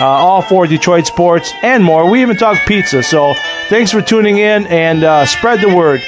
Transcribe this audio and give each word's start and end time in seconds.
uh, 0.00 0.04
all 0.04 0.42
for 0.42 0.66
Detroit 0.66 1.06
sports 1.06 1.52
and 1.62 1.82
more. 1.82 2.08
We 2.10 2.22
even 2.22 2.36
talk 2.36 2.58
pizza. 2.66 3.02
So 3.02 3.34
thanks 3.68 3.90
for 3.90 4.02
tuning 4.02 4.38
in 4.38 4.66
and 4.66 5.04
uh, 5.04 5.26
spread 5.26 5.60
the 5.60 5.74
word. 5.74 6.02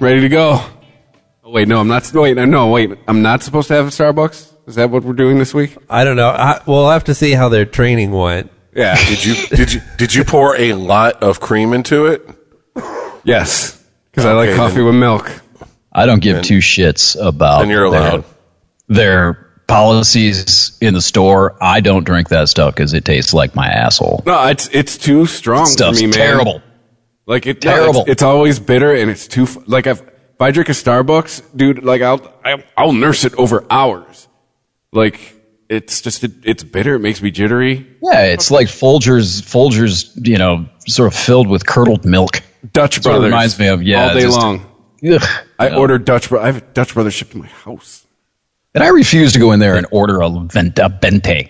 ready 0.00 0.22
to 0.22 0.30
go. 0.30 0.62
Oh, 1.44 1.50
wait, 1.50 1.68
no, 1.68 1.80
I'm 1.80 1.88
not. 1.88 2.10
Wait, 2.14 2.34
no, 2.36 2.70
wait. 2.70 2.92
I'm 3.06 3.20
not 3.20 3.42
supposed 3.42 3.68
to 3.68 3.74
have 3.74 3.88
a 3.88 3.90
Starbucks? 3.90 4.68
Is 4.68 4.76
that 4.76 4.88
what 4.90 5.04
we're 5.04 5.12
doing 5.12 5.38
this 5.38 5.52
week? 5.52 5.76
I 5.90 6.04
don't 6.04 6.16
know. 6.16 6.30
I, 6.30 6.62
we'll 6.66 6.88
have 6.88 7.04
to 7.04 7.14
see 7.14 7.32
how 7.32 7.50
their 7.50 7.66
training 7.66 8.12
went. 8.12 8.50
Yeah. 8.74 8.96
Did 9.08 9.24
you 9.24 9.34
did 9.48 9.72
you 9.72 9.80
did 9.98 10.14
you 10.14 10.24
pour 10.24 10.56
a 10.56 10.72
lot 10.74 11.22
of 11.22 11.40
cream 11.40 11.72
into 11.72 12.06
it? 12.06 12.28
Yes. 13.24 13.76
Because 14.10 14.26
I 14.26 14.32
like 14.32 14.48
Okay, 14.50 14.56
coffee 14.56 14.76
then- 14.76 14.84
with 14.86 14.94
milk. 14.96 15.30
I 15.92 16.06
don't 16.06 16.20
give 16.22 16.42
two 16.42 16.58
shits 16.58 17.16
about 17.20 17.62
And 17.62 17.70
you're 17.70 17.90
their, 17.90 18.00
allowed. 18.00 18.24
their 18.88 19.34
policies 19.66 20.76
in 20.80 20.94
the 20.94 21.00
store. 21.00 21.56
I 21.60 21.80
don't 21.80 22.04
drink 22.04 22.28
that 22.28 22.48
stuff 22.48 22.74
because 22.74 22.94
it 22.94 23.04
tastes 23.04 23.34
like 23.34 23.54
my 23.54 23.66
asshole. 23.68 24.22
No, 24.26 24.46
it's 24.46 24.68
it's 24.72 24.96
too 24.96 25.26
strong 25.26 25.66
for 25.66 25.72
Stuff's 25.72 26.00
me, 26.00 26.06
man. 26.06 26.12
terrible. 26.14 26.62
Like 27.26 27.46
it, 27.46 27.64
no, 27.64 27.70
Terrible. 27.74 28.00
it's, 28.02 28.10
it's 28.10 28.22
always 28.22 28.58
bitter 28.60 28.94
and 28.94 29.10
it's 29.10 29.26
too. 29.28 29.44
f- 29.44 29.58
Like 29.66 29.86
if, 29.86 30.00
if 30.00 30.40
I 30.40 30.50
drink 30.52 30.68
a 30.68 30.72
Starbucks, 30.72 31.56
dude, 31.56 31.82
like 31.84 32.02
I'll 32.02 32.20
I'll, 32.44 32.62
I'll 32.76 32.92
nurse 32.92 33.24
it 33.24 33.34
over 33.34 33.64
hours. 33.70 34.28
Like 34.92 35.34
it's 35.68 36.00
just 36.00 36.24
it, 36.24 36.32
it's 36.44 36.62
bitter. 36.64 36.94
It 36.96 37.00
makes 37.00 37.20
me 37.22 37.30
jittery. 37.30 37.86
Yeah, 38.02 38.24
it's 38.26 38.50
like 38.50 38.66
Folgers, 38.68 39.42
Folgers, 39.42 40.10
you 40.26 40.38
know, 40.38 40.66
sort 40.88 41.12
of 41.12 41.18
filled 41.18 41.48
with 41.48 41.66
curdled 41.66 42.04
milk. 42.04 42.42
Dutch 42.72 42.96
That's 42.96 43.06
what 43.06 43.12
it 43.12 43.18
Brothers 43.18 43.24
reminds 43.30 43.58
me 43.58 43.66
of, 43.68 43.82
yeah, 43.82 44.08
all 44.08 44.14
day 44.14 44.20
just- 44.22 44.38
long. 44.38 44.66
Ugh. 45.10 45.22
I 45.58 45.68
No. 45.70 45.78
ordered 45.78 46.04
Dutch. 46.04 46.28
Bro- 46.28 46.42
I 46.42 46.46
have 46.46 46.56
a 46.58 46.60
Dutch 46.60 46.92
Brothers 46.94 47.14
shipped 47.14 47.32
to 47.32 47.38
my 47.38 47.46
house. 47.46 48.04
And 48.74 48.84
I 48.84 48.88
refuse 48.88 49.32
to 49.32 49.38
go 49.38 49.52
in 49.52 49.58
there 49.60 49.76
and 49.76 49.86
order 49.90 50.20
a, 50.20 50.28
vent- 50.30 50.78
a 50.78 50.90
Bente. 50.90 51.48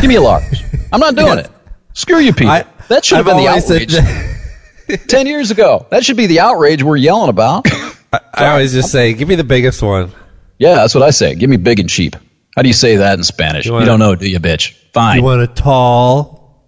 Give 0.00 0.08
me 0.08 0.14
a 0.16 0.20
large. 0.22 0.64
I'm 0.92 0.98
not 1.00 1.14
doing 1.14 1.38
it. 1.38 1.50
Screw 1.92 2.18
you, 2.18 2.32
people. 2.32 2.50
I- 2.52 2.64
that 2.88 3.04
should 3.04 3.18
have 3.18 3.28
I've 3.28 3.34
been 3.36 3.44
the 3.44 3.48
always 3.48 3.70
outrage 3.70 3.92
said- 3.92 5.08
ten 5.08 5.26
years 5.26 5.50
ago. 5.50 5.86
That 5.90 6.04
should 6.04 6.16
be 6.16 6.26
the 6.26 6.40
outrage 6.40 6.82
we're 6.82 6.96
yelling 6.96 7.28
about. 7.28 7.66
I 8.34 8.46
always 8.48 8.72
just 8.72 8.90
say, 8.90 9.12
give 9.12 9.28
me 9.28 9.34
the 9.34 9.44
biggest 9.44 9.82
one. 9.82 10.10
Yeah, 10.58 10.74
that's 10.76 10.94
what 10.94 11.02
I 11.04 11.10
say. 11.10 11.34
Give 11.34 11.50
me 11.50 11.56
big 11.56 11.80
and 11.80 11.88
cheap. 11.88 12.16
How 12.56 12.62
do 12.62 12.68
you 12.68 12.74
say 12.74 12.96
that 12.96 13.18
in 13.18 13.24
Spanish? 13.24 13.66
You, 13.66 13.72
wanna- 13.72 13.86
don't 13.86 13.98
know, 13.98 14.14
do 14.14 14.28
you, 14.28 14.38
bitch? 14.40 14.74
Fine. 14.92 15.18
You 15.18 15.22
want 15.24 15.42
a 15.42 15.46
tall, 15.48 16.64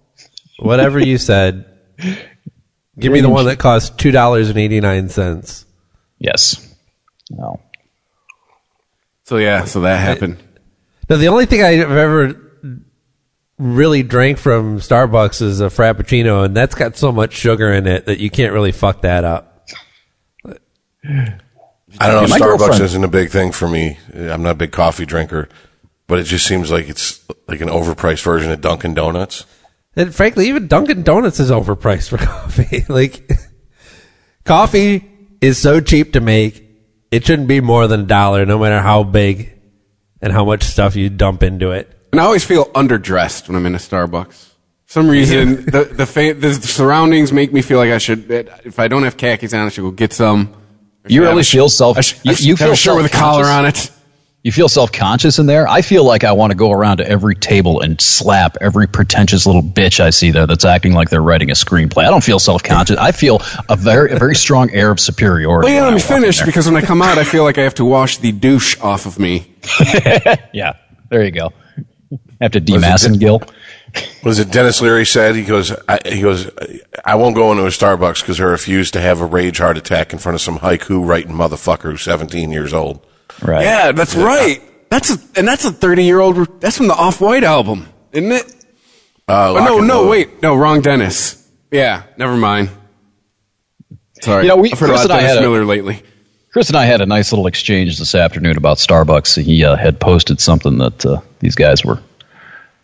whatever 0.59 0.99
you 0.99 1.17
said. 1.17 1.65
Give 2.99 3.11
me 3.13 3.21
the 3.21 3.29
one 3.29 3.45
that 3.45 3.59
costs 3.59 3.89
two 3.91 4.11
dollars 4.11 4.49
and 4.49 4.57
eighty 4.57 4.79
nine 4.79 5.09
cents. 5.09 5.65
yes. 6.19 6.63
No. 7.29 7.59
So 9.25 9.37
yeah, 9.37 9.65
so 9.65 9.81
that 9.81 9.97
happened. 9.97 10.37
Now, 11.09 11.17
the 11.17 11.27
only 11.27 11.45
thing 11.45 11.61
I've 11.61 11.91
ever 11.91 12.41
really 13.57 14.01
drank 14.03 14.37
from 14.37 14.79
Starbucks 14.79 15.41
is 15.41 15.59
a 15.59 15.65
Frappuccino, 15.65 16.45
and 16.45 16.55
that's 16.55 16.75
got 16.75 16.95
so 16.95 17.11
much 17.11 17.33
sugar 17.33 17.71
in 17.73 17.85
it 17.87 18.05
that 18.05 18.19
you 18.19 18.29
can't 18.29 18.53
really 18.53 18.71
fuck 18.71 19.01
that 19.01 19.23
up. 19.25 19.67
I 20.45 20.51
don't 21.09 21.33
know. 21.99 22.27
My 22.27 22.37
Starbucks 22.39 22.39
girlfriend- 22.39 22.81
isn't 22.83 23.03
a 23.03 23.07
big 23.09 23.29
thing 23.29 23.51
for 23.51 23.67
me. 23.67 23.97
I'm 24.13 24.43
not 24.43 24.51
a 24.51 24.55
big 24.55 24.71
coffee 24.71 25.05
drinker, 25.05 25.49
but 26.07 26.19
it 26.19 26.23
just 26.23 26.45
seems 26.47 26.71
like 26.71 26.87
it's 26.89 27.21
like 27.47 27.61
an 27.61 27.69
overpriced 27.69 28.23
version 28.23 28.51
of 28.51 28.61
Dunkin' 28.61 28.93
Donuts. 28.93 29.45
And 29.97 30.13
frankly, 30.15 30.47
even 30.47 30.67
Dunkin' 30.67 31.01
Donuts 31.03 31.39
is 31.39 31.51
overpriced 31.51 32.07
for 32.09 32.17
coffee. 32.25 32.85
like, 32.87 33.29
coffee 34.45 35.03
is 35.41 35.57
so 35.57 35.79
cheap 35.81 36.13
to 36.13 36.21
make, 36.21 36.63
it 37.11 37.25
shouldn't 37.25 37.47
be 37.47 37.61
more 37.61 37.87
than 37.87 38.01
a 38.01 38.05
dollar, 38.05 38.45
no 38.45 38.59
matter 38.59 38.79
how 38.79 39.03
big 39.03 39.53
and 40.21 40.31
how 40.31 40.45
much 40.45 40.63
stuff 40.63 40.95
you 40.95 41.09
dump 41.09 41.43
into 41.43 41.71
it. 41.71 41.91
And 42.11 42.21
I 42.21 42.25
always 42.25 42.45
feel 42.45 42.65
underdressed 42.67 43.47
when 43.47 43.55
I'm 43.57 43.65
in 43.65 43.75
a 43.75 43.79
Starbucks. 43.79 44.51
some 44.85 45.09
reason, 45.09 45.65
the 45.65 45.83
the, 45.91 46.05
fa- 46.05 46.33
the 46.33 46.53
surroundings 46.53 47.33
make 47.33 47.51
me 47.51 47.61
feel 47.61 47.77
like 47.79 47.91
I 47.91 47.97
should. 47.97 48.29
If 48.31 48.79
I 48.79 48.87
don't 48.87 49.03
have 49.03 49.17
khakis 49.17 49.53
on, 49.53 49.65
I 49.65 49.69
should 49.69 49.81
go 49.81 49.91
get 49.91 50.13
some. 50.13 50.53
You 51.07 51.21
should 51.21 51.27
really 51.27 51.37
have 51.37 51.47
feel 51.47 51.69
self- 51.69 51.97
I 51.97 52.01
should, 52.01 52.19
you- 52.23 52.31
I 52.31 52.33
should 52.35 52.45
you 52.45 52.55
feel 52.57 52.75
sure 52.75 52.95
with 52.95 53.05
a 53.07 53.09
collar 53.09 53.45
on 53.45 53.65
it. 53.65 53.91
You 54.47 54.53
feel 54.53 54.69
self 54.69 54.93
conscious 54.93 55.39
in 55.39 55.45
there. 55.45 55.67
I 55.67 55.81
feel 55.81 56.05
like 56.05 56.23
I 56.23 56.31
want 56.31 56.51
to 56.51 56.55
go 56.55 56.71
around 56.71 56.99
to 56.99 57.09
every 57.09 57.35
table 57.35 57.81
and 57.81 57.99
slap 57.99 58.55
every 58.61 58.87
pretentious 58.87 59.45
little 59.45 59.61
bitch 59.61 59.99
I 59.99 60.09
see 60.09 60.31
there 60.31 60.47
that's 60.47 60.63
acting 60.63 60.93
like 60.93 61.09
they're 61.09 61.21
writing 61.21 61.49
a 61.49 61.53
screenplay. 61.53 62.05
I 62.05 62.09
don't 62.09 62.23
feel 62.23 62.39
self 62.39 62.63
conscious. 62.63 62.95
I 62.95 63.11
feel 63.11 63.41
a 63.67 63.75
very 63.75 64.13
a 64.13 64.17
very 64.17 64.35
strong 64.35 64.71
air 64.71 64.89
of 64.89 65.01
superiority. 65.01 65.65
Well, 65.65 65.75
yeah, 65.75 65.81
let 65.81 65.95
me 65.95 66.01
I 66.01 66.05
walk 66.05 66.11
in 66.11 66.21
finish 66.21 66.41
because 66.41 66.65
when 66.65 66.77
I 66.77 66.81
come 66.81 67.01
out, 67.01 67.17
I 67.17 67.25
feel 67.25 67.43
like 67.43 67.57
I 67.57 67.63
have 67.63 67.75
to 67.75 67.83
wash 67.83 68.19
the 68.19 68.31
douche 68.31 68.79
off 68.79 69.05
of 69.05 69.19
me. 69.19 69.53
yeah, 70.53 70.77
there 71.09 71.25
you 71.25 71.31
go. 71.31 71.51
have 72.39 72.53
to 72.53 72.61
demask 72.61 73.19
Gil. 73.19 73.41
Was 74.23 74.39
it 74.39 74.49
Denis 74.49 74.79
Leary 74.79 75.05
said? 75.05 75.35
He 75.35 75.43
goes, 75.43 75.73
I, 75.89 75.99
he 76.05 76.21
goes, 76.21 76.49
I 77.03 77.15
won't 77.15 77.35
go 77.35 77.51
into 77.51 77.65
a 77.65 77.69
Starbucks 77.69 78.21
because 78.21 78.39
I 78.39 78.45
refuse 78.45 78.91
to 78.91 79.01
have 79.01 79.19
a 79.19 79.25
rage 79.25 79.57
heart 79.57 79.75
attack 79.75 80.13
in 80.13 80.19
front 80.19 80.35
of 80.35 80.41
some 80.41 80.59
haiku 80.59 81.05
writing 81.05 81.33
motherfucker 81.33 81.91
who's 81.91 82.03
17 82.03 82.49
years 82.49 82.73
old. 82.73 83.05
Right. 83.41 83.63
Yeah, 83.63 83.91
that's 83.91 84.15
right. 84.15 84.61
That's 84.89 85.11
a, 85.11 85.19
and 85.39 85.47
that's 85.47 85.65
a 85.65 85.71
30 85.71 86.03
year 86.03 86.19
old. 86.19 86.61
That's 86.61 86.77
from 86.77 86.87
the 86.87 86.95
Off 86.95 87.19
White 87.21 87.43
album, 87.43 87.87
isn't 88.11 88.31
it? 88.31 88.45
Uh, 89.27 89.53
Oh, 89.57 89.65
no, 89.65 89.79
no, 89.79 90.01
Load. 90.03 90.09
wait, 90.09 90.41
no, 90.41 90.55
wrong 90.55 90.81
Dennis. 90.81 91.45
Yeah, 91.71 92.03
never 92.17 92.37
mind. 92.37 92.69
Sorry, 94.21 94.43
You 94.43 94.49
know, 94.49 94.55
we- 94.55 94.71
I've 94.71 94.79
heard 94.79 94.89
Chris 94.89 95.05
about 95.05 95.11
and 95.19 95.19
I 95.19 95.21
Dennis 95.27 95.35
had 95.35 95.43
a- 95.45 95.49
Miller 95.49 95.65
lately. 95.65 96.01
Chris 96.53 96.69
and 96.69 96.77
I 96.77 96.85
had 96.85 97.01
a 97.01 97.05
nice 97.05 97.31
little 97.31 97.45
exchange 97.45 97.99
this 97.99 98.15
afternoon 98.15 98.57
about 98.57 98.77
Starbucks. 98.77 99.39
He 99.43 99.63
uh, 99.63 99.75
had 99.75 99.99
posted 99.99 100.39
something 100.39 100.77
that 100.79 101.05
uh, 101.05 101.19
these 101.39 101.53
guys 101.55 101.83
were 101.85 101.99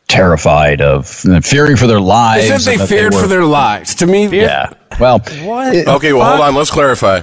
terrified 0.07 0.81
of, 0.81 1.21
and 1.25 1.43
fearing 1.43 1.75
for 1.77 1.87
their 1.87 2.01
lives. 2.01 2.47
They 2.49 2.57
said 2.57 2.71
they 2.73 2.77
that 2.77 2.87
feared 2.87 3.13
were- 3.13 3.21
for 3.21 3.27
their 3.27 3.45
lives. 3.45 3.95
To 3.95 4.05
me, 4.05 4.27
Yeah. 4.27 4.69
Well, 4.99 5.19
What? 5.43 5.73
it- 5.75 5.87
Okay, 5.87 6.13
well, 6.13 6.27
hold 6.29 6.41
on. 6.41 6.55
Let's 6.55 6.69
clarify. 6.69 7.21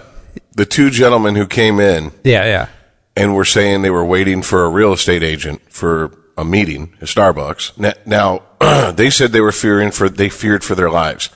The 0.56 0.64
two 0.66 0.90
gentlemen 0.90 1.36
who 1.36 1.46
came 1.46 1.78
in 1.78 2.10
Yeah, 2.24 2.44
yeah. 2.46 2.66
And 3.16 3.34
were 3.34 3.44
saying 3.44 3.82
they 3.82 3.90
were 3.90 4.04
waiting 4.04 4.42
for 4.42 4.64
a 4.64 4.68
real 4.68 4.92
estate 4.92 5.22
agent 5.22 5.60
for 5.70 6.16
a 6.36 6.44
meeting 6.44 6.94
at 7.00 7.08
Starbucks. 7.08 7.78
Na- 7.78 7.92
Now, 8.06 8.42
they 8.94 9.10
said 9.10 9.32
they 9.32 9.40
were 9.40 9.52
fearing 9.52 9.90
for 9.90 10.08
they 10.08 10.28
feared 10.28 10.64
for 10.64 10.74
their 10.74 10.90
lives. 10.90 11.30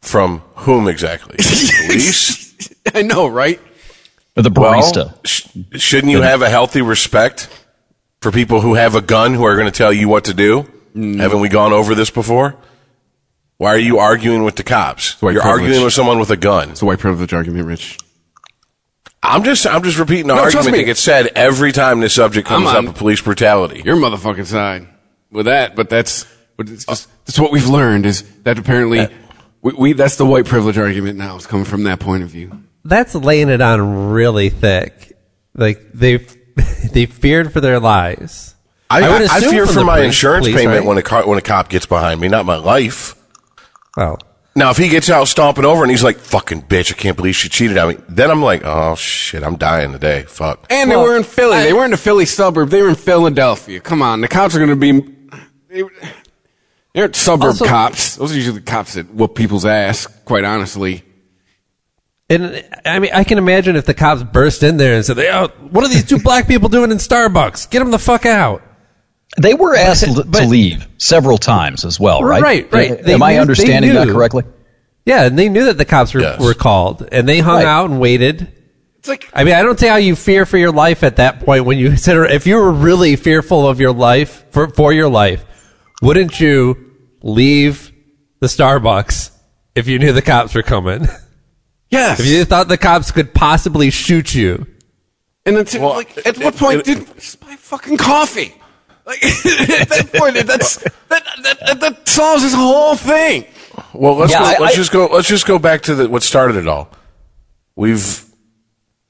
From 0.00 0.40
whom 0.56 0.88
exactly? 0.88 1.36
Police? 1.86 2.52
I 2.94 3.02
know, 3.02 3.28
right? 3.28 3.60
Or 4.36 4.42
the 4.42 4.50
barista. 4.50 5.06
Well, 5.06 5.20
sh- 5.24 5.46
shouldn't 5.80 6.10
you 6.10 6.22
have 6.22 6.42
a 6.42 6.48
healthy 6.50 6.82
respect 6.82 7.48
for 8.20 8.32
people 8.32 8.60
who 8.60 8.74
have 8.74 8.94
a 8.96 9.00
gun 9.00 9.34
who 9.34 9.44
are 9.44 9.54
going 9.54 9.70
to 9.70 9.76
tell 9.76 9.92
you 9.92 10.08
what 10.08 10.24
to 10.24 10.34
do? 10.34 10.64
Mm. 10.96 11.20
Haven't 11.20 11.40
we 11.40 11.48
gone 11.48 11.72
over 11.72 11.94
this 11.94 12.10
before? 12.10 12.56
Why 13.58 13.68
are 13.74 13.78
you 13.78 13.98
arguing 13.98 14.42
with 14.42 14.56
the 14.56 14.64
cops? 14.64 15.22
white 15.22 15.34
You're 15.34 15.42
privilege. 15.42 15.62
arguing 15.62 15.84
with 15.84 15.92
someone 15.92 16.18
with 16.18 16.30
a 16.30 16.36
gun. 16.36 16.70
It's 16.70 16.82
a 16.82 16.84
white 16.86 16.98
privilege 16.98 17.32
argument, 17.32 17.66
Rich. 17.66 17.98
I'm 19.22 19.44
just 19.44 19.66
I'm 19.66 19.82
just 19.82 19.98
repeating 19.98 20.26
the 20.26 20.34
No, 20.34 20.42
argument 20.42 20.72
me. 20.72 20.78
that 20.78 20.84
gets 20.84 21.00
said 21.00 21.28
every 21.36 21.72
time 21.72 22.00
this 22.00 22.14
subject 22.14 22.46
comes 22.48 22.68
I'm 22.68 22.88
up 22.88 22.94
of 22.94 22.98
police 22.98 23.20
brutality. 23.20 23.82
Your 23.84 23.96
motherfucking 23.96 24.46
side 24.46 24.88
with 25.30 25.46
that, 25.46 25.76
but 25.76 25.88
that's 25.88 26.26
but 26.56 26.68
it's 26.68 26.84
just 26.84 27.08
that's 27.24 27.38
what 27.38 27.52
we've 27.52 27.68
learned 27.68 28.04
is 28.06 28.22
that 28.42 28.58
apparently 28.58 29.00
uh, 29.00 29.08
we, 29.62 29.72
we 29.74 29.92
that's 29.92 30.16
the 30.16 30.26
white 30.26 30.46
privilege 30.46 30.76
argument 30.76 31.18
now. 31.18 31.36
It's 31.36 31.46
coming 31.46 31.64
from 31.64 31.84
that 31.84 32.00
point 32.00 32.22
of 32.24 32.30
view. 32.30 32.62
That's 32.84 33.14
laying 33.14 33.48
it 33.48 33.60
on 33.60 34.10
really 34.10 34.48
thick. 34.48 35.16
Like 35.54 35.92
they 35.92 36.16
they 36.92 37.06
feared 37.06 37.52
for 37.52 37.60
their 37.60 37.78
lives. 37.78 38.54
I, 38.90 39.04
I 39.04 39.08
would 39.20 39.30
I, 39.30 39.36
I 39.36 39.40
fear 39.40 39.66
for 39.66 39.84
my 39.84 39.98
police- 39.98 40.06
insurance 40.06 40.46
police, 40.46 40.56
payment 40.60 40.80
right? 40.80 40.86
when 40.86 40.98
a 40.98 41.02
car, 41.02 41.26
when 41.26 41.38
a 41.38 41.42
cop 41.42 41.68
gets 41.68 41.86
behind 41.86 42.20
me, 42.20 42.28
not 42.28 42.44
my 42.44 42.56
life. 42.56 43.14
Well, 43.96 44.18
Now, 44.54 44.70
if 44.70 44.76
he 44.76 44.88
gets 44.88 45.08
out 45.08 45.28
stomping 45.28 45.64
over 45.64 45.82
and 45.82 45.90
he's 45.90 46.04
like, 46.04 46.18
"Fucking 46.18 46.62
bitch, 46.64 46.92
I 46.92 46.94
can't 46.96 47.16
believe 47.16 47.34
she 47.34 47.48
cheated 47.48 47.78
on 47.78 47.88
me," 47.88 47.96
then 48.08 48.30
I'm 48.30 48.42
like, 48.42 48.62
"Oh 48.64 48.94
shit, 48.96 49.42
I'm 49.42 49.56
dying 49.56 49.92
today." 49.92 50.24
Fuck. 50.28 50.66
And 50.68 50.90
they 50.90 50.96
were 50.96 51.16
in 51.16 51.22
Philly. 51.24 51.56
they 51.62 51.72
were 51.72 51.84
in 51.86 51.90
the 51.90 51.96
Philly 51.96 52.26
suburb. 52.26 52.68
They 52.68 52.82
were 52.82 52.90
in 52.90 52.94
Philadelphia. 52.94 53.80
Come 53.80 54.02
on, 54.02 54.20
the 54.20 54.28
cops 54.28 54.54
are 54.54 54.58
going 54.58 54.68
to 54.68 54.76
be. 54.76 54.92
They, 55.70 55.82
they 56.92 57.00
aren't 57.00 57.16
suburb 57.16 57.46
Also- 57.52 57.64
cops. 57.64 58.16
Those 58.16 58.32
are 58.32 58.36
usually 58.36 58.58
the 58.58 58.64
cops 58.66 58.92
that 58.94 59.12
whoop 59.14 59.34
people's 59.34 59.64
ass. 59.64 60.06
Quite 60.26 60.44
honestly. 60.44 61.02
and 62.28 62.62
I 62.84 62.98
mean, 62.98 63.10
I 63.14 63.24
can 63.24 63.38
imagine 63.38 63.76
if 63.76 63.86
the 63.86 63.94
cops 63.94 64.22
burst 64.22 64.62
in 64.62 64.76
there 64.76 64.94
and 64.96 65.04
said, 65.04 65.18
"Oh, 65.18 65.48
what 65.70 65.82
are 65.84 65.88
these 65.88 66.04
two 66.04 66.18
black 66.18 66.46
people 66.46 66.68
doing 66.68 66.90
in 66.90 66.98
Starbucks? 66.98 67.70
Get 67.70 67.78
them 67.78 67.90
the 67.90 67.98
fuck 67.98 68.26
out!" 68.26 68.62
They 69.40 69.54
were 69.54 69.74
asked 69.74 70.04
to- 70.04 70.24
but- 70.28 70.40
to 70.40 70.46
leave 70.46 70.86
several 70.98 71.38
times 71.38 71.84
as 71.84 71.98
well, 71.98 72.22
right? 72.22 72.42
Right, 72.42 72.72
right. 72.72 73.02
They 73.02 73.14
Am 73.14 73.22
I 73.22 73.34
knew- 73.34 73.40
understanding 73.40 73.94
that 73.94 74.08
correctly? 74.08 74.44
Yeah, 75.04 75.24
and 75.26 75.36
they 75.38 75.48
knew 75.48 75.64
that 75.64 75.78
the 75.78 75.84
cops 75.84 76.14
were, 76.14 76.20
Yes. 76.20 76.40
were 76.40 76.54
called, 76.54 77.08
and 77.10 77.28
they 77.28 77.40
hung 77.40 77.56
Right. 77.56 77.66
out 77.66 77.90
and 77.90 77.98
waited. 77.98 78.46
It's 78.98 79.08
like 79.08 79.28
I 79.34 79.42
mean, 79.42 79.54
I 79.54 79.62
don't 79.62 79.78
see 79.80 79.88
how 79.88 79.96
you 79.96 80.14
fear 80.14 80.46
for 80.46 80.58
your 80.58 80.70
life 80.70 81.02
at 81.02 81.16
that 81.16 81.40
point 81.44 81.64
when 81.64 81.76
you 81.76 81.88
consider 81.96 82.24
if 82.24 82.46
you 82.46 82.54
were 82.56 82.70
really 82.70 83.16
fearful 83.16 83.66
of 83.68 83.80
your 83.80 83.92
life 83.92 84.44
for 84.52 84.68
for 84.68 84.92
your 84.92 85.08
life, 85.08 85.44
wouldn't 86.02 86.38
you 86.40 86.92
leave 87.22 87.90
the 88.40 88.46
Starbucks 88.46 89.30
if 89.74 89.88
you 89.88 89.98
knew 89.98 90.12
the 90.12 90.22
cops 90.22 90.54
were 90.54 90.62
coming? 90.62 91.08
yes. 91.90 92.20
if 92.20 92.26
you 92.26 92.44
thought 92.44 92.68
the 92.68 92.78
cops 92.78 93.10
could 93.10 93.34
possibly 93.34 93.90
shoot 93.90 94.32
you? 94.34 94.66
And 95.44 95.56
it's 95.56 95.74
Well, 95.76 95.90
like, 95.94 96.16
at 96.18 96.36
it- 96.38 96.44
what 96.44 96.54
point 96.56 96.80
it- 96.80 96.84
did 96.84 97.14
just 97.16 97.40
buy 97.40 97.56
fucking 97.56 97.96
coffee? 97.96 98.54
Like 99.04 99.24
at 99.24 99.30
that 99.88 100.10
point, 100.14 100.34
that's 100.46 100.76
that, 101.08 101.24
that 101.64 101.80
that 101.80 102.08
solves 102.08 102.42
this 102.42 102.54
whole 102.54 102.94
thing. 102.96 103.44
Well, 103.94 104.14
let's 104.16 104.32
Yeah, 104.32 104.38
go, 104.40 104.44
I- 104.44 104.58
let's 104.60 104.74
I- 104.74 104.76
just 104.76 104.92
go. 104.92 105.06
Let's 105.06 105.28
just 105.28 105.46
go 105.46 105.58
back 105.58 105.82
to 105.82 105.94
the, 105.94 106.08
what 106.08 106.22
started 106.22 106.56
it 106.56 106.68
all. 106.68 106.88
We've. 107.76 108.24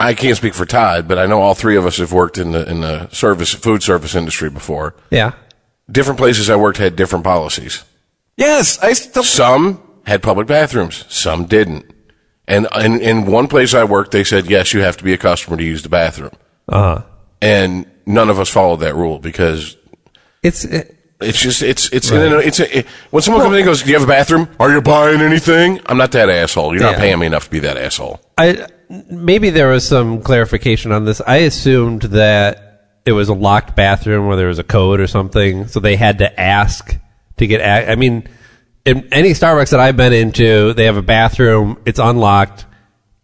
I 0.00 0.14
can't 0.14 0.36
speak 0.36 0.54
for 0.54 0.66
Todd, 0.66 1.06
but 1.06 1.16
I 1.18 1.26
know 1.26 1.40
all 1.40 1.54
three 1.54 1.76
of 1.76 1.86
us 1.86 1.98
have 1.98 2.12
worked 2.12 2.36
in 2.38 2.50
the 2.52 2.68
in 2.68 2.80
the 2.80 3.08
service 3.10 3.52
food 3.54 3.82
service 3.82 4.14
industry 4.16 4.50
before. 4.50 4.94
Yeah. 5.10 5.32
Different 5.90 6.18
places 6.18 6.50
I 6.50 6.56
worked 6.56 6.78
had 6.78 6.96
different 6.96 7.24
policies. 7.24 7.84
Yes, 8.36 8.78
I 8.80 8.94
still. 8.94 9.22
Some 9.22 9.80
had 10.06 10.22
public 10.22 10.48
bathrooms, 10.48 11.04
some 11.08 11.44
didn't. 11.44 11.84
And 12.48 12.66
in, 12.80 13.00
in 13.00 13.26
one 13.26 13.46
place 13.46 13.74
I 13.74 13.84
worked, 13.84 14.10
they 14.10 14.24
said 14.24 14.46
yes, 14.50 14.72
you 14.74 14.80
have 14.80 14.96
to 14.96 15.04
be 15.04 15.12
a 15.12 15.18
customer 15.18 15.56
to 15.56 15.62
use 15.62 15.82
the 15.84 15.88
bathroom, 15.88 16.32
Uh 16.68 16.82
huh. 16.98 17.02
and 17.40 17.86
none 18.04 18.28
of 18.30 18.40
us 18.40 18.48
followed 18.48 18.78
that 18.78 18.96
rule 18.96 19.20
because 19.20 19.76
It's 20.42 20.64
it, 20.64 20.96
It's 21.20 21.40
just 21.40 21.62
it's 21.62 21.92
it's 21.92 22.10
it's 22.10 22.60
a, 22.60 22.78
it, 22.78 22.86
when 23.10 23.22
someone 23.22 23.42
comes 23.42 23.54
in 23.54 23.60
and 23.60 23.66
goes, 23.66 23.82
"Do 23.82 23.90
you 23.90 23.94
have 23.98 24.02
a 24.08 24.10
bathroom? 24.10 24.48
Are 24.58 24.70
you 24.72 24.80
buying 24.82 25.20
anything?" 25.20 25.80
I'm 25.86 25.96
not 25.98 26.10
that 26.12 26.28
asshole. 26.28 26.74
You're 26.74 26.82
not 26.82 26.96
paying 26.96 27.18
me 27.18 27.26
enough 27.26 27.44
to 27.44 27.50
be 27.50 27.60
that 27.60 27.76
asshole. 27.76 28.20
I 28.36 28.66
maybe 29.08 29.50
there 29.50 29.68
was 29.68 29.86
some 29.86 30.20
clarification 30.22 30.90
on 30.92 31.04
this. 31.04 31.20
I 31.26 31.36
assumed 31.38 32.02
that 32.02 32.68
it 33.06 33.12
was 33.12 33.28
a 33.28 33.34
locked 33.34 33.76
bathroom 33.76 34.26
where 34.26 34.36
there 34.36 34.48
was 34.48 34.58
a 34.58 34.64
code 34.64 35.00
or 35.00 35.06
something, 35.06 35.68
so 35.68 35.78
they 35.80 35.94
had 35.96 36.18
to 36.18 36.40
ask 36.40 36.96
to 37.36 37.46
get. 37.46 37.60
A- 37.60 37.92
I 37.92 37.94
mean, 37.94 38.28
in 38.84 39.08
any 39.12 39.30
Starbucks 39.30 39.70
that 39.70 39.80
I've 39.80 39.96
been 39.96 40.12
into, 40.12 40.72
they 40.74 40.86
have 40.86 40.96
a 40.96 41.02
bathroom. 41.02 41.78
It's 41.86 42.00
unlocked. 42.00 42.66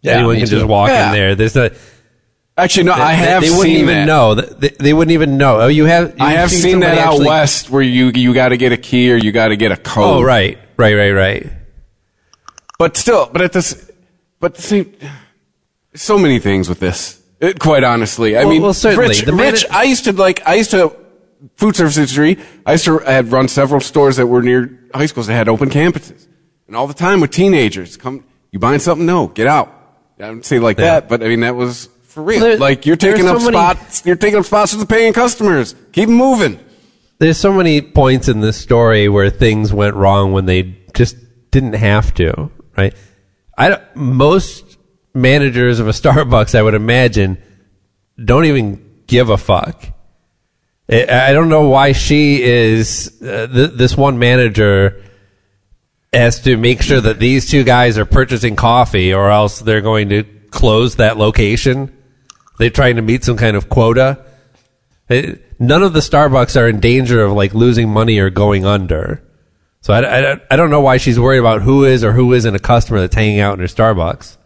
Yeah, 0.03 0.13
Anyone 0.19 0.37
can 0.37 0.47
too. 0.47 0.57
just 0.57 0.67
walk 0.67 0.89
Yeah. 0.89 1.09
in 1.09 1.13
there. 1.15 1.35
There's 1.35 1.57
a. 1.57 1.73
Actually, 2.59 2.85
no, 2.85 2.93
I 2.93 3.13
they- 3.13 3.17
have 3.23 3.43
They 3.43 3.51
wouldn't 3.51 3.63
seen 3.63 3.77
even 3.77 3.97
that. 3.99 4.05
know. 4.07 4.35
They, 4.35 4.69
they 4.71 4.93
wouldn't 4.93 5.13
even 5.13 5.39
know. 5.39 5.61
Oh, 5.61 5.69
you 5.69 5.85
have. 5.85 6.17
I 6.21 6.33
you've 6.33 6.41
have 6.41 6.51
seen 6.51 6.81
that 6.81 6.99
out 6.99 7.13
actually- 7.13 7.27
west 7.29 7.71
where 7.71 7.83
you 7.83 8.11
you 8.13 8.35
got 8.35 8.49
to 8.49 8.57
get 8.57 8.73
a 8.73 8.77
key 8.77 9.13
or 9.13 9.17
you 9.17 9.31
got 9.31 9.49
to 9.49 9.57
get 9.57 9.71
a 9.71 9.77
oh, 9.79 9.83
code. 9.85 10.05
Oh, 10.17 10.23
right, 10.23 10.59
right, 10.77 10.95
right, 10.95 11.13
right. 11.13 11.53
But 12.79 12.97
still, 12.97 13.29
but 13.33 13.43
at 13.43 13.53
this, 13.53 13.91
but 14.41 14.57
the 14.57 14.63
same, 14.63 14.93
so 15.95 16.19
many 16.19 16.41
things 16.41 16.69
with 16.69 16.81
this. 16.81 17.23
It, 17.41 17.61
quite 17.61 17.85
honestly, 17.85 18.37
I 18.37 18.41
Well- 18.41 18.51
mean, 18.51 18.63
well, 18.63 18.75
certainly. 18.75 19.09
Rich, 19.09 19.25
Rich, 19.29 19.65
I 19.71 19.85
used 19.85 20.05
to 20.05 20.13
like, 20.13 20.45
I 20.45 20.55
used 20.57 20.73
to 20.73 20.93
food 21.55 21.77
service 21.77 21.97
industry. 21.97 22.39
I 22.67 22.73
used 22.73 22.87
to 22.87 23.01
I 23.07 23.13
had 23.13 23.31
run 23.31 23.47
several 23.47 23.81
stores 23.81 24.17
that 24.17 24.27
were 24.27 24.43
near 24.43 24.77
high 24.93 25.07
schools 25.07 25.29
that 25.29 25.35
had 25.35 25.49
open 25.49 25.71
campuses, 25.71 26.27
and 26.67 26.75
all 26.75 26.89
the 26.89 26.95
time 26.95 27.21
with 27.21 27.31
teenagers, 27.31 27.97
come, 27.97 28.25
you 28.51 28.59
buying 28.59 28.81
something? 28.81 29.07
No, 29.07 29.29
get 29.29 29.47
out. 29.47 29.75
I 30.21 30.31
would 30.31 30.45
say 30.45 30.59
like 30.59 30.79
Yeah. 30.79 30.87
that, 31.01 31.09
but 31.09 31.23
I 31.23 31.29
mean 31.29 31.41
that 31.41 31.55
was 31.55 31.89
for 32.19 32.25
real. 32.25 32.41
There- 32.41 32.59
like 32.59 32.85
you're 32.85 32.97
taking 32.97 33.29
up 33.29 33.39
so 33.39 33.45
many- 33.45 33.57
spots, 33.57 34.03
you're 34.05 34.17
taking 34.17 34.41
up 34.41 34.45
spots 34.45 34.73
with 34.73 34.81
the 34.81 34.93
paying 34.93 35.13
customers. 35.13 35.77
Keep 35.93 36.09
moving. 36.09 36.59
there's 37.21 37.37
so 37.37 37.53
many 37.53 37.81
points 37.81 38.29
in 38.29 38.41
this 38.41 38.57
story 38.57 39.09
where 39.09 39.29
things 39.31 39.73
went 39.73 39.95
wrong 39.97 40.33
when 40.33 40.47
they 40.47 40.77
just 40.95 41.17
didn't 41.53 41.73
have 41.75 42.13
to, 42.15 42.51
right? 42.77 42.93
I 43.57 43.69
don't- 43.71 43.83
most 43.97 44.79
managers 45.15 45.79
of 45.81 45.87
a 45.89 45.93
Starbucks, 46.03 46.57
I 46.57 46.63
would 46.63 46.75
imagine, 46.75 47.39
don't 48.25 48.45
even 48.47 48.85
give 49.07 49.31
a 49.31 49.37
fuck. 49.37 49.85
I 50.91 51.29
I 51.29 51.33
don't 51.33 51.49
know 51.49 51.69
why 51.69 51.93
she 51.93 52.43
is 52.43 53.21
uh, 53.23 53.47
th- 53.47 53.73
this 53.75 53.97
one 53.97 54.19
manager 54.19 55.03
has 56.13 56.41
to 56.43 56.57
make 56.57 56.83
sure 56.83 57.01
that 57.01 57.19
these 57.19 57.49
two 57.51 57.63
guys 57.65 57.99
are 57.99 58.05
purchasing 58.07 58.57
coffee, 58.57 59.13
or 59.13 59.31
else 59.31 59.61
they're 59.61 59.83
going 59.83 60.09
to 60.09 60.23
close 60.51 60.97
that 60.97 61.17
location. 61.19 61.93
They're 62.59 62.71
trying 62.71 62.97
to 62.97 63.03
meet 63.03 63.25
some 63.25 63.37
kind 63.37 63.57
of 63.57 63.69
quota. 63.69 64.25
It- 65.09 65.45
none 65.61 65.83
of 65.83 65.93
the 65.93 66.01
Starbucks 66.01 66.61
are 66.61 66.69
in 66.69 66.81
danger 66.81 67.21
of 67.23 67.33
like 67.33 67.55
losing 67.55 67.89
money 67.89 68.19
or 68.19 68.31
going 68.31 68.65
under. 68.65 69.23
So 69.81 69.95
I, 69.95 70.33
I, 70.33 70.41
I 70.51 70.57
don't 70.57 70.71
know 70.71 70.81
why 70.81 70.97
she's 70.97 71.19
worried 71.19 71.39
about 71.39 71.63
who 71.63 71.85
is 71.85 72.03
or 72.05 72.13
who 72.13 72.33
isn't 72.33 72.55
a 72.55 72.59
customer 72.59 73.01
that's 73.01 73.15
hanging 73.15 73.41
out 73.41 73.55
in 73.55 73.61
her 73.61 73.67
Starbucks. 73.67 74.37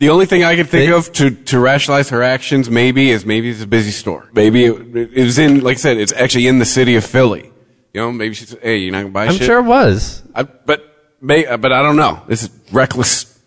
The 0.00 0.08
only 0.10 0.26
thing 0.26 0.42
I 0.42 0.56
could 0.56 0.68
think 0.68 0.90
They- 0.90 0.96
of 0.96 1.12
to, 1.14 1.30
to 1.30 1.60
rationalize 1.60 2.10
her 2.10 2.22
actions 2.22 2.68
maybe 2.68 3.10
is 3.10 3.24
maybe 3.24 3.50
it's 3.50 3.62
a 3.62 3.66
busy 3.66 3.92
store. 3.92 4.28
Maybe 4.34 4.64
it, 4.64 4.96
it 5.14 5.24
was 5.24 5.38
in, 5.38 5.60
like 5.60 5.76
I 5.76 5.80
said, 5.80 5.96
it's 5.98 6.12
actually 6.12 6.48
in 6.48 6.58
the 6.58 6.64
city 6.64 6.96
of 6.96 7.04
Philly. 7.04 7.50
You 7.94 8.00
know, 8.00 8.10
maybe 8.10 8.34
she's, 8.34 8.56
hey, 8.62 8.78
you're 8.78 8.90
not 8.92 9.02
gonna 9.02 9.10
buy 9.12 9.26
shit. 9.26 9.34
I'm 9.34 9.38
shit. 9.38 9.46
sure 9.46 9.58
it 9.58 9.64
was. 9.64 10.22
I, 10.34 10.42
but, 10.42 10.82
may, 11.20 11.46
uh, 11.46 11.56
but 11.56 11.72
I 11.72 11.82
don't 11.82 11.96
know. 11.96 12.22
This 12.26 12.42
is 12.42 12.50
reckless, 12.72 13.38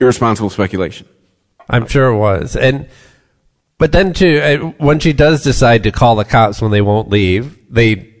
irresponsible 0.00 0.50
speculation. 0.50 1.06
I'm 1.68 1.86
sure 1.86 2.06
it 2.08 2.16
was. 2.16 2.56
And 2.56 2.88
but 3.78 3.92
then 3.92 4.12
too, 4.12 4.40
uh, 4.42 4.56
when 4.84 4.98
she 5.00 5.12
does 5.12 5.42
decide 5.42 5.82
to 5.84 5.92
call 5.92 6.16
the 6.16 6.24
cops 6.24 6.60
when 6.62 6.70
they 6.70 6.80
won't 6.82 7.08
leave, 7.10 7.58
they 7.72 8.12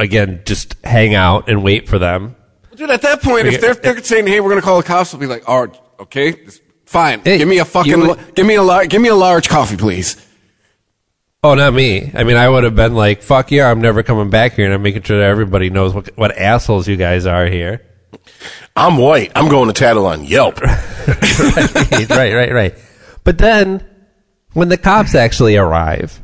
again 0.00 0.42
just 0.44 0.74
hang 0.84 1.14
out 1.14 1.48
and 1.48 1.62
wait 1.62 1.88
for 1.88 1.98
them. 1.98 2.36
Dude, 2.74 2.90
at 2.90 3.02
that 3.02 3.22
point, 3.22 3.46
if 3.46 3.60
they're, 3.60 3.74
they're 3.74 4.02
saying, 4.02 4.26
hey, 4.26 4.40
we're 4.40 4.50
gonna 4.50 4.60
call 4.62 4.76
the 4.78 4.82
cops, 4.86 5.14
I'll 5.14 5.20
be 5.20 5.26
like, 5.26 5.48
all 5.48 5.64
right, 5.66 5.80
okay, 6.00 6.46
fine. 6.84 7.20
Hey, 7.20 7.38
give 7.38 7.48
me 7.48 7.58
a 7.58 7.64
fucking, 7.64 7.90
you- 7.92 8.16
give 8.34 8.46
me 8.46 8.56
a 8.56 8.62
lar- 8.62 8.86
give 8.86 9.00
me 9.00 9.08
a 9.08 9.14
large 9.14 9.48
coffee, 9.48 9.76
please. 9.76 10.22
Oh, 11.42 11.54
not 11.54 11.74
me. 11.74 12.10
I 12.12 12.24
mean, 12.24 12.36
I 12.36 12.48
would 12.48 12.64
have 12.64 12.74
been 12.74 12.94
like, 12.94 13.22
"Fuck 13.22 13.52
yeah, 13.52 13.70
I'm 13.70 13.80
never 13.80 14.02
coming 14.02 14.30
back 14.30 14.54
here," 14.54 14.64
and 14.64 14.74
I'm 14.74 14.82
making 14.82 15.02
sure 15.02 15.18
that 15.20 15.26
everybody 15.26 15.70
knows 15.70 15.94
what 15.94 16.08
what 16.16 16.36
assholes 16.36 16.88
you 16.88 16.96
guys 16.96 17.24
are 17.24 17.46
here. 17.46 17.82
I'm 18.74 18.96
white. 18.96 19.30
I'm 19.36 19.48
going 19.48 19.68
to 19.68 19.72
tattle 19.72 20.06
on 20.06 20.24
Yelp. 20.24 20.60
right, 20.60 22.06
right, 22.10 22.34
right, 22.34 22.52
right. 22.52 22.74
But 23.22 23.38
then, 23.38 23.86
when 24.56 24.70
the 24.70 24.78
cops 24.78 25.14
actually 25.14 25.58
arrive, 25.58 26.18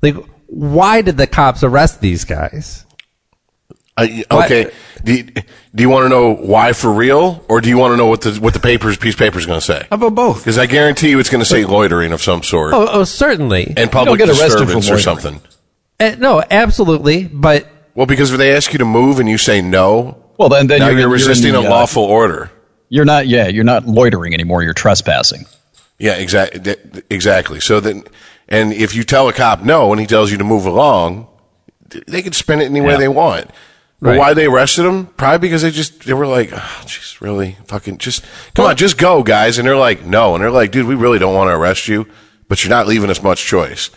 like, 0.00 0.16
why 0.46 1.02
did 1.02 1.18
the 1.18 1.26
cops 1.26 1.62
arrest 1.62 2.00
these 2.00 2.24
guys? 2.24 2.86
Uh, 3.94 4.06
okay. 4.30 4.72
Do 5.04 5.14
you, 5.14 5.24
do 5.24 5.82
you 5.82 5.90
want 5.90 6.06
to 6.06 6.08
know 6.08 6.34
why 6.34 6.72
for 6.72 6.90
real, 6.90 7.44
or 7.50 7.60
do 7.60 7.68
you 7.68 7.76
want 7.76 7.92
to 7.92 7.98
know 7.98 8.06
what 8.06 8.22
the 8.22 8.32
what 8.40 8.54
the 8.54 8.60
papers 8.60 8.96
piece 8.96 9.12
of 9.12 9.18
paper 9.18 9.38
is 9.38 9.44
going 9.44 9.60
to 9.60 9.64
say? 9.64 9.86
How 9.90 9.96
about 9.96 10.14
both? 10.14 10.38
Because 10.38 10.56
I 10.56 10.64
guarantee 10.64 11.10
you, 11.10 11.18
it's 11.18 11.28
going 11.28 11.42
to 11.44 11.48
say 11.48 11.66
loitering 11.66 12.12
of 12.12 12.22
some 12.22 12.42
sort 12.42 12.72
Oh, 12.72 12.88
oh 12.90 13.04
certainly. 13.04 13.74
and 13.76 13.92
public 13.92 14.18
get 14.18 14.28
disturbance 14.28 14.88
or 14.90 14.98
something. 14.98 15.38
Uh, 16.00 16.16
no, 16.18 16.42
absolutely. 16.50 17.24
But 17.24 17.68
Well, 17.94 18.06
because 18.06 18.32
if 18.32 18.38
they 18.38 18.56
ask 18.56 18.72
you 18.72 18.78
to 18.78 18.86
move 18.86 19.20
and 19.20 19.28
you 19.28 19.36
say 19.36 19.60
no, 19.60 20.24
Well, 20.38 20.48
then, 20.48 20.68
then 20.68 20.78
now 20.78 20.88
you're, 20.88 21.00
you're, 21.00 21.08
in- 21.08 21.12
resisting 21.12 21.54
in 21.54 21.60
the, 21.60 21.68
a 21.68 21.70
uh, 21.70 21.70
lawful 21.70 22.04
order. 22.04 22.50
You're 22.88 23.04
not. 23.04 23.26
Yeah, 23.26 23.48
you're 23.48 23.64
not 23.64 23.84
loitering 23.86 24.32
anymore. 24.32 24.62
You're 24.62 24.72
trespassing. 24.72 25.44
Yeah, 26.02 26.14
exactly. 26.14 26.74
Exactly. 27.10 27.60
So 27.60 27.78
then, 27.80 28.02
and 28.48 28.72
if 28.72 28.94
you 28.94 29.04
tell 29.04 29.28
a 29.28 29.32
cop 29.32 29.62
no 29.62 29.92
and 29.92 30.00
he 30.00 30.06
tells 30.06 30.32
you 30.32 30.38
to 30.38 30.44
move 30.44 30.66
along, 30.66 31.28
they 32.08 32.22
can 32.22 32.32
spin 32.32 32.60
it 32.60 32.64
any 32.66 32.80
way 32.80 32.92
Yeah. 32.94 32.98
they 32.98 33.08
want. 33.08 33.50
But 34.00 34.10
Right. 34.10 34.18
why 34.18 34.34
they 34.34 34.46
arrested 34.46 34.84
him? 34.84 35.06
Probably 35.16 35.38
because 35.38 35.62
they 35.62 35.70
just 35.70 36.04
they 36.04 36.12
were 36.12 36.26
like, 36.26 36.50
oh, 36.52 36.84
really, 37.20 37.56
fucking, 37.68 37.98
just 37.98 38.24
come 38.54 38.66
on, 38.66 38.76
just 38.76 38.98
go, 38.98 39.22
guys. 39.22 39.58
And 39.58 39.68
they're 39.68 39.76
like, 39.76 40.04
no, 40.04 40.34
and 40.34 40.42
they're 40.42 40.50
like, 40.50 40.72
dude, 40.72 40.86
we 40.88 40.96
really 40.96 41.20
don't 41.20 41.34
want 41.34 41.48
to 41.50 41.54
arrest 41.54 41.86
you, 41.86 42.08
but 42.48 42.64
you're 42.64 42.70
not 42.70 42.88
leaving 42.88 43.08
us 43.10 43.22
much 43.22 43.44
choice. 43.44 43.90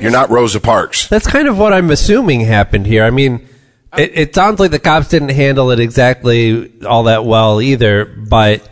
You're 0.00 0.12
not 0.12 0.30
Rosa 0.30 0.60
Parks. 0.60 1.08
that's 1.08 1.26
kind 1.26 1.48
of 1.48 1.58
what 1.58 1.72
I'm 1.72 1.90
assuming 1.90 2.42
happened 2.42 2.86
here. 2.86 3.02
I 3.02 3.10
mean, 3.10 3.48
it, 3.96 4.12
it 4.14 4.34
sounds 4.36 4.60
like 4.60 4.70
the 4.70 4.78
cops 4.78 5.08
didn't 5.08 5.30
handle 5.30 5.72
it 5.72 5.80
exactly 5.80 6.70
all 6.86 7.04
that 7.04 7.24
well 7.24 7.60
either. 7.60 8.04
But 8.04 8.68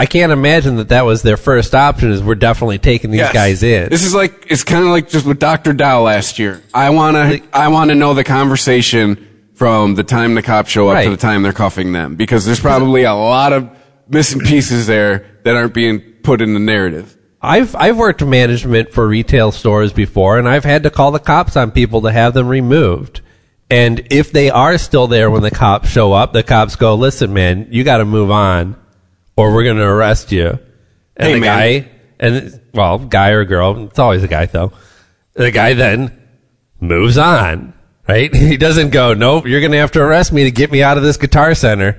I 0.00 0.06
can't 0.06 0.32
imagine 0.32 0.76
that 0.76 0.88
that 0.88 1.04
was 1.04 1.20
their 1.22 1.36
first 1.36 1.74
option. 1.74 2.10
Is 2.10 2.22
we're 2.22 2.34
definitely 2.34 2.78
taking 2.78 3.10
these 3.10 3.18
Yes. 3.18 3.32
guys 3.34 3.62
in. 3.62 3.90
This 3.90 4.02
is 4.04 4.14
like 4.14 4.46
it's 4.48 4.64
kind 4.64 4.82
of 4.84 4.90
like 4.90 5.10
just 5.10 5.26
with 5.26 5.38
Dr. 5.38 5.74
Dao 5.74 6.04
last 6.04 6.38
year. 6.38 6.62
I 6.72 6.88
wanna 6.90 7.40
I 7.52 7.68
wanna 7.68 7.94
know 7.94 8.14
the 8.14 8.24
conversation 8.24 9.26
from 9.54 9.94
the 9.96 10.02
time 10.02 10.34
the 10.34 10.42
cops 10.42 10.70
show 10.70 10.88
up 10.88 10.94
Right. 10.94 11.04
to 11.04 11.10
the 11.10 11.16
time 11.18 11.42
they're 11.42 11.52
cuffing 11.52 11.92
them 11.92 12.14
because 12.14 12.46
there's 12.46 12.60
probably 12.60 13.02
a 13.04 13.12
lot 13.12 13.52
of 13.52 13.68
missing 14.08 14.40
pieces 14.40 14.86
there 14.86 15.24
that 15.44 15.54
aren't 15.54 15.74
being 15.74 16.00
put 16.22 16.40
in 16.40 16.54
the 16.54 16.60
narrative. 16.60 17.14
I've 17.42 17.76
I've 17.76 17.98
worked 17.98 18.24
management 18.24 18.92
for 18.92 19.06
retail 19.06 19.52
stores 19.52 19.92
before, 19.92 20.38
and 20.38 20.48
I've 20.48 20.64
had 20.64 20.82
to 20.84 20.90
call 20.90 21.10
the 21.10 21.18
cops 21.18 21.56
on 21.58 21.72
people 21.72 22.00
to 22.02 22.10
have 22.12 22.32
them 22.32 22.48
removed. 22.48 23.20
And 23.70 24.02
if 24.10 24.32
they 24.32 24.48
are 24.50 24.78
still 24.78 25.06
there 25.08 25.30
when 25.30 25.42
the 25.42 25.50
cops 25.50 25.90
show 25.90 26.12
up, 26.14 26.32
the 26.32 26.42
cops 26.42 26.74
go, 26.74 26.94
"Listen, 26.94 27.32
man, 27.34 27.66
you 27.70 27.84
got 27.84 27.98
to 27.98 28.04
move 28.04 28.30
on, 28.30 28.76
or 29.40 29.54
we're 29.54 29.64
going 29.64 29.76
to 29.78 29.84
arrest 29.84 30.32
you." 30.32 30.58
And 31.16 31.28
Hey, 31.28 31.34
the 31.34 31.40
man. 31.40 31.58
guy, 31.82 31.90
and 32.18 32.60
well, 32.74 32.98
guy 32.98 33.30
or 33.30 33.44
girl, 33.44 33.84
it's 33.84 33.98
always 33.98 34.22
a 34.22 34.28
guy 34.28 34.46
though. 34.46 34.72
The 35.34 35.50
guy 35.50 35.74
then 35.74 36.16
moves 36.80 37.18
on, 37.18 37.72
right? 38.08 38.34
He 38.50 38.56
doesn't 38.56 38.90
go, 38.90 39.14
"Nope, 39.14 39.46
you're 39.46 39.60
going 39.60 39.72
to 39.72 39.78
have 39.78 39.92
to 39.92 40.00
arrest 40.02 40.32
me 40.32 40.44
to 40.44 40.50
get 40.50 40.70
me 40.70 40.82
out 40.82 40.96
of 40.96 41.02
this 41.02 41.16
guitar 41.16 41.54
center." 41.54 41.96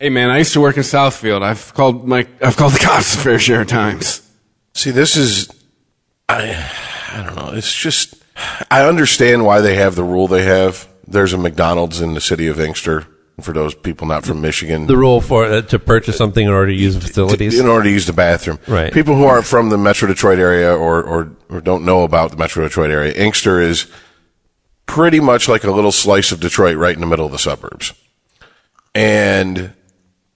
Hey 0.00 0.10
man, 0.10 0.30
I 0.30 0.38
used 0.38 0.52
to 0.52 0.60
work 0.60 0.76
in 0.76 0.84
Southfield. 0.84 1.42
I've 1.42 1.74
called 1.74 2.06
my 2.06 2.26
I've 2.40 2.56
called 2.56 2.72
the 2.74 2.78
cops 2.84 3.14
a 3.14 3.18
fair 3.18 3.38
share 3.38 3.62
of 3.62 3.66
times. 3.68 4.22
See, 4.74 4.92
this 4.92 5.16
is, 5.16 5.48
I, 6.28 6.54
I 7.12 7.22
don't 7.24 7.34
know. 7.34 7.50
It's 7.52 7.74
just, 7.74 8.14
I 8.70 8.86
understand 8.86 9.44
why 9.44 9.60
they 9.60 9.74
have 9.74 9.96
the 9.96 10.04
rule 10.04 10.28
they 10.28 10.44
have. 10.44 10.86
There's 11.04 11.32
a 11.32 11.38
McDonald's 11.38 12.00
in 12.00 12.14
the 12.14 12.20
city 12.20 12.46
of 12.46 12.60
Inkster. 12.60 13.08
For 13.40 13.52
those 13.52 13.72
people 13.74 14.06
not 14.08 14.24
from 14.24 14.40
Michigan, 14.40 14.86
The 14.86 14.96
rule 14.96 15.20
for 15.20 15.44
uh, 15.44 15.62
to 15.62 15.78
purchase 15.78 16.16
something 16.16 16.44
in 16.44 16.52
order 16.52 16.72
to 16.72 16.76
use 16.76 16.94
the 16.96 17.00
facilities. 17.00 17.58
in 17.58 17.66
order 17.66 17.84
to 17.84 17.90
use 17.90 18.04
the 18.06 18.12
bathroom. 18.12 18.58
Right. 18.66 18.92
People 18.92 19.14
who 19.14 19.24
aren't 19.26 19.46
from 19.46 19.68
the 19.68 19.78
Metro 19.78 20.08
Detroit 20.08 20.40
area 20.40 20.74
or, 20.74 21.02
or, 21.02 21.30
or 21.48 21.60
don't 21.60 21.84
know 21.84 22.02
about 22.02 22.32
the 22.32 22.36
Metro 22.36 22.64
Detroit 22.64 22.90
area, 22.90 23.12
Inkster 23.12 23.60
is 23.60 23.86
pretty 24.86 25.20
much 25.20 25.48
like 25.48 25.62
a 25.62 25.70
little 25.70 25.92
slice 25.92 26.32
of 26.32 26.40
Detroit 26.40 26.76
right 26.76 26.94
in 26.94 27.00
the 27.00 27.06
middle 27.06 27.26
of 27.26 27.32
the 27.32 27.38
suburbs. 27.38 27.92
And 28.94 29.72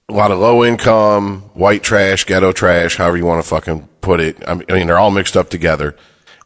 a 0.09 0.13
lot 0.13 0.31
of 0.31 0.39
low 0.39 0.65
income, 0.65 1.41
white 1.55 1.83
trash, 1.83 2.25
ghetto 2.25 2.53
trash, 2.53 2.97
however 2.97 3.17
you 3.17 3.27
want 3.27 3.43
to 3.43 3.49
fucking 3.49 3.89
put 4.01 4.21
it. 4.21 4.37
I 4.47 4.55
mean, 4.55 4.65
I 4.69 4.73
mean, 4.75 4.87
they're 4.87 4.99
all 4.99 5.11
mixed 5.11 5.37
up 5.37 5.51
together. 5.51 5.97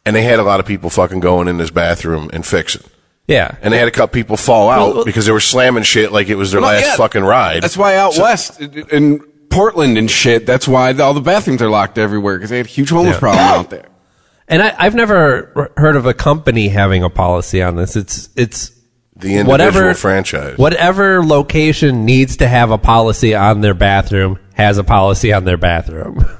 And 0.05 0.15
they 0.15 0.23
had 0.23 0.39
a 0.39 0.43
lot 0.43 0.59
of 0.59 0.65
people 0.65 0.89
fucking 0.89 1.19
going 1.19 1.47
in 1.47 1.57
this 1.57 1.69
bathroom 1.69 2.29
and 2.33 2.45
fixing. 2.45 2.83
Yeah, 3.27 3.55
And 3.61 3.73
they 3.73 3.77
had 3.77 3.87
a 3.87 3.91
couple 3.91 4.13
people 4.13 4.37
fall 4.37 4.69
out 4.69 4.95
well- 4.95 5.05
because 5.05 5.25
they 5.25 5.31
were 5.31 5.39
slamming 5.39 5.83
shit 5.83 6.11
like 6.11 6.29
it 6.29 6.35
was 6.35 6.51
their 6.51 6.61
Well, 6.61 6.71
last 6.71 6.85
yeah. 6.85 6.95
fucking 6.95 7.23
ride. 7.23 7.61
That's 7.63 7.77
why 7.77 7.95
out 7.95 8.17
west 8.17 8.59
in- 8.61 8.85
in 8.91 9.19
Portland 9.49 9.97
and 9.97 10.09
shit. 10.09 10.45
That's 10.45 10.67
why 10.67 10.93
all 10.93 11.13
the 11.13 11.21
bathrooms 11.21 11.61
are 11.61 11.69
locked 11.69 11.97
everywhere 11.97 12.37
because 12.37 12.49
they 12.49 12.57
had 12.57 12.65
a 12.65 12.69
huge 12.69 12.89
homeless 12.89 13.15
Yeah. 13.15 13.19
problem 13.19 13.45
out 13.45 13.69
there. 13.69 13.85
And 14.47 14.63
I, 14.63 14.73
I've 14.77 14.95
never 14.95 15.71
heard 15.77 15.95
of 15.97 16.05
a 16.05 16.13
company 16.13 16.69
having 16.69 17.03
a 17.03 17.09
policy 17.09 17.61
on 17.61 17.75
this. 17.75 17.95
It's 17.97 18.29
it's 18.35 18.71
the 19.15 19.29
individual 19.39 19.51
whatever 19.51 19.93
franchise. 19.93 20.57
Whatever 20.57 21.23
location 21.25 22.05
needs 22.05 22.37
to 22.37 22.47
have 22.47 22.71
a 22.71 22.77
policy 22.77 23.35
on 23.35 23.61
their 23.61 23.73
bathroom 23.73 24.39
has 24.53 24.77
a 24.77 24.83
policy 24.83 25.33
on 25.33 25.43
their 25.43 25.57
bathroom. 25.57 26.25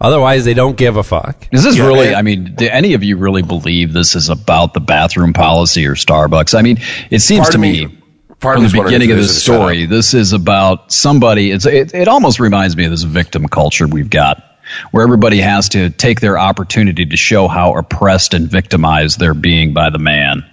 Otherwise, 0.00 0.44
they 0.44 0.54
don't 0.54 0.76
give 0.76 0.96
a 0.96 1.02
fuck. 1.02 1.48
Is 1.52 1.64
this 1.64 1.78
really? 1.78 2.14
I 2.14 2.20
mean, 2.22 2.54
do 2.54 2.68
any 2.68 2.92
of 2.94 3.02
you 3.02 3.16
really 3.16 3.42
believe 3.42 3.92
this 3.92 4.14
is 4.14 4.28
about 4.28 4.74
the 4.74 4.80
bathroom 4.80 5.32
policy 5.32 5.86
or 5.86 5.94
Starbucks? 5.94 6.56
I 6.56 6.62
mean, 6.62 6.78
it 7.10 7.20
seems 7.20 7.42
Part 7.44 7.52
to 7.52 7.58
me, 7.58 7.86
me- 7.86 7.98
from 8.38 8.62
the 8.62 8.68
beginning 8.68 9.10
of 9.10 9.16
this 9.16 9.28
this 9.28 9.36
is 9.36 9.36
a 9.38 9.40
setup. 9.40 9.60
story, 9.62 9.86
this 9.86 10.12
is 10.12 10.32
about 10.34 10.92
somebody. 10.92 11.50
It's 11.50 11.64
it, 11.64 11.94
it 11.94 12.08
almost 12.08 12.40
reminds 12.40 12.76
me 12.76 12.84
of 12.84 12.90
this 12.90 13.04
victim 13.04 13.48
culture 13.48 13.86
we've 13.88 14.10
got, 14.10 14.42
where 14.90 15.02
everybody 15.02 15.38
has 15.40 15.70
to 15.70 15.88
take 15.88 16.20
their 16.20 16.38
opportunity 16.38 17.06
to 17.06 17.16
show 17.16 17.48
how 17.48 17.74
oppressed 17.76 18.34
and 18.34 18.50
victimized 18.50 19.18
they're 19.18 19.32
being 19.32 19.72
by 19.72 19.88
the 19.88 19.98
man. 19.98 20.44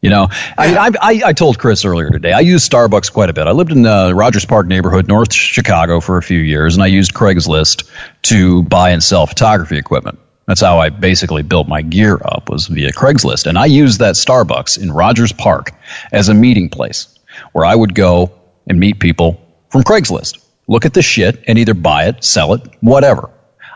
You 0.00 0.08
know, 0.10 0.28
I 0.56 0.76
I, 0.76 0.90
I, 1.00 1.22
I 1.26 1.32
told 1.32 1.58
Chris 1.58 1.84
earlier 1.84 2.10
today, 2.10 2.32
I 2.32 2.40
used 2.40 2.70
Starbucks 2.70 3.12
quite 3.12 3.28
a 3.28 3.32
bit. 3.34 3.46
I 3.46 3.52
lived 3.52 3.72
in 3.72 3.82
the 3.82 4.12
Rogers 4.14 4.46
Park 4.46 4.66
neighborhood, 4.66 5.08
North 5.08 5.32
Chicago, 5.32 6.00
for 6.00 6.16
a 6.16 6.22
few 6.22 6.38
years, 6.38 6.74
and 6.74 6.82
I 6.82 6.86
used 6.86 7.12
Craigslist 7.12 7.90
to 8.22 8.62
buy 8.62 8.90
and 8.90 9.02
sell 9.02 9.26
photography 9.26 9.76
equipment. 9.76 10.18
That's 10.46 10.62
how 10.62 10.80
I 10.80 10.88
basically 10.88 11.42
built 11.42 11.68
my 11.68 11.82
gear 11.82 12.18
up 12.24 12.48
was 12.48 12.66
via 12.66 12.90
Craigslist. 12.92 13.46
And 13.46 13.56
I 13.56 13.66
used 13.66 14.00
that 14.00 14.16
Starbucks 14.16 14.82
in 14.82 14.90
Rogers 14.90 15.32
Park 15.32 15.72
as 16.10 16.28
a 16.28 16.34
meeting 16.34 16.70
place 16.70 17.16
where 17.52 17.64
I 17.64 17.74
would 17.74 17.94
go 17.94 18.32
and 18.66 18.80
meet 18.80 18.98
people 18.98 19.40
from 19.70 19.84
Craigslist. 19.84 20.44
Look 20.66 20.86
at 20.86 20.94
the 20.94 21.02
shit 21.02 21.44
and 21.46 21.58
either 21.58 21.74
buy 21.74 22.06
it, 22.06 22.24
sell 22.24 22.54
it, 22.54 22.62
whatever. 22.80 23.30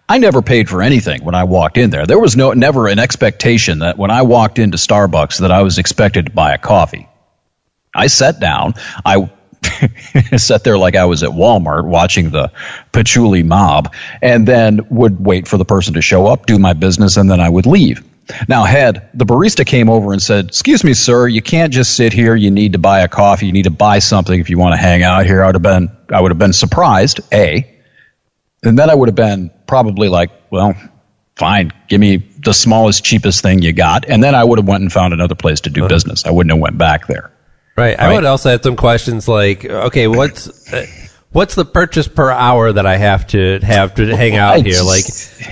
I 0.09 0.19
never 0.19 0.43
paid 0.43 0.69
for 0.69 0.83
anything 0.83 1.25
when 1.25 1.35
I 1.35 1.45
walked 1.45 1.79
in 1.79 1.91
there. 1.91 2.07
There 2.07 2.19
was 2.19 2.37
no 2.37 2.53
never 2.53 2.89
an 2.89 2.99
expectation 2.99 3.79
that 3.79 3.97
when 3.97 4.11
I 4.11 4.23
walked 4.23 4.59
into 4.59 4.77
Starbucks 4.77 5.41
that 5.41 5.51
I 5.51 5.63
was 5.63 5.79
expected 5.79 6.27
to 6.27 6.33
buy 6.33 6.53
a 6.53 6.59
coffee. 6.59 7.09
I 7.95 8.09
sat 8.09 8.39
down. 8.41 8.75
I 9.05 9.31
sat 10.37 10.63
there 10.65 10.77
like 10.77 10.95
I 10.97 11.07
was 11.07 11.23
at 11.23 11.31
Walmart 11.31 11.87
watching 11.87 12.31
the 12.31 12.53
patchouli 12.93 13.43
mob, 13.43 13.95
and 14.21 14.47
then 14.47 14.87
would 14.91 15.25
wait 15.25 15.49
for 15.49 15.57
the 15.57 15.65
person 15.65 15.95
to 15.95 16.03
show 16.03 16.27
up, 16.27 16.45
do 16.45 16.59
my 16.59 16.75
business, 16.75 17.17
and 17.17 17.31
then 17.31 17.41
I 17.41 17.49
would 17.49 17.65
leave. 17.65 18.05
Now, 18.49 18.65
had 18.65 19.09
the 19.15 19.27
barista 19.27 19.67
came 19.67 19.89
over 19.89 20.13
and 20.13 20.21
said, 20.21 20.47
"Excuse 20.47 20.85
me, 20.85 20.95
sir, 20.95 21.29
you 21.29 21.43
can't 21.43 21.73
just 21.73 21.95
sit 21.95 22.13
here. 22.13 22.35
You 22.35 22.51
need 22.51 22.73
to 22.73 22.79
buy 22.79 23.01
a 23.01 23.09
coffee. 23.09 23.47
You 23.47 23.53
need 23.53 23.65
to 23.65 23.71
buy 23.71 23.99
something 23.99 24.39
if 24.39 24.51
you 24.51 24.59
want 24.59 24.75
to 24.75 24.79
hang 24.79 25.03
out 25.03 25.27
here." 25.27 25.43
I 25.43 25.47
would 25.47 25.55
have 25.57 25.63
been, 25.63 25.91
I 26.11 26.21
would 26.21 26.31
have 26.31 26.39
been 26.39 26.53
surprised. 26.53 27.21
A, 27.33 27.71
and 28.63 28.79
then 28.79 28.89
I 28.89 28.95
would 28.95 29.09
have 29.09 29.15
been 29.15 29.51
probably 29.75 30.09
like, 30.09 30.31
well, 30.51 30.73
fine, 31.35 31.73
give 31.89 32.01
me 32.01 32.19
the 32.39 32.55
smallest, 32.55 33.05
cheapest 33.05 33.43
thing 33.43 33.61
you 33.61 33.73
got, 33.73 34.09
and 34.09 34.23
then 34.23 34.37
I 34.37 34.45
would 34.45 34.59
have 34.59 34.69
went 34.69 34.83
and 34.83 34.93
found 34.93 35.13
another 35.13 35.35
place 35.35 35.63
to 35.63 35.71
do 35.71 35.89
business. 35.89 36.25
I 36.25 36.31
wouldn't 36.31 36.53
have 36.53 36.61
went 36.63 36.79
back 36.79 37.09
there. 37.09 37.33
Right. 37.77 37.99
I 37.99 38.13
would 38.15 38.25
also 38.25 38.51
have 38.51 38.63
some 38.63 38.77
questions 38.77 39.27
like, 39.27 39.65
okay, 39.65 40.07
what's 40.07 40.73
uh, 40.73 40.87
what's 41.33 41.57
the 41.57 41.65
purchase 41.65 42.07
per 42.07 42.31
hour 42.31 42.73
that 42.73 42.87
I 42.87 42.97
have 42.99 43.27
to 43.29 43.59
have 43.65 43.97
to 43.97 44.17
hang 44.17 44.37
out 44.37 44.65
here? 44.65 44.81
Like, 44.85 45.03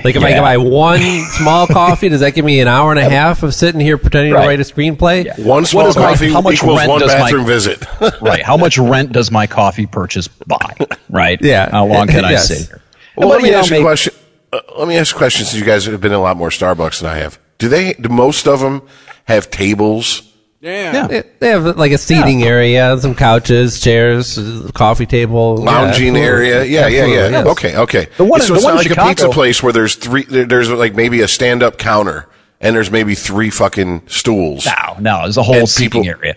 like 0.04 0.14
if 0.14 0.22
I 0.22 0.28
Yeah. 0.28 0.40
buy 0.40 0.56
one 0.58 1.00
small 1.30 1.66
coffee, 1.66 2.08
does 2.10 2.20
that 2.20 2.34
give 2.36 2.44
me 2.44 2.60
an 2.60 2.68
hour 2.68 2.92
and 2.92 3.00
a 3.00 3.10
half 3.10 3.42
of 3.42 3.52
sitting 3.52 3.80
here 3.80 3.98
pretending 3.98 4.34
Right. 4.34 4.42
to 4.42 4.46
write 4.46 4.60
a 4.60 4.62
screenplay? 4.62 5.36
One 5.44 5.64
small 5.64 5.88
is 5.88 5.96
my- 5.96 6.02
coffee 6.12 6.30
how 6.32 6.42
much 6.42 6.54
equals 6.62 6.78
rent 6.78 6.90
one 6.90 7.00
does 7.00 7.12
my- 7.12 7.18
bathroom 7.18 7.44
visit. 7.44 7.84
right. 8.22 8.42
How 8.44 8.56
much 8.56 8.78
rent 8.78 9.10
does 9.10 9.32
my 9.32 9.48
coffee 9.48 9.86
purchase 9.86 10.28
buy? 10.28 10.76
Right. 11.10 11.38
Yeah. 11.42 11.70
How 11.72 11.84
long 11.86 12.06
can 12.06 12.24
I 12.24 12.30
Yes. 12.30 12.48
sit 12.48 12.68
here? 12.68 12.80
Well, 13.16 13.28
But, 13.28 13.34
let 13.34 13.42
me 13.42 13.52
ask 13.54 13.70
you 13.70 13.78
a 13.78 13.82
question. 13.82 14.14
Uh, 14.52 14.60
let 14.78 14.88
me 14.88 14.96
ask 14.96 15.14
a 15.14 15.18
question 15.18 15.44
since 15.46 15.58
you 15.58 15.66
guys 15.66 15.86
have 15.86 16.00
been 16.00 16.12
in 16.12 16.18
a 16.18 16.22
lot 16.22 16.36
more 16.36 16.50
Starbucks 16.50 17.00
than 17.00 17.10
I 17.10 17.18
have. 17.18 17.38
Do 17.58 17.68
they? 17.68 17.94
Do 17.94 18.08
most 18.08 18.46
of 18.48 18.60
them 18.60 18.82
have 19.24 19.50
tables? 19.50 20.22
Yeah. 20.60 20.92
Yeah. 20.92 21.06
They- 21.08 21.22
They 21.40 21.48
have 21.48 21.64
like 21.76 21.92
a 21.92 21.98
seating 21.98 22.42
area, 22.44 22.96
some 23.00 23.14
couches, 23.14 23.80
chairs, 23.80 24.38
uh, 24.38 24.70
coffee 24.74 25.06
table, 25.06 25.56
lounging 25.56 26.16
absolutely. 26.16 26.20
area. 26.20 26.64
Yeah, 26.64 26.86
yeah, 26.86 27.04
yeah. 27.06 27.28
Yes. 27.28 27.46
Okay, 27.46 27.76
okay. 27.76 28.08
The 28.16 28.24
one- 28.24 28.40
so 28.40 28.48
the 28.48 28.54
it's 28.54 28.64
one 28.64 28.74
not 28.76 28.86
in 28.86 28.92
like 28.92 28.98
a 28.98 29.08
pizza 29.08 29.28
place 29.30 29.62
where 29.62 29.72
there's 29.72 29.94
three. 29.96 30.24
There's 30.24 30.70
like 30.70 30.94
maybe 30.94 31.20
a 31.20 31.28
stand-up 31.28 31.78
counter 31.78 32.28
and 32.60 32.76
there's 32.76 32.90
maybe 32.90 33.14
three 33.16 33.50
fucking 33.50 34.02
stools. 34.06 34.66
No, 34.66 34.96
no, 35.00 35.22
there's 35.22 35.36
a 35.36 35.42
whole 35.42 35.66
seating 35.66 36.02
people- 36.04 36.08
area. 36.20 36.36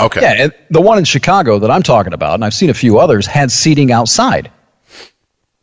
Okay. 0.00 0.20
Yeah, 0.22 0.44
and 0.44 0.52
the 0.70 0.80
one 0.80 0.96
in 0.98 1.04
Chicago 1.04 1.58
that 1.58 1.70
I'm 1.70 1.82
talking 1.82 2.14
about, 2.14 2.34
and 2.34 2.44
I've 2.44 2.54
seen 2.54 2.70
a 2.70 2.74
few 2.74 2.98
others, 2.98 3.26
had 3.26 3.50
seating 3.52 3.92
outside. 3.92 4.50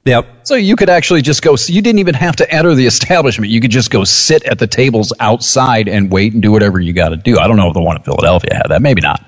Yep. 0.07 0.47
So 0.47 0.55
you 0.55 0.75
could 0.77 0.89
actually 0.89 1.21
just 1.21 1.41
go. 1.41 1.55
You 1.67 1.81
didn't 1.81 1.99
even 1.99 2.15
have 2.15 2.35
to 2.37 2.49
enter 2.51 2.73
the 2.73 2.85
establishment. 2.85 3.51
You 3.51 3.59
could 3.59 3.71
just 3.71 3.91
go 3.91 4.03
sit 4.05 4.43
at 4.45 4.57
the 4.57 4.67
tables 4.67 5.11
outside 5.19 5.87
and 5.89 6.09
wait 6.11 6.33
and 6.33 6.41
do 6.41 6.51
whatever 6.51 6.79
you 6.79 6.93
got 6.93 7.09
to 7.09 7.17
do. 7.17 7.37
I 7.39 7.47
don't 7.47 7.57
know 7.57 7.67
if 7.67 7.73
the 7.73 7.81
one 7.81 7.97
in 7.97 8.03
Philadelphia 8.03 8.53
had 8.55 8.67
that. 8.69 8.81
Maybe 8.81 9.01
not. 9.01 9.23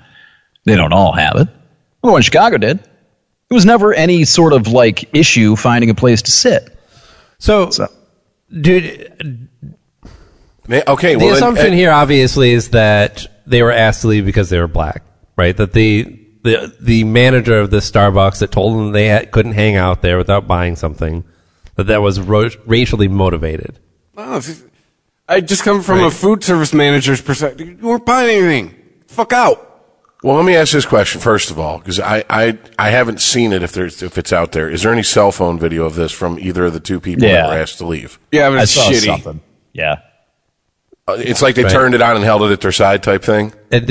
They 0.66 0.76
don't 0.76 0.94
all 0.94 1.12
have 1.12 1.36
it. 1.36 1.48
The 2.02 2.10
one 2.12 2.18
in 2.20 2.22
Chicago 2.24 2.58
did. 2.58 2.80
It 2.80 3.54
was 3.54 3.66
never 3.66 3.94
any 3.94 4.24
sort 4.26 4.54
of 4.54 4.68
like 4.68 5.14
issue 5.14 5.56
finding 5.56 5.90
a 5.90 5.96
place 5.96 6.22
to 6.24 6.32
sit. 6.32 6.78
So, 7.40 7.72
So- 7.72 7.88
dude, 8.62 9.50
Okay. 10.70 11.14
the 11.16 11.18
well, 11.18 11.28
then- 11.28 11.36
assumption 11.36 11.72
uh, 11.74 11.76
here 11.76 11.92
obviously 11.92 12.52
is 12.52 12.70
that 12.70 13.26
they 13.48 13.64
were 13.64 13.72
asked 13.72 14.02
to 14.02 14.08
leave 14.08 14.26
because 14.26 14.50
they 14.50 14.60
were 14.60 14.68
black, 14.68 15.02
right? 15.36 15.56
That 15.58 15.74
the 15.74 16.20
the 16.44 16.74
the 16.80 17.04
manager 17.04 17.60
of 17.60 17.70
this 17.72 17.90
Starbucks 17.90 18.40
that 18.40 18.52
told 18.52 18.78
them 18.78 18.92
they 18.92 19.08
had, 19.08 19.32
couldn't 19.32 19.54
hang 19.54 19.76
out 19.76 20.02
there 20.02 20.18
without 20.18 20.48
buying 20.48 20.76
something, 20.76 21.24
that 21.76 21.86
that 21.88 22.02
was 22.02 22.20
ro- 22.20 22.50
racially 22.66 23.08
motivated. 23.08 23.80
Oh, 24.18 24.38
if- 24.38 24.64
I 25.28 25.42
just 25.42 25.64
come 25.64 25.84
from 25.84 26.00
a 26.00 26.10
food 26.10 26.44
service 26.44 26.74
manager's 26.74 27.22
perspective. 27.22 27.68
You 27.68 27.88
weren't 27.88 28.06
buying 28.06 28.30
anything. 28.44 28.76
Fuck 29.08 29.32
out. 29.32 29.66
Well, 30.24 30.36
let 30.36 30.44
me 30.44 30.56
ask 30.56 30.74
this 30.74 30.86
question 30.88 31.22
first 31.22 31.52
of 31.52 31.60
all, 31.60 31.78
because 31.78 32.00
I, 32.00 32.26
I 32.30 32.58
I 32.80 32.90
haven't 32.90 33.22
seen 33.22 33.54
it. 33.54 33.62
If 33.64 33.72
there's 33.72 34.02
if 34.02 34.18
it's 34.18 34.34
out 34.34 34.52
there, 34.54 34.70
is 34.70 34.82
there 34.84 34.92
any 34.92 35.04
cell 35.04 35.32
phone 35.32 35.60
video 35.60 35.86
of 35.86 35.96
this 35.96 36.12
from 36.12 36.40
either 36.40 36.66
of 36.66 36.74
the 36.74 36.80
two 36.80 37.00
people 37.00 37.26
Yeah. 37.28 37.44
that 37.44 37.48
were 37.50 37.62
asked 37.62 37.78
to 37.78 37.86
leave? 37.86 38.20
Yeah, 38.32 38.50
but 38.50 38.60
I 38.60 38.64
it's 38.64 38.72
saw 38.72 38.90
shitty. 38.90 39.06
something. 39.06 39.40
Yeah. 39.72 40.02
It's 41.14 41.42
like 41.42 41.56
they 41.56 41.64
Right. 41.64 41.72
turned 41.72 41.96
it 41.96 42.02
on 42.02 42.16
and 42.16 42.24
held 42.26 42.44
it 42.44 42.52
at 42.52 42.62
their 42.62 42.72
side 42.72 43.04
type 43.04 43.24
thing. 43.24 43.54
And, 43.72 43.88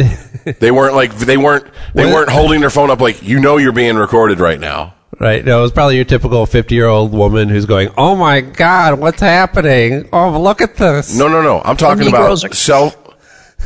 They 0.58 0.70
weren't 0.70 0.94
like 0.94 1.14
they 1.18 1.37
weren't 1.37 1.64
they 1.94 2.04
Well- 2.04 2.14
weren't 2.14 2.30
holding 2.30 2.60
their 2.60 2.70
phone 2.70 2.90
up 2.90 3.00
like 3.00 3.22
you 3.22 3.38
know 3.40 3.56
you're 3.58 3.72
being 3.72 3.96
recorded 3.96 4.40
right 4.40 4.58
now. 4.58 4.94
Right. 5.20 5.44
No, 5.44 5.58
it 5.58 5.62
was 5.62 5.72
probably 5.72 5.96
your 5.96 6.04
typical 6.04 6.46
50 6.46 6.75
year 6.75 6.87
old 6.87 7.12
woman 7.12 7.48
who's 7.48 7.66
going, 7.66 7.90
Oh 7.96 8.14
my 8.16 8.40
God, 8.40 8.98
what's 9.00 9.20
happening? 9.20 10.08
Oh, 10.12 10.38
look 10.40 10.60
at 10.60 10.76
this. 10.76 11.16
No, 11.16 11.28
no, 11.28 11.42
no. 11.42 11.60
I'm 11.64 11.76
talking 11.76 12.06
about 12.08 12.20
Negroes 12.20 12.44
are- 12.44 12.54
cell 12.54 12.94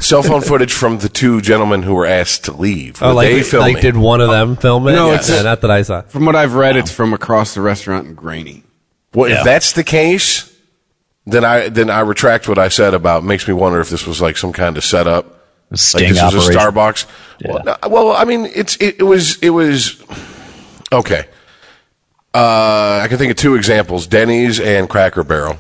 cell 0.00 0.23
phone 0.23 0.40
footage 0.40 0.73
from 0.73 0.99
the 0.99 1.09
two 1.09 1.40
gentlemen 1.40 1.82
who 1.82 1.94
were 1.94 2.06
asked 2.06 2.44
to 2.47 2.52
leave. 2.52 3.02
Oh, 3.02 3.12
like, 3.14 3.28
they 3.28 3.42
filming? 3.42 3.75
like, 3.75 3.82
did 3.82 3.97
one 3.97 4.21
of 4.21 4.30
them 4.30 4.56
film 4.56 4.88
it? 4.88 4.92
No, 4.92 5.09
yeah, 5.09 5.14
it's- 5.14 5.30
yeah, 5.30 5.42
not 5.42 5.61
that 5.62 5.71
I 5.71 5.82
saw. 5.82 6.02
From 6.02 6.25
what 6.25 6.35
I've 6.37 6.54
read, 6.54 6.76
it's 6.76 6.90
from 6.90 7.12
across 7.12 7.54
the 7.54 7.61
restaurant 7.61 8.06
in 8.06 8.14
Grainy. 8.14 8.64
Well, 9.14 9.28
Yeah. 9.30 9.38
if 9.40 9.44
that's 9.44 9.73
the 9.73 9.85
case, 9.85 10.50
then 11.26 11.45
I 11.45 11.69
then 11.69 11.88
I 11.91 12.00
retract 12.00 12.49
what 12.49 12.59
I 12.59 12.69
said 12.69 12.95
about. 12.95 13.25
Makes 13.25 13.47
me 13.47 13.55
wonder 13.55 13.81
if 13.81 13.91
this 13.91 14.07
was 14.07 14.21
like 14.21 14.37
some 14.37 14.52
kind 14.52 14.76
of 14.76 14.85
setup. 14.85 15.26
A 15.26 15.29
Like 15.75 15.79
sting 15.81 16.09
this 16.14 16.23
was 16.35 16.49
a 16.49 16.59
operation. 16.59 16.61
Starbucks. 16.73 17.07
Well, 17.45 17.64
no, 17.64 17.76
well, 17.88 18.12
I 18.12 18.25
mean, 18.25 18.47
it's 18.55 18.76
it, 18.76 18.97
it 18.99 19.05
was 19.05 19.38
it 19.38 19.50
was 19.50 20.02
okay. 20.93 21.26
Uh, 22.35 23.00
I 23.02 23.07
can 23.09 23.19
think 23.19 23.31
of 23.31 23.37
two 23.37 23.55
examples: 23.55 24.07
Denny's 24.07 24.59
and 24.61 24.88
Cracker 24.88 25.25
Barrel. 25.25 25.59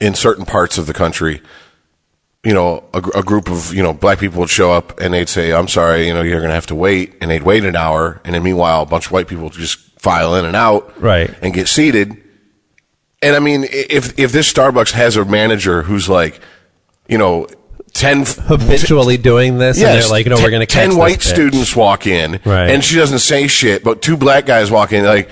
In 0.00 0.14
certain 0.14 0.44
parts 0.44 0.76
of 0.76 0.86
the 0.86 0.92
country, 0.92 1.40
you 2.44 2.52
know, 2.52 2.84
a, 2.92 2.98
a 2.98 3.22
group 3.22 3.48
of 3.48 3.72
you 3.72 3.82
know 3.82 3.92
black 3.92 4.18
people 4.18 4.40
would 4.40 4.50
show 4.50 4.72
up 4.72 5.00
and 5.00 5.14
they'd 5.14 5.28
say, 5.28 5.52
"I'm 5.52 5.68
sorry, 5.68 6.06
you 6.08 6.12
know, 6.14 6.22
you're 6.22 6.40
going 6.40 6.48
to 6.50 6.54
have 6.54 6.66
to 6.66 6.74
wait," 6.74 7.14
and 7.20 7.30
they'd 7.30 7.42
wait 7.44 7.64
an 7.64 7.76
hour, 7.76 8.20
and 8.24 8.34
then 8.34 8.42
meanwhile, 8.42 8.82
a 8.82 8.86
bunch 8.86 9.06
of 9.06 9.12
white 9.12 9.28
people 9.28 9.44
would 9.44 9.52
just 9.52 9.78
file 10.00 10.34
in 10.34 10.44
and 10.44 10.56
out, 10.56 11.00
Right. 11.00 11.32
and 11.40 11.54
get 11.54 11.68
seated. 11.68 12.20
And 13.24 13.34
I 13.34 13.38
mean, 13.38 13.64
if 13.70 14.18
if 14.18 14.32
this 14.32 14.52
Starbucks 14.52 14.92
has 14.92 15.16
a 15.16 15.24
manager 15.24 15.82
who's 15.82 16.08
like, 16.08 16.40
you 17.08 17.18
know, 17.18 17.46
ten 17.94 18.24
Habitually 18.26 19.16
doing 19.16 19.58
this, 19.58 19.78
and 19.78 19.86
they're 19.86 20.08
like, 20.10 20.26
No, 20.26 20.36
we're 20.36 20.50
going 20.50 20.60
to 20.60 20.66
catch 20.66 20.88
ten 20.88 20.96
white 20.96 21.18
bitch." 21.20 21.32
students 21.32 21.74
walk 21.74 22.06
in, 22.06 22.40
Right. 22.44 22.68
and 22.70 22.84
she 22.84 22.96
doesn't 22.96 23.20
say 23.20 23.46
shit, 23.46 23.82
but 23.82 24.02
two 24.02 24.16
black 24.16 24.44
guys 24.46 24.70
walk 24.70 24.92
in, 24.92 25.04
like, 25.04 25.30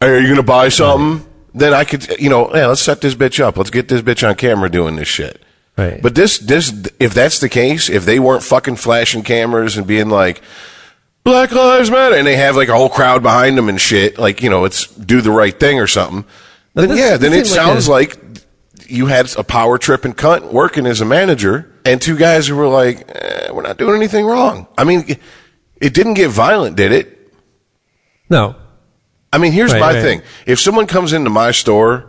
"Hey, 0.00 0.08
are 0.08 0.18
you 0.18 0.26
going 0.28 0.36
to 0.36 0.42
buy 0.42 0.70
something? 0.70 1.26
Then 1.52 1.74
I 1.74 1.84
could, 1.84 2.08
you 2.18 2.30
know, 2.30 2.48
yeah, 2.54 2.66
let's 2.66 2.80
set 2.80 3.00
this 3.00 3.14
bitch 3.14 3.38
up. 3.38 3.56
Let's 3.58 3.70
get 3.70 3.88
this 3.88 4.02
bitch 4.02 4.26
on 4.26 4.34
camera 4.36 4.70
doing 4.70 4.96
this 4.96 5.08
shit. 5.08 5.42
Right. 5.76 6.00
But 6.00 6.14
this, 6.14 6.38
this, 6.38 6.72
if 7.00 7.12
that's 7.12 7.40
the 7.40 7.48
case, 7.48 7.88
if 7.90 8.04
they 8.04 8.18
weren't 8.18 8.42
fucking 8.44 8.76
flashing 8.76 9.22
cameras 9.24 9.76
and 9.76 9.86
being 9.86 10.08
like, 10.08 10.42
Black 11.24 11.52
Lives 11.52 11.90
Matter, 11.90 12.14
and 12.16 12.26
they 12.26 12.36
have 12.36 12.56
like 12.56 12.68
a 12.68 12.74
whole 12.74 12.88
crowd 12.88 13.22
behind 13.22 13.58
them 13.58 13.68
and 13.68 13.80
shit, 13.80 14.16
like, 14.18 14.42
you 14.42 14.48
know, 14.48 14.64
it's 14.64 14.86
do 14.86 15.20
the 15.20 15.30
right 15.30 15.58
thing 15.58 15.78
or 15.80 15.86
something, 15.86 16.24
Then 16.74 16.88
this- 16.88 16.98
yeah, 16.98 17.16
then 17.16 17.32
it 17.32 17.40
this 17.40 17.50
like 17.50 17.56
sounds 17.64 17.86
a- 17.86 17.90
like 17.90 18.16
you 18.88 19.06
had 19.06 19.32
a 19.36 19.44
power 19.44 19.78
tripping 19.78 20.14
cunt 20.14 20.52
working 20.52 20.86
as 20.86 21.00
a 21.00 21.04
manager 21.04 21.70
and 21.84 22.00
two 22.02 22.16
guys 22.16 22.46
who 22.48 22.56
were 22.56 22.68
like, 22.68 23.04
eh, 23.08 23.50
we're 23.52 23.62
not 23.62 23.76
doing 23.76 23.94
anything 23.96 24.24
wrong. 24.26 24.66
I 24.76 24.84
mean, 24.84 25.16
it 25.80 25.94
didn't 25.94 26.14
get 26.14 26.30
violent, 26.30 26.76
did 26.76 26.92
it? 26.92 27.32
No. 28.28 28.56
I 29.32 29.38
mean, 29.38 29.52
here's 29.52 29.72
Right, 29.72 29.80
my 29.80 29.92
right. 29.94 30.02
thing. 30.02 30.22
If 30.46 30.58
someone 30.58 30.86
comes 30.86 31.12
into 31.12 31.30
my 31.30 31.52
store 31.52 32.06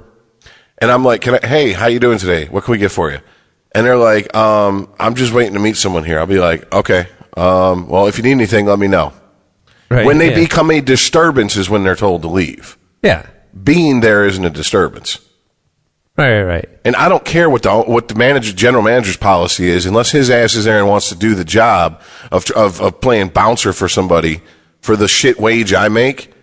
and 0.80 0.90
I'm 0.92 1.06
like, 1.06 1.22
"Can 1.22 1.36
I? 1.36 1.46
Hey, 1.46 1.72
how 1.72 1.86
you 1.88 2.00
doing 2.00 2.18
today? 2.18 2.46
What 2.46 2.64
can 2.64 2.72
we 2.72 2.78
get 2.80 2.92
for 2.92 3.12
you?" 3.12 3.20
And 3.74 3.86
they're 3.86 3.96
like, 3.98 4.36
um, 4.36 4.90
"I'm 5.00 5.14
just 5.14 5.32
waiting 5.32 5.54
to 5.54 5.60
meet 5.60 5.78
someone 5.78 6.04
here." 6.04 6.18
I'll 6.20 6.26
be 6.26 6.40
like, 6.40 6.72
"Okay. 6.74 7.08
Um, 7.38 7.88
well, 7.88 8.08
if 8.08 8.18
you 8.18 8.24
need 8.24 8.32
anything, 8.32 8.66
let 8.66 8.80
me 8.80 8.88
know." 8.88 9.14
Right. 9.90 10.06
when 10.06 10.18
they 10.20 10.30
yeah. 10.30 10.36
become 10.36 10.72
a 10.72 10.80
disturbance 10.82 11.58
is 11.58 11.70
when 11.70 11.84
they're 11.84 11.96
told 11.98 12.22
to 12.24 12.30
leave. 12.30 12.78
Yeah. 13.04 13.26
Being 13.64 14.00
there 14.00 14.26
isn't 14.26 14.44
a 14.44 14.50
disturbance. 14.50 15.20
Right, 16.18 16.42
right, 16.42 16.44
right. 16.44 16.70
And 16.84 16.96
I 16.96 17.10
don't 17.10 17.26
care 17.26 17.50
what 17.50 17.64
the 17.64 17.82
what 17.82 18.08
the 18.08 18.16
manager, 18.16 18.54
general 18.54 18.84
manager's 18.84 19.18
policy 19.18 19.70
is, 19.70 19.86
unless 19.86 20.12
his 20.12 20.30
ass 20.30 20.56
is 20.56 20.66
there 20.66 20.80
and 20.80 20.88
wants 20.88 21.10
to 21.10 21.16
do 21.16 21.36
the 21.36 21.46
job 21.46 22.02
of 22.32 22.50
of, 22.52 22.82
of 22.82 23.02
playing 23.02 23.30
bouncer 23.30 23.74
for 23.74 23.88
somebody 23.88 24.42
for 24.82 24.96
the 24.96 25.08
shit 25.08 25.40
wage 25.40 25.74
I 25.74 25.88
make. 25.88 26.34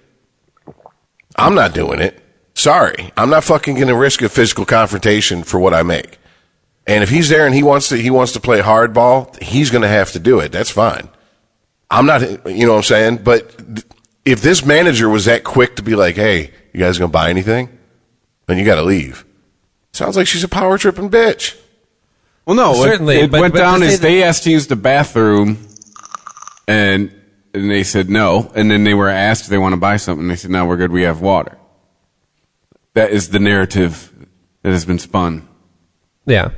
I'm 1.37 1.55
not 1.55 1.75
doing 1.75 2.01
it. 2.01 2.21
Sorry, 2.55 3.13
I'm 3.17 3.31
not 3.31 3.45
fucking 3.45 3.77
going 3.77 3.89
to 3.89 3.95
risk 3.95 4.23
a 4.23 4.29
physical 4.29 4.65
confrontation 4.65 5.45
for 5.45 5.61
what 5.61 5.75
I 5.75 5.83
make. 5.83 6.19
And 6.89 7.05
if 7.05 7.11
he's 7.11 7.29
there 7.29 7.47
and 7.47 7.55
he 7.55 7.63
wants 7.63 7.91
to 7.91 7.97
he 7.97 8.11
wants 8.11 8.33
to 8.33 8.41
play 8.41 8.61
hardball, 8.61 9.41
he's 9.41 9.71
going 9.71 9.83
to 9.83 9.89
have 9.89 10.13
to 10.13 10.19
do 10.19 10.41
it. 10.41 10.51
That's 10.51 10.71
fine. 10.71 11.09
I'm 11.91 12.07
not, 12.07 12.23
you 12.47 12.67
know 12.67 12.73
what 12.73 12.79
I'm 12.79 12.83
saying. 12.83 13.19
But 13.19 13.55
if 14.31 14.43
this 14.43 14.65
manager 14.65 15.09
was 15.09 15.25
that 15.27 15.45
quick 15.45 15.77
to 15.77 15.83
be 15.83 15.95
like, 15.95 16.17
"Hey, 16.17 16.51
you 16.73 16.81
guys 16.81 16.99
going 16.99 17.11
to 17.11 17.13
buy 17.13 17.31
anything?" 17.31 17.69
Then 18.47 18.59
you 18.59 18.65
got 18.65 18.77
to 18.77 18.83
leave. 18.83 19.25
Sounds 19.93 20.17
like 20.17 20.27
she's 20.27 20.45
a 20.45 20.49
power 20.49 20.79
tripping 20.79 21.11
bitch. 21.11 21.57
Well, 22.47 22.57
no, 22.57 22.75
Certainly, 22.83 23.19
It 23.19 23.31
but- 23.31 23.41
went 23.41 23.53
but 23.55 23.61
down 23.61 23.83
as 23.83 24.01
they 24.01 24.23
asked 24.23 24.45
to 24.45 24.51
use 24.51 24.67
the 24.69 24.77
bathroom, 24.77 25.59
and 26.67 27.13
and 27.55 27.71
they 27.71 27.83
said 27.83 28.09
no, 28.09 28.51
and 28.55 28.71
then 28.71 28.85
they 28.85 28.95
were 28.95 29.09
asked 29.09 29.45
if 29.45 29.49
they 29.51 29.59
want 29.59 29.73
to 29.73 29.77
buy 29.81 29.97
something. 29.97 30.29
They 30.29 30.37
said 30.37 30.51
no, 30.51 30.65
we're 30.67 30.77
good. 30.77 30.93
We 30.93 31.03
have 31.03 31.21
water. 31.21 31.59
That 32.95 33.11
is 33.11 33.31
the 33.31 33.39
narrative 33.39 34.13
that 34.63 34.71
has 34.73 34.85
been 34.85 34.99
spun. 34.99 35.47
Yeah, 36.27 36.51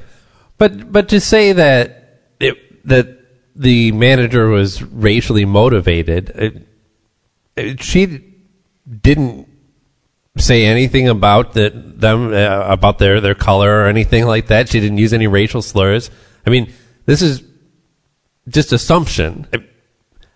but 0.59 0.93
but 0.93 1.09
to 1.11 1.21
say 1.21 1.53
that 1.53 2.23
it, 2.41 2.87
that 2.87 3.09
the 3.57 3.93
manager 3.93 4.49
was 4.49 4.83
racially 4.83 5.45
motivated, 5.45 6.31
it, 6.31 6.57
it, 6.57 6.69
she 7.79 8.25
didn't 9.03 9.49
say 10.37 10.65
anything 10.67 11.09
about 11.09 11.53
the, 11.55 11.71
them 11.71 12.33
uh, 12.33 12.65
about 12.67 12.99
their 12.99 13.21
their 13.21 13.35
color 13.35 13.83
or 13.83 13.87
anything 13.87 14.27
like 14.27 14.49
that. 14.49 14.69
She 14.69 14.81
didn't 14.81 14.99
use 14.99 15.13
any 15.13 15.27
racial 15.27 15.63
slurs. 15.63 16.11
I 16.47 16.51
mean, 16.51 16.73
this 17.07 17.23
is 17.23 17.43
just 18.49 18.73
assumption. 18.73 19.47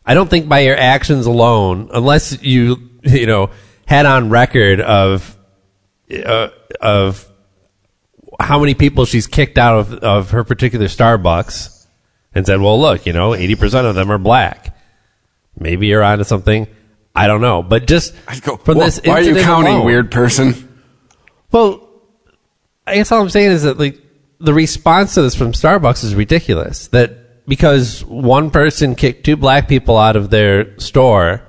I- 0.06 0.14
don't 0.14 0.28
think 0.28 0.48
by 0.48 0.60
your 0.60 0.76
actions 0.76 1.26
alone, 1.26 1.88
unless 1.92 2.42
you 2.42 2.90
you 3.02 3.26
know 3.26 3.50
had 3.86 4.06
on 4.06 4.30
record 4.30 4.80
of 4.80 5.36
uh, 6.24 6.48
of 6.80 7.26
how 8.40 8.58
many 8.58 8.74
people 8.74 9.04
she's 9.04 9.26
kicked 9.26 9.58
out 9.58 9.78
of, 9.78 9.92
of 9.94 10.30
her 10.30 10.44
particular 10.44 10.86
Starbucks 10.86 11.86
and 12.34 12.44
said, 12.44 12.60
well, 12.60 12.80
look, 12.80 13.06
you 13.06 13.12
know, 13.12 13.30
80% 13.30 13.88
of 13.88 13.94
them 13.94 14.10
are 14.10 14.18
black. 14.18 14.76
Maybe 15.58 15.86
you're 15.86 16.02
onto 16.02 16.24
something. 16.24 16.66
I 17.14 17.26
don't 17.26 17.40
know. 17.40 17.62
But 17.62 17.86
just 17.86 18.14
I 18.28 18.38
go, 18.40 18.56
from 18.56 18.78
"Wha- 18.78 18.84
this 18.86 19.00
why 19.04 19.14
are 19.14 19.20
you 19.22 19.36
counting, 19.40 19.74
alone- 19.74 19.86
weird 19.86 20.10
person? 20.10 20.68
Well, 21.52 21.88
I 22.86 22.96
guess 22.96 23.12
all 23.12 23.20
I'm 23.22 23.30
saying 23.30 23.52
is 23.52 23.62
that 23.62 23.78
like 23.78 24.00
the 24.40 24.52
response 24.54 25.14
to 25.14 25.22
this 25.22 25.34
from 25.34 25.52
Starbucks 25.52 26.02
is 26.04 26.14
ridiculous. 26.14 26.88
That 26.88 27.46
because 27.46 28.04
one 28.04 28.50
person 28.50 28.94
kicked 28.94 29.24
two 29.24 29.36
black 29.36 29.68
people 29.68 29.96
out 29.96 30.16
of 30.16 30.30
their 30.30 30.78
store, 30.80 31.42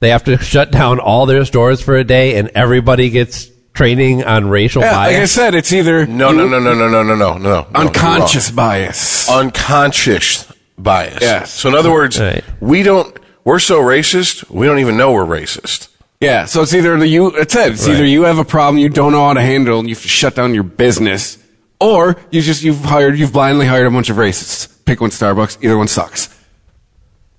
they 0.00 0.08
have 0.10 0.24
to 0.24 0.38
shut 0.52 0.70
down 0.70 1.00
all 1.00 1.26
their 1.26 1.44
stores 1.44 1.80
for 1.82 1.96
a 1.96 2.04
day, 2.04 2.36
and 2.38 2.50
everybody 2.54 3.10
gets 3.10 3.50
training 3.74 4.22
on 4.24 4.48
racial 4.48 4.82
Yeah, 4.82 4.96
like 4.96 5.16
I 5.16 5.24
said, 5.24 5.54
it's 5.56 5.72
either 5.72 6.06
No, 6.06 6.30
no, 6.30 6.46
no, 6.46 6.60
no, 6.60 6.74
no, 6.74 6.88
no, 6.88 7.02
no, 7.02 7.14
no, 7.14 7.36
no, 7.36 7.38
no. 7.38 7.66
unconscious 7.74 8.50
bias. 8.50 9.28
unconscious 9.28 10.50
bias. 10.78 11.18
Yes. 11.20 11.52
So 11.52 11.68
in 11.68 11.74
other 11.74 11.92
words, 11.92 12.18
Right. 12.20 12.44
we 12.60 12.82
don't. 12.84 13.14
We're 13.44 13.58
so 13.58 13.80
racist, 13.80 14.50
we 14.50 14.66
don't 14.66 14.78
even 14.78 14.96
know 14.96 15.12
we're 15.12 15.24
racist. 15.24 15.88
Yeah, 16.20 16.46
so 16.46 16.62
it's 16.62 16.74
either 16.74 16.98
the 16.98 17.06
you. 17.06 17.36
It 17.36 17.50
said 17.50 17.72
it's 17.72 17.86
either 17.86 18.04
you 18.04 18.22
have 18.22 18.38
a 18.38 18.44
problem 18.44 18.78
you 18.78 18.88
don't 18.88 19.12
know 19.12 19.26
how 19.26 19.34
to 19.34 19.42
handle 19.42 19.78
and 19.80 19.88
you 19.88 19.94
have 19.94 20.02
to 20.02 20.08
shut 20.08 20.34
down 20.34 20.54
your 20.54 20.62
business, 20.62 21.36
or 21.78 22.16
you 22.30 22.40
just 22.40 22.62
you've 22.62 22.82
hired 22.84 23.18
you've 23.18 23.32
blindly 23.32 23.66
hired 23.66 23.86
a 23.86 23.90
bunch 23.90 24.08
of 24.08 24.16
racists. 24.16 24.70
Pick 24.86 25.00
one 25.02 25.10
Starbucks. 25.10 25.62
Either 25.62 25.76
one 25.76 25.88
sucks. 25.88 26.34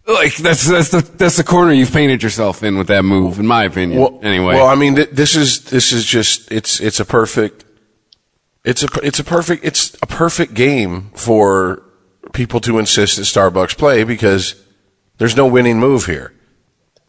Like 0.07 0.35
that's 0.35 0.67
that's 0.67 0.89
the 0.89 1.01
that's 1.01 1.37
the 1.37 1.43
corner 1.43 1.71
you've 1.73 1.91
painted 1.91 2.21
yourself 2.21 2.61
in 2.61 2.77
with 2.77 2.87
that 2.87 3.03
move, 3.03 3.39
in 3.39 3.47
my 3.47 3.63
opinion. 3.63 3.99
Well, 3.99 4.19
anyway, 4.21 4.53
well, 4.53 4.67
I 4.67 4.75
mean, 4.75 4.95
th- 4.97 5.09
this 5.09 5.35
is 5.35 5.63
this 5.63 5.91
is 5.91 6.05
just 6.05 6.51
it's 6.51 6.79
it's 6.79 6.99
a 6.99 7.05
perfect 7.05 7.65
it's 8.63 8.83
a 8.83 8.87
it's 9.01 9.19
a 9.19 9.23
perfect 9.23 9.65
it's 9.65 9.95
a 10.03 10.07
perfect 10.07 10.53
game 10.53 11.09
for 11.15 11.81
people 12.33 12.59
to 12.59 12.77
insist 12.77 13.17
that 13.17 13.23
Starbucks 13.23 13.77
play 13.77 14.03
because 14.03 14.61
there's 15.17 15.35
no 15.35 15.45
winning 15.47 15.79
move 15.79 16.05
here. 16.05 16.33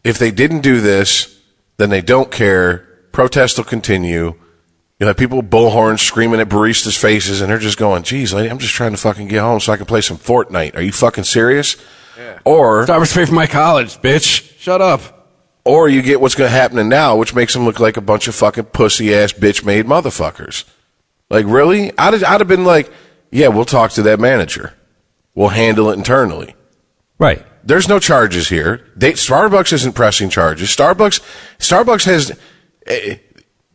If 0.03 0.17
they 0.17 0.31
didn't 0.31 0.61
do 0.61 0.79
this, 0.81 1.39
then 1.77 1.89
they 1.89 2.01
don't 2.01 2.31
care. 2.31 2.79
Protest 3.11 3.57
will 3.57 3.65
continue. 3.65 4.35
You'll 4.99 5.07
have 5.07 5.17
people 5.17 5.37
with 5.37 5.49
bullhorns 5.49 5.99
screaming 5.99 6.39
at 6.39 6.49
baristas' 6.49 6.97
faces, 6.97 7.41
and 7.41 7.51
they're 7.51 7.59
just 7.59 7.77
going, 7.77 8.03
"Geez, 8.03 8.33
lady, 8.33 8.49
I'm 8.49 8.57
just 8.57 8.73
trying 8.73 8.91
to 8.91 8.97
fucking 8.97 9.27
get 9.27 9.41
home 9.41 9.59
so 9.59 9.71
I 9.73 9.77
can 9.77 9.85
play 9.85 10.01
some 10.01 10.17
Fortnite. 10.17 10.75
Are 10.75 10.81
you 10.81 10.91
fucking 10.91 11.25
serious?" 11.25 11.75
Or 12.45 12.85
Starbucks 12.87 13.13
pay 13.13 13.25
for 13.25 13.33
my 13.33 13.45
college, 13.47 13.97
bitch. 14.01 14.57
Shut 14.59 14.81
up. 14.81 15.01
or 15.65 15.89
you 15.89 16.01
get 16.01 16.21
what's 16.21 16.33
going 16.33 16.49
to 16.49 16.55
happen 16.55 16.87
now, 16.89 17.15
which 17.17 17.35
makes 17.35 17.53
them 17.53 17.65
look 17.65 17.79
like 17.79 17.97
a 17.97 18.01
bunch 18.01 18.27
of 18.29 18.33
fucking 18.33 18.63
pussy 18.65 19.13
ass 19.13 19.33
bitch 19.33 19.65
made 19.65 19.85
motherfuckers. 19.85 20.63
Like, 21.29 21.45
really? 21.45 21.91
I'd 21.97 22.13
have, 22.13 22.23
I'd 22.23 22.39
have 22.39 22.47
been 22.47 22.63
like, 22.63 22.89
yeah, 23.31 23.49
we'll 23.49 23.65
talk 23.65 23.91
to 23.91 24.01
that 24.03 24.17
manager. 24.19 24.73
We'll 25.35 25.49
handle 25.49 25.89
it 25.89 25.95
internally. 25.97 26.55
right. 27.19 27.45
There's 27.67 27.89
no 27.89 27.99
charges 27.99 28.47
here. 28.47 28.87
They, 28.95 29.11
Starbucks 29.11 29.73
isn't 29.73 29.91
pressing 29.91 30.29
charges. 30.29 30.69
Starbucks, 30.69 31.19
Starbucks 31.59 32.05
has, 32.05 32.39
eh, 32.85 33.17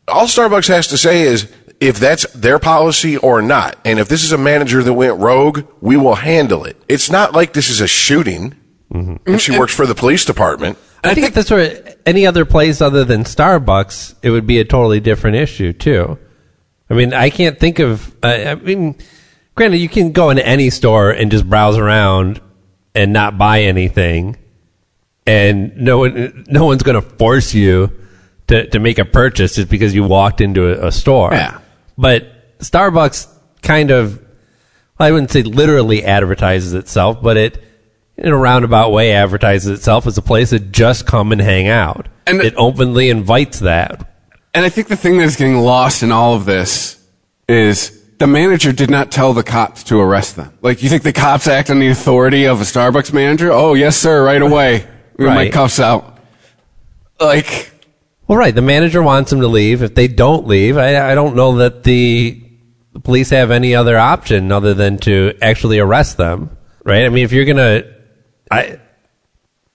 all 0.08 0.24
Starbucks 0.24 0.68
has 0.68 0.86
to 0.88 0.96
say 0.96 1.22
is 1.22 1.52
if 1.78 1.98
that's 1.98 2.24
their 2.32 2.58
policy 2.58 3.18
or 3.18 3.42
not. 3.42 3.76
And 3.84 3.98
if 3.98 4.08
this 4.08 4.24
is 4.24 4.32
a 4.32 4.38
manager 4.38 4.82
that 4.82 4.94
went 4.94 5.20
rogue, 5.20 5.66
we 5.82 5.98
will 5.98 6.14
handle 6.14 6.64
it. 6.64 6.82
It's 6.88 7.10
not 7.10 7.34
like 7.34 7.52
this 7.52 7.68
is 7.68 7.82
a 7.82 7.86
shooting. 7.86 8.54
If 9.26 9.42
she 9.42 9.58
works 9.58 9.74
for 9.74 9.86
the 9.86 9.94
police 9.94 10.24
department. 10.24 10.78
I, 11.04 11.12
think, 11.12 11.26
if 11.26 11.34
this 11.34 11.50
were 11.50 11.78
any 12.06 12.26
other 12.26 12.46
place 12.46 12.80
other 12.80 13.04
than 13.04 13.24
Starbucks, 13.24 14.14
it 14.22 14.30
would 14.30 14.46
be 14.46 14.58
a 14.58 14.64
totally 14.64 15.00
different 15.00 15.36
issue 15.36 15.74
too. 15.74 16.18
I 16.88 16.94
mean, 16.94 17.12
I 17.12 17.28
can't 17.28 17.58
think 17.58 17.78
of. 17.78 18.14
Uh, 18.22 18.28
I 18.28 18.54
mean, 18.54 18.96
granted, 19.54 19.78
you 19.78 19.88
can 19.88 20.12
go 20.12 20.30
into 20.30 20.46
any 20.46 20.70
store 20.70 21.10
and 21.10 21.30
just 21.30 21.48
browse 21.48 21.76
around 21.76 22.40
and 22.94 23.12
not 23.12 23.38
buy 23.38 23.62
anything, 23.62 24.36
and 25.26 25.76
no 25.76 25.98
one, 25.98 26.44
no 26.48 26.64
one's 26.64 26.82
going 26.82 27.00
to 27.00 27.08
force 27.16 27.54
you 27.54 27.90
to 28.48 28.68
to 28.68 28.78
make 28.78 28.98
a 28.98 29.04
purchase 29.04 29.54
just 29.56 29.68
because 29.68 29.94
you 29.94 30.04
walked 30.04 30.40
into 30.40 30.68
a, 30.68 30.88
a 30.88 30.92
store. 30.92 31.30
Yeah. 31.32 31.60
But 31.96 32.58
Starbucks 32.58 33.28
kind 33.62 33.90
of, 33.90 34.18
well, 34.98 35.08
I 35.08 35.12
wouldn't 35.12 35.30
say 35.30 35.42
literally 35.42 36.04
advertises 36.04 36.74
itself, 36.74 37.22
but 37.22 37.36
it, 37.36 37.62
in 38.16 38.32
a 38.32 38.36
roundabout 38.36 38.90
way, 38.90 39.12
advertises 39.12 39.78
itself 39.78 40.06
as 40.06 40.18
a 40.18 40.22
place 40.22 40.50
that 40.50 40.72
just 40.72 41.06
come 41.06 41.32
and 41.32 41.40
hang 41.40 41.68
out. 41.68 42.08
And- 42.26 42.40
it 42.40 42.54
openly 42.56 43.10
invites 43.10 43.60
that. 43.60 44.08
And 44.54 44.66
I 44.66 44.68
think 44.68 44.88
the 44.88 44.96
thing 44.96 45.16
that's 45.16 45.36
getting 45.36 45.56
lost 45.56 46.02
in 46.02 46.12
all 46.12 46.34
of 46.34 46.44
this 46.44 47.02
is 47.48 48.01
the 48.22 48.28
manager 48.28 48.72
did 48.72 48.88
not 48.88 49.10
tell 49.10 49.32
the 49.32 49.42
cops 49.42 49.82
to 49.82 49.98
arrest 49.98 50.36
them. 50.36 50.56
Like, 50.62 50.80
you 50.80 50.88
think 50.88 51.02
the 51.02 51.12
cops 51.12 51.48
act 51.48 51.70
on 51.70 51.80
the 51.80 51.88
authority 51.88 52.44
of 52.44 52.60
a 52.60 52.64
Starbucks 52.64 53.12
manager? 53.12 53.50
Oh, 53.50 53.74
yes, 53.74 53.96
sir, 53.96 54.24
right 54.24 54.40
away. 54.40 54.86
We 55.18 55.26
my 55.26 55.50
cuffs 55.50 55.78
out. 55.78 56.18
Like, 57.20 57.70
Well, 58.26 58.38
right. 58.38 58.54
The 58.54 58.62
manager 58.62 59.02
wants 59.02 59.30
them 59.30 59.40
to 59.40 59.46
leave. 59.46 59.82
If 59.82 59.94
they 59.94 60.08
don't 60.08 60.46
leave, 60.46 60.78
I, 60.78 61.12
I 61.12 61.14
don't 61.14 61.36
know 61.36 61.56
that 61.58 61.82
the, 61.82 62.42
police 63.04 63.28
have 63.30 63.50
any 63.50 63.74
other 63.74 63.98
option 63.98 64.50
other 64.50 64.72
than 64.72 64.96
to 64.98 65.34
actually 65.42 65.80
arrest 65.80 66.16
them. 66.16 66.56
Right? 66.84 67.04
I 67.04 67.08
mean, 67.10 67.24
if 67.24 67.32
you're 67.32 67.44
gonna, 67.44 67.82
I, 68.50 68.78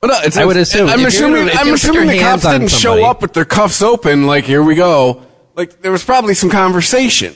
Well, 0.02 0.12
no, 0.12 0.16
uh, 0.16 0.22
it's, 0.24 0.38
I 0.38 0.46
would 0.46 0.58
assume 0.58 0.90
I'm 0.90 1.06
assuming. 1.06 1.48
gonna- 1.48 1.60
I'm 1.60 1.74
assuming 1.74 2.08
the 2.08 2.20
cops 2.20 2.44
didn't 2.44 2.70
show 2.70 3.06
up 3.06 3.22
with 3.22 3.34
their 3.34 3.46
cuffs 3.46 3.82
open. 3.82 4.26
Like, 4.26 4.46
here 4.46 4.64
we 4.64 4.74
go. 4.74 5.24
Like, 5.56 5.82
there 5.82 5.92
was 5.92 6.04
probably 6.04 6.34
some 6.34 6.50
conversation. 6.50 7.36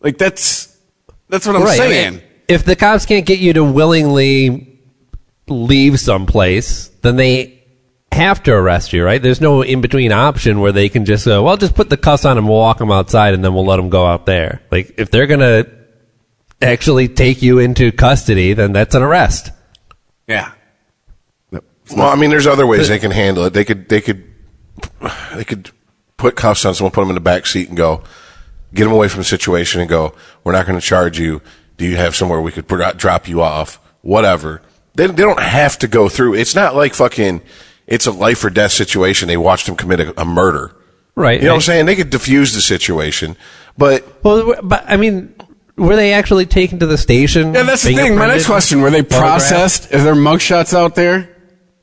Like, 0.00 0.18
that's 0.18 0.76
that's 1.28 1.46
what 1.46 1.56
I'm 1.56 1.62
Right. 1.62 1.76
saying. 1.76 2.22
If 2.48 2.64
the 2.64 2.76
cops 2.76 3.06
can't 3.06 3.26
get 3.26 3.38
you 3.40 3.52
to 3.54 3.64
willingly 3.64 4.80
leave 5.48 5.98
someplace, 5.98 6.88
then 7.02 7.16
they 7.16 7.62
have 8.12 8.42
to 8.44 8.52
arrest 8.52 8.92
you, 8.92 9.04
right? 9.04 9.20
There's 9.20 9.40
no 9.40 9.62
in 9.62 9.80
between 9.80 10.12
option 10.12 10.60
where 10.60 10.72
they 10.72 10.88
can 10.88 11.04
just 11.04 11.24
go, 11.24 11.42
well, 11.42 11.56
just 11.56 11.74
put 11.74 11.90
the 11.90 11.96
cuffs 11.96 12.24
on 12.24 12.38
and 12.38 12.48
we'll 12.48 12.58
walk 12.58 12.78
them 12.78 12.90
outside 12.92 13.34
and 13.34 13.44
then 13.44 13.52
we'll 13.52 13.66
let 13.66 13.76
them 13.76 13.90
go 13.90 14.06
out 14.06 14.26
there. 14.26 14.62
Like, 14.70 14.94
if 14.96 15.10
they're 15.10 15.26
going 15.26 15.40
to 15.40 15.68
actually 16.62 17.08
take 17.08 17.42
you 17.42 17.58
into 17.58 17.90
custody, 17.92 18.52
then 18.54 18.72
that's 18.72 18.94
an 18.94 19.02
arrest. 19.02 19.50
Yeah. 20.28 20.52
Well, 21.50 22.08
I 22.08 22.16
mean, 22.16 22.30
there's 22.30 22.46
other 22.46 22.66
ways 22.66 22.88
they 22.88 22.98
can 22.98 23.10
handle 23.10 23.44
it. 23.44 23.52
They 23.52 23.64
could, 23.64 23.88
they 23.88 24.00
could, 24.00 24.24
they 25.34 25.44
could 25.44 25.70
put 26.16 26.34
cuffs 26.36 26.64
on 26.64 26.74
someone, 26.74 26.92
put 26.92 27.02
them 27.02 27.10
in 27.10 27.14
the 27.14 27.20
back 27.20 27.46
seat, 27.46 27.68
and 27.68 27.76
go 27.76 28.02
get 28.74 28.84
them 28.84 28.92
away 28.92 29.08
from 29.08 29.20
the 29.20 29.24
situation, 29.24 29.80
and 29.80 29.88
go. 29.88 30.14
We're 30.44 30.52
not 30.52 30.66
going 30.66 30.78
to 30.78 30.84
charge 30.84 31.18
you. 31.18 31.42
Do 31.76 31.84
you 31.84 31.96
have 31.96 32.16
somewhere 32.16 32.40
we 32.40 32.52
could 32.52 32.66
drop 32.66 33.28
you 33.28 33.42
off? 33.42 33.80
Whatever. 34.02 34.62
They, 34.94 35.06
they 35.06 35.22
don't 35.22 35.40
have 35.40 35.78
to 35.80 35.88
go 35.88 36.08
through. 36.08 36.34
It's 36.34 36.54
not 36.54 36.74
like 36.74 36.94
fucking. 36.94 37.42
It's 37.86 38.06
a 38.06 38.12
life 38.12 38.44
or 38.44 38.50
death 38.50 38.72
situation. 38.72 39.28
They 39.28 39.36
watched 39.36 39.68
him 39.68 39.76
commit 39.76 40.00
a, 40.00 40.20
a 40.20 40.24
murder. 40.24 40.74
Right. 41.14 41.40
You 41.40 41.46
know 41.46 41.52
what 41.52 41.56
I'm 41.56 41.62
saying? 41.62 41.86
They 41.86 41.96
could 41.96 42.10
diffuse 42.10 42.52
the 42.54 42.60
situation, 42.60 43.36
but 43.78 44.22
Well, 44.22 44.60
but 44.62 44.84
I 44.86 44.96
mean, 44.96 45.34
were 45.76 45.96
they 45.96 46.12
actually 46.12 46.46
taken 46.46 46.78
to 46.80 46.86
the 46.86 46.98
station? 46.98 47.54
Yeah, 47.54 47.62
that's 47.62 47.84
the 47.84 47.94
thing. 47.94 48.16
My 48.16 48.26
next 48.26 48.46
question: 48.46 48.80
Were 48.82 48.90
they 48.90 49.02
processed? 49.02 49.92
Is 49.92 50.04
there 50.04 50.14
mugshots 50.14 50.74
out 50.74 50.94
there? 50.94 51.36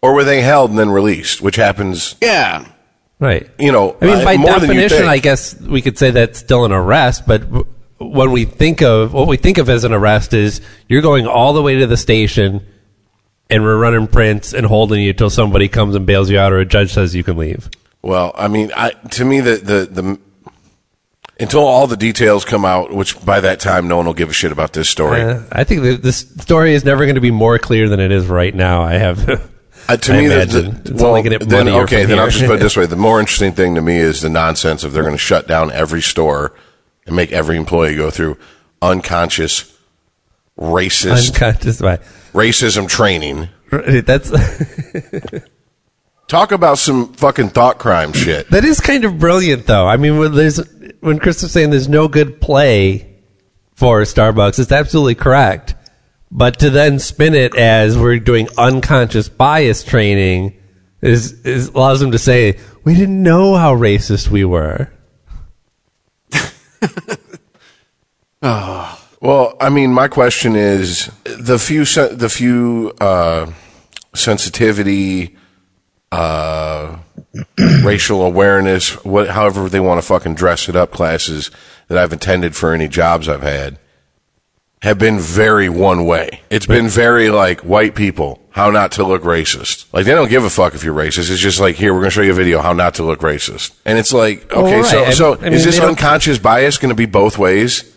or 0.03 0.13
were 0.13 0.25
they 0.25 0.41
held 0.41 0.69
and 0.69 0.77
then 0.77 0.91
released, 0.91 1.41
which 1.41 1.55
happens. 1.55 2.17
Yeah. 2.21 2.67
Right. 3.23 3.49
You 3.57 3.71
know, 3.71 3.95
I 4.01 4.05
mean, 4.05 4.15
uh, 4.15 4.25
by 4.25 4.35
definition. 4.35 5.05
I 5.05 5.17
guess 5.19 5.57
we 5.61 5.81
could 5.81 5.97
say 5.97 6.11
that's 6.11 6.39
still 6.39 6.65
an 6.65 6.73
arrest. 6.73 7.25
But 7.25 7.43
when 7.97 8.33
we 8.33 8.43
think 8.43 8.81
of 8.81 9.13
what 9.13 9.29
we 9.29 9.37
think 9.37 9.57
of 9.59 9.69
as 9.69 9.85
an 9.85 9.93
arrest 9.93 10.33
is 10.33 10.59
you're 10.89 11.01
going 11.01 11.25
all 11.25 11.53
the 11.53 11.61
way 11.61 11.79
to 11.79 11.87
the 11.87 11.95
station, 11.95 12.67
and 13.49 13.63
we're 13.63 13.77
running 13.77 14.07
prints 14.07 14.53
and 14.53 14.65
holding 14.65 15.01
you 15.01 15.13
till 15.13 15.29
somebody 15.29 15.69
comes 15.69 15.95
and 15.95 16.05
bails 16.05 16.29
you 16.29 16.37
out, 16.37 16.51
or 16.51 16.59
a 16.59 16.65
judge 16.65 16.91
says 16.91 17.15
you 17.15 17.23
can 17.23 17.37
leave. 17.37 17.69
Well, 18.01 18.33
I 18.35 18.49
mean, 18.49 18.73
I, 18.75 18.89
to 18.89 19.23
me, 19.23 19.39
the, 19.39 19.55
the, 19.55 19.85
the, 19.85 20.19
until 21.39 21.61
all 21.61 21.87
the 21.87 21.95
details 21.95 22.43
come 22.43 22.65
out, 22.65 22.93
which 22.93 23.25
by 23.25 23.39
that 23.39 23.61
time 23.61 23.87
no 23.87 23.95
one 23.95 24.05
will 24.05 24.13
give 24.13 24.29
a 24.29 24.33
shit 24.33 24.51
about 24.51 24.73
this 24.73 24.89
story. 24.89 25.21
Uh, 25.21 25.43
I 25.49 25.63
think 25.63 25.83
that 25.83 26.03
this 26.03 26.17
story 26.17 26.73
is 26.73 26.83
never 26.83 27.05
going 27.05 27.15
to 27.15 27.21
be 27.21 27.31
more 27.31 27.57
clear 27.57 27.87
than 27.87 28.01
it 28.01 28.11
is 28.11 28.27
right 28.27 28.53
now. 28.53 28.81
I 28.81 28.95
have. 28.95 29.49
Uh, 29.89 29.97
to 29.97 30.13
I 30.13 30.17
me, 30.21 30.27
the, 30.27 30.35
imagine. 30.35 30.71
the, 30.71 30.79
It's 30.79 30.91
well, 30.91 31.07
only 31.07 31.23
gonna 31.23 31.39
get 31.39 31.49
then, 31.49 31.67
okay, 31.67 32.05
then 32.05 32.19
I'll 32.19 32.29
just 32.29 32.45
put 32.45 32.55
it 32.55 32.59
this 32.59 32.77
way: 32.77 32.85
the 32.85 32.95
more 32.95 33.19
interesting 33.19 33.53
thing 33.53 33.75
to 33.75 33.81
me 33.81 33.97
is 33.97 34.21
the 34.21 34.29
nonsense 34.29 34.83
of 34.83 34.93
they're 34.93 35.03
going 35.03 35.15
to 35.15 35.19
shut 35.19 35.47
down 35.47 35.71
every 35.71 36.01
store 36.01 36.53
and 37.05 37.15
make 37.15 37.31
every 37.31 37.57
employee 37.57 37.95
go 37.95 38.09
through 38.09 38.37
unconscious, 38.81 39.77
racist, 40.57 41.33
unconscious. 41.33 41.81
Right. 41.81 42.01
racism 42.33 42.87
training. 42.87 43.49
That's 43.71 44.31
Talk 46.27 46.51
about 46.51 46.77
some 46.77 47.13
fucking 47.13 47.49
thought 47.49 47.77
crime 47.79 48.13
shit. 48.13 48.49
that 48.49 48.63
is 48.63 48.79
kind 48.79 49.03
of 49.05 49.19
brilliant, 49.19 49.67
though. 49.67 49.87
I 49.87 49.97
mean, 49.97 50.17
when 50.17 50.33
there's 50.33 50.57
when 51.01 51.19
Chris 51.19 51.43
is 51.43 51.51
saying 51.51 51.69
there's 51.69 51.89
no 51.89 52.07
good 52.07 52.39
play 52.39 53.15
for 53.75 54.01
Starbucks, 54.01 54.57
it's 54.59 54.71
absolutely 54.71 55.15
correct. 55.15 55.75
But 56.35 56.57
to 56.61 56.71
then 56.71 56.97
spin 56.97 57.35
it 57.35 57.55
as 57.55 57.95
we're 57.95 58.17
doing 58.17 58.47
unconscious 58.57 59.29
bias 59.29 59.83
training 59.83 60.59
is, 60.99 61.33
is 61.45 61.67
allows 61.67 61.99
them 61.99 62.11
to 62.11 62.17
say 62.17 62.57
we 62.83 62.95
didn't 62.95 63.21
know 63.21 63.53
how 63.53 63.75
racist 63.75 64.29
we 64.29 64.43
were. 64.43 64.91
Well, 69.21 69.55
I 69.61 69.69
mean, 69.69 69.93
my 69.93 70.09
question 70.09 70.57
is 70.57 71.09
the 71.23 71.57
few 71.57 71.85
the 71.85 72.29
few 72.29 72.91
uh, 72.99 73.53
sensitivity, 74.13 75.37
uh, 76.11 76.97
racial 77.83 78.21
awareness, 78.23 79.01
what, 79.05 79.29
however 79.29 79.69
they 79.69 79.79
want 79.79 80.01
to 80.01 80.05
fucking 80.05 80.35
dress 80.35 80.67
it 80.67 80.75
up, 80.75 80.91
classes 80.91 81.51
that 81.87 81.97
I've 81.97 82.11
attended 82.11 82.53
for 82.53 82.73
any 82.73 82.89
jobs 82.89 83.29
I've 83.29 83.43
had 83.43 83.79
have 84.83 84.99
been 84.99 85.17
very 85.19 85.69
one 85.69 86.05
way. 86.05 86.41
It's 86.49 86.65
been 86.65 86.89
very 86.89 87.29
like 87.29 87.61
white 87.61 87.95
people 87.95 88.41
how 88.49 88.69
not 88.69 88.91
to 88.93 89.03
look 89.05 89.23
racist. 89.23 89.85
Like 89.93 90.05
they 90.05 90.11
don't 90.13 90.29
give 90.29 90.43
a 90.43 90.49
fuck 90.49 90.75
if 90.75 90.83
you're 90.83 90.93
racist. 90.93 91.31
It's 91.31 91.39
just 91.39 91.59
like 91.59 91.75
here 91.75 91.93
we're 91.93 92.01
going 92.01 92.11
to 92.11 92.15
show 92.15 92.21
you 92.21 92.31
a 92.31 92.35
video 92.35 92.59
how 92.61 92.73
not 92.73 92.95
to 92.95 93.03
look 93.03 93.21
racist. 93.21 93.73
And 93.85 93.97
it's 93.97 94.11
like 94.13 94.51
okay, 94.51 94.61
Well, 94.61 94.83
so 94.83 94.99
right. 94.99 95.07
I- 95.07 95.11
so 95.11 95.35
I 95.37 95.43
mean, 95.45 95.53
is 95.53 95.63
this 95.63 95.79
unconscious 95.79 96.37
bias 96.37 96.77
going 96.77 96.89
to 96.89 96.95
be 96.95 97.05
both 97.05 97.37
ways? 97.37 97.89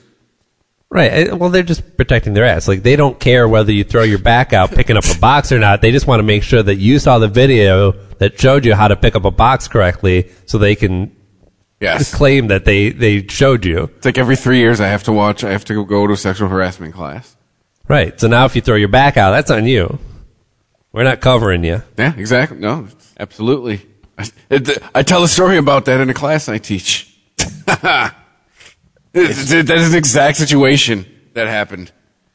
Right. 0.88 1.34
Well, 1.36 1.50
they're 1.50 1.64
just 1.64 1.96
protecting 1.96 2.34
their 2.34 2.44
ass. 2.44 2.68
Like 2.68 2.84
they 2.84 2.94
don't 2.94 3.18
care 3.18 3.48
whether 3.48 3.72
you 3.72 3.82
throw 3.82 4.04
your 4.04 4.20
back 4.20 4.52
out 4.52 4.70
picking 4.70 4.96
up 4.96 5.04
a 5.04 5.18
box 5.18 5.50
or 5.50 5.58
not. 5.58 5.82
They 5.82 5.90
just 5.90 6.06
want 6.06 6.20
to 6.20 6.22
make 6.22 6.44
sure 6.44 6.62
that 6.62 6.76
you 6.76 7.00
saw 7.00 7.18
the 7.18 7.26
video 7.26 7.92
that 8.18 8.38
showed 8.40 8.64
you 8.64 8.76
how 8.76 8.86
to 8.86 8.94
pick 8.94 9.16
up 9.16 9.24
a 9.24 9.32
box 9.32 9.66
correctly, 9.66 10.30
so 10.46 10.58
they 10.58 10.76
can 10.76 11.15
Yes. 11.80 12.14
claim 12.14 12.46
that 12.48 12.64
they 12.64 12.90
they 12.90 13.26
showed 13.26 13.64
you. 13.64 13.90
It's 13.96 14.06
like 14.06 14.18
every 14.18 14.36
three 14.36 14.58
years 14.58 14.80
I 14.80 14.88
have 14.88 15.02
to 15.04 15.12
watch. 15.12 15.44
I 15.44 15.50
have 15.50 15.64
to 15.66 15.84
go 15.84 16.06
to 16.06 16.12
a 16.14 16.16
sexual 16.16 16.48
harassment 16.48 16.94
class. 16.94 17.36
Right. 17.86 18.18
So 18.18 18.28
now 18.28 18.46
if 18.46 18.56
you 18.56 18.62
throw 18.62 18.76
your 18.76 18.88
back 18.88 19.16
out, 19.16 19.32
that's 19.32 19.50
on 19.50 19.66
you. 19.66 19.98
We're 20.92 21.04
not 21.04 21.20
covering 21.20 21.62
you. 21.64 21.82
Yeah, 21.98 22.14
exactly. 22.16 22.58
No, 22.58 22.88
absolutely. 23.20 23.86
I, 24.16 24.30
it, 24.48 24.78
I 24.94 25.02
tell 25.02 25.22
a 25.22 25.28
story 25.28 25.58
about 25.58 25.84
that 25.84 26.00
in 26.00 26.08
a 26.08 26.14
class 26.14 26.48
I 26.48 26.58
teach. 26.58 27.14
That 29.16 29.70
is 29.70 29.92
an 29.92 29.94
exact 29.94 30.36
situation 30.36 31.06
that 31.32 31.46
happened. 31.46 31.90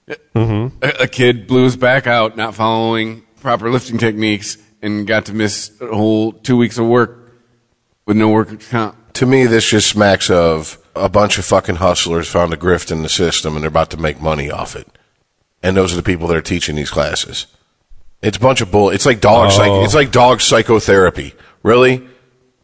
Mm-hmm. 0.08 0.78
A, 0.82 1.04
a 1.04 1.08
kid 1.08 1.46
blew 1.46 1.66
his 1.66 1.78
back 1.78 2.08
out, 2.08 2.36
not 2.36 2.56
following 2.56 3.22
proper 3.40 3.70
lifting 3.70 4.00
techniques, 4.00 4.58
and 4.82 5.06
got 5.06 5.28
to 5.28 5.34
miss 5.34 5.72
a 5.80 5.88
whole 5.88 6.32
two 6.32 6.58
weeks 6.58 6.80
of 6.80 6.88
work 6.88 7.34
with 8.08 8.18
no 8.18 8.30
work 8.30 8.60
comp. 8.70 8.96
To 9.14 9.26
me, 9.26 9.46
this 9.46 9.70
just 9.70 9.90
smacks 9.90 10.30
of 10.30 10.78
a 10.96 11.10
bunch 11.10 11.38
of 11.38 11.46
fucking 11.46 11.76
hustlers 11.76 12.28
found 12.28 12.54
a 12.54 12.58
grift 12.58 12.92
in 12.92 13.02
the 13.04 13.10
system 13.10 13.56
and 13.56 13.64
they're 13.64 13.70
about 13.70 13.90
to 13.92 13.98
make 13.98 14.20
money 14.22 14.52
off 14.52 14.76
it. 14.76 14.88
And 15.64 15.78
those 15.78 15.94
are 15.94 15.96
the 15.96 16.04
people 16.04 16.28
that 16.28 16.38
are 16.38 16.42
teaching 16.42 16.76
these 16.76 16.90
classes. 16.90 17.48
It's 18.22 18.38
a 18.38 18.40
bunch 18.40 18.62
of 18.62 18.72
bull. 18.72 18.90
It's 18.90 19.06
like 19.06 19.22
dog. 19.22 19.52
Psych- 19.52 19.70
Oh. 19.70 19.84
it's 19.84 19.94
like 19.94 20.12
dog 20.12 20.42
psychotherapy. 20.42 21.34
Really? 21.64 22.08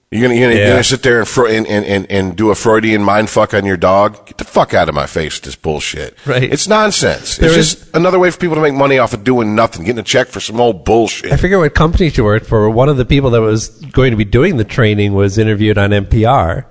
You're 0.10 0.22
gonna, 0.22 0.36
you're 0.36 0.48
gonna, 0.50 0.60
you're 0.62 0.70
gonna 0.70 0.84
sit 0.86 1.04
there 1.04 1.20
and, 1.20 1.28
fro- 1.28 1.48
and, 1.48 1.68
and, 1.68 1.86
and, 1.86 2.10
and 2.10 2.36
do 2.38 2.50
a 2.50 2.56
Freudian 2.56 3.04
mind 3.04 3.30
fuck 3.30 3.54
on 3.54 3.66
your 3.66 3.76
dog? 3.76 4.26
Get 4.26 4.38
the 4.38 4.46
fuck 4.46 4.74
out 4.74 4.88
of 4.88 4.96
my 4.96 5.06
face 5.06 5.38
this 5.42 5.58
bullshit. 5.58 6.18
Right. 6.26 6.44
It's 6.44 6.66
nonsense. 6.66 7.36
There 7.36 7.50
it's 7.50 7.58
is- 7.58 7.76
just 7.76 7.96
another 7.96 8.18
way 8.18 8.32
for 8.32 8.38
people 8.38 8.56
to 8.56 8.62
make 8.62 8.74
money 8.74 9.00
off 9.00 9.14
of 9.14 9.26
doing 9.26 9.54
nothing, 9.54 9.84
getting 9.84 10.00
a 10.00 10.04
check 10.04 10.28
for 10.30 10.40
some 10.40 10.62
old 10.62 10.86
bullshit. 10.86 11.34
I 11.34 11.36
forget 11.36 11.58
what 11.60 11.76
company 11.76 12.10
she 12.10 12.22
worked 12.22 12.46
for. 12.46 12.70
One 12.70 12.88
of 12.88 12.96
the 12.96 13.04
people 13.04 13.32
that 13.32 13.42
was 13.42 13.68
going 13.68 14.12
to 14.12 14.18
be 14.18 14.24
doing 14.24 14.56
the 14.56 14.64
training 14.64 15.14
was 15.14 15.38
interviewed 15.38 15.78
on 15.78 15.90
NPR, 15.90 16.66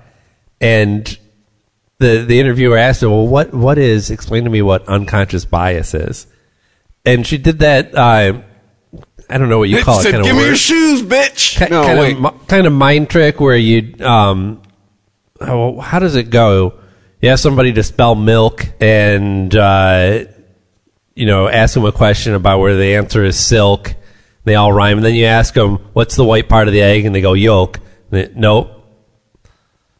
and 0.59 1.17
the 1.99 2.23
the 2.27 2.39
interviewer 2.39 2.77
asked 2.77 3.01
her, 3.01 3.09
"Well, 3.09 3.27
what 3.27 3.53
what 3.53 3.77
is? 3.77 4.09
Explain 4.09 4.45
to 4.45 4.49
me 4.49 4.63
what 4.63 4.87
unconscious 4.87 5.45
bias 5.45 5.93
is." 5.93 6.25
And 7.05 7.25
she 7.25 7.37
did 7.37 7.59
that. 7.59 7.93
Uh, 7.95 8.41
I 9.29 9.37
don't 9.37 9.49
know 9.49 9.59
what 9.59 9.69
you 9.69 9.83
call 9.83 9.99
it. 9.99 10.03
said, 10.03 10.11
kind 10.13 10.23
"Give 10.23 10.35
of 10.35 10.41
me 10.41 10.45
your 10.47 10.55
shoes, 10.55 11.01
bitch." 11.03 11.57
ki- 11.57 11.69
no, 11.69 11.83
kind 11.83 11.99
wait. 11.99 12.17
of 12.17 12.47
kind 12.47 12.65
of 12.67 12.73
mind 12.73 13.09
trick 13.09 13.39
where 13.39 13.55
you 13.57 13.93
um 14.05 14.61
oh, 15.41 15.79
how 15.79 15.99
does 15.99 16.15
it 16.15 16.29
go? 16.29 16.73
You 17.21 17.29
ask 17.29 17.41
somebody 17.43 17.73
to 17.73 17.83
spell 17.83 18.15
milk 18.15 18.65
and 18.79 19.53
uh, 19.55 20.25
you 21.15 21.25
know 21.25 21.47
ask 21.47 21.73
them 21.73 21.83
a 21.85 21.91
question 21.91 22.33
about 22.35 22.59
where 22.59 22.75
the 22.75 22.95
answer 22.95 23.23
is 23.23 23.37
silk. 23.39 23.95
They 24.45 24.55
all 24.55 24.71
rhyme, 24.71 24.97
and 24.99 25.05
then 25.05 25.15
you 25.15 25.25
ask 25.25 25.53
them 25.53 25.77
what's 25.93 26.15
the 26.15 26.23
white 26.23 26.47
part 26.47 26.67
of 26.69 26.73
the 26.73 26.81
egg, 26.81 27.05
and 27.05 27.13
they 27.13 27.19
go 27.21 27.33
yolk. 27.33 27.79
They, 28.11 28.31
nope, 28.33 28.69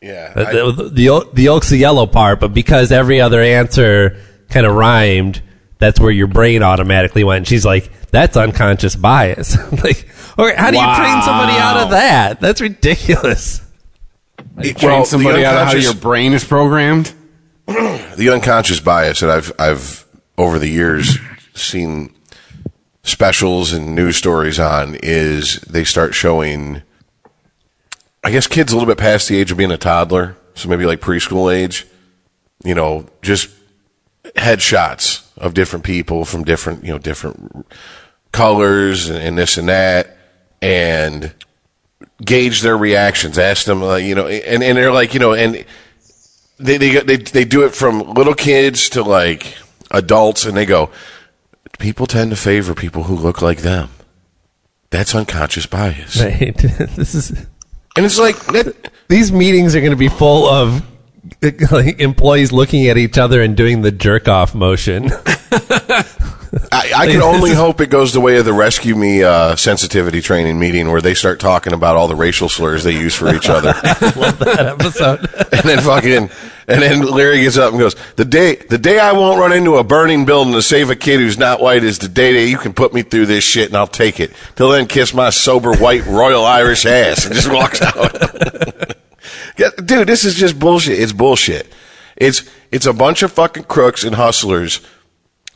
Yeah. 0.02 0.32
the, 0.34 0.48
I- 0.48 0.54
the, 0.54 0.72
the, 0.84 1.30
the 1.34 1.44
yolk's 1.44 1.70
the 1.70 1.78
yellow 1.78 2.06
part, 2.08 2.40
but 2.40 2.54
because 2.54 2.92
every 2.94 3.20
other 3.20 3.42
answer 3.42 4.18
kind 4.50 4.66
of 4.66 4.74
rhymed, 4.74 5.42
that's 5.80 6.00
where 6.00 6.12
your 6.12 6.28
brain 6.28 6.64
automatically 6.64 7.24
went. 7.24 7.40
And 7.40 7.48
she's 7.48 7.66
like, 7.66 7.92
that's 8.10 8.38
unconscious 8.38 8.96
bias. 8.96 9.58
like, 9.72 10.08
okay, 10.38 10.56
how 10.56 10.72
do 10.72 10.78
you 10.78 10.96
train 10.96 11.22
somebody 11.22 11.58
out 11.58 11.78
of 11.78 11.90
that? 11.92 12.40
That's 12.40 12.62
ridiculous. 12.62 13.62
You 14.62 14.74
train 14.74 14.92
well, 14.92 15.06
somebody 15.06 15.46
out 15.46 15.56
of 15.56 15.68
how 15.68 15.76
your 15.76 15.94
brain 15.94 16.34
is 16.34 16.44
programmed. 16.44 17.14
the 17.66 18.30
unconscious 18.34 18.80
bias 18.80 19.20
that 19.20 19.30
I've 19.30 19.52
I've 19.60 20.06
over 20.38 20.58
the 20.58 20.70
years 20.70 21.20
seen 21.54 22.16
specials 23.04 23.74
and 23.74 23.94
news 23.94 24.16
stories 24.18 24.60
on 24.60 24.96
is 25.04 25.60
they 25.62 25.84
start 25.84 26.14
showing 26.14 26.82
I 28.24 28.32
guess 28.32 28.48
kids 28.48 28.72
a 28.72 28.76
little 28.76 28.88
bit 28.88 28.98
past 28.98 29.28
the 29.28 29.38
age 29.38 29.52
of 29.52 29.58
being 29.58 29.72
a 29.72 29.78
toddler, 29.78 30.38
so 30.56 30.70
maybe 30.70 30.86
like 30.86 31.02
preschool 31.02 31.54
age, 31.54 31.86
you 32.64 32.74
know, 32.74 33.08
just 33.22 33.50
headshots 34.36 35.27
of 35.38 35.54
different 35.54 35.86
people 35.86 36.26
from 36.26 36.44
different, 36.44 36.84
you 36.84 36.92
know, 36.92 36.98
different 36.98 37.66
colors 38.32 39.10
and, 39.10 39.20
and 39.20 39.38
this 39.38 39.58
and 39.58 39.70
that 39.70 40.18
and 40.62 41.34
gauge 42.24 42.62
their 42.62 42.78
reactions, 42.78 43.38
ask 43.38 43.66
them, 43.66 43.84
uh, 43.84 43.96
you 43.96 44.16
know, 44.16 44.28
and, 44.28 44.64
and 44.64 44.78
they're 44.78 44.92
like, 44.92 45.14
you 45.14 45.20
know, 45.20 45.34
and 45.34 45.66
they, 46.60 46.78
they 46.78 47.00
they 47.02 47.18
they 47.18 47.46
do 47.46 47.64
it 47.64 47.76
from 47.76 48.14
little 48.14 48.34
kids 48.34 48.90
to 48.90 49.04
like 49.04 49.58
adults, 49.92 50.46
and 50.46 50.58
they 50.58 50.66
go, 50.66 50.90
people 51.78 52.08
tend 52.08 52.32
to 52.32 52.36
favor 52.36 52.74
people 52.74 53.04
who 53.04 53.16
look 53.16 53.42
like 53.42 53.60
them. 53.60 53.90
That's 54.90 55.14
unconscious 55.14 55.66
bias, 55.66 56.20
Right? 56.20 56.58
this 56.96 57.14
is 57.14 57.32
and 57.96 58.06
it's 58.06 58.20
like 58.20 58.38
that, 58.48 58.92
these 59.08 59.32
meetings 59.32 59.76
are 59.76 59.82
going 59.82 59.92
to 59.92 59.98
be 59.98 60.08
full 60.08 60.48
of 60.48 60.84
employees 62.00 62.52
looking 62.52 62.88
at 62.88 62.98
each 62.98 63.18
other 63.18 63.42
and 63.42 63.56
doing 63.56 63.82
the 63.82 63.92
jerk 63.92 64.28
off 64.28 64.56
motion. 64.56 65.10
I, 66.72 66.92
I 66.96 67.08
can 67.08 67.22
only 67.22 67.54
hope 67.54 67.82
it 67.82 67.90
goes 67.90 68.14
the 68.14 68.22
way 68.22 68.38
of 68.38 68.46
the 68.46 68.54
rescue 68.54 68.96
me 68.96 69.24
uh, 69.24 69.56
sensitivity 69.56 70.22
training 70.22 70.58
meeting 70.60 70.90
where 70.90 71.02
they 71.02 71.14
start 71.14 71.40
talking 71.40 71.74
about 71.74 71.96
all 71.96 72.08
the 72.08 72.16
racial 72.16 72.50
slurs 72.50 72.84
they 72.84 72.94
use 72.94 73.16
for 73.16 73.34
each 73.36 73.50
other, 73.50 73.74
Love 74.16 74.40
that 74.40 74.76
episode. 74.80 75.20
and 75.52 75.62
then 75.64 75.80
fucking, 75.82 76.30
and 76.68 76.82
then 76.82 77.02
Larry 77.02 77.42
gets 77.42 77.58
up 77.58 77.72
and 77.72 77.80
goes, 77.80 77.96
"The 78.16 78.26
day, 78.26 78.56
the 78.56 78.78
day 78.78 78.98
I 79.00 79.12
won't 79.12 79.40
run 79.40 79.52
into 79.52 79.76
a 79.76 79.84
burning 79.84 80.26
building 80.26 80.54
to 80.54 80.62
save 80.62 80.90
a 80.90 80.96
kid 80.96 81.20
who's 81.20 81.38
not 81.38 81.60
white 81.60 81.84
is 81.84 82.00
the 82.00 82.08
day 82.10 82.34
that 82.34 82.50
you 82.50 82.58
can 82.58 82.74
put 82.74 82.94
me 82.94 83.02
through 83.02 83.26
this 83.26 83.44
shit, 83.44 83.68
and 83.68 83.78
I'll 83.78 83.88
take 83.88 84.20
it. 84.20 84.32
Till 84.56 84.70
then, 84.70 84.88
kiss 84.88 85.14
my 85.14 85.30
sober 85.30 85.76
white 85.76 86.06
Royal 86.06 86.46
Irish 86.46 86.86
ass," 86.86 87.26
and 87.26 87.36
just 87.36 87.52
walks 87.52 87.82
out. 87.82 88.96
Dude, 89.58 90.08
this 90.08 90.24
is 90.26 90.36
just 90.36 90.60
bullshit. 90.60 91.00
It's 91.00 91.14
bullshit. 91.14 91.72
It's 92.16 92.44
it's 92.72 92.86
a 92.86 92.94
bunch 92.94 93.24
of 93.24 93.32
fucking 93.32 93.64
crooks 93.66 94.04
and 94.04 94.16
hustlers 94.16 94.82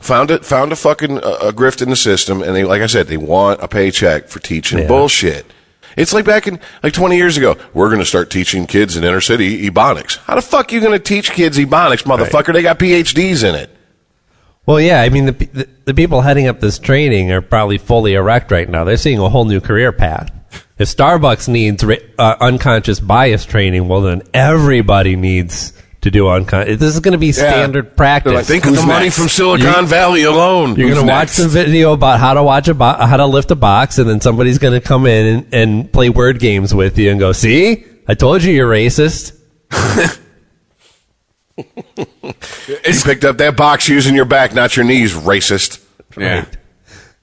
found 0.00 0.30
it 0.30 0.44
found 0.44 0.72
a 0.72 0.76
fucking 0.76 1.18
uh, 1.18 1.38
a 1.42 1.52
grift 1.52 1.82
in 1.82 1.90
the 1.90 1.96
system, 1.96 2.42
and 2.42 2.54
they 2.54 2.64
like 2.64 2.82
I 2.82 2.86
said, 2.86 3.06
they 3.06 3.16
want 3.16 3.62
a 3.62 3.68
paycheck 3.68 4.28
for 4.28 4.38
teaching 4.40 4.78
Yeah. 4.80 4.86
bullshit. 4.88 5.46
It's 5.96 6.12
like 6.14 6.24
back 6.24 6.46
in 6.46 6.58
like 6.82 6.94
20 6.94 7.16
years 7.16 7.36
ago. 7.36 7.56
We're 7.74 7.88
going 7.88 8.00
to 8.00 8.06
start 8.06 8.30
teaching 8.30 8.66
kids 8.66 8.96
in 8.96 9.04
inner 9.04 9.20
city 9.20 9.68
ebonics. 9.68 10.16
How 10.18 10.36
the 10.36 10.40
fuck 10.42 10.72
are 10.72 10.74
you 10.74 10.80
going 10.80 10.94
to 10.94 10.98
teach 10.98 11.32
kids 11.32 11.58
ebonics, 11.58 12.04
motherfucker? 12.04 12.54
They 12.54 12.62
got 12.62 12.78
PhDs 12.78 13.46
in 13.46 13.54
it. 13.54 13.68
Well, 14.64 14.80
yeah, 14.80 15.02
I 15.02 15.10
mean, 15.10 15.26
the, 15.26 15.32
the 15.32 15.68
the 15.86 15.94
people 15.94 16.20
heading 16.22 16.46
up 16.46 16.60
this 16.60 16.78
training 16.78 17.30
are 17.32 17.42
probably 17.42 17.76
fully 17.78 18.14
erect 18.14 18.50
right 18.50 18.68
now. 18.68 18.84
They're 18.84 18.96
seeing 18.96 19.18
a 19.18 19.28
whole 19.28 19.44
new 19.44 19.60
career 19.60 19.92
path. 19.92 20.30
If 20.82 20.88
Starbucks 20.88 21.46
needs 21.48 21.84
uh, 21.84 22.36
unconscious 22.40 22.98
bias 22.98 23.44
training, 23.44 23.86
well, 23.86 24.00
then 24.00 24.22
everybody 24.34 25.14
needs 25.14 25.72
to 26.00 26.10
do 26.10 26.28
unconscious. 26.28 26.80
This 26.80 26.94
is 26.94 27.00
going 27.00 27.12
to 27.12 27.18
be 27.18 27.30
standard 27.30 27.96
practice. 27.96 28.32
like, 28.32 28.46
Think 28.46 28.64
of 28.64 28.70
Who's 28.70 28.80
the 28.80 28.86
money 28.88 29.08
from 29.08 29.28
Silicon 29.28 29.86
Valley 29.86 30.24
alone. 30.24 30.74
You're 30.74 30.90
going 30.90 31.06
to 31.06 31.12
watch 31.12 31.28
next? 31.28 31.36
some 31.36 31.50
video 31.50 31.92
about 31.92 32.18
how 32.18 32.34
to 32.34 32.42
watch 32.42 32.66
a 32.66 32.74
bo- 32.74 33.06
how 33.06 33.16
to 33.16 33.26
lift 33.26 33.52
a 33.52 33.54
box, 33.54 33.98
and 33.98 34.10
then 34.10 34.20
somebody's 34.20 34.58
going 34.58 34.74
to 34.74 34.84
come 34.84 35.06
in 35.06 35.26
and, 35.26 35.54
and 35.54 35.92
play 35.92 36.10
word 36.10 36.40
games 36.40 36.74
with 36.74 36.98
you 36.98 37.12
and 37.12 37.20
go, 37.20 37.30
"See, 37.30 37.84
I 38.08 38.14
told 38.14 38.42
you 38.42 38.52
you're 38.52 38.68
racist." 38.68 39.38
you 41.56 41.64
picked 43.04 43.24
up 43.24 43.36
that 43.38 43.54
box 43.56 43.88
using 43.88 44.16
your 44.16 44.24
back, 44.24 44.52
not 44.52 44.76
your 44.76 44.84
knees, 44.84 45.14
racist. 45.14 45.80
Yeah. 46.18 46.46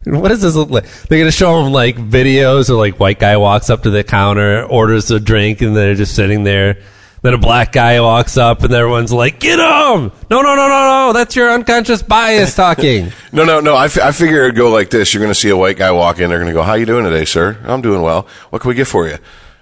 What 0.20 0.30
does 0.30 0.42
this 0.42 0.56
look 0.56 0.70
like? 0.70 0.86
They're 1.08 1.20
gonna 1.20 1.32
show 1.32 1.64
them 1.64 1.72
like 1.72 1.96
videos 1.98 2.70
of 2.70 2.78
like 2.78 3.00
white 3.00 3.20
guy 3.20 3.38
walks 3.38 3.70
up 3.70 3.84
to 3.84 3.90
the 3.90 4.04
counter, 4.04 4.64
orders 4.64 5.12
a 5.12 5.20
drink, 5.20 5.62
and 5.62 5.76
they're 5.76 5.96
just 5.96 6.16
sitting 6.16 6.44
there. 6.44 6.78
Then 7.22 7.34
a 7.34 7.38
black 7.38 7.74
guy 7.74 8.00
walks 8.00 8.38
up, 8.38 8.64
and 8.64 8.74
everyone's 8.74 9.12
like, 9.12 9.40
"Get 9.42 9.60
him! 9.60 10.12
No, 10.30 10.42
no, 10.42 10.56
no, 10.56 10.68
no, 10.70 11.08
no! 11.08 11.14
That's 11.14 11.36
your 11.36 11.52
unconscious 11.52 12.02
bias 12.02 12.56
talking." 12.56 13.12
No, 13.32 13.44
no, 13.46 13.60
no. 13.60 13.76
I, 13.76 13.86
f- 13.86 14.00
I 14.00 14.12
figure 14.12 14.46
it'd 14.46 14.56
go 14.56 14.72
like 14.72 14.90
this. 14.90 15.14
You're 15.14 15.22
to 15.28 15.36
see 15.36 15.50
a 15.50 15.58
white 15.58 15.78
guy 15.78 15.92
walk 15.92 16.20
in. 16.20 16.30
They're 16.30 16.40
to 16.44 16.52
go, 16.54 16.64
"How 16.64 16.74
you 16.74 16.86
doing 16.88 17.04
today, 17.04 17.26
sir? 17.26 17.58
I'm 17.64 17.82
doing 17.82 18.02
well. 18.02 18.26
What 18.50 18.62
can 18.62 18.70
we 18.70 18.76
get 18.76 18.88
for 18.88 19.08
you?" 19.08 19.18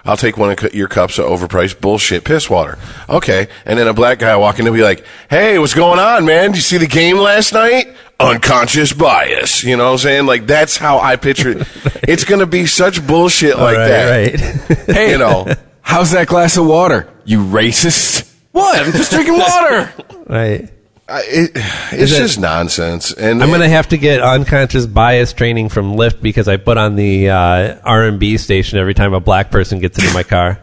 I'll 0.08 0.18
take 0.18 0.38
one 0.38 0.50
of 0.52 0.74
your 0.74 0.88
cups 0.88 1.20
of 1.20 1.26
overpriced 1.26 1.82
bullshit 1.82 2.24
piss 2.24 2.50
water. 2.50 2.78
Okay. 3.10 3.48
And 3.66 3.78
then 3.78 3.88
a 3.88 3.94
black 3.94 4.20
guy 4.20 4.36
walk 4.38 4.58
in 4.60 4.66
and 4.66 4.76
be 4.76 4.82
like, 4.82 5.06
"Hey, 5.30 5.60
what's 5.60 5.74
going 5.74 6.00
on, 6.00 6.26
man? 6.26 6.52
Did 6.52 6.56
you 6.58 6.62
see 6.62 6.78
the 6.78 6.88
game 6.88 7.18
last 7.18 7.54
night?" 7.54 7.94
Unconscious 8.20 8.94
bias. 8.94 9.64
You 9.64 9.78
know 9.78 9.86
what 9.86 9.92
I'm 9.92 9.98
saying? 10.00 10.26
Like 10.26 10.48
that's 10.48 10.78
how 10.78 10.98
I 11.00 11.18
picture 11.18 11.50
it. 11.60 11.68
It's 12.08 12.24
going 12.24 12.40
to 12.40 12.48
be 12.48 12.66
such 12.68 13.06
bullshit 13.06 13.58
like 13.58 13.76
right, 13.78 13.88
that. 13.88 14.70
right. 14.70 14.78
Hey, 14.96 15.12
You 15.12 15.18
know. 15.18 15.46
how's 15.82 16.12
that 16.12 16.28
glass 16.28 16.56
of 16.58 16.66
water? 16.66 17.08
You 17.26 17.40
racist? 17.44 18.34
What? 18.54 18.80
I'm 18.80 18.92
just 18.94 19.12
drinking 19.12 19.38
water. 19.38 19.94
right. 20.28 20.70
I, 21.10 21.22
it, 21.22 21.52
it's 21.94 22.12
it- 22.12 22.18
just 22.18 22.40
nonsense. 22.40 23.14
And 23.14 23.42
I'm 23.42 23.50
gonna 23.50 23.70
have 23.70 23.88
to 23.90 23.98
get 23.98 24.22
unconscious 24.22 24.86
bias 24.86 25.34
training 25.34 25.70
from 25.70 25.96
Lyft 25.96 26.22
because 26.22 26.48
I 26.48 26.58
put 26.58 26.78
on 26.78 26.96
the 26.96 27.30
uh, 27.30 27.78
R&B 27.84 28.38
station 28.38 28.78
every 28.78 28.94
time 28.94 29.14
a 29.14 29.20
black 29.20 29.50
person 29.52 29.80
gets 29.80 29.98
into 29.98 30.14
my 30.14 30.24
car. 30.24 30.60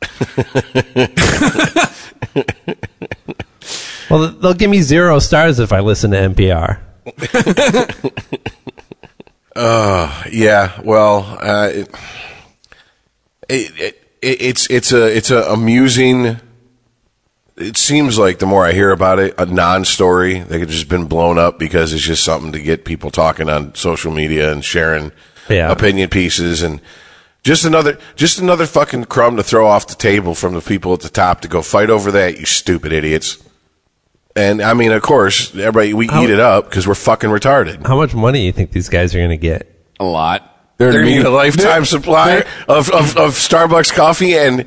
well, 4.10 4.28
they'll 4.32 4.54
give 4.54 4.70
me 4.70 4.82
zero 4.82 5.18
stars 5.18 5.58
if 5.60 5.72
I 5.72 5.80
listen 5.80 6.10
to 6.10 6.16
NPR. 6.18 6.78
Yeah, 10.32 10.78
well, 10.84 11.38
uh, 11.40 11.70
it, 11.72 11.88
it, 13.48 13.72
it, 13.78 14.02
it's 14.42 14.68
it's 14.70 14.92
a 14.92 15.16
it's 15.16 15.30
a 15.30 15.42
amusing. 15.44 16.36
It 17.56 17.76
seems 17.78 18.18
like 18.18 18.38
the 18.38 18.46
more 18.46 18.66
I 18.66 18.72
hear 18.72 18.90
about 18.90 19.18
it, 19.18 19.34
a 19.38 19.46
non-story 19.46 20.40
that 20.40 20.60
had 20.60 20.68
just 20.68 20.88
been 20.90 21.06
blown 21.06 21.38
up 21.38 21.58
because 21.58 21.92
it's 21.94 22.02
just 22.02 22.22
something 22.22 22.52
to 22.52 22.60
get 22.60 22.84
people 22.84 23.10
talking 23.10 23.48
on 23.48 23.74
social 23.74 24.12
media 24.12 24.52
and 24.52 24.62
sharing 24.62 25.10
Yeah. 25.48 25.70
opinion 25.72 26.10
pieces 26.10 26.62
and 26.62 26.80
just 27.44 27.64
another 27.64 27.98
just 28.16 28.38
another 28.40 28.66
fucking 28.66 29.04
crumb 29.04 29.36
to 29.36 29.42
throw 29.42 29.66
off 29.66 29.86
the 29.86 29.94
table 29.94 30.34
from 30.34 30.52
the 30.54 30.60
people 30.60 30.92
at 30.92 31.00
the 31.00 31.08
top 31.08 31.40
to 31.42 31.48
go 31.48 31.62
fight 31.62 31.88
over 31.88 32.10
that. 32.12 32.38
You 32.38 32.44
stupid 32.44 32.92
idiots. 32.92 33.38
And 34.34 34.60
I 34.60 34.74
mean, 34.74 34.92
of 34.92 35.00
course, 35.00 35.50
everybody 35.54 35.94
we 35.94 36.08
How- 36.08 36.24
eat 36.24 36.30
it 36.30 36.40
up 36.40 36.68
because 36.68 36.86
we're 36.86 36.94
fucking 36.94 37.30
retarded. 37.30 37.86
How 37.86 37.96
much 37.96 38.14
money 38.14 38.40
do 38.40 38.44
you 38.44 38.52
think 38.52 38.72
these 38.72 38.90
guys 38.90 39.14
are 39.14 39.20
gonna 39.20 39.38
get? 39.38 39.72
A 39.98 40.04
lot. 40.04 40.52
They're 40.78 40.92
going 40.92 41.04
to 41.06 41.10
meeting- 41.10 41.22
need 41.22 41.26
a 41.26 41.30
lifetime 41.30 41.86
supply 41.86 42.44
of, 42.68 42.90
of, 42.90 43.16
of 43.16 43.30
Starbucks 43.32 43.94
coffee 43.94 44.36
and 44.36 44.66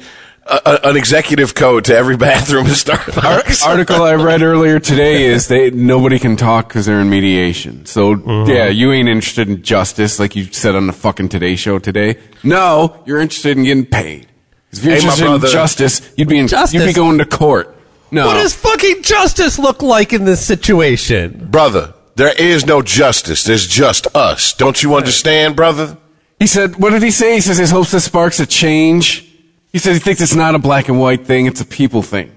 a, 0.49 0.61
a, 0.65 0.89
an 0.89 0.97
executive 0.97 1.53
code 1.55 1.85
to 1.85 1.95
every 1.95 2.17
bathroom 2.17 2.65
at 2.65 2.73
Starbucks. 2.73 3.63
article 3.67 4.01
I 4.03 4.15
read 4.15 4.41
earlier 4.41 4.79
today 4.79 5.25
is 5.25 5.47
they 5.47 5.69
nobody 5.71 6.19
can 6.19 6.35
talk 6.35 6.67
because 6.67 6.85
they're 6.85 6.99
in 7.01 7.09
mediation. 7.09 7.85
So 7.85 8.15
Mm-hmm. 8.15 8.49
yeah, 8.49 8.67
you 8.67 8.91
ain't 8.91 9.07
interested 9.09 9.47
in 9.47 9.61
justice 9.63 10.19
like 10.19 10.35
you 10.35 10.45
said 10.45 10.75
on 10.75 10.87
the 10.87 10.93
fucking 10.93 11.29
Today 11.29 11.55
Show 11.55 11.79
today. 11.79 12.17
No, 12.43 13.01
you're 13.05 13.19
interested 13.19 13.57
in 13.57 13.63
getting 13.63 13.85
paid. 13.85 14.27
If 14.71 14.83
you're 14.83 14.93
Hey, 14.93 14.99
interested 15.01 15.25
in 15.33 15.41
justice, 15.41 16.13
you'd 16.17 16.27
be 16.29 16.37
in, 16.39 16.47
Justice? 16.47 16.73
you'd 16.79 16.85
be 16.85 16.93
going 16.93 17.17
to 17.19 17.25
court. 17.25 17.75
No, 18.11 18.25
What 18.27 18.35
does 18.35 18.55
fucking 18.55 19.03
justice 19.03 19.59
look 19.59 19.81
like 19.83 20.13
in 20.13 20.25
this 20.25 20.45
situation? 20.45 21.47
brother, 21.49 21.93
there 22.15 22.33
is 22.39 22.65
no 22.65 22.81
justice. 22.81 23.43
There's 23.43 23.67
just 23.67 24.07
us. 24.15 24.53
Don't 24.53 24.81
you 24.81 24.95
understand, 24.95 25.55
brother? 25.55 25.97
he 26.39 26.47
said. 26.47 26.75
What 26.77 26.89
did 26.91 27.03
he 27.03 27.11
say? 27.11 27.35
He 27.35 27.41
says 27.41 27.57
his 27.57 27.69
hopes 27.71 27.91
this 27.91 28.05
sparks 28.05 28.39
a 28.39 28.45
change. 28.45 29.28
He 29.71 29.77
says 29.79 29.97
he 29.97 29.99
thinks 30.03 30.21
it's 30.21 30.35
not 30.35 30.55
a 30.55 30.59
black 30.59 30.89
and 30.89 30.99
white 30.99 31.25
thing; 31.25 31.45
it's 31.45 31.61
a 31.61 31.65
people 31.65 32.01
thing. 32.01 32.31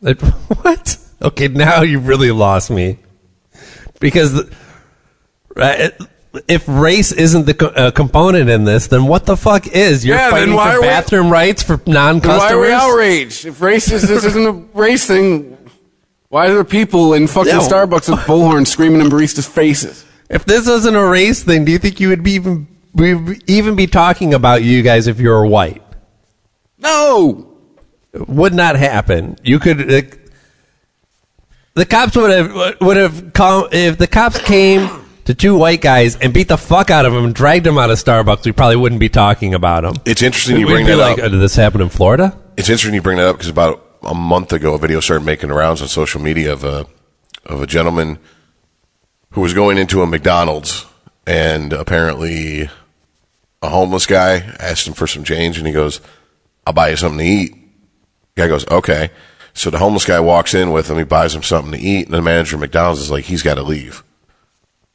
Like, 0.00 0.20
what? 0.62 0.98
Okay, 1.22 1.48
now 1.48 1.82
you 1.82 1.98
really 1.98 2.30
lost 2.30 2.70
me. 2.70 2.98
Because 4.00 4.34
the, 4.34 4.54
right, 5.54 5.92
if 6.48 6.64
race 6.68 7.12
isn't 7.12 7.46
the 7.46 7.54
co- 7.54 7.68
uh, 7.68 7.90
component 7.90 8.50
in 8.50 8.64
this, 8.64 8.88
then 8.88 9.06
what 9.06 9.24
the 9.24 9.36
fuck 9.36 9.66
is? 9.66 10.04
You're 10.04 10.16
Yeah, 10.16 10.30
fighting 10.30 10.52
for 10.54 10.60
are 10.60 10.80
we- 10.80 10.86
bathroom 10.86 11.30
rights 11.30 11.62
for 11.62 11.78
Then 11.78 12.20
why 12.20 12.52
are 12.52 12.60
we 12.60 12.70
outraged? 12.72 13.46
If 13.46 13.62
race 13.62 13.90
is, 13.90 14.06
this 14.06 14.24
isn't 14.24 14.46
a 14.46 14.52
race 14.78 15.06
thing, 15.06 15.56
why 16.28 16.48
are 16.48 16.54
there 16.54 16.64
people 16.64 17.14
in 17.14 17.26
fucking 17.26 17.54
No. 17.54 17.60
Starbucks 17.60 18.10
with 18.10 18.20
bullhorns 18.20 18.66
screaming 18.66 19.00
in 19.00 19.06
baristas' 19.08 19.48
faces? 19.48 20.04
If 20.28 20.44
this 20.44 20.66
wasn't 20.66 20.96
a 20.96 21.06
race 21.06 21.42
thing, 21.42 21.64
do 21.64 21.72
you 21.72 21.78
think 21.78 22.00
you 22.00 22.10
would 22.10 22.22
be 22.22 22.32
even 22.32 22.66
even 23.46 23.74
be 23.76 23.86
talking 23.86 24.34
about 24.34 24.62
you 24.62 24.82
guys 24.82 25.06
if 25.06 25.18
you 25.20 25.30
were 25.30 25.46
white? 25.46 25.82
No! 26.78 27.56
would 28.26 28.54
not 28.54 28.76
happen. 28.76 29.36
You 29.42 29.58
could. 29.58 29.90
Uh, 29.90 30.02
the 31.74 31.84
cops 31.84 32.16
would 32.16 32.30
have 32.30 32.80
would 32.80 32.96
have 32.96 33.32
come 33.32 33.68
if 33.72 33.98
the 33.98 34.06
cops 34.06 34.40
came 34.40 34.88
to 35.26 35.34
two 35.34 35.56
white 35.56 35.80
guys 35.80 36.16
and 36.16 36.32
beat 36.32 36.48
the 36.48 36.56
fuck 36.56 36.90
out 36.90 37.04
of 37.04 37.12
them 37.12 37.24
and 37.26 37.34
dragged 37.34 37.66
them 37.66 37.76
out 37.78 37.90
of 37.90 37.98
Starbucks. 37.98 38.46
We 38.46 38.52
probably 38.52 38.76
wouldn't 38.76 39.00
be 39.00 39.08
talking 39.08 39.54
about 39.54 39.82
them. 39.82 39.94
It's 40.06 40.22
interesting 40.22 40.56
you 40.58 40.66
We'd 40.66 40.72
bring 40.74 40.86
be 40.86 40.92
that 40.92 40.98
like, 40.98 41.18
up. 41.18 41.24
"Oh, 41.24 41.28
did 41.28 41.40
this 41.40 41.56
happen 41.56 41.80
in 41.80 41.88
Florida? 41.88 42.36
It's 42.56 42.70
interesting 42.70 42.94
you 42.94 43.02
bring 43.02 43.18
that 43.18 43.26
up 43.26 43.36
because 43.36 43.50
about 43.50 43.82
a 44.02 44.14
month 44.14 44.52
ago, 44.52 44.74
a 44.74 44.78
video 44.78 45.00
started 45.00 45.24
making 45.26 45.50
rounds 45.50 45.82
on 45.82 45.88
social 45.88 46.20
media 46.20 46.52
of 46.52 46.64
a 46.64 46.86
of 47.44 47.60
a 47.62 47.66
gentleman 47.66 48.18
who 49.32 49.40
was 49.42 49.52
going 49.52 49.76
into 49.76 50.00
a 50.02 50.06
McDonald's 50.06 50.86
and 51.26 51.72
apparently 51.72 52.70
a 53.60 53.68
homeless 53.68 54.06
guy 54.06 54.36
asked 54.58 54.86
him 54.86 54.94
for 54.94 55.06
some 55.06 55.24
change 55.24 55.58
and 55.58 55.66
he 55.66 55.72
goes, 55.72 56.00
"I'll 56.66 56.72
buy 56.72 56.90
you 56.90 56.96
something 56.96 57.18
to 57.18 57.24
eat." 57.24 57.54
guy 58.36 58.48
goes, 58.48 58.66
"Okay." 58.68 59.10
So 59.54 59.70
the 59.70 59.78
homeless 59.78 60.04
guy 60.04 60.20
walks 60.20 60.52
in 60.52 60.70
with 60.72 60.90
him. 60.90 60.98
He 60.98 61.04
buys 61.04 61.34
him 61.34 61.42
something 61.42 61.72
to 61.72 61.78
eat, 61.78 62.06
and 62.06 62.14
the 62.14 62.20
manager 62.20 62.56
of 62.56 62.60
McDonald's 62.60 63.00
is 63.00 63.10
like, 63.10 63.24
"He's 63.24 63.42
got 63.42 63.54
to 63.54 63.62
leave." 63.62 64.02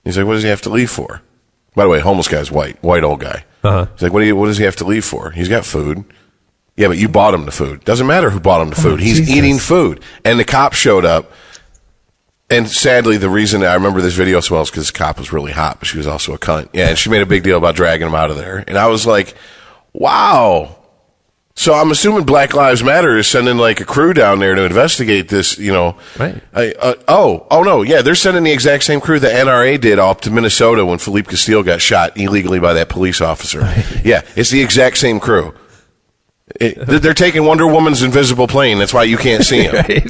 He's 0.04 0.18
like, 0.18 0.28
"What 0.28 0.34
does 0.34 0.44
he 0.44 0.50
have 0.50 0.62
to 0.64 0.70
leave 0.70 0.92
for?" 0.92 1.22
By 1.74 1.84
the 1.84 1.90
way, 1.90 2.00
homeless 2.00 2.28
guy's 2.28 2.52
white, 2.52 2.78
white 2.84 3.04
old 3.04 3.22
guy. 3.22 3.46
Uh-huh. 3.64 3.88
He's 3.94 4.02
like, 4.04 4.14
"What 4.14 4.20
do 4.20 4.26
you, 4.28 4.36
What 4.36 4.48
does 4.48 4.58
he 4.58 4.66
have 4.66 4.76
to 4.78 4.86
leave 4.86 5.06
for?" 5.06 5.32
He's 5.32 5.50
got 5.50 5.66
food. 5.66 6.04
Yeah, 6.78 6.88
but 6.88 6.98
you 6.98 7.10
bought 7.10 7.34
him 7.34 7.46
the 7.46 7.52
food. 7.52 7.84
Doesn't 7.84 8.08
matter 8.08 8.30
who 8.30 8.40
bought 8.40 8.62
him 8.62 8.70
the 8.70 8.76
food. 8.76 9.00
He's 9.00 9.18
Jesus. 9.18 9.36
eating 9.36 9.60
food. 9.60 10.02
And 10.24 10.40
the 10.40 10.46
cop 10.46 10.74
showed 10.74 11.06
up. 11.06 11.32
And 12.50 12.70
sadly, 12.70 13.18
the 13.18 13.30
reason 13.30 13.64
I 13.64 13.74
remember 13.76 14.02
this 14.02 14.14
video 14.14 14.40
so 14.42 14.56
well 14.56 14.64
is 14.64 14.72
because 14.72 14.88
the 14.88 14.94
cop 14.94 15.20
was 15.20 15.32
really 15.32 15.52
hot, 15.52 15.80
but 15.80 15.88
she 15.88 15.98
was 15.98 16.08
also 16.08 16.34
a 16.34 16.40
cunt. 16.40 16.70
Yeah, 16.74 16.90
and 16.90 16.98
she 16.98 17.10
made 17.10 17.22
a 17.22 17.26
big 17.26 17.44
deal 17.44 17.58
about 17.58 17.76
dragging 17.76 18.08
him 18.08 18.16
out 18.16 18.30
of 18.30 18.38
there. 18.38 18.64
And 18.68 18.78
I 18.78 18.88
was 18.88 19.06
like, 19.06 19.36
wow. 19.94 20.76
So 21.54 21.74
I'm 21.74 21.92
assuming 21.92 22.24
Black 22.26 22.54
Lives 22.54 22.84
Matter 22.84 23.18
is 23.18 23.28
sending 23.28 23.58
like 23.58 23.82
a 23.82 23.86
crew 23.86 24.14
down 24.14 24.40
there 24.40 24.56
to 24.56 24.64
investigate 24.64 25.28
this, 25.30 25.58
you 25.60 25.72
know. 25.72 25.98
Right. 26.18 26.42
I, 26.54 26.72
uh, 26.74 26.94
oh, 27.08 27.46
oh 27.52 27.62
no, 27.64 27.82
yeah, 27.82 28.02
they're 28.02 28.16
sending 28.16 28.44
the 28.44 28.52
exact 28.54 28.84
same 28.84 29.02
crew 29.02 29.20
the 29.20 29.28
NRA 29.28 29.80
did 29.80 30.00
up 30.00 30.22
to 30.22 30.32
Minnesota 30.32 30.86
when 30.86 30.98
Philando 30.98 31.30
Castile 31.30 31.62
got 31.64 31.82
shot 31.82 32.18
illegally 32.18 32.60
by 32.60 32.74
that 32.74 32.90
police 32.90 33.22
officer. 33.22 33.60
Yeah, 34.04 34.22
it's 34.36 34.50
the 34.50 34.62
exact 34.62 34.98
same 34.98 35.20
crew. 35.20 35.54
It, 36.60 36.76
they're- 36.86 37.00
they're 37.00 37.14
taking 37.14 37.46
Wonder 37.46 37.68
Woman's 37.68 38.02
invisible 38.02 38.48
plane. 38.48 38.80
That's 38.80 38.94
why 38.94 39.04
you 39.04 39.18
can't 39.18 39.44
see 39.44 39.64
him. 39.64 39.76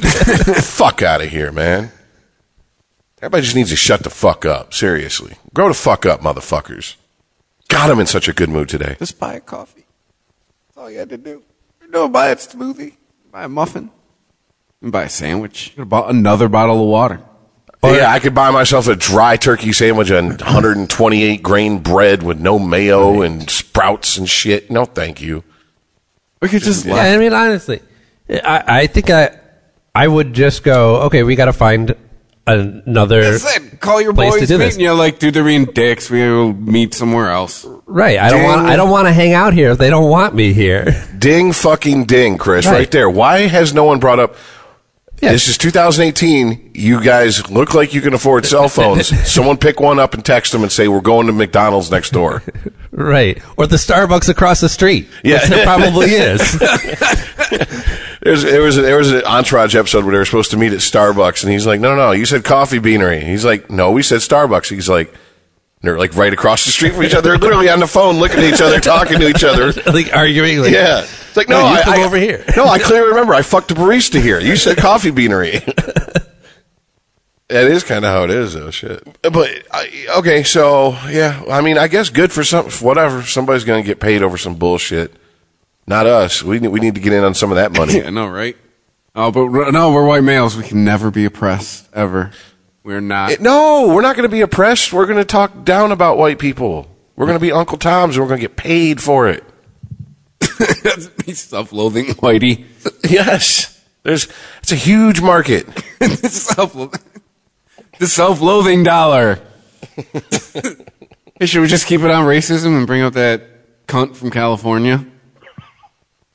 fuck 0.62 1.02
out 1.02 1.20
of 1.22 1.28
here, 1.28 1.52
man. 1.52 1.90
Everybody 3.18 3.42
just 3.42 3.54
needs 3.56 3.70
to 3.70 3.76
shut 3.76 4.02
the 4.04 4.10
fuck 4.10 4.44
up. 4.44 4.72
Seriously. 4.74 5.36
Grow 5.54 5.68
the 5.68 5.74
fuck 5.74 6.06
up, 6.06 6.20
motherfuckers. 6.20 6.96
God, 7.68 7.90
I'm 7.90 8.00
in 8.00 8.06
such 8.06 8.26
a 8.28 8.32
good 8.32 8.48
mood 8.48 8.68
today. 8.68 8.96
Just 8.98 9.18
buy 9.20 9.34
a 9.34 9.40
coffee. 9.40 9.81
That's 10.82 10.88
all 10.88 10.92
you 10.94 10.98
had 10.98 11.10
to 11.10 11.16
do. 11.16 11.44
No, 11.90 12.08
buy 12.08 12.30
a 12.30 12.36
smoothie, 12.36 12.94
buy 13.30 13.44
a 13.44 13.48
muffin, 13.48 13.92
and 14.80 14.90
buy 14.90 15.04
a 15.04 15.08
sandwich. 15.08 15.66
You 15.66 15.70
could 15.74 15.80
have 15.82 15.88
bought 15.88 16.10
another 16.10 16.48
bottle 16.48 16.82
of 16.82 16.88
water. 16.88 17.20
yeah, 17.84 18.10
I 18.10 18.18
could 18.18 18.34
buy 18.34 18.50
myself 18.50 18.88
a 18.88 18.96
dry 18.96 19.36
turkey 19.36 19.72
sandwich 19.72 20.10
on 20.10 20.30
128 20.30 21.40
grain 21.40 21.78
bread 21.78 22.24
with 22.24 22.40
no 22.40 22.58
mayo 22.58 23.22
and 23.22 23.48
sprouts 23.48 24.18
and 24.18 24.28
shit. 24.28 24.72
No, 24.72 24.84
thank 24.84 25.20
you. 25.20 25.44
We 26.40 26.48
could 26.48 26.62
just 26.62 26.84
Yeah, 26.84 26.96
I 26.96 27.16
mean, 27.16 27.32
honestly, 27.32 27.80
I, 28.28 28.64
I 28.66 28.86
think 28.88 29.08
I 29.08 29.38
I 29.94 30.08
would 30.08 30.32
just 30.32 30.64
go. 30.64 31.02
Okay, 31.02 31.22
we 31.22 31.36
got 31.36 31.44
to 31.44 31.52
find 31.52 31.94
another. 32.46 33.22
That's 33.38 33.56
it. 33.56 33.80
Call 33.80 34.00
your 34.00 34.12
place 34.14 34.34
to 34.34 34.46
do 34.46 34.58
this. 34.58 34.74
and 34.74 34.82
you're 34.82 34.94
like, 34.94 35.18
dude, 35.18 35.34
they're 35.34 35.44
being 35.44 35.64
dicks. 35.66 36.10
We'll 36.10 36.52
meet 36.52 36.94
somewhere 36.94 37.30
else. 37.30 37.64
Right. 37.86 38.18
I 38.18 38.30
don't 38.30 38.40
Ding. 38.40 38.48
want. 38.48 38.66
I 38.66 38.76
don't 38.76 38.90
want 38.90 39.06
to 39.08 39.12
hang 39.12 39.32
out 39.32 39.52
here 39.54 39.70
if 39.70 39.78
they 39.78 39.90
don't 39.90 40.08
want 40.10 40.34
me 40.34 40.52
here. 40.52 41.06
Ding 41.18 41.52
fucking 41.52 42.06
ding, 42.06 42.38
Chris, 42.38 42.66
right, 42.66 42.72
Right. 42.72 42.90
there. 42.90 43.08
Why 43.08 43.40
has 43.46 43.72
no 43.74 43.84
one 43.84 44.00
brought 44.00 44.18
up? 44.18 44.34
Yeah. 45.22 45.30
This 45.30 45.46
is 45.46 45.56
2018. 45.56 46.72
You 46.74 47.00
guys 47.00 47.48
look 47.48 47.74
like 47.74 47.94
you 47.94 48.00
can 48.00 48.12
afford 48.12 48.44
cell 48.44 48.68
phones. 48.68 49.06
Someone 49.32 49.56
pick 49.56 49.78
one 49.78 50.00
up 50.00 50.14
and 50.14 50.24
text 50.24 50.50
them 50.50 50.62
and 50.64 50.72
say, 50.72 50.88
we're 50.88 51.00
going 51.00 51.28
to 51.28 51.32
McDonald's 51.32 51.90
next 51.90 52.10
door. 52.10 52.42
Right. 52.94 53.42
Or 53.56 53.66
the 53.66 53.76
Starbucks 53.76 54.28
across 54.28 54.60
the 54.60 54.68
street. 54.68 55.08
Yeah. 55.24 55.46
There 55.46 55.64
probably 55.64 56.08
is. 56.10 56.58
There's, 58.20 58.42
there 58.42 58.60
was 58.60 58.76
a, 58.76 58.82
there 58.82 58.98
was 58.98 59.10
an 59.10 59.22
entourage 59.24 59.74
episode 59.74 60.04
where 60.04 60.12
they 60.12 60.18
were 60.18 60.26
supposed 60.26 60.50
to 60.50 60.58
meet 60.58 60.74
at 60.74 60.80
Starbucks, 60.80 61.42
and 61.42 61.50
he's 61.50 61.66
like, 61.66 61.80
"No, 61.80 61.96
no, 61.96 61.96
no, 61.96 62.12
you 62.12 62.26
said 62.26 62.44
coffee 62.44 62.78
beanery." 62.80 63.24
He's 63.24 63.46
like, 63.46 63.70
"No, 63.70 63.92
we 63.92 64.02
said 64.02 64.20
Starbucks." 64.20 64.68
He's 64.68 64.90
like, 64.90 65.12
they're 65.82 65.98
like 65.98 66.14
right 66.16 66.32
across 66.32 66.64
the 66.64 66.70
street 66.70 66.92
from 66.94 67.02
each 67.04 67.14
other. 67.14 67.30
They're 67.30 67.38
literally 67.38 67.68
on 67.68 67.80
the 67.80 67.86
phone, 67.86 68.16
looking 68.18 68.38
at 68.38 68.44
each 68.54 68.60
other, 68.60 68.80
talking 68.80 69.18
to 69.20 69.28
each 69.28 69.44
other. 69.44 69.72
like 69.92 70.14
arguing. 70.14 70.58
Like, 70.60 70.72
Yeah, 70.72 71.00
it's 71.00 71.36
like 71.36 71.48
no, 71.48 71.60
No, 71.60 71.68
you 71.72 71.76
I, 71.78 71.82
come 71.82 71.94
I- 72.00 72.04
over 72.04 72.16
here. 72.16 72.44
no, 72.56 72.66
I 72.66 72.78
clearly 72.78 73.08
remember. 73.08 73.34
I 73.34 73.42
fucked 73.42 73.70
a 73.72 73.74
barista 73.74 74.20
here. 74.22 74.40
You 74.40 74.56
said 74.56 74.76
coffee 74.78 75.10
beanery. 75.10 75.60
That 77.48 77.66
is 77.66 77.84
kind 77.84 78.04
of 78.04 78.12
how 78.14 78.24
it 78.24 78.30
is, 78.30 78.54
though. 78.54 78.70
Shit. 78.70 79.02
But 79.22 79.50
I, 79.70 80.06
okay, 80.18 80.42
so 80.42 80.92
yeah, 81.10 81.42
I 81.50 81.60
mean, 81.60 81.76
I 81.76 81.86
guess 81.86 82.08
good 82.08 82.32
for 82.32 82.44
some. 82.44 82.70
Whatever, 82.70 83.22
somebody's 83.24 83.64
going 83.64 83.82
to 83.82 83.86
get 83.86 84.00
paid 84.00 84.22
over 84.22 84.38
some 84.38 84.54
bullshit. 84.54 85.12
Not 85.86 86.06
us. 86.06 86.42
We 86.42 86.60
need, 86.60 86.68
we 86.68 86.80
need 86.80 86.94
to 86.94 87.00
get 87.00 87.12
in 87.12 87.24
on 87.24 87.34
some 87.34 87.50
of 87.50 87.56
that 87.56 87.72
money. 87.72 87.98
Yeah, 87.98 88.06
I 88.06 88.10
know, 88.10 88.28
right? 88.28 88.56
Oh, 89.14 89.30
but 89.30 89.72
no, 89.72 89.92
we're 89.92 90.06
white 90.06 90.22
males. 90.24 90.56
We 90.56 90.62
can 90.62 90.84
never 90.84 91.10
be 91.10 91.26
oppressed 91.26 91.86
ever. 91.92 92.30
We're 92.84 93.00
not. 93.00 93.32
It- 93.32 93.40
no, 93.40 93.88
we're 93.94 94.02
not 94.02 94.16
going 94.16 94.28
to 94.28 94.32
be 94.32 94.40
oppressed. 94.40 94.92
We're 94.92 95.06
going 95.06 95.18
to 95.18 95.24
talk 95.24 95.64
down 95.64 95.92
about 95.92 96.18
white 96.18 96.38
people. 96.38 96.88
We're 97.16 97.26
going 97.26 97.36
to 97.38 97.42
be 97.42 97.52
Uncle 97.52 97.78
Tom's, 97.78 98.16
and 98.16 98.22
we're 98.24 98.28
going 98.28 98.40
to 98.40 98.46
get 98.48 98.56
paid 98.56 99.00
for 99.00 99.28
it. 99.28 99.44
He's 101.24 101.40
self-loathing, 101.40 102.06
Whitey. 102.16 102.64
Yes, 103.08 103.84
there's 104.02 104.26
it's 104.60 104.72
a 104.72 104.76
huge 104.76 105.20
market. 105.20 105.66
the 106.00 106.28
self 106.28 106.72
the 107.98 108.06
self-loathing 108.06 108.82
dollar. 108.82 109.38
hey, 111.38 111.46
should 111.46 111.60
we 111.60 111.68
just 111.68 111.86
keep 111.86 112.00
it 112.00 112.10
on 112.10 112.24
racism 112.24 112.76
and 112.76 112.86
bring 112.86 113.02
up 113.02 113.12
that 113.14 113.86
cunt 113.86 114.16
from 114.16 114.30
California, 114.30 115.04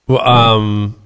Well, 0.08 0.22
um, 0.22 0.97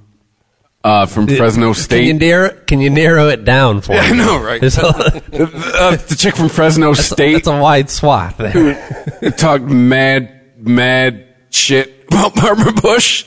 uh, 0.83 1.05
from 1.05 1.27
Fresno 1.27 1.73
State. 1.73 1.99
Can 1.99 2.07
you 2.07 2.13
narrow? 2.13 2.49
Can 2.65 2.81
you 2.81 2.89
narrow 2.89 3.27
it 3.29 3.45
down 3.45 3.81
for 3.81 3.93
Yeah, 3.93 4.01
I 4.01 4.11
know, 4.11 4.41
right? 4.41 4.61
Uh, 4.63 5.95
the 5.95 6.15
chick 6.17 6.35
from 6.35 6.49
Fresno 6.49 6.93
that's, 6.93 7.07
State 7.07 7.33
that's 7.33 7.47
a 7.47 7.59
wide 7.59 7.89
swath 7.89 8.37
there. 8.37 8.51
who 8.51 9.31
talked 9.31 9.63
mad, 9.63 10.57
mad 10.57 11.27
shit 11.49 12.05
about 12.07 12.35
Barbara 12.35 12.73
Bush. 12.73 13.25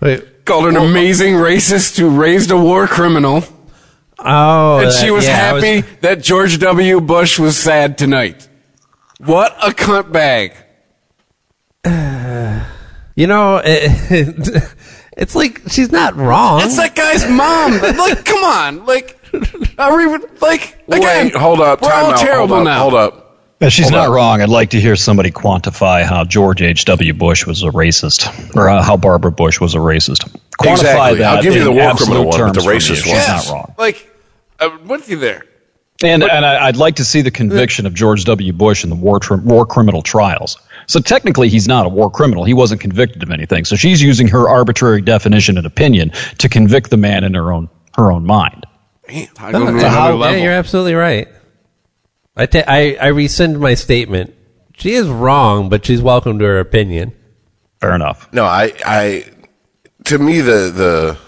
Wait, 0.00 0.44
Called 0.44 0.64
her 0.64 0.70
an 0.70 0.76
amazing 0.76 1.34
racist 1.34 1.98
who 1.98 2.10
raised 2.10 2.50
a 2.50 2.56
war 2.58 2.86
criminal, 2.86 3.42
oh, 4.18 4.78
and 4.78 4.88
that- 4.88 5.00
she 5.02 5.10
was 5.10 5.24
yeah, 5.24 5.36
happy 5.36 5.80
that 6.00 6.22
George 6.22 6.58
W. 6.58 7.00
Bush 7.00 7.38
was 7.38 7.56
sad 7.56 7.96
tonight. 7.96 8.48
What 9.18 9.56
a 9.62 9.70
cunt 9.70 10.12
bag! 10.12 10.54
you 13.16 13.26
know, 13.26 13.62
it, 13.64 14.62
it's 15.16 15.34
like 15.34 15.62
she's 15.68 15.90
not 15.92 16.16
wrong. 16.16 16.60
That's 16.60 16.76
that 16.76 16.94
guy's 16.94 17.28
mom. 17.28 17.80
like, 17.98 18.24
come 18.24 18.44
on, 18.44 18.86
like, 18.86 19.18
are 19.78 19.96
we 19.96 20.06
like 20.40 20.76
again? 20.88 21.26
Wait, 21.26 21.34
hold 21.34 21.60
up. 21.60 21.82
We're 21.82 21.88
Time 21.90 22.04
all 22.06 22.10
out. 22.12 22.18
terrible 22.18 22.56
hold 22.56 22.60
up, 22.60 22.64
now. 22.72 22.78
Hold 22.80 22.94
up. 22.94 23.20
If 23.60 23.72
she's 23.72 23.84
Hold 23.88 23.94
not 23.94 24.08
on. 24.08 24.14
wrong, 24.14 24.42
I'd 24.42 24.48
like 24.50 24.70
to 24.70 24.80
hear 24.80 24.94
somebody 24.96 25.30
quantify 25.30 26.04
how 26.04 26.24
George 26.24 26.60
H.W. 26.60 27.14
Bush 27.14 27.46
was 27.46 27.62
a 27.62 27.66
racist, 27.68 28.54
or 28.56 28.68
uh, 28.68 28.82
how 28.82 28.96
Barbara 28.96 29.30
Bush 29.30 29.60
was 29.60 29.74
a 29.74 29.78
racist. 29.78 30.28
Quantify 30.60 30.72
Exactly. 30.72 31.18
that 31.20 31.36
I'll 31.36 31.42
give 31.42 31.54
you 31.54 31.64
the 31.64 31.72
war 31.72 31.82
absolute 31.82 32.08
criminal 32.26 32.28
one, 32.30 32.38
but 32.40 32.52
the 32.52 32.60
terms 32.60 32.64
for 32.64 32.70
me 32.70 32.76
racist 32.76 32.90
if 33.00 33.06
one. 33.06 33.14
She's 33.16 33.28
Yes. 33.28 33.46
not 33.48 33.54
wrong. 33.54 33.74
Like, 33.78 34.10
I'm 34.60 34.88
with 34.88 35.08
you 35.08 35.16
there. 35.18 35.46
And, 36.04 36.22
and 36.22 36.44
I, 36.44 36.66
I'd 36.66 36.76
like 36.76 36.96
to 36.96 37.04
see 37.04 37.22
the 37.22 37.30
conviction 37.30 37.86
of 37.86 37.94
George 37.94 38.24
W. 38.24 38.52
Bush 38.52 38.84
in 38.84 38.90
the 38.90 38.96
war, 38.96 39.20
tr- 39.20 39.36
war 39.36 39.64
criminal 39.66 40.02
trials. 40.02 40.58
So 40.86 41.00
technically, 41.00 41.48
he's 41.48 41.66
not 41.66 41.86
a 41.86 41.88
war 41.88 42.10
criminal. 42.10 42.44
He 42.44 42.54
wasn't 42.54 42.80
convicted 42.80 43.22
of 43.22 43.30
anything. 43.30 43.64
So 43.64 43.74
she's 43.76 44.02
using 44.02 44.28
her 44.28 44.48
arbitrary 44.48 45.00
definition 45.00 45.56
and 45.56 45.66
opinion 45.66 46.10
to 46.38 46.48
convict 46.48 46.90
the 46.90 46.96
man 46.98 47.24
in 47.24 47.34
her 47.34 47.52
own 47.52 47.68
her 47.96 48.10
own 48.12 48.26
mind. 48.26 48.66
Damn, 49.08 49.28
I 49.38 49.52
go 49.52 49.58
to 49.66 49.72
Yeah, 49.78 49.92
another 49.92 50.14
level. 50.14 50.40
you're 50.40 50.52
absolutely 50.52 50.94
right. 50.94 51.28
I, 52.36 52.46
ta- 52.46 52.64
I 52.66 52.96
I 53.00 53.06
rescind 53.08 53.58
my 53.60 53.74
statement. 53.74 54.34
She 54.76 54.94
is 54.94 55.06
wrong, 55.06 55.68
but 55.68 55.86
she's 55.86 56.02
welcome 56.02 56.38
to 56.40 56.44
her 56.44 56.58
opinion. 56.58 57.12
Fair 57.80 57.94
enough. 57.94 58.28
No, 58.32 58.44
I, 58.44 58.72
I, 58.84 59.24
to 60.06 60.18
me, 60.18 60.40
the 60.40 60.70
the 60.74 61.18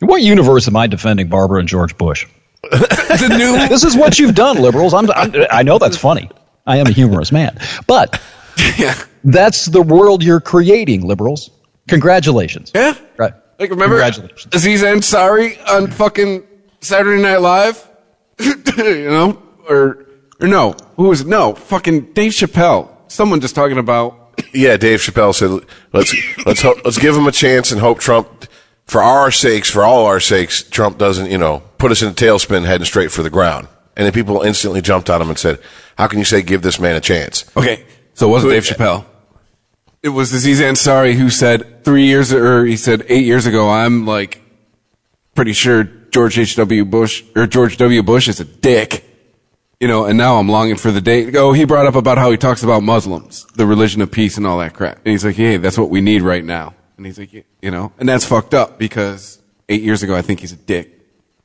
In 0.00 0.06
what 0.08 0.22
universe 0.22 0.66
am 0.68 0.76
I 0.76 0.86
defending 0.86 1.28
Barbara 1.28 1.58
and 1.60 1.68
George 1.68 1.96
Bush? 1.98 2.26
the 2.70 3.34
new 3.36 3.68
This 3.68 3.84
is 3.84 3.96
what 3.96 4.18
you've 4.18 4.34
done, 4.34 4.60
liberals. 4.60 4.94
I'm, 4.94 5.10
I'm, 5.12 5.32
I 5.50 5.62
know 5.62 5.78
that's 5.78 5.96
funny. 5.96 6.30
I 6.66 6.78
am 6.78 6.86
a 6.86 6.90
humorous 6.90 7.32
man. 7.32 7.58
But 7.86 8.20
that's 9.24 9.66
the 9.66 9.82
world 9.82 10.22
you're 10.22 10.40
creating, 10.40 11.06
liberals. 11.06 11.50
Congratulations. 11.88 12.72
Yeah. 12.74 12.94
Right. 13.16 13.34
Like 13.58 13.70
remember 13.70 13.96
Congratulations. 13.96 14.54
Aziz 14.54 14.82
Ansari 14.82 15.58
on 15.68 15.90
fucking 15.90 16.46
Saturday 16.80 17.22
Night 17.22 17.38
Live? 17.40 17.88
you 18.38 19.10
know? 19.10 19.42
Or 19.68 20.06
or 20.40 20.48
no. 20.48 20.74
Who 20.96 21.08
was 21.08 21.24
no, 21.24 21.54
fucking 21.54 22.12
Dave 22.12 22.32
Chappelle. 22.32 22.90
Someone 23.08 23.40
just 23.40 23.54
talking 23.54 23.78
about 23.78 24.40
Yeah, 24.52 24.76
Dave 24.76 25.00
Chappelle 25.00 25.34
said, 25.34 25.64
"Let's 25.92 26.14
let's 26.44 26.62
hope, 26.62 26.84
let's 26.84 26.98
give 26.98 27.14
him 27.14 27.26
a 27.26 27.32
chance 27.32 27.70
and 27.70 27.80
hope 27.80 28.00
Trump, 28.00 28.46
for 28.86 29.02
our 29.02 29.30
sakes, 29.30 29.70
for 29.70 29.82
all 29.82 30.06
our 30.06 30.20
sakes, 30.20 30.62
Trump 30.62 30.98
doesn't 30.98 31.30
you 31.30 31.38
know 31.38 31.62
put 31.78 31.90
us 31.90 32.02
in 32.02 32.08
a 32.08 32.12
tailspin 32.12 32.64
heading 32.64 32.86
straight 32.86 33.10
for 33.10 33.22
the 33.22 33.30
ground." 33.30 33.68
And 33.96 34.04
then 34.04 34.12
people 34.12 34.42
instantly 34.42 34.82
jumped 34.82 35.08
on 35.08 35.22
him 35.22 35.28
and 35.28 35.38
said, 35.38 35.60
"How 35.96 36.06
can 36.06 36.18
you 36.18 36.24
say 36.24 36.42
give 36.42 36.62
this 36.62 36.80
man 36.80 36.96
a 36.96 37.00
chance?" 37.00 37.44
Okay, 37.56 37.84
so 38.14 38.28
it 38.28 38.30
wasn't 38.30 38.52
Dave 38.52 38.64
Chappelle. 38.64 39.04
It 40.02 40.10
was 40.10 40.32
Aziz 40.34 40.60
Ansari 40.60 41.14
who 41.14 41.30
said 41.30 41.82
three 41.82 42.04
years 42.04 42.32
or 42.32 42.66
he 42.66 42.76
said 42.76 43.06
eight 43.08 43.24
years 43.24 43.46
ago, 43.46 43.70
I'm 43.70 44.04
like 44.04 44.42
pretty 45.34 45.54
sure 45.54 45.84
George 45.84 46.38
H. 46.38 46.56
W. 46.56 46.84
Bush 46.84 47.24
or 47.34 47.46
George 47.46 47.76
W. 47.78 48.02
Bush 48.02 48.28
is 48.28 48.38
a 48.38 48.44
dick. 48.44 49.04
You 49.80 49.88
know, 49.88 50.04
and 50.04 50.16
now 50.16 50.36
I'm 50.36 50.48
longing 50.48 50.76
for 50.76 50.90
the 50.90 51.00
day. 51.00 51.34
Oh, 51.36 51.52
he 51.52 51.64
brought 51.64 51.86
up 51.86 51.94
about 51.94 52.16
how 52.16 52.30
he 52.30 52.36
talks 52.36 52.62
about 52.62 52.82
Muslims, 52.82 53.46
the 53.54 53.66
religion 53.66 54.00
of 54.00 54.10
peace 54.10 54.36
and 54.36 54.46
all 54.46 54.58
that 54.58 54.72
crap. 54.72 54.96
And 54.98 55.06
he's 55.06 55.24
like, 55.24 55.36
hey, 55.36 55.56
that's 55.56 55.76
what 55.76 55.90
we 55.90 56.00
need 56.00 56.22
right 56.22 56.44
now. 56.44 56.74
And 56.96 57.06
he's 57.06 57.18
like, 57.18 57.32
you 57.32 57.70
know, 57.70 57.92
and 57.98 58.08
that's 58.08 58.24
fucked 58.24 58.54
up 58.54 58.78
because 58.78 59.40
eight 59.68 59.82
years 59.82 60.02
ago 60.02 60.14
I 60.14 60.22
think 60.22 60.40
he's 60.40 60.52
a 60.52 60.56
dick. 60.56 60.90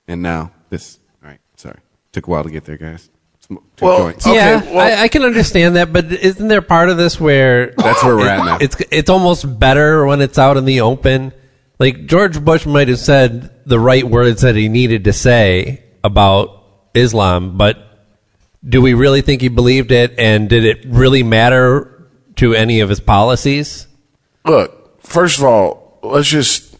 And 0.07 0.21
now 0.21 0.51
this, 0.69 0.99
alright, 1.23 1.39
sorry. 1.55 1.79
Took 2.11 2.27
a 2.27 2.29
while 2.31 2.43
to 2.43 2.49
get 2.51 2.65
there, 2.65 2.77
guys. 2.77 3.09
Sm- 3.39 3.55
two 3.75 3.85
Well, 3.85 3.97
joints. 3.99 4.25
Okay, 4.27 4.35
yeah, 4.35 4.61
well- 4.73 4.99
I, 4.99 5.03
I 5.03 5.07
can 5.07 5.23
understand 5.23 5.75
that, 5.75 5.91
but 5.93 6.11
isn't 6.11 6.47
there 6.47 6.61
part 6.61 6.89
of 6.89 6.97
this 6.97 7.19
where 7.19 7.73
That's 7.77 8.03
where 8.03 8.15
we're 8.15 8.27
it- 8.27 8.39
at 8.39 8.45
now. 8.45 8.57
It's 8.61 8.75
it's 8.91 9.09
almost 9.09 9.59
better 9.59 10.05
when 10.05 10.21
it's 10.21 10.37
out 10.37 10.57
in 10.57 10.65
the 10.65 10.81
open. 10.81 11.33
Like 11.79 12.05
George 12.07 12.43
Bush 12.43 12.65
might 12.65 12.89
have 12.89 12.99
said 12.99 13.51
the 13.65 13.79
right 13.79 14.03
words 14.03 14.41
that 14.41 14.55
he 14.55 14.67
needed 14.69 15.05
to 15.05 15.13
say 15.13 15.83
about 16.03 16.63
Islam, 16.93 17.57
but 17.57 17.77
do 18.67 18.81
we 18.81 18.93
really 18.93 19.21
think 19.21 19.41
he 19.41 19.47
believed 19.47 19.91
it? 19.91 20.13
And 20.19 20.49
did 20.49 20.65
it 20.65 20.85
really 20.87 21.23
matter 21.23 22.07
to 22.35 22.53
any 22.53 22.81
of 22.81 22.89
his 22.89 22.99
policies? 22.99 23.87
Look, 24.45 24.75
first 25.01 25.37
of 25.39 25.43
all, 25.45 25.99
let's 26.03 26.27
just 26.27 26.75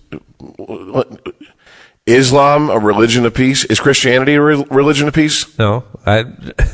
Islam 2.05 2.69
a 2.69 2.79
religion 2.79 3.25
of 3.25 3.33
peace? 3.33 3.65
Is 3.65 3.79
Christianity 3.79 4.35
a 4.35 4.41
re- 4.41 4.65
religion 4.71 5.07
of 5.07 5.13
peace? 5.13 5.57
No, 5.57 5.83
I. 6.05 6.25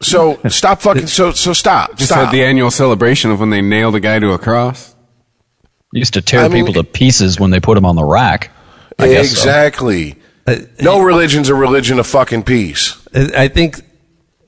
So 0.00 0.38
stop 0.48 0.80
fucking. 0.80 1.08
So 1.08 1.32
so 1.32 1.52
stop. 1.52 1.96
Just 1.96 2.12
stop. 2.12 2.26
had 2.26 2.32
the 2.32 2.44
annual 2.44 2.70
celebration 2.70 3.32
of 3.32 3.40
when 3.40 3.50
they 3.50 3.60
nailed 3.60 3.96
a 3.96 4.00
guy 4.00 4.20
to 4.20 4.30
a 4.30 4.38
cross. 4.38 4.94
Used 5.92 6.14
to 6.14 6.22
tear 6.22 6.42
I 6.44 6.48
mean- 6.48 6.64
people 6.64 6.80
to 6.80 6.88
pieces 6.88 7.40
when 7.40 7.50
they 7.50 7.58
put 7.58 7.74
them 7.74 7.84
on 7.84 7.96
the 7.96 8.04
rack. 8.04 8.52
I 8.96 9.08
guess 9.08 9.26
so. 9.30 9.32
exactly. 9.32 10.14
Uh, 10.46 10.54
No 10.80 11.00
religion's 11.02 11.48
a 11.48 11.54
religion 11.56 11.98
of 11.98 12.06
fucking 12.06 12.44
peace. 12.44 12.96
I 13.12 13.48
think 13.48 13.80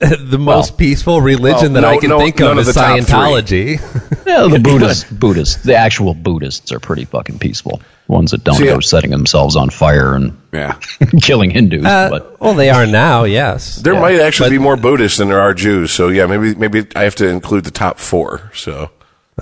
the 0.00 0.38
most 0.38 0.70
Well- 0.72 0.76
peaceful 0.78 1.20
religion 1.20 1.72
well, 1.74 1.82
that 1.82 1.84
I 1.84 1.98
can 1.98 2.10
no- 2.10 2.18
think 2.18 2.40
of 2.40 2.52
of 2.52 2.58
is 2.58 2.66
the. 2.74 2.80
Scientology. 2.80 3.80
Yeah, 4.30 4.46
the 4.46 4.58
Buddhists, 4.62 5.10
Buddhists, 5.10 5.56
the 5.64 5.74
actual 5.74 6.14
Buddhists 6.14 6.70
are 6.70 6.78
pretty 6.78 7.04
fucking 7.04 7.40
peaceful. 7.40 7.82
Ones 8.06 8.30
that 8.30 8.44
don't 8.44 8.54
See, 8.54 8.64
go 8.66 8.78
setting 8.78 9.10
themselves 9.10 9.56
on 9.56 9.70
fire 9.70 10.14
and 10.14 10.38
Yeah. 10.52 10.74
killing 11.22 11.50
Hindus. 11.50 11.84
Uh, 11.84 12.10
but 12.10 12.40
well, 12.40 12.54
they 12.54 12.70
are 12.70 12.86
now. 12.86 13.24
Yes, 13.24 13.76
There 13.76 13.94
Yeah. 13.94 14.00
might 14.00 14.20
actually 14.20 14.50
But- 14.50 14.54
be 14.54 14.58
more 14.58 14.76
Buddhists 14.76 15.18
than 15.18 15.28
there 15.28 15.40
are 15.40 15.52
Jews. 15.52 15.90
So 15.90 16.08
yeah, 16.10 16.26
maybe 16.26 16.54
maybe 16.54 16.86
I 16.94 17.02
have 17.02 17.16
to 17.16 17.26
include 17.26 17.64
the 17.64 17.72
top 17.72 17.98
four. 17.98 18.52
So 18.54 18.90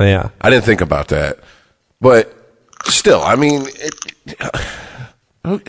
Oh, 0.00 0.04
yeah. 0.04 0.28
I 0.40 0.48
didn't 0.48 0.64
think 0.64 0.80
about 0.80 1.08
that, 1.08 1.38
but 2.00 2.32
still, 2.86 3.20
I 3.22 3.34
mean, 3.36 3.66
it, 3.66 4.40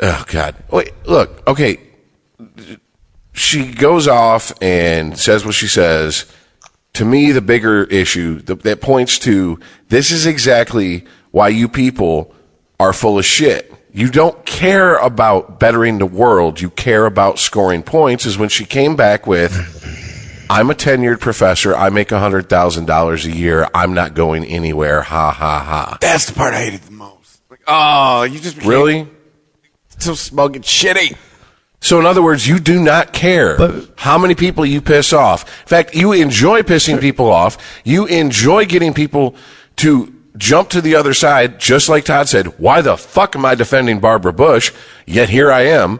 oh 0.00 0.24
god, 0.30 0.54
wait, 0.70 0.92
look, 1.06 1.42
okay. 1.46 1.78
She 3.32 3.72
goes 3.72 4.08
off 4.08 4.52
and 4.62 5.18
says 5.18 5.44
what 5.44 5.54
she 5.54 5.68
says. 5.68 6.26
To 6.94 7.04
me, 7.04 7.32
the 7.32 7.40
bigger 7.40 7.84
issue 7.84 8.40
that, 8.42 8.62
that 8.62 8.80
points 8.82 9.18
to 9.20 9.58
this 9.88 10.10
is 10.10 10.26
exactly 10.26 11.04
why 11.30 11.48
you 11.48 11.68
people 11.68 12.34
are 12.78 12.92
full 12.92 13.18
of 13.18 13.24
shit. 13.24 13.72
You 13.94 14.10
don't 14.10 14.44
care 14.44 14.96
about 14.96 15.58
bettering 15.58 15.98
the 15.98 16.06
world. 16.06 16.60
You 16.60 16.68
care 16.70 17.06
about 17.06 17.38
scoring 17.38 17.82
points. 17.82 18.26
Is 18.26 18.36
when 18.36 18.48
she 18.50 18.64
came 18.66 18.96
back 18.96 19.26
with, 19.26 19.52
I'm 20.50 20.70
a 20.70 20.74
tenured 20.74 21.20
professor. 21.20 21.74
I 21.74 21.88
make 21.88 22.08
$100,000 22.08 23.24
a 23.24 23.30
year. 23.36 23.68
I'm 23.74 23.94
not 23.94 24.14
going 24.14 24.44
anywhere. 24.44 25.00
Ha 25.02 25.30
ha 25.32 25.58
ha. 25.60 25.98
That's 26.00 26.26
the 26.26 26.34
part 26.34 26.52
I 26.52 26.60
hated 26.64 26.82
the 26.82 26.92
most. 26.92 27.40
Like, 27.50 27.60
oh, 27.66 28.24
you 28.24 28.38
just 28.40 28.56
became 28.56 28.70
Really? 28.70 29.08
so 29.98 30.14
smug 30.14 30.56
and 30.56 30.64
shitty. 30.64 31.16
So 31.82 31.98
in 31.98 32.06
other 32.06 32.22
words, 32.22 32.46
you 32.46 32.60
do 32.60 32.80
not 32.80 33.12
care 33.12 33.58
how 33.96 34.16
many 34.16 34.36
people 34.36 34.64
you 34.64 34.80
piss 34.80 35.12
off. 35.12 35.42
In 35.62 35.66
fact, 35.66 35.94
you 35.96 36.12
enjoy 36.12 36.62
pissing 36.62 37.00
people 37.00 37.30
off. 37.30 37.58
You 37.84 38.06
enjoy 38.06 38.66
getting 38.66 38.94
people 38.94 39.34
to 39.76 40.14
jump 40.36 40.70
to 40.70 40.80
the 40.80 40.94
other 40.94 41.12
side, 41.12 41.58
just 41.58 41.88
like 41.88 42.04
Todd 42.04 42.28
said. 42.28 42.58
Why 42.58 42.82
the 42.82 42.96
fuck 42.96 43.34
am 43.34 43.44
I 43.44 43.56
defending 43.56 43.98
Barbara 43.98 44.32
Bush? 44.32 44.72
Yet 45.06 45.28
here 45.28 45.50
I 45.50 45.62
am. 45.62 45.98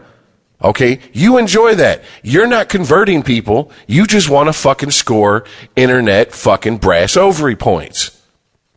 Okay. 0.62 1.00
You 1.12 1.36
enjoy 1.36 1.74
that. 1.74 2.04
You're 2.22 2.46
not 2.46 2.68
converting 2.68 3.24
people. 3.24 3.72
You 3.88 4.06
just 4.06 4.30
want 4.30 4.46
to 4.46 4.52
fucking 4.52 4.92
score 4.92 5.44
internet 5.74 6.32
fucking 6.32 6.78
brass 6.78 7.16
ovary 7.16 7.56
points. 7.56 8.22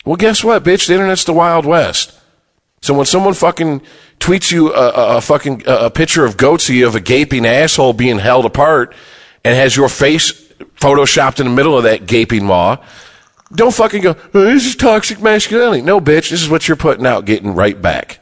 Well, 0.06 0.16
guess 0.16 0.44
what, 0.44 0.64
bitch? 0.64 0.88
The 0.88 0.96
internet's 0.96 1.24
the 1.24 1.34
Wild 1.34 1.68
West. 1.68 2.20
So 2.82 2.96
when 2.96 3.06
someone 3.06 3.36
fucking 3.36 3.82
tweets 4.20 4.52
you 4.52 4.74
a, 4.74 5.18
a, 5.18 5.22
fucking 5.22 5.64
a, 5.66 5.90
picture 5.90 6.26
of 6.26 6.38
Goatse 6.38 6.86
of 6.86 6.96
a 6.96 7.00
gaping 7.00 7.46
asshole 7.46 7.94
being 7.94 8.18
held 8.18 8.46
apart 8.46 8.96
and 9.44 9.56
has 9.56 9.76
your 9.76 9.90
face 9.90 10.32
photoshopped 10.76 11.40
in 11.40 11.46
the 11.48 11.54
middle 11.54 11.78
of 11.78 11.84
that 11.84 12.06
gaping 12.06 12.46
maw, 12.46 12.78
don't 13.54 13.74
fucking 13.74 14.02
go, 14.02 14.16
oh, 14.34 14.42
this 14.46 14.66
is 14.66 14.76
toxic 14.76 15.22
masculinity. 15.22 15.82
No, 15.82 16.00
bitch, 16.00 16.30
this 16.30 16.42
is 16.42 16.50
what 16.50 16.68
you're 16.68 16.78
putting 16.78 17.06
out, 17.06 17.26
getting 17.26 17.54
right 17.54 17.80
back. 17.80 18.20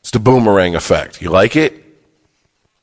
It's 0.00 0.10
the 0.10 0.18
boomerang 0.18 0.74
effect. 0.74 1.20
You 1.20 1.30
like 1.30 1.56
it? 1.56 1.84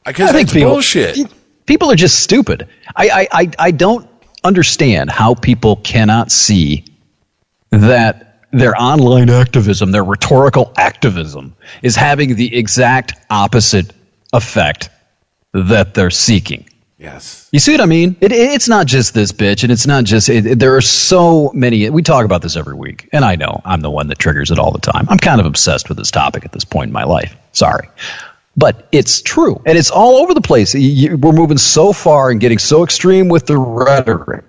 I 0.06 0.12
guess 0.12 0.30
I 0.30 0.34
think 0.34 0.52
people, 0.52 0.72
bullshit. 0.72 1.18
People 1.66 1.92
are 1.92 1.96
just 1.96 2.20
stupid. 2.20 2.68
I, 2.96 3.10
I, 3.10 3.28
I, 3.32 3.52
I 3.60 3.72
don't 3.72 4.10
understand 4.44 5.10
how 5.10 5.36
people 5.36 5.76
cannot 5.78 6.32
see 6.32 6.86
that 7.72 8.29
their 8.52 8.80
online 8.82 9.30
activism, 9.30 9.92
their 9.92 10.04
rhetorical 10.04 10.74
activism, 10.78 11.56
is 11.84 11.96
having 11.96 12.36
the 12.36 12.56
exact 12.56 13.14
opposite 13.30 13.94
effect 14.34 14.90
that 15.54 15.94
they're 15.94 16.10
seeking. 16.10 16.68
Yes. 16.98 17.48
You 17.54 17.60
see 17.60 17.72
what 17.72 17.80
I 17.82 17.86
mean? 17.86 18.18
It, 18.20 18.32
it- 18.34 18.52
it's 18.52 18.68
not 18.68 18.86
just 18.86 19.14
this 19.14 19.32
bitch, 19.32 19.64
and 19.64 19.72
it's 19.72 19.88
not 19.88 20.04
just. 20.04 20.28
It, 20.28 20.60
there 20.60 20.76
are 20.76 20.82
so 20.82 21.50
many. 21.54 21.90
We 21.90 22.02
talk 22.04 22.26
about 22.26 22.42
this 22.42 22.56
every 22.58 22.74
week, 22.76 23.08
and 23.14 23.24
I 23.24 23.36
know 23.36 23.62
I'm 23.64 23.80
the 23.82 23.90
one 23.90 24.08
that 24.08 24.20
triggers 24.20 24.52
it 24.52 24.60
all 24.60 24.72
the 24.72 24.80
time. 24.82 25.08
I'm 25.10 25.18
kind 25.18 25.40
of 25.40 25.46
obsessed 25.48 25.88
with 25.88 25.98
this 25.98 26.12
topic 26.12 26.44
at 26.44 26.52
this 26.52 26.66
point 26.66 26.90
in 26.90 26.94
my 26.94 27.06
life. 27.06 27.36
Sorry. 27.54 27.88
But 28.58 28.90
it's 28.92 29.22
true, 29.22 29.62
and 29.66 29.78
it's 29.78 29.90
all 29.92 30.18
over 30.18 30.34
the 30.34 30.42
place. 30.42 30.76
You- 30.76 31.16
we're 31.18 31.32
moving 31.32 31.58
so 31.58 31.94
far 31.94 32.32
and 32.32 32.42
getting 32.42 32.58
so 32.58 32.84
extreme 32.84 33.30
with 33.30 33.46
the 33.46 33.58
rhetoric 33.58 34.44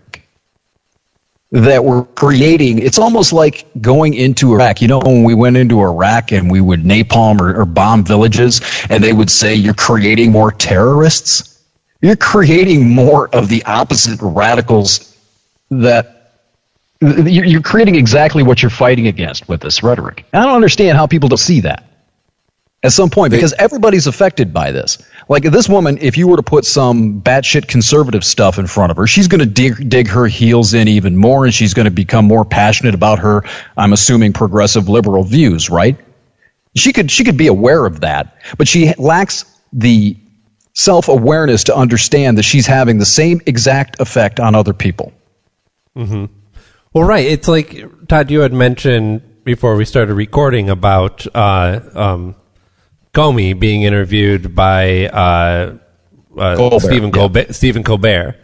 that 1.53 1.85
we're 1.85 2.05
creating. 2.05 2.79
It's 2.79 2.99
almost 2.99 3.33
like 3.33 3.67
going 3.81 4.15
into 4.15 4.53
Iraq. 4.53 4.81
You 4.81 4.89
know, 4.89 5.01
when 5.01 5.25
we 5.25 5.35
went 5.35 5.57
into 5.57 5.81
Iraq 5.81 6.33
and 6.33 6.51
we 6.51 6.61
would 6.61 6.83
napalm 6.83 7.41
or, 7.41 7.61
or 7.61 7.65
bomb 7.65 8.05
villages, 8.05 8.61
and 8.89 9.03
they 9.03 9.13
would 9.13 9.31
say, 9.31 9.55
You're 9.55 9.75
creating 9.75 10.31
more 10.33 10.53
terrorists? 10.53 11.63
You're 12.01 12.17
creating 12.17 12.89
more 12.89 13.29
of 13.35 13.49
the 13.49 13.65
opposite 13.65 14.21
radicals 14.23 15.17
that 15.71 16.17
you're 17.01 17.45
you're 17.45 17.63
creating 17.63 17.95
exactly 17.95 18.43
what 18.43 18.63
you're 18.63 18.71
fighting 18.71 19.07
against 19.07 19.49
with 19.49 19.61
this 19.61 19.83
rhetoric. 19.83 20.25
I 20.33 20.41
don't 20.41 20.55
understand 20.55 20.97
how 20.97 21.07
people 21.07 21.29
don't 21.29 21.39
see 21.39 21.61
that 21.61 21.85
at 22.83 22.93
some 22.93 23.11
point 23.11 23.31
because 23.31 23.53
everybody's 23.55 24.07
affected 24.07 24.53
by 24.53 24.73
this. 24.73 24.99
Like 25.31 25.45
this 25.45 25.69
woman, 25.69 25.99
if 26.01 26.17
you 26.17 26.27
were 26.27 26.39
to 26.39 26.43
put 26.43 26.65
some 26.65 27.23
batshit 27.23 27.69
conservative 27.69 28.25
stuff 28.25 28.59
in 28.59 28.67
front 28.67 28.91
of 28.91 28.97
her, 28.97 29.07
she's 29.07 29.29
going 29.29 29.39
to 29.39 29.47
dig, 29.47 29.89
dig 29.89 30.09
her 30.09 30.27
heels 30.27 30.75
in 30.75 30.89
even 30.89 31.17
more 31.17 31.45
and 31.45 31.55
she's 31.55 31.73
going 31.73 31.85
to 31.85 31.93
become 31.93 32.25
more 32.25 32.45
passionate 32.45 32.97
about 32.97 33.21
her, 33.21 33.45
I'm 33.77 33.93
assuming, 33.93 34.33
progressive 34.33 34.89
liberal 34.89 35.23
views, 35.23 35.71
right? 35.71 35.97
She 36.75 36.93
could, 36.93 37.13
she 37.13 37.23
could 37.23 37.37
be 37.37 37.47
aware 37.47 37.87
of 37.87 38.01
that, 38.01 38.43
but 38.59 38.67
she 38.67 38.93
lacks 38.95 39.45
the 39.73 40.17
self 40.75 41.07
awareness 41.07 41.63
to 41.65 41.77
understand 41.77 42.37
that 42.39 42.43
she's 42.43 42.67
having 42.67 42.99
the 42.99 43.07
same 43.07 43.41
exact 43.47 44.01
effect 44.01 44.41
on 44.41 44.57
other 44.57 44.73
people. 44.73 45.13
Well, 46.93 47.05
right. 47.05 47.25
It's 47.25 47.47
like 47.47 48.09
Todd, 48.09 48.33
you 48.33 48.41
had 48.41 48.53
mentioned 48.53 49.45
before 49.45 49.77
we 49.77 49.85
started 49.85 50.15
recording 50.15 50.71
about 50.71 51.25
uh, 51.37 51.79
um, 51.95 52.35
Comey 53.13 53.59
being 53.59 53.83
interviewed 53.83 54.55
by 54.55 55.07
uh, 55.07 55.79
uh, 56.37 56.57
Colbert, 56.57 56.81
Stephen 56.81 57.09
yeah. 57.09 57.15
Colbert. 57.15 57.53
Stephen 57.53 57.83
Colbert, 57.83 58.37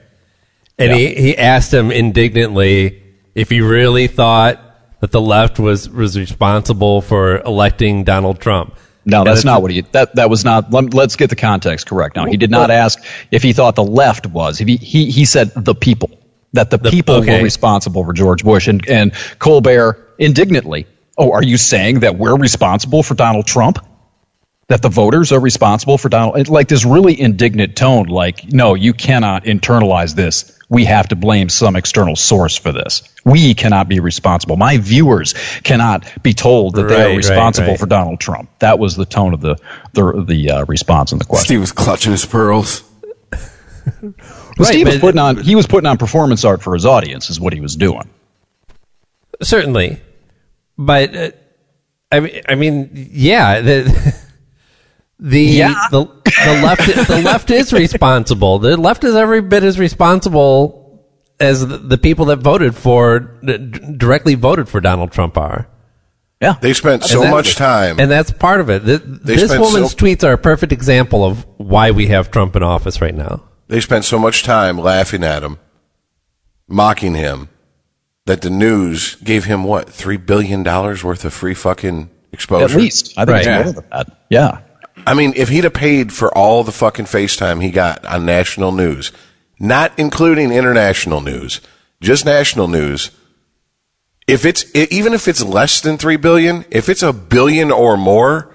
And 0.78 0.92
he, 0.92 1.14
he 1.14 1.38
asked 1.38 1.72
him 1.72 1.90
indignantly 1.90 3.02
if 3.34 3.50
he 3.50 3.60
really 3.60 4.06
thought 4.08 4.60
that 5.00 5.12
the 5.12 5.20
left 5.20 5.58
was, 5.58 5.88
was 5.88 6.18
responsible 6.18 7.00
for 7.00 7.38
electing 7.42 8.02
Donald 8.04 8.40
Trump. 8.40 8.76
No, 9.08 9.22
that's 9.22 9.44
not 9.44 9.62
what 9.62 9.70
he. 9.70 9.82
That 9.82 10.16
that 10.16 10.28
was 10.28 10.44
not. 10.44 10.72
Let, 10.72 10.92
let's 10.92 11.14
get 11.14 11.30
the 11.30 11.36
context 11.36 11.86
correct. 11.86 12.16
Now, 12.16 12.24
he 12.24 12.36
did 12.36 12.50
not 12.50 12.72
ask 12.72 12.98
if 13.30 13.40
he 13.40 13.52
thought 13.52 13.76
the 13.76 13.84
left 13.84 14.26
was. 14.26 14.58
He 14.58 14.76
he, 14.78 15.12
he 15.12 15.24
said 15.24 15.52
the 15.54 15.76
people 15.76 16.10
that 16.54 16.70
the, 16.70 16.78
people 16.78 17.16
okay. 17.16 17.38
were 17.38 17.44
responsible 17.44 18.04
for 18.04 18.12
George 18.12 18.42
Bush 18.42 18.66
and 18.66 18.86
and 18.88 19.12
Colbert 19.38 20.14
indignantly. 20.18 20.88
Oh, 21.18 21.30
are 21.30 21.44
you 21.44 21.56
saying 21.56 22.00
that 22.00 22.18
we're 22.18 22.36
responsible 22.36 23.04
for 23.04 23.14
Donald 23.14 23.46
Trump? 23.46 23.78
That 24.68 24.82
the 24.82 24.88
voters 24.88 25.30
are 25.30 25.38
responsible 25.38 25.96
for 25.96 26.08
Donald? 26.08 26.48
Like 26.48 26.66
this 26.66 26.84
really 26.84 27.18
indignant 27.20 27.76
tone. 27.76 28.06
Like, 28.06 28.52
no, 28.52 28.74
you 28.74 28.92
cannot 28.92 29.44
internalize 29.44 30.14
this. 30.14 30.58
We 30.68 30.86
have 30.86 31.08
to 31.08 31.16
blame 31.16 31.48
some 31.48 31.76
external 31.76 32.16
source 32.16 32.56
for 32.56 32.72
this. 32.72 33.08
We 33.24 33.54
cannot 33.54 33.88
be 33.88 34.00
responsible. 34.00 34.56
My 34.56 34.78
viewers 34.78 35.34
cannot 35.62 36.10
be 36.20 36.34
told 36.34 36.74
that 36.74 36.88
they 36.88 37.12
are 37.12 37.16
responsible 37.16 37.68
right. 37.68 37.78
for 37.78 37.86
Donald 37.86 38.18
Trump. 38.18 38.50
That 38.58 38.80
was 38.80 38.96
the 38.96 39.06
tone 39.06 39.34
of 39.34 39.40
the 39.40 39.56
the, 39.92 40.24
the 40.26 40.50
uh, 40.50 40.64
response 40.64 41.12
in 41.12 41.18
the 41.18 41.24
question. 41.24 41.46
Steve 41.46 41.60
was 41.60 41.70
clutching 41.70 42.10
his 42.10 42.26
pearls. 42.26 42.82
Well, 44.02 44.14
Right, 44.58 44.68
Steve 44.68 44.86
was 44.86 44.98
putting 44.98 45.18
on 45.18 45.36
he 45.36 45.54
was 45.54 45.66
putting 45.66 45.86
on 45.86 45.98
performance 45.98 46.44
art 46.44 46.62
for 46.62 46.72
his 46.72 46.86
audience, 46.86 47.28
is 47.28 47.38
what 47.38 47.52
he 47.52 47.60
was 47.60 47.76
doing. 47.76 48.08
Certainly, 49.42 50.00
but 50.78 51.14
uh, 51.14 51.30
I 52.10 52.20
mean, 52.20 52.42
I 52.48 52.54
mean, 52.54 52.90
yeah, 53.12 53.60
the 53.60 54.18
the 55.18 55.40
Yeah. 55.42 55.74
the, 55.90 56.04
the 56.04 56.60
left 56.62 57.08
the 57.08 57.22
left 57.24 57.50
is 57.50 57.72
responsible. 57.72 58.58
The 58.58 58.76
left 58.76 59.04
is 59.04 59.14
every 59.14 59.40
bit 59.42 59.62
as 59.64 59.78
responsible 59.78 61.04
as 61.40 61.66
the, 61.66 61.78
the 61.78 61.98
people 61.98 62.26
that 62.26 62.38
voted 62.38 62.74
for 62.74 63.20
d- 63.44 63.58
directly 63.96 64.34
voted 64.34 64.68
for 64.68 64.80
Donald 64.80 65.12
Trump 65.12 65.36
are. 65.38 65.68
Yeah, 66.40 66.54
They 66.60 66.74
spent 66.74 67.02
so 67.04 67.26
much 67.30 67.54
time. 67.56 67.98
and 67.98 68.10
that's 68.10 68.30
part 68.30 68.60
of 68.60 68.68
it. 68.68 68.84
Th- 68.84 69.00
This 69.02 69.50
woman's 69.56 69.92
so- 69.92 69.96
tweets 69.96 70.22
are 70.22 70.32
a 70.32 70.38
perfect 70.38 70.70
example 70.70 71.24
of 71.24 71.46
why 71.56 71.92
we 71.92 72.08
have 72.08 72.30
Trump 72.30 72.54
in 72.56 72.62
office 72.62 73.00
right 73.00 73.14
now. 73.14 73.42
they 73.68 73.80
spent 73.80 74.04
so 74.04 74.18
much 74.18 74.42
time 74.42 74.76
laughing 74.78 75.24
at 75.24 75.42
him, 75.42 75.58
mocking 76.68 77.14
him, 77.14 77.48
that 78.26 78.42
the 78.42 78.50
news 78.50 79.14
gave 79.16 79.44
him 79.44 79.64
what 79.64 79.88
three 79.88 80.16
billion 80.18 80.62
dollars 80.62 81.02
worth 81.04 81.24
of 81.24 81.32
free 81.32 81.54
fucking 81.54 82.10
exposure. 82.32 82.64
at 82.64 82.80
least 82.80 83.14
I 83.16 83.24
think 83.24 83.28
Right. 83.30 83.38
it's 83.38 83.46
Yeah. 83.46 83.62
more 83.62 83.72
than 83.72 83.84
that. 83.90 84.06
Yeah, 84.30 84.58
I 85.06 85.14
mean, 85.14 85.32
if 85.36 85.48
he'd 85.48 85.64
have 85.64 85.72
paid 85.72 86.12
for 86.12 86.36
all 86.36 86.64
the 86.64 86.72
fucking 86.72 87.04
FaceTime 87.04 87.62
he 87.62 87.70
got 87.70 88.04
on 88.04 88.26
national 88.26 88.72
news, 88.72 89.12
not 89.60 89.96
including 89.98 90.50
international 90.50 91.20
news, 91.20 91.60
just 92.00 92.24
national 92.26 92.66
news, 92.66 93.12
if 94.26 94.44
it's 94.44 94.64
even 94.74 95.14
if 95.14 95.28
it's 95.28 95.42
less 95.42 95.80
than 95.80 95.96
three 95.96 96.16
billion, 96.16 96.64
if 96.70 96.88
it's 96.88 97.04
a 97.04 97.12
billion 97.12 97.70
or 97.70 97.96
more, 97.96 98.52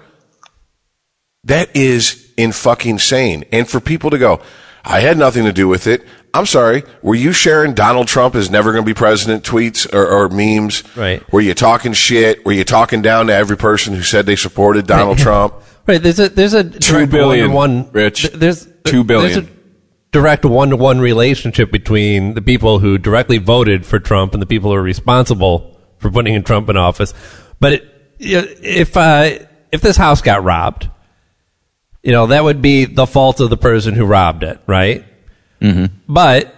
that 1.44 1.74
is 1.74 2.30
in 2.36 2.52
fucking 2.52 2.98
sane. 2.98 3.44
And 3.50 3.68
for 3.68 3.80
people 3.80 4.10
to 4.10 4.18
go, 4.18 4.42
I 4.84 5.00
had 5.00 5.16
nothing 5.16 5.44
to 5.44 5.52
do 5.52 5.68
with 5.68 5.86
it. 5.86 6.04
I'm 6.34 6.46
sorry. 6.46 6.82
Were 7.02 7.14
you 7.14 7.32
sharing 7.32 7.74
Donald 7.74 8.08
Trump 8.08 8.34
is 8.34 8.50
never 8.50 8.72
going 8.72 8.84
to 8.84 8.86
be 8.86 8.94
president 8.94 9.44
tweets 9.44 9.92
or, 9.92 10.06
or 10.06 10.28
memes? 10.28 10.82
Right. 10.96 11.22
Were 11.32 11.40
you 11.40 11.54
talking 11.54 11.92
shit? 11.92 12.44
Were 12.44 12.52
you 12.52 12.64
talking 12.64 13.02
down 13.02 13.26
to 13.26 13.34
every 13.34 13.56
person 13.56 13.94
who 13.94 14.02
said 14.02 14.26
they 14.26 14.36
supported 14.36 14.86
Donald 14.86 15.18
Trump? 15.26 15.54
Right. 15.86 16.02
There's 16.02 16.20
a 16.20 16.28
there's 16.28 16.54
a 16.54 16.62
direct 16.62 17.10
billion, 17.10 17.52
one 17.52 17.90
Rich. 17.92 18.22
th- 18.22 18.34
There's 18.34 18.68
Two 18.84 19.04
billion. 19.04 19.32
There's 19.32 19.46
a 19.46 19.50
direct 20.12 20.44
one 20.44 20.70
to 20.70 20.76
one 20.76 21.00
relationship 21.00 21.70
between 21.72 22.34
the 22.34 22.42
people 22.42 22.78
who 22.78 22.98
directly 22.98 23.38
voted 23.38 23.84
for 23.86 23.98
Trump 23.98 24.32
and 24.34 24.42
the 24.42 24.46
people 24.46 24.70
who 24.70 24.76
are 24.76 24.82
responsible 24.82 25.78
for 25.98 26.10
putting 26.10 26.34
in 26.34 26.42
Trump 26.42 26.68
in 26.68 26.76
office. 26.76 27.14
But 27.60 27.72
it, 27.74 27.88
if 28.18 28.96
uh, 28.96 29.38
if 29.72 29.80
this 29.80 29.96
house 29.96 30.20
got 30.22 30.44
robbed, 30.44 30.88
you 32.02 32.12
know 32.12 32.26
that 32.26 32.44
would 32.44 32.62
be 32.62 32.84
the 32.84 33.06
fault 33.06 33.40
of 33.40 33.50
the 33.50 33.56
person 33.56 33.94
who 33.94 34.04
robbed 34.04 34.42
it, 34.44 34.60
right? 34.66 35.04
Mm-hmm. 35.60 35.94
But 36.08 36.54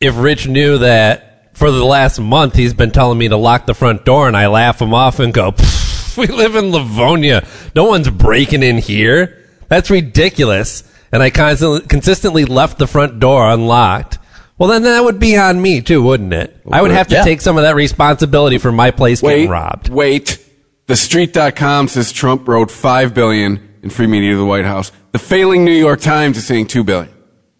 if 0.00 0.16
Rich 0.16 0.46
knew 0.48 0.78
that 0.78 1.56
for 1.56 1.70
the 1.70 1.84
last 1.84 2.18
month 2.20 2.54
he's 2.54 2.74
been 2.74 2.90
telling 2.90 3.18
me 3.18 3.28
to 3.28 3.36
lock 3.36 3.66
the 3.66 3.74
front 3.74 4.04
door, 4.04 4.26
and 4.28 4.36
I 4.36 4.46
laugh 4.46 4.80
him 4.80 4.94
off 4.94 5.18
and 5.20 5.34
go, 5.34 5.52
"Pfft, 5.52 5.79
"We 6.20 6.26
live 6.28 6.54
in 6.56 6.70
Livonia. 6.70 7.46
No 7.74 7.84
one's 7.84 8.08
breaking 8.10 8.62
in 8.62 8.78
here. 8.78 9.38
That's 9.68 9.90
ridiculous." 9.90 10.84
And 11.12 11.22
I 11.22 11.30
constantly, 11.30 11.80
consistently 11.82 12.44
left 12.44 12.78
the 12.78 12.86
front 12.86 13.18
door 13.18 13.48
unlocked. 13.50 14.18
Well, 14.58 14.68
then 14.68 14.82
that 14.84 15.02
would 15.02 15.18
be 15.18 15.36
on 15.36 15.60
me 15.60 15.80
too, 15.80 16.02
wouldn't 16.02 16.32
it? 16.32 16.56
I 16.70 16.82
would 16.82 16.90
have 16.92 17.08
to 17.08 17.14
Yeah. 17.16 17.24
take 17.24 17.40
some 17.40 17.56
of 17.56 17.62
that 17.64 17.74
responsibility 17.74 18.58
for 18.58 18.70
my 18.70 18.90
place 18.92 19.20
Wait, 19.22 19.32
getting 19.36 19.50
robbed. 19.50 19.88
wait. 19.88 20.38
The 20.86 20.96
street.com 20.96 21.88
says 21.88 22.12
Trump 22.12 22.46
wrote 22.46 22.70
five 22.70 23.14
billion 23.14 23.58
in 23.82 23.90
free 23.90 24.06
media 24.06 24.32
to 24.32 24.36
the 24.36 24.44
White 24.44 24.64
House. 24.66 24.92
The 25.12 25.18
failing 25.18 25.64
New 25.64 25.72
York 25.72 26.00
Times 26.00 26.36
is 26.36 26.46
saying 26.46 26.66
two 26.66 26.84
billion. 26.84 27.12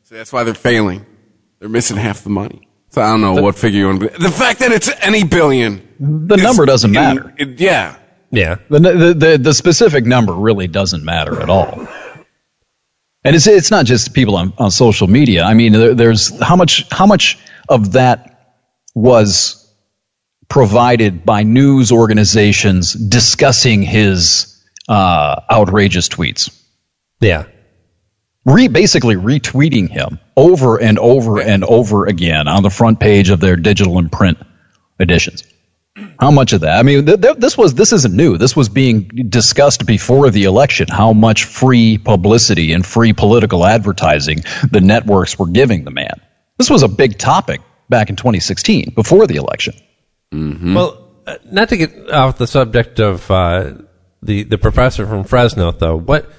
So 0.04 0.14
that's 0.16 0.32
why 0.32 0.44
they're 0.44 0.52
failing. 0.54 1.06
They're 1.58 1.68
missing 1.68 1.96
half 1.96 2.22
the 2.22 2.30
money. 2.30 2.68
So 2.90 3.00
I 3.02 3.06
don't 3.11 3.20
know 3.20 3.34
what 3.34 3.56
figure 3.56 3.80
you 3.80 3.86
want 3.86 4.00
to 4.02 4.08
be. 4.11 4.18
The 4.18 4.30
fact 4.30 4.58
that 4.61 4.70
it's 4.72 4.90
any 5.00 5.24
billion. 5.24 5.80
the 5.98 6.34
is- 6.36 6.42
number 6.42 6.66
doesn't 6.66 6.90
in- 6.90 6.94
matter. 6.94 7.32
it- 7.38 7.61
yeah. 7.61 7.94
Yeah. 8.31 8.57
The, 8.68 8.78
the 8.78 9.14
the 9.14 9.39
the 9.39 9.55
specific 9.55 10.05
number 10.05 10.33
really 10.33 10.68
doesn't 10.68 11.05
matter 11.05 11.41
at 11.43 11.51
all. 11.51 11.89
And 13.24 13.37
it's 13.37 13.47
it's 13.47 13.70
not 13.70 13.85
just 13.87 14.14
people 14.14 14.37
on, 14.37 14.53
on 14.59 14.70
social 14.70 15.07
media. 15.09 15.43
I 15.45 15.55
mean, 15.55 15.72
there, 15.72 15.95
there's 15.95 16.39
how 16.41 16.57
much 16.57 16.87
how 16.91 17.07
much 17.07 17.39
of 17.68 17.93
that 17.93 18.55
was 18.95 19.57
provided 20.49 21.24
by 21.24 21.43
news 21.43 21.93
organizations 21.93 22.93
discussing 22.93 23.83
his 23.83 24.62
uh, 24.89 25.41
outrageous 25.51 26.09
tweets, 26.09 26.51
Yeah. 27.20 27.45
re 28.45 28.66
basically 28.68 29.14
retweeting 29.16 29.89
him 29.89 30.18
over 30.37 30.81
and 30.81 30.99
over 30.99 31.41
and 31.41 31.62
over 31.62 32.07
again 32.07 32.49
on 32.49 32.62
the 32.64 32.70
front 32.70 32.99
page 32.99 33.31
of 33.31 33.39
their 33.39 33.55
digital 33.57 33.99
and 33.99 34.11
print 34.11 34.39
editions. 34.99 35.45
How 36.20 36.30
much 36.30 36.52
of 36.52 36.60
that? 36.60 36.78
I 36.78 36.82
mean, 36.82 37.06
th- 37.06 37.20
th- 37.20 37.36
this 37.38 37.56
was 37.56 37.74
this 37.74 37.92
isn't 37.94 38.14
new. 38.14 38.36
This 38.36 38.54
was 38.54 38.68
being 38.68 39.08
discussed 39.28 39.86
before 39.86 40.30
the 40.30 40.44
election. 40.44 40.86
How 40.90 41.14
much 41.14 41.44
free 41.44 41.96
publicity 41.96 42.72
and 42.72 42.84
free 42.84 43.14
political 43.14 43.64
advertising 43.64 44.40
the 44.70 44.82
networks 44.82 45.38
were 45.38 45.46
giving 45.46 45.84
the 45.84 45.90
man. 45.90 46.20
This 46.58 46.68
was 46.68 46.82
a 46.82 46.88
big 46.88 47.16
topic 47.16 47.62
back 47.88 48.10
in 48.10 48.16
2016, 48.16 48.92
before 48.94 49.26
the 49.26 49.36
election. 49.36 49.74
Well, 50.74 51.08
uh, 51.26 51.36
not 51.50 51.70
to 51.70 51.76
get 51.78 52.10
off 52.10 52.36
the 52.36 52.46
subject 52.46 53.00
of 53.00 53.30
uh, 53.30 53.72
the 54.22 54.42
the 54.42 54.58
professor 54.58 55.06
from 55.06 55.24
Fresno, 55.24 55.72
though. 55.72 55.96
What 55.96 56.30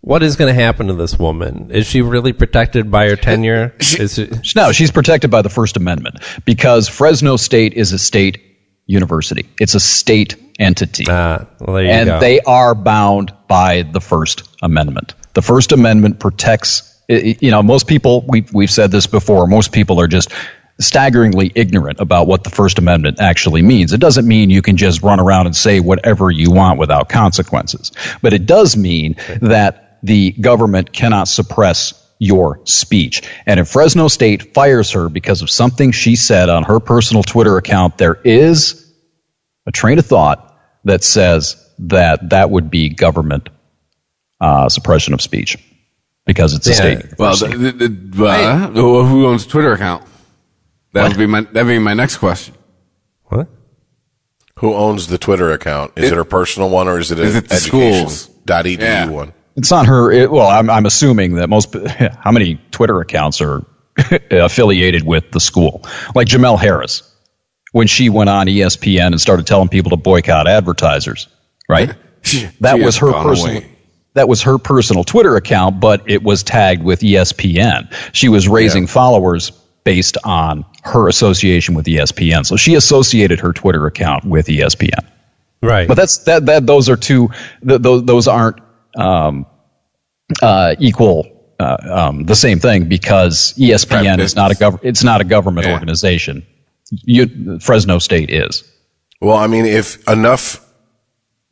what 0.00 0.22
is 0.22 0.36
going 0.36 0.48
to 0.54 0.60
happen 0.60 0.86
to 0.86 0.94
this 0.94 1.18
woman? 1.18 1.70
Is 1.70 1.86
she 1.86 2.00
really 2.00 2.32
protected 2.32 2.90
by 2.90 3.08
her 3.08 3.16
tenure? 3.16 3.74
Is 3.78 4.18
it, 4.18 4.54
No, 4.56 4.72
she's 4.72 4.90
protected 4.90 5.30
by 5.30 5.42
the 5.42 5.50
First 5.50 5.76
Amendment 5.76 6.20
because 6.46 6.88
Fresno 6.88 7.36
State 7.36 7.74
is 7.74 7.92
a 7.92 7.98
state 7.98 8.47
university. 8.88 9.48
It's 9.60 9.76
a 9.76 9.80
state 9.80 10.34
entity. 10.58 11.04
ah, 11.08 11.46
well, 11.60 11.76
there 11.76 11.84
you 11.84 11.90
and 11.90 12.06
go. 12.08 12.18
they 12.18 12.40
are 12.40 12.74
bound 12.74 13.32
by 13.46 13.82
the 13.82 14.00
First 14.00 14.42
Amendment. 14.60 15.14
The 15.34 15.42
First 15.42 15.70
Amendment 15.70 16.18
protects. 16.18 16.96
You 17.08 17.50
know, 17.50 17.62
most 17.62 17.86
people 17.86 18.24
we've 18.28 18.52
we've 18.52 18.70
said 18.70 18.90
this 18.90 19.06
before. 19.06 19.46
Most 19.46 19.72
people 19.72 20.00
are 20.00 20.08
just 20.08 20.32
staggeringly 20.80 21.50
ignorant 21.54 22.00
about 22.00 22.26
what 22.26 22.44
the 22.44 22.50
First 22.50 22.78
Amendment 22.78 23.20
actually 23.20 23.62
means. 23.62 23.92
It 23.92 24.00
doesn't 24.00 24.26
mean 24.26 24.50
you 24.50 24.62
can 24.62 24.76
just 24.76 25.02
run 25.02 25.20
around 25.20 25.46
and 25.46 25.56
say 25.56 25.80
whatever 25.80 26.30
you 26.30 26.50
want 26.50 26.78
without 26.78 27.08
consequences, 27.08 27.92
but 28.22 28.32
it 28.32 28.46
does 28.46 28.76
mean 28.76 29.16
that 29.40 29.98
the 30.02 30.32
government 30.32 30.92
cannot 30.92 31.28
suppress 31.28 31.94
your 32.18 32.60
speech. 32.64 33.22
And 33.46 33.60
if 33.60 33.68
Fresno 33.68 34.08
State 34.08 34.52
fires 34.54 34.90
her 34.92 35.08
because 35.08 35.42
of 35.42 35.50
something 35.50 35.92
she 35.92 36.16
said 36.16 36.48
on 36.48 36.64
her 36.64 36.80
personal 36.80 37.22
Twitter 37.22 37.56
account, 37.56 37.98
there 37.98 38.18
is 38.24 38.92
a 39.66 39.72
train 39.72 39.98
of 39.98 40.06
thought 40.06 40.56
that 40.84 41.04
says 41.04 41.56
that 41.80 42.30
that 42.30 42.50
would 42.50 42.70
be 42.70 42.88
government 42.88 43.48
uh, 44.40 44.68
suppression 44.68 45.14
of 45.14 45.20
speech 45.20 45.56
because 46.26 46.54
it's 46.54 46.66
a 46.66 46.70
Yeah. 46.70 46.76
state. 46.76 47.18
Well, 47.18 47.36
the, 47.36 47.48
the, 47.72 47.88
the, 47.88 48.24
uh, 48.26 48.68
who 48.70 49.26
owns 49.26 49.46
Twitter 49.46 49.72
account? 49.72 50.04
That 50.94 51.08
would 51.08 51.18
be 51.18 51.26
my 51.26 51.42
that 51.42 51.64
would 51.64 51.68
be 51.70 51.78
my 51.78 51.94
next 51.94 52.16
question. 52.16 52.54
what? 53.24 53.46
Who 54.58 54.74
owns 54.74 55.06
the 55.06 55.18
Twitter 55.18 55.52
account? 55.52 55.92
Is 55.96 56.10
it, 56.10 56.16
her 56.16 56.24
personal 56.24 56.70
one 56.70 56.88
or 56.88 56.98
is 56.98 57.12
it 57.12 57.18
Is 57.20 57.34
an 57.36 57.44
it 57.44 57.48
the 57.48 57.56
schools? 57.56 58.28
education.edu 58.48 58.80
Yeah. 58.80 59.08
one? 59.08 59.32
It's 59.58 59.70
not 59.72 59.86
her. 59.86 60.10
It, 60.12 60.30
well, 60.30 60.46
I'm, 60.46 60.70
I'm 60.70 60.86
assuming 60.86 61.34
that 61.34 61.48
most. 61.48 61.74
How 62.20 62.30
many 62.30 62.60
Twitter 62.70 63.00
accounts 63.00 63.40
are 63.40 63.64
affiliated 64.30 65.04
with 65.04 65.32
the 65.32 65.40
school? 65.40 65.84
Like 66.14 66.28
Jemele 66.28 66.58
Harris, 66.58 67.02
when 67.72 67.88
she 67.88 68.08
went 68.08 68.30
on 68.30 68.46
ESPN 68.46 69.08
and 69.08 69.20
started 69.20 69.46
telling 69.46 69.68
people 69.68 69.90
to 69.90 69.96
boycott 69.96 70.48
advertisers, 70.48 71.28
right? 71.68 71.94
That 72.60 72.76
She 72.76 72.82
was 72.84 72.96
her 72.98 73.12
personal. 73.12 73.56
away. 73.58 73.70
That 74.14 74.28
was 74.28 74.42
her 74.42 74.58
personal 74.58 75.04
Twitter 75.04 75.36
account, 75.36 75.80
but 75.80 76.10
it 76.10 76.22
was 76.22 76.42
tagged 76.42 76.82
with 76.82 77.00
ESPN. 77.00 77.92
She 78.12 78.28
was 78.28 78.48
raising 78.48 78.86
followers 78.88 79.50
based 79.84 80.18
on 80.24 80.64
her 80.82 81.08
association 81.08 81.74
with 81.74 81.86
ESPN. 81.86 82.44
So 82.44 82.56
she 82.56 82.74
associated 82.74 83.40
her 83.40 83.52
Twitter 83.52 83.86
account 83.86 84.24
with 84.24 84.46
ESPN. 84.48 85.06
Right. 85.62 85.86
But 85.88 85.94
that's 85.96 86.18
that 86.24 86.46
that 86.46 86.66
those 86.66 86.88
are 86.88 86.96
two 86.96 87.30
th- 87.66 87.80
those 87.80 88.04
those 88.04 88.28
aren't 88.28 88.58
um, 88.96 89.46
uh, 90.42 90.74
equal 90.78 91.34
uh, 91.60 91.76
um, 91.90 92.24
the 92.24 92.36
same 92.36 92.58
thing 92.60 92.88
because 92.88 93.54
ESPN 93.54 94.20
is 94.20 94.36
not 94.36 94.50
a 94.52 94.54
gov- 94.54 94.80
it's 94.82 95.02
not 95.02 95.20
a 95.20 95.24
government 95.24 95.66
Yeah. 95.66 95.72
organization. 95.74 96.46
You, 96.90 97.58
Fresno 97.60 97.98
State 97.98 98.30
is. 98.30 98.62
Well, 99.20 99.36
I 99.36 99.46
mean, 99.48 99.66
if 99.66 100.06
enough 100.08 100.64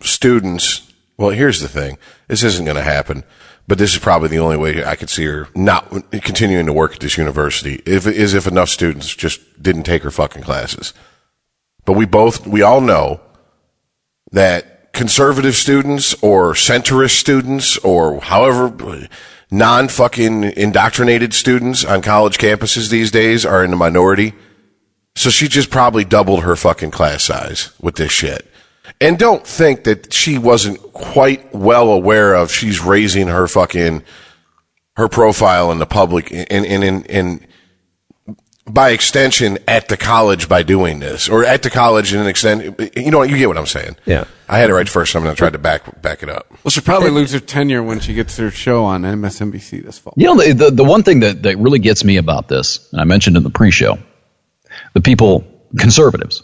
students, 0.01 0.91
well, 1.17 1.31
here's 1.31 1.61
the 1.61 1.69
thing. 1.69 1.99
This 2.29 2.43
isn't 2.43 2.65
going 2.65 2.77
to 2.77 2.83
happen, 2.83 3.25
but 3.67 3.79
this 3.79 3.93
is 3.93 3.99
probably 3.99 4.29
the 4.29 4.39
only 4.39 4.57
way 4.57 4.85
I 4.85 4.95
could 4.95 5.11
see 5.11 5.25
her 5.25 5.49
not 5.55 5.91
continuing 6.23 6.67
to 6.67 6.73
work 6.73 6.95
at 6.95 7.01
this 7.01 7.19
university. 7.19 7.83
If 7.85 8.07
is 8.07 8.35
if 8.35 8.47
enough 8.47 8.69
students 8.69 9.15
just 9.15 9.41
didn't 9.63 9.83
take 9.83 10.03
her 10.05 10.11
fucking 10.11 10.43
classes. 10.43 10.95
But 11.85 11.95
we 11.95 12.07
both, 12.07 12.47
we 12.47 12.63
all 12.63 12.81
know 12.81 13.21
that 14.33 14.76
conservative 14.97 15.55
students 15.55 16.15
or 16.23 16.55
centrist 16.55 17.19
students 17.19 17.79
or 17.79 18.21
however 18.21 19.09
non 19.51 19.89
fucking 19.89 20.43
indoctrinated 20.43 21.33
students 21.35 21.85
on 21.85 22.03
college 22.03 22.39
campuses 22.39 22.91
these 22.91 23.11
days 23.11 23.47
are 23.47 23.63
in 23.63 23.71
the 23.71 23.77
minority. 23.77 24.33
So 25.15 25.31
she 25.31 25.49
just 25.49 25.71
probably 25.71 26.05
doubled 26.05 26.43
her 26.43 26.57
fucking 26.57 26.91
class 26.91 27.23
size 27.23 27.71
with 27.81 27.97
this 27.97 28.11
shit. 28.11 28.51
And 29.01 29.19
don't 29.19 29.47
think 29.47 29.85
that 29.85 30.13
she 30.13 30.39
wasn't 30.39 30.81
quite 30.93 31.55
well 31.55 31.91
aware 31.91 32.35
of 32.35 32.51
she's 32.51 32.81
raising 32.81 33.29
her 33.29 33.47
fucking 33.47 34.03
her 34.97 35.09
profile 35.09 35.71
in 35.71 35.79
the 35.79 35.87
public 35.87 36.33
and 36.33 36.51
and, 36.51 37.11
and 37.11 37.47
by 38.69 38.91
extension 38.91 39.59
at 39.69 39.89
the 39.89 39.97
college 39.97 40.49
by 40.49 40.63
doing 40.63 40.99
this 40.99 41.29
or 41.29 41.45
at 41.45 41.63
the 41.63 41.71
college 41.71 42.13
in 42.13 42.21
an 42.21 42.27
extent 42.27 42.79
you 42.97 43.11
know 43.11 43.19
what 43.19 43.31
you 43.31 43.39
get 43.39 43.47
what 43.47 43.57
I'm 43.57 43.67
saying. 43.67 43.97
Yeah. 44.05 44.25
I 44.49 44.59
had 44.59 44.71
it 44.71 44.75
right 44.75 44.85
the 44.85 44.93
first 44.93 45.13
time 45.13 45.23
and 45.23 45.31
I 45.31 45.35
tried 45.35 45.53
to 45.53 45.59
back 45.59 46.03
back 46.03 46.23
it 46.23 46.29
up. 46.29 46.51
Well, 46.65 46.71
she'll 46.71 46.83
probably 46.83 47.11
lose 47.11 47.33
her 47.33 47.41
tenure 47.41 47.83
when 47.83 48.01
she 48.01 48.15
gets 48.15 48.37
her 48.39 48.51
show 48.51 48.85
on 48.85 49.03
MSNBC 49.03 49.85
this 49.85 49.99
fall. 49.99 50.15
You 50.17 50.27
know, 50.27 50.43
the, 50.43 50.53
the, 50.53 50.71
the 50.71 50.85
one 50.85 51.05
thing 51.05 51.21
that, 51.21 51.45
that 51.45 51.59
really 51.59 51.79
gets 51.79 52.05
me 52.05 52.17
about 52.17 52.49
this, 52.49 52.89
and 52.93 53.01
I 53.01 53.05
mentioned 53.05 53.37
in 53.37 53.45
the 53.45 53.51
pre 53.51 53.71
show, 53.71 53.99
the 54.95 55.01
people, 55.01 55.45
conservatives, 55.79 56.43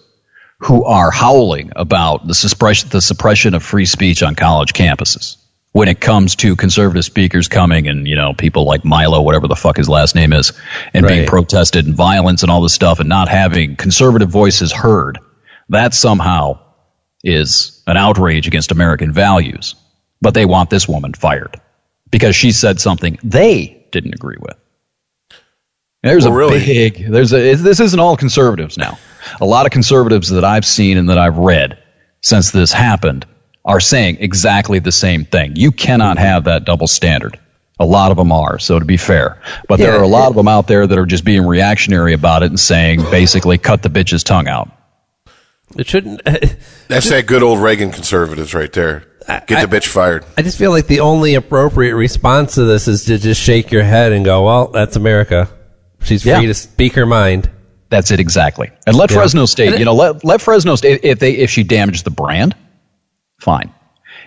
who 0.58 0.84
are 0.84 1.10
howling 1.10 1.72
about 1.74 2.26
the 2.26 2.34
suppression, 2.34 2.88
the 2.90 3.00
suppression 3.00 3.54
of 3.54 3.64
free 3.64 3.86
speech 3.86 4.22
on 4.22 4.36
college 4.36 4.72
campuses 4.72 5.41
when 5.72 5.88
it 5.88 6.00
comes 6.00 6.36
to 6.36 6.54
conservative 6.54 7.04
speakers 7.04 7.48
coming 7.48 7.88
and, 7.88 8.06
you 8.06 8.14
know, 8.14 8.34
people 8.34 8.64
like 8.64 8.84
Milo, 8.84 9.22
whatever 9.22 9.48
the 9.48 9.56
fuck 9.56 9.78
his 9.78 9.88
last 9.88 10.14
name 10.14 10.32
is, 10.32 10.52
and 10.92 11.06
being 11.06 11.26
protested 11.26 11.86
and 11.86 11.94
violence 11.94 12.42
and 12.42 12.50
all 12.52 12.60
this 12.60 12.74
stuff 12.74 13.00
and 13.00 13.08
not 13.08 13.28
having 13.28 13.76
conservative 13.76 14.28
voices 14.28 14.70
heard. 14.70 15.18
That 15.70 15.94
somehow 15.94 16.60
is 17.24 17.82
an 17.86 17.96
outrage 17.96 18.46
against 18.46 18.70
American 18.70 19.12
values. 19.12 19.74
But 20.20 20.34
they 20.34 20.44
want 20.44 20.70
this 20.70 20.86
woman 20.86 21.14
fired 21.14 21.60
because 22.10 22.36
she 22.36 22.52
said 22.52 22.78
something 22.78 23.18
they 23.24 23.86
didn't 23.90 24.14
agree 24.14 24.36
with. 24.38 24.56
There's 26.02 26.24
Well, 26.24 26.34
a 26.34 26.36
really? 26.36 26.58
big, 26.64 27.10
there's 27.10 27.32
a, 27.32 27.54
this 27.54 27.80
isn't 27.80 27.98
all 27.98 28.16
conservatives 28.16 28.76
now. 28.76 28.98
A 29.40 29.46
lot 29.46 29.66
of 29.66 29.72
conservatives 29.72 30.28
that 30.30 30.44
I've 30.44 30.66
seen 30.66 30.98
and 30.98 31.08
that 31.08 31.18
I've 31.18 31.38
read 31.38 31.78
since 32.20 32.50
this 32.50 32.72
happened 32.72 33.26
are 33.64 33.80
saying 33.80 34.18
exactly 34.20 34.78
the 34.78 34.92
same 34.92 35.24
thing. 35.24 35.54
You 35.56 35.70
cannot 35.72 36.18
have 36.18 36.44
that 36.44 36.64
double 36.64 36.86
standard. 36.88 37.38
A 37.80 37.86
lot 37.86 38.10
of 38.10 38.16
them 38.16 38.30
are, 38.32 38.58
so 38.58 38.78
to 38.78 38.84
be 38.84 38.96
fair. 38.96 39.40
But 39.68 39.78
there 39.78 39.96
are 39.96 40.02
a 40.02 40.06
lot 40.08 40.26
it- 40.26 40.30
of 40.30 40.36
them 40.36 40.48
out 40.48 40.66
there 40.66 40.86
that 40.86 40.98
are 40.98 41.06
just 41.06 41.24
being 41.24 41.46
reactionary 41.46 42.12
about 42.12 42.42
it 42.42 42.46
and 42.46 42.60
saying 42.60 43.00
basically 43.10 43.58
cut 43.58 43.82
the 43.82 43.88
bitch's 43.88 44.22
tongue 44.24 44.48
out. 44.48 44.70
it 45.76 45.86
shouldn't. 45.86 46.22
That's 46.88 47.08
that 47.08 47.26
good 47.26 47.42
old 47.42 47.60
Reagan 47.60 47.90
conservatives 47.92 48.54
right 48.54 48.72
there. 48.72 49.04
Get 49.46 49.52
I- 49.52 49.66
the 49.66 49.76
bitch 49.76 49.86
fired. 49.86 50.24
I 50.36 50.42
just 50.42 50.58
feel 50.58 50.70
like 50.72 50.86
the 50.88 51.00
only 51.00 51.34
appropriate 51.36 51.94
response 51.94 52.54
to 52.56 52.64
this 52.64 52.88
is 52.88 53.04
to 53.06 53.18
just 53.18 53.40
shake 53.40 53.70
your 53.70 53.84
head 53.84 54.12
and 54.12 54.24
go, 54.24 54.44
"Well, 54.44 54.66
that's 54.68 54.96
America. 54.96 55.48
She's 56.02 56.22
free 56.24 56.32
Yeah. 56.32 56.40
to 56.42 56.54
speak 56.54 56.94
her 56.94 57.06
mind." 57.06 57.48
That's 57.88 58.10
it 58.10 58.18
exactly. 58.20 58.70
And 58.86 58.96
let 58.96 59.10
Yeah. 59.10 59.18
Fresno 59.18 59.46
State, 59.46 59.74
it- 59.74 59.78
you 59.78 59.84
know, 59.84 59.94
let, 59.94 60.24
let 60.24 60.40
Fresno 60.40 60.74
State 60.74 61.00
if 61.04 61.18
they 61.20 61.32
if 61.32 61.50
she 61.50 61.62
damaged 61.62 62.04
the 62.04 62.10
brand, 62.10 62.54
fine. 63.42 63.74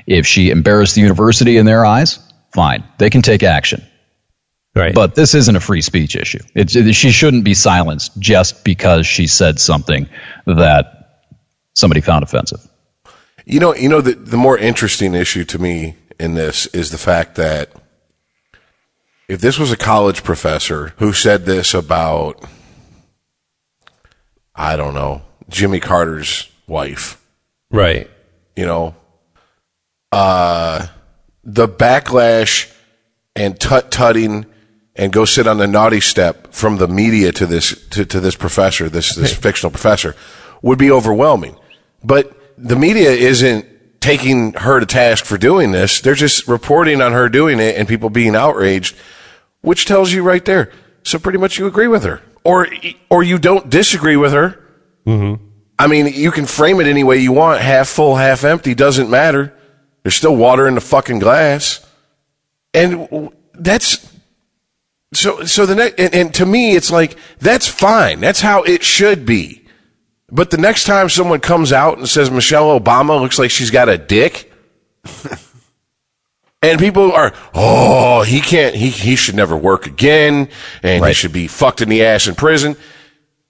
If 0.06 0.28
she 0.28 0.50
embarrassed 0.50 0.96
the 0.96 1.02
university 1.02 1.58
in 1.58 1.66
their 1.66 1.86
eyes, 1.86 2.20
fine. 2.54 2.84
They 2.98 3.10
can 3.10 3.22
take 3.22 3.44
action. 3.44 3.84
Right. 4.76 4.94
But 4.94 5.16
this 5.16 5.36
isn't 5.36 5.56
a 5.56 5.62
free 5.62 5.82
speech 5.82 6.16
issue. 6.16 6.44
It's 6.54 6.74
she 6.74 7.12
shouldn't 7.12 7.46
be 7.46 7.54
silenced 7.54 8.20
just 8.20 8.66
because 8.66 9.08
she 9.08 9.28
said 9.28 9.60
something 9.60 10.10
that 10.46 11.24
somebody 11.74 12.02
found 12.02 12.24
offensive. 12.24 12.60
You 13.46 13.62
know, 13.62 13.74
you 13.74 13.88
know 13.88 14.02
the 14.02 14.14
the 14.14 14.38
more 14.38 14.58
interesting 14.58 15.14
issue 15.14 15.46
to 15.46 15.60
me 15.60 15.96
in 16.20 16.34
this 16.34 16.66
is 16.68 16.92
the 16.92 16.98
fact 16.98 17.36
that 17.36 17.72
if 19.30 19.40
this 19.40 19.58
was 19.58 19.72
a 19.72 19.78
college 19.78 20.24
professor 20.24 20.94
who 20.98 21.14
said 21.14 21.46
this 21.46 21.74
about 21.74 22.44
I 24.54 24.76
don't 24.76 24.94
know, 24.94 25.22
Jimmy 25.50 25.80
Carter's 25.80 26.50
wife, 26.68 27.22
right. 27.70 28.10
you 28.56 28.66
know, 28.66 28.96
uh 30.16 30.88
the 31.44 31.68
backlash 31.68 32.72
and 33.36 33.60
tut 33.60 33.92
tutting 33.92 34.46
and 34.96 35.12
go 35.12 35.26
sit 35.26 35.46
on 35.46 35.58
the 35.58 35.68
naughty 35.68 36.00
step 36.00 36.54
from 36.54 36.78
the 36.78 36.88
media 36.88 37.32
to 37.34 37.46
this 37.46 37.88
to, 37.90 38.06
to 38.06 38.20
this 38.20 38.36
professor, 38.36 38.90
this 38.90 39.14
this 39.16 39.34
fictional 39.34 39.72
professor, 39.72 40.16
would 40.62 40.80
be 40.80 40.90
overwhelming. 40.90 41.56
But 42.04 42.36
the 42.58 42.76
media 42.76 43.12
isn't 43.12 43.66
taking 44.00 44.54
her 44.54 44.80
to 44.80 44.86
task 44.86 45.26
for 45.26 45.38
doing 45.38 45.72
this. 45.72 46.00
They're 46.00 46.16
just 46.16 46.48
reporting 46.48 47.02
on 47.02 47.12
her 47.12 47.28
doing 47.28 47.60
it 47.60 47.76
and 47.76 47.88
people 47.88 48.10
being 48.10 48.36
outraged, 48.36 48.96
which 49.62 49.86
tells 49.86 50.14
you 50.14 50.24
right 50.24 50.46
there. 50.46 50.72
So 51.04 51.20
pretty 51.20 51.40
much 51.40 51.60
you 51.60 51.68
agree 51.68 51.88
with 51.88 52.04
her, 52.04 52.22
or 52.44 52.68
or 53.10 53.22
you 53.22 53.38
don't 53.38 53.70
disagree 53.70 54.16
with 54.16 54.32
her. 54.32 54.62
I 55.78 55.88
mean, 55.88 56.08
you 56.14 56.32
can 56.32 56.46
frame 56.46 56.80
it 56.80 56.88
any 56.88 57.04
way 57.04 57.18
you 57.18 57.34
want, 57.34 57.60
half 57.62 57.90
full, 57.90 58.16
half 58.16 58.46
empty, 58.46 58.74
doesn't 58.74 59.10
matter. 59.10 59.54
There's 60.06 60.14
still 60.14 60.36
water 60.36 60.68
in 60.68 60.76
the 60.76 60.82
fucking 60.82 61.18
glass. 61.18 61.84
And 62.76 63.32
that's 63.56 64.08
so 65.16 65.46
so 65.46 65.66
the 65.66 65.74
next 65.74 66.00
and, 66.00 66.14
and 66.14 66.34
to 66.36 66.46
me 66.46 66.76
it's 66.76 66.92
like 66.92 67.18
that's 67.40 67.68
fine. 67.68 68.20
That's 68.20 68.40
how 68.40 68.62
it 68.62 68.84
should 68.84 69.26
be. 69.26 69.66
But 70.30 70.52
the 70.52 70.58
next 70.58 70.84
time 70.84 71.10
someone 71.10 71.40
comes 71.40 71.74
out 71.74 71.98
and 71.98 72.08
says 72.08 72.30
Michelle 72.30 72.80
Obama 72.80 73.20
looks 73.20 73.40
like 73.40 73.50
she's 73.50 73.72
got 73.72 73.90
a 73.90 73.98
dick 73.98 74.54
and 76.62 76.80
people 76.80 77.12
are, 77.12 77.34
oh, 77.56 78.22
he 78.22 78.42
can't, 78.42 78.76
he, 78.76 78.92
he 78.92 79.16
should 79.16 79.34
never 79.34 79.58
work 79.58 79.88
again 79.88 80.50
and 80.84 81.04
he 81.04 81.14
should 81.14 81.34
be 81.34 81.48
fucked 81.48 81.82
in 81.82 81.90
the 81.90 82.04
ass 82.04 82.28
in 82.28 82.36
prison. 82.36 82.76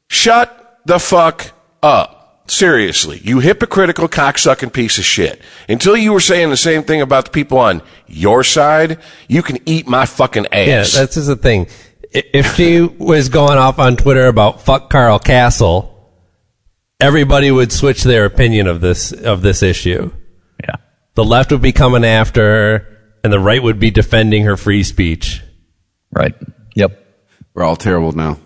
Shut 0.10 0.80
the 0.86 1.00
fuck 1.00 1.52
up. 1.84 2.15
Seriously, 2.48 3.20
you 3.24 3.40
hypocritical 3.40 4.08
cocksucking 4.08 4.72
piece 4.72 5.00
of 5.00 5.04
shit. 5.04 5.42
Until 5.68 5.98
you 5.98 6.14
were 6.14 6.20
saying 6.20 6.52
the 6.52 6.58
same 6.58 6.84
thing 6.84 7.02
about 7.02 7.26
the 7.26 7.32
people 7.32 7.58
on 7.58 7.82
your 8.06 8.44
side, 8.44 9.00
you 9.28 9.42
can 9.42 9.58
eat 9.66 9.88
my 9.88 10.06
fucking 10.06 10.48
ass. 10.52 10.68
Yeah, 10.68 10.80
ass. 10.82 10.94
that's 10.94 11.16
just 11.16 11.28
the 11.28 11.36
thing. 11.36 11.68
If 12.12 12.56
she 12.56 12.82
was 12.82 13.30
going 13.30 13.58
off 13.58 13.80
on 13.80 13.98
Twitter 13.98 14.28
about 14.28 14.62
fuck 14.62 14.92
Carl 14.92 15.18
Castle, 15.18 15.92
everybody 17.00 17.50
would 17.50 17.72
switch 17.72 18.04
their 18.04 18.26
opinion 18.26 18.68
of 18.68 18.80
this 18.80 19.12
of 19.12 19.42
this 19.42 19.64
issue. 19.64 20.12
Yeah. 20.64 20.76
The 21.16 21.26
left 21.26 21.52
would 21.52 21.62
be 21.64 21.72
coming 21.72 22.06
after 22.06 22.42
her, 22.42 22.88
and 23.24 23.34
the 23.34 23.40
right 23.40 23.62
would 23.62 23.80
be 23.80 23.90
defending 23.90 24.44
her 24.44 24.56
free 24.56 24.84
speech. 24.84 25.42
Right. 26.12 26.36
Yep. 26.76 27.06
We're 27.56 27.64
all 27.64 27.76
terrible 27.76 28.12
now. 28.12 28.38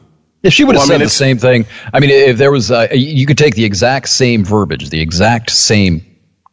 If 0.41 0.53
she 0.53 0.63
would 0.63 0.75
have 0.75 0.87
Well, 0.87 0.91
I 0.91 0.99
mean, 0.99 0.99
said 0.99 1.05
the 1.05 1.09
same 1.09 1.37
thing, 1.37 1.65
I 1.93 1.99
mean, 1.99 2.09
if 2.11 2.37
there 2.37 2.51
was, 2.51 2.71
uh, 2.71 2.87
you 2.91 3.25
could 3.25 3.37
take 3.37 3.55
the 3.55 3.65
exact 3.65 4.07
same 4.09 4.45
verbiage, 4.45 4.89
the 4.89 5.01
exact 5.01 5.49
same 5.49 6.05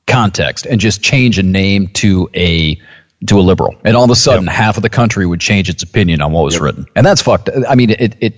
context, 0.06 0.66
and 0.66 0.80
just 0.80 1.02
change 1.02 1.38
a 1.38 1.42
name 1.42 1.88
to 1.88 2.28
a 2.34 2.80
to 3.26 3.38
a 3.38 3.42
liberal, 3.42 3.74
and 3.84 3.96
all 3.96 4.04
of 4.04 4.10
a 4.10 4.16
sudden, 4.16 4.46
half 4.46 4.76
of 4.76 4.82
the 4.82 4.90
country 4.90 5.26
would 5.26 5.40
change 5.40 5.68
its 5.68 5.82
opinion 5.82 6.20
on 6.20 6.32
what 6.32 6.44
was 6.44 6.58
written, 6.58 6.86
and 6.96 7.06
that's 7.06 7.22
fucked. 7.22 7.48
I 7.68 7.74
mean, 7.74 7.90
it. 7.90 8.16
it 8.20 8.34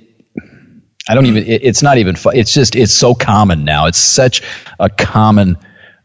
I 1.08 1.14
don't 1.14 1.24
even. 1.24 1.44
It, 1.44 1.64
it's 1.64 1.82
not 1.82 1.96
even. 1.96 2.16
Fu- 2.16 2.30
it's 2.30 2.52
just. 2.52 2.76
It's 2.76 2.92
so 2.92 3.14
common 3.14 3.64
now. 3.64 3.86
It's 3.86 3.98
such 3.98 4.42
a 4.78 4.90
common 4.90 5.56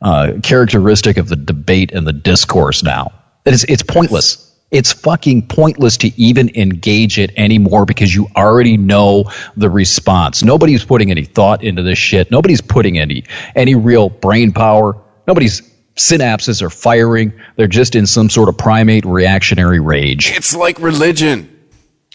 uh, 0.02 0.34
characteristic 0.42 1.18
of 1.18 1.28
the 1.28 1.36
debate 1.36 1.92
and 1.92 2.08
the 2.08 2.14
discourse 2.14 2.84
now 2.84 3.12
that 3.44 3.54
it's 3.54 3.64
it's 3.66 3.84
pointless. 3.84 4.53
It's 4.74 4.92
fucking 4.92 5.48
pointless 5.48 5.98
to 5.98 6.12
even 6.20 6.50
engage 6.58 7.20
it 7.20 7.32
anymore 7.38 7.86
because 7.86 8.14
you 8.14 8.28
already 8.36 8.76
know 8.76 9.32
the 9.56 9.70
response. 9.70 10.44
Nobody's 10.44 10.84
putting 10.84 11.12
any 11.12 11.26
thought 11.26 11.64
into 11.64 11.84
this 11.84 12.00
shit. 12.00 12.32
Nobody's 12.32 12.60
putting 12.60 12.98
any 12.98 13.24
any 13.56 13.76
real 13.76 14.10
brain 14.10 14.52
power. 14.52 14.98
Nobody's 15.28 15.62
synapses 15.96 16.64
are 16.64 16.72
firing. 16.72 17.32
They're 17.56 17.68
just 17.68 17.94
in 17.94 18.08
some 18.08 18.32
sort 18.32 18.50
of 18.50 18.58
primate 18.58 19.06
reactionary 19.06 19.80
rage. 19.80 20.32
It's 20.36 20.56
like 20.56 20.80
religion. 20.80 21.52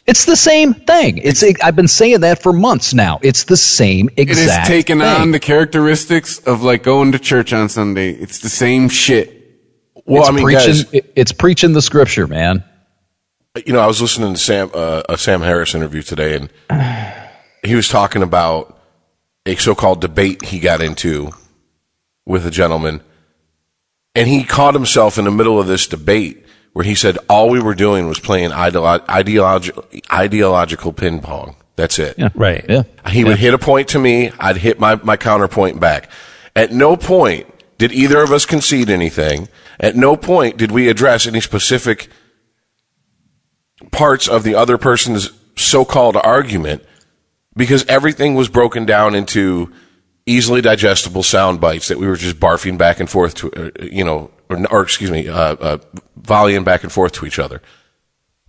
It's 0.09 0.25
the 0.25 0.37
same 0.37 0.75
thing. 0.75 1.19
It's 1.19 1.45
I've 1.63 1.77
been 1.77 1.87
saying 1.87 2.21
that 2.21 2.43
for 2.43 2.53
months 2.53 2.93
now. 2.93 3.21
It's 3.23 3.45
the 3.45 3.57
same 3.57 4.09
It 4.17 4.29
has 4.29 4.39
exact 4.39 4.67
taken 4.67 4.99
thing. 4.99 5.07
on 5.07 5.31
the 5.31 5.39
characteristics 5.39 6.39
of 6.41 6.63
like 6.63 6.83
going 6.83 7.13
to 7.13 7.21
church 7.21 7.53
on 7.53 7.69
Sunday. 7.69 8.11
It's 8.13 8.39
the 8.41 8.49
same 8.49 8.89
shit. 8.89 9.38
Well, 10.09 10.21
it's 10.23 10.29
I 10.31 10.33
mean, 10.33 10.45
preaching, 10.45 10.67
guys, 10.67 10.93
it- 10.93 11.13
it's 11.17 11.33
preaching 11.33 11.73
the 11.73 11.83
scripture, 11.83 12.27
man. 12.27 12.65
you 13.67 13.73
know, 13.73 13.81
I 13.81 13.87
was 13.87 14.01
listening 14.01 14.33
to 14.35 14.39
Sam 14.39 14.71
uh, 14.75 15.03
a 15.09 15.19
Sam 15.19 15.41
Harris 15.43 15.75
interview 15.75 16.03
today, 16.03 16.37
and 16.37 16.51
he 17.65 17.75
was 17.75 17.89
talking 17.89 18.23
about 18.23 18.79
a 19.47 19.57
so-called 19.57 20.01
debate 20.01 20.45
he 20.45 20.59
got 20.61 20.81
into 20.83 21.31
with 22.27 22.47
a 22.47 22.51
gentleman, 22.51 23.01
and 24.15 24.29
he 24.29 24.45
caught 24.45 24.75
himself 24.75 25.19
in 25.19 25.25
the 25.25 25.31
middle 25.31 25.59
of 25.61 25.67
this 25.67 25.87
debate 25.87 26.45
where 26.73 26.85
he 26.85 26.95
said 26.95 27.19
all 27.29 27.49
we 27.49 27.61
were 27.61 27.75
doing 27.75 28.07
was 28.07 28.21
playing 28.21 28.51
ideolo- 28.51 29.07
ideological 29.09 29.85
ideological 30.13 30.93
ping 30.93 31.21
pong. 31.21 31.57
That's 31.77 31.99
it. 31.99 32.17
Right. 32.35 32.65
Yeah. 32.69 32.83
He 33.09 33.25
would 33.25 33.39
hit 33.39 33.55
a 33.55 33.59
point 33.59 33.89
to 33.89 33.99
me, 34.01 34.31
I'd 34.39 34.57
hit 34.57 34.81
my, 34.81 34.97
my 34.97 35.17
counterpoint 35.17 35.79
back. 35.79 36.11
At 36.57 36.73
no 36.73 36.97
point 36.97 37.47
did 37.79 37.93
either 37.93 38.21
of 38.21 38.33
us 38.33 38.47
concede 38.47 38.91
anything. 38.91 39.49
At 39.81 39.97
no 39.97 40.17
point 40.17 40.57
did 40.57 40.71
we 40.71 40.89
address 40.89 41.27
any 41.27 41.41
specific 41.41 42.09
parts 43.93 44.29
of 44.29 44.43
the 44.43 44.55
other 44.55 44.77
person's 44.79 45.31
so-called 45.57 46.17
argument 46.17 46.85
because 47.57 47.85
everything 47.87 48.35
was 48.35 48.49
broken 48.49 48.87
down 48.87 49.15
into 49.15 49.73
easily 50.27 50.61
digestible 50.61 51.23
sound 51.23 51.61
bites 51.61 51.89
that 51.89 51.99
we 51.99 52.07
were 52.07 52.17
just 52.17 52.39
barfing 52.39 52.77
back 52.77 53.01
and 53.01 53.09
forth 53.09 53.35
to, 53.35 53.53
uh, 53.53 53.71
you 53.85 54.05
know, 54.05 54.31
or, 54.49 54.67
or 54.71 54.83
excuse 54.83 55.11
me, 55.11 55.29
uh, 55.29 55.55
uh, 55.55 55.79
volleying 56.17 56.65
back 56.65 56.83
and 56.83 56.93
forth 56.93 57.13
to 57.13 57.27
each 57.27 57.39
other. 57.39 57.63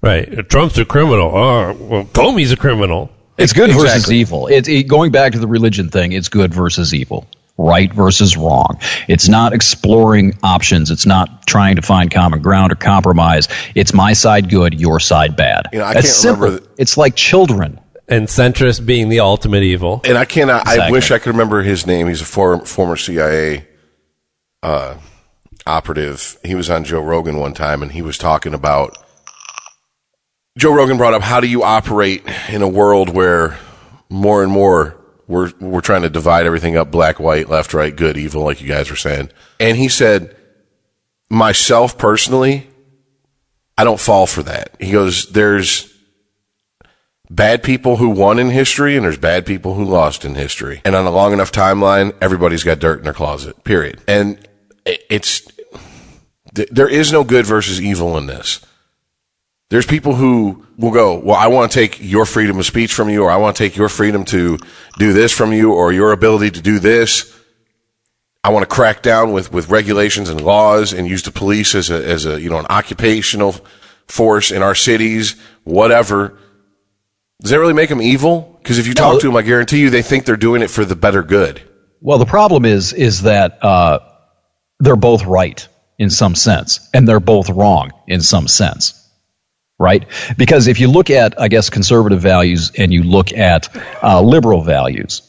Right. 0.01 0.47
Trump's 0.49 0.77
a 0.77 0.85
criminal. 0.85 1.35
Oh, 1.35 1.73
well, 1.73 2.05
Comey's 2.05 2.51
a 2.51 2.57
criminal. 2.57 3.11
It's 3.37 3.53
good 3.53 3.71
versus 3.71 4.11
evil. 4.11 4.47
It's 4.47 4.67
it, 4.67 4.83
going 4.83 5.11
back 5.11 5.31
to 5.33 5.39
the 5.39 5.47
religion 5.47 5.89
thing. 5.89 6.11
It's 6.11 6.27
good 6.27 6.53
versus 6.53 6.93
evil, 6.93 7.27
right 7.59 7.93
versus 7.93 8.37
wrong. 8.37 8.79
It's 9.09 9.27
not 9.27 9.51
exploring 9.53 10.33
options. 10.41 10.89
It's 10.89 11.05
not 11.05 11.45
trying 11.45 11.75
to 11.75 11.81
find 11.81 12.09
common 12.09 12.41
ground 12.41 12.71
or 12.71 12.75
compromise. 12.75 13.47
It's 13.75 13.93
my 13.93 14.13
side 14.13 14.49
good, 14.49 14.79
your 14.79 14.99
side 15.01 15.35
bad. 15.35 15.67
You 15.73 15.79
know, 15.79 15.85
I 15.85 15.93
That's 15.95 16.05
can't 16.07 16.15
simple. 16.15 16.45
remember 16.45 16.65
the- 16.65 16.81
it's 16.81 16.97
like 16.97 17.15
children. 17.15 17.79
And 18.07 18.27
centrist 18.27 18.87
being 18.87 19.09
the 19.09 19.19
ultimate 19.19 19.61
evil. 19.61 20.01
and 20.03 20.17
I 20.17 20.25
cannot. 20.25 20.67
I 20.67 20.89
wish 20.89 21.11
I 21.11 21.19
could 21.19 21.31
remember 21.33 21.61
his 21.61 21.85
name. 21.85 22.07
He's 22.07 22.21
a 22.21 22.25
former 22.25 22.65
former 22.65 22.95
CIA 22.95 23.67
uh, 24.63 24.95
operative. 25.67 26.37
He 26.43 26.55
was 26.55 26.71
on 26.71 26.85
Joe 26.85 27.01
Rogan 27.01 27.37
one 27.37 27.53
time, 27.53 27.83
and 27.83 27.91
he 27.91 28.01
was 28.01 28.17
talking 28.17 28.55
about. 28.55 28.97
Joe 30.57 30.73
Rogan 30.73 30.97
brought 30.97 31.13
up 31.13 31.21
how 31.21 31.39
do 31.39 31.47
you 31.47 31.61
operate 31.61 32.23
in 32.49 32.63
a 32.63 32.67
world 32.67 33.09
where 33.09 33.57
more 34.09 34.41
and 34.41 34.51
more 34.51 34.98
we're 35.29 35.53
we're 35.61 35.79
trying 35.79 36.01
to 36.01 36.09
divide 36.09 36.45
everything 36.45 36.75
up 36.75 36.91
black 36.91 37.21
white 37.21 37.47
left 37.47 37.73
right 37.73 37.95
good 37.95 38.17
evil 38.17 38.43
like 38.43 38.59
you 38.59 38.67
guys 38.67 38.89
were 38.89 38.97
saying 38.97 39.29
and 39.61 39.77
he 39.77 39.87
said 39.87 40.35
myself 41.29 41.97
personally 41.97 42.67
I 43.77 43.85
don't 43.85 43.99
fall 43.99 44.27
for 44.27 44.43
that 44.43 44.75
he 44.81 44.91
goes 44.91 45.31
there's 45.31 45.89
bad 47.29 47.63
people 47.63 47.97
who 47.97 48.09
won 48.09 48.39
in 48.39 48.49
history 48.49 48.95
and 48.95 49.05
there's 49.05 49.17
bad 49.17 49.45
people 49.45 49.75
who 49.75 49.83
lost 49.85 50.25
in 50.25 50.35
history. 50.35 50.81
And 50.83 50.95
on 50.95 51.05
a 51.05 51.11
long 51.11 51.33
enough 51.33 51.51
timeline, 51.51 52.15
everybody's 52.21 52.63
got 52.63 52.79
dirt 52.79 52.99
in 52.99 53.03
their 53.03 53.13
closet, 53.13 53.63
period. 53.63 54.01
And 54.07 54.47
it's, 54.85 55.47
there 56.53 56.89
is 56.89 57.11
no 57.11 57.23
good 57.23 57.45
versus 57.45 57.79
evil 57.79 58.17
in 58.17 58.25
this. 58.25 58.65
There's 59.69 59.85
people 59.85 60.15
who 60.15 60.65
will 60.77 60.91
go, 60.91 61.19
well, 61.19 61.35
I 61.35 61.47
want 61.47 61.71
to 61.71 61.79
take 61.79 61.99
your 62.01 62.25
freedom 62.25 62.57
of 62.57 62.65
speech 62.65 62.93
from 62.93 63.09
you, 63.09 63.23
or 63.23 63.29
I 63.29 63.37
want 63.37 63.55
to 63.55 63.63
take 63.63 63.75
your 63.75 63.89
freedom 63.89 64.25
to 64.25 64.57
do 64.97 65.13
this 65.13 65.31
from 65.31 65.53
you, 65.53 65.73
or 65.73 65.91
your 65.91 66.11
ability 66.11 66.51
to 66.51 66.61
do 66.61 66.79
this. 66.79 67.35
I 68.43 68.49
want 68.49 68.67
to 68.67 68.73
crack 68.73 69.03
down 69.03 69.31
with, 69.31 69.51
with 69.51 69.69
regulations 69.69 70.29
and 70.29 70.41
laws 70.41 70.93
and 70.93 71.07
use 71.07 71.23
the 71.23 71.31
police 71.31 71.75
as 71.75 71.91
a, 71.91 72.03
as 72.03 72.25
a, 72.25 72.41
you 72.41 72.49
know, 72.49 72.57
an 72.57 72.65
occupational 72.69 73.55
force 74.07 74.51
in 74.51 74.63
our 74.63 74.75
cities, 74.75 75.35
whatever. 75.65 76.37
Does 77.41 77.51
that 77.51 77.59
really 77.59 77.73
make 77.73 77.89
them 77.89 78.01
evil? 78.01 78.57
Because 78.61 78.79
if 78.79 78.87
you 78.87 78.93
talk 78.93 79.21
to 79.21 79.27
them, 79.27 79.35
I 79.35 79.43
guarantee 79.43 79.81
you 79.81 79.89
they 79.89 80.01
think 80.01 80.25
they're 80.25 80.35
doing 80.35 80.61
it 80.61 80.69
for 80.69 80.83
the 80.83 80.95
better 80.95 81.21
good. 81.21 81.61
Well, 82.01 82.17
the 82.17 82.25
problem 82.25 82.65
is 82.65 82.93
is 82.93 83.21
that 83.23 83.63
uh, 83.63 83.99
they're 84.79 84.95
both 84.95 85.25
right 85.25 85.67
in 85.97 86.09
some 86.09 86.33
sense, 86.33 86.89
and 86.93 87.07
they're 87.07 87.19
both 87.19 87.49
wrong 87.49 87.91
in 88.07 88.21
some 88.21 88.47
sense, 88.47 88.98
right? 89.79 90.05
Because 90.37 90.67
if 90.67 90.79
you 90.79 90.89
look 90.89 91.09
at, 91.09 91.39
I 91.39 91.47
guess, 91.47 91.69
conservative 91.69 92.21
values 92.21 92.71
and 92.77 92.93
you 92.93 93.03
look 93.03 93.33
at 93.33 93.69
uh, 94.03 94.21
liberal 94.21 94.61
values, 94.61 95.21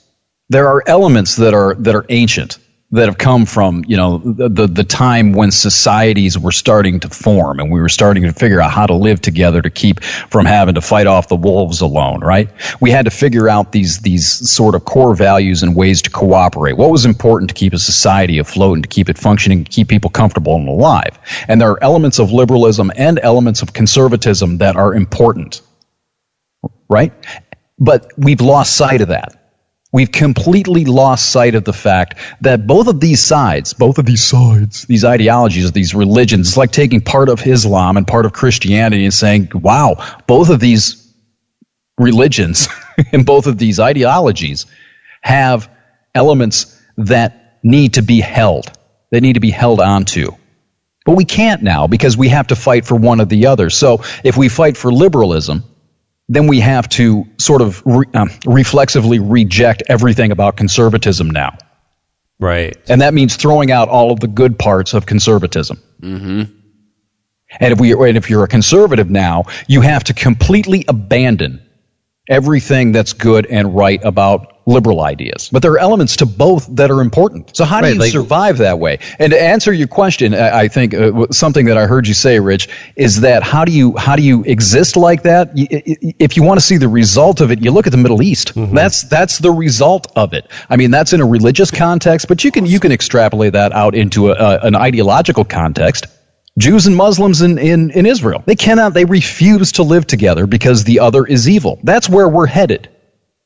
there 0.48 0.68
are 0.68 0.82
elements 0.86 1.36
that 1.36 1.55
are 1.55 1.74
that 1.76 1.94
are 1.94 2.05
ancient 2.09 2.59
that 2.93 3.07
have 3.07 3.18
come 3.18 3.47
from 3.47 3.84
you 3.86 3.97
know 3.97 4.18
the, 4.18 4.49
the 4.49 4.66
the 4.66 4.84
time 4.84 5.32
when 5.32 5.51
societies 5.51 6.38
were 6.38 6.53
starting 6.53 7.01
to 7.01 7.09
form 7.09 7.61
and 7.61 7.70
we 7.70 7.80
were 7.80 7.88
starting 7.88 8.24
to 8.24 8.32
figure 8.32 8.61
out 8.61 8.72
how 8.72 8.86
to 8.86 8.95
live 8.95 9.20
together 9.20 9.62
to 9.62 9.70
keep 9.70 10.03
from 10.03 10.45
having 10.45 10.74
to 10.74 10.80
fight 10.80 11.07
off 11.07 11.28
the 11.28 11.36
wolves 11.36 11.80
alone 11.80 12.20
right? 12.20 12.51
We 12.80 12.91
had 12.91 13.05
to 13.05 13.11
figure 13.11 13.49
out 13.49 13.72
these 13.72 14.01
these 14.01 14.26
sort 14.51 14.74
of 14.74 14.84
core 14.84 15.14
values 15.14 15.62
and 15.62 15.76
ways 15.76 16.03
to 16.03 16.11
cooperate. 16.11 16.76
What 16.76 16.91
was 16.91 17.05
important 17.05 17.51
to 17.51 17.55
keep 17.55 17.72
a 17.72 17.78
society 17.78 18.38
afloat 18.38 18.76
and 18.76 18.84
to 18.84 18.88
keep 18.88 19.09
it 19.09 19.18
functioning 19.18 19.64
keep 19.64 19.88
people 19.88 20.11
comfortable 20.11 20.57
and 20.57 20.68
alive? 20.68 21.18
And 21.49 21.61
there 21.61 21.70
are 21.70 21.82
elements 21.82 22.18
of 22.18 22.32
liberalism 22.32 22.91
and 22.97 23.20
elements 23.22 23.62
of 23.62 23.72
conservatism 23.72 24.59
that 24.59 24.76
are 24.76 24.95
important 24.95 25.62
right? 26.88 27.12
But 27.78 28.12
we've 28.18 28.41
lost 28.41 28.76
sight 28.76 29.01
of 29.01 29.09
that 29.09 29.39
We've 29.93 30.11
completely 30.11 30.84
lost 30.84 31.30
sight 31.30 31.57
of 31.57 31.64
the 31.64 31.72
fact 31.72 32.14
that 32.43 32.66
both 32.66 32.86
of 32.86 33.01
these 33.01 33.20
sides, 33.20 33.74
both 33.74 33.99
of 33.99 34.07
these 34.07 34.22
sides, 34.22 34.84
these 34.84 35.05
ideologies, 35.05 35.72
these 35.72 35.95
religions, 35.95 36.49
it's 36.49 36.57
like 36.57 36.70
taking 36.70 37.01
part 37.01 37.28
of 37.28 37.45
Islam 37.45 37.97
and 37.97 38.07
part 38.07 38.24
of 38.24 38.32
Christianity 38.32 39.05
and 39.05 39.12
saying, 39.14 39.51
wow, 39.53 40.22
both 40.28 40.51
of 40.51 40.61
these 40.61 41.12
religions 41.99 42.68
and 43.12 43.26
both 43.26 43.49
of 43.49 43.59
these 43.59 43.80
ideologies 43.80 44.66
have 45.22 45.68
elements 46.14 46.80
that 46.97 47.59
need 47.64 47.95
to 47.95 48.03
be 48.03 48.20
held, 48.20 48.70
that 49.11 49.20
need 49.20 49.34
to 49.34 49.41
be 49.41 49.51
held 49.51 49.80
onto. 49.80 50.30
But 51.05 51.16
we 51.16 51.24
can't 51.24 51.62
now 51.62 51.88
because 51.88 52.16
we 52.16 52.28
have 52.28 52.49
to 52.49 52.57
fight 52.57 52.84
for 52.84 52.95
one 52.95 53.20
or 53.20 53.24
the 53.24 53.47
other. 53.47 53.70
So 53.70 54.05
if 54.22 54.36
we 54.36 54.49
fight 54.49 54.76
for 54.76 54.93
liberalism, 54.93 55.64
then 56.31 56.47
we 56.47 56.61
have 56.61 56.89
to 56.89 57.26
sort 57.39 57.61
of 57.61 57.83
re, 57.85 58.07
um, 58.14 58.31
reflexively 58.47 59.18
reject 59.18 59.83
everything 59.89 60.31
about 60.31 60.57
conservatism 60.57 61.28
now. 61.28 61.59
Right. 62.39 62.78
And 62.89 63.01
that 63.01 63.12
means 63.12 63.35
throwing 63.35 63.72
out 63.72 63.89
all 63.89 64.12
of 64.12 64.20
the 64.20 64.28
good 64.28 64.57
parts 64.57 64.95
of 64.95 65.07
conservatism. 65.07 65.83
Mm-hmm. 66.01 66.43
And 67.59 67.72
if 67.72 67.81
we, 67.81 67.93
and 67.93 68.16
if 68.16 68.31
you're 68.31 68.45
a 68.45 68.49
conservative 68.49 69.11
now, 69.11 69.47
you 69.66 69.81
have 69.81 70.05
to 70.05 70.14
completely 70.14 70.85
abandon 70.87 71.68
everything 72.28 72.92
that's 72.92 73.12
good 73.12 73.46
and 73.46 73.74
right 73.74 74.00
about 74.04 74.56
liberal 74.66 75.00
ideas. 75.00 75.48
But 75.50 75.62
there 75.62 75.72
are 75.72 75.78
elements 75.78 76.16
to 76.16 76.26
both 76.26 76.68
that 76.76 76.90
are 76.92 77.00
important. 77.00 77.56
So 77.56 77.64
how 77.64 77.80
do 77.80 77.86
Right, 77.86 77.94
you 77.94 78.00
like- 78.00 78.12
survive 78.12 78.58
that 78.58 78.78
way? 78.78 79.00
And 79.18 79.32
to 79.32 79.42
answer 79.42 79.72
your 79.72 79.88
question, 79.88 80.32
I 80.34 80.60
I 80.60 80.68
think 80.68 80.94
uh, 80.94 81.26
something 81.32 81.66
that 81.66 81.76
I 81.78 81.86
heard 81.86 82.06
you 82.06 82.14
say, 82.14 82.38
Rich, 82.38 82.68
is 82.94 83.22
that 83.22 83.42
how 83.42 83.64
do 83.64 83.72
you 83.72 83.96
how 83.96 84.14
do 84.16 84.22
you 84.22 84.44
exist 84.44 84.96
like 84.96 85.22
that? 85.22 85.50
If 85.54 86.36
you 86.36 86.42
want 86.44 86.60
to 86.60 86.64
see 86.64 86.76
the 86.76 86.88
result 86.88 87.40
of 87.40 87.50
it, 87.50 87.62
you 87.64 87.72
look 87.72 87.86
at 87.86 87.92
the 87.92 87.98
Middle 87.98 88.22
East. 88.22 88.52
That's 88.54 89.02
that's 89.02 89.38
the 89.38 89.50
result 89.50 90.12
of 90.14 90.32
it. 90.34 90.48
I 90.68 90.76
mean, 90.76 90.90
that's 90.92 91.12
in 91.12 91.20
a 91.20 91.26
religious 91.26 91.70
context, 91.72 92.28
but 92.28 92.44
you 92.44 92.52
can 92.52 92.64
you 92.66 92.78
can 92.78 92.92
extrapolate 92.92 93.54
that 93.54 93.72
out 93.72 93.94
into 93.96 94.30
a, 94.30 94.34
a, 94.34 94.58
an 94.60 94.76
ideological 94.76 95.44
context. 95.44 96.06
Jews 96.61 96.86
and 96.86 96.94
Muslims 96.94 97.42
in, 97.42 97.58
in, 97.58 97.90
in 97.90 98.06
Israel. 98.06 98.42
They 98.46 98.54
cannot, 98.54 98.94
they 98.94 99.04
refuse 99.04 99.72
to 99.72 99.82
live 99.82 100.06
together 100.06 100.46
because 100.46 100.84
the 100.84 101.00
other 101.00 101.24
is 101.24 101.48
evil. 101.48 101.80
That's 101.82 102.08
where 102.08 102.28
we're 102.28 102.46
headed. 102.46 102.88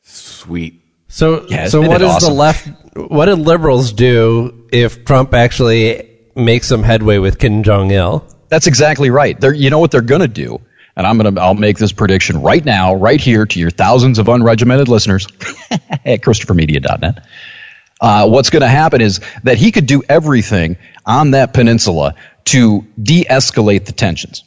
Sweet. 0.02 0.82
So, 1.08 1.46
Yeah, 1.48 1.68
so 1.68 1.78
isn't 1.78 1.88
what 1.88 2.02
it 2.02 2.06
does 2.06 2.22
the 2.22 2.32
left? 2.32 2.68
What 2.96 3.26
did 3.26 3.38
liberals 3.38 3.92
do 3.92 4.68
if 4.72 5.04
Trump 5.04 5.32
actually 5.32 6.10
makes 6.34 6.66
some 6.66 6.82
headway 6.82 7.18
with 7.18 7.38
Kim 7.38 7.62
Jong 7.62 7.90
Il? 7.90 8.26
That's 8.48 8.66
exactly 8.66 9.10
right. 9.10 9.40
They're, 9.40 9.54
you 9.54 9.70
know 9.70 9.78
what 9.78 9.90
they're 9.90 10.00
going 10.00 10.20
to 10.20 10.28
do? 10.28 10.60
And 10.96 11.06
I'm 11.06 11.18
going 11.18 11.34
to, 11.34 11.40
I'll 11.40 11.54
make 11.54 11.78
this 11.78 11.92
prediction 11.92 12.42
right 12.42 12.64
now, 12.64 12.94
right 12.94 13.20
here 13.20 13.46
to 13.46 13.60
your 13.60 13.70
thousands 13.70 14.18
of 14.18 14.26
unregimented 14.26 14.88
listeners 14.88 15.26
at 15.70 16.20
ChristopherMedia.net. 16.20 17.26
Uh, 18.00 18.28
what's 18.28 18.50
going 18.50 18.62
to 18.62 18.68
happen 18.68 19.00
is 19.00 19.20
that 19.44 19.56
he 19.56 19.72
could 19.72 19.86
do 19.86 20.02
everything 20.08 20.76
on 21.06 21.32
that 21.32 21.54
peninsula 21.54 22.14
to 22.46 22.86
de 23.02 23.24
escalate 23.24 23.84
the 23.86 23.92
tensions. 23.92 24.44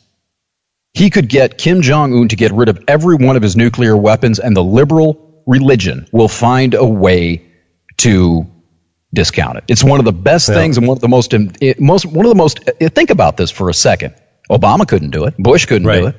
He 0.94 1.10
could 1.10 1.30
get 1.30 1.58
Kim 1.58 1.82
Jong 1.82 2.14
un 2.14 2.28
to 2.30 2.36
get 2.36 2.52
rid 2.52 2.70
of 2.70 2.84
every 2.88 3.16
one 3.16 3.36
of 3.36 3.44
his 3.44 3.56
nuclear 3.56 3.96
weapons, 3.96 4.40
and 4.40 4.56
the 4.56 4.64
liberal 4.64 5.44
religion 5.46 6.08
will 6.12 6.28
find 6.28 6.74
a 6.74 6.86
way 6.86 7.44
to 7.98 8.46
discount 9.14 9.58
it. 9.60 9.64
It's 9.68 9.84
one 9.84 10.00
of 10.00 10.06
the 10.06 10.12
best 10.14 10.48
things 10.48 10.78
and 10.78 10.88
one 10.88 10.98
of 10.98 11.02
the 11.02 11.08
most, 11.08 11.34
most 11.80 12.06
one 12.06 12.26
of 12.26 12.30
the 12.30 12.36
most. 12.36 12.68
uh, 12.68 12.90
Think 12.90 13.10
about 13.10 13.38
this 13.38 13.52
for 13.52 13.70
a 13.70 13.74
second. 13.74 14.16
Obama 14.50 14.88
couldn't 14.88 15.12
do 15.12 15.26
it. 15.26 15.36
Bush 15.38 15.66
couldn't 15.66 15.88
do 16.02 16.08
it. 16.08 16.16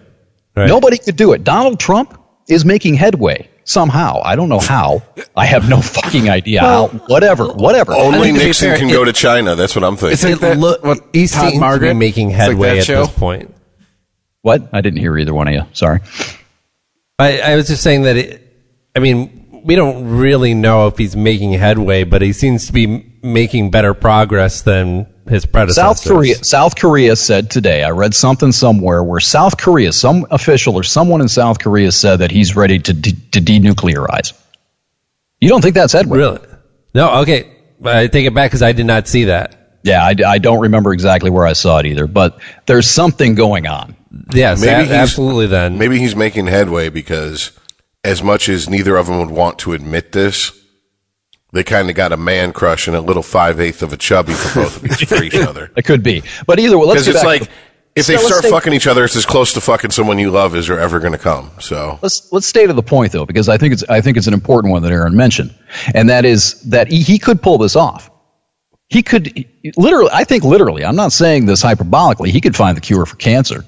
Right. 0.57 0.69
Nobody 0.69 0.99
could 0.99 1.17
do 1.17 1.33
it. 1.33 1.45
Donald 1.45 1.79
Trump 1.79 2.19
is 2.49 2.65
making 2.65 2.95
headway 2.95 3.49
somehow. 3.69 4.21
I 4.25 4.35
don't 4.35 4.49
know 4.49 4.59
how. 4.61 5.03
I 5.37 5.47
have 5.47 5.69
no 5.69 5.81
fucking 5.83 6.29
idea 6.31 6.61
how. 6.61 6.89
Whatever, 7.07 7.45
uh, 7.45 7.55
whatever. 7.55 7.93
Only 7.95 8.29
think 8.29 8.39
to 8.39 8.45
Nixon 8.47 8.69
fair, 8.71 8.79
can 8.79 8.89
it- 8.91 8.93
go 8.93 9.05
to 9.05 9.13
China. 9.13 9.55
That's 9.55 9.75
what 9.77 9.85
I'm 9.85 9.97
thinking. 9.97 10.13
It's 10.15 10.25
like 10.25 10.41
that, 10.41 10.59
Look, 10.59 10.83
what, 10.83 10.99
he 11.13 11.27
Todd 11.29 11.51
seems 11.51 11.61
Margaret? 11.61 11.89
to 11.89 11.95
be 11.95 11.99
making 11.99 12.31
It's 12.31 12.39
like 12.39 12.49
headway 12.49 12.79
at 12.79 12.85
show. 12.85 13.05
this 13.07 13.15
point. 13.15 13.55
What? 14.43 14.69
I 14.73 14.81
didn't 14.81 14.99
hear 15.01 15.17
either 15.19 15.35
one 15.35 15.49
of 15.49 15.55
you. 15.55 15.63
Sorry. 15.73 16.01
I, 17.19 17.41
I 17.41 17.57
was 17.57 17.69
just 17.69 17.83
saying 17.83 18.03
that. 18.03 18.17
It, 18.17 18.45
I 18.97 19.01
mean, 19.01 19.63
we 19.65 19.75
don't 19.75 20.09
really 20.19 20.55
know 20.55 20.87
if 20.87 20.97
he's 20.97 21.15
making 21.17 21.53
headway, 21.53 22.05
but 22.05 22.23
he 22.23 22.33
seems 22.33 22.67
to 22.69 22.73
be 22.73 23.19
making 23.23 23.71
better 23.71 23.95
progress 23.95 24.63
than 24.63 25.13
his 25.29 25.47
predecessors. 25.47 26.01
South 26.01 26.09
Korea. 26.09 26.35
South 26.45 26.77
Korea 26.77 27.17
said 27.17 27.51
today. 27.51 27.83
I 27.85 27.91
read 27.91 28.15
something 28.15 28.53
somewhere 28.53 29.03
where 29.03 29.21
South 29.21 29.57
Korea, 29.59 29.93
some 29.93 30.27
official 30.31 30.75
or 30.75 30.83
someone 30.83 31.21
in 31.21 31.29
South 31.29 31.59
Korea 31.59 31.93
said 31.93 32.17
that 32.17 32.31
he's 32.31 32.57
ready 32.57 32.79
to 32.79 32.93
de- 32.93 33.13
to 33.33 33.41
denuclearize. 33.41 34.33
You 35.41 35.49
don't 35.49 35.63
think 35.63 35.75
that's 35.75 35.95
Edward? 35.95 36.17
Really? 36.19 36.41
No. 36.95 37.21
Okay. 37.21 37.55
I 37.85 38.09
take 38.09 38.27
it 38.27 38.35
back 38.35 38.51
because 38.51 38.63
I 38.63 38.73
did 38.73 38.87
not 38.87 39.07
see 39.07 39.25
that. 39.25 39.55
Yeah, 39.85 40.05
I, 40.05 40.15
I 40.27 40.39
don't 40.39 40.61
remember 40.61 40.93
exactly 40.93 41.31
where 41.31 41.47
I 41.47 41.53
saw 41.53 41.79
it 41.79 41.87
either, 41.87 42.09
but 42.09 42.41
there's 42.67 42.89
something 42.91 43.37
going 43.37 43.69
on. 43.69 43.95
Yes, 44.35 44.61
Maybe 44.61 44.91
a- 44.91 44.95
absolutely. 44.95 45.47
Then 45.47 45.79
Maybe 45.79 45.99
he's 45.99 46.17
making 46.17 46.47
headway 46.47 46.89
because, 46.89 47.53
as 48.03 48.23
much 48.23 48.49
as 48.49 48.69
neither 48.69 48.97
of 48.97 49.07
them 49.07 49.19
would 49.19 49.31
want 49.31 49.59
to 49.61 49.75
admit 49.75 50.11
this, 50.13 50.58
they 51.53 51.65
kind 51.65 51.89
of 51.89 51.97
got 51.97 52.13
a 52.13 52.17
man 52.17 52.53
crush 52.53 52.87
and 52.89 52.97
a 52.97 53.01
little 53.01 53.23
five 53.23 53.61
eighth 53.61 53.83
of 53.83 53.93
a 53.93 53.97
chubby 53.97 54.33
for 54.33 54.63
both 54.63 54.77
of 54.77 54.85
each, 54.85 55.09
for 55.09 55.23
each 55.23 55.35
other. 55.51 55.71
It 55.77 55.85
could 55.85 56.03
be, 56.03 56.23
but 56.47 56.59
either 56.59 56.79
way, 56.79 56.87
let's 56.87 57.03
Because 57.07 57.17
it's 57.17 57.25
like 57.25 57.43
if 57.97 58.07
they 58.07 58.17
So 58.17 58.27
start 58.27 58.41
stay- 58.43 58.51
fucking 58.51 58.73
each 58.73 58.87
other, 58.87 59.05
it's 59.05 59.17
as 59.17 59.27
close 59.27 59.53
to 59.55 59.61
fucking 59.61 59.91
someone 59.91 60.19
you 60.19 60.31
love 60.31 60.55
as 60.55 60.69
you're 60.69 60.79
ever 60.79 61.01
going 61.01 61.13
to 61.13 61.19
come. 61.19 61.51
So 61.61 61.99
let's 62.03 62.31
let's 62.33 62.47
stay 62.47 62.67
to 62.67 62.73
the 62.73 62.83
point 62.83 63.13
though, 63.13 63.27
because 63.27 63.49
I 63.49 63.57
think 63.59 63.73
it's 63.73 63.83
I 63.89 64.01
think 64.01 64.17
it's 64.17 64.27
an 64.27 64.35
important 64.35 64.73
one 64.73 64.83
that 64.83 64.93
Aaron 64.93 65.17
mentioned, 65.17 65.55
and 65.95 66.09
that 66.11 66.25
is 66.25 66.61
that 66.71 66.89
he, 66.91 67.03
he 67.03 67.19
could 67.19 67.41
pull 67.43 67.59
this 67.59 67.75
off. 67.77 68.11
He 68.91 69.03
could 69.03 69.45
literally, 69.77 70.11
I 70.15 70.25
think 70.25 70.45
literally. 70.45 70.85
I'm 70.85 70.97
not 70.97 71.13
saying 71.13 71.47
this 71.47 71.63
hyperbolically. 71.63 72.29
He 72.29 72.41
could 72.41 72.57
find 72.57 72.77
the 72.77 72.81
cure 72.81 73.05
for 73.05 73.17
cancer 73.17 73.65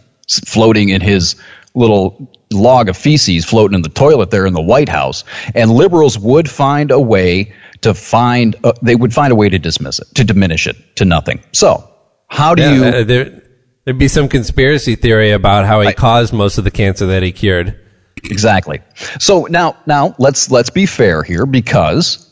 floating 0.47 0.91
in 0.91 1.01
his 1.01 1.35
little 1.75 2.31
log 2.53 2.89
of 2.89 2.97
feces 2.97 3.45
floating 3.45 3.75
in 3.75 3.83
the 3.83 3.89
toilet 3.89 4.31
there 4.31 4.47
in 4.47 4.55
the 4.55 4.63
White 4.63 4.89
House, 4.89 5.25
and 5.55 5.71
liberals 5.71 6.19
would 6.19 6.49
find 6.49 6.91
a 6.91 7.01
way 7.01 7.53
to 7.83 7.95
find 7.95 8.57
uh, 8.65 8.73
they 8.83 8.95
would 8.95 9.15
find 9.15 9.33
a 9.33 9.37
way 9.37 9.49
to 9.49 9.59
dismiss 9.59 9.99
it, 9.99 10.09
to 10.15 10.25
diminish 10.25 10.67
it 10.67 10.97
to 10.97 11.05
nothing. 11.05 11.43
So 11.53 11.89
how 12.29 12.55
do 12.55 12.63
yeah, 12.63 12.75
you? 12.75 12.85
uh, 12.85 13.05
there, 13.05 13.43
there'd 13.85 13.99
be 13.99 14.09
some 14.09 14.29
conspiracy 14.29 14.95
theory 14.97 15.33
about 15.33 15.67
how 15.67 15.81
he 15.81 15.93
caused 15.93 16.33
most 16.33 16.59
of 16.59 16.65
the 16.65 16.71
cancer 16.71 17.07
that 17.07 17.23
he 17.23 17.33
cured. 17.33 17.79
Exactly. 18.23 18.81
So 19.19 19.47
now, 19.47 19.77
now 19.87 20.15
let's 20.19 20.51
let's 20.51 20.71
be 20.71 20.87
fair 20.87 21.23
here 21.23 21.47
because 21.47 22.31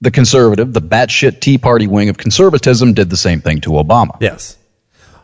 the 0.00 0.10
conservative, 0.10 0.72
the 0.72 0.82
batshit 0.82 1.40
Tea 1.40 1.58
Party 1.58 1.86
wing 1.86 2.08
of 2.08 2.18
conservatism, 2.18 2.92
did 2.92 3.08
the 3.08 3.16
same 3.16 3.40
thing 3.40 3.60
to 3.62 3.70
Obama. 3.70 4.16
Yes. 4.20 4.58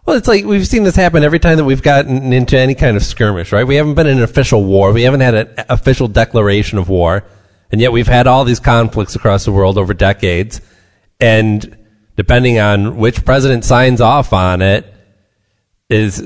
Well, 0.07 0.17
it's 0.17 0.29
like 0.29 0.45
we've 0.45 0.67
seen 0.67 0.85
this 0.85 0.97
happen 0.97 1.23
every 1.23 1.39
time 1.39 1.59
that 1.59 1.65
we've 1.65 1.83
gotten 1.83 2.33
into 2.33 2.57
any 2.57 2.75
kind 2.75 2.97
of 2.97 3.03
skirmish, 3.03 3.53
right? 3.53 3.67
We 3.67 3.75
haven't 3.75 3.95
been 3.95 4.07
in 4.07 4.19
an 4.19 4.23
official 4.23 4.65
war. 4.65 4.93
We 4.93 5.03
haven't 5.03 5.21
had 5.21 5.35
an 5.35 5.55
official 5.69 6.09
declaration 6.09 6.79
of 6.79 6.89
war. 6.89 7.25
And 7.71 7.81
yet 7.81 7.93
we've 7.93 8.07
had 8.09 8.27
all 8.27 8.45
these 8.45 8.61
conflicts 8.61 9.15
across 9.15 9.45
the 9.45 9.53
world 9.53 9.77
over 9.79 9.93
decades. 9.95 10.61
And 11.21 11.77
depending 12.17 12.59
on 12.59 12.97
which 12.97 13.25
president 13.25 13.65
signs 13.65 14.01
off 14.01 14.33
on 14.33 14.63
it 14.63 14.93
is, 15.91 16.21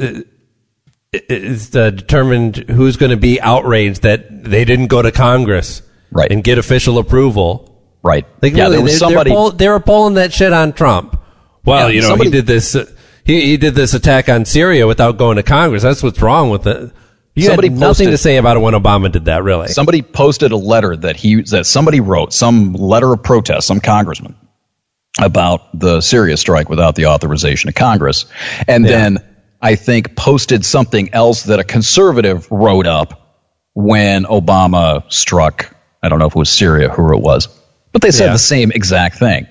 is 1.13 1.75
uh, 1.77 1.91
determined 1.91 2.57
who's 2.57 2.97
going 2.97 3.11
to 3.11 3.17
be 3.17 3.41
outraged 3.41 4.03
that 4.03 4.45
they 4.45 4.65
didn't 4.65 4.87
go 4.89 5.03
to 5.03 5.13
Congress 5.13 5.83
Right. 6.11 6.31
and 6.31 6.45
get 6.45 6.59
official 6.59 6.99
approval. 6.99 7.69
Right? 8.03 8.27
Like, 8.43 8.53
yeah, 8.55 8.65
really, 8.65 8.77
there 8.77 8.83
was 8.83 8.93
they're, 8.93 8.99
somebody. 8.99 9.31
They're, 9.31 9.37
pull, 9.37 9.51
they 9.53 9.69
were 9.69 9.81
pulling 9.81 10.15
that 10.15 10.33
shit 10.33 10.53
on 10.53 10.73
Trump. 10.73 11.19
Well, 11.65 11.89
Yeah, 11.89 11.95
you 11.95 12.01
know, 12.03 12.09
somebody- 12.09 12.31
he 12.31 12.37
did 12.37 12.47
this. 12.47 12.75
Uh, 12.75 12.87
he 13.25 13.41
he 13.43 13.57
did 13.57 13.75
this 13.77 13.95
attack 13.95 14.29
on 14.29 14.45
Syria 14.45 14.87
without 14.87 15.17
going 15.17 15.37
to 15.37 15.45
Congress. 15.45 15.85
That's 15.85 16.03
what's 16.03 16.21
wrong 16.21 16.51
with 16.51 16.67
it. 16.67 16.91
You 17.35 17.45
Somebody 17.45 17.69
had 17.69 17.79
nothing 17.79 17.89
posted- 18.07 18.11
to 18.11 18.19
say 18.19 18.37
about 18.37 18.57
it 18.59 18.61
when 18.61 18.75
Obama 18.75 19.11
did 19.11 19.25
that. 19.27 19.43
Really, 19.43 19.69
somebody 19.69 20.03
posted 20.03 20.53
a 20.53 20.57
letter 20.57 20.95
that 20.97 21.17
he 21.17 21.43
that 21.43 21.65
somebody 21.67 22.01
wrote, 22.01 22.33
some 22.35 22.75
letter 22.75 23.13
of 23.13 23.23
protest, 23.23 23.67
some 23.67 23.81
congressman 23.81 24.35
about 25.21 25.79
the 25.79 26.01
Syria 26.01 26.37
strike 26.37 26.69
without 26.69 26.95
the 26.95 27.07
authorization 27.07 27.69
of 27.69 27.75
Congress, 27.75 28.27
and 28.69 28.85
then 28.85 29.19
I 29.63 29.77
think 29.77 30.15
posted 30.17 30.65
something 30.65 31.15
else 31.15 31.45
that 31.45 31.59
a 31.59 31.65
conservative 31.65 32.51
wrote 32.51 32.87
up 32.87 33.39
when 33.75 34.25
Obama 34.25 35.11
struck. 35.11 35.75
I 36.03 36.09
don't 36.09 36.19
know 36.19 36.27
if 36.27 36.35
it 36.37 36.39
was 36.39 36.51
Syria, 36.51 36.89
who 36.91 37.15
it 37.15 37.21
was, 37.21 37.49
but 37.93 38.03
they 38.03 38.11
said 38.11 38.27
Yeah. 38.27 38.33
the 38.33 38.39
same 38.39 38.73
exact 38.73 39.19
thing. 39.19 39.47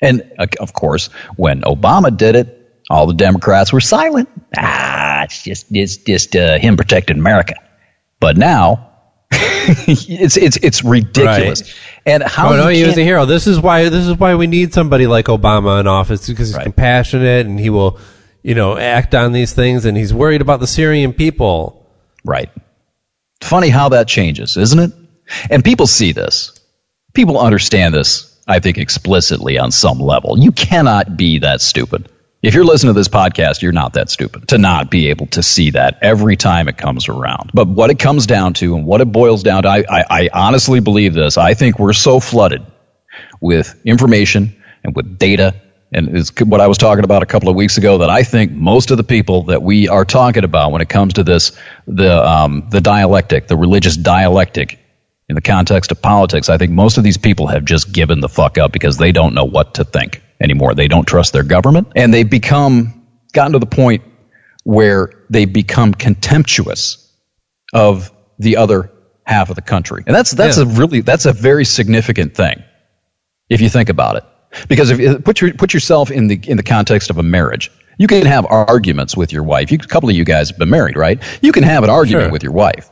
And 0.00 0.22
uh, 0.38 0.46
of 0.60 0.72
course, 0.72 1.08
when 1.36 1.62
Obama 1.62 2.16
did 2.16 2.36
it, 2.36 2.59
all 2.90 3.06
the 3.06 3.14
Democrats 3.14 3.72
were 3.72 3.80
silent. 3.80 4.28
Ah, 4.58 5.22
it's 5.24 5.42
just 5.44 5.66
it's 5.70 5.96
just 5.98 6.34
uh, 6.36 6.58
him 6.58 6.76
protecting 6.76 7.18
America. 7.18 7.54
But 8.18 8.36
now, 8.36 8.90
it's 9.30 10.36
it's 10.36 10.56
it's 10.56 10.84
ridiculous. 10.84 11.62
Right. 11.62 11.74
And 12.04 12.22
how 12.24 12.52
oh 12.52 12.56
no, 12.56 12.68
he 12.68 12.84
was 12.84 12.98
a 12.98 13.02
hero. 13.04 13.24
This 13.26 13.46
is 13.46 13.60
why 13.60 13.88
this 13.88 14.06
is 14.06 14.18
why 14.18 14.34
we 14.34 14.46
need 14.48 14.74
somebody 14.74 15.06
like 15.06 15.26
Obama 15.26 15.80
in 15.80 15.86
office 15.86 16.26
because 16.26 16.48
he's 16.48 16.56
Right. 16.56 16.64
compassionate 16.64 17.46
and 17.46 17.58
he 17.60 17.70
will, 17.70 17.98
you 18.42 18.54
know, 18.54 18.76
act 18.76 19.14
on 19.14 19.32
these 19.32 19.52
things 19.52 19.84
and 19.84 19.96
he's 19.96 20.12
worried 20.12 20.40
about 20.40 20.58
the 20.60 20.66
Syrian 20.66 21.12
people. 21.12 21.86
Right. 22.24 22.50
Funny 23.40 23.68
how 23.68 23.90
that 23.90 24.08
changes, 24.08 24.56
isn't 24.56 24.78
it? 24.78 24.92
And 25.48 25.64
people 25.64 25.86
see 25.86 26.12
this. 26.12 26.58
People 27.14 27.38
understand 27.38 27.94
this, 27.94 28.36
I 28.48 28.58
think, 28.58 28.78
explicitly 28.78 29.58
on 29.58 29.70
some 29.70 29.98
level. 30.00 30.38
You 30.38 30.52
cannot 30.52 31.16
be 31.16 31.38
that 31.38 31.60
stupid. 31.60 32.10
If 32.42 32.54
you're 32.54 32.64
listening 32.64 32.94
to 32.94 32.98
this 32.98 33.08
podcast, 33.08 33.60
you're 33.60 33.70
not 33.70 33.92
that 33.94 34.08
stupid 34.08 34.48
to 34.48 34.56
not 34.56 34.90
be 34.90 35.08
able 35.08 35.26
to 35.26 35.42
see 35.42 35.70
that 35.72 35.98
every 36.00 36.36
time 36.36 36.68
it 36.68 36.78
comes 36.78 37.06
around. 37.06 37.50
But 37.52 37.68
what 37.68 37.90
it 37.90 37.98
comes 37.98 38.26
down 38.26 38.54
to 38.54 38.76
and 38.76 38.86
what 38.86 39.02
it 39.02 39.12
boils 39.12 39.42
down 39.42 39.64
to, 39.64 39.68
I, 39.68 39.84
I, 39.86 40.04
I 40.08 40.30
honestly 40.32 40.80
believe 40.80 41.12
this. 41.12 41.36
I 41.36 41.52
think 41.52 41.78
we're 41.78 41.92
so 41.92 42.18
flooded 42.18 42.64
with 43.42 43.78
information 43.84 44.56
and 44.82 44.96
with 44.96 45.18
data 45.18 45.54
and 45.92 46.16
it's 46.16 46.30
what 46.40 46.60
I 46.60 46.68
was 46.68 46.78
talking 46.78 47.04
about 47.04 47.22
a 47.24 47.26
couple 47.26 47.48
of 47.48 47.56
weeks 47.56 47.76
ago 47.76 47.98
that 47.98 48.10
I 48.10 48.22
think 48.22 48.52
most 48.52 48.92
of 48.92 48.96
the 48.96 49.02
people 49.02 49.44
that 49.44 49.60
we 49.60 49.88
are 49.88 50.04
talking 50.04 50.44
about 50.44 50.70
when 50.70 50.80
it 50.80 50.88
comes 50.88 51.14
to 51.14 51.24
this 51.24 51.52
the 51.88 52.26
um, 52.26 52.68
the 52.70 52.80
dialectic 52.80 53.48
the 53.48 53.56
religious 53.56 53.96
dialectic 53.96 54.78
in 55.28 55.34
the 55.34 55.40
context 55.40 55.90
of 55.90 56.00
politics 56.00 56.48
I 56.48 56.58
think 56.58 56.70
most 56.70 56.96
of 56.96 57.02
these 57.02 57.18
people 57.18 57.48
have 57.48 57.64
just 57.64 57.92
given 57.92 58.20
the 58.20 58.28
fuck 58.28 58.56
up 58.56 58.72
because 58.72 58.98
they 58.98 59.10
don't 59.10 59.34
know 59.34 59.44
what 59.44 59.74
to 59.74 59.84
think 59.84 60.22
anymore 60.40 60.74
they 60.74 60.88
don't 60.88 61.06
trust 61.06 61.32
their 61.32 61.42
government 61.42 61.88
and 61.96 62.12
they've 62.12 62.30
become 62.30 63.06
gotten 63.32 63.52
to 63.52 63.58
the 63.58 63.66
point 63.66 64.02
where 64.64 65.10
they 65.30 65.44
become 65.44 65.92
contemptuous 65.94 67.12
of 67.72 68.10
the 68.38 68.56
other 68.56 68.90
half 69.24 69.50
of 69.50 69.56
the 69.56 69.62
country 69.62 70.02
and 70.06 70.14
that's 70.16 70.30
that's 70.32 70.56
Yeah. 70.58 70.64
a 70.64 70.66
really 70.66 71.00
that's 71.00 71.26
a 71.26 71.32
very 71.32 71.64
significant 71.64 72.34
thing 72.34 72.62
if 73.48 73.60
you 73.60 73.68
think 73.68 73.88
about 73.88 74.16
it. 74.16 74.24
Because 74.68 74.90
if 74.90 74.98
you 74.98 75.18
put 75.18 75.40
your 75.40 75.52
put 75.54 75.72
yourself 75.74 76.10
in 76.10 76.26
the 76.26 76.40
in 76.46 76.56
the 76.56 76.62
context 76.62 77.10
of 77.10 77.18
a 77.18 77.22
marriage, 77.22 77.70
you 77.98 78.06
can 78.08 78.26
have 78.26 78.46
arguments 78.46 79.16
with 79.16 79.32
your 79.32 79.44
wife. 79.44 79.70
You, 79.70 79.78
a 79.80 79.86
couple 79.86 80.08
of 80.08 80.16
you 80.16 80.24
guys 80.24 80.50
have 80.50 80.58
been 80.58 80.70
married, 80.70 80.96
right? 80.96 81.22
You 81.40 81.52
can 81.52 81.62
have 81.62 81.84
an 81.84 81.90
argument 81.90 82.24
Sure. 82.26 82.32
with 82.32 82.42
your 82.42 82.52
wife, 82.52 82.90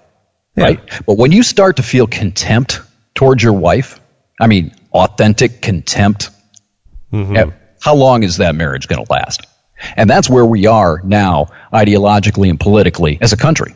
Yeah. 0.57 0.65
right? 0.65 0.81
But 1.07 1.19
when 1.19 1.33
you 1.33 1.43
start 1.43 1.77
to 1.77 1.83
feel 1.83 2.07
contempt 2.07 2.81
towards 3.15 3.43
your 3.43 3.55
wife, 3.55 4.01
I 4.41 4.47
mean, 4.47 4.73
authentic 4.93 5.61
contempt, 5.61 6.31
eh, 7.13 7.51
how 7.81 7.95
long 7.95 8.23
is 8.23 8.37
that 8.39 8.55
marriage 8.55 8.89
going 8.89 9.05
to 9.05 9.13
last? 9.13 9.47
And 9.97 10.11
that's 10.11 10.29
where 10.29 10.45
we 10.45 10.67
are 10.67 11.01
now, 11.05 11.47
ideologically 11.73 12.51
and 12.51 12.59
politically, 12.59 13.19
as 13.21 13.33
a 13.33 13.37
country, 13.37 13.75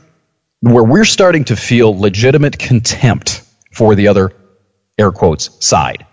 where 0.60 0.82
we're 0.82 1.04
starting 1.04 1.44
to 1.44 1.56
feel 1.56 1.96
legitimate 1.96 2.58
contempt 2.58 3.42
for 3.72 3.94
the 3.94 4.08
other, 4.08 4.32
air 4.98 5.12
quotes, 5.12 5.64
side. 5.64 6.04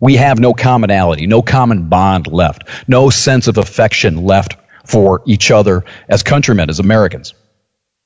We 0.00 0.16
have 0.16 0.38
no 0.40 0.52
commonality, 0.52 1.26
no 1.26 1.40
common 1.40 1.88
bond 1.88 2.26
left, 2.26 2.64
no 2.86 3.10
sense 3.10 3.46
of 3.48 3.56
affection 3.58 4.24
left 4.24 4.56
for 4.84 5.22
each 5.26 5.50
other 5.50 5.84
as 6.08 6.22
countrymen, 6.22 6.68
as 6.68 6.80
Americans. 6.80 7.34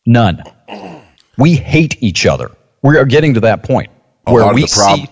None. 0.07 0.43
We 1.37 1.57
hate 1.57 2.03
each 2.03 2.27
other. 2.27 2.51
We 2.83 2.97
are 2.97 3.05
getting 3.05 3.35
to 3.35 3.41
that 3.41 3.63
point 3.63 3.91
A 4.27 4.33
where 4.33 4.53
we 4.55 4.67
see 4.67 5.09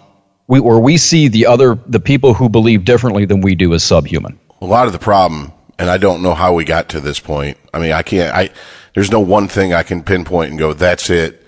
we, 0.49 0.61
where 0.61 0.78
we 0.80 0.96
see 0.96 1.28
the 1.28 1.46
other 1.46 1.78
the 1.86 2.01
people 2.01 2.34
who 2.34 2.49
believe 2.49 2.84
differently 2.84 3.24
than 3.24 3.40
we 3.42 3.55
do 3.55 3.74
as 3.74 3.84
subhuman. 3.84 4.38
a 4.61 4.66
lot 4.66 4.86
of 4.86 4.92
the 4.92 4.99
problem, 4.99 5.53
and 5.78 5.88
I 5.88 5.99
don't 5.99 6.22
know 6.22 6.34
how 6.34 6.55
we 6.55 6.64
got 6.64 6.88
to 6.90 7.01
this 7.01 7.20
point. 7.20 7.59
I 7.72 7.78
mean, 7.78 7.92
I 7.92 8.03
can't. 8.03 8.34
I 8.34 8.51
there's 8.94 9.11
no 9.12 9.20
one 9.20 9.46
thing 9.46 9.72
I 9.72 9.84
can 9.84 10.03
pinpoint 10.03 10.51
and 10.51 10.59
go, 10.59 10.72
that's 10.72 11.11
it, 11.11 11.46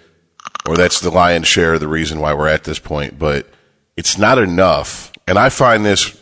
or 0.68 0.76
that's 0.76 1.01
the 1.01 1.11
lion's 1.11 1.48
share 1.48 1.74
of 1.74 1.80
the 1.80 1.88
reason 1.88 2.20
why 2.20 2.34
we're 2.34 2.48
at 2.48 2.64
this 2.64 2.78
point. 2.78 3.18
But 3.18 3.48
it's 3.96 4.18
not 4.18 4.38
enough, 4.38 5.11
and 5.26 5.38
I 5.38 5.48
find 5.48 5.84
this 5.84 6.16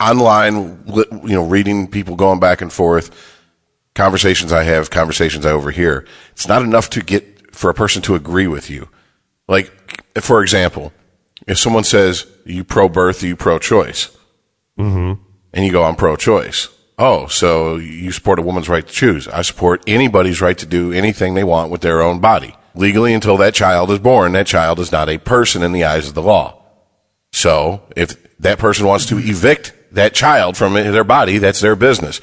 online, 0.00 0.82
you 0.86 1.34
know, 1.34 1.46
reading 1.46 1.88
people 1.88 2.16
going 2.16 2.40
back 2.40 2.60
and 2.60 2.72
forth. 2.72 3.10
conversations 3.94 4.52
I 4.52 4.62
have, 4.64 4.90
conversations 4.90 5.46
I 5.46 5.52
overhear, 5.52 6.04
it's 6.32 6.48
not 6.48 6.62
enough 6.62 6.90
to 6.90 7.02
get 7.02 7.54
for 7.54 7.70
a 7.70 7.74
person 7.74 8.02
to 8.02 8.14
agree 8.14 8.46
with 8.46 8.68
you. 8.68 8.88
Like, 9.48 9.70
for 10.20 10.42
example, 10.42 10.92
if 11.46 11.58
someone 11.58 11.84
says, 11.84 12.26
you 12.44 12.64
pro 12.64 12.88
birth, 12.88 13.22
you 13.22 13.36
pro 13.36 13.58
choice, 13.58 14.16
mm-hmm. 14.78 15.22
and 15.52 15.64
you 15.64 15.72
go, 15.72 15.84
I'm 15.84 15.96
pro 15.96 16.16
choice. 16.16 16.68
Oh, 16.98 17.26
so 17.26 17.76
you 17.76 18.10
support 18.10 18.38
a 18.38 18.42
woman's 18.42 18.68
right 18.68 18.86
to 18.86 18.92
choose. 18.92 19.28
I 19.28 19.42
support 19.42 19.82
anybody's 19.86 20.40
right 20.40 20.56
to 20.58 20.66
do 20.66 20.92
anything 20.92 21.34
they 21.34 21.44
want 21.44 21.70
with 21.70 21.82
their 21.82 22.00
own 22.00 22.20
body. 22.20 22.54
Legally, 22.74 23.12
until 23.12 23.36
that 23.36 23.54
child 23.54 23.90
is 23.90 23.98
born, 23.98 24.32
that 24.32 24.46
child 24.46 24.78
is 24.80 24.92
not 24.92 25.08
a 25.08 25.18
person 25.18 25.62
in 25.62 25.72
the 25.72 25.84
eyes 25.84 26.08
of 26.08 26.14
the 26.14 26.22
law. 26.22 26.62
So 27.32 27.82
if 27.94 28.38
that 28.38 28.58
person 28.58 28.86
wants 28.86 29.06
to 29.06 29.18
evict 29.18 29.74
that 29.92 30.14
child 30.14 30.56
from 30.56 30.74
their 30.74 31.04
body, 31.04 31.38
that's 31.38 31.60
their 31.60 31.76
business. 31.76 32.20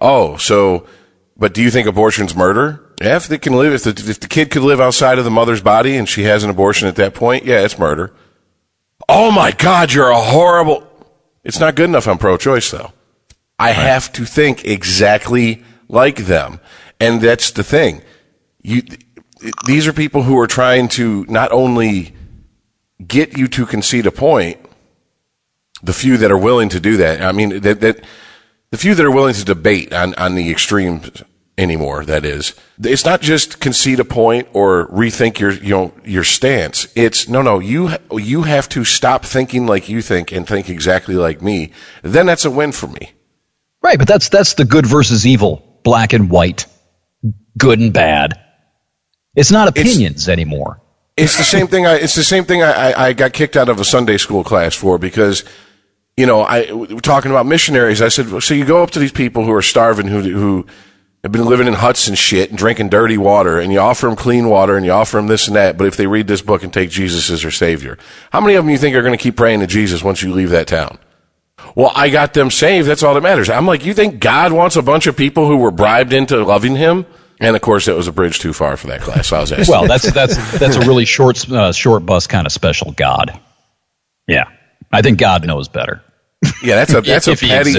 Oh, 0.00 0.36
so, 0.36 0.86
but 1.36 1.54
do 1.54 1.62
you 1.62 1.70
think 1.70 1.86
abortion's 1.86 2.34
murder? 2.34 2.82
Yeah, 3.00 3.16
if 3.16 3.28
they 3.28 3.38
can 3.38 3.52
live, 3.52 3.72
if 3.72 3.84
the, 3.84 4.10
if 4.10 4.20
the 4.20 4.28
kid 4.28 4.50
could 4.50 4.62
live 4.62 4.80
outside 4.80 5.18
of 5.18 5.24
the 5.24 5.30
mother's 5.30 5.60
body 5.60 5.96
and 5.96 6.08
she 6.08 6.24
has 6.24 6.42
an 6.44 6.50
abortion 6.50 6.88
at 6.88 6.96
that 6.96 7.14
point, 7.14 7.44
yeah, 7.44 7.60
it's 7.60 7.78
murder. 7.78 8.12
Oh 9.08 9.30
my 9.30 9.52
God, 9.52 9.92
you're 9.92 10.10
a 10.10 10.20
horrible. 10.20 10.86
It's 11.44 11.60
not 11.60 11.76
good 11.76 11.88
enough 11.88 12.08
I'm 12.08 12.18
pro 12.18 12.36
choice 12.36 12.70
though. 12.70 12.92
I 13.58 13.70
have 13.70 14.12
to 14.12 14.24
think 14.24 14.64
exactly 14.64 15.62
like 15.88 16.26
them. 16.26 16.60
And 17.00 17.20
that's 17.20 17.50
the 17.50 17.64
thing. 17.64 18.02
You, 18.60 18.82
these 19.66 19.86
are 19.86 19.92
people 19.92 20.24
who 20.24 20.38
are 20.38 20.46
trying 20.46 20.88
to 20.88 21.24
not 21.28 21.52
only 21.52 22.14
get 23.06 23.36
you 23.36 23.48
to 23.48 23.66
concede 23.66 24.06
a 24.06 24.10
point, 24.10 24.58
the 25.82 25.92
few 25.92 26.16
that 26.16 26.32
are 26.32 26.38
willing 26.38 26.68
to 26.70 26.80
do 26.80 26.96
that. 26.96 27.22
I 27.22 27.32
mean, 27.32 27.60
that, 27.60 27.80
that 27.80 28.04
the 28.70 28.78
few 28.78 28.94
that 28.94 29.06
are 29.06 29.10
willing 29.10 29.34
to 29.34 29.44
debate 29.44 29.92
on, 29.92 30.14
on 30.14 30.34
the 30.34 30.50
extremes 30.50 31.22
anymore, 31.58 32.04
that 32.04 32.24
is, 32.24 32.54
it's 32.82 33.04
not 33.04 33.20
just 33.20 33.60
concede 33.60 34.00
a 34.00 34.04
point 34.04 34.48
or 34.52 34.88
rethink 34.88 35.38
your, 35.38 35.52
you 35.52 35.70
know, 35.70 35.94
your 36.04 36.24
stance. 36.24 36.86
It's 36.94 37.28
no, 37.28 37.42
no, 37.42 37.58
you, 37.58 37.90
you 38.12 38.42
have 38.42 38.68
to 38.70 38.84
stop 38.84 39.24
thinking 39.24 39.66
like 39.66 39.88
you 39.88 40.02
think 40.02 40.32
and 40.32 40.46
think 40.46 40.68
exactly 40.68 41.14
like 41.14 41.40
me. 41.40 41.72
Then 42.02 42.26
that's 42.26 42.44
a 42.44 42.50
win 42.50 42.72
for 42.72 42.88
me. 42.88 43.12
Right, 43.82 43.98
but 43.98 44.08
that's 44.08 44.28
that's 44.28 44.54
the 44.54 44.64
good 44.64 44.84
versus 44.84 45.26
evil, 45.26 45.80
black 45.84 46.12
and 46.12 46.28
white, 46.28 46.66
good 47.56 47.78
and 47.78 47.92
bad. 47.92 48.40
It's 49.36 49.52
not 49.52 49.68
opinions 49.68 50.28
anymore. 50.28 50.80
It's 51.16 51.36
the 51.38 51.44
same 51.44 51.68
thing. 51.68 51.86
I, 51.86 51.94
it's 51.94 52.14
the 52.14 52.24
same 52.24 52.44
thing. 52.44 52.62
I, 52.62 52.72
I, 52.72 53.06
I 53.06 53.12
got 53.12 53.32
kicked 53.32 53.56
out 53.56 53.68
of 53.68 53.78
a 53.78 53.84
Sunday 53.84 54.18
school 54.18 54.44
class 54.44 54.74
for 54.74 54.98
because, 54.98 55.44
you 56.16 56.26
know, 56.26 56.40
I 56.40 56.72
we're 56.72 57.00
talking 57.00 57.30
about 57.30 57.46
missionaries. 57.46 58.02
I 58.02 58.08
said, 58.08 58.42
so 58.42 58.54
you 58.54 58.64
go 58.64 58.82
up 58.82 58.90
to 58.90 58.98
these 58.98 59.12
people 59.12 59.44
who 59.44 59.52
are 59.52 59.62
starving, 59.62 60.08
who 60.08 60.20
who 60.20 60.66
have 61.26 61.32
been 61.32 61.46
living 61.46 61.66
in 61.66 61.74
huts 61.74 62.08
and 62.08 62.16
shit 62.16 62.50
and 62.50 62.58
drinking 62.58 62.88
dirty 62.88 63.18
water, 63.18 63.58
and 63.58 63.72
you 63.72 63.80
offer 63.80 64.06
them 64.06 64.16
clean 64.16 64.48
water 64.48 64.76
and 64.76 64.86
you 64.86 64.92
offer 64.92 65.16
them 65.16 65.26
this 65.26 65.46
and 65.48 65.56
that. 65.56 65.76
But 65.76 65.86
if 65.86 65.96
they 65.96 66.06
read 66.06 66.26
this 66.26 66.42
book 66.42 66.62
and 66.62 66.72
take 66.72 66.90
Jesus 66.90 67.30
as 67.30 67.42
their 67.42 67.50
savior, 67.50 67.98
how 68.30 68.40
many 68.40 68.54
of 68.54 68.64
them 68.64 68.70
you 68.70 68.78
think 68.78 68.94
are 68.94 69.02
going 69.02 69.16
to 69.16 69.22
keep 69.22 69.36
praying 69.36 69.60
to 69.60 69.66
Jesus 69.66 70.02
once 70.02 70.22
you 70.22 70.32
leave 70.32 70.50
that 70.50 70.68
town? 70.68 70.98
Well, 71.74 71.92
I 71.94 72.10
got 72.10 72.32
them 72.32 72.50
saved. 72.50 72.88
That's 72.88 73.02
all 73.02 73.14
that 73.14 73.22
matters. 73.22 73.50
I'm 73.50 73.66
like, 73.66 73.84
you 73.84 73.92
think 73.92 74.20
God 74.20 74.52
wants 74.52 74.76
a 74.76 74.82
bunch 74.82 75.06
of 75.06 75.16
people 75.16 75.46
who 75.46 75.56
were 75.56 75.70
bribed 75.70 76.12
into 76.12 76.42
loving 76.44 76.76
Him? 76.76 77.06
And 77.40 77.54
of 77.54 77.62
course, 77.62 77.88
it 77.88 77.96
was 77.96 78.08
a 78.08 78.12
bridge 78.12 78.38
too 78.38 78.52
far 78.52 78.76
for 78.76 78.86
that 78.86 79.00
class. 79.00 79.28
So 79.28 79.36
I 79.36 79.40
was 79.40 79.52
asking. 79.52 79.72
Well, 79.72 79.86
that's 79.86 80.10
that's 80.12 80.58
that's 80.58 80.76
a 80.76 80.80
really 80.80 81.04
short 81.04 81.50
uh, 81.50 81.72
short 81.72 82.06
bus 82.06 82.26
kind 82.26 82.46
of 82.46 82.52
special 82.52 82.92
God. 82.92 83.38
Yeah, 84.26 84.48
I 84.92 85.02
think 85.02 85.18
God 85.18 85.46
knows 85.46 85.68
better. 85.68 86.02
Yeah, 86.62 86.76
that's 86.76 86.92
a 86.94 87.00
that's 87.02 87.28
If 87.28 87.42
a 87.42 87.46
he 87.46 87.50
petty 87.50 87.72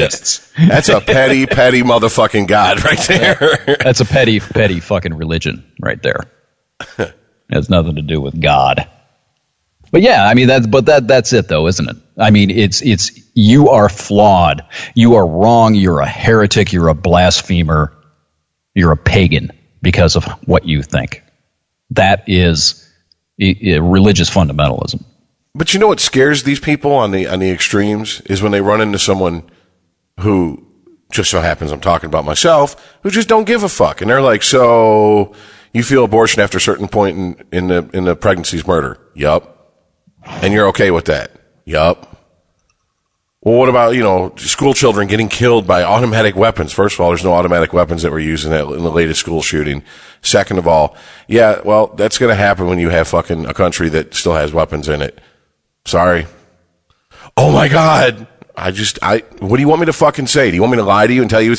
that's 0.67 0.89
a 0.89 0.99
petty 1.01 1.45
petty 1.45 1.83
motherfucking 1.83 2.47
god 2.47 2.83
right 2.85 2.99
there. 3.07 3.77
That's 3.83 3.99
a 4.01 4.05
petty 4.05 4.39
petty 4.39 4.79
fucking 4.79 5.13
religion 5.13 5.71
right 5.81 6.01
there. 6.01 6.21
It 7.49 7.55
has 7.55 7.69
nothing 7.69 7.95
to 7.95 8.01
do 8.01 8.19
with 8.19 8.41
God. 8.41 8.89
But 9.89 10.01
yeah, 10.01 10.25
I 10.27 10.33
mean 10.33 10.47
that's 10.47 10.67
but 10.67 10.87
that 10.87 11.07
that's 11.07 11.31
it 11.31 11.47
though, 11.47 11.67
isn't 11.67 11.89
it? 11.89 11.95
I 12.17 12.29
mean 12.29 12.49
it's 12.51 12.81
it's 12.81 13.17
you 13.35 13.69
are 13.69 13.87
flawed. 13.87 14.65
You 14.95 15.15
are 15.15 15.25
wrong, 15.25 15.73
you're 15.73 16.01
a 16.01 16.05
heretic, 16.07 16.73
you're 16.73 16.89
a 16.89 16.93
blasphemer, 16.93 17.93
you're 18.75 18.91
a 18.91 18.97
pagan 18.97 19.51
because 19.81 20.17
of 20.17 20.25
what 20.45 20.65
you 20.65 20.83
think. 20.83 21.23
That 21.91 22.25
is 22.27 22.85
i- 23.41 23.57
i- 23.65 23.75
religious 23.77 24.29
fundamentalism. 24.29 25.05
But 25.57 25.73
you 25.73 25.79
know 25.79 25.87
what 25.87 25.99
scares 25.99 26.43
these 26.43 26.59
people 26.59 26.91
on 26.91 27.09
the 27.09 27.27
on 27.27 27.39
the 27.39 27.49
extremes 27.49 28.21
is 28.21 28.43
when 28.43 28.51
they 28.51 28.61
run 28.61 28.79
into 28.79 28.99
someone 28.99 29.41
who 30.19 30.63
just 31.11 31.31
so 31.31 31.41
happens 31.41 31.71
I'm 31.71 31.79
talking 31.79 32.07
about 32.07 32.25
myself, 32.25 32.95
who 33.01 33.09
just 33.09 33.27
don't 33.27 33.45
give 33.45 33.63
a 33.63 33.69
fuck, 33.69 34.01
and 34.01 34.09
they're 34.09 34.21
like, 34.21 34.43
"So 34.43 35.33
you 35.73 35.81
feel 35.81 36.03
abortion 36.03 36.43
after 36.43 36.59
a 36.59 36.61
certain 36.61 36.87
point 36.87 37.17
in 37.17 37.43
in 37.51 37.67
the 37.69 37.89
in 37.91 38.03
the 38.03 38.15
pregnancy's 38.15 38.67
murder? 38.67 38.99
Yup. 39.15 39.73
And 40.25 40.53
you're 40.53 40.67
okay 40.67 40.91
with 40.91 41.05
that? 41.05 41.31
Yup. 41.65 42.15
Well, 43.41 43.57
what 43.57 43.69
about 43.69 43.95
you 43.95 44.03
know 44.03 44.33
school 44.35 44.75
children 44.75 45.07
getting 45.07 45.27
killed 45.27 45.65
by 45.65 45.81
automatic 45.81 46.35
weapons? 46.35 46.71
First 46.71 46.95
of 46.95 47.01
all, 47.01 47.09
there's 47.09 47.23
no 47.23 47.33
automatic 47.33 47.73
weapons 47.73 48.03
that 48.03 48.11
were 48.11 48.19
used 48.19 48.45
in, 48.45 48.53
in 48.53 48.83
the 48.83 48.91
latest 48.91 49.21
school 49.21 49.41
shooting. 49.41 49.81
Second 50.21 50.59
of 50.59 50.67
all, 50.67 50.95
yeah, 51.27 51.61
well, 51.65 51.87
that's 51.87 52.19
going 52.19 52.29
to 52.29 52.35
happen 52.35 52.67
when 52.67 52.77
you 52.77 52.89
have 52.89 53.07
fucking 53.07 53.47
a 53.47 53.55
country 53.55 53.89
that 53.89 54.13
still 54.13 54.35
has 54.35 54.53
weapons 54.53 54.87
in 54.87 55.01
it. 55.01 55.19
Sorry. 55.87 56.27
Oh 57.37 57.51
my 57.51 57.69
God. 57.69 58.27
I 58.55 58.71
just, 58.71 58.99
I, 59.01 59.19
what 59.39 59.55
do 59.55 59.61
you 59.61 59.67
want 59.67 59.79
me 59.79 59.85
to 59.85 59.93
fucking 59.93 60.27
say? 60.27 60.49
Do 60.49 60.55
you 60.55 60.61
want 60.61 60.71
me 60.71 60.77
to 60.77 60.83
lie 60.83 61.07
to 61.07 61.13
you 61.13 61.21
and 61.21 61.29
tell 61.29 61.41
you? 61.41 61.55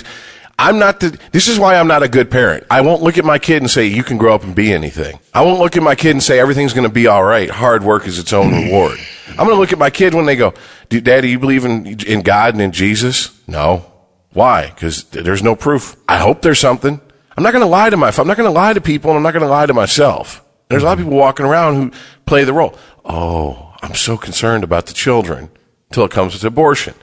I'm 0.59 0.79
not 0.79 1.01
the, 1.01 1.19
this 1.31 1.49
is 1.49 1.59
why 1.59 1.77
I'm 1.77 1.87
not 1.87 2.03
a 2.03 2.09
good 2.09 2.31
parent. 2.31 2.67
I 2.71 2.81
won't 2.83 3.01
look 3.01 3.17
at 3.17 3.25
my 3.25 3.39
kid 3.39 3.63
and 3.63 3.71
say, 3.71 3.87
you 3.87 4.03
can 4.03 4.19
grow 4.19 4.35
up 4.35 4.43
and 4.43 4.55
be 4.55 4.73
anything. 4.73 5.19
I 5.33 5.43
won't 5.43 5.61
look 5.61 5.77
at 5.77 5.83
my 5.83 5.95
kid 5.95 6.11
and 6.11 6.23
say, 6.23 6.41
everything's 6.41 6.75
going 6.75 6.87
to 6.87 6.93
be 6.93 7.07
all 7.07 7.23
right. 7.23 7.49
Hard 7.49 7.85
work 7.85 8.07
is 8.07 8.19
its 8.19 8.33
own 8.33 8.53
reward. 8.53 8.99
I'm 9.31 9.37
going 9.37 9.51
to 9.51 9.55
look 9.55 9.73
at 9.73 9.79
my 9.79 9.91
kid 9.91 10.15
when 10.15 10.27
they 10.27 10.37
go, 10.37 10.53
Daddy, 10.89 11.31
you 11.31 11.39
believe 11.39 11.65
in, 11.65 11.87
in 12.03 12.23
God 12.23 12.55
and 12.55 12.61
in 12.61 12.73
Jesus? 12.73 13.41
No. 13.49 13.91
Why? 14.33 14.69
Because 14.69 15.05
there's 15.05 15.43
no 15.43 15.55
proof. 15.55 15.97
I 16.09 16.19
hope 16.19 16.43
there's 16.43 16.59
something. 16.59 17.01
I'm 17.37 17.45
not 17.45 17.53
going 17.53 17.65
to 17.65 17.71
lie 17.71 17.89
to 17.89 17.97
my, 17.97 18.09
I'm 18.09 18.27
not 18.27 18.37
going 18.37 18.49
to 18.49 18.59
lie 18.59 18.73
to 18.73 18.81
people 18.81 19.13
and 19.13 19.17
I'm 19.17 19.23
not 19.23 19.33
going 19.33 19.45
to 19.45 19.49
lie 19.49 19.67
to 19.67 19.75
myself. 19.75 20.45
There's 20.69 20.83
a 20.83 20.87
lot 20.87 20.99
of 20.99 21.05
people 21.05 21.17
walking 21.17 21.47
around 21.47 21.77
who 21.77 21.93
play 22.27 22.43
the 22.45 22.53
role. 22.53 22.77
Oh, 23.05 23.68
I'm 23.83 23.95
so 23.95 24.17
concerned 24.17 24.65
about 24.65 24.87
the 24.87 24.95
children 24.95 25.51
until 25.91 26.05
it 26.05 26.11
comes 26.11 26.39
to 26.39 26.47
abortion. 26.47 26.95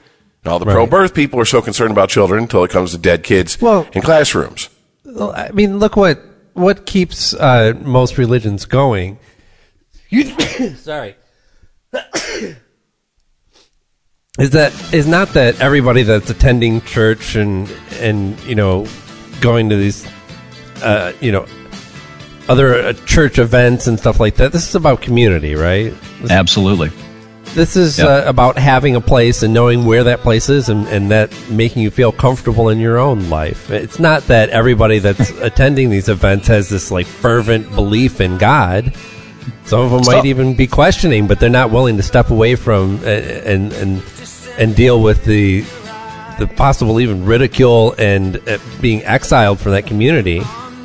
And 0.44 0.52
all 0.52 0.58
the 0.58 0.66
pro-birth 0.66 1.14
people 1.14 1.40
are 1.40 1.44
so 1.44 1.60
concerned 1.60 1.90
about 1.90 2.08
children 2.08 2.42
until 2.42 2.62
it 2.64 2.70
comes 2.70 2.92
to 2.92 2.98
dead 2.98 3.24
kids 3.24 3.60
Well- 3.60 3.86
in 3.92 4.02
classrooms. 4.02 4.68
Well, 5.04 5.32
I 5.32 5.50
mean, 5.50 5.78
look 5.78 5.96
what 5.96 6.22
what 6.52 6.84
keeps 6.86 7.32
uh, 7.34 7.74
most 7.80 8.18
religions 8.18 8.64
going. 8.64 9.18
You, 10.08 10.24
sorry, 10.76 11.16
is 14.38 14.50
that 14.50 14.72
is 14.92 15.06
not 15.06 15.28
that 15.30 15.60
everybody 15.60 16.02
that's 16.02 16.28
attending 16.28 16.80
church 16.82 17.36
and 17.36 17.70
and 18.00 18.38
you 18.40 18.54
know 18.54 18.86
going 19.40 19.68
to 19.68 19.76
these 19.76 20.06
uh, 20.82 21.12
you 21.20 21.32
know 21.32 21.46
other 22.48 22.74
uh, 22.74 22.92
church 23.06 23.38
events 23.38 23.86
and 23.86 23.98
stuff 23.98 24.20
like 24.20 24.36
that. 24.36 24.52
This 24.52 24.68
is 24.68 24.74
about 24.74 25.00
community, 25.02 25.54
right? 25.54 25.92
Absolutely. 26.30 26.90
This 27.54 27.76
is 27.76 27.98
Yeah. 27.98 28.06
uh, 28.06 28.28
about 28.28 28.58
having 28.58 28.96
a 28.96 29.00
place 29.00 29.42
and 29.42 29.54
knowing 29.54 29.84
where 29.86 30.04
that 30.04 30.20
place 30.20 30.48
is 30.48 30.68
and, 30.68 30.86
and 30.88 31.10
that 31.10 31.32
making 31.50 31.82
you 31.82 31.90
feel 31.90 32.12
comfortable 32.12 32.68
in 32.68 32.78
your 32.78 32.98
own 32.98 33.30
life. 33.30 33.70
It's 33.70 33.98
not 33.98 34.26
that 34.26 34.50
everybody 34.50 34.98
that's 34.98 35.30
attending 35.40 35.88
these 35.90 36.08
events 36.08 36.48
has 36.48 36.68
this 36.68 36.90
like 36.90 37.06
fervent 37.06 37.74
belief 37.74 38.20
in 38.20 38.36
God. 38.38 38.92
Some 39.64 39.80
of 39.80 39.90
them 39.90 40.04
So- 40.04 40.12
might 40.12 40.26
even 40.26 40.54
be 40.54 40.66
questioning, 40.66 41.26
but 41.26 41.40
they're 41.40 41.48
not 41.48 41.70
willing 41.70 41.96
to 41.96 42.02
step 42.02 42.30
away 42.30 42.56
from 42.56 43.00
uh, 43.04 43.08
and 43.08 43.72
and 43.72 44.02
and 44.58 44.74
deal 44.76 45.00
with 45.02 45.24
the 45.24 45.64
the 46.38 46.46
possible 46.46 47.00
even 47.00 47.24
ridicule 47.24 47.94
and 47.96 48.36
uh, 48.48 48.58
being 48.82 49.02
exiled 49.04 49.58
from 49.58 49.72
that 49.72 49.86
community. 49.86 50.40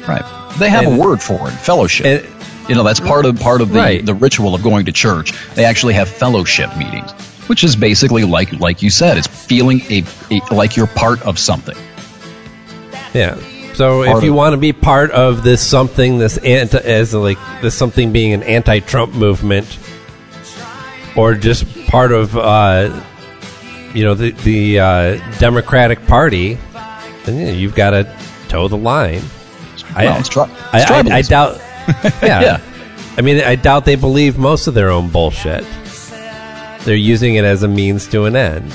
Right. 0.07 0.23
They 0.59 0.69
have 0.69 0.85
And- 0.85 0.93
a 0.99 1.03
word 1.03 1.21
for 1.21 1.47
it, 1.47 1.51
fellowship. 1.53 2.25
You 2.69 2.75
know, 2.75 2.83
that's 2.83 2.99
part 2.99 3.25
of 3.25 3.39
part 3.39 3.61
of 3.61 3.69
the, 3.71 3.79
Right. 3.79 4.05
the 4.05 4.13
ritual 4.13 4.53
of 4.55 4.61
going 4.63 4.85
to 4.85 4.91
church. 4.91 5.33
They 5.55 5.65
actually 5.65 5.93
have 5.95 6.07
fellowship 6.07 6.75
meetings, 6.77 7.11
which 7.47 7.63
is 7.63 7.75
basically 7.75 8.23
like 8.23 8.53
like 8.59 8.81
you 8.81 8.89
said, 8.89 9.17
it's 9.17 9.27
feeling 9.27 9.81
a, 9.89 10.03
a 10.29 10.53
like 10.53 10.77
you're 10.77 10.87
part 10.87 11.21
of 11.23 11.39
something. 11.39 11.75
Yeah. 13.13 13.35
So 13.73 14.05
Part 14.05 14.17
if 14.19 14.23
you 14.23 14.33
want 14.33 14.53
to 14.53 14.57
be 14.57 14.73
part 14.73 15.11
of 15.11 15.43
this 15.43 15.65
something, 15.65 16.17
this 16.19 16.37
anti, 16.37 16.77
as 16.77 17.13
like 17.13 17.37
this 17.61 17.73
something 17.73 18.11
being 18.11 18.33
an 18.33 18.43
anti-Trump 18.43 19.13
movement, 19.15 19.65
or 21.15 21.33
just 21.35 21.65
part 21.87 22.11
of, 22.11 22.37
uh, 22.37 22.89
you 23.93 24.03
know, 24.03 24.13
the 24.13 24.31
the 24.31 24.79
uh, 24.79 25.37
Democratic 25.39 26.05
Party, 26.05 26.57
then 27.25 27.39
yeah, 27.39 27.51
you've 27.51 27.75
got 27.75 27.91
to 27.91 28.15
toe 28.49 28.67
the 28.67 28.77
line. 28.77 29.21
Well, 29.95 30.19
it's 30.19 30.29
tri- 30.29 30.49
I, 30.71 30.81
it's 30.81 30.91
I, 30.91 30.99
I 30.99 31.01
tribalism. 31.21 31.29
doubt. 31.29 31.61
Yeah. 32.23 32.41
Yeah. 32.41 32.59
I 33.17 33.21
mean, 33.21 33.41
I 33.41 33.55
doubt 33.55 33.85
they 33.85 33.95
believe 33.95 34.37
most 34.37 34.67
of 34.67 34.73
their 34.73 34.89
own 34.89 35.09
bullshit. 35.09 35.65
They're 36.85 36.95
using 36.95 37.35
it 37.35 37.43
as 37.45 37.63
a 37.63 37.67
means 37.67 38.07
to 38.07 38.25
an 38.25 38.35
end. 38.35 38.71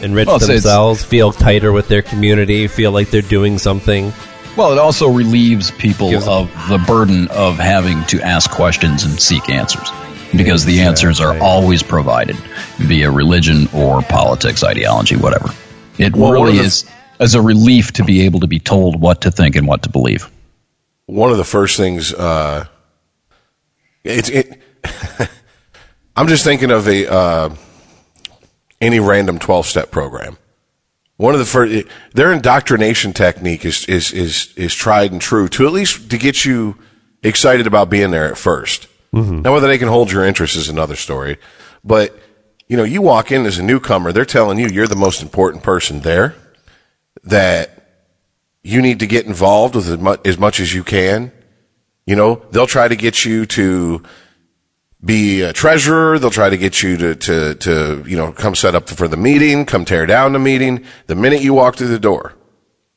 enrich 0.00 0.26
Well, 0.26 0.36
it's- 0.36 0.48
it's- 0.48 0.62
themselves, 0.62 1.02
feel 1.04 1.32
tighter 1.32 1.72
with 1.72 1.88
their 1.88 2.02
community, 2.02 2.66
feel 2.68 2.92
like 2.92 3.10
they're 3.10 3.20
doing 3.22 3.58
something. 3.58 4.12
Well, 4.56 4.72
it 4.72 4.78
also 4.78 5.08
relieves 5.08 5.70
people 5.72 6.10
Gives 6.10 6.24
them- 6.24 6.34
of 6.34 6.68
the 6.68 6.78
burden 6.78 7.28
of 7.28 7.58
having 7.58 8.02
to 8.06 8.20
ask 8.22 8.50
questions 8.50 9.04
and 9.04 9.20
seek 9.20 9.48
answers. 9.50 9.90
Because 10.36 10.64
the 10.64 10.80
answers 10.82 11.20
are 11.20 11.38
always 11.40 11.82
provided 11.82 12.36
via 12.76 13.10
religion 13.10 13.66
or 13.72 14.02
politics, 14.02 14.62
ideology, 14.62 15.16
whatever. 15.16 15.48
It 15.96 16.14
Well, 16.14 16.32
really 16.32 16.58
the- 16.58 16.64
is 16.64 16.84
as 17.20 17.34
a 17.34 17.42
relief 17.42 17.92
to 17.92 18.04
be 18.04 18.22
able 18.22 18.40
to 18.40 18.46
be 18.46 18.58
told 18.58 19.00
what 19.00 19.20
to 19.22 19.30
think 19.30 19.56
and 19.56 19.66
what 19.66 19.82
to 19.82 19.90
believe. 19.90 20.30
one 21.06 21.30
of 21.30 21.38
the 21.38 21.44
first 21.44 21.76
things 21.76 22.12
uh, 22.14 22.66
it's 24.04 24.28
it, 24.28 24.60
I'm 26.16 26.28
just 26.28 26.44
thinking 26.44 26.70
of 26.70 26.88
a 26.88 27.10
uh, 27.10 27.54
any 28.80 29.00
random 29.00 29.38
12 29.38 29.66
step 29.66 29.90
program. 29.90 30.38
One 31.16 31.34
of 31.34 31.40
the 31.40 31.46
first 31.46 31.86
their 32.14 32.32
indoctrination 32.32 33.12
technique 33.12 33.64
is 33.64 33.84
is 33.86 34.12
is 34.12 34.52
is 34.56 34.74
tried 34.74 35.12
and 35.12 35.20
true 35.20 35.48
to 35.48 35.66
at 35.66 35.72
least 35.72 36.10
to 36.10 36.18
get 36.18 36.44
you 36.44 36.76
excited 37.22 37.66
about 37.66 37.90
being 37.90 38.12
there 38.12 38.26
at 38.26 38.34
1st 38.34 38.86
Now 39.42 39.52
whether 39.52 39.66
they 39.66 39.78
can 39.78 39.88
hold 39.88 40.12
your 40.12 40.24
interest 40.24 40.56
is 40.56 40.68
another 40.68 40.96
story, 40.96 41.38
but 41.82 42.16
you 42.68 42.76
know 42.76 42.84
you 42.84 43.02
walk 43.02 43.32
in 43.32 43.46
as 43.46 43.58
a 43.58 43.62
newcomer, 43.62 44.12
they're 44.12 44.24
telling 44.24 44.58
you 44.58 44.68
you're 44.68 44.86
the 44.86 44.96
most 44.96 45.22
important 45.22 45.62
person 45.64 46.00
there. 46.00 46.36
That 47.24 47.78
you 48.62 48.82
need 48.82 49.00
to 49.00 49.06
get 49.06 49.26
involved 49.26 49.74
with 49.74 49.88
as 49.88 49.98
much, 49.98 50.26
as 50.26 50.38
much 50.38 50.60
as 50.60 50.74
you 50.74 50.84
can. 50.84 51.32
You 52.06 52.16
know, 52.16 52.42
they'll 52.50 52.66
try 52.66 52.88
to 52.88 52.96
get 52.96 53.24
you 53.24 53.46
to 53.46 54.02
be 55.04 55.42
a 55.42 55.52
treasurer. 55.52 56.18
They'll 56.18 56.30
try 56.30 56.50
to 56.50 56.56
get 56.56 56.82
you 56.82 56.96
to, 56.96 57.14
to, 57.14 57.54
to, 57.54 58.04
you 58.06 58.16
know, 58.16 58.32
come 58.32 58.54
set 58.54 58.74
up 58.74 58.88
for 58.88 59.08
the 59.08 59.16
meeting, 59.16 59.64
come 59.64 59.84
tear 59.84 60.06
down 60.06 60.32
the 60.32 60.38
meeting. 60.38 60.84
The 61.06 61.14
minute 61.14 61.42
you 61.42 61.54
walk 61.54 61.76
through 61.76 61.88
the 61.88 61.98
door, 61.98 62.34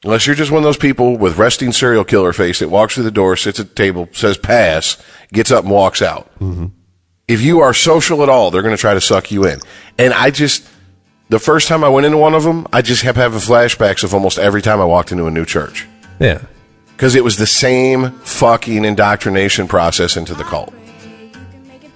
unless 0.04 0.26
you're 0.26 0.36
just 0.36 0.52
one 0.52 0.60
of 0.60 0.64
those 0.64 0.78
people 0.78 1.18
with 1.18 1.38
resting 1.38 1.72
serial 1.72 2.04
killer 2.04 2.34
face 2.34 2.60
that 2.60 2.70
walks 2.70 2.96
through 2.96 3.04
the 3.04 3.12
door, 3.12 3.36
sits 3.36 3.60
at 3.60 3.70
the 3.70 3.76
table, 3.76 4.10
says 4.14 4.38
pass, 4.38 4.98
gets 5.32 5.52
up 5.52 5.64
and 5.64 5.74
walks 5.74 6.02
out. 6.02 6.32
Mm-hmm. 6.40 6.68
If 7.28 7.42
you 7.42 7.60
are 7.60 7.74
social 7.74 8.24
at 8.24 8.30
all, 8.30 8.52
they're 8.52 8.64
going 8.64 8.76
to 8.76 8.82
try 8.82 8.94
to 8.94 9.02
suck 9.02 9.32
you 9.32 9.46
in. 9.46 9.60
And 9.98 10.14
I 10.14 10.32
just, 10.32 10.68
the 11.32 11.40
first 11.40 11.68
time 11.70 11.84
I 11.84 11.90
went 11.90 12.06
into 12.06 12.18
one 12.18 12.34
of 12.36 12.44
them, 12.44 12.68
I 12.74 12.82
just 12.82 13.02
kept 13.04 13.18
having 13.18 13.40
flashbacks 13.40 14.04
of 14.04 14.14
almost 14.14 14.38
every 14.38 14.62
time 14.62 14.80
I 14.82 14.86
walked 14.86 15.12
into 15.14 15.26
a 15.28 15.32
new 15.32 15.46
church 15.46 15.88
Yeah. 16.20 16.40
because 16.96 17.16
it 17.16 17.24
was 17.24 17.38
the 17.38 17.48
same 17.48 18.12
fucking 18.24 18.84
indoctrination 18.86 19.68
process 19.70 20.18
into 20.18 20.34
the 20.34 20.44
cult. 20.44 20.74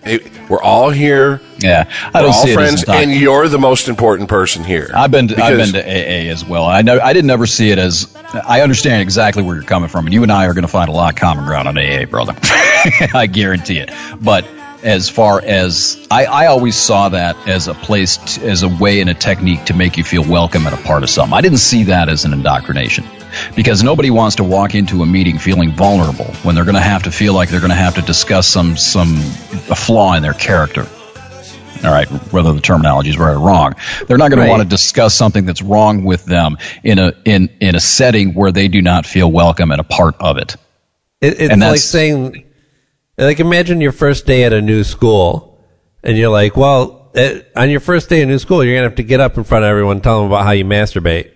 It- 0.05 0.31
we're 0.47 0.61
all 0.61 0.89
here. 0.91 1.41
Yeah, 1.57 1.85
I 2.13 2.21
don't 2.21 2.31
all 2.31 2.43
see 2.45 2.51
it 2.51 2.53
friends, 2.53 2.83
as 2.83 2.89
and 2.89 3.11
you're 3.11 3.47
the 3.47 3.57
most 3.57 3.87
important 3.87 4.29
person 4.29 4.63
here. 4.63 4.91
I've 4.93 5.09
been 5.09 5.27
to, 5.29 5.43
I've 5.43 5.57
been 5.57 5.73
to 5.73 5.81
AA 5.83 6.29
as 6.31 6.45
well. 6.45 6.65
I 6.65 6.83
know 6.83 6.99
I 7.01 7.11
didn't 7.13 7.31
ever 7.31 7.47
see 7.47 7.71
it 7.71 7.79
as 7.79 8.15
I 8.45 8.61
understand 8.61 9.01
exactly 9.01 9.41
where 9.41 9.55
you're 9.55 9.63
coming 9.65 9.89
from, 9.89 10.05
and 10.05 10.13
you 10.13 10.21
and 10.21 10.31
I 10.31 10.45
are 10.45 10.53
going 10.53 10.61
to 10.61 10.67
find 10.67 10.89
a 10.89 10.91
lot 10.91 11.11
of 11.13 11.19
common 11.19 11.45
ground 11.45 11.67
on 11.67 11.77
AA, 11.79 12.05
brother. 12.05 12.35
I 13.15 13.25
guarantee 13.25 13.79
it. 13.79 13.89
But 14.21 14.45
as 14.85 15.09
far 15.09 15.41
as 15.43 16.07
I, 16.11 16.25
I 16.25 16.45
always 16.45 16.75
saw 16.75 17.09
that 17.09 17.35
as 17.47 17.67
a 17.67 17.73
place, 17.73 18.17
t- 18.17 18.47
as 18.47 18.63
a 18.63 18.69
way 18.69 19.01
and 19.01 19.09
a 19.09 19.13
technique 19.15 19.65
to 19.65 19.73
make 19.73 19.97
you 19.97 20.03
feel 20.03 20.23
welcome 20.23 20.67
and 20.67 20.75
a 20.75 20.81
part 20.83 21.03
of 21.03 21.09
something. 21.09 21.33
I 21.35 21.41
didn't 21.41 21.57
see 21.57 21.83
that 21.85 22.07
as 22.07 22.23
an 22.23 22.33
indoctrination 22.33 23.03
because 23.55 23.83
nobody 23.83 24.11
wants 24.11 24.35
to 24.37 24.43
walk 24.43 24.75
into 24.75 25.01
a 25.01 25.05
meeting 25.05 25.39
feeling 25.39 25.71
vulnerable 25.71 26.25
when 26.43 26.55
they're 26.55 26.63
going 26.65 26.75
to 26.75 26.81
have 26.81 27.03
to 27.03 27.11
feel 27.11 27.33
like 27.33 27.49
they're 27.49 27.59
going 27.59 27.71
to 27.71 27.75
have 27.75 27.95
to 27.95 28.01
discuss 28.03 28.47
some 28.47 28.77
some 28.77 29.15
a 29.69 29.75
flaw 29.75 30.13
in 30.13 30.21
their 30.23 30.33
character 30.33 30.87
all 31.83 31.91
right, 31.91 32.07
whether 32.31 32.51
the 32.53 32.61
terminology 32.61 33.09
is 33.09 33.17
right 33.17 33.33
or 33.33 33.39
wrong. 33.39 33.75
They're 34.07 34.17
not 34.17 34.29
going 34.31 34.39
Right. 34.39 34.45
to 34.45 34.51
want 34.51 34.63
to 34.63 34.67
discuss 34.69 35.13
something 35.13 35.45
that's 35.45 35.61
wrong 35.61 36.03
with 36.03 36.25
them 36.25 36.57
in 36.83 36.97
a 36.99 37.13
in 37.25 37.49
in 37.59 37.75
a 37.75 37.79
setting 37.79 38.33
where 38.33 38.51
they 38.51 38.67
do 38.69 38.81
not 38.81 39.05
feel 39.05 39.31
welcome 39.31 39.71
and 39.71 39.79
a 39.81 39.83
part 39.83 40.15
of 40.19 40.37
it. 40.37 40.55
It, 41.21 41.39
it's 41.41 41.51
And 41.51 41.61
like 41.61 41.79
saying, 41.79 42.44
like, 43.17 43.39
imagine 43.39 43.81
your 43.81 43.91
first 43.91 44.25
day 44.25 44.43
at 44.43 44.53
a 44.53 44.61
new 44.61 44.83
school, 44.83 45.59
and 46.03 46.17
you're 46.17 46.29
like, 46.29 46.55
well, 46.57 47.11
eh, 47.15 47.41
on 47.55 47.69
your 47.69 47.79
first 47.79 48.09
day 48.09 48.21
of 48.21 48.27
new 48.29 48.39
school, 48.39 48.63
you're 48.63 48.75
gonna 48.75 48.87
have 48.87 48.95
to 48.97 49.03
get 49.03 49.19
up 49.19 49.37
in 49.37 49.43
front 49.43 49.63
of 49.65 49.69
everyone, 49.69 49.97
and 49.97 50.03
tell 50.03 50.19
them 50.21 50.27
about 50.31 50.43
how 50.45 50.51
you 50.51 50.65
masturbate. 50.65 51.31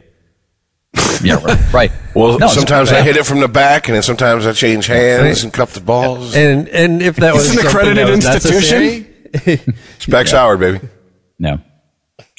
Yeah, 1.21 1.35
right. 1.43 1.73
right. 1.73 1.91
well, 2.15 2.39
No, 2.39 2.47
sometimes 2.47 2.93
I 2.93 3.01
hit 3.01 3.17
it 3.17 3.25
from 3.25 3.41
the 3.41 3.49
back, 3.49 3.89
and 3.89 3.95
then 3.95 4.03
sometimes 4.03 4.47
I 4.47 4.53
change 4.53 4.87
hands 4.87 5.43
and 5.43 5.51
cup 5.51 5.69
the 5.69 5.81
balls. 5.81 6.33
And 6.33 6.69
and 6.69 7.01
if 7.01 7.17
that 7.17 7.33
was 7.33 7.47
It's 7.47 7.57
an 7.57 7.69
something 7.69 7.77
accredited 7.97 8.07
that 8.21 8.33
was 8.35 8.45
institution? 8.45 9.05
necessary- 9.33 9.75
Specs 9.99 10.31
Howard, 10.31 10.59
baby. 10.61 10.79
No. 11.37 11.59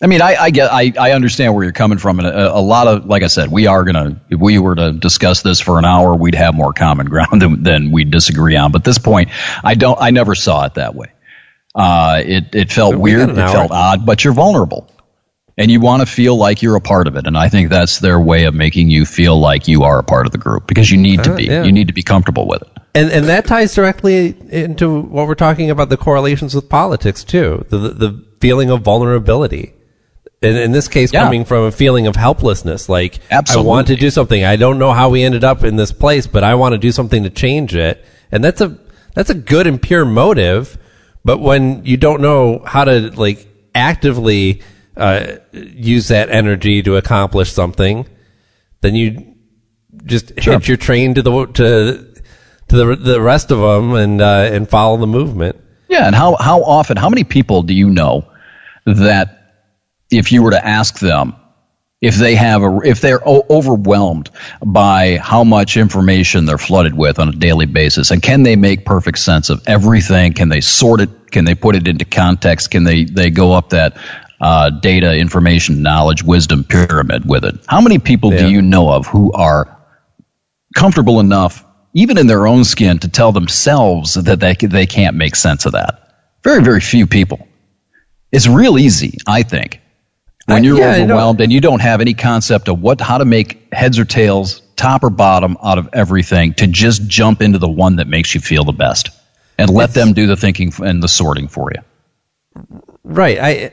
I 0.02 0.06
mean, 0.06 0.22
I, 0.22 0.34
I 0.34 0.50
get, 0.50 0.72
I, 0.72 0.92
I 0.98 1.12
understand 1.12 1.54
where 1.54 1.62
you're 1.62 1.72
coming 1.74 1.98
from, 1.98 2.20
and 2.20 2.28
a, 2.28 2.54
a 2.56 2.60
lot 2.60 2.86
of, 2.86 3.04
like 3.04 3.22
I 3.22 3.26
said, 3.26 3.50
we 3.50 3.66
are 3.66 3.84
gonna, 3.84 4.20
if 4.30 4.40
we 4.40 4.58
were 4.58 4.74
to 4.74 4.92
discuss 4.92 5.42
this 5.42 5.60
for 5.60 5.78
an 5.78 5.84
hour, 5.84 6.14
we'd 6.16 6.34
have 6.34 6.54
more 6.54 6.72
common 6.72 7.06
ground 7.10 7.42
than, 7.42 7.62
than 7.62 7.90
we 7.92 8.04
disagree 8.04 8.56
on. 8.56 8.72
But 8.72 8.80
at 8.80 8.84
this 8.86 8.98
point, 8.98 9.28
I 9.62 9.74
don't, 9.74 10.00
I 10.00 10.10
never 10.10 10.34
saw 10.34 10.64
it 10.64 10.74
that 10.74 10.94
way. 10.94 11.12
Uh, 11.74 12.22
it, 12.24 12.54
it 12.54 12.72
felt 12.72 12.94
we 12.94 13.14
weird, 13.14 13.28
it 13.30 13.38
hour. 13.38 13.52
felt 13.52 13.70
odd, 13.72 14.06
but 14.06 14.24
you're 14.24 14.32
vulnerable, 14.32 14.90
and 15.58 15.70
you 15.70 15.80
want 15.80 16.00
to 16.00 16.06
feel 16.06 16.34
like 16.36 16.62
you're 16.62 16.76
a 16.76 16.80
part 16.80 17.06
of 17.06 17.16
it. 17.16 17.26
And 17.26 17.36
I 17.36 17.48
think 17.50 17.68
that's 17.68 17.98
their 17.98 18.18
way 18.18 18.44
of 18.44 18.54
making 18.54 18.88
you 18.90 19.04
feel 19.04 19.38
like 19.38 19.68
you 19.68 19.82
are 19.84 19.98
a 19.98 20.02
part 20.02 20.24
of 20.24 20.32
the 20.32 20.38
group 20.38 20.66
because 20.66 20.90
you 20.90 20.96
need 20.96 21.22
to 21.24 21.34
Uh, 21.34 21.36
be, 21.36 21.44
yeah. 21.44 21.62
you 21.62 21.72
need 21.72 21.88
to 21.88 21.92
be 21.94 22.02
comfortable 22.02 22.48
with 22.48 22.62
it. 22.62 22.68
and 22.94 23.10
and 23.12 23.26
that 23.26 23.44
ties 23.46 23.74
directly 23.74 24.34
into 24.50 25.00
what 25.02 25.28
we're 25.28 25.34
talking 25.36 25.70
about 25.70 25.90
the 25.90 25.96
correlations 25.98 26.54
with 26.54 26.68
politics 26.70 27.22
too. 27.22 27.64
The 27.68 27.76
the, 27.78 27.88
the 27.90 28.24
feeling 28.40 28.70
of 28.70 28.80
vulnerability. 28.80 29.74
In, 30.42 30.56
in 30.56 30.72
this 30.72 30.88
case, 30.88 31.12
Yeah. 31.12 31.24
coming 31.24 31.44
from 31.44 31.64
a 31.64 31.70
feeling 31.72 32.06
of 32.06 32.16
helplessness, 32.16 32.88
like 32.88 33.18
I 33.30 33.60
want 33.60 33.88
to 33.88 33.96
do 33.96 34.08
something. 34.10 34.42
I 34.42 34.56
don't 34.56 34.78
know 34.78 34.92
how 34.92 35.10
we 35.10 35.22
ended 35.22 35.44
up 35.44 35.64
in 35.64 35.76
this 35.76 35.92
place, 35.92 36.26
but 36.26 36.42
I 36.44 36.54
want 36.54 36.72
to 36.72 36.78
do 36.78 36.92
something 36.92 37.24
to 37.24 37.30
change 37.30 37.74
it. 37.74 38.02
And 38.32 38.42
that's 38.42 38.60
a 38.62 38.78
that's 39.14 39.28
a 39.28 39.34
good 39.34 39.66
and 39.66 39.80
pure 39.80 40.04
motive. 40.06 40.78
But 41.26 41.40
when 41.40 41.84
you 41.84 41.98
don't 41.98 42.22
know 42.22 42.62
how 42.66 42.84
to 42.84 43.10
like 43.20 43.46
actively 43.74 44.62
uh, 44.96 45.36
use 45.52 46.08
that 46.08 46.30
energy 46.30 46.82
to 46.84 46.96
accomplish 46.96 47.52
something, 47.52 48.06
then 48.80 48.94
you 48.94 49.34
just 50.06 50.32
Sure. 50.40 50.54
hitch 50.54 50.68
your 50.68 50.78
train 50.78 51.14
to 51.16 51.22
the 51.22 51.46
to 51.46 52.06
to 52.68 52.76
the 52.76 52.96
the 52.96 53.20
rest 53.20 53.50
of 53.50 53.58
them 53.58 53.92
and 53.92 54.22
uh, 54.22 54.48
and 54.50 54.70
follow 54.70 54.96
the 54.96 55.06
movement. 55.06 55.56
Yeah, 55.90 56.06
and 56.06 56.14
how 56.14 56.36
how 56.36 56.62
often, 56.62 56.96
how 56.96 57.10
many 57.10 57.24
people 57.24 57.62
do 57.62 57.74
you 57.74 57.90
know 57.90 58.24
that 58.86 59.36
if 60.10 60.32
you 60.32 60.42
were 60.42 60.50
to 60.50 60.66
ask 60.66 60.98
them 60.98 61.34
if 62.00 62.16
they 62.16 62.34
have 62.34 62.62
a 62.62 62.78
if 62.84 63.00
they're 63.00 63.20
o- 63.28 63.44
overwhelmed 63.50 64.30
by 64.64 65.18
how 65.18 65.44
much 65.44 65.76
information 65.76 66.46
they're 66.46 66.58
flooded 66.58 66.94
with 66.96 67.18
on 67.18 67.28
a 67.28 67.32
daily 67.32 67.66
basis 67.66 68.10
and 68.10 68.22
can 68.22 68.42
they 68.42 68.56
make 68.56 68.84
perfect 68.84 69.18
sense 69.18 69.50
of 69.50 69.62
everything 69.66 70.32
can 70.32 70.48
they 70.48 70.60
sort 70.60 71.00
it 71.00 71.10
can 71.30 71.44
they 71.44 71.54
put 71.54 71.76
it 71.76 71.86
into 71.86 72.04
context 72.04 72.70
can 72.70 72.84
they 72.84 73.04
they 73.04 73.30
go 73.30 73.52
up 73.52 73.70
that 73.70 73.96
uh, 74.40 74.70
data 74.70 75.14
information 75.18 75.82
knowledge 75.82 76.22
wisdom 76.22 76.64
pyramid 76.64 77.28
with 77.28 77.44
it 77.44 77.54
how 77.68 77.80
many 77.80 77.98
people 77.98 78.32
Yeah. 78.32 78.40
do 78.40 78.50
you 78.50 78.62
know 78.62 78.90
of 78.90 79.06
who 79.06 79.30
are 79.32 79.76
comfortable 80.74 81.20
enough, 81.20 81.64
even 81.94 82.18
in 82.18 82.26
their 82.26 82.46
own 82.46 82.64
skin, 82.64 82.98
to 83.00 83.08
tell 83.08 83.32
themselves 83.32 84.14
that 84.14 84.40
they, 84.40 84.54
they 84.54 84.86
can't 84.86 85.16
make 85.16 85.34
sense 85.34 85.66
of 85.66 85.72
that. 85.72 86.14
Very, 86.44 86.62
very 86.62 86.80
few 86.80 87.06
people. 87.06 87.46
It's 88.32 88.46
real 88.46 88.78
easy, 88.78 89.18
I 89.26 89.42
think, 89.42 89.79
when 90.50 90.64
you're 90.64 90.78
yeah, 90.78 90.90
I 90.90 90.98
know. 90.98 91.04
overwhelmed 91.04 91.40
and 91.40 91.52
you 91.52 91.60
don't 91.60 91.80
have 91.80 92.00
any 92.00 92.14
concept 92.14 92.68
of 92.68 92.80
what, 92.80 93.00
how 93.00 93.18
to 93.18 93.24
make 93.24 93.72
heads 93.72 93.98
or 93.98 94.04
tails, 94.04 94.62
top 94.76 95.04
or 95.04 95.10
bottom 95.10 95.56
out 95.62 95.78
of 95.78 95.88
everything, 95.92 96.54
to 96.54 96.66
just 96.66 97.06
jump 97.06 97.42
into 97.42 97.58
the 97.58 97.68
one 97.68 97.96
that 97.96 98.06
makes 98.06 98.34
you 98.34 98.40
feel 98.40 98.64
the 98.64 98.72
best 98.72 99.10
and 99.58 99.70
let 99.70 99.92
them 99.92 100.12
do 100.12 100.26
the 100.26 100.36
thinking 100.36 100.72
and 100.82 101.02
the 101.02 101.08
sorting 101.08 101.48
for 101.48 101.70
you. 101.74 101.82
Right. 103.04 103.38
I 103.40 103.72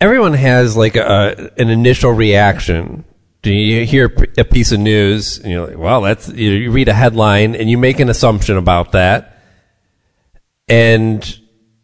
everyone 0.00 0.34
has 0.34 0.76
like 0.76 0.96
a 0.96 1.50
an 1.58 1.70
initial 1.70 2.12
reaction. 2.12 3.04
Do 3.42 3.52
you 3.52 3.86
hear 3.86 4.12
a 4.36 4.44
piece 4.44 4.72
of 4.72 4.80
news 4.80 5.38
and 5.38 5.52
you're 5.52 5.66
like, 5.68 5.78
well, 5.78 6.02
that's 6.02 6.28
you, 6.28 6.50
you 6.50 6.70
read 6.72 6.88
a 6.88 6.94
headline 6.94 7.54
and 7.54 7.70
you 7.70 7.78
make 7.78 8.00
an 8.00 8.08
assumption 8.08 8.56
about 8.56 8.92
that, 8.92 9.40
and 10.68 11.38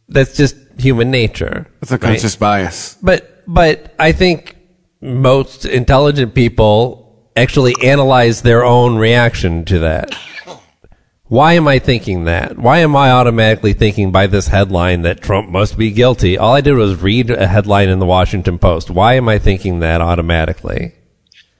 that's 0.08 0.36
just 0.36 0.56
human 0.78 1.10
nature. 1.10 1.66
That's 1.80 1.92
a 1.92 1.94
right? 1.94 2.00
conscious 2.00 2.36
bias. 2.36 2.98
But 3.00 3.33
but 3.46 3.94
I 3.98 4.12
think 4.12 4.56
most 5.00 5.64
intelligent 5.66 6.34
people 6.34 7.28
actually 7.36 7.74
analyze 7.82 8.42
their 8.42 8.64
own 8.64 8.96
reaction 8.96 9.64
to 9.66 9.80
that. 9.80 10.14
Why 11.26 11.54
am 11.54 11.66
I 11.66 11.78
thinking 11.78 12.24
that? 12.24 12.58
Why 12.58 12.78
am 12.78 12.94
I 12.94 13.10
automatically 13.10 13.72
thinking 13.72 14.12
by 14.12 14.26
this 14.26 14.46
headline 14.48 15.02
that 15.02 15.20
Trump 15.22 15.48
must 15.48 15.76
be 15.78 15.90
guilty? 15.90 16.36
All 16.38 16.54
I 16.54 16.60
did 16.60 16.74
was 16.74 17.00
read 17.00 17.30
a 17.30 17.46
headline 17.46 17.88
in 17.88 17.98
the 17.98 18.06
Washington 18.06 18.58
Post. 18.58 18.90
Why 18.90 19.14
am 19.14 19.28
I 19.28 19.38
thinking 19.38 19.80
that 19.80 20.00
automatically? 20.00 20.92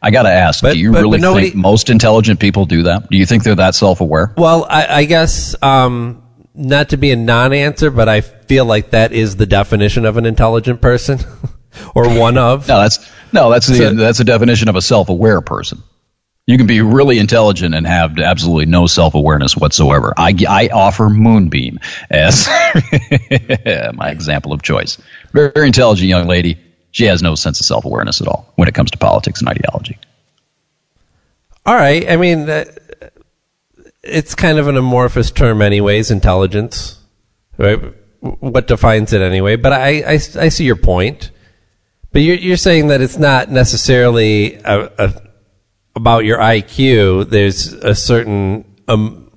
I 0.03 0.11
got 0.11 0.25
to 0.25 0.31
ask, 0.31 0.63
But- 0.63 0.75
do 0.75 0.79
you 0.79 0.93
but- 0.93 1.01
really 1.03 1.19
but 1.19 1.23
nobody- 1.23 1.47
think 1.51 1.57
most 1.57 1.89
intelligent 1.89 2.39
people 2.39 2.67
do 2.67 2.83
that? 2.85 3.09
Do 3.11 3.17
you 3.17 3.25
think 3.25 3.43
they're 3.43 3.55
that 3.55 3.75
self 3.75 4.03
aware? 4.03 4.35
Well, 4.37 4.67
I, 4.69 4.87
I 4.99 5.05
guess 5.07 5.57
um, 5.63 6.23
not 6.55 6.91
to 6.91 6.99
be 6.99 7.11
a 7.11 7.17
non-answer, 7.17 7.91
but 7.91 8.07
I 8.09 8.21
feel 8.21 8.67
like 8.67 8.91
that 8.91 9.13
is 9.13 9.37
the 9.37 9.47
definition 9.47 10.05
of 10.05 10.19
an 10.19 10.27
intelligent 10.27 10.83
person. 10.83 11.19
or 11.95 12.09
one 12.19 12.39
of. 12.39 12.69
No, 12.69 12.81
that's 12.81 13.11
no, 13.33 13.51
that's 13.51 13.67
the 13.67 13.95
that's 13.95 14.19
the 14.19 14.25
definition 14.25 14.69
of 14.69 14.77
a 14.77 14.83
self-aware 14.83 15.41
person. 15.41 15.83
You 16.47 16.59
can 16.59 16.67
be 16.67 16.83
really 16.83 17.19
intelligent 17.19 17.75
and 17.75 17.87
have 17.87 18.19
absolutely 18.19 18.67
no 18.67 18.87
self-awareness 18.87 19.57
whatsoever. 19.57 20.13
I, 20.17 20.37
I 20.47 20.69
offer 20.69 21.09
Moonbeam 21.09 21.79
as 22.11 22.47
my 23.95 24.11
example 24.11 24.53
of 24.53 24.61
choice. 24.61 24.99
Very, 25.33 25.53
very 25.55 25.67
intelligent 25.69 26.07
young 26.07 26.27
lady. 26.27 26.59
She 26.91 27.07
has 27.07 27.23
no 27.23 27.35
sense 27.35 27.61
of 27.61 27.67
self-awareness 27.67 28.21
at 28.21 28.29
all 28.29 28.53
when 28.57 28.69
it 28.69 28.75
comes 28.75 28.91
to 28.91 28.99
politics 28.99 29.41
and 29.41 29.49
ideology. 29.49 29.99
All 31.65 31.75
right. 31.75 32.09
I 32.09 32.17
mean, 32.19 32.49
uh, 32.49 32.67
it's 34.03 34.35
kind 34.35 34.59
of 34.59 34.69
an 34.69 34.77
amorphous 34.77 35.31
term, 35.31 35.63
anyways. 35.63 36.11
Intelligence, 36.11 36.99
right? 37.57 37.81
What 38.21 38.67
defines 38.67 39.15
it 39.15 39.23
anyway? 39.23 39.57
But 39.57 39.73
I, 39.73 40.03
I, 40.03 40.13
I 40.13 40.49
see 40.51 40.65
your 40.65 40.77
point. 40.77 41.31
But 42.15 42.23
you're, 42.23 42.37
you're 42.37 42.57
saying 42.57 42.87
that 42.89 43.01
it's 43.01 43.19
not 43.19 43.51
necessarily 43.51 44.55
a, 44.55 44.89
a, 44.99 45.23
about 45.97 46.25
your 46.25 46.39
IQ. 46.39 47.29
There's 47.29 47.73
a 47.73 47.93
certain, 47.93 48.65
um, 48.87 49.33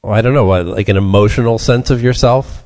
well, 0.00 0.12
I 0.12 0.22
don't 0.22 0.32
know, 0.32 0.44
what, 0.44 0.66
like 0.66 0.88
an 0.88 0.96
emotional 0.96 1.58
sense 1.58 1.90
of 1.90 2.00
yourself. 2.00 2.64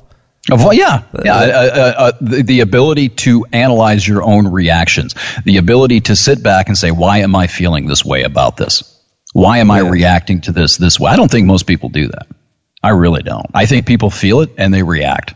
Well, 0.50 0.74
yeah, 0.74 1.04
yeah. 1.24 1.36
Uh, 1.36 1.40
uh, 1.40 1.94
uh, 1.96 2.12
the, 2.20 2.42
the 2.42 2.60
ability 2.60 3.08
to 3.08 3.46
analyze 3.50 4.06
your 4.06 4.22
own 4.22 4.46
reactions, 4.46 5.14
the 5.46 5.56
ability 5.56 6.00
to 6.00 6.16
sit 6.16 6.42
back 6.42 6.68
and 6.68 6.76
say, 6.76 6.90
"Why 6.90 7.20
am 7.20 7.34
I 7.34 7.46
feeling 7.46 7.86
this 7.86 8.04
way 8.04 8.24
about 8.24 8.58
this? 8.58 8.82
Why 9.32 9.58
am 9.58 9.70
I 9.70 9.78
reacting 9.78 10.42
to 10.42 10.52
this 10.52 10.76
this 10.76 11.00
way?" 11.00 11.10
I 11.10 11.16
don't 11.16 11.30
think 11.30 11.46
most 11.46 11.66
people 11.66 11.88
do 11.88 12.08
that. 12.08 12.26
I 12.82 12.90
really 12.90 13.22
don't. 13.22 13.46
I 13.54 13.64
think 13.64 13.86
people 13.86 14.10
feel 14.10 14.42
it 14.42 14.50
and 14.58 14.74
they 14.74 14.82
react. 14.82 15.34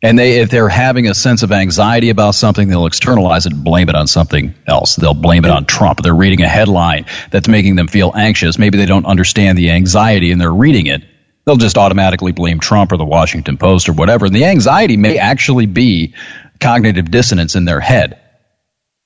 And 0.00 0.16
they, 0.16 0.38
if 0.40 0.50
they're 0.50 0.68
having 0.68 1.08
a 1.08 1.14
sense 1.14 1.42
of 1.42 1.50
anxiety 1.50 2.10
about 2.10 2.36
something, 2.36 2.68
they'll 2.68 2.86
externalize 2.86 3.46
it 3.46 3.52
and 3.52 3.64
blame 3.64 3.88
it 3.88 3.96
on 3.96 4.06
something 4.06 4.54
else. 4.66 4.94
They'll 4.94 5.12
blame 5.12 5.44
it 5.44 5.50
on 5.50 5.64
Trump. 5.64 6.02
They're 6.02 6.14
reading 6.14 6.42
a 6.42 6.48
headline 6.48 7.06
that's 7.30 7.48
making 7.48 7.74
them 7.74 7.88
feel 7.88 8.12
anxious. 8.14 8.58
Maybe 8.58 8.78
they 8.78 8.86
don't 8.86 9.06
understand 9.06 9.58
the 9.58 9.70
anxiety 9.70 10.30
and 10.30 10.40
they're 10.40 10.52
reading 10.54 10.86
it 10.86 11.02
they'll 11.48 11.56
just 11.56 11.78
automatically 11.78 12.32
blame 12.32 12.60
Trump 12.60 12.92
or 12.92 12.98
the 12.98 13.06
Washington 13.06 13.56
Post 13.56 13.88
or 13.88 13.94
whatever. 13.94 14.26
And 14.26 14.34
the 14.34 14.44
anxiety 14.44 14.98
may 14.98 15.16
actually 15.16 15.64
be 15.64 16.14
cognitive 16.60 17.10
dissonance 17.10 17.54
in 17.56 17.64
their 17.64 17.80
head 17.80 18.20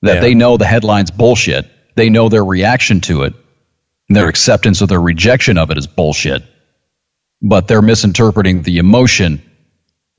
that 0.01 0.15
Yeah. 0.15 0.19
they 0.19 0.33
know 0.33 0.57
the 0.57 0.65
headline's 0.65 1.09
bullshit. 1.09 1.65
They 1.95 2.09
know 2.09 2.27
their 2.27 2.43
reaction 2.43 2.99
to 3.01 3.23
it, 3.23 3.33
and 4.09 4.17
their 4.17 4.27
acceptance 4.27 4.81
or 4.81 4.87
their 4.87 4.99
rejection 4.99 5.57
of 5.57 5.71
it 5.71 5.77
is 5.77 5.87
bullshit. 5.87 6.43
But 7.41 7.69
they're 7.69 7.81
misinterpreting 7.81 8.63
the 8.63 8.79
emotion 8.79 9.41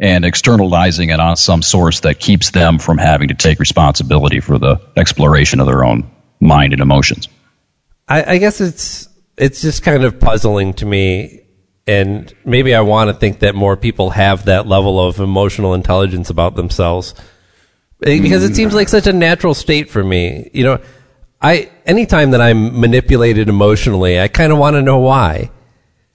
and 0.00 0.24
externalizing 0.24 1.10
it 1.10 1.20
on 1.20 1.36
some 1.36 1.62
source 1.62 2.00
that 2.00 2.18
keeps 2.18 2.50
them 2.50 2.78
from 2.78 2.98
having 2.98 3.28
to 3.28 3.34
take 3.34 3.58
responsibility 3.58 4.40
for 4.40 4.58
the 4.58 4.80
exploration 4.96 5.60
of 5.60 5.66
their 5.66 5.84
own 5.84 6.10
mind 6.40 6.72
and 6.72 6.82
emotions. 6.82 7.28
I, 8.08 8.34
I 8.34 8.38
guess 8.38 8.60
it's 8.60 9.08
it's 9.36 9.60
just 9.60 9.82
kind 9.82 10.04
of 10.04 10.20
puzzling 10.20 10.74
to 10.74 10.86
me, 10.86 11.40
and 11.86 12.32
maybe 12.44 12.74
I 12.74 12.82
want 12.82 13.08
to 13.08 13.14
think 13.14 13.40
that 13.40 13.54
more 13.54 13.76
people 13.76 14.10
have 14.10 14.44
that 14.46 14.66
level 14.66 15.00
of 15.00 15.20
emotional 15.20 15.74
intelligence 15.74 16.30
about 16.30 16.54
themselves, 16.54 17.14
Eh, 18.04 18.20
because 18.20 18.44
it 18.44 18.54
seems 18.54 18.74
like 18.74 18.88
such 18.88 19.06
a 19.06 19.12
natural 19.12 19.54
state 19.54 19.88
for 19.88 20.02
me. 20.04 20.50
You 20.52 20.64
know, 20.64 20.80
I 21.40 21.70
anytime 21.86 22.32
that 22.32 22.40
I'm 22.40 22.78
manipulated 22.78 23.48
emotionally, 23.48 24.20
I 24.20 24.28
kind 24.28 24.52
of 24.52 24.58
want 24.58 24.74
to 24.74 24.82
know 24.82 24.98
why. 24.98 25.50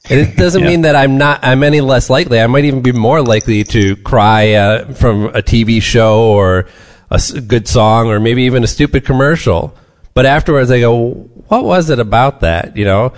And 0.09 0.19
it 0.19 0.37
doesn't 0.37 0.63
mean 0.69 0.81
that 0.81 0.95
I'm 0.95 1.17
not, 1.17 1.39
I'm 1.43 1.63
any 1.63 1.81
less 1.81 2.09
likely. 2.09 2.39
I 2.39 2.47
might 2.47 2.65
even 2.65 2.81
be 2.81 2.91
more 2.91 3.21
likely 3.21 3.63
to 3.65 3.95
cry 3.97 4.53
uh, 4.53 4.93
from 4.93 5.25
a 5.27 5.41
TV 5.41 5.81
show 5.81 6.23
or 6.23 6.67
a 7.11 7.19
good 7.47 7.67
song 7.67 8.07
or 8.07 8.19
maybe 8.19 8.43
even 8.43 8.63
a 8.63 8.67
stupid 8.67 9.05
commercial. 9.05 9.75
But 10.13 10.25
afterwards 10.25 10.71
I 10.71 10.79
go, 10.79 11.09
what 11.47 11.63
was 11.63 11.89
it 11.89 11.99
about 11.99 12.41
that? 12.41 12.77
You 12.77 12.85
know, 12.85 13.13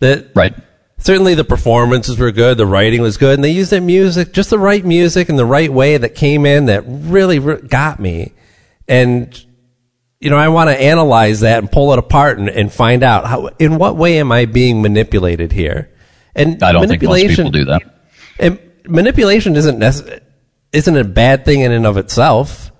that 0.00 0.30
Right. 0.34 0.54
certainly 0.98 1.34
the 1.34 1.44
performances 1.44 2.18
were 2.18 2.32
good, 2.32 2.58
the 2.58 2.66
writing 2.66 3.02
was 3.02 3.16
good, 3.16 3.34
and 3.34 3.44
they 3.44 3.50
used 3.50 3.70
that 3.70 3.82
music, 3.82 4.32
just 4.32 4.50
the 4.50 4.58
right 4.58 4.84
music 4.84 5.28
in 5.28 5.36
the 5.36 5.44
right 5.44 5.72
way 5.72 5.96
that 5.96 6.14
came 6.14 6.44
in 6.46 6.66
that 6.66 6.82
really 6.86 7.38
re- 7.38 7.60
got 7.60 8.00
me. 8.00 8.32
And, 8.88 9.38
you 10.20 10.30
know, 10.30 10.36
I 10.36 10.48
want 10.48 10.70
to 10.70 10.80
analyze 10.80 11.40
that 11.40 11.58
and 11.58 11.70
pull 11.70 11.92
it 11.92 11.98
apart 11.98 12.38
and, 12.38 12.48
and 12.48 12.72
find 12.72 13.02
out 13.02 13.26
how, 13.26 13.48
in 13.58 13.76
what 13.78 13.96
way 13.96 14.18
am 14.18 14.32
I 14.32 14.46
being 14.46 14.82
manipulated 14.82 15.52
here? 15.52 15.88
And 16.34 16.62
I 16.62 16.72
don't 16.72 16.86
think 16.88 17.02
most 17.02 17.26
people 17.36 17.50
do 17.50 17.64
that. 17.66 17.82
and 18.38 18.58
manipulation 18.86 19.56
isn't 19.56 19.78
necess- 19.78 20.20
isn't 20.72 20.96
a 20.96 21.04
bad 21.04 21.44
thing 21.44 21.60
in 21.60 21.72
and 21.72 21.86
of 21.86 21.96
itself. 21.96 22.70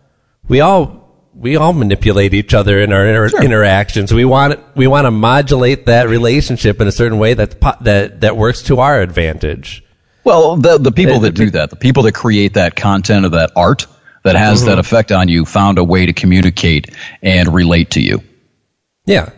We 0.49 0.61
all 0.61 0.99
we 1.35 1.57
all 1.57 1.73
manipulate 1.73 2.35
each 2.35 2.55
other 2.55 2.81
in 2.81 2.93
our 2.93 3.07
inter- 3.07 3.43
interactions. 3.43 4.13
We 4.13 4.25
want 4.25 4.59
we 4.77 4.87
want 4.87 5.07
to 5.07 5.11
modulate 5.11 5.87
that 5.87 6.09
relationship 6.09 6.81
in 6.81 6.87
a 6.89 6.93
certain 6.93 7.19
way 7.19 7.35
that 7.35 7.61
that 7.83 8.21
that 8.21 8.37
works 8.37 8.63
to 8.65 8.81
our 8.81 9.01
advantage. 9.01 9.83
Well, 10.25 10.57
the 10.57 10.79
the 10.79 10.93
people 10.93 11.21
that 11.21 11.35
do 11.35 11.51
that, 11.51 11.71
the 11.71 11.77
people 11.77 12.03
that 12.05 12.13
create 12.15 12.55
that 12.55 12.77
content 12.77 13.25
or 13.27 13.31
that 13.31 13.53
art 13.57 13.87
that 14.23 14.37
has 14.37 14.61
Mm-hmm. 14.61 14.69
that 14.69 14.79
effect 14.79 15.13
on 15.13 15.29
you, 15.29 15.45
found 15.47 15.79
a 15.79 15.85
way 15.85 16.05
to 16.07 16.13
communicate 16.13 16.95
and 17.23 17.53
relate 17.55 17.91
to 17.93 18.01
you. 18.03 18.23
Yeah, 19.07 19.31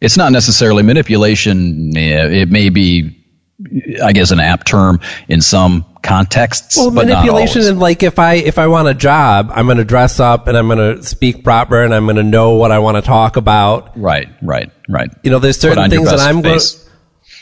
It's 0.00 0.16
not 0.16 0.30
necessarily 0.32 0.82
manipulation. 0.84 1.90
It 1.96 2.48
may 2.48 2.68
be, 2.70 3.19
I 4.02 4.12
guess, 4.12 4.30
an 4.30 4.40
apt 4.40 4.66
term 4.66 5.00
in 5.28 5.40
some 5.40 5.84
contexts. 6.02 6.76
well, 6.76 6.90
manipulation 6.90 7.62
and 7.62 7.78
like 7.78 8.02
if 8.02 8.18
I 8.18 8.34
if 8.34 8.58
I 8.58 8.66
want 8.66 8.88
a 8.88 8.94
job, 8.94 9.50
I'm 9.54 9.66
going 9.66 9.78
to 9.78 9.84
dress 9.84 10.18
up 10.18 10.48
and 10.48 10.56
I'm 10.56 10.66
going 10.66 10.96
to 10.96 11.02
speak 11.02 11.44
proper 11.44 11.82
and 11.82 11.94
I'm 11.94 12.04
going 12.04 12.16
to 12.16 12.22
know 12.22 12.54
what 12.54 12.72
I 12.72 12.78
want 12.78 12.96
to 12.96 13.02
talk 13.02 13.36
about. 13.36 13.98
right, 13.98 14.28
right, 14.42 14.70
right. 14.88 15.10
You 15.22 15.30
know, 15.30 15.38
there's 15.38 15.58
certain 15.58 15.90
things 15.90 16.10
that 16.10 16.20
I'm 16.20 16.42
going. 16.42 16.60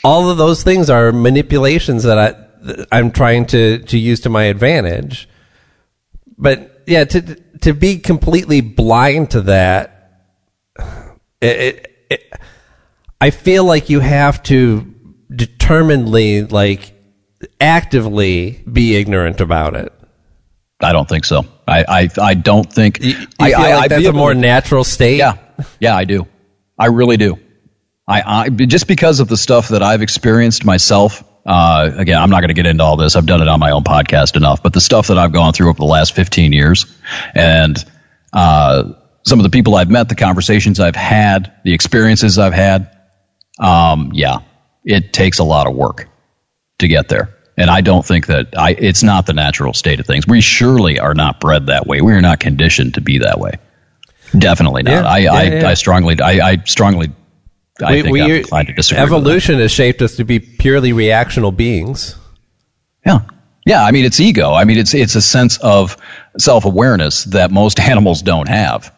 All 0.03 0.29
of 0.29 0.37
those 0.37 0.63
things 0.63 0.89
are 0.89 1.11
manipulations 1.11 2.03
that 2.03 2.17
I 2.17 2.31
that 2.61 2.87
I'm 2.91 3.11
trying 3.11 3.45
to 3.47 3.79
to 3.79 3.97
use 3.97 4.21
to 4.21 4.29
my 4.29 4.43
advantage. 4.43 5.27
But 6.37 6.83
yeah, 6.85 7.05
to 7.05 7.35
to 7.61 7.73
be 7.73 7.99
completely 7.99 8.61
blind 8.61 9.31
to 9.31 9.41
that, 9.41 10.11
it, 11.41 11.57
it, 11.57 11.95
it, 12.09 12.33
I 13.19 13.29
feel 13.31 13.65
like 13.65 13.89
you 13.89 13.99
have 13.99 14.41
to 14.43 14.95
determinedly, 15.33 16.43
like, 16.43 16.93
actively 17.59 18.63
be 18.71 18.95
ignorant 18.95 19.41
about 19.41 19.75
it. 19.75 19.93
I 20.81 20.93
don't 20.93 21.07
think 21.07 21.25
so. 21.25 21.45
I, 21.67 21.83
I, 21.87 22.09
I 22.21 22.33
don't 22.33 22.71
think. 22.71 23.01
You, 23.01 23.09
you 23.09 23.27
I, 23.39 23.49
feel 23.49 23.59
I, 23.59 23.75
like 23.75 23.83
I'd 23.83 23.91
that's 23.91 24.05
a 24.07 24.13
more 24.13 24.33
natural 24.33 24.83
state. 24.83 25.17
Yeah, 25.17 25.35
yeah, 25.79 25.95
I 25.95 26.05
do. 26.05 26.27
I 26.77 26.87
really 26.87 27.17
do. 27.17 27.37
I, 28.07 28.45
I 28.45 28.49
just 28.49 28.87
because 28.87 29.19
of 29.19 29.27
the 29.27 29.37
stuff 29.37 29.69
that 29.69 29.83
I've 29.83 30.01
experienced 30.01 30.65
myself. 30.65 31.23
Uh, 31.45 31.91
again, 31.95 32.21
I'm 32.21 32.29
not 32.29 32.41
going 32.41 32.49
to 32.49 32.53
get 32.53 32.65
into 32.65 32.83
all 32.83 32.95
this. 32.95 33.15
I've 33.15 33.25
done 33.25 33.41
it 33.41 33.47
on 33.47 33.59
my 33.59 33.71
own 33.71 33.83
podcast 33.83 34.35
enough. 34.35 34.61
But 34.61 34.73
the 34.73 34.81
stuff 34.81 35.07
that 35.07 35.17
I've 35.17 35.31
gone 35.31 35.53
through 35.53 35.69
over 35.69 35.77
the 35.77 35.85
last 35.85 36.13
15 36.13 36.53
years, 36.53 36.85
and 37.33 37.77
uh, 38.33 38.93
some 39.25 39.39
of 39.39 39.43
the 39.43 39.49
people 39.49 39.75
I've 39.75 39.89
met, 39.89 40.09
the 40.09 40.15
conversations 40.15 40.79
I've 40.79 40.95
had, 40.95 41.51
the 41.63 41.73
experiences 41.73 42.37
I've 42.37 42.53
had, 42.53 42.95
um, 43.57 44.11
yeah, 44.13 44.39
it 44.89 45.13
takes 45.13 45.37
a 45.39 45.43
lot 45.43 45.67
of 45.67 45.75
work 45.75 46.09
to 46.79 46.87
get 46.87 47.07
there. 47.09 47.35
And 47.55 47.69
I 47.69 47.81
don't 47.81 48.05
think 48.05 48.27
that 48.27 48.57
I, 48.57 48.71
it's 48.71 49.03
not 49.03 49.25
the 49.25 49.33
natural 49.33 49.73
state 49.73 49.99
of 49.99 50.07
things. 50.07 50.25
We 50.25 50.41
surely 50.41 50.99
are 50.99 51.13
not 51.13 51.39
bred 51.39 51.67
that 51.67 51.85
way. 51.85 52.01
We 52.01 52.13
are 52.13 52.21
not 52.21 52.39
conditioned 52.39 52.95
to 52.95 53.01
be 53.01 53.19
that 53.19 53.39
way. 53.39 53.53
Definitely 54.37 54.83
not. 54.83 54.91
Yeah, 54.91 55.05
I, 55.05 55.17
yeah, 55.17 55.33
I, 55.33 55.43
yeah. 55.43 55.69
I 55.69 55.73
strongly, 55.75 56.19
I, 56.21 56.51
I 56.51 56.57
strongly, 56.65 57.11
I 57.83 58.01
think 58.01 58.17
I'm 58.17 58.31
inclined 58.31 58.67
to 58.69 58.73
disagree. 58.73 59.03
evolution 59.03 59.59
has 59.59 59.71
shaped 59.71 60.01
us 60.01 60.15
to 60.15 60.23
be 60.23 60.39
purely 60.39 60.91
reactional 60.91 61.55
beings. 61.55 62.15
Yeah. 63.05 63.19
Yeah, 63.65 63.83
I 63.83 63.91
mean 63.91 64.05
it's 64.05 64.19
ego. 64.19 64.53
I 64.53 64.63
mean 64.63 64.77
it's 64.77 64.93
it's 64.93 65.15
a 65.15 65.21
sense 65.21 65.57
of 65.57 65.97
self-awareness 66.37 67.25
that 67.25 67.51
most 67.51 67.79
animals 67.91 68.21
don't 68.21 68.47
have. 68.47 68.93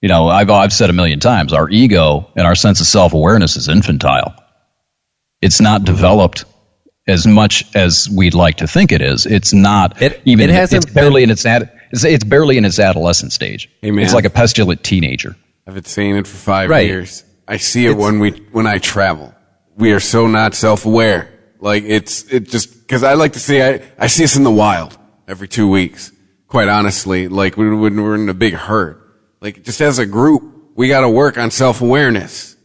You 0.00 0.08
know, 0.08 0.28
I've 0.28 0.48
I've 0.48 0.72
said 0.72 0.88
a 0.88 0.94
million 0.94 1.20
times, 1.20 1.52
our 1.52 1.68
ego 1.68 2.30
and 2.36 2.46
our 2.46 2.54
sense 2.54 2.80
of 2.80 2.86
self-awareness 2.86 3.56
is 3.56 3.68
infantile. 3.68 4.34
It's 5.42 5.60
not 5.60 5.84
developed 5.84 6.44
as 7.06 7.26
much 7.26 7.64
as 7.74 8.08
we'd 8.14 8.34
like 8.34 8.58
to 8.58 8.66
think 8.68 8.92
it 8.92 9.00
is. 9.02 9.26
It's 9.26 9.52
not 9.52 10.00
It- 10.02 10.20
even 10.24 10.50
it 10.50 10.54
hasn't 10.54 10.84
it's 10.84 10.92
barely 10.92 11.22
in 11.22 11.30
its 11.30 11.44
ad, 11.46 11.70
it's, 11.90 12.04
it's 12.04 12.24
barely 12.24 12.56
in 12.58 12.64
its 12.64 12.78
adolescent 12.78 13.32
stage. 13.32 13.68
Hey, 13.82 13.90
man. 13.90 14.04
It's 14.04 14.14
like 14.14 14.26
a 14.26 14.30
pestilent 14.30 14.84
teenager. 14.84 15.34
I've 15.66 15.74
been 15.74 15.84
saying 15.84 16.16
it 16.16 16.26
for 16.26 16.36
five 16.36 16.68
Right. 16.70 16.86
years. 16.86 17.24
I 17.48 17.56
see 17.56 17.86
it 17.86 17.96
when 17.96 18.20
we 18.20 18.30
when 18.52 18.66
I 18.66 18.78
travel. 18.78 19.34
We 19.76 19.92
are 19.92 20.00
so 20.00 20.26
not 20.26 20.54
self 20.54 20.84
aware. 20.86 21.28
Like 21.60 21.84
it's 21.86 22.22
it 22.24 22.48
just 22.48 22.78
because 22.80 23.02
I 23.02 23.14
like 23.14 23.32
to 23.32 23.40
see 23.40 23.60
I 23.62 23.80
I 23.98 24.06
see 24.06 24.24
us 24.24 24.36
in 24.36 24.44
the 24.44 24.50
wild 24.50 24.96
every 25.26 25.48
two 25.48 25.68
weeks. 25.68 26.12
Quite 26.48 26.68
honestly, 26.68 27.28
like 27.28 27.56
when, 27.56 27.80
when 27.80 28.00
we're 28.02 28.14
in 28.16 28.28
a 28.28 28.34
big 28.34 28.54
herd, 28.54 29.00
like 29.40 29.62
just 29.64 29.80
as 29.80 29.98
a 29.98 30.06
group, 30.06 30.42
we 30.76 30.88
got 30.88 31.00
to 31.02 31.08
work 31.08 31.38
on 31.38 31.50
self 31.50 31.80
awareness. 31.80 32.56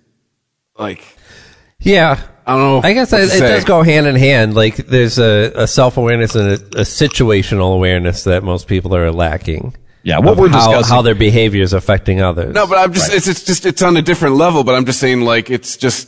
Like 0.77 1.03
Yeah. 1.79 2.19
I 2.47 2.53
don't 2.55 2.61
know. 2.61 2.87
I 2.87 2.93
guess 2.93 3.11
what 3.11 3.21
it, 3.21 3.27
to 3.29 3.35
it 3.35 3.39
say. 3.39 3.47
does 3.47 3.63
go 3.65 3.81
hand 3.81 4.05
in 4.07 4.15
hand. 4.15 4.53
Like 4.53 4.75
there's 4.75 5.17
a, 5.17 5.51
a 5.55 5.67
self 5.67 5.97
awareness 5.97 6.35
and 6.35 6.49
a, 6.49 6.53
a 6.53 6.83
situational 6.83 7.73
awareness 7.73 8.23
that 8.25 8.43
most 8.43 8.67
people 8.67 8.95
are 8.95 9.11
lacking. 9.11 9.75
Yeah, 10.03 10.19
what 10.19 10.33
of 10.33 10.37
we're 10.37 10.49
how, 10.49 10.67
discussing- 10.71 10.93
how 10.95 11.01
their 11.01 11.15
behavior 11.15 11.63
is 11.63 11.73
affecting 11.73 12.21
others. 12.21 12.53
No, 12.53 12.67
but 12.67 12.77
I'm 12.77 12.93
just, 12.93 13.11
it's, 13.11 13.27
it's 13.27 13.43
just, 13.43 13.65
it's 13.65 13.81
on 13.81 13.97
a 13.97 14.03
different 14.03 14.35
level, 14.35 14.63
but 14.63 14.75
I'm 14.75 14.85
just 14.85 14.99
saying, 14.99 15.21
like, 15.21 15.49
it's 15.49 15.77
just, 15.77 16.07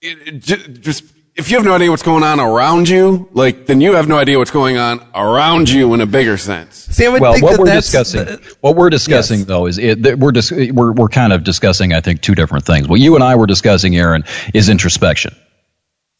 it, 0.00 0.18
it 0.26 0.80
just, 0.80 1.04
if 1.34 1.50
you 1.50 1.56
have 1.56 1.64
no 1.64 1.74
idea 1.74 1.90
what's 1.90 2.02
going 2.02 2.22
on 2.22 2.40
around 2.40 2.88
you, 2.88 3.28
like, 3.32 3.64
then 3.66 3.80
you 3.80 3.94
have 3.94 4.06
no 4.06 4.18
idea 4.18 4.38
what's 4.38 4.50
going 4.50 4.76
on 4.76 5.00
around 5.14 5.70
you 5.70 5.94
in 5.94 6.00
a 6.02 6.06
bigger 6.06 6.36
sense. 6.36 6.76
See, 6.90 7.06
I 7.06 7.08
would 7.08 7.22
well, 7.22 7.32
think 7.32 7.42
what 7.44 7.52
that 7.52 7.60
we're 7.60 7.66
that's 7.66 7.86
discussing, 7.90 8.24
the- 8.26 8.54
what 8.60 8.76
we're 8.76 8.90
discussing 8.90 9.38
Yes. 9.40 9.48
though 9.48 9.66
is 9.66 9.78
it, 9.78 10.02
that 10.02 10.18
we're, 10.18 10.32
dis- 10.32 10.50
we're 10.52 10.92
we're 10.92 11.08
kind 11.08 11.32
of 11.32 11.42
discussing, 11.42 11.94
I 11.94 12.00
think, 12.02 12.20
two 12.20 12.34
different 12.34 12.66
things. 12.66 12.86
What 12.86 13.00
you 13.00 13.14
and 13.14 13.24
I 13.24 13.34
were 13.36 13.46
discussing, 13.46 13.96
Aaron, 13.96 14.24
is 14.52 14.68
introspection 14.68 15.34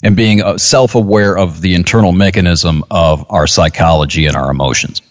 and 0.03 0.17
being 0.17 0.43
uh, 0.43 0.57
self-aware 0.57 1.37
of 1.37 1.61
the 1.61 1.75
internal 1.75 2.13
mechanism 2.13 2.83
of 2.91 3.25
our 3.31 3.47
psychology 3.47 4.27
and 4.27 4.35
our 4.37 4.51
emotions. 4.51 5.03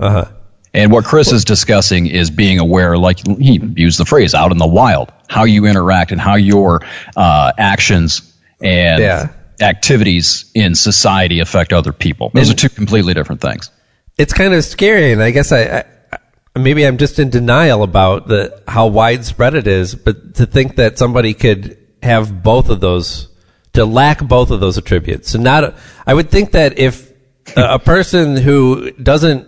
uh-huh. 0.00 0.26
And 0.72 0.92
what 0.92 1.04
Chris 1.04 1.32
is 1.32 1.44
discussing 1.44 2.06
is 2.06 2.30
being 2.30 2.60
aware, 2.60 2.96
like 2.96 3.26
he 3.38 3.58
used 3.74 3.98
the 3.98 4.04
phrase, 4.04 4.34
out 4.34 4.52
in 4.52 4.58
the 4.58 4.68
wild, 4.68 5.10
how 5.28 5.42
you 5.42 5.66
interact 5.66 6.12
and 6.12 6.20
how 6.20 6.36
your 6.36 6.82
uh, 7.16 7.50
actions 7.58 8.29
and 8.62 9.00
Yeah. 9.00 9.28
activities 9.60 10.46
in 10.54 10.74
society 10.74 11.40
affect 11.40 11.72
other 11.72 11.92
people. 11.92 12.30
Those 12.34 12.50
are 12.50 12.54
two 12.54 12.68
completely 12.68 13.14
different 13.14 13.40
things. 13.40 13.70
it's 14.18 14.34
kind 14.34 14.52
of 14.52 14.62
scary, 14.64 15.12
and 15.12 15.22
I 15.22 15.30
guess 15.30 15.50
I, 15.50 15.84
I 16.12 16.18
maybe 16.58 16.86
I'm 16.86 16.98
just 16.98 17.18
in 17.18 17.30
denial 17.30 17.82
about 17.82 18.28
the 18.28 18.62
how 18.68 18.88
widespread 18.88 19.54
it 19.54 19.66
is. 19.66 19.94
But 19.94 20.34
to 20.34 20.46
think 20.46 20.76
that 20.76 20.98
somebody 20.98 21.32
could 21.32 21.78
have 22.02 22.42
both 22.42 22.68
of 22.68 22.80
those, 22.80 23.28
to 23.72 23.84
lack 23.84 24.20
both 24.20 24.50
of 24.50 24.60
those 24.60 24.76
attributes, 24.76 25.30
so 25.30 25.38
not, 25.38 25.74
I 26.06 26.14
would 26.14 26.30
think 26.30 26.52
that 26.52 26.78
if 26.78 27.10
a, 27.56 27.74
a 27.74 27.78
person 27.78 28.36
who 28.36 28.90
doesn't, 28.92 29.46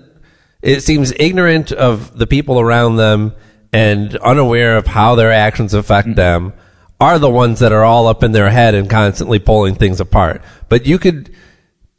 it 0.63 0.81
seems 0.83 1.13
ignorant 1.19 1.73
of 1.73 2.17
the 2.17 2.27
people 2.27 2.59
around 2.61 2.97
them 2.97 3.35
and 3.73 4.17
unaware 4.17 4.77
of 4.77 4.87
how 4.87 5.15
their 5.15 5.33
actions 5.33 5.75
affect 5.75 6.09
mm. 6.09 6.17
them. 6.17 6.53
Are 7.03 7.19
the 7.19 7.29
ones 7.31 7.59
that 7.59 7.73
are 7.73 7.83
all 7.83 8.07
up 8.07 8.23
in 8.23 8.31
their 8.31 8.49
head 8.49 8.75
and 8.77 8.89
constantly 8.89 9.41
pulling 9.41 9.75
things 9.75 9.99
apart. 10.01 10.41
But 10.69 10.87
you 10.87 10.99
could, 10.99 11.35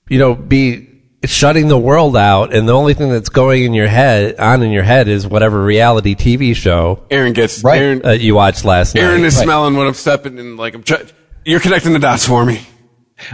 you 0.07 0.17
know, 0.17 0.33
be 0.33 0.89
shutting 1.25 1.67
the 1.67 1.77
world 1.77 2.15
out, 2.15 2.53
and 2.53 2.67
the 2.67 2.73
only 2.73 2.93
thing 2.93 3.09
that's 3.09 3.29
going 3.29 3.63
in 3.63 3.73
your 3.73 3.87
head, 3.87 4.39
on 4.39 4.61
in 4.63 4.71
your 4.71 4.83
head, 4.83 5.07
is 5.09 5.27
whatever 5.27 5.61
reality 5.63 6.15
TV 6.15 6.55
show 6.55 7.03
Aaron 7.11 7.33
gets, 7.33 7.63
Right. 7.63 7.81
Aaron, 7.81 8.05
uh, 8.05 8.11
you 8.11 8.35
watched 8.35 8.63
last 8.65 8.95
Aaron 8.95 9.07
night. 9.07 9.11
Aaron 9.11 9.25
is 9.25 9.37
smelling 9.37 9.75
what 9.75 9.87
I'm 9.87 9.93
stepping 9.93 10.37
in. 10.37 10.55
like, 10.57 10.73
I'm 10.73 10.83
trying, 10.83 11.09
you're 11.45 11.59
connecting 11.59 11.93
the 11.93 11.99
dots 11.99 12.25
for 12.27 12.45
me. 12.45 12.65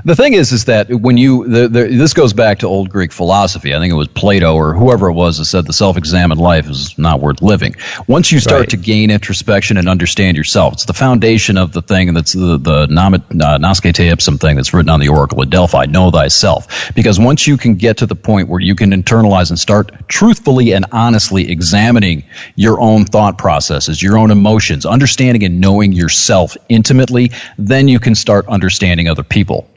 The 0.05 0.15
thing 0.15 0.33
is, 0.33 0.51
is 0.51 0.65
that 0.65 0.89
when 0.89 1.17
you 1.17 1.47
the, 1.47 1.67
the, 1.67 1.87
this 1.87 2.13
goes 2.13 2.33
back 2.33 2.59
to 2.59 2.67
old 2.67 2.89
Greek 2.89 3.11
philosophy. 3.11 3.73
I 3.73 3.79
think 3.79 3.91
it 3.91 3.95
was 3.95 4.07
Plato 4.07 4.55
or 4.55 4.73
whoever 4.73 5.09
it 5.09 5.13
was 5.13 5.37
that 5.37 5.45
said 5.45 5.65
the 5.65 5.73
self-examined 5.73 6.39
life 6.39 6.69
is 6.69 6.97
not 6.97 7.19
worth 7.21 7.41
living. 7.41 7.75
Once 8.07 8.31
you 8.31 8.39
start 8.39 8.59
Right. 8.61 8.69
to 8.71 8.77
gain 8.77 9.11
introspection 9.11 9.77
and 9.77 9.87
understand 9.87 10.35
yourself, 10.37 10.73
it's 10.73 10.85
the 10.85 10.93
foundation 10.93 11.57
of 11.57 11.71
the 11.71 11.81
thing 11.81 12.13
that's 12.13 12.33
the 12.33 12.57
the 12.57 12.87
nom- 12.87 13.13
uh, 13.15 13.57
Nosce 13.57 13.93
Te 13.93 14.09
Ipsum 14.09 14.37
thing 14.37 14.55
that's 14.55 14.73
written 14.73 14.89
on 14.89 14.99
the 14.99 15.09
Oracle 15.09 15.41
of 15.41 15.49
Delphi. 15.49 15.85
Know 15.85 16.11
thyself, 16.11 16.91
because 16.95 17.19
once 17.19 17.47
you 17.47 17.57
can 17.57 17.75
get 17.75 17.97
to 17.97 18.05
the 18.05 18.15
point 18.15 18.49
where 18.49 18.59
you 18.59 18.75
can 18.75 18.91
internalize 18.91 19.49
and 19.49 19.59
start 19.59 19.91
truthfully 20.07 20.73
and 20.73 20.85
honestly 20.91 21.49
examining 21.51 22.23
your 22.55 22.79
own 22.79 23.05
thought 23.05 23.37
processes, 23.37 24.01
your 24.01 24.17
own 24.17 24.31
emotions, 24.31 24.85
understanding 24.85 25.43
and 25.43 25.61
knowing 25.61 25.91
yourself 25.93 26.57
intimately, 26.67 27.31
then 27.57 27.87
you 27.87 27.99
can 27.99 28.15
start 28.15 28.47
understanding 28.47 29.07
other 29.07 29.23
people. 29.23 29.67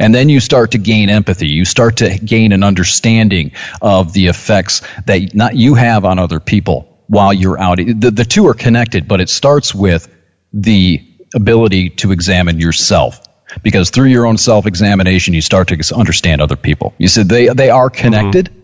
And 0.00 0.14
then 0.14 0.28
you 0.28 0.38
start 0.38 0.72
to 0.72 0.78
gain 0.78 1.10
empathy. 1.10 1.48
You 1.48 1.64
start 1.64 1.96
to 1.98 2.18
gain 2.18 2.52
an 2.52 2.62
understanding 2.62 3.52
of 3.82 4.12
the 4.12 4.28
effects 4.28 4.82
that 5.06 5.34
not 5.34 5.56
you 5.56 5.74
have 5.74 6.04
on 6.04 6.18
other 6.18 6.38
people 6.38 6.98
while 7.08 7.32
you're 7.32 7.58
out. 7.58 7.78
The, 7.78 8.12
the 8.12 8.24
two 8.24 8.46
are 8.46 8.54
connected, 8.54 9.08
but 9.08 9.20
it 9.20 9.28
starts 9.28 9.74
with 9.74 10.08
the 10.52 11.04
ability 11.34 11.90
to 11.90 12.12
examine 12.12 12.60
yourself. 12.60 13.24
Because 13.62 13.90
through 13.90 14.08
your 14.08 14.26
own 14.26 14.36
self 14.36 14.66
examination, 14.66 15.34
you 15.34 15.40
start 15.40 15.68
to 15.68 15.94
understand 15.96 16.42
other 16.42 16.56
people. 16.56 16.94
You 16.98 17.08
said 17.08 17.28
they, 17.28 17.48
they 17.48 17.70
are 17.70 17.90
connected, 17.90 18.54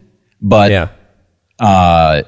but 0.40 0.70
yeah. 0.70 0.88
uh, 1.58 2.22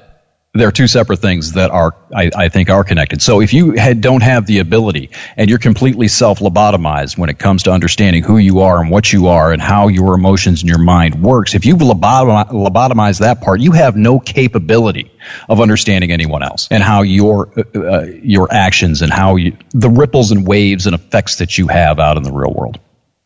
they're 0.57 0.71
two 0.71 0.87
separate 0.87 1.19
things 1.19 1.53
that 1.53 1.71
are, 1.71 1.95
I, 2.13 2.29
I 2.35 2.49
think, 2.49 2.69
are 2.69 2.83
connected. 2.83 3.21
So 3.21 3.41
if 3.41 3.53
you 3.53 3.71
had, 3.71 4.01
don't 4.01 4.21
have 4.23 4.45
the 4.45 4.59
ability 4.59 5.11
and 5.35 5.49
you're 5.49 5.59
completely 5.59 6.07
self 6.07 6.39
lobotomized 6.39 7.17
when 7.17 7.29
it 7.29 7.39
comes 7.39 7.63
to 7.63 7.71
understanding 7.71 8.23
who 8.23 8.37
you 8.37 8.59
are 8.61 8.81
and 8.81 8.89
what 8.89 9.11
you 9.13 9.27
are 9.27 9.51
and 9.53 9.61
how 9.61 9.87
your 9.87 10.13
emotions 10.15 10.61
and 10.61 10.69
your 10.69 10.79
mind 10.79 11.21
works, 11.21 11.55
if 11.55 11.65
you've 11.65 11.79
lobotom- 11.79 12.49
lobotomized 12.49 13.19
that 13.19 13.41
part, 13.41 13.59
you 13.59 13.71
have 13.71 13.95
no 13.95 14.19
capability 14.19 15.11
of 15.49 15.59
understanding 15.61 16.11
anyone 16.11 16.43
else 16.43 16.67
and 16.71 16.81
how 16.83 17.01
your 17.01 17.49
uh, 17.57 17.79
uh, 17.79 18.05
your 18.21 18.51
actions 18.53 19.01
and 19.01 19.11
how 19.11 19.35
you, 19.35 19.57
the 19.71 19.89
ripples 19.89 20.31
and 20.31 20.47
waves 20.47 20.85
and 20.87 20.95
effects 20.95 21.37
that 21.37 21.57
you 21.57 21.67
have 21.67 21.99
out 21.99 22.17
in 22.17 22.23
the 22.23 22.31
real 22.31 22.53
world. 22.53 22.79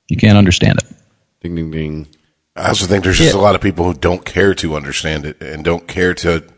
You 0.07 0.17
can't 0.17 0.37
understand 0.37 0.79
it. 0.79 0.85
Ding, 1.41 1.55
ding, 1.55 1.71
ding. 1.71 2.07
I 2.55 2.67
also 2.67 2.85
think 2.85 3.03
there's 3.03 3.17
just 3.17 3.33
Yeah. 3.33 3.39
a 3.39 3.41
lot 3.41 3.55
of 3.55 3.61
people 3.61 3.85
who 3.85 3.93
don't 3.93 4.25
care 4.25 4.53
to 4.55 4.75
understand 4.75 5.25
it 5.25 5.41
and 5.41 5.63
don't 5.63 5.87
care 5.87 6.13
to 6.15 6.29
Either 6.29 6.47
way. 6.47 6.53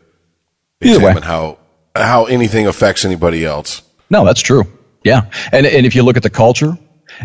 Examine 0.84 1.22
how 1.22 1.58
how 1.94 2.26
anything 2.26 2.66
affects 2.66 3.04
anybody 3.04 3.44
else. 3.44 3.82
No, 4.10 4.24
that's 4.24 4.40
true. 4.40 4.64
Yeah, 5.02 5.30
and 5.52 5.66
and 5.66 5.86
if 5.86 5.94
you 5.94 6.02
look 6.02 6.16
at 6.16 6.22
the 6.22 6.30
culture, 6.30 6.76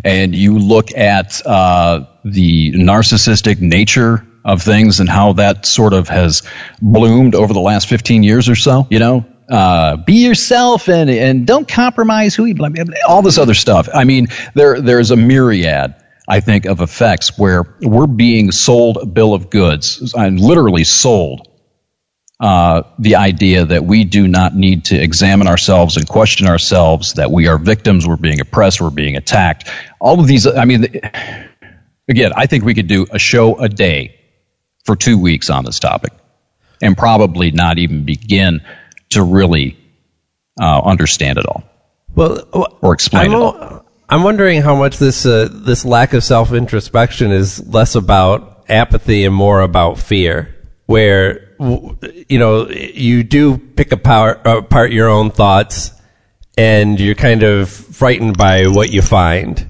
and 0.03 0.35
you 0.35 0.59
look 0.59 0.95
at 0.95 1.45
uh, 1.45 2.05
the 2.23 2.71
narcissistic 2.73 3.61
nature 3.61 4.25
of 4.45 4.61
things 4.61 4.99
and 4.99 5.09
how 5.09 5.33
that 5.33 5.65
sort 5.65 5.93
of 5.93 6.07
has 6.09 6.43
bloomed 6.81 7.35
over 7.35 7.53
the 7.53 7.59
last 7.59 7.87
fifteen 7.87 8.23
years 8.23 8.49
or 8.49 8.55
so, 8.55 8.87
you 8.89 8.99
know. 8.99 9.25
Uh, 9.49 9.97
be 9.97 10.25
yourself 10.25 10.89
and 10.89 11.09
and 11.09 11.47
don't 11.47 11.67
compromise 11.67 12.35
who 12.35 12.45
you 12.45 12.53
blah, 12.53 12.69
blah, 12.69 12.83
blah, 12.83 12.95
all 13.07 13.23
this 13.23 13.39
other 13.39 13.55
stuff. 13.55 13.89
I 13.91 14.03
mean, 14.03 14.27
there 14.53 14.79
there's 14.79 15.09
a 15.09 15.15
myriad, 15.15 15.95
I 16.27 16.39
think, 16.39 16.65
of 16.65 16.81
effects 16.81 17.35
where 17.35 17.75
we're 17.81 18.05
being 18.05 18.51
sold 18.51 18.97
a 18.97 19.07
bill 19.07 19.33
of 19.33 19.49
goods, 19.49 20.13
and 20.15 20.39
literally 20.39 20.83
sold 20.83 21.48
uh, 22.39 22.83
the 22.99 23.15
idea 23.15 23.65
that 23.65 23.83
we 23.83 24.03
do 24.05 24.27
not 24.27 24.55
need 24.55 24.85
to 24.85 24.95
examine 24.95 25.47
ourselves 25.47 25.97
and 25.97 26.07
question 26.07 26.47
ourselves, 26.47 27.13
that 27.15 27.31
we 27.31 27.47
are 27.47 27.57
victims, 27.57 28.07
we're 28.07 28.15
being 28.15 28.39
oppressed, 28.39 28.79
we're 28.79 28.89
being 28.89 29.17
attacked. 29.17 29.69
All 29.99 30.19
of 30.19 30.27
these, 30.27 30.47
I 30.47 30.63
mean, 30.65 30.85
again, 32.07 32.31
I 32.35 32.45
think 32.45 32.63
we 32.63 32.73
could 32.73 32.87
do 32.87 33.05
a 33.11 33.19
show 33.19 33.57
a 33.59 33.67
day 33.67 34.15
for 34.85 34.95
two 34.95 35.17
weeks 35.17 35.49
on 35.49 35.65
this 35.65 35.79
topic 35.79 36.13
and 36.81 36.97
probably 36.97 37.51
not 37.51 37.77
even 37.77 38.05
begin 38.05 38.61
to 39.09 39.21
really 39.23 39.77
uh, 40.61 40.81
understand 40.81 41.37
it 41.39 41.45
all. 41.45 41.63
Well, 42.15 42.35
w- 42.37 42.65
Or 42.81 42.93
explain 42.93 43.31
I'm, 43.31 43.31
it 43.33 43.35
o- 43.35 43.85
I'm 44.07 44.23
wondering 44.23 44.61
how 44.61 44.75
much 44.75 44.97
this 44.97 45.25
uh, 45.25 45.49
this 45.51 45.83
lack 45.85 46.13
of 46.13 46.23
self 46.23 46.53
introspection 46.53 47.31
is 47.31 47.67
less 47.67 47.95
about 47.95 48.63
apathy 48.69 49.25
and 49.25 49.35
more 49.35 49.61
about 49.61 49.99
fear. 49.99 50.55
Where 50.85 51.48
you 51.59 52.39
know 52.39 52.69
you 52.69 53.23
do 53.23 53.57
pick 53.57 53.91
apart, 53.91 54.41
apart 54.45 54.91
your 54.91 55.09
own 55.09 55.29
thoughts, 55.31 55.91
and 56.57 56.99
you're 56.99 57.15
kind 57.15 57.43
of 57.43 57.69
frightened 57.69 58.37
by 58.37 58.67
what 58.67 58.91
you 58.91 59.01
find 59.01 59.67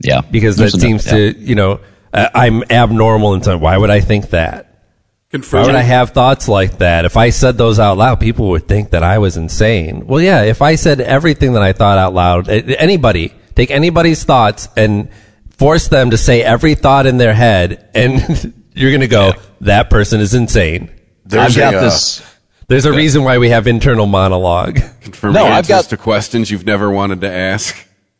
Yeah. 0.00 0.20
because 0.20 0.56
that 0.58 0.70
seems 0.70 1.06
enough- 1.06 1.18
yeah. 1.18 1.32
to 1.32 1.38
you 1.38 1.54
know 1.54 1.80
uh, 2.12 2.28
I'm 2.34 2.62
abnormal 2.70 3.34
and 3.34 3.44
so 3.44 3.58
why 3.58 3.76
would 3.76 3.90
I 3.90 4.00
think 4.00 4.30
that? 4.30 4.66
Why 4.66 5.38
Confirm. 5.38 5.66
would 5.66 5.74
I 5.74 5.82
have 5.82 6.10
thoughts 6.10 6.46
like 6.46 6.78
that? 6.78 7.04
If 7.04 7.16
I 7.16 7.30
said 7.30 7.58
those 7.58 7.80
out 7.80 7.98
loud, 7.98 8.20
people 8.20 8.50
would 8.50 8.68
think 8.68 8.90
that 8.90 9.02
I 9.02 9.18
was 9.18 9.36
insane. 9.36 10.06
Well, 10.06 10.20
yeah, 10.20 10.42
if 10.42 10.62
I 10.62 10.76
said 10.76 11.00
everything 11.00 11.54
that 11.54 11.62
I 11.62 11.72
thought 11.72 11.98
out 11.98 12.14
loud, 12.14 12.48
anybody, 12.48 13.34
take 13.56 13.72
anybody's 13.72 14.22
thoughts 14.22 14.68
and 14.76 15.08
force 15.50 15.88
them 15.88 16.10
to 16.10 16.16
say 16.16 16.40
every 16.44 16.76
thought 16.76 17.06
in 17.06 17.16
their 17.16 17.34
head, 17.34 17.88
and 17.96 18.54
you're 18.74 18.92
going 18.92 19.00
to 19.00 19.08
go, 19.08 19.32
that 19.62 19.90
person 19.90 20.20
is 20.20 20.34
insane. 20.34 20.88
There's 21.24 21.56
I've 21.56 21.60
got 21.60 21.74
a, 21.74 21.78
uh, 21.78 21.80
this. 21.82 22.22
There's 22.68 22.86
a 22.86 22.92
reason 22.92 23.24
why 23.24 23.38
we 23.38 23.50
have 23.50 23.66
internal 23.66 24.06
monologue. 24.06 24.80
Confirm 25.00 25.32
No, 25.34 25.44
I've 25.44 25.68
got- 25.68 25.84
to 25.86 25.96
questions 25.96 26.50
you've 26.50 26.66
never 26.66 26.90
wanted 26.90 27.20
to 27.22 27.30
ask. 27.30 27.76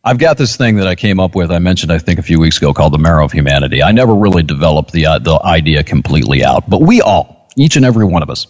I've 0.07 0.19
got 0.19 0.37
this 0.37 0.57
thing 0.57 0.77
that 0.77 0.87
I 0.87 0.97
came 0.97 1.19
up 1.19 1.35
with. 1.35 1.51
I 1.51 1.59
mentioned, 1.61 1.91
I 1.91 1.99
think, 1.99 2.19
a 2.19 2.23
few 2.23 2.39
weeks 2.39 2.59
ago 2.59 2.75
called 2.75 2.93
the 2.93 2.99
marrow 2.99 3.25
of 3.25 3.33
humanity. 3.33 3.83
I 3.83 3.91
never 3.93 4.15
really 4.15 4.43
developed 4.43 4.93
the 4.93 5.07
uh, 5.07 5.19
the 5.19 5.41
idea 5.43 5.83
completely 5.83 6.45
out, 6.45 6.69
but 6.69 6.83
we 6.83 7.01
all, 7.01 7.49
each 7.57 7.77
and 7.77 7.87
every 7.87 8.05
one 8.05 8.23
of 8.23 8.29
us, 8.29 8.47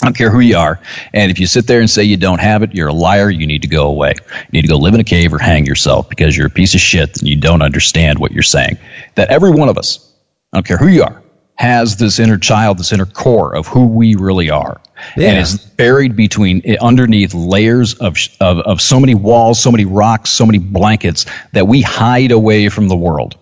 I 0.00 0.06
don't 0.06 0.16
care 0.16 0.30
who 0.30 0.38
you 0.38 0.56
are, 0.56 0.78
and 1.12 1.32
if 1.32 1.40
you 1.40 1.48
sit 1.48 1.66
there 1.66 1.80
and 1.80 1.90
say 1.90 2.04
you 2.04 2.16
don't 2.16 2.40
have 2.40 2.62
it, 2.62 2.76
you're 2.76 2.86
a 2.86 2.92
liar. 2.92 3.28
You 3.28 3.44
need 3.44 3.62
to 3.62 3.68
go 3.68 3.88
away. 3.88 4.14
You 4.30 4.46
need 4.52 4.62
to 4.62 4.68
go 4.68 4.78
live 4.78 4.94
in 4.94 5.00
a 5.00 5.04
cave 5.04 5.34
or 5.34 5.40
hang 5.40 5.66
yourself 5.66 6.08
because 6.08 6.36
you're 6.36 6.46
a 6.46 6.50
piece 6.50 6.74
of 6.74 6.80
shit 6.80 7.18
and 7.18 7.28
you 7.28 7.34
don't 7.34 7.60
understand 7.62 8.20
what 8.20 8.30
you're 8.30 8.44
saying. 8.44 8.78
That 9.16 9.30
every 9.30 9.50
one 9.50 9.68
of 9.68 9.78
us, 9.78 10.12
I 10.52 10.58
don't 10.58 10.66
care 10.66 10.76
who 10.76 10.86
you 10.86 11.02
are, 11.02 11.20
has 11.58 11.96
this 11.96 12.18
inner 12.20 12.38
child, 12.38 12.78
this 12.78 12.92
inner 12.92 13.06
core 13.06 13.54
of 13.54 13.66
who 13.66 13.86
we 13.88 14.14
really 14.14 14.48
are, 14.50 14.80
Yeah. 15.16 15.30
and 15.30 15.38
is 15.38 15.58
buried 15.58 16.16
between 16.16 16.62
underneath 16.80 17.34
layers 17.34 17.94
of, 17.94 18.16
of 18.40 18.58
of 18.60 18.80
so 18.80 19.00
many 19.00 19.14
walls, 19.14 19.60
so 19.60 19.70
many 19.72 19.84
rocks, 19.84 20.30
so 20.30 20.46
many 20.46 20.58
blankets 20.58 21.26
that 21.52 21.66
we 21.68 21.82
hide 21.82 22.30
away 22.32 22.68
from 22.68 22.88
the 22.88 22.96
world. 22.96 23.36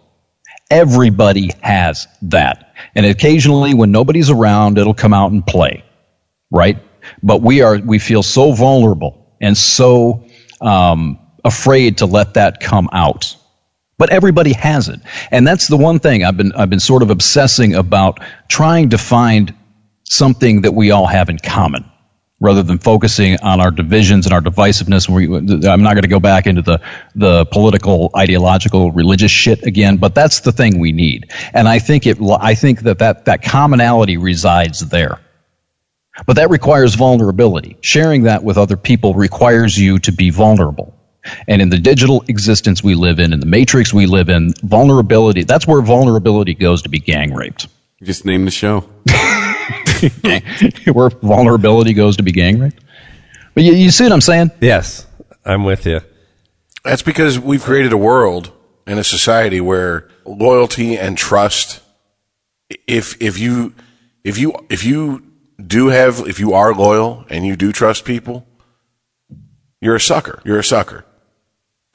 Everybody 0.70 1.50
has 1.60 2.08
that, 2.22 2.74
and 2.96 3.06
occasionally, 3.06 3.74
when 3.74 3.92
nobody's 3.92 4.30
around, 4.30 4.78
it'll 4.78 4.94
come 4.94 5.14
out 5.14 5.30
and 5.32 5.46
play. 5.46 5.84
right? 6.50 6.78
But 7.22 7.42
we 7.42 7.60
are 7.62 7.78
we 7.78 7.98
feel 8.00 8.22
so 8.22 8.52
vulnerable 8.52 9.36
and 9.40 9.56
so 9.56 10.24
um, 10.60 11.18
afraid 11.44 11.98
to 11.98 12.06
let 12.06 12.34
that 12.34 12.60
come 12.60 12.88
out. 12.92 13.36
But 13.98 14.10
everybody 14.10 14.52
has 14.52 14.88
it, 14.88 15.00
and 15.30 15.46
that's 15.46 15.68
the 15.68 15.76
one 15.76 15.98
thing 15.98 16.24
I've 16.24 16.36
been 16.36 16.52
I've 16.52 16.68
been 16.68 16.80
sort 16.80 17.02
of 17.02 17.10
obsessing 17.10 17.74
about 17.74 18.20
trying 18.48 18.90
to 18.90 18.98
find 18.98 19.54
something 20.04 20.62
that 20.62 20.72
we 20.72 20.90
all 20.90 21.06
have 21.06 21.30
in 21.30 21.38
common 21.38 21.84
rather 22.40 22.62
than 22.62 22.78
focusing 22.78 23.38
on 23.40 23.60
our 23.60 23.70
divisions 23.70 24.26
and 24.26 24.32
our 24.32 24.40
divisiveness. 24.40 25.08
We, 25.08 25.24
I'm 25.66 25.82
not 25.82 25.94
going 25.94 26.02
to 26.02 26.08
go 26.08 26.20
back 26.20 26.46
into 26.46 26.62
the, 26.62 26.80
the 27.14 27.46
political, 27.46 28.10
ideological, 28.14 28.92
religious 28.92 29.30
shit 29.30 29.62
again, 29.64 29.96
but 29.96 30.14
that's 30.14 30.40
the 30.40 30.52
thing 30.52 30.78
we 30.78 30.92
need. 30.92 31.32
And 31.54 31.66
I 31.66 31.78
think 31.78 32.06
it, 32.06 32.18
I 32.40 32.54
think 32.54 32.82
that 32.82 32.98
that, 32.98 33.24
that 33.24 33.42
commonality 33.42 34.18
resides 34.18 34.86
there. 34.88 35.18
But 36.26 36.36
that 36.36 36.50
requires 36.50 36.94
vulnerability. 36.94 37.76
Sharing 37.80 38.22
that 38.22 38.42
with 38.42 38.56
other 38.56 38.76
people 38.76 39.14
requires 39.14 39.78
you 39.78 39.98
to 40.00 40.12
be 40.12 40.30
vulnerable. 40.30 40.95
And 41.48 41.62
in 41.62 41.70
the 41.70 41.78
digital 41.78 42.24
existence 42.28 42.82
we 42.82 42.94
live 42.94 43.18
in, 43.18 43.32
in 43.32 43.40
the 43.40 43.46
matrix 43.46 43.92
we 43.92 44.06
live 44.06 44.28
in, 44.28 44.52
vulnerability, 44.62 45.44
that's 45.44 45.66
where 45.66 45.82
vulnerability 45.82 46.54
goes 46.54 46.82
to 46.82 46.88
be 46.88 46.98
gang 46.98 47.34
raped. 47.34 47.68
Just 48.02 48.24
name 48.24 48.44
the 48.44 48.50
show. 48.50 48.80
where 50.92 51.10
vulnerability 51.10 51.94
goes 51.94 52.16
to 52.18 52.22
be 52.22 52.32
gang 52.32 52.58
raped. 52.58 52.82
But 53.54 53.64
you, 53.64 53.72
you 53.72 53.90
see 53.90 54.04
what 54.04 54.12
I'm 54.12 54.20
saying? 54.20 54.50
Yes, 54.60 55.06
I'm 55.44 55.64
with 55.64 55.86
you. 55.86 56.00
That's 56.84 57.02
because 57.02 57.38
we've 57.38 57.62
created 57.62 57.92
a 57.92 57.96
world 57.96 58.52
and 58.86 58.98
a 58.98 59.04
society 59.04 59.60
where 59.60 60.08
loyalty 60.24 60.98
and 60.98 61.16
trust 61.16 61.80
if 62.86 63.20
if 63.20 63.38
you 63.38 63.74
if 64.24 64.38
you 64.38 64.52
if 64.68 64.84
you 64.84 65.24
do 65.64 65.88
have 65.88 66.20
if 66.26 66.38
you 66.38 66.52
are 66.52 66.74
loyal 66.74 67.24
and 67.30 67.46
you 67.46 67.56
do 67.56 67.72
trust 67.72 68.04
people, 68.04 68.46
you're 69.80 69.96
a 69.96 70.00
sucker. 70.00 70.42
You're 70.44 70.58
a 70.58 70.64
sucker. 70.64 71.05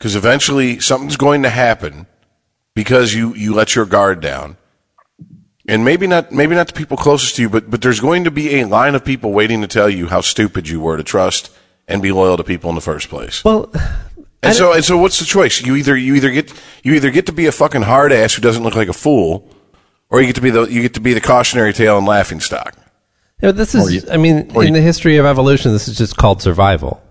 Cuz 0.01 0.15
eventually 0.15 0.79
something's 0.79 1.15
going 1.17 1.43
to 1.43 1.49
happen 1.49 2.07
because 2.75 3.13
you 3.13 3.33
you 3.35 3.53
let 3.53 3.75
your 3.75 3.85
guard 3.85 4.19
down. 4.19 4.57
And 5.67 5.85
maybe 5.85 6.07
not 6.07 6.31
maybe 6.31 6.55
not 6.55 6.67
the 6.67 6.73
people 6.73 6.97
closest 6.97 7.35
to 7.35 7.43
you, 7.43 7.49
but 7.49 7.69
but 7.69 7.81
there's 7.81 7.99
going 8.01 8.23
to 8.25 8.31
be 8.31 8.59
a 8.59 8.65
line 8.65 8.95
of 8.95 9.05
people 9.05 9.31
waiting 9.31 9.61
to 9.61 9.67
tell 9.67 9.89
you 9.89 10.07
how 10.07 10.21
stupid 10.21 10.67
you 10.67 10.81
were 10.81 10.97
to 10.97 11.03
trust 11.03 11.51
and 11.87 12.01
be 12.01 12.11
loyal 12.11 12.35
to 12.37 12.43
people 12.43 12.69
in 12.69 12.75
the 12.75 12.81
first 12.81 13.09
place. 13.09 13.43
Well, 13.43 13.71
And 14.43 14.55
so, 14.55 14.73
and 14.73 14.83
so, 14.83 14.97
what's 14.97 15.19
the 15.19 15.25
choice? 15.25 15.61
You 15.61 15.75
either 15.75 15.95
you 15.95 16.15
either 16.15 16.31
get 16.31 16.51
you 16.83 16.93
either 16.95 17.11
get 17.11 17.27
to 17.27 17.31
be 17.31 17.45
a 17.45 17.51
fucking 17.51 17.83
hard 17.83 18.11
ass 18.11 18.33
who 18.33 18.41
doesn't 18.41 18.63
look 18.63 18.75
like 18.75 18.87
a 18.89 18.93
fool, 18.93 19.47
or 20.09 20.19
you 20.19 20.25
get 20.25 20.35
to 20.35 20.41
be 20.41 20.49
the 20.49 20.63
you 20.63 20.81
get 20.81 20.95
to 20.95 20.99
be 20.99 21.13
the 21.13 21.21
cautionary 21.21 21.73
tale 21.73 21.97
and 21.99 22.07
laughing 22.07 22.39
stock. 22.39 22.73
you 23.39 23.47
know, 23.47 23.51
this 23.51 23.75
is, 23.75 23.93
you- 23.93 24.11
I 24.11 24.17
mean, 24.17 24.37
in 24.55 24.67
you- 24.67 24.73
the 24.73 24.81
history 24.81 25.17
of 25.17 25.25
evolution, 25.27 25.71
this 25.73 25.87
is 25.87 25.95
just 25.95 26.17
called 26.17 26.41
survival, 26.41 27.01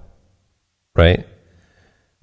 right? 0.97 1.25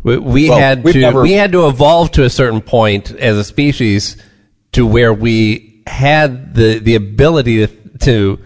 We, 0.08 0.18
we 0.18 0.50
Well, 0.50 0.58
had 0.58 0.86
to 0.86 1.00
never- 1.00 1.22
we 1.22 1.34
had 1.34 1.52
to 1.52 1.68
evolve 1.68 2.12
to 2.12 2.24
a 2.24 2.30
certain 2.30 2.62
point 2.62 3.12
as 3.12 3.38
a 3.38 3.44
species 3.44 4.16
to 4.72 4.86
where 4.86 5.14
we 5.14 5.84
had 5.86 6.56
the 6.56 6.80
the 6.80 6.96
ability 6.96 7.68
to, 7.68 7.98
to 8.00 8.40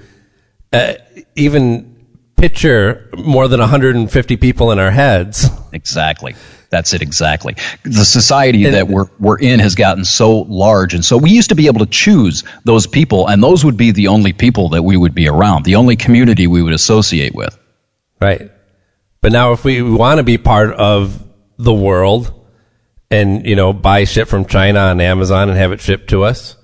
uh, 0.74 0.94
even 1.36 2.08
picture 2.36 3.10
more 3.16 3.48
than 3.48 3.60
150 3.60 4.38
people 4.38 4.72
in 4.72 4.80
our 4.80 4.90
heads. 4.90 5.48
Exactly. 5.72 6.36
That's 6.72 6.94
it 6.94 7.02
exactly. 7.02 7.56
The 7.84 8.06
society 8.06 8.64
that 8.64 8.88
we're 8.88 9.06
we're 9.20 9.38
in 9.38 9.60
has 9.60 9.76
gotten 9.76 10.04
so 10.04 10.40
large 10.40 10.96
and 10.96 11.06
so 11.06 11.18
we 11.18 11.30
used 11.30 11.50
to 11.50 11.56
be 11.56 11.68
able 11.68 11.80
to 11.86 11.92
choose 11.92 12.44
those 12.64 12.88
people 12.88 13.28
and 13.28 13.44
those 13.44 13.64
would 13.64 13.78
be 13.78 13.92
the 13.92 14.08
only 14.08 14.34
people 14.34 14.70
that 14.70 14.82
we 14.82 14.98
would 14.98 15.14
be 15.14 15.28
around, 15.28 15.66
the 15.66 15.76
only 15.76 15.96
community 15.96 16.48
we 16.48 16.64
would 16.64 16.74
associate 16.74 17.36
with. 17.36 17.56
Right. 18.20 18.50
But 19.22 19.32
now 19.32 19.52
if 19.52 19.64
we 19.64 19.82
want 19.84 20.18
to 20.18 20.24
be 20.24 20.38
part 20.40 20.74
of 20.74 21.22
the 21.64 21.74
world 21.74 22.34
and, 23.10 23.46
you 23.46 23.56
know, 23.56 23.74
buy 23.74 24.04
shit 24.06 24.28
from 24.28 24.46
China 24.46 24.80
on 24.80 25.02
Amazon 25.02 25.50
and 25.50 25.58
have 25.58 25.72
it 25.72 25.82
shipped 25.82 26.10
to 26.10 26.24
us, 26.24 26.56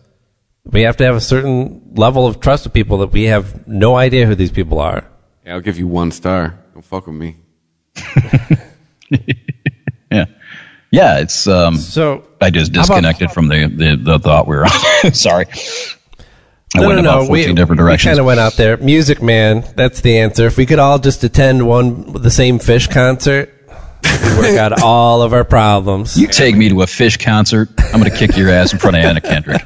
we 0.65 0.81
have 0.81 0.97
to 0.97 1.03
have 1.05 1.15
a 1.15 1.21
certain 1.21 1.91
level 1.95 2.25
of 2.27 2.39
trust 2.39 2.63
with 2.65 2.73
people 2.73 2.97
that 2.99 3.11
we 3.11 3.23
have 3.25 3.67
no 3.67 3.95
idea 3.95 4.25
who 4.25 4.35
these 4.35 4.51
people 4.51 4.79
are. 4.79 5.05
Yeah, 5.45 5.53
I'll 5.55 5.61
give 5.61 5.77
you 5.79 5.87
one 5.87 6.11
star. 6.11 6.57
Don't 6.73 6.83
fuck 6.83 7.07
with 7.07 7.15
me. 7.15 7.37
Yeah. 10.11 10.25
Yeah, 10.89 11.19
it's 11.19 11.47
um 11.47 11.75
So 11.75 12.25
I 12.39 12.49
just 12.49 12.73
How 12.73 12.83
about- 12.83 13.01
disconnected 13.01 13.31
from 13.31 13.49
the, 13.49 13.67
the, 13.67 13.97
the 14.01 14.19
thought 14.19 14.47
we 14.47 14.55
were 14.55 14.65
on. 14.65 15.13
Sorry. 15.13 15.45
I 16.75 16.81
no, 16.81 16.87
went 16.87 17.01
no, 17.03 17.09
about 17.09 17.21
no. 17.23 17.27
14 17.27 17.29
We, 17.29 17.53
different 17.53 17.81
we 17.81 17.97
kind 17.97 18.19
of 18.19 18.25
went 18.25 18.39
out 18.39 18.53
there. 18.53 18.77
Music 18.77 19.21
Man, 19.21 19.65
that's 19.75 20.01
the 20.01 20.19
answer. 20.19 20.45
If 20.47 20.57
we 20.57 20.65
could 20.65 20.79
all 20.79 20.99
just 20.99 21.23
attend 21.23 21.65
one, 21.67 22.13
the 22.13 22.31
same 22.31 22.59
Phish 22.59 22.89
concert, 22.89 23.53
we'd 24.23 24.37
work 24.37 24.57
out 24.57 24.81
all 24.81 25.21
of 25.21 25.33
our 25.33 25.43
problems. 25.43 26.17
You 26.19 26.27
take 26.27 26.55
me 26.55 26.69
to 26.69 26.81
a 26.81 26.85
Phish 26.85 27.19
concert, 27.23 27.69
I'm 27.77 27.99
going 27.99 28.11
to 28.11 28.17
kick 28.17 28.37
your 28.37 28.49
ass 28.49 28.73
in 28.73 28.79
front 28.79 28.97
of 28.97 29.03
Anna 29.03 29.21
Kendrick. 29.21 29.65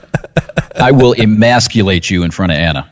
I 0.76 0.92
will 0.92 1.14
emasculate 1.14 2.10
you 2.10 2.24
in 2.24 2.32
front 2.32 2.52
of 2.52 2.58
Anna. 2.58 2.90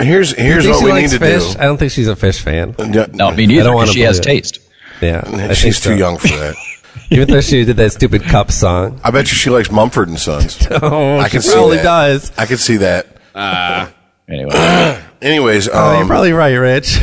Here's 0.00 0.30
here's 0.36 0.66
what 0.66 0.84
we 0.84 0.90
likes 0.92 1.12
need 1.12 1.18
to 1.18 1.24
Phish? 1.24 1.54
do. 1.54 1.58
I 1.60 1.64
don't 1.64 1.76
think 1.76 1.90
she's 1.90 2.06
a 2.08 2.14
Phish 2.14 2.40
fan. 2.40 2.74
No, 3.12 3.30
me 3.32 3.42
I 3.42 3.46
neither. 3.46 3.64
don't 3.64 3.74
wanna 3.74 3.86
'cause 3.88 3.94
she 3.94 4.02
has 4.02 4.18
it. 4.20 4.22
taste. 4.22 4.60
Yeah, 5.00 5.22
I 5.24 5.30
think 5.30 5.54
She's 5.54 5.78
so. 5.82 5.90
too 5.90 5.96
young 5.96 6.18
for 6.18 6.28
that. 6.28 6.54
Even 7.10 7.28
though 7.28 7.40
she 7.40 7.64
did 7.64 7.76
that 7.78 7.92
stupid 7.92 8.22
cup 8.24 8.50
song. 8.52 9.00
I 9.02 9.10
bet 9.10 9.28
you 9.30 9.34
she 9.36 9.50
likes 9.50 9.70
Mumford 9.70 10.08
and 10.08 10.18
Sons. 10.18 10.58
Oh, 10.82 11.18
I 11.18 11.28
can 11.28 11.40
she 11.40 11.48
see 11.48 11.54
probably 11.54 11.76
that. 11.78 11.82
does. 11.82 12.32
I 12.38 12.46
can 12.46 12.56
see 12.58 12.76
that. 12.78 13.06
Anyway, 14.28 14.50
Anyways, 15.22 15.68
Oh, 15.72 15.92
you're 15.94 16.02
um, 16.02 16.06
probably 16.08 16.32
right, 16.32 16.54
Rich. 16.54 17.00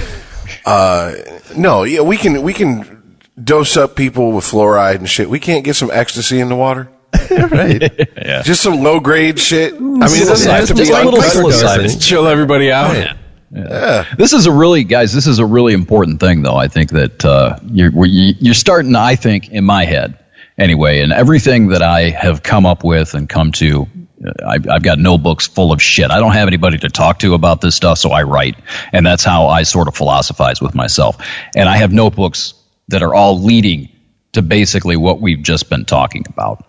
Uh, 0.66 1.14
no, 1.58 1.84
yeah, 1.84 2.02
we 2.02 2.18
can 2.18 2.42
we 2.44 2.54
can 2.54 2.95
dose 3.42 3.78
up 3.78 3.96
people 3.96 4.32
with 4.32 4.46
fluoride 4.46 4.96
and 4.96 5.10
shit. 5.10 5.30
We 5.30 5.40
can't 5.40 5.64
get 5.66 5.76
some 5.76 5.90
ecstasy 5.92 6.40
in 6.40 6.50
the 6.50 6.56
water. 6.56 6.90
right. 7.32 7.82
yeah. 8.18 8.42
Just 8.44 8.62
some 8.62 8.82
low 8.82 9.00
grade 9.00 9.40
shit. 9.40 9.74
I 9.74 9.78
mean, 9.80 10.00
it 10.02 10.26
doesn't 10.28 10.52
have 10.52 10.68
to 10.68 10.74
Just 10.74 10.90
be 10.92 10.94
a 10.96 11.04
little 11.04 11.16
uncut. 11.20 11.34
psilocybin. 11.34 12.02
Chill 12.08 12.28
everybody 12.28 12.72
out. 12.72 13.16
Yeah, 13.52 14.06
This 14.18 14.34
is 14.34 14.48
a 14.48 14.52
really, 14.52 14.84
guys. 14.84 15.14
This 15.14 15.28
is 15.28 15.40
a 15.40 15.46
really 15.46 15.74
important 15.74 16.20
thing, 16.20 16.42
though. 16.42 16.56
I 16.58 16.68
think 16.68 16.90
that 16.92 17.24
uh, 17.24 17.58
you're 17.72 17.92
you're 18.06 18.54
starting. 18.54 18.96
I 18.96 19.16
think 19.16 19.50
in 19.50 19.64
my 19.64 19.86
head, 19.86 20.18
anyway, 20.58 21.00
and 21.02 21.14
everything 21.14 21.68
that 21.70 21.82
I 21.82 22.10
have 22.10 22.44
come 22.44 22.66
up 22.66 22.84
with 22.84 23.14
and 23.14 23.30
come 23.30 23.54
to. 23.54 23.88
uh, 24.28 24.32
I've, 24.46 24.68
I've 24.68 24.84
got 24.84 25.00
notebooks 25.00 25.48
full 25.48 25.72
of 25.72 25.82
shit. 25.82 26.12
I 26.12 26.20
don't 26.20 26.34
have 26.34 26.48
anybody 26.50 26.80
to 26.80 26.90
talk 26.90 27.20
to 27.20 27.34
about 27.34 27.62
this 27.62 27.76
stuff, 27.76 27.98
so 27.98 28.10
I 28.12 28.24
write, 28.24 28.56
and 28.92 29.06
that's 29.06 29.24
how 29.24 29.48
I 29.48 29.64
sort 29.64 29.88
of 29.88 29.96
philosophize 29.96 30.62
with 30.62 30.76
myself. 30.76 31.18
And 31.56 31.70
I 31.70 31.78
have 31.78 31.94
notebooks 31.94 32.56
that 32.88 33.04
are 33.04 33.14
all 33.14 33.42
leading 33.42 33.90
to 34.34 34.42
basically 34.42 34.98
what 34.98 35.22
we've 35.22 35.42
just 35.42 35.70
been 35.70 35.86
talking 35.86 36.24
about. 36.30 36.66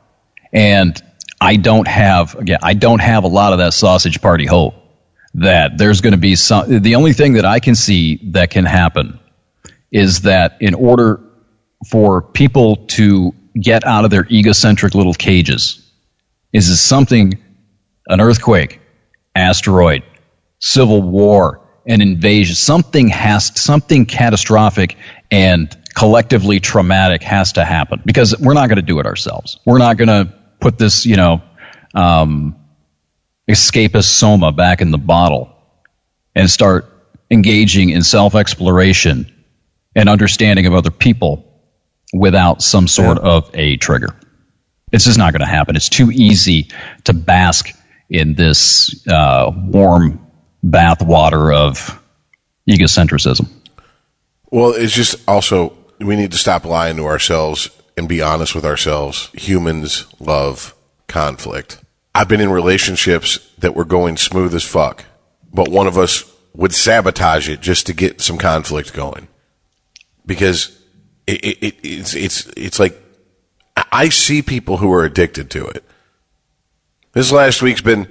And 0.52 1.01
I 1.40 1.56
don't 1.56 1.88
have 1.88 2.34
again. 2.36 2.59
I 2.62 2.74
don't 2.74 3.01
have 3.01 3.24
a 3.24 3.28
lot 3.28 3.52
of 3.52 3.59
that 3.59 3.74
sausage 3.74 4.20
party 4.20 4.47
hope 4.47 4.74
that 5.34 5.76
there's 5.76 6.01
going 6.01 6.12
to 6.12 6.18
be 6.18 6.34
some. 6.34 6.82
The 6.82 6.94
only 6.94 7.12
thing 7.12 7.34
that 7.34 7.44
I 7.44 7.60
can 7.60 7.74
see 7.74 8.20
that 8.32 8.51
can 8.51 8.64
happen 8.64 9.18
is 9.93 10.22
that 10.22 10.56
in 10.60 10.74
order 10.74 11.20
for 11.90 12.22
people 12.22 12.76
to 12.86 13.34
get 13.60 13.84
out 13.86 14.05
of 14.05 14.10
their 14.10 14.26
egocentric 14.30 14.94
little 14.94 15.14
cages, 15.14 15.86
is 16.52 16.80
something, 16.80 17.34
an 18.09 18.20
earthquake, 18.20 18.80
asteroid, 19.34 20.02
civil 20.59 21.02
war, 21.02 21.60
an 21.86 22.01
invasion, 22.01 22.55
something 22.55 23.09
has, 23.09 23.59
something 23.60 24.06
catastrophic 24.06 24.97
and 25.30 25.76
collectively 25.97 26.60
traumatic 26.60 27.23
has 27.23 27.55
to 27.55 27.64
happen 27.64 28.02
because 28.05 28.39
we're 28.39 28.55
not 28.55 28.68
going 28.68 28.77
to 28.77 28.82
do 28.82 29.01
it 29.01 29.06
ourselves. 29.06 29.59
We're 29.64 29.78
not 29.78 29.97
going 29.97 30.09
to 30.09 30.32
put 30.60 30.78
this, 30.78 31.06
you 31.06 31.16
know, 31.16 31.43
um, 31.94 32.55
escapist 33.48 34.05
soma 34.05 34.52
back 34.52 34.82
in 34.82 34.90
the 34.90 34.98
bottle 34.98 35.56
and 36.35 36.51
start 36.51 36.93
engaging 37.31 37.89
in 37.89 38.02
self 38.02 38.35
exploration 38.35 39.32
and 39.94 40.09
understanding 40.10 40.66
of 40.66 40.74
other 40.74 40.90
people 40.90 41.43
without 42.12 42.60
some 42.60 42.86
sort 42.86 43.18
of 43.18 43.51
a 43.55 43.78
trigger. 43.78 44.14
It's 44.93 45.06
just 45.06 45.16
not 45.18 45.32
going 45.32 45.40
to 45.40 45.47
happen. 45.47 45.77
It's 45.77 45.89
too 45.89 46.10
easy 46.12 46.68
to 47.05 47.14
bask 47.14 47.74
in 48.10 48.35
this 48.35 49.06
uh, 49.09 49.51
warm 49.55 50.27
bathwater 50.62 51.56
of 51.56 52.02
egocentrism. 52.68 53.48
Well, 54.51 54.74
it's 54.74 54.93
just 54.93 55.27
also 55.27 55.77
we 56.01 56.16
need 56.16 56.32
to 56.32 56.39
stop 56.39 56.64
lying 56.64 56.97
to 56.97 57.06
ourselves 57.06 57.70
and 57.97 58.09
be 58.09 58.20
honest 58.23 58.55
with 58.55 58.64
ourselves. 58.64 59.31
Humans 59.32 60.06
love 60.20 60.74
conflict. 61.09 61.81
I've 62.14 62.28
been 62.28 62.40
in 62.40 62.51
relationships 62.51 63.39
that 63.59 63.74
were 63.74 63.85
going 63.85 64.16
smooth 64.16 64.55
as 64.55 64.64
fuck, 64.64 65.05
but 65.52 65.68
one 65.68 65.86
of 65.86 65.98
us 65.98 66.24
would 66.55 66.74
sabotage 66.74 67.48
it 67.48 67.60
just 67.60 67.86
to 67.86 67.93
get 67.93 68.20
some 68.20 68.39
conflict 68.39 68.94
going 68.94 69.28
because 70.24 70.78
it, 71.27 71.44
it, 71.44 71.59
it, 71.62 71.74
it's 71.82 72.14
it's 72.14 72.47
it's 72.56 72.78
like 72.78 73.01
I- 73.93 74.09
see 74.09 74.40
people 74.43 74.78
who 74.78 74.93
are 74.93 75.05
addicted 75.05 75.51
to 75.51 75.66
it. 75.66 75.85
This 77.12 77.31
last 77.32 77.62
week's 77.62 77.81
been 77.82 78.09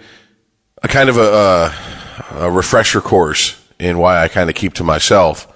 a 0.83 0.87
kind 0.87 1.09
of 1.09 1.17
a, 1.17 1.21
uh, 1.21 1.73
a 2.31 2.51
refresher 2.51 3.01
course 3.01 3.59
in 3.79 3.97
why 3.97 4.21
I 4.21 4.27
kind 4.27 4.49
of 4.49 4.55
keep 4.55 4.73
to 4.75 4.83
myself. 4.83 5.47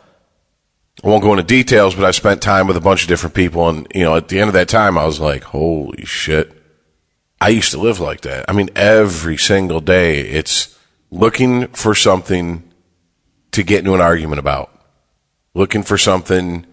I 1.03 1.07
won't 1.07 1.23
go 1.23 1.31
into 1.31 1.43
details, 1.43 1.95
but 1.95 2.03
I 2.03 2.11
spent 2.11 2.41
time 2.41 2.67
with 2.67 2.75
a 2.75 2.81
bunch 2.81 3.03
of 3.03 3.07
different 3.07 3.35
people, 3.35 3.69
and 3.69 3.87
you 3.93 4.03
know, 4.03 4.15
at 4.15 4.27
the 4.27 4.39
end 4.39 4.49
of 4.49 4.53
that 4.53 4.67
time, 4.67 4.97
I 4.97 5.05
was 5.05 5.19
like, 5.19 5.43
"Holy 5.43 6.05
shit!" 6.05 6.51
I 7.41 7.49
used 7.49 7.71
to 7.71 7.79
live 7.79 7.99
like 7.99 8.21
that. 8.21 8.45
I 8.49 8.53
mean, 8.53 8.69
every 8.75 9.37
single 9.37 9.79
day, 9.79 10.21
it's 10.21 10.77
looking 11.09 11.67
for 11.67 11.95
something 11.95 12.63
to 13.51 13.63
get 13.63 13.79
into 13.79 13.93
an 13.93 14.01
argument 14.01 14.39
about, 14.39 14.71
looking 15.53 15.83
for 15.83 15.97
something 15.97 16.65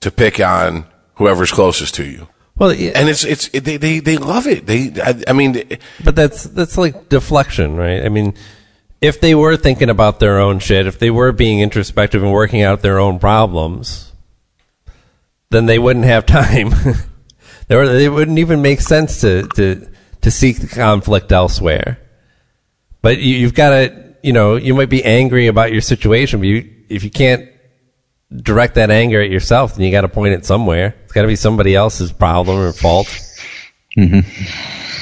to 0.00 0.10
pick 0.10 0.40
on 0.40 0.86
whoever's 1.14 1.50
closest 1.50 1.94
to 1.96 2.04
you. 2.04 2.28
Well, 2.56 2.72
yeah, 2.72 2.92
And 2.94 3.08
it's 3.08 3.24
it's 3.24 3.48
it, 3.52 3.64
they, 3.64 3.76
they 3.76 4.00
they 4.00 4.16
love 4.16 4.46
it. 4.46 4.66
They 4.66 4.92
I, 5.00 5.22
I 5.28 5.32
mean 5.32 5.78
but 6.02 6.16
that's 6.16 6.44
that's 6.44 6.76
like 6.76 7.08
deflection, 7.08 7.76
right? 7.76 8.04
I 8.04 8.08
mean, 8.08 8.34
if 9.00 9.20
they 9.20 9.34
were 9.34 9.56
thinking 9.56 9.90
about 9.90 10.20
their 10.20 10.38
own 10.38 10.58
shit, 10.58 10.86
if 10.86 10.98
they 10.98 11.10
were 11.10 11.32
being 11.32 11.60
introspective 11.60 12.22
and 12.22 12.32
working 12.32 12.62
out 12.62 12.82
their 12.82 12.98
own 12.98 13.18
problems, 13.18 14.12
then 15.50 15.66
they 15.66 15.78
wouldn't 15.78 16.04
have 16.04 16.26
time. 16.26 16.70
were, 17.70 18.10
wouldn't 18.10 18.38
even 18.38 18.62
make 18.62 18.80
sense 18.80 19.20
to 19.20 19.46
to 19.54 19.88
to 20.22 20.30
seek 20.30 20.58
the 20.58 20.66
conflict 20.66 21.32
elsewhere. 21.32 21.98
But 23.02 23.18
you, 23.18 23.36
you've 23.36 23.54
got 23.54 23.70
to, 23.70 24.16
you 24.22 24.32
know, 24.32 24.56
you 24.56 24.74
might 24.74 24.90
be 24.90 25.04
angry 25.04 25.46
about 25.46 25.72
your 25.72 25.80
situation, 25.80 26.40
but 26.40 26.46
you, 26.46 26.74
if 26.88 27.04
you 27.04 27.10
can't 27.10 27.48
direct 28.34 28.74
that 28.74 28.90
anger 28.90 29.22
at 29.22 29.30
yourself, 29.30 29.76
then 29.76 29.84
you 29.84 29.92
got 29.92 30.00
to 30.02 30.08
point 30.08 30.34
it 30.34 30.44
somewhere. 30.44 30.96
It's 31.04 31.12
got 31.12 31.22
to 31.22 31.28
be 31.28 31.36
somebody 31.36 31.74
else's 31.74 32.12
problem 32.12 32.58
or 32.58 32.72
fault. 32.72 33.06
Mm-hmm. 33.96 34.97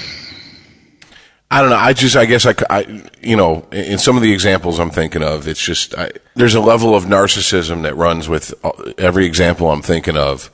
I 1.51 1.61
don't 1.61 1.71
know. 1.71 1.77
I 1.77 1.93
just, 1.93 2.17
I 2.17 2.25
guess 2.27 2.45
I, 2.47 2.55
I- 2.69 3.09
you 3.23 3.37
know, 3.37 3.67
in 3.71 3.85
in 3.93 3.99
some 3.99 4.17
of 4.17 4.23
the 4.23 4.33
examples 4.33 4.79
I'm 4.81 4.91
thinking 4.91 5.23
of, 5.23 5.47
it's 5.47 5.61
just, 5.63 5.95
I, 5.97 6.11
there's 6.35 6.55
a 6.55 6.61
level 6.61 6.95
of 6.95 7.05
narcissism 7.05 7.83
that 7.85 7.95
runs 7.97 8.29
with 8.29 8.53
uh, 8.65 8.71
every 8.99 9.27
example 9.27 9.71
I'm 9.71 9.83
thinking 9.83 10.17
of 10.17 10.51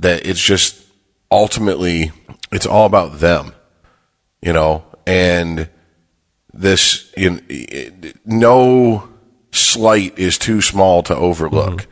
that 0.00 0.26
it's 0.26 0.40
just 0.42 0.82
ultimately, 1.30 2.10
it's 2.50 2.64
all 2.66 2.86
about 2.86 3.18
them, 3.20 3.52
you 4.40 4.52
know, 4.54 4.82
and 5.06 5.68
this, 6.54 7.12
you 7.16 7.30
know, 7.30 7.40
it- 7.48 8.16
no 8.24 9.08
slight 9.52 10.18
is 10.18 10.38
too 10.38 10.62
small 10.62 11.02
to 11.02 11.14
overlook. 11.16 11.86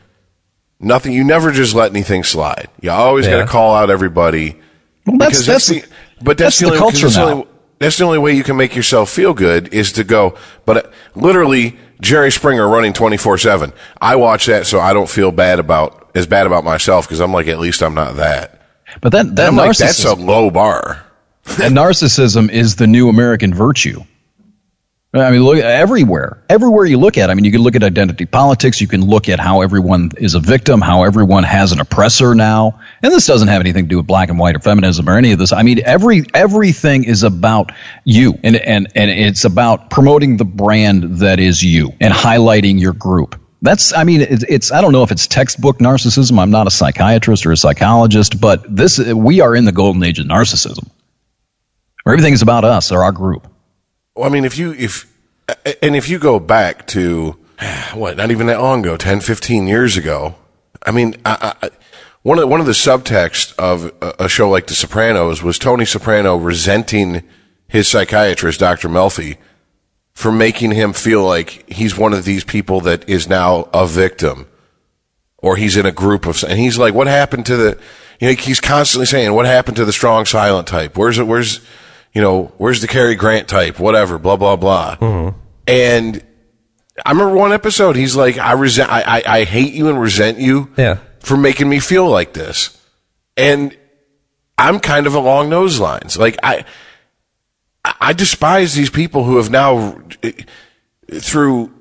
Nothing, 0.79 1.13
you 1.13 1.23
never 1.23 1.51
just 1.51 1.73
let 1.75 1.91
anything 1.91 2.23
slide. 2.23 2.69
You 2.81 2.91
always 2.91 3.25
got 3.27 3.37
to 3.45 3.47
call 3.47 3.75
out 3.75 3.89
everybody. 3.89 4.59
Well, 5.05 5.17
that's 5.17 5.45
that's, 5.45 5.67
the, 5.67 5.83
but 6.21 6.37
that's, 6.37 6.59
that's 6.59 6.59
the, 6.59 6.65
the 6.71 6.77
culture 6.79 7.07
now. 7.15 7.29
only- 7.31 7.47
that's 7.79 7.97
the 7.97 8.05
only 8.05 8.17
way 8.17 8.33
you 8.33 8.43
can 8.43 8.57
make 8.57 8.75
yourself 8.75 9.09
feel 9.09 9.33
good 9.33 9.73
is 9.73 9.93
to 9.93 10.03
go. 10.03 10.37
But 10.65 10.77
uh, 10.77 10.89
literally, 11.15 11.77
Jerry 12.01 12.31
Springer 12.31 12.67
running 12.67 12.93
twenty 12.93 13.17
four 13.17 13.37
seven. 13.37 13.73
I 14.01 14.15
watch 14.15 14.47
that 14.47 14.65
so 14.65 14.79
I 14.79 14.93
don't 14.93 15.09
feel 15.09 15.31
bad 15.31 15.59
about 15.59 16.11
as 16.15 16.27
bad 16.27 16.47
about 16.47 16.63
myself 16.63 17.05
because 17.07 17.19
I'm 17.19 17.31
like, 17.31 17.47
at 17.47 17.59
least 17.59 17.83
I'm 17.83 17.93
not 17.93 18.15
that. 18.15 18.61
But 19.01 19.11
that 19.11 19.35
that 19.35 19.47
I'm 19.49 19.55
like, 19.55 19.77
that's 19.77 20.05
a 20.05 20.15
low 20.15 20.49
bar. 20.49 21.03
that 21.43 21.71
narcissism 21.71 22.49
is 22.51 22.75
the 22.75 22.87
new 22.87 23.09
American 23.09 23.53
virtue. 23.53 24.01
I 25.13 25.31
mean, 25.31 25.41
look 25.41 25.57
everywhere. 25.57 26.43
Everywhere 26.49 26.85
you 26.85 26.97
look 26.97 27.17
at, 27.17 27.29
I 27.29 27.33
mean, 27.33 27.45
you 27.45 27.51
can 27.51 27.61
look 27.61 27.75
at 27.75 27.83
identity 27.83 28.25
politics. 28.25 28.81
You 28.81 28.87
can 28.87 29.05
look 29.05 29.29
at 29.29 29.39
how 29.39 29.61
everyone 29.61 30.11
is 30.17 30.35
a 30.35 30.39
victim, 30.39 30.81
how 30.81 31.03
everyone 31.03 31.43
has 31.43 31.71
an 31.71 31.79
oppressor 31.79 32.35
now. 32.35 32.79
And 33.01 33.11
this 33.11 33.25
doesn't 33.25 33.47
have 33.47 33.61
anything 33.61 33.85
to 33.85 33.89
do 33.89 33.97
with 33.97 34.07
black 34.07 34.29
and 34.29 34.37
white 34.37 34.57
or 34.57 34.59
feminism 34.59 35.07
or 35.07 35.17
any 35.17 35.31
of 35.31 35.39
this. 35.39 35.53
I 35.53 35.63
mean, 35.63 35.79
every 35.85 36.23
everything 36.33 37.05
is 37.05 37.23
about 37.23 37.71
you, 38.03 38.37
and 38.43 38.57
and 38.57 38.87
and 38.95 39.09
it's 39.09 39.45
about 39.45 39.89
promoting 39.89 40.35
the 40.37 40.45
brand 40.45 41.19
that 41.19 41.39
is 41.39 41.63
you 41.63 41.93
and 42.01 42.13
highlighting 42.13 42.79
your 42.79 42.93
group. 42.93 43.39
That's, 43.61 43.91
I 43.91 44.03
mean, 44.03 44.21
it's, 44.21 44.43
it's, 44.47 44.71
I 44.71 44.81
don't 44.81 44.91
know 44.91 45.01
if 45.01 45.11
it's 45.11 45.25
textbook 45.25 45.79
narcissism. 45.79 46.37
I'm 46.39 46.51
not 46.51 46.67
a 46.67 46.71
psychiatrist 46.71 47.43
or 47.45 47.51
a 47.51 47.57
psychologist, 47.57 48.39
but 48.39 48.63
this, 48.69 48.99
we 48.99 49.41
are 49.41 49.55
in 49.55 49.65
the 49.65 49.71
golden 49.71 50.03
age 50.03 50.19
of 50.19 50.27
narcissism, 50.27 50.87
where 52.03 52.13
everything 52.13 52.33
is 52.33 52.43
about 52.43 52.65
us 52.65 52.91
or 52.91 53.03
our 53.03 53.11
group. 53.11 53.47
Well, 54.17 54.29
I 54.29 54.33
mean, 54.33 54.45
if 54.45 54.57
you 54.57 54.73
if 54.73 55.13
and 55.81 55.95
if 55.95 56.09
you 56.09 56.19
go 56.19 56.39
back 56.39 56.87
to 56.87 57.37
what, 57.93 58.17
not 58.17 58.31
even 58.31 58.47
that 58.47 58.61
long 58.61 58.81
ago, 58.81 58.97
10, 58.97 59.21
15 59.21 59.67
years 59.67 59.97
ago. 59.97 60.35
I 60.85 60.91
mean, 60.91 61.15
I, 61.25 61.55
I, 61.61 61.69
one 62.21 62.37
of 62.37 62.41
the, 62.41 62.47
one 62.47 62.59
of 62.59 62.65
the 62.65 62.73
subtext 62.73 63.55
of 63.57 63.91
a, 64.01 64.25
a 64.25 64.29
show 64.29 64.49
like 64.49 64.67
The 64.67 64.75
Sopranos 64.75 65.41
was 65.41 65.57
Tony 65.57 65.85
Soprano 65.85 66.35
resenting 66.35 67.23
his 67.67 67.87
psychiatrist, 67.87 68.59
Dr. 68.59 68.89
Melfi, 68.89 69.37
for 70.13 70.31
making 70.31 70.71
him 70.71 70.93
feel 70.93 71.23
like 71.23 71.69
he's 71.69 71.97
one 71.97 72.13
of 72.13 72.25
these 72.25 72.43
people 72.43 72.81
that 72.81 73.07
is 73.09 73.27
now 73.27 73.69
a 73.73 73.85
victim 73.87 74.47
or 75.39 75.55
he's 75.55 75.77
in 75.77 75.85
a 75.85 75.91
group 75.91 76.25
of, 76.25 76.43
and 76.43 76.59
he's 76.59 76.77
like, 76.77 76.93
what 76.93 77.07
happened 77.07 77.45
to 77.45 77.55
the, 77.55 77.79
you 78.19 78.27
know, 78.27 78.33
he's 78.33 78.59
constantly 78.59 79.05
saying, 79.05 79.31
what 79.33 79.45
happened 79.45 79.77
to 79.77 79.85
the 79.85 79.93
strong 79.93 80.25
silent 80.25 80.67
type? 80.67 80.97
Where's 80.97 81.19
it, 81.19 81.27
where's, 81.27 81.61
you 82.13 82.21
know, 82.21 82.51
where's 82.57 82.81
the 82.81 82.87
Cary 82.87 83.15
Grant 83.15 83.47
type? 83.47 83.79
Whatever, 83.79 84.17
blah, 84.17 84.35
blah, 84.37 84.55
blah. 84.55 85.33
And 85.67 86.23
I 87.05 87.11
remember 87.11 87.35
one 87.35 87.53
episode, 87.53 87.95
he's 87.95 88.15
like, 88.15 88.37
I 88.37 88.53
resent, 88.53 88.91
I, 88.91 89.01
I, 89.01 89.23
I 89.39 89.43
hate 89.43 89.73
you 89.73 89.89
and 89.89 89.99
resent 89.99 90.39
you 90.39 90.69
Yeah. 90.77 90.97
for 91.19 91.37
making 91.37 91.69
me 91.69 91.79
feel 91.79 92.09
like 92.09 92.33
this. 92.33 92.73
And 93.35 93.75
I'm 94.57 94.79
kind 94.79 95.05
of 95.05 95.13
along 95.13 95.49
those 95.51 95.79
lines. 95.79 96.17
Like, 96.17 96.37
I, 96.41 96.65
I 97.85 98.13
despise 98.13 98.73
these 98.73 98.89
people 98.89 99.23
who 99.25 99.37
have 99.37 99.51
now, 99.51 100.01
through 101.11 101.71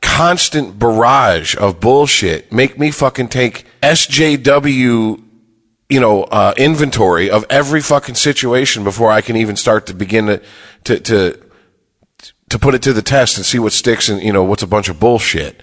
constant 0.00 0.78
barrage 0.78 1.56
of 1.56 1.80
bullshit, 1.80 2.52
make 2.52 2.78
me 2.78 2.90
fucking 2.92 3.28
take 3.28 3.66
SJW, 3.82 5.20
you 5.88 6.00
know, 6.00 6.24
uh, 6.24 6.54
inventory 6.56 7.30
of 7.30 7.44
every 7.48 7.80
fucking 7.80 8.14
situation 8.14 8.84
before 8.84 9.10
I 9.10 9.20
can 9.20 9.36
even 9.36 9.56
start 9.56 9.86
to 9.86 9.94
begin 9.94 10.26
to, 10.26 10.42
to, 10.84 11.00
to, 11.00 11.40
to 12.50 12.58
put 12.58 12.74
it 12.74 12.82
to 12.82 12.92
the 12.92 13.02
test 13.02 13.36
and 13.36 13.46
see 13.46 13.58
what 13.58 13.72
sticks 13.72 14.08
and, 14.08 14.22
you 14.22 14.32
know, 14.32 14.44
what's 14.44 14.62
a 14.62 14.66
bunch 14.66 14.88
of 14.88 15.00
bullshit. 15.00 15.62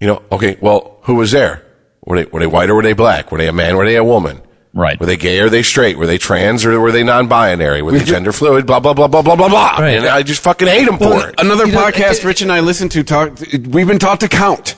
You 0.00 0.08
know, 0.08 0.22
okay, 0.32 0.56
well, 0.60 0.98
who 1.02 1.14
was 1.14 1.30
there? 1.32 1.62
Were 2.04 2.22
they, 2.22 2.30
were 2.30 2.40
they 2.40 2.46
white 2.46 2.70
or 2.70 2.74
were 2.74 2.82
they 2.82 2.92
black? 2.92 3.30
Were 3.32 3.38
they 3.38 3.48
a 3.48 3.52
man? 3.52 3.76
Were 3.76 3.84
they 3.86 3.96
a 3.96 4.04
woman? 4.04 4.42
Right. 4.74 5.00
Were 5.00 5.06
they 5.06 5.16
gay 5.16 5.40
or 5.40 5.44
were 5.44 5.50
they 5.50 5.62
straight? 5.62 5.96
Were 5.96 6.06
they 6.06 6.18
trans 6.18 6.66
or 6.66 6.78
were 6.78 6.92
they 6.92 7.02
non-binary? 7.02 7.80
Were 7.82 7.92
they 7.92 8.04
gender 8.04 8.30
fluid? 8.32 8.66
Blah, 8.66 8.80
blah, 8.80 8.92
blah, 8.92 9.08
blah, 9.08 9.22
blah, 9.22 9.34
blah, 9.36 9.48
blah. 9.48 9.76
Right. 9.78 9.96
And 9.96 10.06
I 10.06 10.22
just 10.22 10.42
fucking 10.42 10.68
hate 10.68 10.84
them 10.84 10.98
for 10.98 11.28
it. 11.28 11.34
Another 11.38 11.66
You 11.66 11.72
know, 11.72 11.82
podcast 11.82 12.18
it- 12.18 12.24
Rich 12.24 12.42
and 12.42 12.52
I 12.52 12.60
listen 12.60 12.88
to 12.90 13.02
talk. 13.02 13.38
We've 13.68 13.86
been 13.86 13.98
taught 13.98 14.20
to 14.20 14.28
count. 14.28 14.74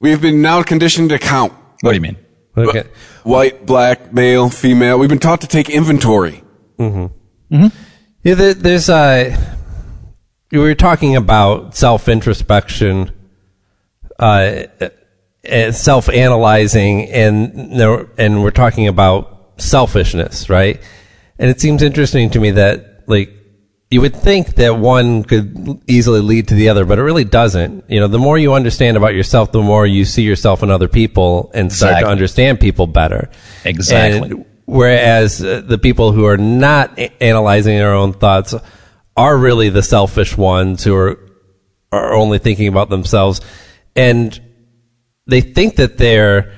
We've 0.00 0.20
been 0.20 0.42
now 0.42 0.62
conditioned 0.64 1.10
to 1.10 1.18
count. 1.18 1.52
What 1.82 1.90
do 1.92 1.94
you 1.94 2.00
mean? 2.00 2.16
Okay. 2.66 2.88
White, 3.24 3.66
black, 3.66 4.12
male, 4.12 4.48
female. 4.50 4.98
We've 4.98 5.08
been 5.08 5.18
taught 5.18 5.40
to 5.42 5.46
take 5.46 5.68
inventory. 5.70 6.42
Yeah, 8.22 8.34
there, 8.34 8.54
there's 8.54 8.88
uh 8.88 9.36
we 10.50 10.58
were 10.58 10.74
talking 10.74 11.14
about 11.16 11.76
self 11.76 12.08
introspection, 12.08 13.12
uh, 14.18 14.62
self 15.72 16.08
analyzing, 16.08 17.08
and 17.10 17.70
no- 17.70 18.08
and 18.16 18.42
we're 18.42 18.50
talking 18.50 18.88
about 18.88 19.52
selfishness, 19.58 20.48
right? 20.48 20.80
And 21.38 21.50
it 21.50 21.60
seems 21.60 21.82
interesting 21.82 22.30
to 22.30 22.40
me 22.40 22.50
that 22.52 23.04
like 23.06 23.30
you 23.90 24.02
would 24.02 24.14
think 24.14 24.56
that 24.56 24.76
one 24.76 25.24
could 25.24 25.82
easily 25.86 26.20
lead 26.20 26.48
to 26.48 26.54
the 26.54 26.68
other, 26.68 26.84
but 26.84 26.98
it 26.98 27.02
really 27.02 27.24
doesn't. 27.24 27.84
You 27.88 28.00
know, 28.00 28.08
the 28.08 28.18
more 28.18 28.36
you 28.36 28.52
understand 28.52 28.96
about 28.96 29.14
yourself, 29.14 29.50
the 29.50 29.62
more 29.62 29.86
you 29.86 30.04
see 30.04 30.22
yourself 30.22 30.62
in 30.62 30.70
other 30.70 30.88
people 30.88 31.50
and 31.54 31.72
start 31.72 32.00
to 32.00 32.06
understand 32.06 32.60
people 32.60 32.86
better. 32.86 33.30
Exactly. 33.64 34.30
And 34.30 34.44
whereas 34.66 35.42
uh, 35.42 35.62
the 35.64 35.78
people 35.78 36.12
who 36.12 36.26
are 36.26 36.36
not 36.36 36.98
a- 36.98 37.22
analyzing 37.22 37.78
their 37.78 37.94
own 37.94 38.12
thoughts 38.12 38.54
are 39.16 39.36
really 39.36 39.70
the 39.70 39.82
selfish 39.82 40.36
ones 40.36 40.84
who 40.84 40.94
are 40.94 41.18
are 41.90 42.12
only 42.12 42.38
thinking 42.38 42.68
about 42.68 42.90
themselves 42.90 43.40
and 43.96 44.38
they 45.26 45.40
think 45.40 45.76
that 45.76 45.96
they're 45.96 46.52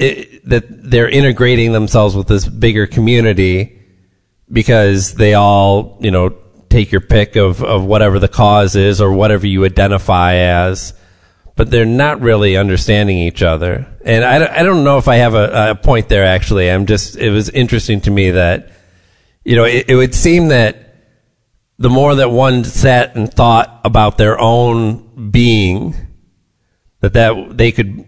i 0.00 0.28
that 0.44 0.64
they're 0.68 1.08
integrating 1.08 1.72
themselves 1.72 2.14
with 2.14 2.28
this 2.28 2.46
bigger 2.46 2.86
community 2.86 3.77
because 4.50 5.14
they 5.14 5.34
all 5.34 5.98
you 6.00 6.10
know 6.10 6.36
take 6.68 6.92
your 6.92 7.00
pick 7.00 7.36
of 7.36 7.62
of 7.62 7.84
whatever 7.84 8.18
the 8.18 8.28
cause 8.28 8.76
is 8.76 9.00
or 9.00 9.12
whatever 9.12 9.46
you 9.46 9.64
identify 9.64 10.34
as 10.34 10.94
but 11.58 11.72
they're 11.72 11.84
not 11.84 12.20
really 12.20 12.56
understanding 12.56 13.18
each 13.18 13.42
other. 13.42 13.84
And 14.04 14.24
I, 14.24 14.60
I 14.60 14.62
don't 14.62 14.84
know 14.84 14.96
if 14.96 15.08
I 15.08 15.16
have 15.16 15.34
a, 15.34 15.70
a 15.70 15.74
point 15.74 16.08
there 16.08 16.24
actually. 16.24 16.70
I'm 16.70 16.86
just, 16.86 17.16
it 17.16 17.30
was 17.30 17.50
interesting 17.50 18.00
to 18.02 18.12
me 18.12 18.30
that, 18.30 18.70
you 19.44 19.56
know, 19.56 19.64
it, 19.64 19.90
it 19.90 19.96
would 19.96 20.14
seem 20.14 20.48
that 20.48 20.94
the 21.76 21.90
more 21.90 22.14
that 22.14 22.30
one 22.30 22.62
sat 22.62 23.16
and 23.16 23.28
thought 23.28 23.80
about 23.84 24.18
their 24.18 24.38
own 24.38 25.32
being, 25.32 25.96
that 27.00 27.14
that 27.14 27.58
they 27.58 27.72
could, 27.72 28.06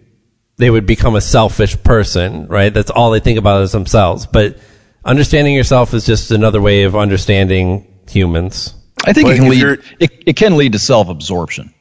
they 0.57 0.71
would 0.71 0.87
become 0.87 1.17
a 1.17 1.21
selfish 1.21 1.83
person, 1.83 2.47
right? 2.47 2.73
That's 2.73 2.91
all 2.91 3.11
they 3.11 3.19
think 3.19 3.41
about 3.41 3.63
is 3.63 3.73
themselves. 3.73 4.27
But 4.27 4.61
understanding 5.05 5.55
yourself 5.55 5.95
is 5.95 6.05
just 6.07 6.31
another 6.31 6.61
way 6.61 6.85
of 6.85 6.97
understanding 6.97 7.87
humans. 8.09 8.75
I 9.07 9.13
think 9.13 9.29
But 9.29 9.35
it 9.35 9.39
can 9.39 9.49
lead. 9.49 9.79
It, 9.99 10.11
it 10.27 10.37
can 10.37 10.57
lead 10.57 10.73
to 10.73 10.79
self-absorption. 10.79 11.73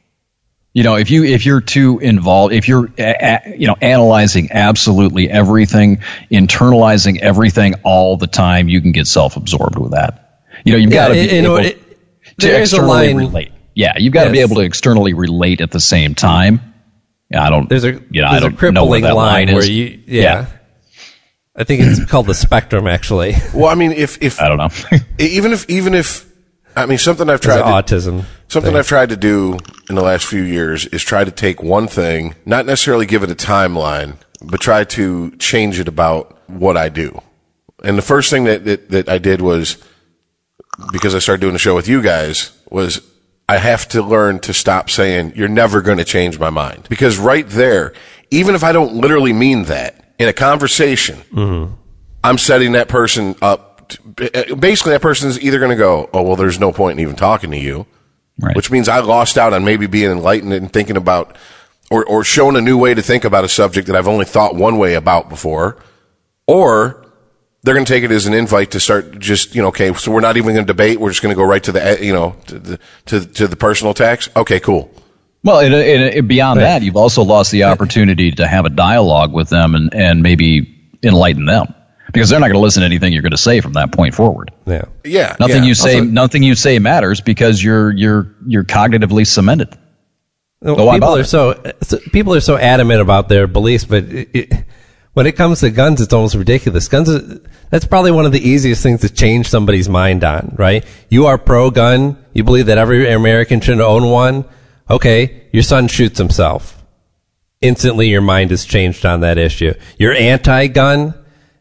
You 0.73 0.83
know, 0.83 0.95
if 0.95 1.09
you 1.09 1.23
if 1.23 1.45
you're 1.45 1.61
too 1.61 1.99
involved, 1.99 2.53
if 2.53 2.67
you're 2.67 2.89
a, 2.97 3.15
a, 3.45 3.55
you 3.57 3.67
know 3.67 3.75
analyzing 3.81 4.49
absolutely 4.51 5.29
everything, 5.29 5.97
internalizing 6.31 7.19
everything 7.19 7.73
all 7.83 8.17
the 8.17 8.27
time, 8.27 8.69
you 8.69 8.79
can 8.79 8.91
get 8.91 9.07
self-absorbed 9.07 9.77
with 9.79 9.91
that. 9.91 10.43
You 10.63 10.73
know, 10.73 10.77
you've 10.77 10.91
got 10.91 11.07
to 11.09 11.13
be 11.15 11.19
it- 11.21 11.33
you 11.33 11.41
know, 11.41 11.57
able 11.57 11.65
it- 11.67 11.81
to 12.39 12.47
there 12.47 12.61
is 12.61 12.73
a 12.73 12.77
externally 12.77 13.07
line- 13.07 13.17
relate. 13.17 13.51
Yeah, 13.75 13.93
you've 13.97 14.13
got 14.13 14.25
to 14.25 14.31
be 14.31 14.39
able 14.39 14.55
to 14.57 14.61
externally 14.61 15.13
relate 15.13 15.61
at 15.61 15.71
the 15.71 15.79
same 15.79 16.13
time. 16.15 16.61
Yeah, 17.31 17.43
I 17.45 17.49
don't. 17.49 17.67
There's 17.69 17.83
a 17.83 17.93
you 18.11 18.21
know, 18.21 18.27
I 18.27 18.39
there's 18.39 18.43
a 18.43 18.49
don't 18.57 18.73
know 18.73 18.85
where 18.85 18.99
crippling 18.99 19.03
that 19.03 19.15
line, 19.15 19.47
line 19.47 19.55
where 19.55 19.63
is. 19.63 19.69
you 19.69 20.01
yeah. 20.05 20.45
I 21.59 21.65
think 21.65 21.81
it's 21.83 22.05
called 22.05 22.27
the 22.27 22.33
spectrum 22.33 22.87
actually. 22.87 23.35
Well, 23.53 23.67
I 23.67 23.75
mean, 23.75 23.91
if 23.91 24.21
if 24.23 24.41
I 24.41 24.47
don't 24.47 24.57
know. 24.57 24.69
even 25.19 25.51
if 25.51 25.69
even 25.69 25.93
if 25.93 26.25
I 26.73 26.85
mean 26.85 26.97
something 26.97 27.29
I've 27.29 27.41
tried 27.41 27.57
to, 27.57 27.63
autism. 27.95 28.23
something 28.47 28.71
thing. 28.71 28.79
I've 28.79 28.87
tried 28.87 29.09
to 29.09 29.17
do 29.17 29.57
in 29.89 29.95
the 29.95 30.01
last 30.01 30.25
few 30.25 30.41
years 30.41 30.85
is 30.85 31.03
try 31.03 31.25
to 31.25 31.31
take 31.31 31.61
one 31.61 31.87
thing, 31.87 32.35
not 32.45 32.65
necessarily 32.65 33.05
give 33.05 33.23
it 33.23 33.29
a 33.29 33.35
timeline, 33.35 34.15
but 34.41 34.61
try 34.61 34.85
to 34.85 35.31
change 35.31 35.79
it 35.79 35.89
about 35.89 36.37
what 36.47 36.77
I 36.77 36.87
do. 36.87 37.21
And 37.83 37.97
the 37.97 38.03
first 38.03 38.29
thing 38.29 38.45
that 38.45 38.63
that, 38.63 38.89
that 38.91 39.09
I 39.09 39.17
did 39.17 39.41
was 39.41 39.83
because 40.93 41.13
I 41.13 41.19
started 41.19 41.41
doing 41.41 41.55
a 41.55 41.59
show 41.59 41.75
with 41.75 41.89
you 41.89 42.01
guys 42.01 42.57
was 42.69 43.01
I 43.49 43.57
have 43.57 43.85
to 43.89 44.01
learn 44.01 44.39
to 44.41 44.53
stop 44.53 44.89
saying 44.89 45.33
you're 45.35 45.49
never 45.49 45.81
going 45.81 45.97
to 45.97 46.05
change 46.05 46.39
my 46.39 46.51
mind 46.51 46.87
because 46.87 47.17
right 47.17 47.47
there, 47.49 47.91
even 48.31 48.55
if 48.55 48.63
I 48.63 48.71
don't 48.71 48.93
literally 48.93 49.33
mean 49.33 49.63
that 49.63 50.05
in 50.19 50.27
a 50.27 50.33
conversation, 50.33 51.75
I'm 52.23 52.37
setting 52.37 52.73
that 52.73 52.87
person 52.89 53.35
up. 53.41 53.87
To, 53.89 54.55
basically, 54.55 54.91
that 54.91 55.01
person 55.01 55.29
is 55.29 55.41
either 55.41 55.57
going 55.57 55.71
to 55.71 55.77
go, 55.77 56.09
"Oh, 56.13 56.21
well, 56.21 56.35
there's 56.35 56.59
no 56.59 56.71
point 56.71 56.99
in 56.99 57.03
even 57.03 57.15
talking 57.15 57.49
to 57.51 57.57
you," 57.57 57.87
Right. 58.39 58.55
which 58.55 58.69
means 58.69 58.87
I 58.87 58.99
lost 58.99 59.37
out 59.37 59.53
on 59.53 59.65
maybe 59.65 59.87
being 59.87 60.11
enlightened 60.11 60.53
and 60.53 60.71
thinking 60.71 60.97
about, 60.97 61.35
or 61.89 62.05
or 62.05 62.23
showing 62.23 62.55
a 62.55 62.61
new 62.61 62.77
way 62.77 62.93
to 62.93 63.01
think 63.01 63.23
about 63.23 63.45
a 63.45 63.49
subject 63.49 63.87
that 63.87 63.95
I've 63.95 64.07
only 64.07 64.25
thought 64.25 64.53
one 64.55 64.77
way 64.77 64.93
about 64.93 65.29
before, 65.29 65.77
or 66.45 67.05
they're 67.63 67.73
going 67.73 67.85
to 67.85 67.91
take 67.91 68.03
it 68.03 68.11
as 68.11 68.25
an 68.25 68.33
invite 68.33 68.71
to 68.71 68.79
start 68.79 69.19
just 69.19 69.55
you 69.55 69.61
know 69.61 69.67
okay 69.69 69.93
so 69.93 70.11
we're 70.11 70.21
not 70.21 70.37
even 70.37 70.53
going 70.53 70.65
to 70.65 70.67
debate 70.73 70.97
we're 70.99 71.09
just 71.09 71.21
going 71.21 71.33
to 71.33 71.35
go 71.35 71.43
right 71.43 71.61
to 71.63 71.73
the 71.73 71.97
you 72.01 72.13
know 72.13 72.33
to 72.47 72.57
the 72.57 72.79
to, 73.05 73.25
to 73.25 73.47
the 73.49 73.55
personal 73.57 73.91
attacks 73.91 74.29
okay 74.35 74.61
cool 74.61 74.89
Well, 75.43 75.59
and, 75.59 75.73
and, 75.73 76.15
and 76.15 76.27
beyond 76.27 76.59
that, 76.59 76.81
you've 76.81 76.97
also 76.97 77.23
lost 77.23 77.51
the 77.51 77.63
opportunity 77.63 78.31
to 78.31 78.47
have 78.47 78.65
a 78.65 78.69
dialogue 78.69 79.31
with 79.33 79.49
them 79.49 79.73
and, 79.73 79.93
and 79.93 80.21
maybe 80.21 80.75
enlighten 81.01 81.45
them 81.45 81.73
because 82.11 82.29
they're 82.29 82.39
not 82.39 82.47
going 82.47 82.55
to 82.55 82.59
listen 82.59 82.81
to 82.81 82.85
anything 82.85 83.13
you're 83.13 83.21
going 83.21 83.31
to 83.31 83.37
say 83.37 83.61
from 83.61 83.73
that 83.73 83.91
point 83.93 84.15
forward. 84.15 84.51
Yeah. 84.65 84.85
yeah 85.05 85.35
Nothing 85.39 85.63
yeah. 85.63 85.69
you 85.69 85.73
say, 85.75 85.99
Also- 85.99 86.09
nothing 86.09 86.43
you 86.43 86.55
say 86.55 86.79
matters 86.79 87.21
because 87.21 87.63
you're 87.63 87.91
you're 87.95 88.35
you're 88.45 88.63
cognitively 88.63 89.25
cemented. 89.25 89.77
So 90.61 90.73
why 90.83 90.95
people 90.95 91.07
bother? 91.07 91.21
are 91.21 91.25
so, 91.25 91.73
so 91.83 91.99
people 92.11 92.33
are 92.33 92.41
so 92.41 92.57
adamant 92.57 92.99
about 92.99 93.29
their 93.29 93.47
beliefs, 93.47 93.85
but 93.85 94.03
it, 94.03 94.29
it, 94.33 94.65
when 95.13 95.25
it 95.25 95.37
comes 95.37 95.61
to 95.61 95.69
guns, 95.69 96.01
it's 96.01 96.11
almost 96.11 96.35
ridiculous. 96.35 96.89
Guns, 96.89 97.07
is, 97.07 97.39
that's 97.69 97.85
probably 97.85 98.11
one 98.11 98.25
of 98.25 98.33
the 98.33 98.45
easiest 98.45 98.83
things 98.83 99.01
to 99.01 99.09
change 99.09 99.47
somebody's 99.47 99.87
mind 99.87 100.25
on, 100.25 100.55
right? 100.57 100.85
You 101.07 101.27
are 101.27 101.37
pro 101.37 101.71
gun. 101.71 102.17
You 102.33 102.43
believe 102.43 102.65
that 102.65 102.77
every 102.77 103.09
American 103.09 103.61
should 103.61 103.79
own 103.79 104.09
one. 104.09 104.43
Okay, 104.89 105.47
your 105.51 105.63
son 105.63 105.87
shoots 105.87 106.17
himself. 106.17 106.83
Instantly, 107.61 108.07
your 108.09 108.21
mind 108.21 108.51
is 108.51 108.65
changed 108.65 109.05
on 109.05 109.21
that 109.21 109.37
issue. 109.37 109.73
You're 109.97 110.13
anti-gun, 110.13 111.13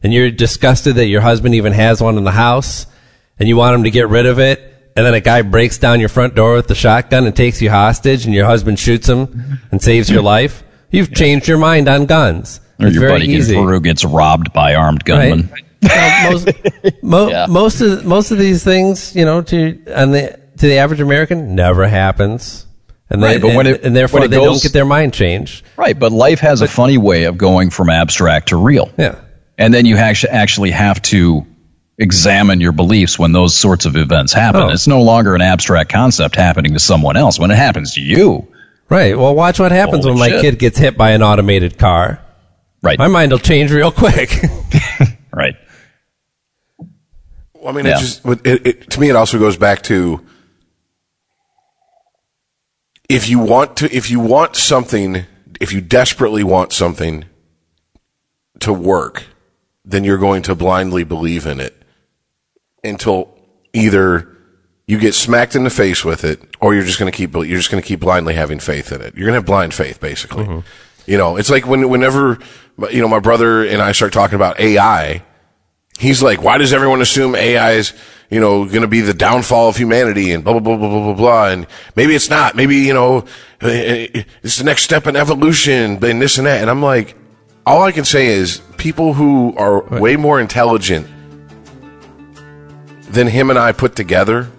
and 0.02 0.12
you're 0.14 0.30
disgusted 0.30 0.96
that 0.96 1.06
your 1.08 1.20
husband 1.20 1.54
even 1.54 1.72
has 1.72 2.00
one 2.00 2.16
in 2.16 2.24
the 2.24 2.30
house, 2.30 2.86
and 3.38 3.48
you 3.48 3.56
want 3.56 3.74
him 3.74 3.82
to 3.84 3.90
get 3.90 4.08
rid 4.08 4.26
of 4.26 4.38
it. 4.38 4.64
And 4.96 5.04
then 5.06 5.14
a 5.14 5.20
guy 5.20 5.42
breaks 5.42 5.78
down 5.78 6.00
your 6.00 6.08
front 6.08 6.34
door 6.34 6.54
with 6.54 6.66
the 6.68 6.74
shotgun 6.74 7.26
and 7.26 7.34
takes 7.36 7.60
you 7.62 7.70
hostage, 7.70 8.24
and 8.24 8.34
your 8.34 8.46
husband 8.46 8.78
shoots 8.78 9.08
him 9.08 9.60
and 9.70 9.80
saves 9.82 10.08
your 10.10 10.22
life. 10.22 10.62
You've 10.90 11.12
changed 11.14 11.46
your 11.48 11.58
mind 11.58 11.88
on 11.88 12.06
guns. 12.06 12.60
Or 12.80 12.86
It's 12.86 12.94
your 12.94 13.02
very 13.08 13.20
buddy 13.20 13.32
easy. 13.32 13.56
in 13.56 13.64
Peru 13.64 13.80
gets 13.80 14.04
robbed 14.04 14.52
by 14.52 14.74
armed 14.74 15.04
gunmen. 15.04 15.50
Right. 15.82 16.30
Most, 16.32 16.48
mo- 17.02 17.28
Yeah. 17.28 17.46
most 17.48 17.80
of 17.80 18.04
most 18.04 18.30
of 18.30 18.38
these 18.38 18.64
things, 18.64 19.14
you 19.14 19.24
know, 19.24 19.42
to 19.42 19.80
on 19.94 20.10
the 20.12 20.38
to 20.58 20.66
the 20.66 20.78
average 20.78 21.00
American, 21.00 21.54
never 21.54 21.86
happens, 21.86 22.66
and 23.10 23.22
they 23.22 23.26
Right, 23.34 23.40
but 23.40 23.54
when 23.56 23.66
and, 23.66 23.76
it- 23.76 23.84
and 23.84 23.96
therefore 23.96 24.20
when 24.20 24.28
it 24.28 24.30
they 24.30 24.36
don't 24.42 24.62
get 24.62 24.72
their 24.72 24.84
mind 24.84 25.14
changed. 25.14 25.64
Right, 25.76 25.98
but 25.98 26.12
life 26.12 26.40
has 26.40 26.60
a 26.62 26.68
funny 26.68 26.98
way 26.98 27.24
of 27.24 27.38
going 27.38 27.70
from 27.70 27.88
abstract 27.90 28.48
to 28.48 28.56
real. 28.56 28.90
Yeah, 28.98 29.16
And 29.56 29.72
then 29.72 29.86
you 29.86 29.96
actually 29.96 30.70
have 30.72 31.00
to 31.02 31.46
examine 31.96 32.60
your 32.60 32.72
beliefs 32.72 33.18
when 33.18 33.32
those 33.32 33.54
sorts 33.56 33.84
of 33.86 33.96
events 33.96 34.32
happen. 34.32 34.60
Oh. 34.62 34.68
It's 34.68 34.86
no 34.86 35.02
longer 35.02 35.34
an 35.34 35.40
abstract 35.42 35.90
concept 35.90 36.36
happening 36.36 36.74
to 36.74 36.78
someone 36.78 37.16
else. 37.16 37.38
When 37.38 37.50
it 37.50 37.56
happens 37.56 37.94
to 37.94 38.00
you, 38.00 38.46
right. 38.88 39.18
Well, 39.18 39.34
watch 39.34 39.58
what 39.58 39.72
happens 39.72 40.04
Holy 40.04 40.12
when 40.12 40.18
my 40.20 40.28
shit. 40.28 40.40
kid 40.42 40.58
gets 40.58 40.78
hit 40.78 40.96
by 40.96 41.10
an 41.12 41.22
automated 41.22 41.76
car. 41.78 42.20
right, 42.82 42.98
My 42.98 43.08
mind 43.08 43.32
will 43.32 43.38
change 43.40 43.72
real 43.72 43.90
quick. 43.90 44.30
right. 45.32 45.56
Well, 47.54 47.68
I 47.68 47.72
mean, 47.72 47.86
Yeah. 47.86 47.96
it 47.96 48.00
just 48.00 48.24
it, 48.26 48.66
it, 48.66 48.90
to 48.90 49.00
me, 49.00 49.08
it 49.10 49.16
also 49.16 49.38
goes 49.38 49.56
back 49.56 49.82
to 49.84 50.20
if 53.08 53.28
you 53.28 53.38
want 53.38 53.76
to, 53.78 53.94
if 53.94 54.10
you 54.10 54.20
want 54.20 54.56
something, 54.56 55.24
if 55.60 55.72
you 55.72 55.80
desperately 55.80 56.44
want 56.44 56.72
something 56.72 57.24
to 58.60 58.72
work, 58.72 59.24
then 59.84 60.04
you're 60.04 60.18
going 60.18 60.42
to 60.42 60.54
blindly 60.54 61.04
believe 61.04 61.46
in 61.46 61.60
it 61.60 61.74
until 62.84 63.38
either 63.72 64.36
you 64.86 64.98
get 64.98 65.14
smacked 65.14 65.54
in 65.54 65.64
the 65.64 65.70
face 65.70 66.04
with 66.04 66.24
it, 66.24 66.40
or 66.60 66.74
you're 66.74 66.84
just 66.84 66.98
going 66.98 67.10
to 67.10 67.16
keep 67.16 67.34
you're 67.34 67.58
just 67.58 67.70
going 67.70 67.82
to 67.82 67.86
keep 67.86 68.00
blindly 68.00 68.34
having 68.34 68.58
faith 68.58 68.92
in 68.92 69.00
it. 69.00 69.14
You're 69.14 69.26
going 69.26 69.34
to 69.34 69.40
have 69.40 69.46
blind 69.46 69.74
faith, 69.74 70.00
basically. 70.00 70.44
Mm-hmm. 70.44 70.60
You 71.10 71.16
know, 71.16 71.36
it's 71.36 71.50
like 71.50 71.66
when 71.66 71.88
whenever 71.88 72.38
you 72.90 73.00
know 73.00 73.08
my 73.08 73.20
brother 73.20 73.64
and 73.64 73.80
I 73.80 73.92
start 73.92 74.12
talking 74.12 74.36
about 74.36 74.60
AI 74.60 75.22
he's 75.98 76.22
like, 76.22 76.42
why 76.42 76.58
does 76.58 76.72
everyone 76.72 77.02
assume 77.02 77.34
AI 77.34 77.72
is, 77.72 77.92
you 78.30 78.40
know, 78.40 78.64
going 78.64 78.82
to 78.82 78.88
be 78.88 79.00
the 79.00 79.14
downfall 79.14 79.68
of 79.68 79.76
humanity 79.76 80.32
and 80.32 80.44
blah, 80.44 80.52
blah, 80.54 80.60
blah, 80.60 80.76
blah, 80.76 80.88
blah, 80.88 81.04
blah, 81.04 81.14
blah. 81.14 81.48
And 81.48 81.66
maybe 81.96 82.14
it's 82.14 82.30
not. 82.30 82.54
Maybe, 82.54 82.76
you 82.76 82.94
know, 82.94 83.24
eh, 83.60 84.08
eh, 84.14 84.22
it's 84.42 84.58
the 84.58 84.64
next 84.64 84.82
step 84.82 85.06
in 85.06 85.16
evolution 85.16 86.02
and 86.02 86.22
this 86.22 86.38
and 86.38 86.46
that. 86.46 86.60
And 86.60 86.70
I'm 86.70 86.82
like, 86.82 87.16
all 87.66 87.82
I 87.82 87.92
can 87.92 88.04
say 88.04 88.28
is 88.28 88.62
people 88.76 89.12
who 89.12 89.54
are 89.56 89.82
way 89.98 90.16
more 90.16 90.40
intelligent 90.40 91.06
than 93.10 93.26
him 93.26 93.50
and 93.50 93.58
I 93.58 93.72
put 93.72 93.96
together 93.96 94.50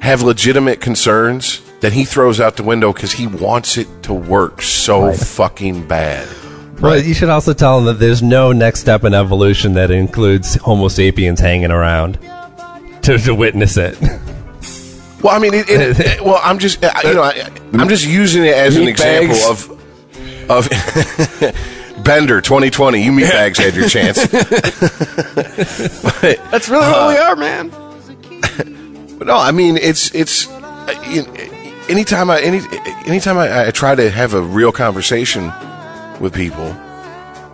have 0.00 0.22
legitimate 0.22 0.80
concerns 0.80 1.62
that 1.80 1.92
he 1.92 2.04
throws 2.04 2.40
out 2.40 2.56
the 2.56 2.62
window 2.62 2.92
because 2.92 3.12
he 3.12 3.26
wants 3.26 3.76
it 3.76 3.88
to 4.04 4.14
work 4.14 4.62
so 4.62 5.12
fucking 5.12 5.86
bad. 5.88 6.45
Well, 6.80 7.00
you 7.02 7.14
should 7.14 7.30
also 7.30 7.52
tell 7.54 7.76
them 7.76 7.86
that 7.86 7.94
there's 7.94 8.22
no 8.22 8.52
next 8.52 8.80
step 8.80 9.04
in 9.04 9.14
evolution 9.14 9.72
that 9.74 9.90
includes 9.90 10.56
Homo 10.56 10.88
sapiens 10.88 11.40
hanging 11.40 11.70
around 11.70 12.18
to, 13.02 13.16
to 13.18 13.34
witness 13.34 13.76
it. 13.76 13.98
Well, 15.22 15.34
I 15.34 15.38
mean, 15.38 15.54
it, 15.54 15.68
it, 15.70 15.98
it- 15.98 16.20
well, 16.20 16.38
I'm 16.44 16.58
just, 16.58 16.84
I- 16.84 17.08
you 17.08 17.14
know, 17.14 17.22
I, 17.22 17.50
I'm 17.72 17.88
just 17.88 18.06
using 18.06 18.44
it 18.44 18.54
as 18.54 18.76
an 18.76 18.82
Meat 18.84 18.90
example 18.90 19.34
bags. 19.34 19.68
of 20.48 20.50
of 20.50 20.68
Bender 22.04 22.42
2020. 22.42 23.02
You 23.02 23.12
meat 23.12 23.30
bags 23.30 23.58
had 23.58 23.74
your 23.74 23.88
chance. 23.88 24.24
but, 24.26 24.42
That's 26.50 26.68
really 26.68 26.86
what 26.86 27.08
we 27.08 27.16
are, 27.16 27.34
man. 27.34 27.70
but 29.18 29.26
no, 29.26 29.36
I 29.36 29.52
mean, 29.52 29.78
it's 29.78 30.14
it's 30.14 30.48
uh, 30.48 31.04
you 31.08 31.22
know, 31.22 31.32
anytime 31.88 32.28
I 32.30 32.40
any 32.42 32.60
anytime 33.06 33.38
I, 33.38 33.68
I 33.68 33.70
try 33.70 33.94
to 33.94 34.10
have 34.10 34.34
a 34.34 34.42
real 34.42 34.70
conversation 34.70 35.50
with 36.20 36.34
people, 36.34 36.74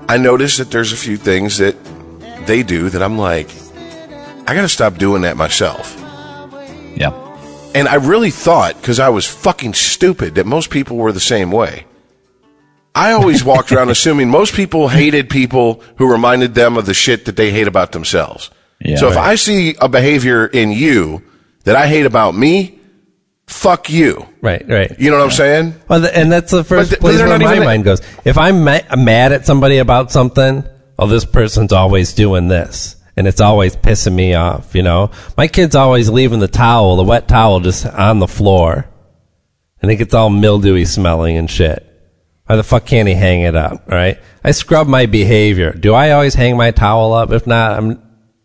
I 0.09 0.19
notice 0.19 0.59
that 0.59 0.71
there's 0.71 0.93
a 0.93 0.97
few 0.97 1.17
things 1.17 1.59
that 1.59 1.77
they 2.47 2.63
do 2.63 2.91
that 2.91 3.03
I'm 3.03 3.19
like, 3.19 3.49
I 4.47 4.55
got 4.55 4.63
to 4.63 4.69
stop 4.69 4.99
doing 4.99 5.23
that 5.23 5.37
myself. 5.37 5.97
Yeah. 6.97 7.13
And 7.75 7.89
I 7.89 7.95
really 7.95 8.31
thought, 8.31 8.77
because 8.81 9.01
I 9.01 9.09
was 9.09 9.27
fucking 9.27 9.75
stupid, 9.75 10.35
that 10.35 10.47
most 10.47 10.71
people 10.71 10.97
were 10.97 11.13
the 11.13 11.21
same 11.21 11.51
way. 11.51 11.87
I 12.95 13.13
always 13.13 13.45
walked 13.53 13.73
around 13.73 13.91
assuming 13.91 14.29
most 14.29 14.55
people 14.55 14.89
hated 14.89 15.31
people 15.31 15.83
who 15.97 16.11
reminded 16.11 16.55
them 16.55 16.77
of 16.77 16.87
the 16.87 16.95
shit 16.95 17.25
that 17.27 17.37
they 17.37 17.51
hate 17.51 17.69
about 17.69 17.93
themselves. 17.93 18.51
Yeah. 18.81 18.97
so 18.97 19.11
if 19.11 19.17
I 19.17 19.37
see 19.37 19.77
a 19.81 19.89
behavior 19.89 20.47
in 20.47 20.73
you 20.73 21.23
that 21.65 21.77
I 21.77 21.87
hate 21.87 22.05
about 22.05 22.35
me, 22.35 22.81
fuck 23.53 23.91
you. 23.91 24.27
right, 24.41 24.65
right. 24.69 24.99
You 24.99 25.11
know 25.11 25.19
what 25.19 25.25
I'm 25.25 25.31
saying? 25.31 25.75
Well, 25.89 26.01
th- 26.01 26.13
and 26.15 26.33
that's 26.33 26.51
the 26.51 26.65
first 26.65 26.91
th- 26.91 27.01
place 27.01 27.19
where 27.19 27.39
my 27.39 27.59
mind 27.61 27.85
goes. 27.85 28.01
If 28.25 28.39
I'm 28.39 28.65
ma- 28.65 28.97
mad 28.97 29.33
at 29.33 29.47
somebody 29.47 29.79
about 29.79 30.11
something, 30.11 30.65
oh, 30.99 31.07
this 31.07 31.25
person's 31.25 31.73
always 31.73 32.13
doing 32.15 32.49
this, 32.49 32.97
and 33.17 33.27
it's 33.29 33.41
always 33.41 33.77
pissing 33.77 34.15
me 34.15 34.35
off. 34.35 34.75
You 34.75 34.83
know, 34.83 35.11
my 35.37 35.49
kid's 35.49 35.77
always 35.77 36.09
leaving 36.09 36.41
the 36.41 36.49
towel, 36.49 36.97
the 36.97 37.05
wet 37.05 37.29
towel, 37.29 37.61
just 37.61 37.87
on 37.87 38.19
the 38.19 38.29
floor, 38.29 38.87
and 39.81 39.91
it 39.91 39.97
gets 39.97 40.15
all 40.15 40.31
mildewy 40.31 40.85
smelling 40.85 41.37
and 41.37 41.51
shit. 41.51 41.89
Why 42.47 42.57
the 42.57 42.65
fuck 42.65 42.87
can't 42.87 43.09
he 43.09 43.15
hang 43.15 43.43
it 43.43 43.55
up? 43.55 43.89
Right? 43.89 44.19
I 44.43 44.51
scrub 44.51 44.89
my 44.89 45.07
behavior. 45.07 45.73
Do 45.73 45.95
I 45.95 46.11
always 46.11 46.35
hang 46.35 46.57
my 46.57 46.71
towel 46.73 47.13
up? 47.13 47.31
If 47.31 47.47
not, 47.47 47.79
I'm 47.79 48.03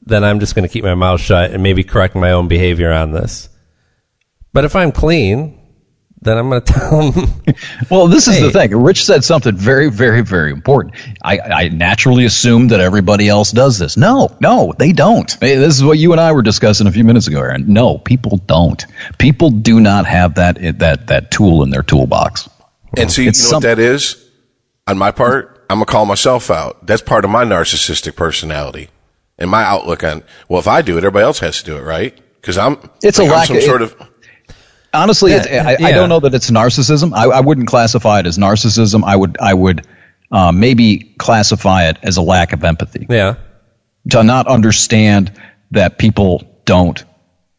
then 0.07 0.23
I'm 0.23 0.39
just 0.39 0.55
going 0.55 0.65
to 0.65 0.71
keep 0.71 0.85
my 0.85 0.95
mouth 0.95 1.19
shut 1.19 1.51
and 1.51 1.61
maybe 1.61 1.83
correct 1.83 2.15
my 2.15 2.31
own 2.31 2.47
behavior 2.47 2.93
on 2.93 3.11
this. 3.11 3.49
But 4.57 4.65
if 4.65 4.75
I'm 4.75 4.91
clean, 4.91 5.55
then 6.19 6.35
I'm 6.35 6.49
going 6.49 6.61
to 6.63 6.73
tell 6.73 7.11
them. 7.11 7.29
Well, 7.91 8.07
this 8.07 8.27
is 8.27 8.37
Hey. 8.37 8.41
the 8.41 8.49
thing. 8.51 8.75
Rich 8.75 9.05
said 9.05 9.23
something 9.23 9.55
very, 9.55 9.91
very, 9.91 10.21
very 10.21 10.51
important. 10.51 10.95
I, 11.23 11.37
I 11.39 11.67
naturally 11.69 12.25
assumed 12.25 12.71
that 12.71 12.79
everybody 12.79 13.29
else 13.29 13.51
does 13.51 13.77
this. 13.77 13.97
No, 13.97 14.35
no, 14.41 14.73
they 14.79 14.93
don't. 14.93 15.31
Hey, 15.39 15.57
this 15.57 15.75
is 15.77 15.83
what 15.83 15.99
you 15.99 16.11
and 16.11 16.19
I 16.19 16.31
were 16.31 16.41
discussing 16.41 16.87
a 16.87 16.91
few 16.91 17.03
minutes 17.03 17.27
ago, 17.27 17.39
Aaron. 17.39 17.71
No, 17.71 17.99
people 17.99 18.37
don't. 18.47 18.83
People 19.19 19.51
do 19.51 19.79
not 19.79 20.07
have 20.07 20.33
that 20.35 20.57
eh, 20.59 20.71
that 20.77 21.05
that 21.05 21.29
tool 21.29 21.61
in 21.61 21.69
their 21.69 21.83
toolbox. 21.83 22.49
And 22.97 23.11
see, 23.11 23.21
you 23.21 23.27
know 23.27 23.29
It's 23.29 23.51
what 23.53 23.61
that 23.61 23.77
is? 23.77 24.27
On 24.87 24.97
my 24.97 25.11
part, 25.11 25.65
I'm 25.69 25.75
gonna 25.77 25.85
call 25.85 26.07
myself 26.07 26.49
out. 26.49 26.83
That's 26.87 27.03
part 27.03 27.25
of 27.25 27.29
my 27.29 27.45
narcissistic 27.45 28.15
personality 28.15 28.89
and 29.37 29.51
my 29.51 29.61
outlook 29.63 30.03
on. 30.03 30.23
Well, 30.49 30.59
if 30.59 30.67
I 30.67 30.81
do 30.81 30.95
it, 30.95 31.03
everybody 31.03 31.25
else 31.25 31.37
has 31.41 31.59
to 31.59 31.63
do 31.63 31.77
it, 31.77 31.81
right? 31.83 32.19
Because 32.41 32.57
I'm. 32.57 32.89
It's 33.03 33.19
a 33.19 33.23
like 33.23 33.31
I'm 33.31 33.37
lack 33.37 33.47
some 33.49 33.57
of- 33.57 33.63
sort 33.63 33.81
of. 33.83 33.95
Honestly, 34.93 35.31
Yeah, 35.31 35.63
I, 35.65 35.71
I 35.73 35.77
yeah. 35.79 35.91
don't 35.91 36.09
know 36.09 36.19
that 36.21 36.33
it's 36.33 36.49
narcissism. 36.49 37.13
I, 37.13 37.25
I 37.25 37.39
wouldn't 37.41 37.67
classify 37.67 38.19
it 38.19 38.27
as 38.27 38.37
narcissism. 38.37 39.03
I 39.03 39.15
would 39.15 39.37
I 39.39 39.53
would 39.53 39.85
uh, 40.31 40.51
maybe 40.51 41.13
classify 41.17 41.89
it 41.89 41.97
as 42.03 42.17
a 42.17 42.21
lack 42.21 42.53
of 42.53 42.63
empathy. 42.63 43.05
yeah. 43.09 43.35
to 44.11 44.23
not 44.23 44.47
understand 44.47 45.31
that 45.71 45.97
people 45.97 46.43
don't 46.65 47.03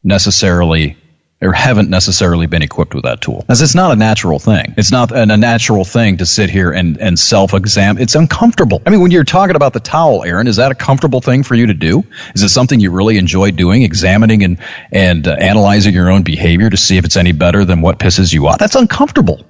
necessarily 0.03 0.97
or 1.40 1.52
haven't 1.52 1.89
necessarily 1.89 2.47
been 2.47 2.62
equipped 2.62 2.94
with 2.94 3.05
that 3.05 3.20
tool. 3.20 3.44
As 3.48 3.62
it's 3.62 3.74
not 3.74 3.93
a 3.93 3.97
natural 3.97 4.39
thing. 4.39 4.74
It's 4.77 4.90
not 4.90 5.12
an, 5.12 5.31
a 5.31 5.36
natural 5.36 5.85
thing 5.85 6.16
to 6.16 6.27
sit 6.27 6.51
here 6.51 6.73
and, 6.73 6.98
and 6.98 7.19
self 7.19 7.55
examine. 7.55 8.02
It's 8.02 8.16
uncomfortable. 8.16 8.82
I 8.85 8.90
mean, 8.90 9.01
when 9.01 9.12
you're 9.12 9.24
talking 9.24 9.55
about 9.55 9.73
the 9.73 9.81
towel, 9.81 10.24
Aaron, 10.24 10.48
is 10.48 10.56
that 10.56 10.73
a 10.73 10.74
comfortable 10.74 11.20
thing 11.20 11.44
for 11.44 11.55
you 11.55 11.66
to 11.66 11.74
do? 11.74 12.02
Is 12.35 12.43
it 12.43 12.48
something 12.48 12.81
you 12.81 12.90
really 12.90 13.19
enjoy 13.19 13.52
doing, 13.52 13.82
examining 13.82 14.43
and, 14.43 14.59
and 14.90 15.28
uh, 15.28 15.36
analyzing 15.39 15.94
your 15.94 16.10
own 16.10 16.23
behavior 16.23 16.70
to 16.70 16.77
see 16.77 16.97
if 16.97 17.05
it's 17.05 17.16
any 17.16 17.32
better 17.32 17.65
than 17.65 17.82
what 17.82 17.98
pisses 18.01 18.32
you 18.32 18.48
off? 18.48 18.59
That's 18.59 18.74
uncomfortable. 18.74 19.44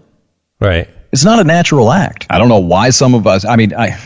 Right. 0.60 0.88
It's 1.10 1.24
not 1.24 1.38
a 1.38 1.44
natural 1.44 1.90
act. 1.90 2.26
I 2.28 2.36
don't 2.36 2.48
know 2.48 2.58
why 2.58 2.90
some 2.90 3.14
of 3.14 3.26
us, 3.26 3.44
I 3.44 3.56
mean, 3.56 3.74
I. 3.74 3.98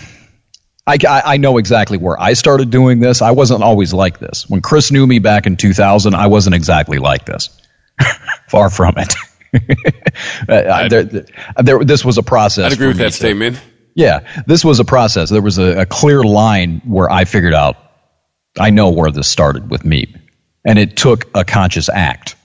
I, 0.84 0.98
I 1.09 1.22
I 1.24 1.36
know 1.36 1.59
exactly 1.59 1.96
where 1.96 2.20
I 2.20 2.32
started 2.32 2.70
doing 2.70 2.98
this. 2.98 3.22
I 3.22 3.30
wasn't 3.30 3.62
always 3.62 3.94
like 3.94 4.18
this. 4.18 4.50
When 4.50 4.60
Chris 4.60 4.90
knew 4.90 5.06
me 5.06 5.20
back 5.20 5.46
in 5.46 5.56
2000, 5.56 6.12
I 6.12 6.26
wasn't 6.26 6.56
exactly 6.56 6.98
like 6.98 7.24
this. 7.24 7.50
Far 8.48 8.70
from 8.70 8.94
it. 8.97 9.14
Uh, 10.48 10.89
there, 10.89 11.05
there, 11.62 11.85
this 11.85 12.02
was 12.06 12.16
a 12.16 12.23
process. 12.23 12.64
I'd 12.64 12.73
agree 12.73 12.86
with 12.86 12.97
that 12.97 13.10
to- 13.10 13.12
statement. 13.12 13.60
Yeah, 13.94 14.43
this 14.47 14.64
was 14.64 14.81
a 14.81 14.85
process. 14.85 15.28
There 15.28 15.43
was 15.43 15.59
a, 15.59 15.81
a 15.81 15.86
clear 15.86 16.24
line 16.24 16.81
where 16.86 17.10
I 17.10 17.27
figured 17.27 17.52
out 17.52 17.77
I 18.59 18.70
know 18.70 18.90
where 18.90 19.10
this 19.10 19.28
started 19.28 19.70
with 19.70 19.85
me. 19.85 20.14
And 20.64 20.78
it 20.78 20.97
took 20.97 21.27
a 21.35 21.44
conscious 21.44 21.89
act. 21.89 22.36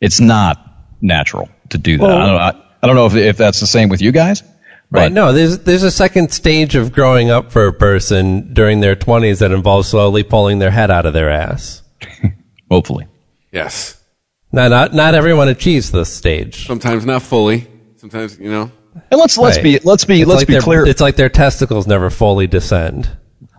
It's 0.00 0.20
not 0.20 0.58
natural 1.00 1.48
to 1.70 1.78
do 1.78 1.98
that. 1.98 2.10
I, 2.10 2.26
don't, 2.26 2.40
I, 2.40 2.62
I 2.82 2.86
don't 2.86 2.96
know 2.96 3.06
if, 3.06 3.14
if 3.14 3.36
that's 3.36 3.60
the 3.60 3.66
same 3.66 3.88
with 3.88 4.02
you 4.02 4.12
guys. 4.12 4.42
Right. 4.92 5.04
But 5.04 5.12
No, 5.12 5.32
there's 5.32 5.60
there's 5.60 5.84
a 5.84 5.90
second 5.90 6.32
stage 6.32 6.74
of 6.74 6.92
growing 6.92 7.30
up 7.30 7.52
for 7.52 7.66
a 7.68 7.72
person 7.72 8.52
during 8.54 8.80
their 8.80 8.96
20s 8.96 9.38
that 9.38 9.52
involves 9.52 9.88
slowly 9.88 10.24
pulling 10.24 10.58
their 10.58 10.72
head 10.72 10.90
out 10.90 11.06
of 11.06 11.12
their 11.12 11.30
ass. 11.30 11.82
hopefully. 12.70 13.06
Yes. 13.52 13.99
Now, 14.52 14.68
not 14.68 14.94
not 14.94 15.14
everyone 15.14 15.48
achieves 15.48 15.90
this 15.90 16.12
stage. 16.12 16.66
Sometimes 16.66 17.06
not 17.06 17.22
fully. 17.22 17.66
Sometimes, 17.96 18.38
you 18.38 18.50
know. 18.50 18.70
And 19.10 19.20
let's 19.20 19.38
let's 19.38 19.56
Right. 19.58 19.62
be 19.62 19.78
let's 19.84 20.04
be 20.04 20.22
It's 20.22 20.28
let's 20.28 20.40
like 20.40 20.48
be 20.48 20.58
clear. 20.58 20.84
It's 20.86 21.00
like 21.00 21.16
their 21.16 21.28
testicles 21.28 21.86
never 21.86 22.10
fully 22.10 22.46
descend. 22.48 23.08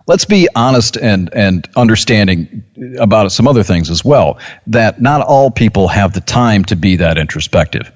let's 0.06 0.24
be 0.26 0.48
honest 0.54 0.96
and 0.98 1.32
and 1.32 1.66
understanding 1.76 2.64
about 2.98 3.32
some 3.32 3.48
other 3.48 3.62
things 3.62 3.88
as 3.88 4.04
well. 4.04 4.38
That 4.66 5.00
not 5.00 5.22
all 5.22 5.50
people 5.50 5.88
have 5.88 6.12
the 6.12 6.20
time 6.20 6.64
to 6.66 6.76
be 6.76 6.96
that 6.96 7.16
introspective. 7.16 7.90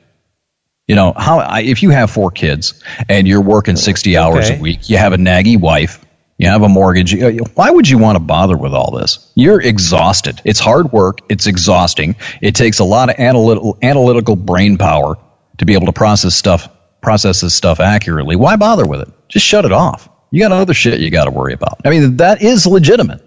You 0.87 0.95
know 0.95 1.13
how 1.17 1.41
I, 1.41 1.61
if 1.63 1.83
you 1.83 1.91
have 1.91 2.11
four 2.11 2.31
kids 2.31 2.83
and 3.09 3.27
you're 3.29 3.43
working 3.43 3.77
sixty 3.77 4.17
hours 4.17 4.49
a 4.49 4.59
week, 4.59 4.89
you 4.89 4.97
have 4.97 5.13
a 5.13 5.17
naggy 5.19 5.59
wife. 5.61 6.03
You 6.39 6.49
have 6.49 6.63
a 6.63 6.69
mortgage. 6.69 7.17
Why 7.55 7.71
would 7.71 7.89
you 7.89 7.97
want 7.97 8.17
to 8.17 8.21
bother 8.21 8.57
with 8.57 8.75
all 8.75 8.91
this? 8.91 9.33
You're 9.35 9.61
exhausted. 9.61 10.43
It's 10.45 10.61
hard 10.61 10.93
work. 10.93 11.21
It's 11.31 11.47
exhausting. 11.47 12.17
It 12.43 12.55
takes 12.55 12.79
a 12.79 12.85
lot 12.85 13.09
of 13.09 13.19
analytical, 13.19 13.79
analytical 13.81 14.37
brain 14.37 14.77
power 14.77 15.17
to 15.57 15.65
be 15.65 15.73
able 15.73 15.87
to 15.87 15.93
process 15.93 16.35
stuff, 16.35 16.69
process 17.01 17.41
this 17.41 17.55
stuff 17.55 17.81
accurately. 17.81 18.37
Why 18.37 18.57
bother 18.57 18.87
with 18.87 19.01
it? 19.01 19.09
Just 19.29 19.47
shut 19.47 19.65
it 19.65 19.73
off. 19.73 20.11
You 20.31 20.43
got 20.43 20.53
other 20.53 20.75
shit 20.75 21.01
you 21.01 21.11
got 21.11 21.25
to 21.25 21.31
worry 21.31 21.55
about. 21.55 21.81
I 21.87 21.91
mean, 21.91 22.19
that 22.19 22.43
is 22.43 22.67
legitimate. 22.67 23.25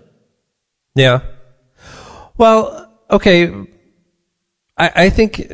Yeah. 0.93 1.21
Well, 2.37 2.93
okay. 3.09 3.51
I, 4.77 4.91
I 4.95 5.09
think 5.09 5.51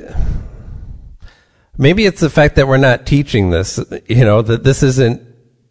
maybe 1.77 2.05
it's 2.05 2.19
the 2.19 2.29
fact 2.29 2.55
that 2.55 2.67
we're 2.67 2.77
not 2.77 3.05
teaching 3.05 3.49
this, 3.49 3.79
you 4.07 4.25
know, 4.25 4.41
that 4.41 4.65
this 4.65 4.83
isn't 4.83 5.21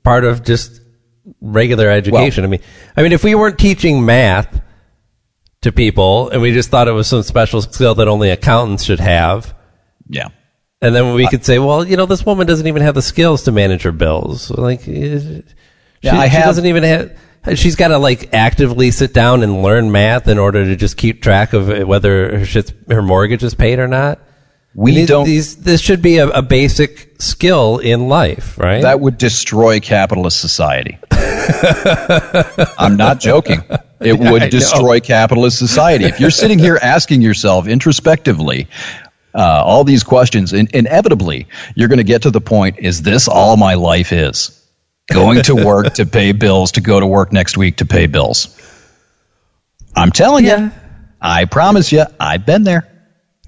part 0.02 0.24
of 0.24 0.44
just 0.44 0.80
regular 1.40 1.88
education. 1.88 2.44
I 2.44 2.48
mean, 2.48 2.60
I 2.96 3.02
mean, 3.02 3.12
if 3.12 3.24
we 3.24 3.34
weren't 3.34 3.58
teaching 3.58 4.04
math 4.04 4.60
to 5.62 5.72
people 5.72 6.28
and 6.30 6.42
we 6.42 6.52
just 6.52 6.70
thought 6.70 6.88
it 6.88 6.92
was 6.92 7.06
some 7.06 7.22
special 7.22 7.62
skill 7.62 7.94
that 7.96 8.08
only 8.08 8.30
accountants 8.30 8.84
should 8.84 9.00
have, 9.00 9.54
Yeah. 10.08 10.28
and 10.82 10.94
then 10.94 11.14
we 11.14 11.26
could 11.28 11.44
say, 11.44 11.58
well, 11.58 11.86
you 11.86 11.96
know, 11.96 12.06
this 12.06 12.26
woman 12.26 12.46
doesn't 12.46 12.66
even 12.66 12.82
have 12.82 12.94
the 12.94 13.02
skills 13.02 13.44
to 13.44 13.52
manage 13.52 13.82
her 13.82 13.92
bills. 13.92 14.50
Like, 14.50 14.80
eh, 14.86 15.18
she, 15.18 15.42
Yeah, 16.02 16.18
I 16.18 16.28
she 16.28 16.34
have- 16.36 16.44
doesn't 16.44 16.66
even 16.66 16.82
have. 16.82 17.12
She's 17.56 17.76
got 17.76 17.88
to 17.88 17.98
like 17.98 18.32
actively 18.32 18.90
sit 18.90 19.12
down 19.12 19.42
and 19.42 19.62
learn 19.62 19.92
math 19.92 20.28
in 20.28 20.38
order 20.38 20.64
to 20.64 20.76
just 20.76 20.96
keep 20.96 21.20
track 21.22 21.52
of 21.52 21.68
whether 21.86 22.38
her 22.38 22.44
shit's, 22.46 22.72
her 22.88 23.02
mortgage 23.02 23.42
is 23.44 23.54
paid 23.54 23.78
or 23.78 23.86
not. 23.88 24.18
We 24.74 24.92
these, 24.92 25.08
don't. 25.08 25.24
These 25.24 25.56
this 25.56 25.80
should 25.80 26.02
be 26.02 26.18
a, 26.18 26.28
a 26.28 26.42
basic 26.42 27.20
skill 27.20 27.78
in 27.78 28.08
life, 28.08 28.58
right? 28.58 28.82
that 28.82 29.00
would 29.00 29.18
destroy 29.18 29.78
capitalist 29.80 30.40
society. 30.40 30.98
I'm 32.78 32.96
not 32.96 33.20
joking. 33.20 33.62
It 34.00 34.14
I 34.14 34.16
know. 34.16 34.32
would 34.32 34.50
destroy 34.50 35.00
capitalist 35.00 35.58
society. 35.58 36.04
If 36.04 36.20
you're 36.20 36.30
sitting 36.30 36.58
here 36.58 36.78
asking 36.80 37.22
yourself 37.22 37.66
introspectively 37.68 38.68
uh, 39.34 39.62
all 39.64 39.84
these 39.84 40.02
questions, 40.02 40.52
in, 40.52 40.68
inevitably 40.74 41.46
you're 41.76 41.88
going 41.88 41.98
to 41.98 42.04
get 42.04 42.22
to 42.22 42.30
the 42.30 42.40
point: 42.40 42.78
Is 42.80 43.02
this 43.02 43.28
all 43.28 43.56
my 43.56 43.74
life 43.74 44.12
is? 44.12 44.60
Going 45.12 45.42
to 45.42 45.54
work 45.54 45.94
to 45.94 46.06
pay 46.06 46.32
bills, 46.32 46.72
to 46.72 46.80
go 46.80 46.98
to 46.98 47.06
work 47.06 47.32
next 47.32 47.56
week 47.58 47.76
to 47.76 47.86
pay 47.86 48.06
bills. 48.06 48.58
I'm 49.94 50.10
telling 50.10 50.46
Yeah. 50.46 50.64
you, 50.64 50.70
I 51.20 51.44
promise 51.44 51.92
you, 51.92 52.04
I've 52.18 52.44
been 52.46 52.64
there. 52.64 52.90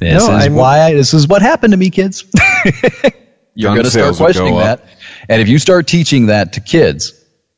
This 0.01 0.27
No, 0.27 0.37
is 0.37 0.45
I'm- 0.45 0.55
why 0.55 0.81
I, 0.83 0.95
this 0.95 1.15
is 1.15 1.27
what 1.27 1.43
happened 1.43 1.73
to 1.73 1.77
me, 1.77 1.91
kids. 1.91 2.25
You're 3.55 3.73
going 3.73 3.85
to 3.85 3.91
start 3.91 4.15
sales 4.15 4.21
will 4.21 4.27
go 4.27 4.33
questioning 4.33 4.57
that. 4.59 4.85
And 5.29 5.41
if 5.41 5.49
you 5.49 5.59
start 5.59 5.87
teaching 5.87 6.27
that 6.27 6.55
to 6.55 6.61
kids, 6.61 7.15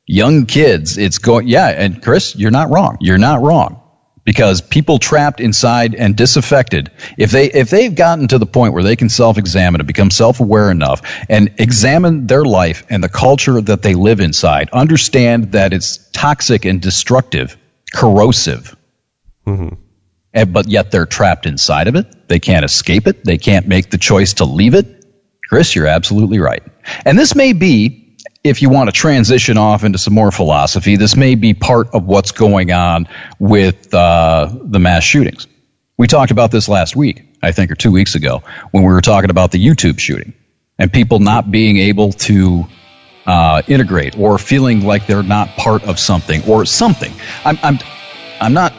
young 0.07 0.47
kids, 0.47 0.97
it's 0.97 1.19
going, 1.19 1.49
yeah. 1.49 1.67
And 1.69 2.01
Chris, 2.03 2.37
you're 2.37 2.53
not 2.53 2.71
wrong. 2.71 2.99
You're 3.01 3.19
not 3.19 3.43
wrong. 3.43 3.83
Because 4.25 4.61
people 4.61 4.99
trapped 4.99 5.41
inside 5.41 5.95
and 5.95 6.15
disaffected, 6.15 6.91
if 7.17 7.31
they 7.31 7.47
if 7.51 7.71
they've 7.71 7.95
gotten 7.95 8.29
to 8.29 8.37
the 8.39 8.45
point 8.45 8.75
where 8.75 8.83
they 8.83 8.95
can 8.95 9.09
self-examine 9.09 9.81
and 9.81 9.87
become 9.89 10.11
self-aware 10.11 10.71
enough 10.71 11.01
and 11.31 11.55
examine 11.59 12.27
their 12.27 12.45
life 12.45 12.85
and 12.91 13.03
the 13.03 13.09
culture 13.09 13.59
that 13.63 13.81
they 13.81 13.95
live 13.95 14.21
inside, 14.21 14.69
understand 14.71 15.53
that 15.53 15.73
it's 15.73 15.97
toxic 16.13 16.67
and 16.67 16.83
destructive, 16.83 17.57
corrosive, 17.95 18.77
and, 19.47 19.79
but 20.45 20.69
yet 20.69 20.91
they're 20.91 21.07
trapped 21.07 21.47
inside 21.47 21.89
of 21.89 21.95
it. 21.97 22.29
They 22.29 22.39
can't 22.39 22.65
escape 22.65 23.07
it. 23.07 23.25
They 23.25 23.39
can't 23.39 23.67
make 23.67 23.91
the 23.91 23.99
choice 23.99 24.35
to 24.35 24.45
leave 24.45 24.75
it. 24.75 24.87
Chris, 25.49 25.75
you're 25.75 25.87
absolutely 25.87 26.39
right. 26.39 26.63
And 27.05 27.19
this 27.19 27.35
may 27.35 27.53
be, 27.53 28.17
if 28.45 28.61
you 28.61 28.69
want 28.69 28.89
to 28.89 28.93
transition 28.93 29.57
off 29.57 29.85
into 29.85 29.99
some 29.99 30.15
more 30.15 30.31
philosophy, 30.31 30.97
this 30.97 31.17
may 31.17 31.35
be 31.35 31.55
part 31.55 31.89
of 31.95 32.05
what's 32.05 32.33
going 32.33 32.71
on 32.71 33.09
with 33.39 33.93
uh, 33.95 34.51
the 34.63 34.79
mass 34.79 35.03
shootings. 35.03 35.47
We 35.97 36.07
talked 36.07 36.31
about 36.31 36.51
this 36.51 36.69
last 36.69 36.95
week, 36.95 37.25
I 37.43 37.53
think, 37.53 37.71
or 37.71 37.75
two 37.75 37.91
weeks 37.91 38.15
ago, 38.15 38.43
when 38.71 38.85
we 38.85 38.93
were 38.93 39.01
talking 39.01 39.31
about 39.31 39.51
the 39.51 39.65
YouTube 39.65 39.99
shooting 39.99 40.33
and 40.79 40.93
people 40.93 41.19
not 41.19 41.51
being 41.51 41.79
able 41.79 42.13
to 42.13 42.67
uh, 43.27 43.63
integrate 43.67 44.17
or 44.19 44.39
feeling 44.39 44.85
like 44.85 45.07
they're 45.07 45.23
not 45.23 45.49
part 45.57 45.83
of 45.85 45.99
something 45.99 46.43
or 46.49 46.65
something. 46.65 47.13
I'm, 47.45 47.59
I'm, 47.63 47.79
I'm 48.41 48.53
not. 48.53 48.73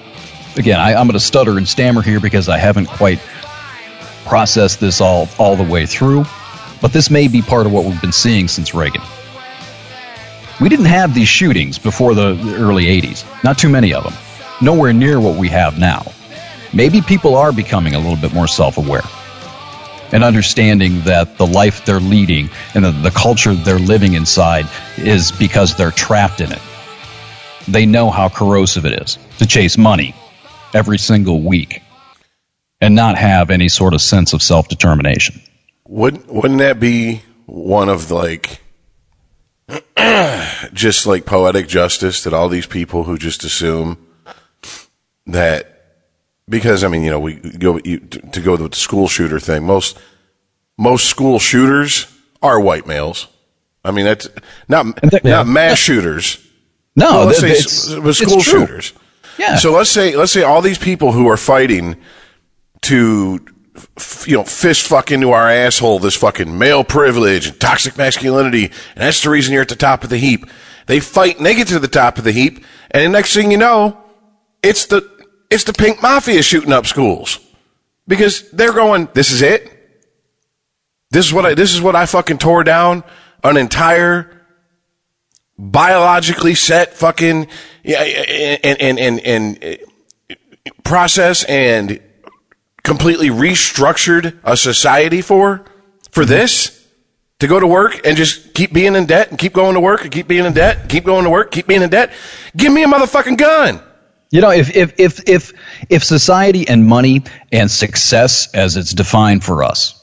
Again, 0.60 0.78
I, 0.78 0.94
I'm 0.94 1.08
going 1.08 1.14
to 1.14 1.22
stutter 1.22 1.58
and 1.58 1.66
stammer 1.66 2.02
here 2.02 2.20
because 2.20 2.50
I 2.50 2.58
haven't 2.58 2.88
quite 2.88 3.20
processed 4.26 4.82
this 4.82 5.00
all 5.00 5.30
all 5.38 5.56
the 5.56 5.64
way 5.64 5.86
through. 5.86 6.26
But 6.82 6.92
this 6.92 7.10
may 7.10 7.30
be 7.30 7.42
part 7.42 7.66
of 7.66 7.72
what 7.72 7.86
we've 7.86 8.02
been 8.02 8.12
seeing 8.12 8.50
since 8.50 8.74
Reagan. 8.74 9.02
We 10.60 10.68
didn't 10.68 10.88
have 10.88 11.14
these 11.14 11.30
shootings 11.30 11.80
before 11.80 12.14
the 12.14 12.32
early 12.60 12.88
80s. 12.88 13.24
Not 13.42 13.58
too 13.58 13.70
many 13.70 13.94
of 13.94 14.04
them. 14.04 14.14
Nowhere 14.62 14.92
near 14.92 15.22
what 15.22 15.38
we 15.38 15.48
have 15.48 15.80
now. 15.80 16.12
Maybe 16.74 17.00
people 17.00 17.36
are 17.36 17.54
becoming 17.54 17.96
a 17.96 17.98
little 17.98 18.18
bit 18.18 18.34
more 18.34 18.48
self 18.48 18.78
aware 18.78 19.04
and 20.12 20.26
understanding 20.26 21.00
that 21.06 21.38
the 21.38 21.48
life 21.48 21.86
they're 21.86 22.02
leading 22.02 22.50
and 22.74 22.84
the, 22.84 22.92
the 22.92 23.12
culture 23.12 23.54
they're 23.54 23.80
living 23.80 24.16
inside 24.16 24.68
is 24.98 25.32
because 25.32 25.78
they're 25.78 25.92
trapped 25.92 26.42
in 26.42 26.52
it. 26.52 26.62
They 27.66 27.86
know 27.86 28.10
how 28.10 28.28
corrosive 28.28 28.86
it 28.86 29.02
is 29.02 29.18
to 29.38 29.48
chase 29.48 29.78
money 29.78 30.14
every 30.74 30.98
single 30.98 31.42
week 31.42 31.82
and 32.82 32.96
not 32.96 33.18
have 33.18 33.50
any 33.50 33.68
sort 33.70 33.94
of 33.94 34.02
sense 34.02 34.34
of 34.34 34.42
self 34.42 34.68
determination. 34.68 35.42
Wouldn't 35.88 36.28
wouldn't 36.32 36.60
that 36.60 36.80
be 36.80 37.22
one 37.46 37.90
of 37.90 38.12
like 38.12 38.62
just 40.74 41.06
like 41.06 41.26
poetic 41.26 41.68
justice 41.68 42.24
that 42.24 42.34
all 42.34 42.50
these 42.50 42.66
people 42.66 43.04
who 43.04 43.18
just 43.18 43.44
assume 43.44 43.98
that 45.28 45.76
because 46.48 46.84
I 46.84 46.88
mean 46.88 47.04
you 47.04 47.10
know 47.12 47.20
we 47.20 47.36
go 47.36 47.80
you, 47.84 48.00
to 48.00 48.42
go 48.42 48.56
with 48.58 48.72
the 48.72 48.78
school 48.78 49.08
shooter 49.08 49.40
thing 49.40 49.64
most 49.66 49.98
most 50.78 51.08
school 51.08 51.40
shooters 51.40 52.08
are 52.42 52.60
white 52.60 52.88
males. 52.88 53.28
I 53.84 53.92
mean 53.92 54.06
that's 54.06 54.30
not 54.68 54.86
not 55.24 55.48
mass 55.48 55.78
shooters. 55.78 56.46
No, 56.96 57.12
Well, 57.12 57.26
let's 57.28 57.40
say 57.40 57.52
it's- 57.52 57.90
s- 57.92 57.96
with 57.96 58.08
it's 58.08 58.20
school 58.20 58.42
shooters. 58.42 58.94
Yeah. 59.40 59.56
So 59.56 59.72
let's 59.72 59.90
say 59.90 60.16
let's 60.16 60.32
say 60.32 60.44
all 60.44 60.62
these 60.62 60.78
people 60.78 61.12
who 61.12 61.28
are 61.30 61.38
fighting 61.38 61.96
to 62.82 63.40
you 64.26 64.36
know 64.36 64.44
fist 64.44 64.86
fuck 64.86 65.12
into 65.12 65.32
our 65.32 65.50
asshole 65.50 66.00
this 66.00 66.16
fucking 66.16 66.58
male 66.58 66.84
privilege 66.84 67.48
and 67.48 67.60
toxic 67.60 67.98
masculinity 67.98 68.66
and 68.66 68.74
that's 68.96 69.24
the 69.24 69.30
reason 69.30 69.54
you're 69.54 69.62
at 69.62 69.70
the 69.70 69.76
top 69.76 70.04
of 70.04 70.10
the 70.10 70.18
heap. 70.18 70.46
They 70.88 71.00
fight 71.00 71.38
and 71.38 71.46
they 71.46 71.56
get 71.56 71.70
to 71.70 71.80
the 71.80 71.88
top 71.88 72.18
of 72.18 72.26
the 72.26 72.32
heap 72.32 72.66
and 72.92 73.04
the 73.04 73.10
next 73.10 73.34
thing 73.34 73.52
you 73.52 73.58
know, 73.58 73.98
it's 74.62 74.86
the 74.88 75.10
it's 75.50 75.64
the 75.64 75.74
pink 75.74 76.02
mafia 76.02 76.44
shooting 76.44 76.74
up 76.74 76.86
schools 76.86 77.40
because 78.08 78.50
they're 78.52 78.74
going. 78.74 79.08
This 79.14 79.32
is 79.32 79.42
it. 79.42 79.72
This 81.12 81.26
is 81.26 81.34
what 81.34 81.46
I 81.46 81.54
this 81.54 81.74
is 81.74 81.82
what 81.82 81.96
I 81.96 82.06
fucking 82.06 82.40
tore 82.40 82.64
down 82.64 83.04
an 83.44 83.56
entire 83.58 84.39
biologically 85.60 86.56
set 86.56 86.94
fucking 86.94 87.48
yeah, 87.84 88.02
and 88.02 88.82
and 88.82 89.00
and, 89.00 89.20
and 89.20 89.64
uh, 89.64 90.36
process 90.84 91.44
and 91.44 92.00
completely 92.84 93.30
restructured 93.30 94.40
a 94.44 94.56
society 94.56 95.22
for 95.22 95.66
for 96.12 96.24
this 96.26 96.76
to 97.40 97.48
go 97.48 97.60
to 97.60 97.68
work 97.68 98.06
and 98.06 98.18
just 98.18 98.54
keep 98.54 98.74
being 98.74 98.96
in 98.96 99.06
debt 99.06 99.30
and 99.30 99.40
keep 99.40 99.54
going 99.54 99.74
to 99.74 99.80
work 99.80 100.04
and 100.04 100.12
keep 100.12 100.28
being 100.28 100.46
in 100.46 100.54
debt, 100.54 100.90
keep 100.90 101.04
going 101.04 101.24
to 101.24 101.30
work, 101.30 101.52
keep 101.52 101.68
being 101.68 101.82
in 101.82 101.90
debt. 101.90 102.12
Give 102.56 102.72
me 102.72 102.84
a 102.84 102.88
motherfucking 102.88 103.38
gun. 103.38 103.82
You 104.32 104.42
know, 104.42 104.52
if 104.52 104.76
if 104.76 104.94
if 105.00 105.28
if 105.28 105.54
if 105.90 106.04
society 106.04 106.68
and 106.68 106.86
money 106.86 107.24
and 107.52 107.70
success, 107.70 108.54
as 108.54 108.78
it's 108.78 108.94
defined 108.94 109.44
for 109.44 109.64
us, 109.64 109.96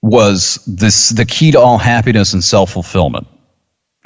was 0.00 0.64
this 0.66 1.10
the 1.10 1.26
key 1.26 1.50
to 1.52 1.60
all 1.60 1.78
happiness 1.78 2.32
and 2.32 2.42
self 2.42 2.70
fulfillment, 2.72 3.26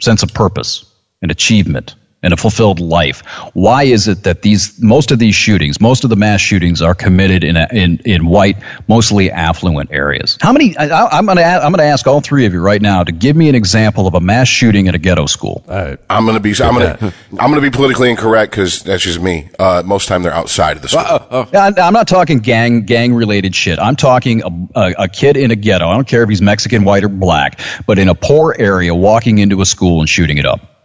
sense 0.00 0.22
of 0.22 0.34
purpose 0.34 0.84
and 1.22 1.30
achievement 1.30 1.94
and 2.26 2.34
a 2.34 2.36
fulfilled 2.36 2.80
life. 2.80 3.20
Why 3.54 3.84
is 3.84 4.08
it 4.08 4.24
that 4.24 4.42
these 4.42 4.82
most 4.82 5.12
of 5.12 5.18
these 5.20 5.36
shootings, 5.36 5.80
most 5.80 6.02
of 6.02 6.10
the 6.10 6.16
mass 6.16 6.40
shootings, 6.40 6.82
are 6.82 6.94
committed 6.94 7.44
in 7.44 7.56
a, 7.56 7.68
in 7.72 8.00
in 8.04 8.26
white, 8.26 8.56
mostly 8.88 9.30
affluent 9.30 9.92
areas? 9.92 10.36
How 10.42 10.52
many? 10.52 10.76
I, 10.76 11.22
going 11.24 11.36
to 11.38 11.44
I'm 11.44 11.72
to 11.72 11.82
ask 11.84 12.06
all 12.06 12.20
three 12.20 12.46
of 12.46 12.52
you 12.52 12.60
right 12.60 12.82
now 12.82 13.04
to 13.04 13.12
give 13.12 13.36
me 13.36 13.48
an 13.48 13.54
example 13.54 14.06
of 14.06 14.14
a 14.14 14.20
mass 14.20 14.48
shooting 14.48 14.88
at 14.88 14.94
a 14.94 14.98
ghetto 14.98 15.26
school. 15.26 15.64
I'm 15.68 16.26
gonna 16.26 16.40
be 16.40 16.50
I'm 16.60 16.74
gonna 16.74 16.98
I'm 17.38 17.50
gonna 17.50 17.60
be 17.60 17.70
politically 17.70 18.10
incorrect 18.10 18.50
because 18.50 18.82
that's 18.82 19.02
just 19.02 19.20
me. 19.20 19.48
Uh, 19.58 19.82
most 19.84 20.04
of 20.04 20.08
the 20.08 20.14
time 20.14 20.22
they're 20.22 20.32
outside 20.32 20.76
of 20.76 20.82
the 20.82 20.88
school. 20.88 21.02
I- 21.54 21.72
I'm 21.80 21.92
not 21.92 22.08
talking 22.08 22.40
gang 22.40 22.82
gang 22.82 23.14
related 23.14 23.54
shit. 23.54 23.78
I'm 23.78 23.96
talking 23.96 24.42
a, 24.42 24.80
a, 24.80 24.94
a 25.04 25.08
kid 25.08 25.36
in 25.36 25.50
a 25.50 25.56
ghetto. 25.56 25.88
I 25.88 25.94
don't 25.94 26.08
care 26.08 26.22
if 26.22 26.28
he's 26.28 26.42
Mexican, 26.42 26.84
white, 26.84 27.04
or 27.04 27.08
black, 27.08 27.60
but 27.86 27.98
in 27.98 28.08
a 28.08 28.14
poor 28.14 28.54
area, 28.58 28.94
walking 28.94 29.38
into 29.38 29.60
a 29.60 29.66
school 29.66 30.00
and 30.00 30.08
shooting 30.08 30.38
it 30.38 30.46
up 30.46 30.75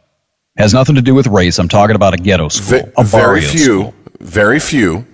has 0.57 0.73
nothing 0.73 0.95
to 0.95 1.01
do 1.01 1.13
with 1.15 1.27
race. 1.27 1.59
I'm 1.59 1.67
talking 1.69 1.95
about 1.95 2.13
a 2.13 2.17
ghetto 2.17 2.49
school, 2.49 2.79
Ve- 2.79 2.91
a 2.97 3.03
very 3.03 3.41
few, 3.41 3.59
school. 3.63 3.93
very 4.19 4.59
few. 4.59 5.05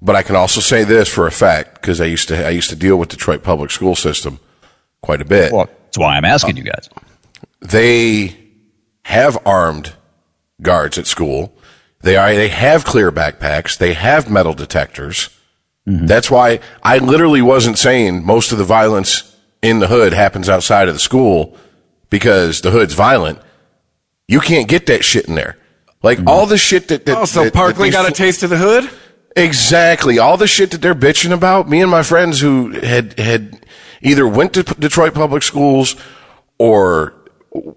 But 0.00 0.16
I 0.16 0.22
can 0.22 0.36
also 0.36 0.60
say 0.60 0.84
this 0.84 1.08
for 1.08 1.26
a 1.26 1.30
fact 1.32 1.74
because 1.80 2.00
I 2.00 2.04
used 2.04 2.28
to 2.28 2.46
I 2.46 2.50
used 2.50 2.68
to 2.70 2.76
deal 2.76 2.96
with 2.96 3.08
Detroit 3.08 3.42
public 3.42 3.70
school 3.70 3.94
system 3.96 4.38
quite 5.02 5.20
a 5.22 5.24
bit. 5.24 5.52
Well, 5.52 5.68
that's 5.84 5.96
why 5.98 6.16
I'm 6.16 6.24
asking 6.26 6.56
you 6.58 6.64
guys. 6.64 6.88
they 7.60 8.36
have 9.04 9.38
armed 9.46 9.94
guards 10.60 10.98
at 10.98 11.06
school. 11.06 11.56
They 12.00 12.16
are 12.16 12.34
they 12.34 12.48
have 12.48 12.84
clear 12.84 13.10
backpacks. 13.10 13.78
They 13.78 13.94
have 13.94 14.30
metal 14.30 14.52
detectors. 14.52 15.30
Mm-hmm. 15.88 16.06
That's 16.06 16.30
why 16.30 16.60
I 16.82 16.98
literally 16.98 17.42
wasn't 17.42 17.78
saying 17.78 18.24
most 18.26 18.52
of 18.52 18.58
the 18.58 18.64
violence 18.64 19.34
in 19.62 19.78
the 19.78 19.86
hood 19.86 20.12
happens 20.12 20.48
outside 20.50 20.88
of 20.88 20.94
the 20.94 21.00
school 21.00 21.56
because 22.10 22.60
the 22.60 22.70
hood's 22.70 22.94
violent. 22.94 23.38
You 24.28 24.40
can't 24.40 24.68
get 24.68 24.86
that 24.86 25.04
shit 25.04 25.26
in 25.26 25.34
there. 25.34 25.56
Like 26.02 26.20
all 26.26 26.46
the 26.46 26.58
shit 26.58 26.88
that, 26.88 27.06
that 27.06 27.16
Oh, 27.18 27.24
so 27.24 27.40
that- 27.40 27.52
that 27.52 27.54
Parkland 27.54 27.86
these 27.88 27.94
got 27.94 28.08
a 28.08 28.12
taste 28.12 28.42
of 28.42 28.50
the 28.50 28.56
hood? 28.58 28.90
Exactly. 29.36 30.18
All 30.18 30.36
the 30.36 30.46
shit 30.46 30.70
that 30.70 30.80
they're 30.80 30.94
bitching 30.94 31.32
about, 31.32 31.68
me 31.68 31.80
and 31.82 31.90
my 31.90 32.02
friends 32.02 32.40
who 32.40 32.70
had 32.70 33.18
had 33.18 33.58
either 34.00 34.26
went 34.28 34.52
to 34.54 34.64
P- 34.64 34.74
Detroit 34.78 35.12
public 35.14 35.42
schools 35.42 35.96
or 36.58 37.14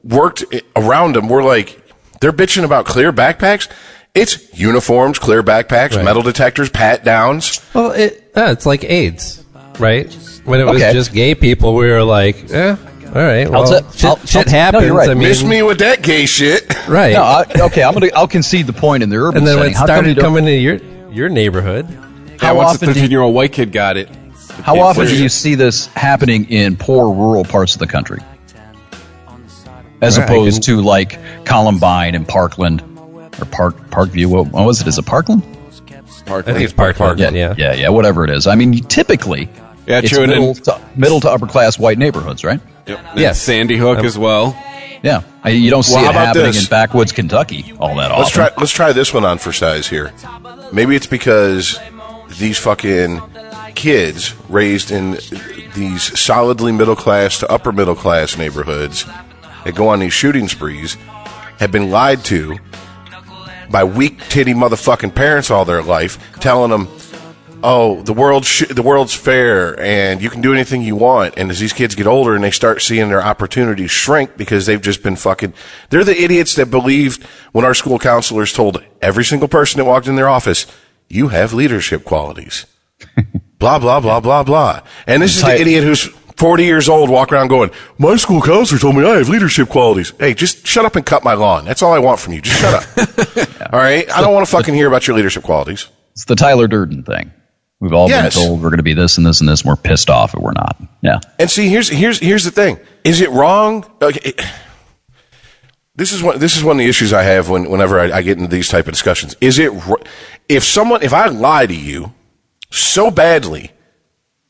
worked 0.04 0.44
around 0.76 1.16
them 1.16 1.30
were 1.30 1.44
like 1.44 1.82
they're 2.22 2.34
bitching 2.34 2.64
about 2.64 2.86
clear 2.86 3.12
backpacks. 3.12 3.68
It's 4.14 4.58
uniforms, 4.58 5.20
clear 5.20 5.44
backpacks, 5.44 6.04
metal 6.04 6.22
detectors, 6.24 6.70
pat 6.70 7.04
downs. 7.04 7.60
Well, 7.74 7.92
it, 7.92 8.32
yeah, 8.36 8.52
it's 8.52 8.66
like 8.66 8.84
AIDS, 8.84 9.44
right? 9.80 10.12
When 10.44 10.60
it 10.60 10.64
was 10.66 10.82
Okay. 10.82 10.94
just 10.94 11.14
gay 11.14 11.36
people, 11.36 11.76
we 11.76 11.88
were 11.92 12.04
like, 12.04 12.52
eh, 12.52 12.76
all 13.18 13.24
right, 13.24 13.50
well, 13.50 13.62
I'll 13.74 13.82
t- 13.82 13.98
shit, 13.98 14.06
I'll- 14.06 14.18
shit 14.26 14.36
I'll- 14.36 14.44
no, 14.46 14.52
happens. 14.52 14.84
you're 14.86 14.96
right. 14.96 15.10
I 15.10 15.14
mean, 15.14 15.28
Miss 15.28 15.44
me 15.44 15.62
with 15.64 15.80
that 15.80 16.02
gay 16.04 16.26
shit. 16.26 16.72
right? 16.88 17.14
No, 17.14 17.24
I, 17.24 17.46
okay, 17.62 17.84
I'm 17.84 17.94
gonna 17.94 18.10
I'll 18.16 18.28
concede 18.28 18.68
the 18.68 18.74
point 18.74 19.02
in 19.04 19.10
the 19.10 19.18
urban 19.18 19.40
and 19.40 19.48
then 19.48 19.60
when 19.60 19.74
setting. 19.74 19.76
it 19.76 19.78
How 19.78 19.86
come 19.88 20.06
you 20.06 20.14
started 20.14 20.16
don't- 20.16 20.24
coming 20.26 20.46
to 20.46 20.52
your 20.56 20.80
your 21.12 21.30
neighborhood, 21.30 21.86
How 22.40 22.48
yeah, 22.50 22.52
once 22.54 22.76
often 22.76 22.80
do 22.90 22.92
you- 22.92 22.94
13 23.02 23.12
year 23.12 23.22
old 23.22 23.34
white 23.34 23.52
kid 23.54 23.72
got 23.72 23.98
it. 23.98 24.10
How 24.64 24.80
often 24.80 25.06
do 25.08 25.16
you 25.16 25.30
see 25.30 25.56
this 25.56 25.88
happening 25.88 26.46
in 26.50 26.78
poor 26.78 27.12
rural 27.14 27.44
parts 27.44 27.74
of 27.74 27.80
the 27.80 27.88
country? 27.88 28.20
As 30.02 30.18
Right, 30.18 30.26
opposed 30.26 30.64
to 30.64 30.82
like 30.82 31.20
Columbine 31.46 32.14
and 32.16 32.28
Parkland 32.28 32.82
or 33.40 33.46
Park 33.46 33.90
Parkview. 33.90 34.28
What, 34.28 34.48
what 34.52 34.66
was 34.66 34.82
it? 34.82 34.88
Is 34.88 34.98
it 35.00 35.06
Parkland? 35.06 35.42
Parkland. 36.26 36.50
I 36.50 36.54
think 36.54 36.64
it's 36.66 36.74
Parkland. 36.74 37.20
Yeah, 37.20 37.30
yeah. 37.32 37.54
yeah, 37.58 37.74
yeah, 37.74 37.90
whatever 37.90 38.24
it 38.24 38.30
is. 38.30 38.46
I 38.48 38.56
mean, 38.56 38.74
typically, 38.84 39.50
Yeah, 39.88 40.00
it's 40.00 40.10
true. 40.10 40.24
And 40.24 40.30
middle 40.32 40.54
then, 40.54 40.64
to, 40.64 40.82
middle 40.96 41.20
to 41.22 41.30
upper 41.32 41.48
class 41.48 41.80
white 41.80 41.98
neighborhoods, 41.98 42.44
right? 42.44 42.60
yep, 42.86 43.00
Yes. 43.16 43.42
Sandy 43.42 43.78
Hook 43.78 44.00
as 44.00 44.18
well. 44.18 44.56
Yeah, 45.04 45.22
I, 45.44 45.50
you 45.50 45.70
don't 45.70 45.84
see 45.84 45.94
Well, 45.96 46.10
it 46.10 46.14
happening 46.14 46.46
this? 46.48 46.64
in 46.64 46.70
backwoods 46.70 47.12
Kentucky 47.12 47.74
all 47.80 47.96
that 47.96 48.10
Let's 48.12 48.30
often. 48.30 48.34
try 48.34 48.52
let's 48.58 48.72
try 48.72 48.92
this 48.94 49.14
one 49.14 49.24
on 49.26 49.38
for 49.38 49.54
size 49.54 49.88
here. 49.88 50.12
Maybe 50.74 50.96
it's 50.96 51.06
because 51.08 51.80
these 52.40 52.58
fucking 52.58 53.22
kids 53.76 54.34
raised 54.50 54.90
in 54.92 55.18
these 55.76 56.20
solidly 56.20 56.72
middle 56.72 56.96
class 56.96 57.40
to 57.40 57.52
upper 57.52 57.72
middle 57.72 57.94
class 57.96 58.38
neighborhoods 58.38 59.06
that 59.64 59.76
go 59.76 59.88
on 59.90 60.00
these 60.00 60.14
shooting 60.14 60.48
sprees 60.48 60.96
have 61.60 61.72
been 61.72 61.92
lied 61.92 62.26
to 62.26 62.58
by 63.70 63.84
weak 63.84 64.20
titty 64.30 64.54
motherfucking 64.54 65.14
parents 65.14 65.52
all 65.52 65.64
their 65.66 65.84
life, 65.84 66.18
telling 66.40 66.72
them, 66.72 66.88
"Oh, 67.64 68.02
the 68.02 68.14
world 68.14 68.46
sh- 68.46 68.68
the 68.70 68.82
world's 68.82 69.14
fair 69.14 69.80
and 69.80 70.22
you 70.22 70.30
can 70.30 70.42
do 70.42 70.54
anything 70.54 70.82
you 70.82 70.96
want." 70.96 71.34
And 71.38 71.50
as 71.52 71.60
these 71.60 71.74
kids 71.74 71.96
get 71.96 72.08
older 72.08 72.36
and 72.36 72.44
they 72.44 72.52
start 72.52 72.82
seeing 72.82 73.10
their 73.10 73.22
opportunities 73.24 73.92
shrink 73.92 74.38
because 74.38 74.66
they've 74.66 74.82
just 74.82 75.04
been 75.04 75.16
fucking 75.16 75.54
they're 75.90 76.04
the 76.04 76.22
idiots 76.22 76.56
that 76.56 76.72
believed 76.72 77.24
when 77.52 77.66
our 77.66 77.74
school 77.74 78.00
counselors 78.00 78.54
told 78.54 78.84
every 79.02 79.24
single 79.26 79.48
person 79.48 79.78
that 79.80 79.86
walked 79.86 80.08
in 80.08 80.16
their 80.16 80.30
office, 80.30 80.66
"You 81.08 81.30
have 81.30 81.54
leadership 81.54 82.04
qualities." 82.04 82.66
blah 83.60 83.80
blah 83.80 84.00
blah 84.00 84.20
blah 84.20 84.44
blah. 84.44 84.82
And 85.06 85.22
this 85.22 85.36
is 85.38 85.44
the 85.44 85.60
idiot 85.60 85.84
who's 85.84 86.10
40 86.38 86.66
years 86.66 86.88
old 86.88 87.10
walk 87.10 87.32
around 87.32 87.48
going, 87.48 87.72
"My 87.98 88.16
school 88.16 88.42
counselor 88.42 88.80
told 88.80 88.96
me 88.96 89.04
I 89.04 89.18
have 89.18 89.30
leadership 89.30 89.70
qualities." 89.70 90.14
Hey, 90.20 90.34
just 90.34 90.66
shut 90.66 90.86
up 90.86 90.96
and 90.96 91.06
cut 91.06 91.24
my 91.24 91.34
lawn. 91.34 91.66
That's 91.66 91.82
all 91.82 91.94
I 91.94 92.00
want 92.00 92.20
from 92.20 92.34
you. 92.34 92.42
Just 92.42 92.60
shut 92.60 92.74
up. 92.74 93.58
All 93.74 93.80
right? 93.80 94.10
I 94.12 94.22
don't 94.22 94.34
want 94.34 94.46
to 94.46 94.52
fucking 94.52 94.74
hear 94.74 94.88
about 94.88 95.08
your 95.08 95.16
leadership 95.16 95.44
qualities. 95.44 95.88
It's 96.14 96.26
the 96.26 96.36
Tyler 96.36 96.68
Durden 96.68 97.04
thing. 97.04 97.32
We've 97.80 97.94
all 97.94 98.10
Yes. 98.10 98.36
been 98.36 98.44
told 98.44 98.62
we're 98.62 98.70
going 98.70 98.78
to 98.78 98.84
be 98.84 98.94
this 98.96 99.18
and 99.18 99.26
this 99.26 99.40
and 99.40 99.48
this, 99.48 99.62
and 99.62 99.70
we're 99.70 99.76
pissed 99.76 100.10
off 100.10 100.34
if 100.34 100.40
we're 100.42 100.52
not. 100.52 100.78
Yeah. 101.02 101.20
And 101.40 101.50
see, 101.50 101.70
here's 101.70 101.90
here's 101.90 102.20
here's 102.20 102.44
the 102.44 102.52
thing: 102.52 102.80
is 103.04 103.22
it 103.22 103.30
wrong? 103.30 103.86
Okay, 104.02 104.34
this 105.96 106.12
is 106.12 106.24
one. 106.24 106.40
This 106.40 106.58
is 106.58 106.64
one 106.64 106.76
of 106.76 106.80
the 106.80 106.88
issues 106.90 107.14
I 107.14 107.24
have 107.24 107.50
when, 107.50 107.70
whenever 107.70 108.00
I, 108.00 108.18
I 108.18 108.22
get 108.24 108.38
into 108.38 108.50
these 108.50 108.68
type 108.70 108.88
of 108.88 108.94
discussions. 108.94 109.36
Is 109.42 109.60
it 109.60 109.72
if 110.50 110.64
someone 110.64 111.04
if 111.04 111.14
I 111.14 111.28
lie 111.28 111.66
to 111.68 111.76
you 111.76 112.14
so 112.72 113.12
badly 113.12 113.72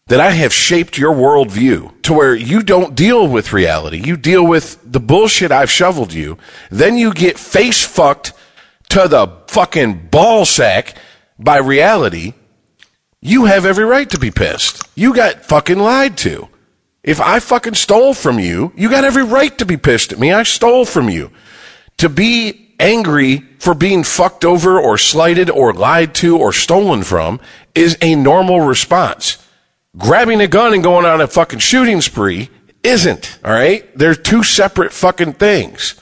that 0.07 0.21
I 0.21 0.31
have 0.31 0.53
shaped 0.53 0.97
your 0.97 1.13
worldview 1.13 2.01
to 2.03 2.13
where 2.13 2.33
you 2.33 2.63
don't 2.63 2.95
deal 2.95 3.27
with 3.27 3.51
reality, 3.51 4.01
you 4.05 4.15
deal 4.15 4.45
with 4.47 4.79
the 4.89 5.01
bullshit 5.01 5.51
I've 5.51 5.69
shoveled 5.69 6.13
you, 6.13 6.37
then 6.71 6.97
you 6.97 7.13
get 7.13 7.37
face 7.37 7.83
fucked 7.83 8.31
to 8.89 9.09
the 9.09 9.27
fucking 9.47 10.07
ball 10.09 10.45
sack 10.45 10.95
by 11.37 11.57
reality. 11.57 12.33
You 13.27 13.43
have 13.43 13.65
every 13.65 13.83
right 13.83 14.09
to 14.11 14.17
be 14.17 14.31
pissed. 14.31 14.87
You 14.95 15.13
got 15.13 15.43
fucking 15.43 15.77
lied 15.77 16.15
to. 16.19 16.47
If 17.03 17.19
I 17.19 17.41
fucking 17.41 17.73
stole 17.73 18.13
from 18.13 18.39
you, 18.39 18.71
you 18.77 18.89
got 18.89 19.03
every 19.03 19.25
right 19.25 19.55
to 19.57 19.65
be 19.65 19.75
pissed 19.75 20.13
at 20.13 20.17
me. 20.17 20.31
I 20.31 20.43
stole 20.43 20.85
from 20.85 21.09
you. 21.09 21.31
To 21.97 22.07
be 22.07 22.73
angry 22.79 23.39
for 23.59 23.73
being 23.73 24.05
fucked 24.05 24.45
over 24.45 24.79
or 24.79 24.97
slighted 24.97 25.49
or 25.49 25.73
lied 25.73 26.15
to 26.15 26.37
or 26.37 26.53
stolen 26.53 27.03
from 27.03 27.41
is 27.75 27.97
a 27.99 28.15
normal 28.15 28.61
response. 28.61 29.45
Grabbing 29.97 30.39
a 30.39 30.47
gun 30.47 30.73
and 30.73 30.81
going 30.81 31.05
on 31.05 31.19
a 31.19 31.27
fucking 31.27 31.59
shooting 31.59 31.99
spree 31.99 32.49
isn't, 32.81 33.39
all 33.43 33.51
right? 33.51 33.93
They're 33.97 34.15
two 34.15 34.43
separate 34.43 34.93
fucking 34.93 35.33
things. 35.33 35.95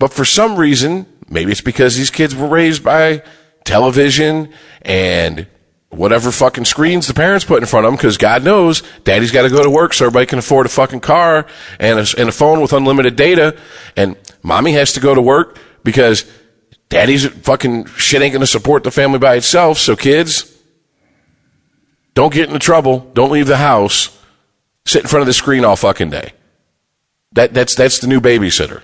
But 0.00 0.12
for 0.12 0.24
some 0.24 0.56
reason, 0.56 1.06
maybe 1.28 1.52
it's 1.52 1.60
because 1.60 1.96
these 1.96 2.10
kids 2.10 2.34
were 2.34 2.48
raised 2.48 2.82
by 2.82 3.22
television 3.64 4.52
and 4.82 5.46
whatever 5.90 6.30
fucking 6.30 6.64
screens 6.64 7.06
the 7.06 7.14
parents 7.14 7.44
put 7.44 7.62
in 7.62 7.66
front 7.66 7.86
of 7.86 7.92
them, 7.92 7.96
because 7.96 8.18
God 8.18 8.44
knows 8.44 8.82
daddy's 9.04 9.32
got 9.32 9.42
to 9.42 9.48
go 9.48 9.62
to 9.62 9.70
work 9.70 9.94
so 9.94 10.06
everybody 10.06 10.26
can 10.26 10.38
afford 10.38 10.66
a 10.66 10.68
fucking 10.68 11.00
car 11.00 11.46
and 11.80 11.98
a, 11.98 12.06
and 12.18 12.28
a 12.28 12.32
phone 12.32 12.60
with 12.60 12.72
unlimited 12.72 13.16
data, 13.16 13.56
and 13.96 14.16
mommy 14.42 14.72
has 14.72 14.92
to 14.92 15.00
go 15.00 15.14
to 15.14 15.22
work 15.22 15.58
because 15.84 16.30
daddy's 16.88 17.26
fucking 17.26 17.86
shit 17.86 18.22
ain't 18.22 18.32
going 18.32 18.40
to 18.40 18.46
support 18.46 18.84
the 18.84 18.90
family 18.90 19.18
by 19.18 19.36
itself. 19.36 19.78
So 19.78 19.96
kids, 19.96 20.54
don't 22.14 22.32
get 22.32 22.48
into 22.48 22.58
trouble. 22.58 23.10
Don't 23.14 23.30
leave 23.30 23.46
the 23.46 23.56
house. 23.56 24.16
Sit 24.86 25.02
in 25.02 25.08
front 25.08 25.22
of 25.22 25.26
the 25.26 25.32
screen 25.32 25.64
all 25.64 25.76
fucking 25.76 26.10
day. 26.10 26.32
That 27.32 27.54
that's 27.54 27.74
that's 27.74 27.98
the 27.98 28.06
new 28.06 28.20
babysitter. 28.20 28.82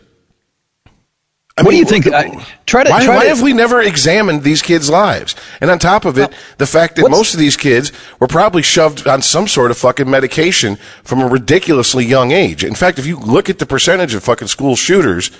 I 1.56 1.62
what 1.62 1.70
do 1.70 1.76
you 1.76 1.85
think? 1.85 2.09
I, 2.09 2.44
try 2.66 2.82
to 2.82 2.90
why, 2.90 3.05
try 3.05 3.16
why 3.16 3.22
to, 3.24 3.28
have 3.28 3.40
we 3.40 3.52
never 3.52 3.81
examined 3.81 4.43
these 4.43 4.60
kids' 4.60 4.90
lives? 4.90 5.36
And 5.60 5.70
on 5.70 5.78
top 5.78 6.05
of 6.05 6.18
it, 6.18 6.32
the 6.59 6.66
fact 6.66 6.97
that 6.97 7.09
most 7.09 7.32
of 7.32 7.39
these 7.39 7.56
kids 7.56 7.93
were 8.18 8.26
probably 8.26 8.62
shoved 8.62 9.06
on 9.06 9.22
some 9.22 9.47
sort 9.47 9.70
of 9.70 9.78
fucking 9.78 10.10
medication 10.10 10.76
from 11.05 11.20
a 11.20 11.28
ridiculously 11.28 12.05
young 12.05 12.32
age. 12.32 12.64
In 12.64 12.74
fact, 12.74 12.98
if 12.98 13.06
you 13.06 13.20
look 13.20 13.48
at 13.48 13.60
the 13.60 13.66
percentage 13.66 14.14
of 14.14 14.24
fucking 14.24 14.48
school 14.48 14.74
shooters, 14.74 15.31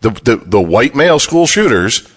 the, 0.00 0.10
the, 0.10 0.36
the 0.36 0.60
white 0.60 0.94
male 0.94 1.18
school 1.18 1.48
shooters, 1.48 2.08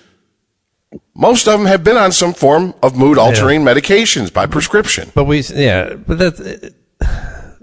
most 1.16 1.48
of 1.48 1.58
them 1.58 1.66
have 1.68 1.84
been 1.84 1.98
on 1.98 2.12
some 2.12 2.36
form 2.36 2.76
of 2.84 2.96
mood 2.96 3.18
altering 3.18 3.62
medications 3.62 4.32
by 4.32 4.46
prescription. 4.46 5.12
But 5.16 5.24
we, 5.24 5.40
yeah, 5.40 5.96
but 5.96 6.20
that's, 6.20 6.70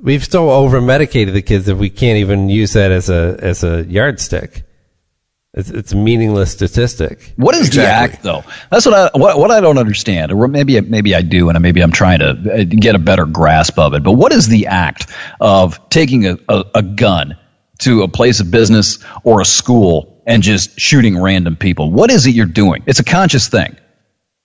we've 0.03 0.25
so 0.25 0.51
over 0.51 0.81
medicated 0.81 1.35
the 1.35 1.43
kids 1.43 1.67
that 1.67 1.77
we 1.77 1.89
can't 1.89 2.19
even 2.19 2.49
use 2.49 2.73
that 2.73 2.91
as 2.91 3.09
a, 3.09 3.39
as 3.41 3.63
a 3.63 3.85
yardstick. 3.85 4.65
It's, 5.57 5.71
it's 5.71 5.93
a 5.93 5.97
meaningless 5.97 6.51
statistic. 6.51 7.33
What 7.37 7.55
is 7.55 7.71
the 7.71 7.87
act, 7.87 8.25
though? 8.25 8.43
That's 8.73 8.85
what 8.85 9.15
I 9.15 9.17
what, 9.17 9.39
what 9.39 9.53
I 9.53 9.61
don't 9.61 9.79
understand, 9.79 10.33
or 10.33 10.49
maybe 10.49 10.81
maybe 10.81 11.15
I 11.15 11.23
do, 11.23 11.49
and 11.49 11.61
maybe 11.63 11.81
I'm 11.81 11.93
trying 11.93 12.19
to 12.19 12.31
uh, 12.31 12.65
get 12.65 12.97
a 12.97 12.99
better 12.99 13.25
grasp 13.25 13.79
of 13.79 13.95
it. 13.95 14.03
But 14.03 14.13
what 14.13 14.33
is 14.33 14.49
the 14.49 14.67
act 14.67 15.07
of 15.41 15.89
taking 15.91 16.27
a, 16.27 16.39
a, 16.49 16.65
a 16.75 16.83
gun 16.83 17.37
to 17.81 18.03
a 18.03 18.09
place 18.09 18.41
of 18.41 18.51
business 18.51 18.99
or 19.23 19.41
a 19.41 19.45
school 19.45 20.21
and 20.27 20.43
just 20.43 20.81
shooting 20.81 21.23
random 21.23 21.55
people? 21.55 21.93
What 21.93 22.11
is 22.11 22.27
it 22.27 22.31
you're 22.31 22.47
doing? 22.47 22.83
It's 22.87 22.99
a 22.99 23.05
conscious 23.05 23.47
thing. 23.47 23.77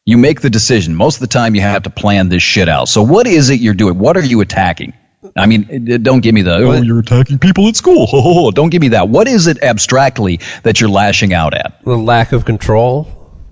You 0.05 0.17
make 0.17 0.41
the 0.41 0.49
decision. 0.51 0.93
Most 0.93 1.15
of 1.15 1.21
the 1.21 1.27
time, 1.27 1.55
you 1.55 1.61
have 1.61 1.83
to 1.83 1.89
plan 1.89 2.29
this 2.29 2.43
shit 2.43 2.69
out. 2.69 2.87
So, 2.87 3.01
what 3.01 3.25
is 3.25 3.49
it 3.49 3.59
you're 3.59 3.73
doing? 3.73 3.97
What 3.97 4.15
are 4.15 4.23
you 4.23 4.41
attacking? 4.41 4.93
I 5.35 5.45
mean, 5.47 5.67
eh, 5.69 5.75
it- 5.75 5.89
it- 5.89 6.03
don't 6.03 6.21
give 6.21 6.33
me 6.33 6.41
the, 6.43 6.55
oh, 6.55 6.81
you're 6.81 6.99
attacking 6.99 7.39
people 7.39 7.67
at 7.67 7.75
school. 7.75 8.51
don't 8.51 8.69
give 8.69 8.81
me 8.81 8.89
that. 8.89 9.09
What 9.09 9.27
is 9.27 9.47
it 9.47 9.61
abstractly 9.63 10.39
that 10.63 10.79
you're 10.79 10.89
lashing 10.89 11.33
out 11.33 11.53
at? 11.53 11.83
The 11.83 11.97
lack 11.97 12.31
of 12.31 12.45
control, 12.45 13.07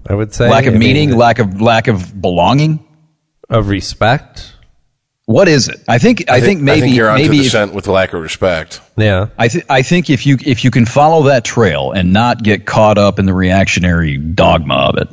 I 0.08 0.14
would 0.16 0.34
say. 0.34 0.50
lack 0.50 0.66
of 0.66 0.74
I 0.76 0.78
mean, 0.78 0.94
meaning, 0.94 1.18
lack 1.18 1.40
of 1.40 1.62
lack 1.62 1.88
of 1.88 2.20
belonging. 2.22 2.80
of 3.50 3.70
respect. 3.70 4.54
What 5.26 5.50
is 5.50 5.68
it? 5.68 5.84
I 5.90 5.98
think 5.98 6.30
I, 6.30 6.40
think, 6.40 6.62
maybe 6.62 6.78
I 6.78 6.82
think 6.82 6.96
you're 6.96 7.10
onto 7.10 7.24
maybe 7.24 7.40
the 7.40 7.46
if, 7.48 7.52
scent 7.52 7.74
with 7.74 7.84
the 7.84 7.92
lack 7.92 8.14
of 8.14 8.22
respect. 8.22 8.80
Yeah. 8.96 9.28
I 9.38 9.50
th- 9.50 9.66
I 9.70 9.82
think 9.82 10.10
if 10.10 10.26
you 10.26 10.38
if 10.46 10.64
you 10.64 10.72
can 10.72 10.86
follow 10.86 11.24
that 11.24 11.44
trail 11.44 11.92
and 11.92 12.14
not 12.14 12.42
get 12.42 12.66
caught 12.66 12.98
up 12.98 13.20
in 13.20 13.26
the 13.26 13.34
reactionary 13.34 14.16
dogma 14.16 14.76
of 14.76 14.98
it 15.00 15.10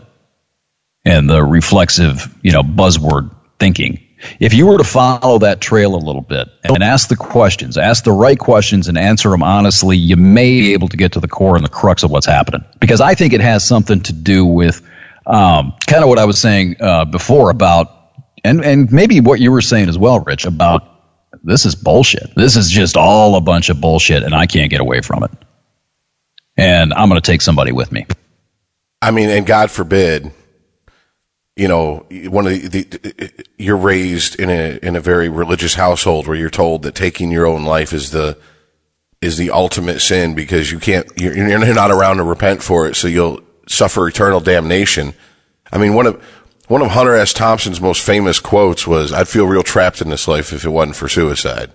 and 1.05 1.28
the 1.28 1.43
reflexive, 1.43 2.32
you 2.43 2.52
know, 2.52 2.62
buzzword 2.62 3.35
thinking. 3.59 4.03
If 4.41 4.55
you 4.55 4.67
were 4.67 4.79
to 4.79 4.85
follow 4.85 5.39
that 5.39 5.61
trail 5.61 5.95
a 5.95 5.99
little 5.99 6.23
bit 6.23 6.49
and 6.65 6.83
ask 6.83 7.09
the 7.09 7.17
questions, 7.17 7.77
ask 7.77 8.05
the 8.05 8.13
right 8.13 8.39
questions 8.39 8.89
and 8.89 8.99
answer 8.99 9.31
them 9.31 9.43
honestly, 9.43 9.97
you 9.97 10.17
may 10.17 10.61
be 10.61 10.73
able 10.73 10.89
to 10.89 10.97
get 10.97 11.13
to 11.13 11.21
the 11.21 11.29
core 11.29 11.57
and 11.57 11.65
the 11.65 11.71
crux 11.71 12.03
of 12.03 12.11
what's 12.11 12.27
happening. 12.27 12.65
Because 12.81 13.01
I 13.01 13.15
think 13.15 13.33
it 13.33 13.41
has 13.41 13.65
something 13.65 14.01
to 14.03 14.13
do 14.13 14.45
with 14.45 14.83
um, 15.27 15.75
kind 15.87 16.03
of 16.03 16.09
what 16.09 16.19
I 16.19 16.25
was 16.25 16.39
saying 16.39 16.77
uh, 16.81 17.05
before 17.05 17.51
about, 17.51 17.91
and, 18.45 18.65
and 18.65 18.93
maybe 18.93 19.21
what 19.21 19.41
you 19.41 19.53
were 19.53 19.63
saying 19.63 19.89
as 19.89 19.99
well, 19.99 20.21
Rich, 20.21 20.45
about 20.45 20.91
this 21.43 21.67
is 21.67 21.75
bullshit. 21.75 22.35
This 22.35 22.57
is 22.57 22.71
just 22.71 22.97
all 22.97 23.37
a 23.37 23.41
bunch 23.41 23.69
of 23.69 23.81
bullshit, 23.81 24.23
and 24.23 24.35
I 24.35 24.47
can't 24.47 24.71
get 24.71 24.81
away 24.81 25.01
from 25.01 25.25
it. 25.25 25.31
And 26.57 26.93
I'm 26.93 27.09
going 27.09 27.21
to 27.21 27.27
take 27.27 27.43
somebody 27.43 27.73
with 27.73 27.91
me. 27.91 28.07
I 29.03 29.11
mean, 29.11 29.29
and 29.29 29.45
God 29.45 29.71
forbid, 29.71 30.33
you 31.56 31.68
know, 31.68 32.06
one 32.10 32.47
of 32.47 32.52
the, 32.70 32.82
the 32.82 33.31
you're 33.59 33.76
raised 33.76 34.40
in 34.40 34.51
a 34.51 34.78
in 34.82 34.97
a 34.97 35.01
very 35.01 35.28
religious 35.28 35.74
household 35.74 36.26
where 36.26 36.36
you're 36.36 36.51
told 36.51 36.82
that 36.82 36.94
taking 36.94 37.31
your 37.31 37.47
own 37.47 37.64
life 37.64 37.93
is 37.93 38.10
the 38.10 38.36
is 39.22 39.36
the 39.36 39.51
ultimate 39.51 40.01
sin 40.01 40.35
because 40.35 40.72
you 40.72 40.78
can't 40.78 41.06
you're, 41.16 41.35
you're 41.36 41.74
not 41.74 41.90
around 41.90 42.16
to 42.16 42.24
repent 42.24 42.62
for 42.62 42.86
it, 42.89 42.97
so 42.97 43.06
you'll 43.06 43.40
suffer 43.68 44.06
eternal 44.09 44.40
damnation. 44.40 45.14
I 45.72 45.78
mean, 45.78 45.94
one 45.94 46.06
of 46.06 46.22
one 46.66 46.82
of 46.82 46.89
Hunter 46.89 47.14
S. 47.14 47.32
Thompson's 47.32 47.81
most 47.81 48.02
famous 48.05 48.40
quotes 48.40 48.86
was, 48.86 49.12
"I'd 49.12 49.28
feel 49.28 49.47
real 49.47 49.62
trapped 49.62 50.01
in 50.01 50.09
this 50.10 50.26
life 50.26 50.52
if 50.52 50.64
it 50.64 50.70
wasn't 50.70 50.97
for 50.97 51.09
suicide." 51.09 51.70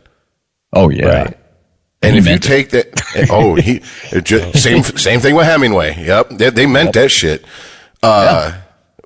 Oh 0.74 0.90
yeah. 0.90 1.24
Right. 1.24 1.38
And 2.02 2.14
He 2.14 2.20
if 2.20 2.26
you 2.26 2.32
meant 2.32 2.46
it. 2.46 2.48
take 2.48 2.70
that, 2.72 3.28
oh, 3.32 3.56
he 3.56 3.82
it 4.12 4.26
ju- 4.26 4.52
same 4.54 4.84
same 4.84 5.20
thing 5.22 5.36
with 5.36 5.46
Hemingway. 5.46 5.96
Yep, 6.04 6.30
they, 6.32 6.50
they 6.50 6.66
meant 6.66 6.94
that 6.94 7.12
shit. 7.12 7.46
Uh, 8.04 8.54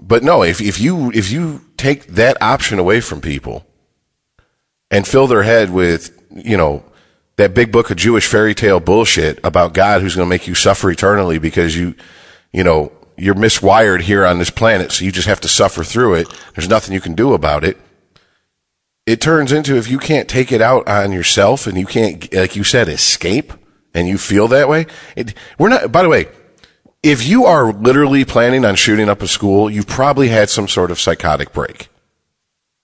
But 0.06 0.24
no, 0.24 0.44
if 0.44 0.62
if 0.62 0.80
you 0.80 1.12
if 1.12 1.32
you 1.32 1.62
take 1.78 2.08
that 2.08 2.42
option 2.42 2.78
away 2.80 3.00
from 3.00 3.22
people 3.22 3.66
and 4.92 5.08
fill 5.08 5.28
their 5.28 5.44
head 5.44 5.72
with 5.72 6.22
you 6.30 6.58
know 6.58 6.84
that 7.38 7.54
big 7.54 7.72
book 7.72 7.90
of 7.90 7.98
Jewish 7.98 8.28
fairy 8.28 8.54
tale 8.54 8.80
bullshit 8.80 9.40
about 9.44 9.74
God 9.74 10.02
who's 10.02 10.16
going 10.16 10.28
to 10.28 10.30
make 10.30 10.48
you 10.48 10.56
suffer 10.56 10.92
eternally 10.92 11.40
because 11.40 11.76
you 11.78 11.96
you 12.52 12.64
know 12.64 12.92
you're 13.16 13.36
miswired 13.36 14.02
here 14.02 14.26
on 14.26 14.40
this 14.40 14.50
planet, 14.50 14.92
so 14.92 15.06
you 15.06 15.12
just 15.12 15.28
have 15.28 15.42
to 15.42 15.48
suffer 15.48 15.84
through 15.84 16.16
it. 16.16 16.28
There's 16.56 16.70
nothing 16.70 16.94
you 16.94 17.02
can 17.02 17.16
do 17.16 17.34
about 17.34 17.64
it 17.64 17.78
it 19.06 19.20
turns 19.20 19.52
into 19.52 19.76
if 19.76 19.90
you 19.90 19.98
can't 19.98 20.30
take 20.30 20.52
it 20.52 20.62
out 20.62 20.88
on 20.88 21.12
yourself 21.12 21.68
and 21.68 21.78
you 21.78 21.86
can't, 21.86 22.34
like 22.34 22.56
you 22.56 22.64
said, 22.64 22.88
escape 22.88 23.54
and 23.94 24.08
you 24.08 24.18
feel 24.18 24.48
that 24.48 24.70
way. 24.70 24.88
It, 25.16 25.34
we're 25.58 25.70
not, 25.70 25.92
by 25.92 26.04
the 26.04 26.10
way, 26.10 26.28
if 27.04 27.28
you 27.28 27.46
are 27.46 27.74
literally 27.74 28.24
planning 28.24 28.64
on 28.64 28.76
shooting 28.76 29.10
up 29.10 29.22
a 29.22 29.28
school, 29.28 29.70
you've 29.70 29.88
probably 29.88 30.30
had 30.30 30.50
some 30.50 30.70
sort 30.70 30.90
of 30.90 31.00
psychotic 31.00 31.52
break. 31.52 31.90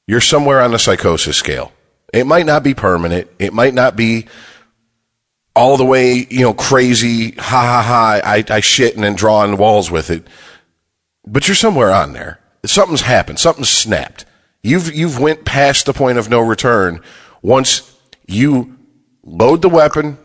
You're 0.07 0.21
somewhere 0.21 0.61
on 0.61 0.71
the 0.71 0.79
psychosis 0.79 1.37
scale. 1.37 1.71
It 2.13 2.27
might 2.27 2.45
not 2.45 2.63
be 2.63 2.73
permanent. 2.73 3.29
It 3.39 3.53
might 3.53 3.73
not 3.73 3.95
be 3.95 4.27
all 5.55 5.77
the 5.77 5.85
way, 5.85 6.27
you 6.29 6.41
know, 6.41 6.53
crazy, 6.53 7.31
ha 7.31 7.61
ha 7.61 7.81
ha, 7.81 8.21
I, 8.23 8.43
I 8.49 8.59
shit 8.59 8.95
and 8.95 9.03
then 9.03 9.15
draw 9.15 9.39
on 9.39 9.57
walls 9.57 9.89
with 9.89 10.09
it. 10.09 10.27
But 11.25 11.47
you're 11.47 11.55
somewhere 11.55 11.91
on 11.91 12.13
there. 12.13 12.39
Something's 12.65 13.01
happened. 13.01 13.39
Something's 13.39 13.69
snapped. 13.69 14.25
You've 14.63 14.93
you've 14.93 15.19
went 15.19 15.45
past 15.45 15.85
the 15.85 15.93
point 15.93 16.17
of 16.17 16.29
no 16.29 16.41
return 16.41 17.01
once 17.41 17.95
you 18.27 18.77
load 19.23 19.61
the 19.61 19.69
weapon, 19.69 20.17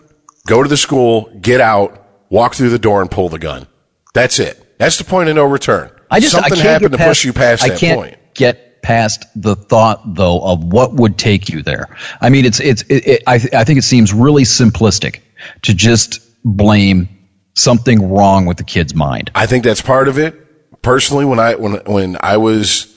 go 0.46 0.62
to 0.62 0.68
the 0.68 0.76
school, 0.76 1.30
get 1.40 1.60
out, 1.60 2.04
walk 2.30 2.54
through 2.54 2.70
the 2.70 2.78
door 2.78 3.00
and 3.00 3.10
pull 3.10 3.28
the 3.28 3.38
gun. 3.38 3.66
That's 4.14 4.38
it. 4.38 4.78
That's 4.78 4.96
the 4.96 5.04
point 5.04 5.28
of 5.28 5.36
no 5.36 5.44
return. 5.44 5.90
I 6.10 6.20
just 6.20 6.32
something 6.32 6.52
I 6.52 6.56
can't 6.56 6.82
happened 6.82 6.92
to 6.98 7.06
push 7.06 7.24
you 7.24 7.32
past 7.32 7.62
I 7.64 7.70
that 7.70 7.78
can't 7.78 8.00
point. 8.00 8.16
get 8.34 8.82
past 8.82 9.26
the 9.34 9.56
thought 9.56 10.14
though 10.14 10.40
of 10.40 10.64
what 10.64 10.94
would 10.94 11.18
take 11.18 11.48
you 11.48 11.62
there. 11.62 11.96
I 12.20 12.30
mean, 12.30 12.44
it's 12.44 12.60
it's 12.60 12.82
it, 12.82 13.06
it, 13.06 13.22
I 13.26 13.34
I 13.34 13.64
think 13.64 13.78
it 13.78 13.84
seems 13.84 14.12
really 14.12 14.44
simplistic 14.44 15.20
to 15.62 15.74
just 15.74 16.20
blame 16.44 17.08
something 17.54 18.10
wrong 18.10 18.46
with 18.46 18.56
the 18.56 18.64
kid's 18.64 18.94
mind. 18.94 19.30
I 19.34 19.46
think 19.46 19.64
that's 19.64 19.82
part 19.82 20.08
of 20.08 20.18
it. 20.18 20.82
Personally, 20.82 21.24
when 21.24 21.38
I 21.38 21.54
when 21.56 21.74
when 21.84 22.16
I 22.20 22.36
was 22.36 22.94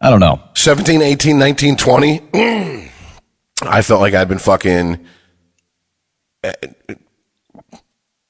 I 0.00 0.10
don't 0.10 0.20
know. 0.20 0.40
17, 0.54 1.00
18, 1.00 1.38
19, 1.38 1.76
20, 1.76 2.22
I 3.62 3.82
felt 3.82 4.00
like 4.00 4.14
I'd 4.14 4.28
been 4.28 4.38
fucking. 4.38 5.06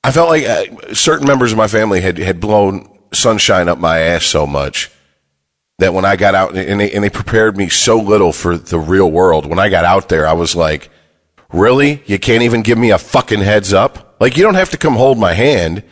I 0.06 0.12
felt 0.12 0.28
like 0.28 0.44
uh, 0.44 0.94
certain 0.94 1.26
members 1.26 1.50
of 1.50 1.58
my 1.58 1.66
family 1.66 2.00
had, 2.00 2.16
had 2.16 2.38
blown 2.38 2.96
sunshine 3.12 3.68
up 3.68 3.78
my 3.78 3.98
ass 3.98 4.24
so 4.24 4.46
much 4.46 4.88
that 5.80 5.94
when 5.94 6.04
I 6.04 6.14
got 6.14 6.36
out 6.36 6.56
and 6.56 6.78
they, 6.78 6.92
and 6.92 7.02
they 7.02 7.10
prepared 7.10 7.56
me 7.56 7.68
so 7.68 7.98
little 7.98 8.32
for 8.32 8.56
the 8.56 8.78
real 8.78 9.10
world, 9.10 9.46
when 9.46 9.58
I 9.58 9.68
got 9.68 9.84
out 9.84 10.08
there, 10.08 10.24
I 10.24 10.32
was 10.32 10.54
like, 10.54 10.90
really? 11.52 12.04
You 12.06 12.20
can't 12.20 12.44
even 12.44 12.62
give 12.62 12.78
me 12.78 12.92
a 12.92 12.98
fucking 12.98 13.40
heads 13.40 13.72
up? 13.72 14.16
Like, 14.20 14.36
you 14.36 14.44
don't 14.44 14.54
have 14.54 14.70
to 14.70 14.76
come 14.76 14.94
hold 14.94 15.18
my 15.18 15.32
hand. 15.32 15.82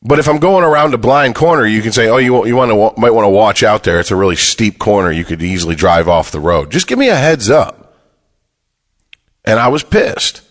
But 0.00 0.18
if 0.18 0.30
I'm 0.30 0.38
going 0.38 0.64
around 0.64 0.94
a 0.94 0.98
blind 0.98 1.34
corner, 1.34 1.66
you 1.66 1.82
can 1.82 1.92
say, 1.92 2.08
"Oh, 2.08 2.16
you 2.16 2.44
you 2.44 2.56
want 2.56 2.70
to 2.72 3.00
might 3.00 3.12
want 3.12 3.24
to 3.24 3.28
watch 3.28 3.62
out 3.62 3.84
there. 3.84 4.00
It's 4.00 4.10
a 4.10 4.16
really 4.16 4.34
steep 4.34 4.80
corner. 4.80 5.12
You 5.12 5.24
could 5.24 5.40
easily 5.40 5.76
drive 5.76 6.08
off 6.08 6.32
the 6.32 6.40
road. 6.40 6.72
Just 6.72 6.88
give 6.88 6.98
me 6.98 7.08
a 7.08 7.14
heads 7.14 7.48
up." 7.48 7.94
And 9.44 9.60
I 9.60 9.68
was 9.68 9.84
pissed. 9.84 10.42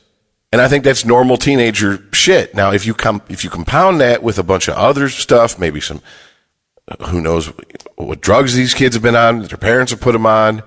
And 0.51 0.61
I 0.61 0.67
think 0.67 0.83
that's 0.83 1.05
normal 1.05 1.37
teenager 1.37 2.03
shit. 2.11 2.53
Now, 2.53 2.71
if 2.71 2.85
you 2.85 2.93
come 2.93 3.21
if 3.29 3.43
you 3.43 3.49
compound 3.49 4.01
that 4.01 4.21
with 4.21 4.37
a 4.37 4.43
bunch 4.43 4.67
of 4.67 4.75
other 4.75 5.09
stuff, 5.09 5.57
maybe 5.57 5.79
some 5.79 6.01
uh, 6.87 7.07
who 7.07 7.21
knows 7.21 7.51
what 7.95 8.21
drugs 8.21 8.53
these 8.53 8.73
kids 8.73 8.95
have 8.95 9.03
been 9.03 9.15
on, 9.15 9.43
their 9.43 9.57
parents 9.57 9.91
have 9.91 10.01
put 10.01 10.11
them 10.11 10.25
on, 10.25 10.61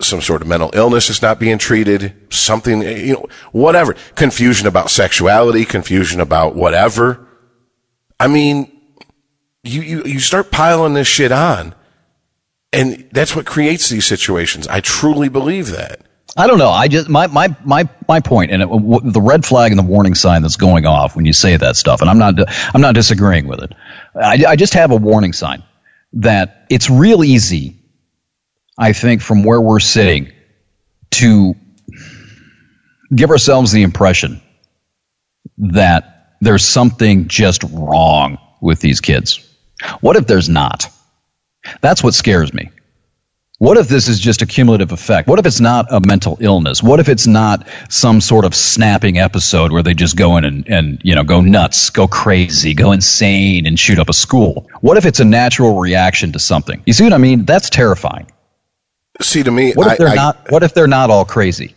some 0.00 0.20
sort 0.20 0.42
of 0.42 0.48
mental 0.48 0.70
illness 0.74 1.10
is 1.10 1.22
not 1.22 1.40
being 1.40 1.58
treated, 1.58 2.14
something, 2.32 2.82
eh, 2.82 2.98
you 2.98 3.14
know, 3.14 3.26
whatever. 3.50 3.94
Confusion 4.14 4.68
about 4.68 4.90
sexuality, 4.90 5.64
confusion 5.64 6.20
about 6.20 6.54
whatever. 6.54 7.26
I 8.20 8.28
mean, 8.28 8.70
you, 9.64 9.82
you, 9.82 10.02
you 10.04 10.20
start 10.20 10.50
piling 10.52 10.94
this 10.94 11.08
shit 11.08 11.32
on 11.32 11.74
and 12.72 13.08
that's 13.12 13.34
what 13.34 13.46
creates 13.46 13.88
these 13.88 14.06
situations. 14.06 14.68
I 14.68 14.80
truly 14.80 15.28
believe 15.28 15.68
that. 15.68 16.02
I 16.36 16.46
don't 16.46 16.58
know. 16.58 16.70
I 16.70 16.88
just 16.88 17.08
my 17.08 17.26
my 17.26 17.54
my 17.64 17.88
my 18.08 18.20
point, 18.20 18.50
and 18.50 18.62
it, 18.62 18.66
w- 18.68 19.00
the 19.10 19.20
red 19.20 19.44
flag 19.44 19.72
and 19.72 19.78
the 19.78 19.84
warning 19.84 20.14
sign 20.14 20.42
that's 20.42 20.56
going 20.56 20.86
off 20.86 21.16
when 21.16 21.26
you 21.26 21.32
say 21.32 21.56
that 21.56 21.76
stuff, 21.76 22.00
and 22.00 22.10
I'm 22.10 22.18
not 22.18 22.34
I'm 22.74 22.80
not 22.80 22.94
disagreeing 22.94 23.46
with 23.48 23.62
it. 23.62 23.72
I, 24.14 24.44
I 24.48 24.56
just 24.56 24.74
have 24.74 24.90
a 24.90 24.96
warning 24.96 25.32
sign 25.32 25.62
that 26.14 26.66
it's 26.70 26.90
real 26.90 27.24
easy. 27.24 27.76
I 28.78 28.92
think 28.92 29.22
from 29.22 29.42
where 29.44 29.60
we're 29.60 29.80
sitting 29.80 30.32
to 31.12 31.54
give 33.14 33.30
ourselves 33.30 33.72
the 33.72 33.82
impression 33.82 34.40
that 35.58 36.36
there's 36.40 36.64
something 36.64 37.28
just 37.28 37.64
wrong 37.72 38.38
with 38.60 38.80
these 38.80 39.00
kids. 39.00 39.44
What 40.00 40.16
if 40.16 40.26
there's 40.26 40.48
not? 40.48 40.88
That's 41.80 42.02
what 42.02 42.14
scares 42.14 42.52
me. 42.54 42.70
What 43.60 43.76
if 43.76 43.88
this 43.88 44.06
is 44.06 44.20
just 44.20 44.40
a 44.40 44.46
cumulative 44.46 44.92
effect? 44.92 45.26
What 45.28 45.40
if 45.40 45.46
it's 45.46 45.58
not 45.58 45.86
a 45.92 46.00
mental 46.06 46.38
illness? 46.40 46.80
What 46.80 47.00
if 47.00 47.08
it's 47.08 47.26
not 47.26 47.66
some 47.88 48.20
sort 48.20 48.44
of 48.44 48.54
snapping 48.54 49.18
episode 49.18 49.72
where 49.72 49.82
they 49.82 49.94
just 49.94 50.16
go 50.16 50.36
in 50.36 50.44
and, 50.44 50.68
and 50.68 51.00
you 51.02 51.16
know 51.16 51.24
go 51.24 51.40
nuts, 51.40 51.90
go 51.90 52.06
crazy, 52.06 52.72
go 52.72 52.92
insane 52.92 53.66
and 53.66 53.76
shoot 53.76 53.98
up 53.98 54.08
a 54.08 54.12
school? 54.12 54.68
What 54.80 54.96
if 54.96 55.04
it's 55.04 55.18
a 55.18 55.24
natural 55.24 55.80
reaction 55.80 56.30
to 56.32 56.38
something? 56.38 56.80
You 56.86 56.92
see 56.92 57.02
what 57.02 57.12
I 57.12 57.18
mean? 57.18 57.46
That's 57.46 57.68
terrifying. 57.68 58.30
See, 59.20 59.42
to 59.42 59.50
me, 59.50 59.72
What 59.72 59.90
if 59.92 59.98
they're 59.98 60.08
I- 60.08 60.14
not 60.14 60.50
what 60.52 60.62
if 60.62 60.72
they're 60.72 60.86
not 60.86 61.10
all 61.10 61.24
crazy? 61.24 61.74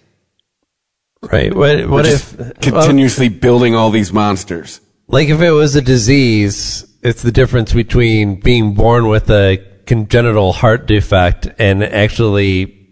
Right. 1.31 1.55
What, 1.55 1.87
what 1.89 2.05
if 2.05 2.35
continuously 2.61 3.29
building 3.29 3.75
all 3.75 3.89
these 3.91 4.11
monsters. 4.13 4.81
Like 5.07 5.29
if 5.29 5.41
it 5.41 5.51
was 5.51 5.75
a 5.75 5.81
disease, 5.81 6.85
it's 7.03 7.21
the 7.23 7.31
difference 7.31 7.73
between 7.73 8.39
being 8.39 8.73
born 8.75 9.07
with 9.07 9.29
a 9.31 9.57
congenital 9.91 10.53
heart 10.53 10.85
defect 10.87 11.49
and 11.59 11.83
actually 11.83 12.87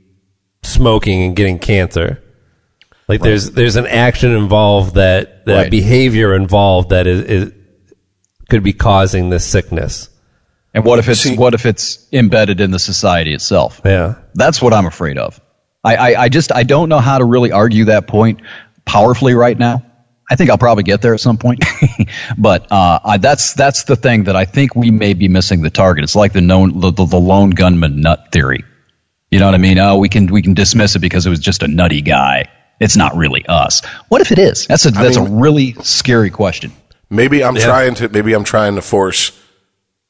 smoking 0.64 1.24
and 1.24 1.34
getting 1.34 1.58
cancer. 1.58 2.22
Like 3.08 3.22
there's 3.22 3.52
there's 3.52 3.78
an 3.78 3.88
action 3.88 4.36
involved 4.36 4.96
that 4.96 5.46
that 5.46 5.56
Right. 5.56 5.72
behavior 5.72 6.36
involved 6.36 6.90
that 6.90 7.08
is, 7.08 7.22
is 7.22 7.54
could 8.50 8.64
be 8.64 8.74
causing 8.74 9.30
this 9.30 9.46
sickness. 9.46 10.10
And 10.74 10.84
what 10.84 11.00
if 11.00 11.08
it's 11.08 11.22
See- 11.22 11.38
what 11.38 11.54
if 11.54 11.66
it's 11.66 12.06
embedded 12.12 12.60
in 12.60 12.72
the 12.72 12.80
society 12.80 13.34
itself? 13.34 13.80
Yeah. 13.86 14.16
That's 14.36 14.62
what 14.62 14.74
I'm 14.74 14.86
afraid 14.86 15.18
of. 15.18 15.40
I, 15.86 15.96
I, 15.96 16.24
I 16.24 16.30
just 16.30 16.54
I 16.54 16.64
don't 16.64 16.90
know 16.90 17.00
how 17.00 17.18
to 17.20 17.24
really 17.24 17.54
argue 17.54 17.86
that 17.86 18.08
point 18.08 18.42
powerfully 18.84 19.36
right 19.36 19.58
now. 19.58 19.86
I 20.30 20.36
think 20.36 20.50
I'll 20.50 20.58
probably 20.60 20.84
get 20.84 21.02
there 21.02 21.14
at 21.14 21.20
some 21.20 21.38
point, 21.38 21.64
but 22.38 22.72
uh, 22.72 23.00
I, 23.04 23.18
that's 23.18 23.54
that's 23.54 23.86
the 23.86 23.96
thing 23.96 24.26
that 24.26 24.36
I 24.36 24.46
think 24.46 24.76
we 24.76 24.92
may 24.92 25.14
be 25.14 25.28
missing 25.28 25.62
the 25.62 25.72
target. 25.72 26.04
It's 26.04 26.16
like 26.16 26.34
the 26.34 26.42
known 26.42 26.80
the, 26.80 26.92
the, 26.92 27.06
the 27.06 27.20
lone 27.20 27.50
gunman 27.50 28.02
nut 28.02 28.32
theory. 28.32 28.64
You 29.32 29.40
know 29.40 29.46
what 29.46 29.56
I 29.56 29.60
mean? 29.60 29.80
Oh, 29.80 29.98
we 29.98 30.08
can 30.08 30.28
we 30.28 30.42
can 30.42 30.54
dismiss 30.54 30.96
it 30.96 31.00
because 31.00 31.26
it 31.26 31.30
was 31.30 31.40
just 31.40 31.64
a 31.64 31.68
nutty 31.68 32.02
guy. 32.02 32.48
It's 32.80 32.96
not 32.96 33.16
really 33.16 33.46
us. 33.48 33.84
What 34.10 34.22
if 34.22 34.32
it 34.32 34.40
is? 34.40 34.68
That's 34.68 34.86
a 34.86 34.92
that's 34.92 35.18
a 35.18 35.24
mean- 35.24 35.40
really 35.40 35.74
scary 35.82 36.30
question. 36.30 36.72
Maybe 37.10 37.44
I'm 37.44 37.56
trying 37.56 37.96
to 37.96 38.10
maybe 38.10 38.34
I'm 38.34 38.44
trying 38.44 38.76
to 38.76 38.84
force 38.84 39.38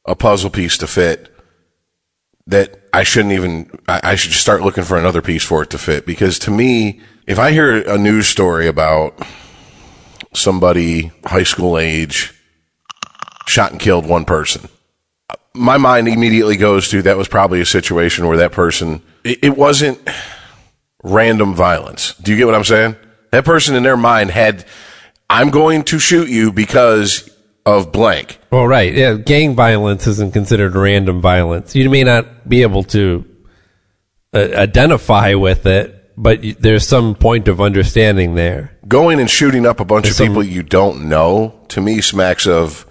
a 0.06 0.16
puzzle 0.16 0.50
piece 0.50 0.78
to 0.80 0.88
fit 0.88 1.34
that 2.48 2.80
I 2.91 3.04
shouldn't 3.04 3.34
even 3.34 3.72
I, 3.88 4.02
I 4.04 4.16
should 4.16 4.32
just 4.32 4.41
start 4.41 4.64
looking 4.64 4.84
for 4.84 4.98
another 4.98 5.22
piece 5.22 5.44
for 5.44 5.64
it 5.64 5.70
to 5.70 5.78
fit 5.78 6.06
because 6.06 6.40
to 6.40 6.52
me 6.52 7.00
if 7.26 7.40
I 7.40 7.52
hear 7.52 7.88
a 7.88 7.98
news 7.98 8.28
story 8.28 8.68
about 8.68 9.18
somebody 10.34 11.11
high 11.26 11.43
school 11.43 11.77
age 11.77 12.34
shot 13.47 13.72
and 13.72 13.80
killed 13.80 14.06
one 14.07 14.26
person 14.26 14.69
my 15.53 15.77
mind 15.77 16.07
immediately 16.07 16.57
goes 16.57 16.89
to 16.89 17.01
that 17.01 17.18
was 17.18 17.27
probably 17.27 17.61
a 17.61 17.65
situation 17.65 18.27
where 18.27 18.38
that 18.38 18.51
person 18.51 19.01
it, 19.23 19.39
it 19.43 19.57
wasn't 19.57 19.99
random 21.03 21.53
violence. 21.53 22.14
Do 22.15 22.31
you 22.31 22.38
get 22.38 22.45
what 22.45 22.56
I'm 22.56 22.64
saying? 22.64 22.95
That 23.31 23.45
person 23.45 23.76
in 23.76 23.84
their 23.84 23.97
mind 23.97 24.31
had 24.31 24.65
I'm 25.30 25.49
going 25.49 25.84
to 25.85 25.99
shoot 25.99 26.30
you 26.30 26.51
because 26.51 27.30
of 27.65 27.91
blank. 27.91 28.39
Well, 28.51 28.68
right. 28.68 28.93
Yeah. 28.93 29.14
Gang 29.15 29.56
violence 29.56 30.07
isn't 30.07 30.34
considered 30.34 30.76
random 30.76 31.22
violence. 31.22 31.76
You 31.76 31.89
may 31.89 32.03
not 32.03 32.49
be 32.49 32.64
able 32.64 32.84
to 32.85 33.26
uh, 34.34 34.49
identify 34.56 35.35
with 35.35 35.65
it, 35.65 36.14
but 36.18 36.39
there's 36.60 36.88
some 36.88 37.15
point 37.15 37.47
of 37.47 37.61
understanding 37.61 38.35
there. 38.35 38.77
Going 38.90 39.20
and 39.22 39.30
shooting 39.30 39.66
up 39.66 39.80
a 39.80 39.86
bunch 39.86 40.03
There's 40.03 40.20
of 40.20 40.26
some- 40.26 40.28
people 40.30 40.44
you 40.44 40.64
don't 40.64 41.07
know 41.07 41.53
to 41.70 41.80
me 41.80 42.02
smacks 42.02 42.45
of 42.48 42.86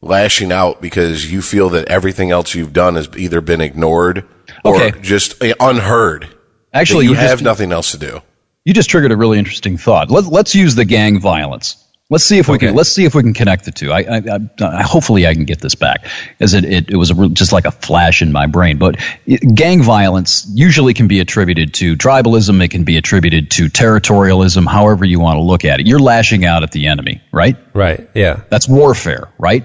lashing 0.00 0.50
out 0.50 0.80
because 0.82 1.30
you 1.30 1.42
feel 1.42 1.68
that 1.70 1.86
everything 1.88 2.30
else 2.32 2.54
you've 2.54 2.72
done 2.72 2.96
has 2.96 3.08
either 3.16 3.40
been 3.40 3.60
ignored 3.60 4.24
or 4.64 4.74
Okay. 4.82 4.98
just 5.02 5.40
uh, 5.44 5.54
unheard. 5.60 6.26
Actually, 6.72 7.04
you 7.04 7.10
you 7.10 7.16
have 7.16 7.30
just- 7.32 7.42
nothing 7.44 7.70
else 7.70 7.90
to 7.92 7.98
do. 7.98 8.20
You 8.64 8.72
just 8.72 8.88
triggered 8.90 9.12
a 9.12 9.16
really 9.16 9.38
interesting 9.38 9.76
thought. 9.76 10.10
Let, 10.10 10.24
let's 10.26 10.54
use 10.54 10.74
the 10.74 10.84
gang 10.84 11.20
violence. 11.20 11.76
Let's 12.12 12.24
see 12.24 12.38
if 12.38 12.46
we 12.46 12.58
can. 12.58 12.74
Let's 12.74 12.90
see 12.90 13.06
if 13.06 13.14
we 13.14 13.22
can 13.22 13.32
connect 13.32 13.64
the 13.64 13.70
two. 13.70 13.90
I, 13.90 14.00
I, 14.00 14.38
I, 14.60 14.82
hopefully 14.82 15.26
I 15.26 15.32
can 15.32 15.46
get 15.46 15.62
this 15.62 15.74
back, 15.74 16.08
as 16.40 16.52
it 16.52 16.62
it, 16.66 16.90
it 16.90 16.96
was 16.96 17.10
a, 17.10 17.28
just 17.30 17.52
like 17.52 17.64
a 17.64 17.70
flash 17.70 18.20
in 18.20 18.32
my 18.32 18.44
brain. 18.44 18.76
But 18.76 18.96
it, 19.24 19.40
gang 19.54 19.82
violence 19.82 20.46
usually 20.52 20.92
can 20.92 21.08
be 21.08 21.20
attributed 21.20 21.72
to 21.74 21.96
tribalism. 21.96 22.62
It 22.62 22.68
can 22.68 22.84
be 22.84 22.98
attributed 22.98 23.50
to 23.52 23.70
territorialism. 23.70 24.66
However 24.66 25.06
you 25.06 25.20
want 25.20 25.38
to 25.38 25.40
look 25.40 25.64
at 25.64 25.80
it, 25.80 25.86
you're 25.86 26.00
lashing 26.00 26.44
out 26.44 26.62
at 26.62 26.70
the 26.70 26.88
enemy, 26.88 27.22
right? 27.32 27.56
Right. 27.72 28.06
Yeah. 28.14 28.42
That's 28.50 28.68
warfare, 28.68 29.32
right? 29.38 29.64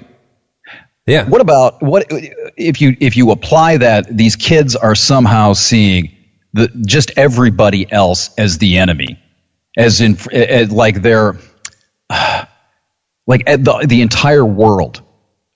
Yeah. 1.06 1.28
What 1.28 1.42
about 1.42 1.84
what 1.84 2.06
if 2.10 2.80
you 2.80 2.96
if 3.02 3.18
you 3.18 3.32
apply 3.32 3.76
that 3.80 4.08
these 4.16 4.38
kids 4.38 4.78
are 4.78 4.96
somehow 4.96 5.52
seeing 5.52 6.16
the 6.54 6.70
just 6.86 7.12
everybody 7.18 7.92
else 7.92 8.34
as 8.38 8.58
the 8.58 8.78
enemy, 8.78 9.20
as 9.78 10.00
in 10.00 10.18
as 10.32 10.72
like 10.72 11.02
they're 11.02 11.36
like 13.28 13.46
the 13.46 13.86
the 13.88 14.02
entire 14.02 14.46
world 14.46 15.02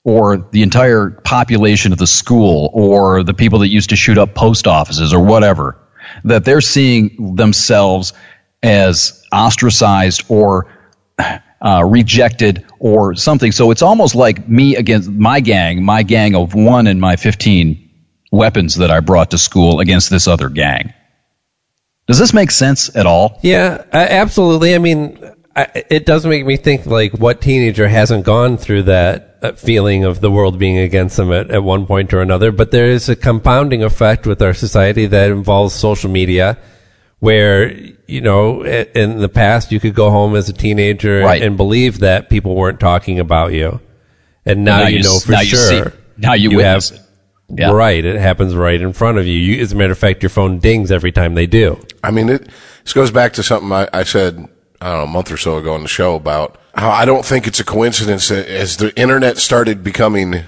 or 0.03 0.38
the 0.52 0.64
entire 0.64 1.11
population 1.11 1.91
of 1.91 1.98
the 1.98 2.07
school 2.07 2.69
or 2.73 3.23
the 3.23 3.34
people 3.34 3.60
that 3.60 3.68
used 3.68 3.91
to 3.91 3.95
shoot 3.95 4.18
up 4.18 4.34
post 4.34 4.68
offices 4.68 5.14
or 5.14 5.23
whatever 5.23 5.78
that 6.23 6.44
they're 6.44 6.61
seeing 6.61 7.36
themselves 7.36 8.14
as 8.64 9.23
ostracized 9.32 10.23
or 10.30 10.68
uh, 11.61 11.84
rejected 11.86 12.65
or 12.80 13.15
something. 13.15 13.52
So 13.52 13.72
it's 13.72 13.82
almost 13.84 14.15
like 14.15 14.48
me 14.48 14.76
against 14.76 15.10
my 15.10 15.40
gang, 15.40 15.84
my 15.84 16.03
gang 16.03 16.36
of 16.36 16.56
one 16.56 16.88
and 16.88 16.99
my 16.99 17.15
15 17.15 17.90
weapons 18.32 18.76
that 18.76 18.90
I 18.90 18.99
brought 18.99 19.32
to 19.32 19.38
school 19.38 19.80
against 19.80 20.10
this 20.10 20.28
other 20.28 20.49
gang. 20.49 20.94
Does 22.07 22.18
this 22.18 22.34
make 22.34 22.52
sense 22.52 22.94
at 22.95 23.06
all? 23.06 23.40
Yeah, 23.41 23.86
absolutely. 23.94 24.73
I 24.73 24.80
mean, 24.80 25.19
I, 25.56 25.84
it 25.90 26.06
does 26.06 26.26
make 26.26 26.45
me 26.45 26.56
think 26.57 26.86
like 26.86 27.14
what 27.14 27.41
teenager 27.41 27.88
hasn't 27.88 28.26
gone 28.26 28.57
through 28.57 28.84
that 28.84 29.38
uh, 29.41 29.52
feeling 29.53 30.06
of 30.06 30.22
the 30.22 30.32
world 30.32 30.57
being 30.57 30.78
against 30.78 31.18
them 31.18 31.32
at, 31.32 31.52
at 31.52 31.64
one 31.64 31.86
point 31.86 32.14
or 32.14 32.22
another. 32.22 32.52
But 32.52 32.72
there 32.72 32.86
is 32.88 33.10
a 33.10 33.15
compounding 33.15 33.84
effect 33.84 34.26
with 34.26 34.41
our 34.41 34.53
society 34.53 35.07
that 35.07 35.30
involves 35.32 35.76
social 35.76 36.10
media 36.10 36.57
where, 37.19 37.72
you 38.07 38.22
know, 38.22 38.64
in 38.65 39.19
the 39.19 39.30
past 39.30 39.72
you 39.72 39.80
could 39.80 39.94
go 39.94 40.10
home 40.10 40.36
as 40.36 40.49
a 40.49 40.53
teenager 40.53 41.19
Right. 41.19 41.41
and 41.41 41.57
believe 41.57 41.99
that 41.99 42.30
people 42.30 42.56
weren't 42.56 42.80
talking 42.80 43.19
about 43.19 43.52
you. 43.53 43.80
And 44.45 44.64
now, 44.64 44.80
Now 44.80 44.88
you 44.88 44.98
you 44.98 45.03
know 45.03 45.19
for 45.19 45.32
now 45.34 45.41
you 45.41 45.48
sure. 45.49 45.60
see- 45.86 45.98
now 46.18 46.34
you 46.34 46.60
have, 46.60 46.84
it. 46.84 46.99
Yeah. 47.49 47.72
Right. 47.72 48.03
It 48.06 48.19
happens 48.19 48.56
right 48.56 48.80
in 48.80 48.94
front 48.94 49.18
of 49.18 49.28
you. 49.28 49.34
you. 49.34 49.61
As 49.61 49.73
a 49.73 49.76
matter 49.76 49.91
of 49.91 49.98
fact, 49.98 50.23
your 50.23 50.30
phone 50.30 50.60
dings 50.60 50.91
every 50.91 51.11
time 51.11 51.36
they 51.36 51.45
do. 51.48 51.80
I 52.03 52.11
mean, 52.11 52.30
it, 52.30 52.48
this 52.84 52.94
goes 52.94 53.11
back 53.11 53.34
to 53.34 53.44
something 53.44 53.72
I, 53.72 53.88
I 53.91 54.03
said, 54.03 54.36
I 54.36 54.40
don't 54.40 54.49
know, 54.82 55.03
a 55.03 55.08
month 55.08 55.32
or 55.32 55.38
so 55.38 55.58
ago 55.58 55.74
on 55.74 55.84
the 55.84 55.88
show 55.88 56.16
about 56.16 56.58
how 56.74 56.90
I 56.90 57.06
don't 57.06 57.26
think 57.26 57.48
it's 57.48 57.60
a 57.60 57.64
coincidence 57.64 58.30
that 58.30 58.48
as 58.48 58.78
the 58.78 58.98
internet 58.99 59.38
started 59.38 59.84
becoming 59.84 60.44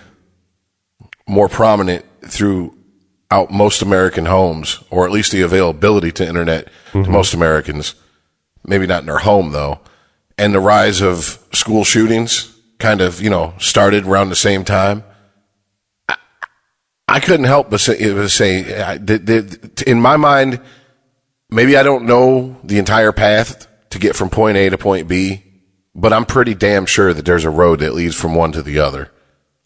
more 1.27 1.49
prominent 1.49 2.05
throughout 2.25 3.51
most 3.51 3.81
American 3.81 4.25
homes, 4.25 4.83
or 4.89 5.05
at 5.05 5.11
least 5.11 5.31
the 5.31 5.41
availability 5.41 6.11
to 6.13 6.27
internet 6.27 6.65
to 6.91 6.97
mm-hmm. 6.99 7.11
most 7.11 7.33
Americans, 7.33 7.95
maybe 8.65 8.87
not 8.87 9.01
in 9.01 9.05
their 9.07 9.19
home 9.19 9.51
though, 9.51 9.79
and 10.37 10.53
the 10.53 10.59
rise 10.59 11.01
of 11.01 11.39
school 11.53 11.83
shootings 11.83 12.57
kind 12.79 13.01
of, 13.01 13.21
you 13.21 13.29
know, 13.29 13.53
started 13.59 14.05
around 14.05 14.29
the 14.29 14.35
same 14.35 14.63
time. 14.63 15.03
I 17.07 17.19
couldn't 17.19 17.45
help 17.45 17.69
but 17.69 17.79
say, 17.79 18.27
say 18.27 18.81
I- 18.81 18.97
the, 18.97 19.17
the, 19.19 19.83
in 19.85 20.01
my 20.01 20.17
mind, 20.17 20.59
maybe 21.49 21.77
I 21.77 21.83
don't 21.83 22.05
know 22.05 22.57
the 22.63 22.79
entire 22.79 23.11
path 23.11 23.67
to 23.93 23.99
get 23.99 24.15
from 24.15 24.29
point 24.29 24.57
A 24.57 24.69
to 24.69 24.77
point 24.77 25.07
B, 25.07 25.43
but 25.95 26.13
I'm 26.13 26.25
pretty 26.25 26.53
damn 26.53 26.85
sure 26.85 27.13
that 27.13 27.25
there's 27.25 27.45
a 27.45 27.49
road 27.49 27.79
that 27.79 27.93
leads 27.93 28.15
from 28.15 28.35
one 28.35 28.51
to 28.51 28.61
the 28.61 28.79
other, 28.79 29.11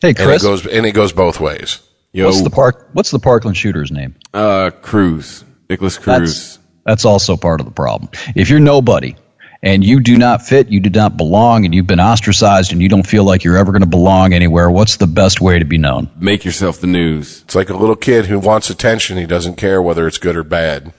Hey, 0.02 0.14
Chris. 0.14 0.28
and 0.28 0.34
it 0.36 0.41
goes 0.44 0.68
and 0.68 0.86
it 0.86 0.91
goes 0.94 1.12
both 1.12 1.40
ways. 1.40 1.80
Yo, 2.14 2.26
what's 2.28 2.41
the 2.41 2.49
park? 2.49 2.90
What's 2.94 3.12
the 3.12 3.20
Parkland 3.20 3.58
shooter's 3.58 3.91
name? 3.91 4.16
uh, 4.34 4.72
Cruz. 4.82 5.44
Nikolas 5.70 5.98
Cruz. 5.98 6.18
That's, 6.20 6.60
that's 6.86 7.06
also 7.06 7.36
part 7.36 7.60
of 7.60 7.66
the 7.66 7.74
problem. 7.74 8.10
If 8.36 8.49
you're 8.49 8.60
nobody 8.62 9.16
and 9.62 9.84
you 9.84 9.99
do 9.99 10.18
not 10.18 10.41
fit, 10.45 10.70
you 10.70 10.80
do 10.80 10.90
not 10.90 11.18
belong, 11.18 11.66
and 11.66 11.76
you've 11.76 11.88
been 11.88 11.99
ostracized 11.99 12.72
and 12.72 12.82
you 12.82 12.88
don't 12.88 13.06
feel 13.06 13.24
like 13.26 13.44
you're 13.44 13.58
ever 13.58 13.72
going 13.74 13.82
to 13.82 13.88
belong 13.90 14.32
anywhere, 14.34 14.70
what's 14.70 14.95
the 14.98 15.08
best 15.08 15.41
way 15.41 15.60
to 15.60 15.66
be 15.66 15.78
known? 15.78 16.10
Make 16.18 16.45
yourself 16.45 16.80
the 16.80 16.88
news. 16.88 17.41
It's 17.44 17.56
like 17.56 17.70
a 17.70 17.76
little 17.76 17.95
kid 17.98 18.28
who 18.28 18.40
wants 18.40 18.70
attention. 18.70 19.18
He 19.18 19.26
doesn't 19.26 19.56
care 19.56 19.82
whether 19.82 20.08
it's 20.08 20.18
good 20.20 20.38
or 20.38 20.44
bad. 20.44 20.94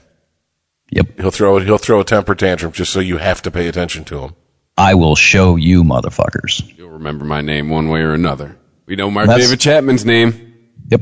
Yep. 0.91 1.19
He'll 1.19 1.31
throw 1.31 1.57
it 1.57 1.63
he'll 1.63 1.77
throw 1.77 1.99
a 1.99 2.03
temper 2.03 2.33
tantrum 2.35 2.71
just 2.71 2.91
so 2.91 2.99
you 2.99 3.17
have 3.17 3.41
to 3.43 3.51
pay 3.51 3.67
attention 3.67 4.05
to 4.05 4.19
him. 4.19 4.35
I 4.77 4.95
will 4.95 5.15
show 5.15 5.55
you, 5.55 5.83
motherfuckers. 5.83 6.77
You'll 6.77 6.89
remember 6.91 7.25
my 7.25 7.41
name 7.41 7.69
one 7.69 7.89
way 7.89 7.99
or 8.01 8.13
another. 8.13 8.57
We 8.85 8.95
know 8.95 9.11
Mark 9.11 9.27
That's- 9.27 9.45
David 9.47 9.59
Chapman's 9.59 10.05
name. 10.05 10.55
Yep. 10.89 11.01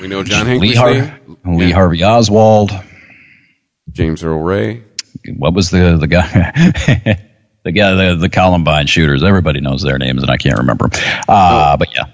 We 0.00 0.08
know 0.08 0.22
John 0.22 0.46
Lee, 0.46 0.52
Hinckley's 0.52 0.76
Har- 0.78 0.94
name. 0.94 1.36
Lee 1.44 1.66
Yeah. 1.68 1.74
Harvey 1.74 2.02
Oswald. 2.04 2.70
James 3.90 4.22
Earl 4.24 4.40
Ray. 4.40 4.84
What 5.36 5.52
was 5.54 5.70
the 5.70 5.96
the 6.00 6.06
guy? 6.06 6.22
the 7.64 7.72
guy, 7.72 7.94
the, 7.94 8.16
the 8.18 8.28
Columbine 8.30 8.86
shooters. 8.86 9.22
Everybody 9.22 9.60
knows 9.60 9.82
their 9.82 9.98
names, 9.98 10.22
and 10.22 10.30
I 10.30 10.36
can't 10.36 10.58
remember. 10.58 10.88
Uh, 11.28 11.76
But 11.76 11.88
yeah, 11.94 12.04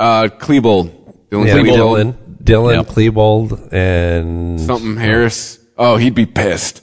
Uh, 0.00 0.28
Klebold. 0.28 0.90
Dylan 1.30 1.46
Yeah, 1.46 1.54
Klebold. 1.58 1.76
Dylan, 2.16 2.42
Dylan 2.42 2.74
Yep. 2.76 2.86
Klebold, 2.86 3.72
and 3.72 4.60
Something 4.60 4.96
Harris. 4.96 5.58
Oh, 5.76 5.96
he'd 5.96 6.14
be 6.14 6.26
pissed. 6.26 6.82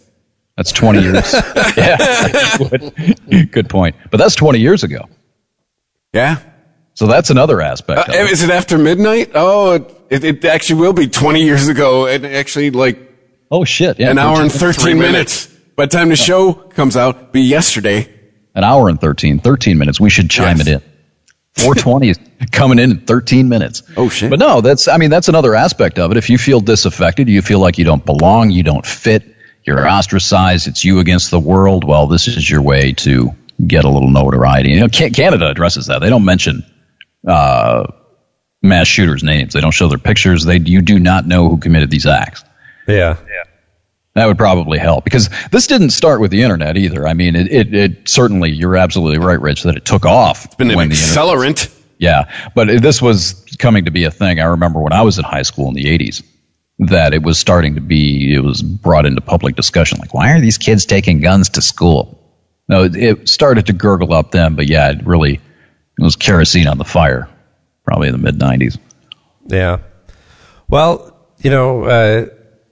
that's 0.58 0.72
twenty 0.72 1.02
years. 1.04 1.34
yeah, 1.78 2.58
good, 2.58 3.52
good 3.52 3.70
point. 3.70 3.96
But 4.10 4.18
that's 4.18 4.36
twenty 4.36 4.60
years 4.60 4.84
ago. 4.84 5.08
Yeah. 6.14 6.40
So 6.94 7.08
that's 7.08 7.30
another 7.30 7.62
aspect. 7.62 8.00
Uh, 8.00 8.04
of 8.04 8.10
it. 8.16 8.32
is 8.32 8.44
it 8.44 8.50
after 8.50 8.78
midnight? 8.78 9.32
Oh, 9.34 9.72
it, 10.10 10.24
it 10.26 10.44
actually 10.46 10.82
will 10.82 10.92
be 10.92 11.08
20 11.08 11.42
years 11.42 11.70
ago. 11.70 12.06
And 12.06 12.26
actually, 12.26 12.70
like 12.70 13.00
Oh 13.50 13.64
shit! 13.64 13.98
Yeah, 14.00 14.12
an 14.12 14.18
hour 14.18 14.42
and 14.42 14.52
13 14.52 14.74
13 14.98 15.00
minutes. 15.00 15.48
By 15.78 15.86
the 15.86 15.92
time 15.92 16.10
the 16.10 16.16
show 16.18 16.52
comes 16.54 16.98
out, 16.98 17.32
be 17.32 17.42
yesterday. 17.42 18.14
An 18.54 18.66
hour 18.66 18.90
and 18.90 19.00
13, 19.00 19.40
13 19.40 19.78
minutes. 19.78 20.00
We 20.02 20.10
should 20.10 20.30
chime 20.30 20.58
Yes. 20.58 20.68
it 20.68 20.74
in. 20.74 20.91
420 21.58 22.10
is 22.10 22.20
coming 22.52 22.80
in 22.80 22.92
in 22.92 23.00
13 23.02 23.50
minutes. 23.50 23.84
Oh, 23.98 24.10
shit. 24.10 24.30
But 24.30 24.40
no, 24.40 24.62
that's, 24.62 24.88
I 24.88 24.98
mean, 24.98 25.10
that's 25.10 25.28
another 25.28 25.54
aspect 25.54 26.00
of 26.00 26.12
it. 26.12 26.18
If 26.18 26.30
you 26.30 26.38
feel 26.38 26.60
disaffected, 26.60 27.28
you 27.28 27.42
feel 27.42 27.60
like 27.60 27.78
you 27.78 27.86
don't 27.86 28.06
belong, 28.06 28.52
you 28.52 28.64
don't 28.64 28.86
fit, 28.86 29.24
you're 29.64 29.88
ostracized, 29.88 30.68
it's 30.68 30.84
you 30.84 31.00
against 31.00 31.30
the 31.30 31.40
world, 31.40 31.84
well, 31.84 32.08
this 32.08 32.28
is 32.28 32.50
your 32.50 32.62
way 32.62 32.94
to 32.94 33.32
get 33.68 33.86
a 33.86 33.90
little 33.90 34.10
notoriety. 34.10 34.72
You 34.72 34.80
know, 34.80 34.88
Canada 34.88 35.50
addresses 35.50 35.88
that. 35.88 36.00
They 36.00 36.10
don't 36.10 36.26
mention, 36.26 36.64
uh, 37.28 37.86
mass 38.64 38.88
shooters' 38.88 39.24
names. 39.24 39.54
They 39.54 39.62
don't 39.62 39.72
show 39.74 39.88
their 39.88 39.98
pictures. 39.98 40.46
They, 40.46 40.58
you 40.58 40.82
do 40.82 41.00
not 41.00 41.28
know 41.28 41.50
who 41.50 41.58
committed 41.58 41.90
these 41.90 42.06
acts. 42.06 42.44
Yeah. 42.88 43.18
Yeah, 43.28 43.44
That 44.14 44.26
would 44.26 44.38
probably 44.38 44.78
help 44.78 45.06
because 45.06 45.30
this 45.52 45.68
didn't 45.68 45.92
start 45.92 46.20
with 46.20 46.32
the 46.32 46.42
internet 46.44 46.76
either. 46.76 47.08
I 47.08 47.14
mean, 47.14 47.36
it, 47.36 47.50
it, 47.52 47.74
it 47.74 48.10
certainly, 48.10 48.50
you're 48.52 48.76
absolutely 48.76 49.20
right, 49.20 49.40
Rich, 49.40 49.64
that 49.64 49.78
it 49.78 49.86
took 49.86 50.06
off. 50.06 50.44
It's 50.46 50.56
been 50.56 50.70
an 50.72 50.76
when 50.76 50.90
the 50.90 50.96
internet- 50.96 51.16
accelerant. 51.18 51.82
yeah, 51.98 52.30
but 52.54 52.68
this 52.82 53.02
was 53.02 53.46
coming 53.58 53.86
to 53.86 53.92
be 53.92 54.04
a 54.04 54.12
thing. 54.12 54.40
I 54.42 54.46
remember 54.46 54.82
when 54.82 54.92
I 54.92 55.02
was 55.04 55.18
in 55.18 55.24
high 55.24 55.44
school 55.44 55.70
in 55.70 55.76
the 55.76 55.86
80s 55.86 56.24
that 56.80 57.14
it 57.14 57.24
was 57.24 57.40
starting 57.40 57.76
to 57.76 57.82
be, 57.82 58.34
it 58.34 58.40
was 58.40 58.62
brought 58.62 59.06
into 59.06 59.22
public 59.22 59.56
discussion. 59.56 60.00
Like, 60.00 60.14
why 60.14 60.32
are 60.34 60.42
these 60.42 60.58
kids 60.58 60.86
taking 60.86 61.22
guns 61.22 61.48
to 61.50 61.62
school? 61.62 62.18
No, 62.68 62.84
it, 62.84 62.96
it 62.96 63.30
started 63.30 63.68
to 63.68 63.74
gurgle 63.74 64.14
up 64.14 64.32
then, 64.32 64.56
but 64.56 64.68
yeah, 64.68 64.90
it 64.92 65.06
really 65.06 65.36
it 65.36 66.04
was 66.04 66.16
kerosene 66.18 66.68
on 66.68 66.78
the 66.78 66.84
fire, 66.86 67.30
probably 67.86 68.08
in 68.10 68.14
the 68.14 68.18
mid 68.18 68.38
90s. 68.40 68.78
yeah. 69.48 69.78
Well, 70.68 71.16
you 71.40 71.50
know, 71.50 71.84
uh, 71.84 72.26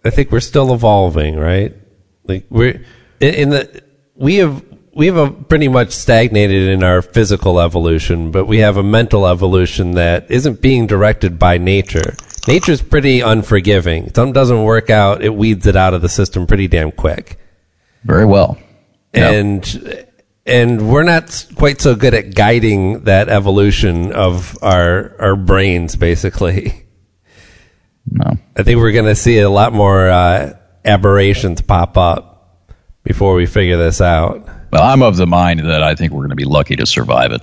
I 0.04 0.10
think 0.10 0.32
we're 0.32 0.40
still 0.40 0.74
evolving, 0.74 1.38
right? 1.38 1.76
Like 2.24 2.46
we're 2.50 2.86
in, 3.20 3.50
the 3.50 3.84
we 4.16 4.36
have 4.36 4.64
we 4.94 5.08
have 5.08 5.18
a 5.18 5.32
pretty 5.32 5.68
much 5.68 5.92
stagnated 5.92 6.70
in 6.70 6.84
our 6.84 7.02
physical 7.02 7.60
evolution, 7.60 8.32
but 8.32 8.46
we 8.46 8.60
have 8.60 8.78
a 8.78 8.84
mental 8.84 9.28
evolution 9.28 9.92
that 9.92 10.30
isn't 10.30 10.62
being 10.62 10.88
directed 10.88 11.40
by 11.40 11.58
nature. 11.58 12.16
Nature's 12.48 12.82
pretty 12.82 13.22
unforgiving. 13.22 14.12
Something 14.14 14.34
doesn't 14.34 14.64
work 14.64 14.90
out, 14.90 15.22
it 15.22 15.36
weeds 15.36 15.68
it 15.68 15.76
out 15.76 15.94
of 15.94 16.02
the 16.02 16.10
system 16.10 16.48
pretty 16.48 16.68
damn 16.68 16.92
quick. 16.92 17.40
Very 18.04 18.26
well. 18.26 18.58
And 19.14 20.06
and 20.46 20.90
we're 20.90 21.04
not 21.04 21.46
quite 21.56 21.82
so 21.82 21.96
good 21.96 22.14
at 22.14 22.36
guiding 22.36 23.02
that 23.02 23.30
evolution 23.30 24.12
of 24.12 24.58
our 24.62 25.16
our 25.20 25.36
brains 25.36 25.96
basically 25.96 26.86
No. 28.12 28.38
i 28.56 28.64
think 28.64 28.78
we're 28.80 28.92
going 28.92 29.06
to 29.06 29.16
see 29.16 29.40
a 29.40 29.50
lot 29.50 29.72
more 29.74 30.10
uh, 30.10 30.58
aberrations 30.86 31.62
pop 31.62 31.98
up 31.98 32.66
before 33.04 33.36
we 33.36 33.46
figure 33.46 33.78
this 33.78 34.02
out 34.02 34.48
Well, 34.72 34.84
I'm 34.84 35.02
of 35.04 35.16
the 35.18 35.28
mind 35.28 35.60
that 35.62 35.84
I 35.84 35.96
think 35.96 36.12
we're 36.12 36.22
going 36.22 36.30
to 36.32 36.36
be 36.36 36.46
lucky 36.46 36.76
to 36.78 36.86
survive 36.86 37.32
it. 37.32 37.42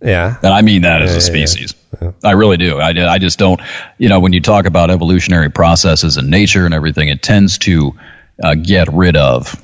yeah 0.00 0.36
And 0.42 0.52
I 0.52 0.62
mean 0.62 0.82
that 0.82 1.02
as 1.02 1.10
Yeah, 1.10 1.16
a 1.16 1.20
yeah, 1.38 1.46
species. 1.46 1.74
I 2.24 2.32
really 2.32 2.56
do. 2.56 2.78
I, 2.78 2.88
I 3.12 3.18
just 3.18 3.38
don't, 3.38 3.60
you 3.98 4.08
know, 4.08 4.18
when 4.18 4.32
you 4.32 4.40
talk 4.40 4.64
about 4.66 4.90
evolutionary 4.90 5.50
processes 5.50 6.16
and 6.16 6.30
nature 6.30 6.64
and 6.64 6.74
everything, 6.74 7.08
it 7.08 7.22
tends 7.22 7.58
to 7.58 7.92
uh, 8.42 8.54
get 8.54 8.92
rid 8.92 9.16
of 9.16 9.54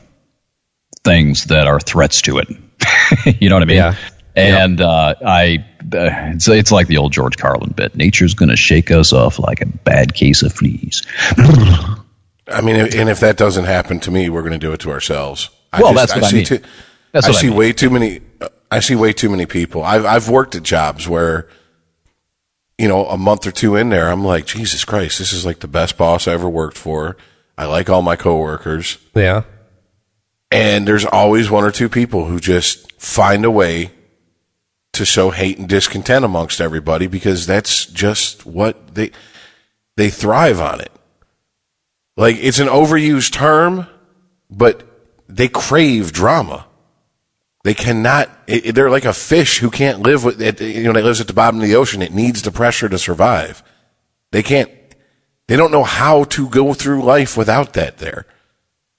things 1.04 1.44
that 1.46 1.66
are 1.66 1.80
threats 1.80 2.22
to 2.22 2.38
it. 2.38 2.48
you 3.40 3.48
know 3.48 3.56
what 3.56 3.62
I 3.62 3.66
mean? 3.66 3.76
Yeah. 3.78 3.94
And 4.38 4.80
uh, 4.80 5.14
I, 5.24 5.64
uh, 5.80 6.32
it's, 6.34 6.48
it's 6.48 6.72
like 6.72 6.86
the 6.86 6.98
old 6.98 7.12
George 7.12 7.36
Carlin 7.36 7.72
bit. 7.76 7.96
Nature's 7.96 8.34
going 8.34 8.48
to 8.50 8.56
shake 8.56 8.90
us 8.90 9.12
off 9.12 9.38
like 9.38 9.60
a 9.60 9.66
bad 9.66 10.14
case 10.14 10.42
of 10.42 10.52
fleas. 10.52 11.02
I 11.36 12.60
mean, 12.62 12.76
and 12.76 13.08
if 13.08 13.20
that 13.20 13.36
doesn't 13.36 13.64
happen 13.64 14.00
to 14.00 14.10
me, 14.10 14.30
we're 14.30 14.42
going 14.42 14.52
to 14.52 14.58
do 14.58 14.72
it 14.72 14.80
to 14.80 14.90
ourselves. 14.90 15.50
I 15.72 15.82
Well, 15.82 15.92
that's 15.92 16.14
what 16.14 16.24
I 16.24 16.28
see 16.28 16.36
mean. 16.36 16.44
Too, 16.46 16.60
That's 17.12 17.26
I 17.26 17.30
what 17.30 17.38
I 17.38 17.40
see 17.40 17.48
mean. 17.48 17.56
way 17.58 17.72
too 17.72 17.90
many. 17.90 18.20
uh, 18.40 18.48
I 18.70 18.80
see 18.80 18.94
way 18.94 19.12
too 19.12 19.28
many 19.28 19.46
people. 19.46 19.82
I've 19.82 20.04
I've 20.04 20.28
worked 20.28 20.54
at 20.54 20.62
jobs 20.62 21.08
where, 21.08 21.48
you 22.78 22.88
know, 22.88 23.06
a 23.06 23.18
month 23.18 23.46
or 23.46 23.50
two 23.50 23.76
in 23.76 23.88
there, 23.90 24.08
I'm 24.08 24.24
like, 24.24 24.46
Jesus 24.46 24.84
Christ, 24.84 25.18
this 25.18 25.32
is 25.32 25.44
like 25.44 25.60
the 25.60 25.68
best 25.68 25.96
boss 25.98 26.28
I 26.28 26.32
ever 26.32 26.48
worked 26.48 26.78
for. 26.78 27.16
I 27.56 27.66
like 27.66 27.90
all 27.90 28.02
my 28.02 28.16
coworkers, 28.16 28.98
yeah 29.14 29.42
and 30.50 30.88
there's 30.88 31.04
always 31.04 31.50
one 31.50 31.64
or 31.64 31.70
two 31.70 31.88
people 31.88 32.24
who 32.26 32.40
just 32.40 32.90
find 33.00 33.44
a 33.44 33.50
way 33.50 33.90
to 34.98 35.06
sow 35.06 35.30
hate 35.30 35.58
and 35.58 35.68
discontent 35.68 36.24
amongst 36.24 36.60
everybody 36.60 37.06
because 37.06 37.46
that's 37.46 37.86
just 37.86 38.44
what 38.44 38.94
they 38.94 39.10
they 39.96 40.10
thrive 40.10 40.60
on 40.60 40.80
it. 40.80 40.92
Like 42.16 42.36
it's 42.36 42.58
an 42.58 42.68
overused 42.68 43.32
term, 43.32 43.86
but 44.50 44.84
they 45.28 45.48
crave 45.48 46.12
drama. 46.12 46.66
They 47.64 47.74
cannot. 47.74 48.30
It, 48.46 48.74
they're 48.74 48.90
like 48.90 49.04
a 49.04 49.12
fish 49.12 49.58
who 49.58 49.70
can't 49.70 50.00
live 50.00 50.24
with 50.24 50.40
it. 50.40 50.60
You 50.60 50.84
know, 50.84 50.92
that 50.92 51.04
lives 51.04 51.20
at 51.20 51.26
the 51.26 51.32
bottom 51.32 51.60
of 51.60 51.66
the 51.66 51.76
ocean. 51.76 52.02
It 52.02 52.14
needs 52.14 52.42
the 52.42 52.50
pressure 52.50 52.88
to 52.88 52.98
survive. 52.98 53.62
They 54.32 54.42
can't. 54.42 54.70
They 55.48 55.56
don't 55.56 55.72
know 55.72 55.84
how 55.84 56.24
to 56.24 56.48
go 56.48 56.74
through 56.74 57.02
life 57.02 57.36
without 57.36 57.72
that 57.72 57.98
there. 57.98 58.26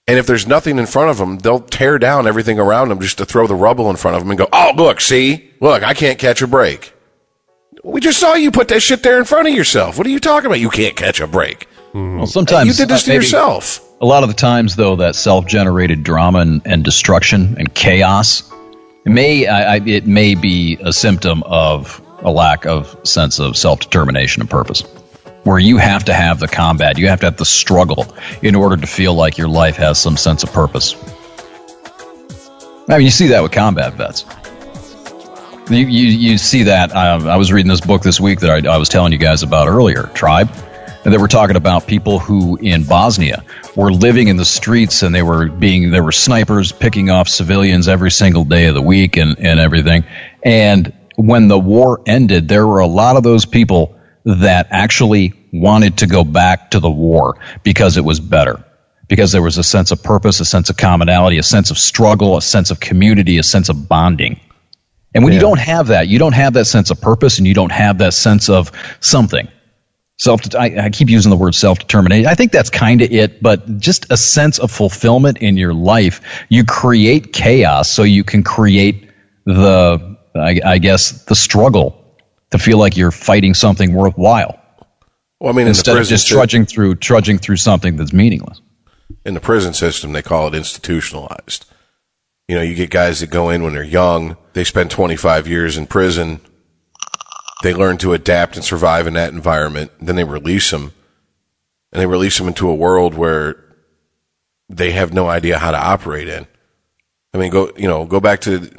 And 0.10 0.18
if 0.18 0.28
there's 0.28 0.48
nothing 0.48 0.80
in 0.80 0.86
front 0.86 1.12
of 1.12 1.18
them, 1.18 1.38
they'll 1.38 1.60
tear 1.60 2.00
down 2.00 2.28
everything 2.28 2.60
around 2.60 2.90
them 2.90 3.00
just 3.00 3.20
to 3.20 3.26
throw 3.26 3.48
the 3.48 3.56
rubble 3.56 3.90
in 3.90 3.96
front 3.96 4.18
of 4.18 4.24
them 4.24 4.32
and 4.32 4.38
go, 4.38 4.48
"Oh, 4.52 4.74
look, 4.76 5.02
see, 5.02 5.52
look, 5.60 5.84
I 5.84 5.94
can't 5.94 6.18
catch 6.18 6.42
a 6.42 6.48
break." 6.48 6.94
We 7.84 8.02
just 8.02 8.20
saw 8.20 8.34
you 8.34 8.52
put 8.52 8.68
that 8.70 8.82
shit 8.82 9.04
there 9.04 9.20
in 9.20 9.26
front 9.26 9.48
of 9.48 9.54
yourself. 9.54 9.98
What 9.98 10.06
are 10.06 10.10
you 10.10 10.20
talking 10.20 10.48
about? 10.48 10.60
You 10.60 10.70
can't 10.70 10.96
catch 10.96 11.22
a 11.22 11.28
break. 11.28 11.68
Well, 11.94 12.28
sometimes 12.28 12.68
you 12.68 12.74
did 12.74 12.90
this 12.90 13.04
uh, 13.04 13.06
to 13.06 13.10
maybe- 13.12 13.26
yourself. 13.26 13.86
A 14.02 14.06
lot 14.06 14.24
of 14.24 14.30
the 14.30 14.36
times, 14.36 14.76
though, 14.78 14.96
that 14.98 15.16
self-generated 15.16 16.04
drama 16.04 16.40
and, 16.40 16.62
and 16.66 16.86
destruction 16.86 17.56
and 17.58 17.74
chaos 17.74 18.44
it 19.06 19.10
may 19.10 19.48
I, 19.48 19.76
I, 19.76 19.82
it 19.86 20.06
may 20.06 20.36
be 20.36 20.78
a 20.82 20.92
symptom 20.92 21.44
of 21.44 22.02
a 22.20 22.32
lack 22.32 22.66
of 22.66 22.96
sense 23.04 23.40
of 23.40 23.56
self-determination 23.56 24.42
and 24.42 24.50
purpose, 24.50 24.84
where 25.44 25.60
you 25.60 25.78
have 25.78 26.06
to 26.06 26.14
have 26.14 26.40
the 26.40 26.48
combat, 26.48 26.98
you 26.98 27.08
have 27.08 27.22
to 27.22 27.28
have 27.28 27.38
the 27.38 27.46
struggle 27.46 28.06
in 28.42 28.56
order 28.56 28.78
to 28.78 28.88
feel 28.88 29.14
like 29.14 29.38
your 29.38 29.48
life 29.48 29.78
has 29.78 30.00
some 30.00 30.18
sense 30.18 30.44
of 30.44 30.52
purpose. 30.52 30.96
I 32.88 32.98
mean, 32.98 33.06
you 33.06 33.12
see 33.12 33.28
that 33.28 33.44
with 33.44 33.52
combat 33.52 33.94
vets. 33.94 34.26
You, 35.70 35.86
you, 35.86 36.08
you 36.08 36.38
see 36.40 36.64
that. 36.64 36.96
Um, 36.96 37.28
I 37.28 37.38
was 37.38 37.52
reading 37.52 37.70
this 37.70 37.82
book 37.82 38.02
this 38.02 38.20
week 38.20 38.40
that 38.40 38.66
I, 38.66 38.74
I 38.74 38.78
was 38.78 38.90
telling 38.90 39.12
you 39.12 39.20
guys 39.20 39.44
about 39.44 39.68
earlier, 39.68 40.10
Tribe. 40.14 40.50
And 41.06 41.14
they 41.14 41.18
were 41.18 41.28
talking 41.28 41.56
about 41.56 41.88
people 41.88 42.20
who 42.20 42.58
in 42.58 42.84
Bosnia 42.84 43.46
were 43.76 43.92
living 43.92 44.28
in 44.28 44.36
the 44.36 44.46
streets 44.46 45.04
and 45.04 45.16
they 45.16 45.22
were 45.22 45.48
being, 45.48 45.92
there 45.92 46.04
were 46.04 46.12
snipers 46.12 46.72
picking 46.72 47.10
off 47.10 47.30
civilians 47.30 47.88
every 47.88 48.12
single 48.12 48.44
day 48.44 48.66
of 48.66 48.76
the 48.76 48.82
week 48.82 49.16
and, 49.16 49.40
and 49.40 49.60
everything. 49.60 50.04
And 50.44 50.92
when 51.16 51.48
the 51.48 51.60
war 51.60 52.02
ended, 52.06 52.48
there 52.48 52.68
were 52.68 52.80
a 52.80 52.88
lot 52.88 53.16
of 53.16 53.24
those 53.24 53.46
people 53.46 53.99
that 54.26 54.68
actually 54.72 55.34
wanted 55.54 55.98
to 56.00 56.08
go 56.08 56.24
back 56.24 56.72
to 56.72 56.80
the 56.80 56.90
war 56.92 57.38
because 57.64 57.98
it 57.98 58.04
was 58.06 58.20
better. 58.20 58.64
Because 59.08 59.32
there 59.32 59.42
was 59.42 59.58
a 59.58 59.64
sense 59.64 59.92
of 59.92 60.04
purpose, 60.04 60.40
a 60.40 60.46
sense 60.46 60.70
of 60.70 60.78
commonality, 60.78 61.38
a 61.40 61.44
sense 61.44 61.72
of 61.72 61.80
struggle, 61.80 62.38
a 62.38 62.42
sense 62.42 62.72
of 62.72 62.80
community, 62.80 63.40
a 63.40 63.44
sense 63.44 63.70
of 63.70 63.90
bonding. 63.90 64.40
And 65.16 65.24
when 65.24 65.34
you 65.34 65.40
don't 65.40 65.60
have 65.60 65.88
that, 65.88 66.08
you 66.08 66.20
don't 66.20 66.34
have 66.34 66.54
that 66.54 66.66
sense 66.66 66.92
of 66.92 67.02
purpose 67.02 67.40
and 67.40 67.48
you 67.48 67.56
don't 67.56 67.72
have 67.72 67.98
that 68.00 68.14
sense 68.14 68.50
of 68.50 68.72
something. 69.00 69.48
self 70.20 70.42
I, 70.56 70.86
I 70.86 70.90
keep 70.90 71.10
using 71.10 71.32
the 71.32 71.38
word 71.38 71.56
self-determination 71.56 72.28
i 72.28 72.36
think 72.36 72.52
that's 72.52 72.70
kind 72.70 73.02
of 73.02 73.12
it 73.12 73.42
but 73.42 73.80
just 73.80 74.12
a 74.12 74.18
sense 74.18 74.60
of 74.60 74.70
fulfillment 74.72 75.40
in 75.40 75.58
your 75.58 75.74
life 75.74 76.22
you 76.50 76.64
create 76.66 77.34
chaos 77.34 77.90
so 77.90 78.04
you 78.04 78.24
can 78.24 78.44
create 78.44 79.10
the 79.46 80.18
i, 80.36 80.60
I 80.66 80.78
guess 80.78 81.24
the 81.26 81.36
struggle 81.36 81.99
to 82.52 82.58
feel 82.60 82.78
like 82.78 82.98
you're 82.98 83.12
fighting 83.12 83.54
something 83.54 83.94
worthwhile 83.94 84.60
Well, 85.40 85.54
I 85.54 85.56
mean, 85.56 85.64
in 85.64 85.70
instead 85.70 85.98
of 85.98 86.08
just 86.08 86.28
trudging 86.28 86.66
through 86.66 86.96
trudging 86.96 87.38
through 87.38 87.58
something 87.58 87.96
that's 87.96 88.14
meaningless 88.14 88.62
in 89.26 89.34
the 89.34 89.40
prison 89.40 89.74
system, 89.74 90.12
they 90.12 90.22
call 90.22 90.48
it 90.48 90.56
institutionalized. 90.56 91.66
You 92.48 92.56
know, 92.56 92.62
you 92.62 92.76
get 92.76 92.90
guys 92.90 93.20
that 93.20 93.30
go 93.30 93.50
in 93.50 93.64
when 93.64 93.74
they're 93.74 93.84
young. 93.84 94.38
They 94.54 94.64
spend 94.64 94.92
25 94.92 95.48
years 95.48 95.78
in 95.78 95.88
prison. 95.88 96.42
They 97.62 97.74
learn 97.74 97.98
to 98.00 98.14
adapt 98.14 98.56
and 98.56 98.64
survive 98.64 99.06
in 99.06 99.14
that 99.16 99.34
environment. 99.34 99.92
Then 100.02 100.16
they 100.16 100.24
release 100.24 100.72
them 100.72 100.94
and 101.92 102.02
they 102.02 102.06
release 102.06 102.38
them 102.38 102.48
into 102.48 102.70
a 102.70 102.76
world 102.76 103.14
where 103.14 103.64
they 104.70 104.92
have 104.92 105.14
no 105.14 105.28
idea 105.28 105.60
how 105.60 105.72
to 105.72 105.78
operate 105.78 106.28
in. 106.28 106.48
I 107.34 107.38
mean, 107.38 107.52
go, 107.52 107.72
you 107.78 107.88
know, 107.88 108.06
go 108.06 108.20
back 108.20 108.42
to, 108.42 108.70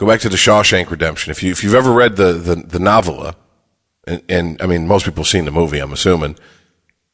go 0.00 0.06
back 0.06 0.20
to 0.20 0.30
the 0.30 0.36
Shawshank 0.36 0.90
Redemption. 0.90 1.30
If 1.30 1.42
you, 1.42 1.52
if 1.52 1.62
you've 1.62 1.74
ever 1.74 1.92
read 1.92 2.16
the, 2.16 2.32
the, 2.32 2.56
the 2.56 2.78
novella, 2.80 3.36
and, 4.06 4.22
and 4.30 4.62
I 4.62 4.66
mean, 4.66 4.88
most 4.88 5.04
people 5.04 5.22
have 5.22 5.28
seen 5.28 5.44
the 5.44 5.50
movie, 5.50 5.78
I'm 5.78 5.92
assuming. 5.92 6.36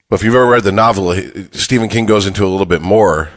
But 0.08 0.20
if 0.20 0.24
you've 0.24 0.36
ever 0.36 0.46
read 0.46 0.62
the 0.62 0.70
novella, 0.70 1.20
Stephen 1.50 1.88
King 1.88 2.06
goes 2.06 2.26
into 2.26 2.44
a 2.44 2.48
little 2.48 2.64
bit 2.64 2.80
more 2.80 3.30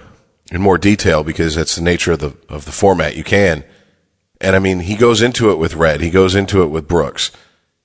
in 0.51 0.61
more 0.61 0.77
detail 0.77 1.23
because 1.23 1.55
that's 1.55 1.75
the 1.75 1.81
nature 1.81 2.11
of 2.11 2.19
the 2.19 2.37
of 2.47 2.65
the 2.65 2.71
format 2.71 3.15
you 3.15 3.23
can. 3.23 3.63
And 4.39 4.55
I 4.55 4.59
mean, 4.59 4.81
he 4.81 4.95
goes 4.95 5.23
into 5.23 5.51
it 5.51 5.57
with 5.57 5.73
Red. 5.73 5.99
He 5.99 6.11
goes 6.11 6.35
into 6.35 6.61
it 6.61 6.67
with 6.67 6.87
Brooks. 6.87 7.31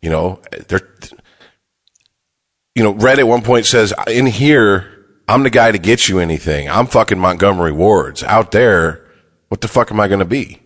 You 0.02 0.10
know, 0.10 0.42
they're 0.68 0.86
you 2.74 2.82
know, 2.82 2.92
Red 2.92 3.18
at 3.18 3.26
one 3.26 3.42
point 3.42 3.64
says, 3.64 3.94
"In 4.06 4.26
here, 4.26 5.06
I'm 5.28 5.44
the 5.44 5.50
guy 5.50 5.72
to 5.72 5.78
get 5.78 6.10
you 6.10 6.18
anything. 6.18 6.68
I'm 6.68 6.86
fucking 6.86 7.18
Montgomery 7.18 7.72
Ward's 7.72 8.22
out 8.22 8.50
there. 8.50 9.06
What 9.48 9.62
the 9.62 9.68
fuck 9.68 9.90
am 9.90 10.00
I 10.00 10.08
going 10.08 10.18
to 10.18 10.26
be? 10.26 10.60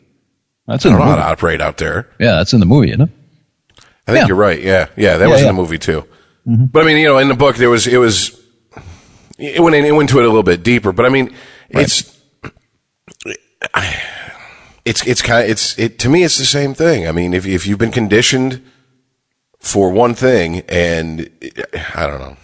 That's 0.68 0.84
in 0.84 0.92
the 0.92 0.98
don't 0.98 1.06
know 1.08 1.10
how 1.12 1.16
to 1.16 1.22
operate 1.32 1.60
out 1.60 1.78
there." 1.78 2.08
yeah 2.20 2.36
that's 2.36 2.52
in 2.52 2.60
the 2.60 2.66
movie 2.66 2.90
isn't 2.90 3.02
it 3.02 3.10
I 4.06 4.12
think 4.12 4.22
Yeah. 4.22 4.26
you're 4.28 4.36
right. 4.38 4.62
Yeah, 4.62 4.86
yeah, 4.96 5.18
that 5.18 5.28
was 5.28 5.40
in 5.40 5.44
yeah. 5.46 5.50
Mm-hmm. 5.50 5.56
the 5.56 5.62
movie 5.62 5.78
too. 5.78 6.04
But 6.46 6.82
I 6.82 6.86
mean, 6.86 6.96
you 6.96 7.04
know, 7.08 7.18
in 7.18 7.28
the 7.28 7.34
book 7.34 7.56
there 7.56 7.68
was 7.68 7.86
it 7.86 7.98
was 7.98 8.40
it 9.38 9.60
went 9.60 9.76
in, 9.76 9.84
it 9.84 9.92
went 9.94 10.08
to 10.08 10.18
it 10.18 10.24
a 10.24 10.28
little 10.28 10.42
bit 10.42 10.62
deeper. 10.62 10.92
But 10.92 11.04
I 11.04 11.10
mean, 11.10 11.34
it's 11.68 12.18
it's 14.84 15.06
it's 15.06 15.20
kind 15.22 15.44
of 15.44 15.50
it's 15.50 15.78
it 15.78 15.98
to 15.98 16.08
me 16.08 16.24
it's 16.24 16.38
the 16.38 16.46
same 16.46 16.72
thing. 16.74 17.06
I 17.06 17.12
mean, 17.12 17.34
if 17.34 17.44
if 17.46 17.66
you've 17.66 17.78
been 17.78 17.90
conditioned 17.92 18.62
for 19.58 19.90
one 19.90 20.14
thing, 20.14 20.60
and 20.68 21.28
I 21.94 22.06
don't 22.06 22.20
know. 22.20 22.36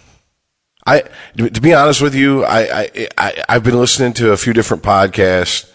I 0.85 1.03
to 1.37 1.61
be 1.61 1.73
honest 1.73 1.99
with 2.01 2.13
you, 2.13 2.43
I, 2.45 2.81
I 2.81 3.07
I 3.17 3.43
I've 3.49 3.63
been 3.63 3.79
listening 3.79 4.13
to 4.13 4.31
a 4.33 4.37
few 4.37 4.53
different 4.53 4.83
podcasts, 4.83 5.67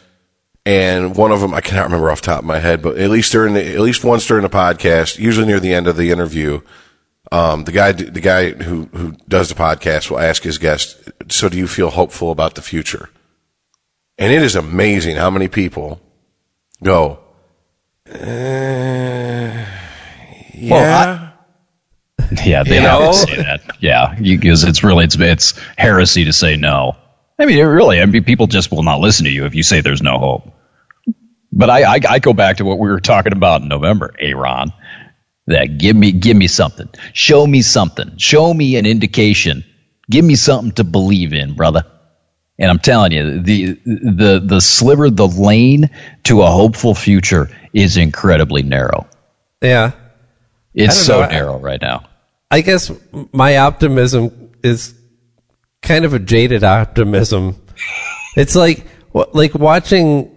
and 0.66 1.16
one 1.16 1.32
of 1.32 1.40
them 1.40 1.54
I 1.54 1.60
cannot 1.60 1.84
remember 1.84 2.10
off 2.10 2.20
the 2.20 2.26
top 2.26 2.40
of 2.40 2.44
my 2.44 2.58
head, 2.58 2.82
but 2.82 2.98
at 2.98 3.10
least 3.10 3.32
during 3.32 3.54
the 3.54 3.74
at 3.74 3.80
least 3.80 4.04
once 4.04 4.26
during 4.26 4.42
the 4.42 4.48
podcast, 4.50 5.18
usually 5.18 5.46
near 5.46 5.60
the 5.60 5.74
end 5.74 5.86
of 5.86 5.96
the 5.96 6.10
interview, 6.10 6.60
um, 7.32 7.64
the 7.64 7.72
guy 7.72 7.92
the 7.92 8.20
guy 8.20 8.50
who 8.50 8.84
who 8.92 9.12
does 9.28 9.48
the 9.48 9.54
podcast 9.54 10.10
will 10.10 10.18
ask 10.18 10.42
his 10.42 10.58
guest, 10.58 10.96
"So 11.28 11.48
do 11.48 11.56
you 11.56 11.66
feel 11.66 11.90
hopeful 11.90 12.30
about 12.30 12.54
the 12.54 12.62
future?" 12.62 13.08
And 14.18 14.32
it 14.32 14.42
is 14.42 14.54
amazing 14.54 15.16
how 15.16 15.30
many 15.30 15.48
people 15.48 16.00
go, 16.82 17.20
uh, 18.12 19.64
"Yeah." 20.54 21.26
Yeah, 22.44 22.62
they 22.62 22.76
You 22.76 22.82
have 22.82 23.12
to 23.12 23.18
say 23.18 23.36
that. 23.36 23.60
Yeah, 23.80 24.14
because 24.14 24.62
it's 24.62 24.84
really 24.84 25.04
it's 25.04 25.16
it's 25.18 25.58
heresy 25.76 26.26
to 26.26 26.32
say 26.32 26.56
no. 26.56 26.96
I 27.40 27.46
mean, 27.46 27.64
really, 27.64 28.00
I 28.00 28.04
mean, 28.04 28.22
people 28.22 28.46
just 28.46 28.70
will 28.70 28.82
not 28.82 29.00
listen 29.00 29.24
to 29.24 29.30
you 29.30 29.46
if 29.46 29.54
you 29.54 29.62
say 29.62 29.80
there's 29.80 30.02
no 30.02 30.18
hope. 30.18 30.52
But 31.50 31.70
I, 31.70 31.94
I, 31.94 32.00
I 32.08 32.18
go 32.18 32.34
back 32.34 32.58
to 32.58 32.66
what 32.66 32.78
we 32.78 32.90
were 32.90 33.00
talking 33.00 33.32
about 33.32 33.62
in 33.62 33.68
November, 33.68 34.14
Aaron. 34.18 34.72
That 35.46 35.78
give 35.78 35.96
me 35.96 36.12
give 36.12 36.36
me 36.36 36.46
something, 36.46 36.88
show 37.12 37.44
me 37.44 37.62
something, 37.62 38.18
show 38.18 38.52
me 38.52 38.76
an 38.76 38.86
indication, 38.86 39.64
give 40.08 40.24
me 40.24 40.36
something 40.36 40.72
to 40.72 40.84
believe 40.84 41.32
in, 41.32 41.54
brother. 41.54 41.82
And 42.58 42.70
I'm 42.70 42.78
telling 42.78 43.10
you, 43.10 43.40
the 43.40 43.72
the 43.84 44.42
the 44.44 44.60
sliver, 44.60 45.08
the 45.08 45.26
lane 45.26 45.90
to 46.24 46.42
a 46.42 46.46
hopeful 46.46 46.94
future 46.94 47.50
is 47.72 47.96
incredibly 47.96 48.62
narrow. 48.62 49.08
Yeah. 49.62 49.92
It's 50.74 50.96
so 50.96 51.22
know. 51.22 51.28
narrow 51.28 51.58
right 51.58 51.80
now. 51.80 52.04
I 52.50 52.60
guess 52.60 52.92
my 53.32 53.56
optimism 53.56 54.52
is 54.62 54.94
kind 55.82 56.04
of 56.04 56.14
a 56.14 56.18
jaded 56.18 56.64
optimism. 56.64 57.56
It's 58.36 58.54
like 58.54 58.86
like 59.12 59.54
watching 59.54 60.36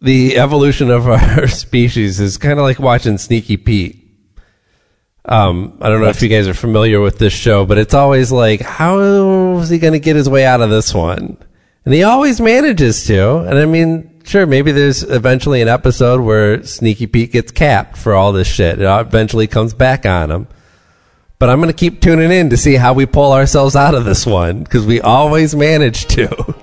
the 0.00 0.36
evolution 0.38 0.90
of 0.90 1.08
our 1.08 1.48
species 1.48 2.20
is 2.20 2.36
kind 2.36 2.58
of 2.58 2.64
like 2.64 2.78
watching 2.78 3.18
Sneaky 3.18 3.56
Pete. 3.56 4.00
Um, 5.26 5.78
I 5.80 5.88
don't 5.88 6.02
know 6.02 6.08
if 6.08 6.20
you 6.20 6.28
guys 6.28 6.46
are 6.48 6.54
familiar 6.54 7.00
with 7.00 7.18
this 7.18 7.32
show, 7.32 7.64
but 7.64 7.78
it's 7.78 7.94
always 7.94 8.30
like, 8.30 8.60
how 8.60 8.98
is 9.58 9.70
he 9.70 9.78
going 9.78 9.94
to 9.94 9.98
get 9.98 10.16
his 10.16 10.28
way 10.28 10.44
out 10.44 10.60
of 10.60 10.68
this 10.68 10.92
one? 10.92 11.38
And 11.86 11.94
he 11.94 12.02
always 12.02 12.40
manages 12.40 13.06
to. 13.06 13.38
And 13.38 13.58
I 13.58 13.64
mean, 13.64 14.20
sure, 14.24 14.44
maybe 14.44 14.72
there's 14.72 15.02
eventually 15.02 15.62
an 15.62 15.68
episode 15.68 16.20
where 16.20 16.62
Sneaky 16.64 17.06
Pete 17.06 17.32
gets 17.32 17.52
capped 17.52 17.96
for 17.96 18.14
all 18.14 18.32
this 18.32 18.46
shit. 18.46 18.80
It 18.80 18.84
eventually 18.84 19.46
comes 19.46 19.72
back 19.72 20.04
on 20.04 20.30
him. 20.30 20.48
But 21.44 21.50
I'm 21.50 21.58
going 21.58 21.68
to 21.68 21.76
keep 21.76 22.00
tuning 22.00 22.32
in 22.32 22.48
to 22.48 22.56
see 22.56 22.74
how 22.74 22.94
we 22.94 23.04
pull 23.04 23.32
ourselves 23.32 23.76
out 23.76 23.94
of 23.94 24.06
this 24.06 24.24
one 24.24 24.62
because 24.62 24.86
we 24.86 25.02
always 25.02 25.54
manage 25.54 26.06
to. 26.06 26.54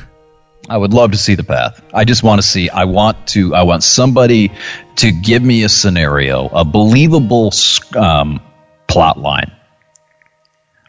I 0.70 0.78
would 0.78 0.94
love 0.94 1.12
to 1.12 1.18
see 1.18 1.34
the 1.34 1.44
path. 1.44 1.84
I 1.92 2.06
just 2.06 2.22
want 2.22 2.40
to 2.40 2.46
see. 2.48 2.70
I 2.70 2.84
want 2.84 3.26
to. 3.26 3.54
I 3.54 3.64
want 3.64 3.82
somebody 3.82 4.50
to 4.96 5.12
give 5.12 5.42
me 5.42 5.62
a 5.64 5.68
scenario, 5.68 6.48
a 6.48 6.64
believable 6.64 7.52
um, 7.94 8.40
plot 8.86 9.18
line, 9.18 9.52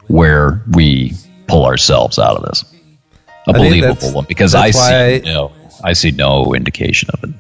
where 0.08 0.64
we 0.72 1.12
pull 1.46 1.66
ourselves 1.66 2.20
out 2.20 2.38
of 2.38 2.44
this. 2.44 2.64
A 3.48 3.50
I 3.50 3.52
believable 3.52 4.14
one, 4.14 4.26
because 4.30 4.56
I 4.56 4.72
see 4.72 4.80
why- 4.80 5.22
no. 5.26 5.52
I 5.84 5.92
see 5.92 6.12
no 6.12 6.54
indication 6.54 7.10
of 7.12 7.26
it. 7.26 7.36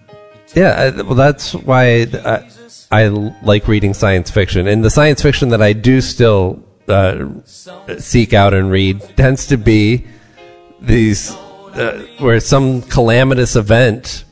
Yeah, 0.56 0.92
I- 0.98 1.02
well, 1.02 1.16
that's 1.16 1.54
why 1.54 2.08
I, 2.26 2.50
I 2.92 3.08
like 3.44 3.68
reading 3.68 3.94
science 3.94 4.32
fiction, 4.32 4.68
and 4.68 4.84
the 4.84 4.90
science 4.90 5.22
fiction 5.22 5.50
that 5.50 5.62
I 5.62 5.74
do 5.74 6.02
still 6.02 6.64
uh, 6.88 7.26
seek 8.00 8.34
out 8.34 8.54
and 8.54 8.72
read 8.72 9.02
tends 9.16 9.46
to 9.48 9.58
be 9.58 10.06
these 10.82 11.32
uh, 11.32 12.04
where 12.20 12.40
some 12.40 12.82
calamitous 12.82 13.56
event 13.56 14.24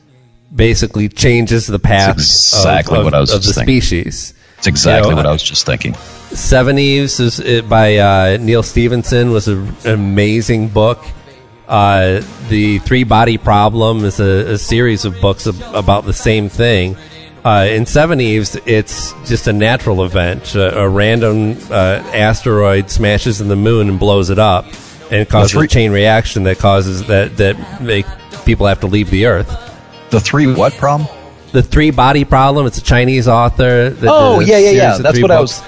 basically 0.54 1.08
changes 1.08 1.66
the 1.66 1.78
path 1.78 2.16
That's 2.16 2.52
of- 2.52 2.58
exactly 2.60 2.98
of, 2.98 3.04
what 3.04 3.14
I 3.14 3.20
was 3.20 3.32
of 3.32 3.42
the 3.44 3.52
thinking. 3.52 3.80
species. 3.80 4.34
It's 4.58 4.66
exactly 4.66 5.10
You 5.10 5.14
know, 5.14 5.16
what 5.18 5.26
I 5.26 5.30
was 5.30 5.42
just 5.42 5.66
thinking. 5.66 5.94
Seven 5.94 6.78
Eves 6.78 7.20
is 7.20 7.62
by 7.62 7.96
uh, 7.98 8.38
Neal 8.40 8.64
Stephenson 8.64 9.30
was 9.30 9.46
a, 9.46 9.56
an 9.56 9.76
amazing 9.86 10.68
book. 10.68 10.98
Uh, 11.68 12.22
the 12.48 12.78
Three 12.80 13.04
Body 13.04 13.36
Problem 13.36 14.04
is 14.04 14.20
a, 14.20 14.52
a 14.54 14.58
series 14.58 15.04
of 15.04 15.20
books 15.20 15.46
ab- 15.46 15.74
about 15.74 16.06
the 16.06 16.14
same 16.14 16.48
thing. 16.48 16.96
Uh, 17.44 17.66
in 17.70 17.84
Seven 17.86 18.20
Eves, 18.20 18.56
it's 18.66 19.12
just 19.28 19.46
a 19.46 19.52
natural 19.52 20.02
event. 20.04 20.54
A, 20.54 20.78
a 20.80 20.88
random 20.88 21.56
uh, 21.70 22.02
asteroid 22.12 22.90
smashes 22.90 23.40
in 23.40 23.48
the 23.48 23.56
moon 23.56 23.88
and 23.88 24.00
blows 24.00 24.30
it 24.30 24.38
up, 24.38 24.64
and 25.10 25.28
causes 25.28 25.52
three- 25.52 25.66
a 25.66 25.68
chain 25.68 25.92
reaction 25.92 26.44
that 26.44 26.58
causes 26.58 27.06
that 27.06 27.36
that 27.36 27.82
make 27.82 28.06
people 28.44 28.66
have 28.66 28.80
to 28.80 28.86
leave 28.86 29.10
the 29.10 29.26
Earth. 29.26 29.48
The 30.10 30.20
three 30.20 30.52
what 30.52 30.72
problem? 30.74 31.08
The 31.52 31.62
Three 31.62 31.90
Body 31.90 32.24
Problem. 32.24 32.66
It's 32.66 32.78
a 32.78 32.82
Chinese 32.82 33.26
author. 33.28 33.90
That 33.90 34.10
Oh 34.10 34.40
yeah, 34.40 34.58
yeah, 34.58 34.70
yeah. 34.70 34.98
That's 34.98 35.20
what 35.22 35.30
I 35.30 35.40
was. 35.40 35.62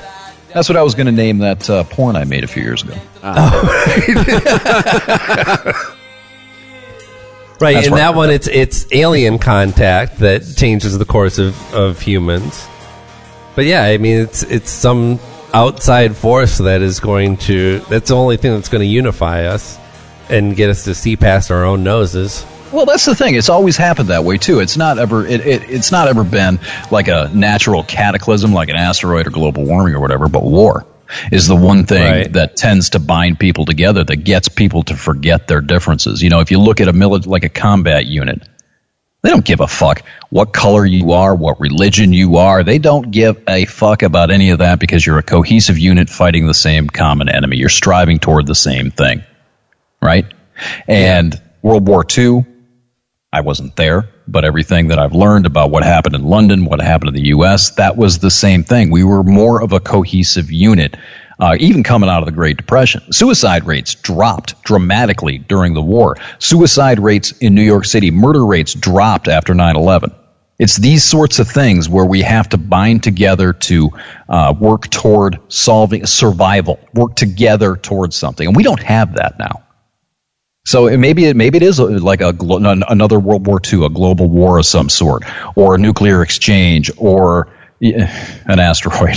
That's 0.55 0.69
what 0.69 0.77
I 0.77 0.83
was 0.83 0.95
going 0.95 1.07
to 1.07 1.13
name 1.13 1.39
that 1.39 1.71
uh, 1.71 1.85
porn 1.85 2.17
I 2.17 2.25
made 2.25 2.45
a 2.45 2.49
few 2.49 2.63
years 2.63 2.83
ago. 2.83 2.95
Right, 7.61 7.75
That's 7.75 7.89
in 7.89 7.95
that 7.97 8.15
one, 8.15 8.31
it's 8.31 8.49
it's 8.49 8.87
alien 8.91 9.39
contact 9.39 10.21
that 10.21 10.55
changes 10.57 10.97
the 10.97 11.05
course 11.05 11.39
of, 11.39 11.75
of 11.75 12.01
humans. 12.01 12.67
But 13.55 13.67
yeah, 13.67 13.85
I 13.85 13.99
mean, 13.99 14.23
it's 14.23 14.43
it's 14.45 14.71
some 14.71 15.21
outside 15.53 16.17
force 16.17 16.57
that 16.57 16.81
is 16.81 17.01
going 17.01 17.37
to. 17.37 17.81
That's 17.81 18.09
the 18.09 18.17
only 18.17 18.39
thing 18.39 18.55
that's 18.55 18.71
going 18.71 18.81
to 18.81 18.87
unify 18.87 19.45
us 19.45 19.79
and 20.31 20.57
get 20.57 20.71
us 20.71 20.85
to 20.85 20.95
see 20.95 21.17
past 21.17 21.51
our 21.51 21.67
own 21.67 21.85
noses. 21.85 22.47
Well, 22.73 22.87
that's 22.87 23.05
the 23.05 23.15
thing. 23.15 23.35
It's 23.35 23.49
always 23.49 23.77
happened 23.77 24.09
that 24.11 24.25
way 24.25 24.39
too. 24.39 24.61
It's 24.61 24.77
not 24.77 24.99
ever. 24.99 25.27
It, 25.27 25.41
it, 25.47 25.71
it's 25.71 25.91
not 25.91 26.09
ever 26.09 26.23
been 26.25 26.61
like 26.91 27.09
a 27.09 27.31
natural 27.35 27.83
cataclysm, 27.83 28.53
like 28.53 28.69
an 28.69 28.77
asteroid 28.77 29.27
or 29.27 29.31
global 29.31 29.65
warming 29.65 29.95
or 29.95 30.01
whatever. 30.01 30.29
But 30.29 30.45
war 30.45 30.87
is 31.33 31.49
the 31.49 31.57
one 31.57 31.85
thing 31.87 32.03
Right. 32.03 32.33
that 32.35 32.57
tends 32.57 32.91
to 32.91 33.01
bind 33.01 33.41
people 33.41 33.65
together, 33.65 34.05
that 34.05 34.17
gets 34.23 34.49
people 34.49 34.85
to 34.85 34.95
forget 34.97 35.49
their 35.49 35.61
differences. 35.61 36.23
You 36.23 36.31
know, 36.31 36.39
if 36.41 36.53
you 36.53 36.61
look 36.61 36.81
at 36.81 36.87
a 36.87 36.93
mili- 36.93 37.27
like 37.27 37.43
a 37.45 37.49
combat 37.49 38.07
unit, 38.07 38.43
They 39.23 39.29
don't 39.31 39.45
give 39.45 39.61
a 39.61 39.67
fuck 39.69 40.03
what 40.31 40.53
color 40.53 40.87
you 40.87 41.13
are, 41.13 41.35
what 41.35 41.61
religion 41.61 42.13
you 42.15 42.37
are. 42.37 42.63
They 42.65 42.79
don't 42.79 43.11
give 43.11 43.43
a 43.49 43.65
fuck 43.67 44.03
about 44.03 44.31
any 44.31 44.51
of 44.51 44.61
that 44.61 44.79
because 44.79 45.05
you're 45.05 45.19
a 45.19 45.23
cohesive 45.23 45.77
unit 45.79 46.09
fighting 46.09 46.47
the 46.47 46.55
same 46.55 46.87
common 46.87 47.29
enemy. 47.29 47.57
You're 47.59 47.69
striving 47.69 48.19
toward 48.21 48.47
the 48.47 48.55
same 48.55 48.91
thing. 48.93 49.23
Right? 50.01 50.25
And 50.89 51.39
World 51.61 51.87
War 51.87 52.07
II, 52.17 52.47
I 53.32 53.43
wasn't 53.43 53.77
there, 53.77 54.09
but 54.27 54.44
everything 54.44 54.89
that 54.89 54.98
I've 54.98 55.15
learned 55.15 55.47
about 55.47 55.70
what 55.70 55.85
happened 55.85 56.16
in 56.16 56.24
London, 56.24 56.65
what 56.65 56.81
happened 56.81 57.11
in 57.11 57.15
the 57.15 57.28
U.S., 57.28 57.70
that 57.77 57.97
was 57.97 58.19
the 58.19 58.31
same 58.31 58.65
thing. 58.65 58.90
We 58.90 59.05
were 59.05 59.23
more 59.23 59.62
of 59.62 59.73
a 59.73 59.78
cohesive 59.78 60.51
unit, 60.51 60.97
uh, 61.39 61.57
even 61.61 61.85
coming 61.85 62.11
out 62.11 62.23
of 62.23 62.27
the 62.27 62.32
Great 62.32 62.57
Depression. 62.57 63.12
Suicide 63.12 63.66
rates 63.66 63.94
dropped 63.94 64.61
dramatically 64.65 65.39
during 65.39 65.74
the 65.74 65.82
war. 65.82 66.16
Suicide 66.40 66.98
rates 66.98 67.31
in 67.39 67.55
New 67.55 67.62
York 67.62 67.85
City, 67.85 68.11
murder 68.11 68.44
rates 68.44 68.74
dropped 68.74 69.28
after 69.28 69.55
9 69.55 69.77
11. 69.77 70.12
It's 70.59 70.77
these 70.77 71.05
sorts 71.05 71.39
of 71.39 71.48
things 71.48 71.89
where 71.89 72.05
we 72.05 72.23
have 72.23 72.48
to 72.48 72.59
bind 72.59 73.05
together 73.05 73.52
to 73.52 73.90
uh, 74.28 74.55
work 74.59 74.90
toward 74.90 75.39
solving 75.47 76.05
survival, 76.05 76.81
work 76.94 77.15
together 77.15 77.77
towards 77.77 78.16
something. 78.16 78.48
And 78.48 78.57
we 78.57 78.65
don't 78.65 78.82
have 78.82 79.15
that 79.15 79.39
now. 79.39 79.62
So 80.66 80.97
maybe 80.97 81.24
it 81.24 81.37
maybe 81.37 81.57
it 81.57 81.62
is 81.62 81.81
uh, 81.81 81.87
like 81.87 82.20
a 82.20 82.35
another 82.39 83.19
World 83.19 83.47
War 83.47 83.61
II, 83.73 83.87
a 83.87 83.89
global 83.89 84.28
war 84.28 84.59
of 84.59 84.66
some 84.66 84.89
sort, 84.89 85.24
or 85.57 85.74
a 85.74 85.78
nuclear 85.78 86.23
exchange, 86.23 86.91
or 86.97 87.49
an 87.81 88.61
asteroid. 88.61 89.16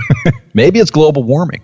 maybe 0.54 0.80
it's 0.80 0.90
global 0.90 1.22
warming. 1.22 1.62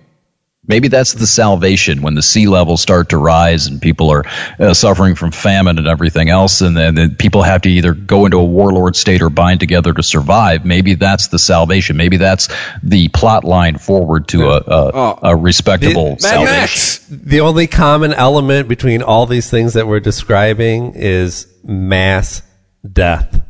Maybe 0.68 0.88
that's 0.88 1.12
the 1.12 1.26
salvation 1.28 2.02
when 2.02 2.14
the 2.14 2.22
sea 2.22 2.48
levels 2.48 2.80
start 2.80 3.10
to 3.10 3.18
rise 3.18 3.68
and 3.68 3.80
people 3.80 4.10
are 4.10 4.24
uh, 4.58 4.74
suffering 4.74 5.14
from 5.14 5.30
famine 5.30 5.78
and 5.78 5.86
everything 5.86 6.28
else, 6.28 6.60
and 6.60 6.76
then, 6.76 6.96
then 6.96 7.14
people 7.14 7.42
have 7.42 7.62
to 7.62 7.68
either 7.70 7.94
go 7.94 8.24
into 8.24 8.38
a 8.38 8.44
warlord 8.44 8.96
state 8.96 9.22
or 9.22 9.30
bind 9.30 9.60
together 9.60 9.92
to 9.92 10.02
survive. 10.02 10.64
Maybe 10.64 10.94
that's 10.94 11.28
the 11.28 11.38
salvation. 11.38 11.96
Maybe 11.96 12.16
that's 12.16 12.48
the 12.82 13.08
plot 13.08 13.44
line 13.44 13.78
forward 13.78 14.26
to 14.28 14.48
a, 14.50 14.56
a, 14.56 14.90
Oh. 14.94 15.18
a 15.22 15.36
respectable 15.36 16.10
Mad 16.10 16.20
salvation. 16.20 16.44
Max. 16.56 17.06
The 17.08 17.40
only 17.40 17.66
common 17.68 18.12
element 18.12 18.66
between 18.68 19.02
all 19.02 19.26
these 19.26 19.48
things 19.48 19.74
that 19.74 19.86
we're 19.86 20.00
describing 20.00 20.94
is 20.96 21.46
mass 21.62 22.42
death. 22.90 23.40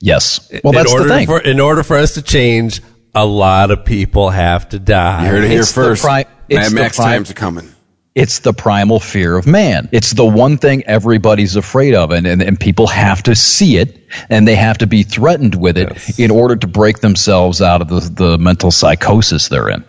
Yes. 0.00 0.48
Well, 0.64 0.72
in 0.72 0.76
that's 0.78 0.92
order 0.92 1.08
the 1.08 1.14
thing. 1.14 1.26
For, 1.26 1.40
in 1.40 1.60
order 1.60 1.82
for 1.82 1.96
us 1.96 2.14
to 2.14 2.22
change, 2.22 2.80
a 3.14 3.26
lot 3.26 3.70
of 3.70 3.84
people 3.84 4.30
have 4.30 4.68
to 4.70 4.78
die. 4.78 5.24
You 5.24 5.30
heard 5.30 5.44
it 5.44 5.50
here 5.50 5.60
It's 5.60 5.72
the 5.72 5.82
first. 5.82 6.02
pri- 6.02 6.20
it's 6.20 6.30
Mad 6.50 6.72
Max 6.72 6.96
times 6.96 7.30
are 7.30 7.34
coming. 7.34 7.72
it's 8.14 8.40
the 8.40 8.52
primal 8.52 8.98
fear 9.00 9.36
of 9.36 9.46
man. 9.46 9.88
It's 9.92 10.12
the 10.12 10.24
one 10.24 10.58
thing 10.58 10.84
everybody's 10.86 11.56
afraid 11.56 11.94
of, 11.94 12.10
and, 12.10 12.26
and, 12.26 12.42
and 12.42 12.58
people 12.58 12.86
have 12.88 13.22
to 13.24 13.34
see 13.36 13.76
it, 13.76 14.00
and 14.28 14.46
they 14.48 14.56
have 14.56 14.78
to 14.78 14.86
be 14.86 15.02
threatened 15.04 15.54
with 15.54 15.78
it 15.78 15.88
Yes. 15.90 16.18
in 16.18 16.30
order 16.30 16.56
to 16.56 16.66
break 16.66 16.98
themselves 17.00 17.62
out 17.62 17.80
of 17.82 17.88
the, 17.88 18.00
the 18.00 18.38
mental 18.38 18.70
psychosis 18.70 19.48
they're 19.48 19.68
in. 19.68 19.84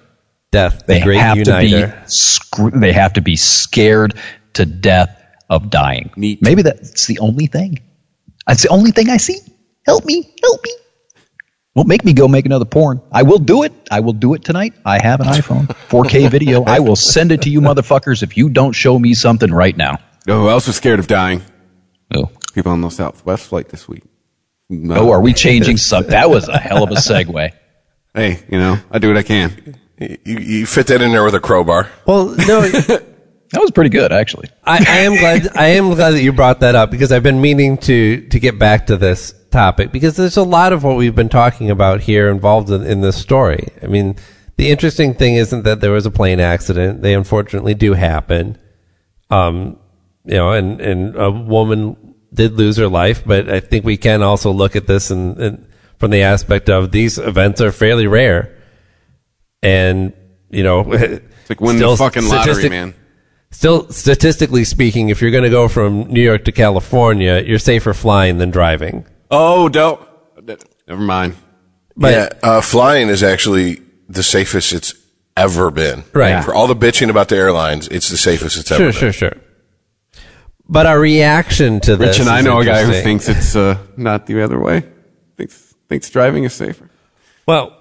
Death, 0.52 0.86
the 0.88 0.99
They 0.99 1.18
have 1.18 1.38
uniter. 1.38 1.91
to 2.07 2.72
be 2.72 2.80
they 2.80 2.91
have 2.91 3.14
to 3.14 3.22
be 3.22 3.36
scared 3.36 4.15
to 4.53 4.65
death 4.65 5.15
of 5.49 5.69
dying. 5.69 6.11
Neat. 6.15 6.41
Maybe 6.41 6.61
that's 6.64 7.06
the 7.07 7.19
only 7.19 7.45
thing. 7.48 7.80
That's 8.48 8.64
the 8.64 8.69
only 8.69 8.91
thing 8.91 9.10
I 9.10 9.18
see. 9.18 9.40
Help 9.86 10.06
me, 10.06 10.34
help 10.44 10.64
me. 10.64 10.72
Won't 11.75 11.87
make 11.87 12.03
me 12.03 12.13
go 12.13 12.27
make 12.27 12.45
another 12.45 12.65
porn. 12.65 13.01
I 13.11 13.23
will 13.23 13.37
do 13.37 13.63
it. 13.63 13.71
I 13.91 13.99
will 13.99 14.13
do 14.13 14.33
it 14.33 14.43
tonight. 14.43 14.73
I 14.85 15.01
have 15.01 15.21
an 15.21 15.27
iPhone, 15.27 15.67
4K 15.67 16.29
video. 16.31 16.63
I 16.63 16.79
will 16.79 16.95
send 16.95 17.31
it 17.31 17.43
to 17.43 17.49
you 17.49 17.61
motherfuckers 17.61 18.23
if 18.23 18.35
you 18.37 18.49
don't 18.49 18.73
show 18.73 18.97
me 18.97 19.13
something 19.13 19.51
right 19.51 19.77
now. 19.77 19.99
You 20.25 20.33
know 20.33 20.41
who 20.41 20.49
else 20.49 20.67
was 20.67 20.75
scared 20.77 20.99
of 20.99 21.07
dying? 21.07 21.43
Oh, 22.13 22.31
People 22.53 22.71
on 22.71 22.81
the 22.81 22.89
Southwest 22.89 23.45
flight 23.47 23.69
this 23.69 23.87
week. 23.87 24.03
No. 24.67 24.95
oh 24.95 25.11
are 25.11 25.21
we 25.21 25.33
changing 25.33 25.77
some? 25.77 26.05
That 26.07 26.29
was 26.29 26.47
a 26.47 26.57
hell 26.57 26.83
of 26.83 26.91
a 26.91 26.95
segue. 26.95 27.51
Hey, 28.13 28.43
you 28.49 28.59
know, 28.59 28.77
I 28.91 28.99
do 28.99 29.07
what 29.07 29.17
I 29.17 29.23
can. 29.23 29.77
You, 29.99 30.17
you 30.25 30.65
fit 30.65 30.87
that 30.87 31.01
in 31.01 31.11
there 31.11 31.23
with 31.23 31.35
a 31.35 31.39
crowbar. 31.39 31.89
well, 32.05 32.25
no, 32.47 32.61
That 33.51 33.61
was 33.61 33.71
pretty 33.71 33.89
good, 33.89 34.11
actually. 34.11 34.49
I, 34.63 34.77
I 34.87 34.97
am 34.99 35.15
glad. 35.15 35.57
I 35.57 35.67
am 35.69 35.89
glad 35.95 36.11
that 36.11 36.21
you 36.21 36.31
brought 36.31 36.59
that 36.59 36.75
up 36.75 36.91
because 36.91 37.11
I've 37.11 37.23
been 37.23 37.41
meaning 37.41 37.77
to 37.79 38.27
to 38.29 38.39
get 38.39 38.59
back 38.59 38.87
to 38.87 38.97
this 38.97 39.33
topic 39.51 39.91
because 39.91 40.15
there's 40.15 40.38
a 40.38 40.43
lot 40.43 40.73
of 40.73 40.84
what 40.84 40.97
we've 40.97 41.15
been 41.15 41.30
talking 41.30 41.69
about 41.69 42.01
here 42.01 42.30
involved 42.30 42.69
in, 42.69 42.84
in 42.85 43.01
this 43.01 43.17
story. 43.17 43.67
I 43.81 43.88
mean, 43.88 44.15
the 44.57 44.69
interesting 44.69 45.13
thing 45.13 45.35
isn't 45.35 45.63
that 45.63 45.81
there 45.81 45.91
was 45.91 46.05
a 46.05 46.11
plane 46.11 46.39
accident; 46.39 47.01
they 47.01 47.13
unfortunately 47.13 47.73
do 47.73 47.93
happen. 47.93 48.57
Um, 49.30 49.77
you 50.26 50.35
know, 50.35 50.51
and 50.51 50.81
and 50.81 51.15
a 51.15 51.31
woman 51.31 52.15
did 52.34 52.53
lose 52.53 52.77
her 52.77 52.88
life, 52.88 53.23
but 53.26 53.49
I 53.49 53.59
think 53.59 53.85
we 53.85 53.97
can 53.97 54.21
also 54.21 54.51
look 54.51 54.76
at 54.76 54.88
this 54.88 55.09
and, 55.11 55.38
and 55.38 55.67
from 55.97 56.11
the 56.11 56.21
aspect 56.21 56.69
of 56.69 56.91
these 56.91 57.17
events 57.17 57.61
are 57.61 57.71
fairly 57.71 58.07
rare, 58.07 58.57
and 59.61 60.13
you 60.49 60.63
know, 60.63 60.81
It's 61.49 61.49
like 61.49 61.61
winning 61.61 61.81
the 61.81 61.97
fucking 61.97 62.27
lottery, 62.27 62.69
man. 62.69 62.93
Still, 63.51 63.89
statistically 63.89 64.63
speaking, 64.63 65.09
if 65.09 65.21
you're 65.21 65.31
going 65.31 65.43
to 65.43 65.49
go 65.49 65.67
from 65.67 66.03
New 66.03 66.21
York 66.21 66.45
to 66.45 66.51
California, 66.51 67.41
you're 67.43 67.57
safer 67.57 67.95
flying 67.95 68.38
than 68.38 68.51
driving. 68.51 69.05
Oh, 69.30 69.69
don't. 69.69 70.01
Never 70.88 71.01
mind. 71.01 71.35
But 71.95 72.14
yeah, 72.14 72.30
uh, 72.41 72.61
flying 72.61 73.10
is 73.10 73.23
actually 73.23 73.81
the 74.07 74.23
safest 74.23 74.73
it's 74.73 74.93
ever 75.35 75.69
been. 75.72 76.03
Right. 76.14 76.43
For 76.43 76.53
all 76.53 76.68
the 76.68 76.76
bitching 76.76 77.10
about 77.10 77.30
the 77.30 77.35
airlines, 77.35 77.88
it's 77.88 78.10
the 78.10 78.18
safest 78.18 78.57
it's 78.57 78.72
ever 78.72 78.91
sure, 78.91 78.91
been. 78.91 79.11
sure, 79.11 79.14
sure. 79.14 79.31
Sure. 79.31 80.23
But 80.68 80.85
our 80.85 80.99
reaction 80.99 81.80
to 81.81 81.95
this, 81.95 82.19
Rich 82.19 82.19
and 82.19 82.30
I 82.30 82.39
is 82.39 82.45
know 82.45 82.60
a 82.60 82.65
guy 82.65 82.84
who 82.84 82.93
thinks 82.93 83.27
it's 83.27 83.56
uh, 83.56 83.77
not 83.97 84.27
the 84.27 84.43
other 84.43 84.60
way. 84.60 84.84
Thinks 85.35 85.76
thinks 85.88 86.10
driving 86.11 86.43
is 86.43 86.53
safer. 86.53 86.89
Well, 87.47 87.76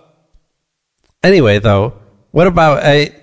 anyway, 1.23 1.59
though, 1.59 1.99
what 2.31 2.47
about 2.47 2.83
I? 2.83 3.15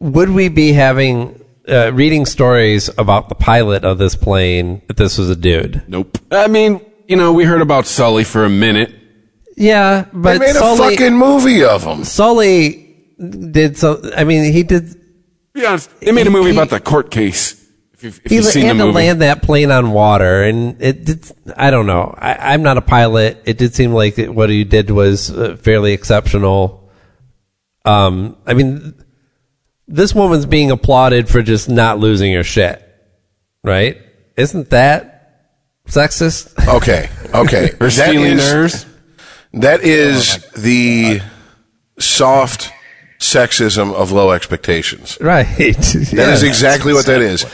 Would 0.00 0.30
we 0.30 0.48
be 0.48 0.72
having 0.72 1.44
uh, 1.68 1.92
reading 1.92 2.24
stories 2.24 2.88
about 2.96 3.28
the 3.28 3.34
pilot 3.34 3.84
of 3.84 3.98
this 3.98 4.16
plane 4.16 4.80
if 4.88 4.96
this 4.96 5.18
was 5.18 5.28
a 5.28 5.36
dude? 5.36 5.82
Nope. 5.86 6.16
I 6.30 6.46
mean, 6.46 6.80
you 7.10 7.16
know, 7.16 7.32
we 7.32 7.44
heard 7.44 7.60
about 7.60 7.86
Sully 7.86 8.22
for 8.22 8.44
a 8.44 8.48
minute. 8.48 8.94
Yeah, 9.56 10.06
but 10.12 10.38
They 10.38 10.38
but 10.38 10.46
made 10.46 10.56
a 10.56 10.76
fucking 10.76 11.16
movie 11.16 11.64
of 11.64 11.82
them. 11.84 12.04
Sully 12.04 12.96
did 13.18 13.76
so. 13.76 14.00
I 14.16 14.22
mean, 14.22 14.52
he 14.52 14.62
did. 14.62 14.94
Be 15.52 15.66
honest, 15.66 15.90
they 16.00 16.12
made 16.12 16.28
a 16.28 16.30
movie 16.30 16.50
He- 16.52 16.56
about 16.56 16.70
the 16.70 16.78
court 16.78 17.10
case. 17.10 17.56
If 17.94 18.04
you've, 18.04 18.20
if 18.24 18.30
he 18.30 18.36
you've 18.36 18.44
seen 18.46 18.64
had 18.66 18.76
the 18.76 18.78
to 18.78 18.84
movie, 18.86 18.94
land 18.94 19.22
that 19.22 19.42
plane 19.42 19.72
on 19.72 19.90
water, 19.90 20.44
and 20.44 20.80
it 20.80 21.04
did. 21.04 21.30
I 21.56 21.72
don't 21.72 21.86
know. 21.86 22.14
I, 22.16 22.54
I'm 22.54 22.62
not 22.62 22.78
a 22.78 22.80
pilot. 22.80 23.42
It 23.44 23.58
did 23.58 23.74
seem 23.74 23.92
like 23.92 24.16
it, 24.18 24.32
what 24.32 24.48
he 24.48 24.62
did 24.62 24.88
was 24.90 25.30
uh, 25.30 25.56
fairly 25.56 25.92
exceptional. 25.92 26.90
Um, 27.84 28.36
I 28.46 28.54
mean, 28.54 28.94
this 29.88 30.14
woman's 30.14 30.46
being 30.46 30.70
applauded 30.70 31.28
for 31.28 31.42
just 31.42 31.68
not 31.68 31.98
losing 31.98 32.32
her 32.34 32.44
shit, 32.44 32.80
right? 33.64 33.98
Isn't 34.36 34.70
that 34.70 35.09
sexist? 35.90 36.52
Okay, 36.76 37.08
okay. 37.34 37.70
or 37.80 37.88
That 37.88 38.08
stealing 38.08 38.38
is- 38.38 38.50
hers. 38.52 38.86
That 39.52 39.80
is 39.80 40.36
the 40.52 41.20
soft 41.98 42.70
sexism 43.18 43.92
of 43.92 44.12
low 44.12 44.30
expectations. 44.30 45.18
right. 45.20 45.46
That 45.56 46.30
is 46.32 46.42
exactly 46.42 46.92
what 46.94 47.06
that 47.06 47.20
is. 47.20 47.44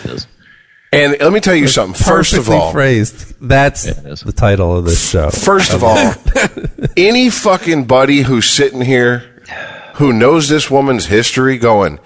And 0.92 1.16
let 1.20 1.32
me 1.32 1.40
tell 1.40 1.54
you 1.54 1.68
something. 1.68 1.94
First 2.00 2.32
of 2.34 2.38
Perfectly 2.46 2.56
all, 2.56 2.72
phrased. 2.72 3.34
That's 3.40 3.86
is. 3.86 4.20
the 4.20 4.32
title 4.32 4.76
of 4.76 4.84
this 4.84 5.10
show. 5.10 5.30
First 5.30 5.72
of 5.72 5.82
all, 5.82 6.14
any 6.96 7.28
fucking 7.30 7.86
buddy 7.86 8.20
who's 8.22 8.48
sitting 8.48 8.82
here 8.82 9.42
who 9.94 10.12
knows 10.12 10.48
this 10.48 10.70
woman's 10.70 11.06
history 11.06 11.56
going, 11.58 11.98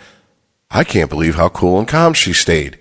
I 0.70 0.84
can't 0.84 1.10
believe 1.10 1.34
how 1.34 1.48
cool 1.50 1.78
and 1.78 1.86
calm 1.88 2.14
she 2.14 2.32
stayed. 2.32 2.78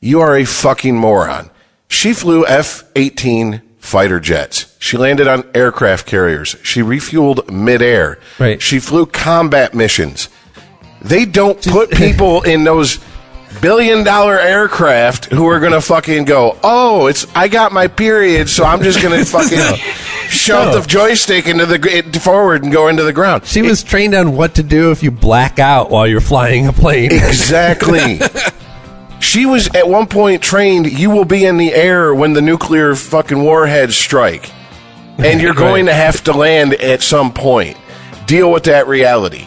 You 0.00 0.20
are 0.20 0.36
a 0.36 0.44
fucking 0.44 0.96
moron. 0.96 1.50
She 1.90 2.14
flew 2.14 2.46
F 2.46 2.84
18 2.96 3.60
fighter 3.78 4.20
jets. 4.20 4.74
She 4.78 4.96
landed 4.96 5.26
on 5.26 5.44
aircraft 5.54 6.06
carriers. 6.06 6.56
She 6.62 6.80
refueled 6.80 7.50
midair. 7.50 8.18
Right. 8.38 8.62
She 8.62 8.78
flew 8.78 9.04
combat 9.04 9.74
missions. 9.74 10.28
They 11.02 11.24
don't 11.26 11.60
put 11.60 11.90
people 12.04 12.42
in 12.42 12.64
those 12.64 13.00
billion 13.60 14.04
dollar 14.04 14.38
aircraft 14.38 15.26
who 15.26 15.46
are 15.48 15.58
gonna 15.58 15.80
fucking 15.80 16.24
go, 16.24 16.56
oh, 16.62 17.08
it's 17.08 17.26
I 17.34 17.48
got 17.48 17.72
my 17.72 17.88
period, 17.88 18.48
so 18.48 18.64
I'm 18.64 18.82
just 18.82 19.02
gonna 19.02 19.24
fucking 19.24 19.58
shove 20.28 20.72
the 20.72 20.88
joystick 20.88 21.48
into 21.48 21.66
the 21.66 22.20
forward 22.22 22.62
and 22.62 22.72
go 22.72 22.86
into 22.86 23.02
the 23.02 23.12
ground. 23.12 23.46
She 23.46 23.62
was 23.62 23.82
trained 23.82 24.14
on 24.14 24.36
what 24.36 24.54
to 24.54 24.62
do 24.62 24.92
if 24.92 25.02
you 25.02 25.10
black 25.10 25.58
out 25.58 25.90
while 25.90 26.06
you're 26.06 26.20
flying 26.20 26.68
a 26.68 26.72
plane. 26.72 27.12
Exactly. 27.12 28.20
she 29.20 29.46
was 29.46 29.68
at 29.74 29.88
one 29.88 30.06
point 30.06 30.42
trained. 30.42 30.90
You 30.90 31.10
will 31.10 31.24
be 31.24 31.44
in 31.44 31.56
the 31.56 31.72
air 31.72 32.14
when 32.14 32.32
the 32.32 32.42
nuclear 32.42 32.94
fucking 32.94 33.42
warheads 33.42 33.96
strike, 33.96 34.50
and 35.18 35.40
you're 35.40 35.54
going 35.68 35.86
to 35.86 35.94
have 35.94 36.24
to 36.24 36.32
land 36.32 36.74
at 36.74 37.02
some 37.02 37.32
point. 37.32 37.76
Deal 38.26 38.50
with 38.50 38.64
that 38.64 38.86
reality. 38.86 39.46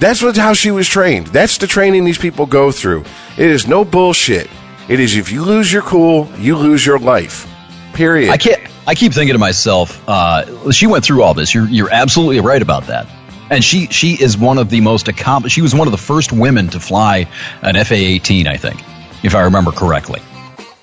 That's 0.00 0.20
what 0.22 0.36
how 0.36 0.52
she 0.52 0.70
was 0.70 0.88
trained. 0.88 1.28
That's 1.28 1.58
the 1.58 1.66
training 1.66 2.04
these 2.04 2.18
people 2.18 2.46
go 2.46 2.72
through. 2.72 3.04
It 3.36 3.50
is 3.50 3.68
no 3.68 3.84
bullshit. 3.84 4.50
It 4.88 4.98
is 4.98 5.16
if 5.16 5.30
you 5.30 5.44
lose 5.44 5.72
your 5.72 5.82
cool, 5.82 6.28
you 6.38 6.56
lose 6.56 6.84
your 6.84 6.98
life. 6.98 7.48
Period. 7.94 8.30
I 8.30 8.36
can't. 8.36 8.60
I 8.86 8.94
keep 8.96 9.12
thinking 9.12 9.34
to 9.34 9.38
myself, 9.38 10.02
uh, 10.08 10.72
she 10.72 10.88
went 10.88 11.04
through 11.04 11.22
all 11.22 11.34
this. 11.34 11.54
You're 11.54 11.68
you're 11.68 11.92
absolutely 11.92 12.40
right 12.40 12.60
about 12.60 12.88
that. 12.88 13.06
And 13.48 13.62
she 13.62 13.86
she 13.86 14.14
is 14.14 14.36
one 14.36 14.58
of 14.58 14.70
the 14.70 14.80
most 14.80 15.08
accomplished. 15.08 15.54
She 15.54 15.62
was 15.62 15.74
one 15.74 15.86
of 15.86 15.92
the 15.92 15.98
first 15.98 16.32
women 16.32 16.68
to 16.70 16.80
fly 16.80 17.28
an 17.60 17.74
FA-18, 17.76 18.46
I 18.48 18.56
think, 18.56 18.82
if 19.22 19.34
I 19.34 19.42
remember 19.42 19.72
correctly. 19.72 20.20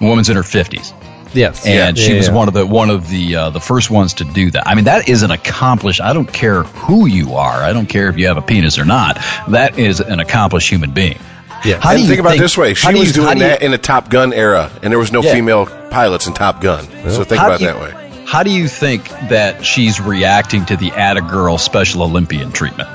A 0.02 0.06
woman's 0.06 0.30
in 0.30 0.36
her 0.38 0.44
50s, 0.44 0.94
Yes. 1.34 1.66
and 1.66 1.98
Yeah, 1.98 2.04
she 2.04 2.12
yeah, 2.12 2.18
was 2.18 2.28
yeah. 2.30 2.34
one 2.34 2.48
of 2.48 2.54
the 2.54 2.66
one 2.66 2.90
of 2.90 3.10
the 3.10 3.36
uh, 3.36 3.50
the 3.50 3.60
first 3.60 3.92
ones 3.92 4.14
to 4.16 4.24
do 4.24 4.50
that. 4.52 4.68
I 4.68 4.76
mean, 4.76 4.86
that 4.86 5.10
is 5.10 5.24
an 5.24 5.32
accomplished. 5.32 6.00
I 6.02 6.14
don't 6.14 6.32
care 6.32 6.64
who 6.64 7.06
you 7.06 7.36
are. 7.36 7.62
I 7.62 7.74
don't 7.74 7.88
care 7.88 8.08
if 8.10 8.18
you 8.18 8.28
have 8.28 8.38
a 8.38 8.42
penis 8.42 8.80
or 8.80 8.86
not. 8.86 9.18
That 9.50 9.78
is 9.78 10.00
an 10.00 10.20
accomplished 10.20 10.70
human 10.70 10.92
being. 10.92 11.20
Yeah. 11.66 11.80
How 11.82 11.90
and 11.92 11.98
do 11.98 12.04
you 12.04 12.08
think 12.08 12.22
about 12.22 12.36
it 12.36 12.40
this 12.40 12.58
way: 12.58 12.74
she 12.74 12.88
do 12.94 13.00
was 13.00 13.16
you- 13.16 13.24
how 13.24 13.30
doing 13.30 13.40
do 13.40 13.44
you- 13.44 13.50
that 13.50 13.62
in 13.62 13.72
the 13.72 13.78
Top 13.78 14.10
Gun 14.10 14.32
era, 14.32 14.72
and 14.82 14.90
there 14.92 14.98
was 15.00 15.12
no 15.12 15.22
Yeah. 15.22 15.34
female 15.34 15.66
pilots 15.92 16.26
in 16.28 16.34
Top 16.34 16.62
Gun. 16.62 16.86
So 17.10 17.26
think 17.26 17.42
about 17.42 17.60
you- 17.60 17.68
that 17.68 17.80
way. 17.82 17.94
How 18.26 18.44
do 18.44 18.52
you 18.52 18.68
think 18.70 19.10
that 19.30 19.66
she's 19.66 20.00
reacting 20.00 20.66
to 20.68 20.78
the 20.78 20.92
Atta 20.92 21.22
Girl 21.22 21.58
Special 21.58 22.04
Olympian 22.04 22.52
treatment? 22.54 22.88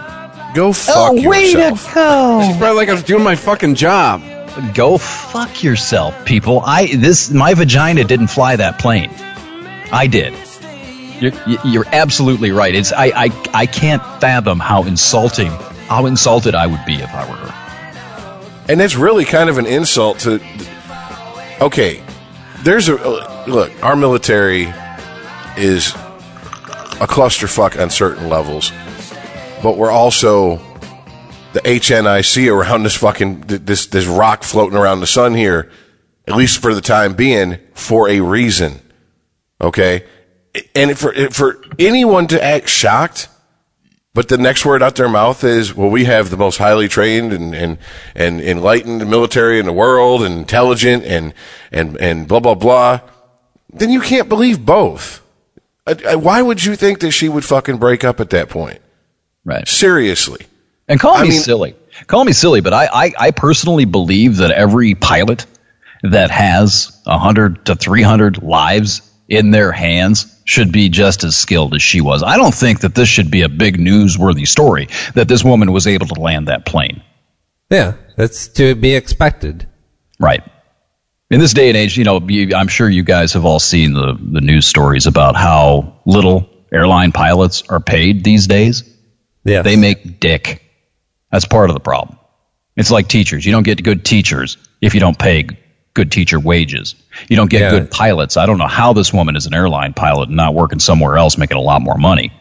Go 0.55 0.73
fuck 0.73 0.97
oh, 0.97 1.29
way 1.29 1.47
yourself. 1.51 1.89
to 1.89 1.95
go! 1.95 2.43
She's 2.47 2.57
probably 2.57 2.77
like 2.77 2.89
I 2.89 2.93
was 2.95 3.03
doing 3.03 3.23
my 3.25 3.35
fucking 3.37 3.75
job. 3.75 4.23
Go 4.73 4.99
fuck 4.99 5.63
yourself, 5.63 6.25
people. 6.25 6.61
I 6.65 6.87
this 6.95 7.31
my 7.31 7.55
vagina 7.55 8.05
didn't 8.05 8.29
fly 8.29 8.57
that 8.57 8.79
plane. 8.79 9.11
I 9.91 10.07
did. 10.07 10.35
You're, 11.21 11.33
you're 11.65 11.87
absolutely 11.87 12.51
right. 12.51 12.75
It's 12.75 12.93
I, 12.93 13.07
I 13.07 13.49
I 13.53 13.67
can't 13.67 14.03
fathom 14.21 14.61
how 14.61 14.85
insulting 14.85 15.51
how 15.89 16.07
insulted 16.07 16.55
I 16.55 16.67
would 16.67 16.85
be 16.85 16.95
if 16.95 17.13
I 17.13 17.29
were 17.29 17.37
her. 17.37 18.65
And 18.69 18.81
it's 18.81 18.95
really 18.95 19.25
kind 19.25 19.51
of 19.51 19.59
an 19.59 19.67
insult 19.67 20.21
to. 20.21 20.41
Okay, 21.61 22.03
there's 22.63 22.89
a 22.89 22.97
uh, 22.97 23.45
look. 23.47 23.73
Our 23.83 23.97
military 23.97 24.73
is 25.57 25.95
a 27.01 27.07
clusterfuck 27.07 27.81
on 27.81 27.91
certain 27.91 28.29
levels, 28.29 28.71
but 29.63 29.77
we're 29.77 29.91
also 29.91 30.61
the 31.55 31.61
HNIC 31.61 32.53
around 32.53 32.83
this 32.83 32.97
fucking 32.97 33.43
this 33.47 33.87
this 33.87 34.07
rock 34.07 34.43
floating 34.43 34.79
around 34.79 35.01
the 35.01 35.07
sun 35.07 35.35
here, 35.35 35.71
at 36.29 36.37
least 36.37 36.61
for 36.61 36.75
the 36.75 36.81
time 36.81 37.15
being, 37.15 37.59
for 37.73 38.09
a 38.09 38.21
reason. 38.21 38.81
Okay, 39.61 40.05
and 40.75 40.99
for 40.99 41.15
for 41.31 41.65
anyone 41.79 42.27
to 42.27 42.43
act 42.43 42.69
shocked 42.69 43.29
but 44.15 44.29
the 44.29 44.39
next 44.39 44.65
word 44.65 44.81
out 44.81 44.95
their 44.95 45.09
mouth 45.09 45.43
is, 45.43 45.75
well, 45.75 45.91
we 45.91 46.05
have 46.05 46.31
the 46.31 46.37
most 46.37 46.59
highly 46.59 46.87
trained 46.87 47.33
and, 47.33 47.53
and, 47.53 47.79
and 48.15 48.41
enlightened 48.41 49.11
military 49.11 49.59
in 49.59 49.67
the 49.67 49.73
world 49.73 50.23
and 50.23 50.39
intelligent 50.39 51.05
and, 51.05 51.35
and, 51.73 51.97
and 51.97 52.29
blah, 52.29 52.39
blah, 52.39 52.55
blah. 52.55 53.01
Then 53.71 53.91
you 53.91 54.01
can't 54.01 54.29
believe 54.29 54.65
both. 54.65 55.21
Why 56.15 56.41
would 56.43 56.65
you 56.65 56.77
think 56.77 57.01
that 57.01 57.11
she 57.11 57.29
would 57.29 57.45
fucking 57.45 57.79
break 57.79 58.05
up 58.05 58.21
at 58.21 58.31
that 58.31 58.49
point? 58.49 58.81
Right. 59.45 59.67
Seriously. 59.67 60.47
And 60.89 61.01
call 61.01 61.17
I 61.17 61.23
me 61.23 61.29
mean- 61.31 61.41
silly. 61.41 61.77
Call 62.09 62.25
me 62.25 62.33
silly, 62.33 62.61
but 62.61 62.73
I, 62.73 62.87
I, 62.93 63.13
I 63.19 63.31
personally 63.31 63.85
believe 63.85 64.39
that 64.39 64.51
every 64.51 64.95
pilot 64.97 65.47
that 66.03 66.31
has 66.31 67.01
100 67.05 67.67
to 67.67 67.77
300 67.77 68.43
lives 68.43 69.01
in 69.29 69.53
their 69.53 69.71
hands 69.71 70.27
should 70.45 70.73
be 70.73 70.89
just 70.89 71.23
as 71.23 71.37
skilled 71.37 71.75
as 71.75 71.83
she 71.83 72.01
was. 72.01 72.23
I 72.25 72.37
don't 72.37 72.55
think 72.55 72.81
that 72.81 72.95
this 72.97 73.09
should 73.09 73.31
be 73.31 73.43
a 73.43 73.49
big 73.49 73.79
newsworthy 73.79 74.47
story 74.47 74.89
that 75.15 75.29
this 75.29 75.45
woman 75.45 75.73
was 75.73 75.87
able 75.87 76.07
to 76.09 76.21
land 76.21 76.49
that 76.49 76.67
plane. 76.67 77.01
Yeah. 77.71 77.95
That's 78.17 78.49
to 78.49 78.75
be 78.75 78.95
expected. 78.95 79.67
Right. 80.19 80.43
In 81.31 81.39
this 81.41 81.55
day 81.55 81.69
and 81.69 81.77
age, 81.77 81.97
you 81.97 82.05
know, 82.05 82.21
you, 82.21 82.55
I'm 82.55 82.69
sure 82.69 82.89
you 82.91 83.05
guys 83.05 83.33
have 83.35 83.45
all 83.45 83.61
seen 83.61 83.93
the, 83.95 84.19
the 84.21 84.41
news 84.41 84.67
stories 84.67 85.07
about 85.07 85.37
how 85.37 86.01
little 86.05 86.51
airline 86.73 87.13
pilots 87.13 87.63
are 87.69 87.81
paid 87.81 88.25
these 88.25 88.47
days. 88.49 88.83
Yeah. 89.45 89.63
They 89.63 89.77
make 89.77 90.19
dick. 90.21 90.61
That's 91.35 91.47
part 91.47 91.69
of 91.69 91.75
the 91.75 91.81
problem. 91.81 92.17
It's 92.77 92.93
like 92.93 93.09
teachers. 93.09 93.45
You 93.45 93.51
don't 93.51 93.65
get 93.65 93.83
good 93.83 94.05
teachers 94.05 94.57
if 94.81 94.95
you 94.95 95.01
don't 95.01 95.19
pay 95.19 95.49
good 95.93 96.13
teacher 96.13 96.39
wages. 96.39 96.95
You 97.29 97.35
don't 97.35 97.51
get 97.51 97.61
Yeah. 97.63 97.71
good 97.71 97.91
pilots. 97.91 98.37
I 98.37 98.47
don't 98.47 98.57
know 98.59 98.69
how 98.69 98.93
this 98.93 99.13
woman 99.13 99.35
is 99.35 99.47
an 99.47 99.53
airline 99.53 99.95
pilot 99.95 100.29
and 100.29 100.37
not 100.37 100.55
working 100.55 100.79
somewhere 100.79 101.17
else 101.19 101.37
making 101.37 101.57
a 101.57 101.61
lot 101.61 101.83
more 101.83 101.99
money. 101.99 102.33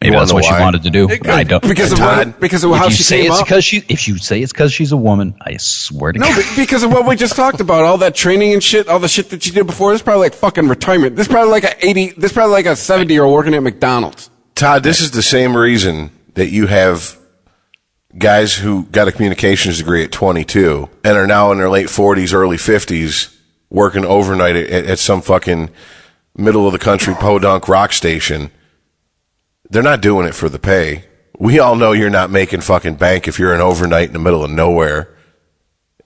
Maybe 0.00 0.10
wanna 0.10 0.20
that's 0.22 0.30
know 0.30 0.34
what 0.34 0.44
she 0.44 0.50
wanted 0.52 0.82
to 0.82 0.90
do. 0.90 1.08
I 1.30 1.44
don't. 1.44 1.62
because 1.62 1.92
of 1.92 2.00
what, 2.00 2.40
because 2.40 2.64
of 2.64 2.72
if 2.72 2.78
how 2.78 2.84
you 2.86 2.90
she 2.90 3.02
say 3.04 3.20
came 3.22 3.30
it's 3.30 3.40
up. 3.40 3.46
because 3.46 3.64
she, 3.64 3.84
if 3.88 4.08
you 4.08 4.18
say 4.18 4.42
it's 4.42 4.52
because 4.52 4.72
she's 4.72 4.90
a 4.90 4.96
woman, 4.96 5.36
I 5.40 5.56
swear 5.58 6.10
to 6.10 6.18
No, 6.18 6.26
God. 6.26 6.36
be- 6.56 6.62
because 6.64 6.82
of 6.82 6.90
what 6.90 7.06
we 7.06 7.14
just 7.14 7.36
talked 7.36 7.60
about, 7.60 7.84
all 7.84 7.98
that 7.98 8.16
training 8.16 8.52
and 8.54 8.62
shit, 8.64 8.88
all 8.88 8.98
the 8.98 9.06
shit 9.08 9.30
that 9.30 9.44
she 9.44 9.52
did 9.52 9.66
before. 9.68 9.92
This 9.92 10.00
is 10.00 10.04
probably 10.04 10.22
like 10.22 10.34
fucking 10.34 10.66
retirement. 10.68 11.14
This 11.14 11.28
is 11.28 11.32
probably 11.32 11.52
like 11.52 11.62
a 11.64 11.86
eighty. 11.86 12.08
This 12.10 12.30
is 12.30 12.32
probably 12.32 12.54
like 12.54 12.66
a 12.66 12.74
seventy 12.74 13.14
year 13.14 13.22
old 13.24 13.34
working 13.34 13.54
at 13.54 13.62
McDonald's. 13.62 14.30
Todd, 14.56 14.82
this 14.82 15.00
is 15.00 15.12
the 15.12 15.22
same 15.22 15.56
reason 15.56 16.10
that 16.34 16.48
you 16.48 16.66
have 16.66 17.16
guys 18.16 18.54
who 18.54 18.84
got 18.84 19.08
a 19.08 19.12
communications 19.12 19.78
degree 19.78 20.02
at 20.02 20.12
22 20.12 20.88
and 21.04 21.16
are 21.16 21.26
now 21.26 21.52
in 21.52 21.58
their 21.58 21.70
late 21.70 21.86
40s, 21.86 22.34
early 22.34 22.56
50s 22.56 23.36
working 23.68 24.04
overnight 24.04 24.56
at, 24.56 24.84
at 24.86 24.98
some 24.98 25.22
fucking 25.22 25.70
middle 26.36 26.66
of 26.66 26.72
the 26.72 26.78
country 26.78 27.14
podunk 27.14 27.68
rock 27.68 27.92
station. 27.92 28.50
They're 29.68 29.82
not 29.82 30.00
doing 30.00 30.26
it 30.26 30.34
for 30.34 30.48
the 30.48 30.58
pay. 30.58 31.04
We 31.38 31.58
all 31.58 31.76
know 31.76 31.92
you're 31.92 32.10
not 32.10 32.30
making 32.30 32.60
fucking 32.62 32.96
bank 32.96 33.28
if 33.28 33.38
you're 33.38 33.54
an 33.54 33.60
overnight 33.60 34.08
in 34.08 34.12
the 34.12 34.18
middle 34.18 34.44
of 34.44 34.50
nowhere. 34.50 35.16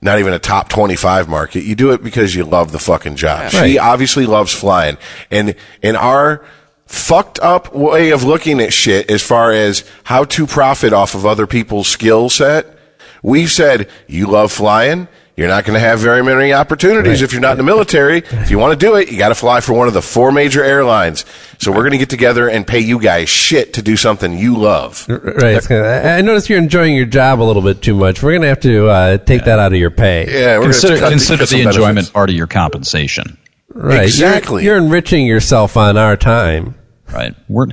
Not 0.01 0.19
even 0.19 0.35
a 0.35 0.39
top 0.39 0.69
25 0.69 1.29
market. 1.29 1.65
You 1.65 1.75
do 1.75 1.93
it 1.93 2.05
because 2.05 2.35
you 2.35 2.45
love 2.45 2.73
the 2.73 2.79
fucking 2.79 3.17
job. 3.17 3.51
She 3.51 3.79
obviously 3.79 4.27
loves 4.27 4.53
flying. 4.53 4.99
And 5.31 5.55
in 5.83 5.97
our 5.97 6.45
fucked 6.87 7.39
up 7.41 7.75
way 7.75 8.11
of 8.11 8.25
looking 8.25 8.61
at 8.61 8.73
shit 8.73 9.11
as 9.11 9.23
far 9.23 9.53
as 9.53 9.85
how 10.05 10.25
to 10.25 10.47
profit 10.47 10.93
off 10.93 11.15
of 11.15 11.25
other 11.27 11.47
people's 11.47 11.89
skill 11.89 12.29
set, 12.31 12.77
we've 13.23 13.51
said, 13.51 13.89
you 14.07 14.27
love 14.27 14.53
flying. 14.53 15.09
You're 15.37 15.49
not 15.49 15.65
going 15.65 15.75
to 15.75 15.81
have 15.81 15.99
very 15.99 16.23
many 16.23 16.53
opportunities 16.53 17.21
if 17.21 17.33
you're 17.33 17.41
not 17.43 17.53
in 17.53 17.57
the 17.59 17.65
military. 17.65 18.19
If 18.19 18.53
you 18.53 18.59
want 18.61 18.79
to 18.79 18.87
do 18.87 18.95
it, 18.95 19.11
you 19.11 19.19
got 19.19 19.31
to 19.31 19.35
fly 19.35 19.61
for 19.61 19.73
one 19.73 19.89
of 19.89 19.95
the 19.95 20.01
four 20.01 20.31
major 20.31 20.63
airlines. 20.63 21.25
So 21.59 21.73
we're 21.73 21.79
going 21.81 21.91
to 21.91 21.99
get 21.99 22.09
together 22.09 22.49
and 22.49 22.65
pay 22.65 22.79
you 22.79 23.01
guys 23.01 23.29
shit 23.29 23.73
to 23.75 23.83
do 23.83 23.97
something 23.97 24.39
you 24.39 24.57
love. 24.57 25.05
Right. 25.09 25.57
It's 25.57 25.67
kinda- 25.67 26.03
I 26.05 26.19
I 26.19 26.21
notice 26.21 26.49
you're 26.49 26.61
enjoying 26.61 26.95
your 26.95 27.07
job 27.07 27.41
a 27.41 27.43
little 27.43 27.63
bit 27.63 27.83
too 27.83 27.97
much. 27.97 28.23
We're 28.23 28.31
going 28.31 28.43
to 28.43 28.49
have 28.49 28.61
to 28.61 28.87
uh, 28.89 29.19
take 29.19 29.45
that 29.47 29.59
out 29.59 29.73
of 29.73 29.79
your 29.81 29.91
pay. 29.91 30.27
Yeah, 30.31 30.59
we're 30.59 30.67
Consider, 30.67 30.99
going 31.01 31.05
to 31.07 31.11
consider 31.11 31.47
the 31.47 31.63
enjoyment 31.63 32.13
part 32.13 32.31
of 32.31 32.37
your 32.37 32.47
compensation. 32.47 33.37
Right. 33.75 33.95
You're- 33.95 34.05
Exactly. 34.05 34.65
You're, 34.65 34.77
enriching 34.79 35.27
yourself 35.27 35.77
on 35.77 35.97
our 35.97 36.17
time. 36.17 36.75
Right. 37.13 37.35
We're 37.49 37.67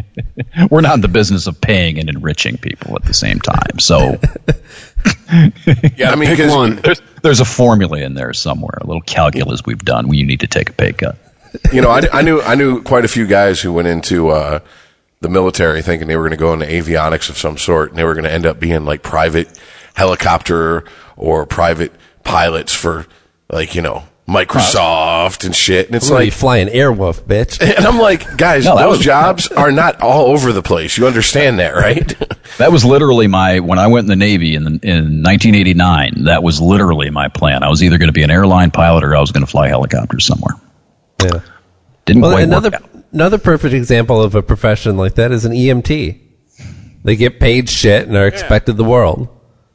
we're 0.70 0.80
not 0.80 0.94
in 0.96 1.00
the 1.00 1.08
business 1.08 1.46
of 1.46 1.60
paying 1.60 1.98
and 1.98 2.08
enriching 2.08 2.58
people 2.58 2.96
at 2.96 3.04
the 3.04 3.14
same 3.14 3.38
time. 3.40 3.78
So 3.78 4.18
Yeah, 5.96 6.10
I 6.10 6.16
mean, 6.16 6.28
pick 6.28 6.38
'cause- 6.38 6.50
one. 6.54 6.76
there's 6.76 7.00
there's 7.22 7.40
a 7.40 7.44
formula 7.44 7.98
in 7.98 8.14
there 8.14 8.32
somewhere, 8.32 8.78
a 8.80 8.86
little 8.86 9.02
calculus 9.02 9.62
we've 9.64 9.78
done 9.84 10.08
when 10.08 10.18
you 10.18 10.26
need 10.26 10.40
to 10.40 10.46
take 10.46 10.70
a 10.70 10.72
pay 10.72 10.92
cut. 10.92 11.16
you 11.72 11.80
know, 11.80 11.90
I, 11.90 12.02
I 12.12 12.22
knew 12.22 12.40
I 12.42 12.54
knew 12.54 12.82
quite 12.82 13.04
a 13.04 13.08
few 13.08 13.26
guys 13.26 13.60
who 13.60 13.72
went 13.72 13.88
into 13.88 14.28
uh, 14.30 14.60
the 15.20 15.28
military 15.28 15.80
thinking 15.82 16.08
they 16.08 16.16
were 16.16 16.22
going 16.28 16.32
to 16.32 16.36
go 16.36 16.52
into 16.52 16.66
avionics 16.66 17.28
of 17.30 17.38
some 17.38 17.56
sort, 17.56 17.90
and 17.90 17.98
they 17.98 18.04
were 18.04 18.14
going 18.14 18.24
to 18.24 18.32
end 18.32 18.44
up 18.46 18.58
being 18.60 18.84
like 18.84 19.02
private 19.02 19.48
helicopter 19.94 20.84
or 21.16 21.46
private 21.46 21.92
pilots 22.24 22.74
for 22.74 23.06
like 23.50 23.74
you 23.74 23.82
know 23.82 24.04
Microsoft 24.28 25.44
and 25.44 25.54
shit. 25.54 25.86
And 25.86 25.96
it's 25.96 26.06
It's 26.06 26.10
like 26.10 26.24
like, 26.26 26.32
flying 26.32 26.68
Airwolf, 26.68 27.20
bitch. 27.22 27.60
and 27.76 27.84
I'm 27.86 27.98
like, 27.98 28.36
guys, 28.38 28.64
No, 28.64 28.76
those 28.76 28.98
was- 28.98 29.04
jobs 29.04 29.48
are 29.48 29.70
not 29.70 30.00
all 30.00 30.26
over 30.32 30.52
the 30.52 30.62
place. 30.62 30.96
You 30.96 31.06
understand 31.06 31.58
that, 31.58 31.74
right? 31.74 32.14
That 32.58 32.70
was 32.70 32.84
literally 32.84 33.26
my 33.26 33.58
when 33.58 33.80
I 33.80 33.88
went 33.88 34.04
in 34.04 34.08
the 34.10 34.16
Navy 34.16 34.54
in 34.54 34.62
the, 34.62 34.70
in 34.70 35.22
1989. 35.24 36.24
That 36.24 36.44
was 36.44 36.60
literally 36.60 37.10
my 37.10 37.26
plan. 37.26 37.64
I 37.64 37.68
was 37.68 37.82
either 37.82 37.98
going 37.98 38.10
to 38.10 38.12
be 38.12 38.22
an 38.22 38.30
airline 38.30 38.70
pilot 38.70 39.02
or 39.02 39.16
I 39.16 39.20
was 39.20 39.32
going 39.32 39.44
to 39.44 39.50
fly 39.50 39.66
helicopters 39.66 40.24
somewhere. 40.24 40.54
Yeah. 41.20 41.40
Didn't 42.04 42.22
Well, 42.22 42.30
quite 42.30 42.44
another 42.44 42.70
work 42.70 42.80
out. 42.80 43.04
another 43.12 43.38
perfect 43.38 43.74
example 43.74 44.22
of 44.22 44.36
a 44.36 44.42
profession 44.42 44.96
like 44.96 45.16
that 45.16 45.32
is 45.32 45.44
an 45.44 45.50
EMT. 45.50 46.20
They 47.02 47.16
get 47.16 47.40
paid 47.40 47.68
shit 47.68 48.06
and 48.06 48.16
are 48.16 48.28
expected 48.28 48.76
the 48.76 48.84
world. 48.84 49.28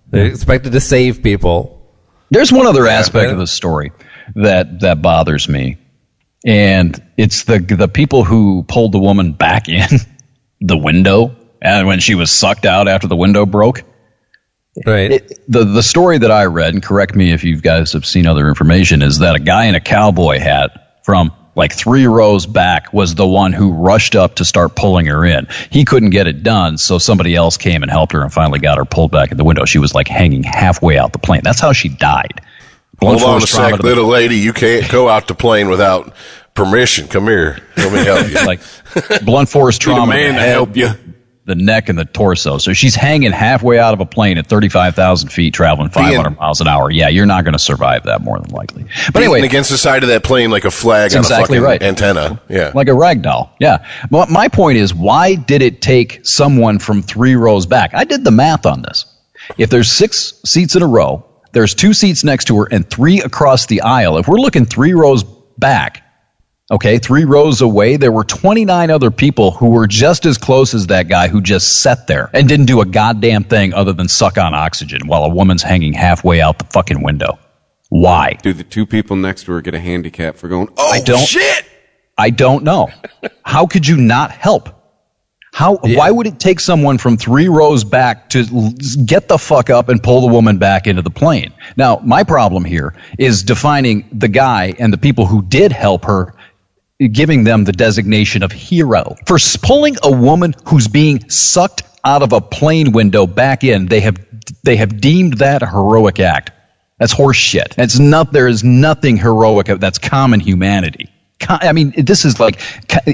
They're 0.10 0.28
expected 0.28 0.72
to 0.72 0.80
save 0.80 1.22
people. 1.22 1.86
There's 2.32 2.54
one 2.54 2.66
other 2.66 2.88
aspect 2.88 3.26
yeah. 3.28 3.34
of 3.34 3.40
the 3.40 3.48
story 3.48 3.92
that 4.36 4.82
that 4.82 5.02
bothers 5.02 5.48
me, 5.50 5.78
and 6.46 7.02
it's 7.18 7.44
the 7.44 7.60
the 7.60 7.88
people 7.88 8.24
who 8.24 8.64
pulled 8.64 8.92
the 8.92 9.00
woman 9.00 9.34
back 9.34 9.70
in 9.70 9.88
the 10.62 10.78
window 10.78 11.36
and 11.62 11.88
when 11.88 12.00
she 12.00 12.16
was 12.16 12.32
sucked 12.32 12.66
out 12.66 12.88
after 12.88 13.08
the 13.08 13.16
window 13.16 13.46
broke. 13.46 13.84
Right. 14.86 15.12
It, 15.12 15.52
the 15.52 15.66
the 15.66 15.84
story 15.84 16.20
that 16.20 16.32
I 16.32 16.46
read, 16.46 16.74
and 16.74 16.82
correct 16.82 17.16
me 17.16 17.32
if 17.32 17.44
you 17.44 17.60
guys 17.60 17.94
have 17.94 18.06
seen 18.06 18.28
other 18.28 18.48
information, 18.48 19.02
is 19.02 19.20
that 19.20 19.36
a 19.36 19.40
guy 19.40 19.66
in 19.66 19.76
a 19.76 19.82
cowboy 19.82 20.40
hat 20.40 21.02
from 21.04 21.34
like 21.56 21.74
three 21.74 22.06
rows 22.06 22.46
back 22.46 22.94
was 22.94 23.16
the 23.16 23.28
one 23.28 23.52
who 23.52 23.74
rushed 23.74 24.16
up 24.16 24.36
to 24.36 24.46
start 24.46 24.76
pulling 24.76 25.08
her 25.08 25.26
in. 25.26 25.48
He 25.70 25.84
couldn't 25.84 26.12
get 26.12 26.28
it 26.28 26.44
done, 26.44 26.78
so 26.78 26.98
somebody 26.98 27.36
else 27.36 27.58
came 27.58 27.82
and 27.82 27.92
helped 27.92 28.14
her 28.14 28.22
and 28.22 28.32
finally 28.32 28.60
got 28.60 28.78
her 28.78 28.86
pulled 28.86 29.12
back 29.12 29.32
in 29.32 29.38
the 29.38 29.44
window. 29.44 29.66
She 29.66 29.80
was 29.80 29.94
like 29.94 30.08
hanging 30.08 30.44
halfway 30.44 30.98
out 30.98 31.12
the 31.12 31.20
plane. 31.20 31.42
That's 31.44 31.60
how 31.60 31.74
she 31.74 31.90
died. 31.90 32.42
Hold 33.02 33.24
on 33.24 33.44
a 33.44 33.48
sec, 33.48 33.80
little 33.80 34.08
lady. 34.08 34.38
You 34.38 34.54
can't 34.54 34.90
go 34.92 35.08
out 35.08 35.28
the 35.28 35.36
plane 35.36 35.70
without 35.70 36.14
permission. 36.54 37.08
Come 37.08 37.26
here. 37.26 37.60
Let 37.78 37.94
me 37.94 38.00
help 38.00 38.28
you. 38.28 38.34
like 38.46 38.62
blunt 39.24 39.50
force 39.50 39.80
Need 39.80 39.94
a 39.94 39.96
trauma. 39.96 40.14
man 40.14 40.20
to 40.20 40.28
to 40.28 40.34
the 40.34 40.40
head, 40.40 40.54
help 40.54 40.76
you. 40.76 40.90
The 41.46 41.56
neck 41.56 41.90
and 41.90 41.98
the 41.98 42.06
torso. 42.06 42.60
So 42.60 42.74
she's 42.74 42.94
hanging 42.94 43.32
halfway 43.32 43.80
out 43.80 43.96
of 43.96 44.02
a 44.02 44.06
plane 44.06 44.38
at 44.38 44.46
35,000 44.46 45.30
feet, 45.30 45.54
traveling 45.54 45.90
500 45.90 46.38
miles 46.38 46.62
an 46.62 46.68
hour. 46.68 46.92
Yeah, 46.92 47.08
you're 47.08 47.26
not 47.26 47.44
going 47.44 47.54
to 47.54 47.60
survive 47.60 48.04
that 48.04 48.22
more 48.22 48.40
than 48.40 48.52
likely. 48.52 48.86
But 49.12 49.24
anyway, 49.24 49.42
against 49.42 49.72
the 49.72 49.78
side 49.78 50.04
of 50.04 50.10
that 50.10 50.24
plane 50.24 50.52
like 50.52 50.66
a 50.66 50.72
flag 50.72 51.14
on 51.14 51.20
exactly 51.20 51.58
a 51.58 51.62
fucking 51.62 51.64
right. 51.64 51.82
antenna. 51.82 52.40
Yeah. 52.50 52.72
like 52.76 52.88
a 52.88 52.94
rag 52.94 53.24
doll. 53.24 53.56
Yeah. 53.60 53.88
But 54.12 54.30
my 54.30 54.48
point 54.48 54.78
is, 54.78 54.94
why 54.94 55.34
did 55.34 55.64
it 55.64 55.82
take 55.82 56.24
someone 56.24 56.78
from 56.78 57.02
three 57.02 57.36
rows 57.36 57.66
back? 57.66 57.96
I 57.96 58.04
did 58.04 58.24
the 58.24 58.32
math 58.32 58.68
on 58.68 58.84
this. 58.84 59.06
If 59.58 59.72
there's 59.72 59.92
six 59.92 60.40
seats 60.46 60.76
in 60.76 60.84
a 60.84 60.88
row, 60.88 61.26
there's 61.52 61.74
two 61.74 61.94
seats 61.94 62.24
next 62.24 62.46
to 62.46 62.58
her 62.60 62.68
and 62.72 62.90
three 62.90 63.22
across 63.22 63.66
the 63.66 63.82
aisle. 63.82 64.18
If 64.18 64.28
we're 64.28 64.38
looking 64.40 64.66
three 64.66 64.94
rows 64.94 65.24
back, 65.58 66.04
okay, 66.72 66.98
three 67.00 67.26
rows 67.26 67.62
away, 67.62 67.98
there 67.98 68.12
were 68.12 68.24
29 68.24 68.92
other 68.92 69.12
people 69.12 69.52
who 69.52 69.70
were 69.72 69.88
just 69.88 70.26
as 70.26 70.38
close 70.38 70.74
as 70.74 70.88
that 70.88 71.08
guy 71.08 71.28
who 71.28 71.42
just 71.42 71.82
sat 71.82 72.08
there 72.08 72.30
and 72.34 72.48
didn't 72.48 72.68
do 72.68 72.82
a 72.82 72.86
goddamn 72.86 73.44
thing 73.44 73.74
other 73.74 73.94
than 73.94 74.08
suck 74.08 74.38
on 74.38 74.54
oxygen 74.54 75.08
while 75.08 75.24
a 75.24 75.30
woman's 75.30 75.64
hanging 75.64 75.94
halfway 75.94 76.42
out 76.42 76.60
the 76.60 76.66
fucking 76.66 77.02
window. 77.04 77.40
Why? 77.90 78.34
Do 78.44 78.54
the 78.54 78.64
two 78.64 78.86
people 78.86 79.16
next 79.16 79.46
to 79.46 79.52
her 79.54 79.62
get 79.62 79.74
a 79.74 79.80
handicap 79.80 80.36
for 80.36 80.48
going, 80.48 80.70
oh, 80.78 80.90
I 80.92 81.02
don't- 81.02 81.26
shit! 81.28 81.66
I 82.18 82.30
don't 82.32 82.64
know. 82.66 82.90
How 83.46 83.66
could 83.66 83.88
you 83.88 83.96
not 83.96 84.30
help? 84.32 84.79
How? 85.60 85.76
Why 85.76 86.10
would 86.10 86.26
it 86.26 86.40
take 86.40 86.62
someone 86.62 86.98
from 86.98 87.18
three 87.18 87.50
rows 87.50 87.84
back 87.84 88.30
to 88.30 88.46
get 89.06 89.28
the 89.28 89.38
fuck 89.38 89.70
up 89.70 89.90
and 89.90 90.02
pull 90.02 90.22
the 90.22 90.32
woman 90.32 90.58
back 90.58 90.88
into 90.88 91.02
the 91.02 91.10
plane? 91.10 91.52
Now, 91.76 92.00
my 92.02 92.24
problem 92.24 92.64
here 92.64 92.96
is 93.18 93.44
defining 93.44 94.08
the 94.14 94.30
guy 94.30 94.74
and 94.80 94.94
the 94.94 94.98
people 94.98 95.26
who 95.26 95.42
did 95.42 95.74
help 95.74 96.06
her, 96.06 96.34
giving 97.12 97.44
them 97.44 97.66
the 97.66 97.74
designation 97.74 98.42
of 98.42 98.54
hero 98.54 99.18
for 99.28 99.38
pulling 99.62 99.98
a 100.02 100.10
woman 100.10 100.56
who's 100.64 100.88
being 100.88 101.30
sucked 101.30 101.84
out 102.06 102.24
of 102.24 102.32
a 102.32 102.40
plane 102.40 102.94
window 102.94 103.28
back 103.28 103.66
in. 103.66 103.88
They 103.88 104.00
have 104.00 104.16
they 104.64 104.78
have 104.78 105.02
deemed 105.02 105.40
that 105.40 105.62
a 105.62 105.68
heroic 105.68 106.22
act. 106.22 106.52
That's 107.00 107.14
horseshit. 107.14 107.76
That's 107.76 108.00
not. 108.00 108.32
There 108.32 108.48
is 108.48 108.64
nothing 108.64 109.18
heroic. 109.18 109.68
That's 109.68 109.98
common 109.98 110.40
humanity. 110.40 111.10
I 111.48 111.72
mean, 111.72 111.94
this 111.98 112.26
is 112.26 112.40
like 112.40 112.60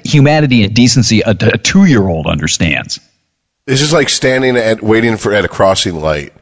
humanity 0.06 0.64
and 0.64 0.74
decency. 0.74 1.22
A, 1.22 1.32
a 1.32 1.58
two-year-old 1.58 2.28
understands. 2.28 3.00
This 3.66 3.82
is 3.82 3.94
like 3.94 4.10
standing 4.10 4.58
at 4.58 4.82
waiting 4.82 5.18
for 5.18 5.34
at 5.34 5.46
a 5.46 5.48
crossing 5.48 5.96
light, 5.96 6.34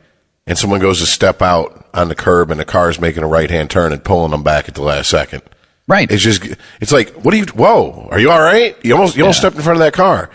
and 0.45 0.57
someone 0.57 0.79
goes 0.79 0.99
to 0.99 1.05
step 1.05 1.41
out 1.41 1.87
on 1.93 2.09
the 2.09 2.15
curb, 2.15 2.51
and 2.51 2.59
the 2.59 2.65
car 2.65 2.89
is 2.89 2.99
making 2.99 3.23
a 3.23 3.27
right 3.27 3.49
hand 3.49 3.69
turn 3.69 3.93
and 3.93 4.03
pulling 4.03 4.31
them 4.31 4.43
back 4.43 4.67
at 4.67 4.75
the 4.75 4.81
last 4.81 5.09
second. 5.09 5.41
Right. 5.87 6.09
It's 6.09 6.23
just 6.23 6.43
it's 6.79 6.91
like, 6.91 7.11
what 7.11 7.33
are 7.33 7.37
you? 7.37 7.45
Whoa, 7.45 8.07
are 8.11 8.19
you 8.19 8.31
all 8.31 8.41
right? 8.41 8.77
You 8.83 8.93
almost 8.93 9.17
you 9.17 9.23
almost 9.23 9.39
stepped 9.39 9.55
in 9.55 9.61
front 9.61 9.77
of 9.77 9.81
that 9.81 9.93
car. 9.93 10.29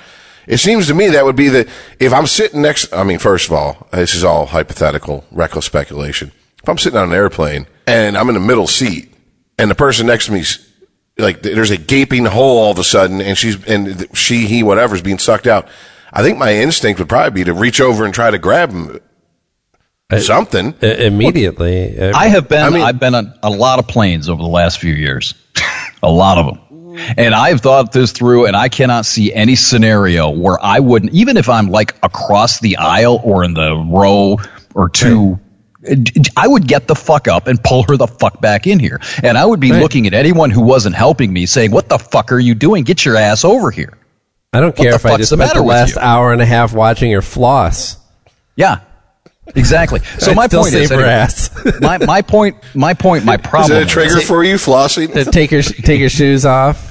It 0.46 0.58
seems 0.58 0.86
to 0.86 0.94
me 0.94 1.08
that 1.08 1.24
would 1.24 1.36
be 1.36 1.48
the 1.48 1.68
if 1.98 2.12
I'm 2.12 2.26
sitting 2.26 2.62
next. 2.62 2.92
I 2.92 3.04
mean, 3.04 3.18
first 3.18 3.46
of 3.46 3.52
all, 3.52 3.86
this 3.92 4.14
is 4.14 4.24
all 4.24 4.46
hypothetical, 4.46 5.24
reckless 5.30 5.64
speculation. 5.64 6.32
If 6.62 6.68
I'm 6.68 6.78
sitting 6.78 6.98
on 6.98 7.08
an 7.08 7.14
airplane 7.14 7.66
and 7.86 8.16
I'm 8.16 8.28
in 8.28 8.34
the 8.34 8.40
middle 8.40 8.66
seat, 8.66 9.12
and 9.58 9.70
the 9.70 9.74
person 9.74 10.06
next 10.06 10.26
to 10.26 10.32
me's 10.32 10.67
like 11.18 11.42
there's 11.42 11.70
a 11.70 11.76
gaping 11.76 12.24
hole 12.24 12.58
all 12.58 12.70
of 12.70 12.78
a 12.78 12.84
sudden, 12.84 13.20
and 13.20 13.36
she's 13.36 13.62
and 13.66 14.06
she 14.16 14.46
he 14.46 14.62
whatever's 14.62 15.02
being 15.02 15.18
sucked 15.18 15.46
out. 15.46 15.68
I 16.12 16.22
think 16.22 16.38
my 16.38 16.54
instinct 16.54 16.98
would 17.00 17.08
probably 17.08 17.40
be 17.40 17.44
to 17.44 17.52
reach 17.52 17.80
over 17.80 18.04
and 18.04 18.14
try 18.14 18.30
to 18.30 18.38
grab 18.38 18.70
him. 18.70 19.00
Something. 20.20 20.74
I- 20.80 20.86
immediately. 20.86 21.98
Uh, 21.98 22.16
I 22.16 22.28
have 22.28 22.48
been. 22.48 22.64
I 22.64 22.70
mean- 22.70 22.82
I've 22.82 22.98
been 22.98 23.14
on 23.14 23.34
a 23.42 23.50
lot 23.50 23.78
of 23.78 23.88
planes 23.88 24.28
over 24.30 24.42
the 24.42 24.48
last 24.48 24.78
few 24.78 24.94
years, 24.94 25.34
a 26.02 26.10
lot 26.10 26.38
of 26.38 26.46
them, 26.46 26.96
and 27.18 27.34
I've 27.34 27.60
thought 27.60 27.92
this 27.92 28.12
through, 28.12 28.46
and 28.46 28.56
I 28.56 28.70
cannot 28.70 29.04
see 29.04 29.34
any 29.34 29.54
scenario 29.54 30.30
where 30.30 30.56
I 30.62 30.80
wouldn't, 30.80 31.12
even 31.12 31.36
if 31.36 31.50
I'm 31.50 31.66
like 31.68 31.94
across 32.02 32.58
the 32.60 32.78
aisle 32.78 33.20
or 33.22 33.44
in 33.44 33.52
the 33.52 33.74
row 33.74 34.38
or 34.74 34.88
two. 34.88 35.38
I 36.36 36.48
would 36.48 36.66
get 36.66 36.88
the 36.88 36.94
fuck 36.96 37.28
up 37.28 37.46
and 37.46 37.62
pull 37.62 37.84
her 37.84 37.96
the 37.96 38.06
fuck 38.08 38.40
back 38.40 38.66
in 38.66 38.78
here. 38.80 39.00
And 39.22 39.38
I 39.38 39.44
would 39.44 39.60
be 39.60 39.70
Right. 39.70 39.80
looking 39.80 40.06
at 40.06 40.14
anyone 40.14 40.50
who 40.50 40.60
wasn't 40.60 40.96
helping 40.96 41.32
me 41.32 41.46
saying, 41.46 41.70
What 41.70 41.88
the 41.88 41.98
fuck 41.98 42.32
are 42.32 42.38
you 42.38 42.54
doing? 42.54 42.82
Get 42.84 43.04
your 43.04 43.16
ass 43.16 43.44
over 43.44 43.70
here. 43.70 43.96
I 44.52 44.60
don't 44.60 44.74
care 44.74 44.94
if 44.94 45.04
I 45.06 45.16
just 45.18 45.28
spent 45.28 45.38
matter 45.40 45.60
the 45.60 45.64
last 45.66 45.94
you? 45.94 46.00
hour 46.00 46.32
and 46.32 46.42
a 46.42 46.46
half 46.46 46.72
watching 46.72 47.12
her 47.12 47.22
floss. 47.22 47.96
Yeah. 48.56 48.80
Exactly. 49.54 50.00
So 50.18 50.32
I'd 50.32 50.36
my 50.36 50.46
still 50.48 50.62
point 50.62 50.72
save 50.72 50.82
is 50.84 50.90
her 50.90 50.96
anyway, 50.96 51.10
ass. 51.10 51.80
my, 51.80 51.98
my 51.98 52.22
point 52.22 52.56
my 52.74 52.92
point 52.92 53.24
my 53.24 53.36
problem. 53.38 53.62
Is 53.64 53.68
problem 53.68 53.82
it 53.82 53.86
a 53.86 54.10
trigger 54.10 54.20
for 54.26 54.42
you, 54.44 54.56
flossing? 54.56 55.12
To 55.14 55.24
take 55.24 55.50
your 55.52 55.62
take 55.62 56.00
her 56.02 56.08
shoes 56.08 56.44
off, 56.44 56.87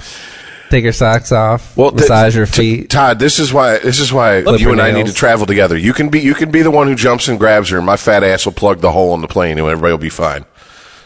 take 0.70 0.84
your 0.84 0.94
socks 0.94 1.32
off, 1.32 1.76
th- 1.76 1.94
massage 1.94 2.36
her 2.36 2.46
t- 2.46 2.52
feet. 2.82 2.90
Todd, 2.90 3.20
this 3.20 3.40
is 3.40 3.52
why 3.54 3.78
this 3.80 4.00
is 4.00 4.12
why 4.14 4.42
Clip 4.44 4.60
you 4.60 4.68
her 4.68 4.72
and 4.74 4.82
I 4.82 4.92
need 4.92 5.08
to 5.08 5.14
travel 5.14 5.46
together. 5.46 5.78
You 5.78 5.94
can 5.94 6.10
be 6.10 6.20
you 6.20 6.34
can 6.34 6.52
be 6.52 6.62
the 6.62 6.72
one 6.72 6.88
who 6.88 6.96
jumps 6.96 7.28
and 7.28 7.40
grabs 7.40 7.70
her, 7.70 7.78
and 7.78 7.86
my 7.86 7.98
fat 7.98 8.24
ass 8.24 8.46
will 8.46 8.54
plug 8.54 8.80
the 8.82 8.92
hole 8.92 9.14
in 9.16 9.22
the 9.22 9.28
plane, 9.28 9.58
and 9.58 9.68
everybody 9.68 9.92
will 9.94 9.98
be 9.98 10.10
fine. 10.10 10.46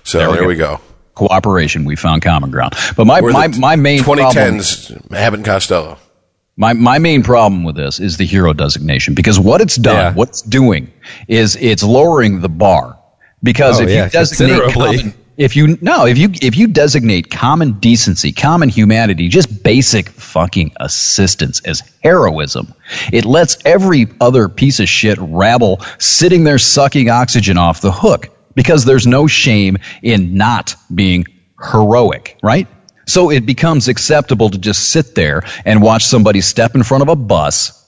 So 0.03 0.17
there, 0.17 0.31
There 0.31 0.41
we 0.41 0.47
we 0.47 0.55
go. 0.55 0.79
cooperation 1.15 1.85
we 1.85 1.95
found 1.95 2.21
common 2.21 2.49
ground. 2.51 2.75
But 2.97 3.05
my 3.05 3.21
We're 3.21 3.31
my, 3.31 3.47
the 3.47 3.59
my 3.59 3.75
main 3.75 4.01
problem 4.03 4.27
2010s 4.31 5.13
Abbott 5.13 5.39
and 5.39 5.45
Costello. 5.45 5.97
My 6.57 6.73
my 6.73 6.99
main 6.99 7.23
problem 7.23 7.63
with 7.63 7.75
this 7.75 7.99
is 7.99 8.17
the 8.17 8.25
hero 8.25 8.53
designation 8.53 9.13
because 9.13 9.39
what 9.39 9.61
it's 9.61 9.75
done, 9.77 9.95
Yeah. 9.95 10.13
what 10.13 10.29
it's 10.29 10.41
doing 10.41 10.91
is 11.27 11.55
it's 11.55 11.83
lowering 11.83 12.41
the 12.41 12.49
bar. 12.49 12.97
Because 13.43 13.79
Oh, 13.79 13.83
if 13.83 13.89
yeah, 13.89 14.05
you 14.05 14.09
designate 14.11 14.59
considerably. 14.61 14.97
common, 14.99 15.13
if 15.41 15.55
you 15.55 15.75
no, 15.81 16.05
if 16.05 16.19
you 16.19 16.29
if 16.39 16.55
you 16.55 16.67
designate 16.67 17.31
common 17.31 17.73
decency, 17.79 18.31
common 18.31 18.69
humanity, 18.69 19.27
just 19.27 19.63
basic 19.63 20.09
fucking 20.09 20.71
assistance 20.79 21.61
as 21.65 21.81
heroism, 22.03 22.71
it 23.11 23.25
lets 23.25 23.57
every 23.65 24.05
other 24.21 24.47
piece 24.47 24.79
of 24.79 24.87
shit 24.87 25.17
rabble 25.19 25.81
sitting 25.97 26.43
there 26.43 26.59
sucking 26.59 27.09
oxygen 27.09 27.57
off 27.57 27.81
the 27.81 27.91
hook 27.91 28.29
because 28.53 28.85
there's 28.85 29.07
no 29.07 29.25
shame 29.25 29.77
in 30.03 30.37
not 30.37 30.75
being 30.93 31.25
heroic, 31.71 32.37
right? 32.43 32.67
So 33.07 33.31
it 33.31 33.47
becomes 33.47 33.87
acceptable 33.87 34.51
to 34.51 34.59
just 34.59 34.91
sit 34.91 35.15
there 35.15 35.41
and 35.65 35.81
watch 35.81 36.05
somebody 36.05 36.41
step 36.41 36.75
in 36.75 36.83
front 36.83 37.01
of 37.01 37.09
a 37.09 37.15
bus 37.15 37.83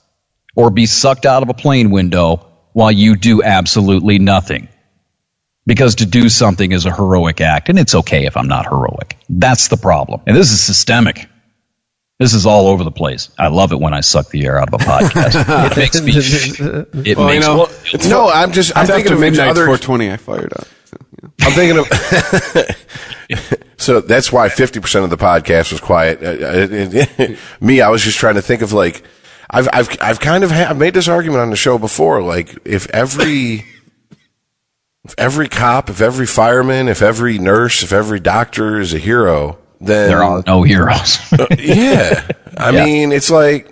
or 0.56 0.72
be 0.72 0.88
sucked 0.88 1.28
out 1.28 1.44
of 1.44 1.50
a 1.50 1.54
plane 1.54 1.92
window 1.92 2.48
while 2.74 2.92
you 2.92 3.16
do 3.16 3.44
absolutely 3.44 4.18
nothing. 4.18 4.70
Because 5.66 5.96
to 5.96 6.06
do 6.06 6.28
something 6.28 6.72
is 6.74 6.86
a 6.86 6.94
heroic 6.94 7.40
act, 7.40 7.70
and 7.70 7.80
it's 7.80 7.96
okay 7.96 8.26
if 8.26 8.36
I'm 8.36 8.48
not 8.48 8.66
heroic. 8.66 9.18
That's 9.30 9.70
the 9.70 9.78
problem. 9.78 10.22
And 10.28 10.36
this 10.36 10.52
is 10.52 10.62
systemic. 10.62 11.28
This 12.20 12.34
is 12.34 12.46
all 12.46 12.68
over 12.68 12.84
the 12.84 12.92
place. 12.92 13.30
I 13.40 13.48
love 13.48 13.72
it 13.72 13.80
when 13.80 13.94
I 13.94 14.02
suck 14.02 14.30
the 14.30 14.46
air 14.46 14.60
out 14.60 14.74
of 14.74 14.82
a 14.82 14.84
podcast. 14.84 15.72
it 15.72 15.78
makes 15.78 16.02
me. 16.02 16.14
It 17.10 17.18
Well, 17.18 17.34
you 17.34 17.40
makes 17.40 17.46
know, 17.48 17.68
me. 18.06 18.10
No, 18.10 18.30
I'm 18.30 18.52
just 18.52 18.76
I'm 18.76 18.86
thinking 18.88 19.14
of 19.14 19.20
midnight 19.20 19.50
other. 19.50 19.66
420, 19.66 20.12
I 20.12 20.18
fired 20.18 20.54
up. 20.54 20.68
So, 20.86 20.98
yeah. 21.22 21.30
I'm 21.48 21.54
thinking 21.54 21.78
of. 21.80 23.48
so 23.78 24.02
that's 24.02 24.32
why 24.32 24.50
50 24.50 24.80
percent 24.80 25.04
of 25.06 25.10
the 25.10 25.18
podcast 25.18 25.72
was 25.72 25.82
quiet. 25.82 26.22
Uh, 26.22 27.24
uh, 27.24 27.36
Me, 27.62 27.82
I 27.82 27.90
was 27.90 28.02
just 28.04 28.18
trying 28.18 28.36
to 28.36 28.42
think 28.42 28.62
of 28.62 28.74
like. 28.74 29.04
I've 29.50 29.68
I've 29.72 29.98
I've 30.02 30.20
kind 30.20 30.44
of 30.44 30.52
ha- 30.52 30.68
I've 30.70 30.78
made 30.78 30.94
this 30.96 31.08
argument 31.08 31.42
on 31.42 31.50
the 31.52 31.56
show 31.56 31.78
before. 31.78 32.22
Like 32.24 32.58
if 32.66 32.90
every 32.90 33.66
if 35.06 35.14
every 35.18 35.48
cop, 35.50 35.90
if 35.90 36.00
every 36.02 36.26
fireman, 36.26 36.88
if 36.88 37.02
every 37.02 37.38
nurse, 37.38 37.84
if 37.84 37.92
every 37.92 38.20
doctor 38.20 38.80
is 38.80 38.94
a 38.94 39.00
hero, 39.00 39.58
then 39.82 40.10
There 40.10 40.24
are 40.24 40.44
no 40.48 40.64
heroes. 40.64 41.18
Uh, 41.34 41.48
yeah. 41.58 42.26
I 42.58 42.70
Yeah. 42.72 42.86
mean, 42.86 43.12
it's 43.12 43.30
like 43.30 43.70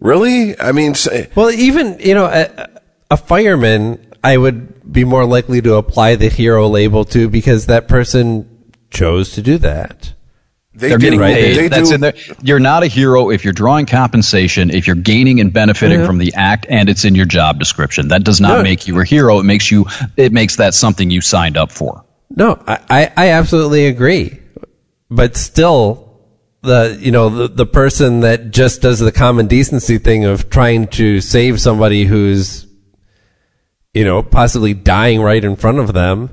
really. 0.00 0.58
I 0.60 0.72
mean, 0.72 0.94
say, 0.94 1.22
eh, 1.22 1.26
Well, 1.34 1.50
even 1.50 1.98
you 2.00 2.14
know, 2.14 2.26
a, 2.26 2.68
a 3.10 3.16
fireman, 3.16 3.98
I 4.22 4.36
would 4.36 4.92
be 4.92 5.04
more 5.04 5.24
likely 5.24 5.62
to 5.62 5.74
apply 5.76 6.16
the 6.16 6.28
hero 6.28 6.68
label 6.68 7.04
to 7.06 7.28
because 7.28 7.66
that 7.66 7.88
person 7.88 8.46
chose 8.90 9.32
to 9.32 9.42
do 9.42 9.56
that. 9.58 10.11
They 10.74 10.88
They're 10.88 10.98
do. 10.98 11.04
getting 11.04 11.20
right. 11.20 11.34
paid. 11.34 11.56
They 11.56 11.68
That's 11.68 11.88
do. 11.90 11.94
in 11.96 12.00
there. 12.00 12.14
You're 12.42 12.58
not 12.58 12.82
a 12.82 12.86
hero 12.86 13.30
if 13.30 13.44
you're 13.44 13.52
drawing 13.52 13.84
compensation, 13.86 14.70
if 14.70 14.86
you're 14.86 14.96
gaining 14.96 15.38
and 15.40 15.52
benefiting 15.52 16.04
from 16.06 16.16
the 16.18 16.32
act, 16.34 16.64
and 16.68 16.88
it's 16.88 17.04
in 17.04 17.14
your 17.14 17.26
job 17.26 17.58
description. 17.58 18.08
That 18.08 18.24
does 18.24 18.40
not 18.40 18.58
No. 18.58 18.62
make 18.62 18.86
you 18.88 18.98
a 19.00 19.04
hero. 19.04 19.38
It 19.38 19.42
makes 19.44 19.70
you. 19.70 19.84
It 20.16 20.32
makes 20.32 20.56
that 20.56 20.72
something 20.74 21.10
you 21.10 21.20
signed 21.20 21.56
up 21.58 21.70
for. 21.70 22.04
No, 22.34 22.58
I, 22.66 23.12
I, 23.14 23.28
absolutely 23.32 23.86
agree. 23.86 24.38
But 25.10 25.36
still, 25.36 26.08
the 26.62 26.96
you 26.98 27.10
know 27.12 27.28
the 27.28 27.48
the 27.48 27.66
person 27.66 28.20
that 28.20 28.50
just 28.50 28.80
does 28.80 28.98
the 28.98 29.12
common 29.12 29.48
decency 29.48 29.98
thing 29.98 30.24
of 30.24 30.48
trying 30.48 30.86
to 30.88 31.20
save 31.20 31.60
somebody 31.60 32.04
who's 32.06 32.66
you 33.92 34.04
know 34.06 34.22
possibly 34.22 34.72
dying 34.72 35.20
right 35.20 35.44
in 35.44 35.56
front 35.56 35.78
of 35.80 35.92
them, 35.92 36.30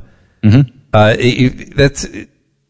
uh, 0.94 1.16
it- 1.20 1.76
that's 1.76 2.08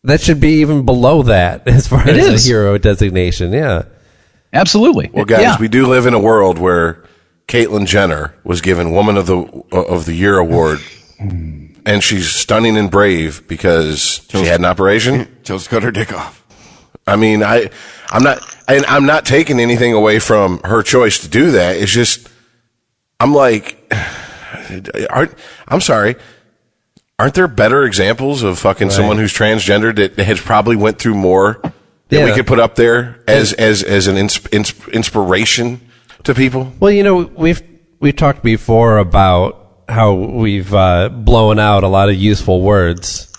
that 0.03 0.21
should 0.21 0.39
be 0.39 0.61
even 0.61 0.85
below 0.85 1.23
that 1.23 1.67
as 1.67 1.87
far 1.87 2.07
It 2.07 2.15
as 2.17 2.27
is. 2.27 2.45
a 2.45 2.47
hero 2.49 2.77
designation. 2.77 3.51
Yeah. 3.53 3.83
Absolutely. 4.51 5.09
Well, 5.13 5.25
guys, 5.25 5.41
Yeah. 5.41 5.57
we 5.59 5.67
do 5.67 5.85
live 5.87 6.05
in 6.05 6.13
a 6.13 6.19
world 6.19 6.57
where 6.57 7.03
Caitlyn 7.47 7.85
Jenner 7.85 8.33
was 8.43 8.61
given 8.61 8.91
Woman 8.91 9.17
of 9.17 9.25
the 9.27 9.37
of 9.71 10.05
the 10.05 10.13
Year 10.13 10.37
award, 10.37 10.79
hmm. 11.19 11.67
and 11.85 12.03
she's 12.03 12.29
stunning 12.31 12.77
and 12.77 12.89
brave 12.91 13.47
because 13.47 14.25
she 14.29 14.45
had 14.45 14.59
an 14.59 14.65
operation. 14.65 15.27
Chose 15.43 15.63
to 15.65 15.69
cut 15.69 15.83
her 15.83 15.91
dick 15.91 16.13
off. 16.13 16.45
I 17.07 17.15
mean, 17.15 17.41
I, 17.41 17.71
I'm 18.11 18.21
not, 18.23 18.39
and 18.67 18.85
I'm 18.85 19.07
not 19.07 19.25
taking 19.25 19.59
anything 19.59 19.93
away 19.93 20.19
from 20.19 20.59
her 20.63 20.83
choice 20.83 21.19
to 21.19 21.27
do 21.27 21.51
that. 21.53 21.77
It's 21.77 21.91
just, 21.91 22.29
I'm 23.19 23.33
like, 23.33 23.91
aren't, 25.09 25.33
I'm 25.67 25.81
sorry. 25.81 26.15
Aren't 27.19 27.33
there 27.35 27.47
better 27.49 27.83
examples 27.83 28.43
of 28.43 28.57
fucking 28.57 28.89
someone 28.91 29.17
who's 29.17 29.33
transgender 29.33 29.93
that 29.95 30.17
has 30.25 30.39
probably 30.39 30.77
went 30.77 30.97
through 30.99 31.15
more 31.15 31.61
that 32.07 32.25
we 32.25 32.33
could 32.33 32.47
put 32.47 32.59
up 32.59 32.75
there 32.75 33.21
as, 33.27 33.51
as, 33.53 33.83
as 33.83 34.07
an 34.07 34.15
ins, 34.17 34.39
ins, 34.53 34.73
inspiration 34.87 35.81
to 36.23 36.33
people? 36.33 36.71
Well, 36.79 36.91
you 36.91 37.03
know, 37.03 37.17
we've 37.17 37.61
we've 37.99 38.15
talked 38.15 38.41
before 38.41 38.97
about 38.99 39.83
how 39.89 40.13
we've 40.13 40.73
uh, 40.73 41.09
blown 41.09 41.59
out 41.59 41.83
a 41.83 41.87
lot 41.89 42.07
of 42.09 42.15
useful 42.15 42.61
words 42.61 43.31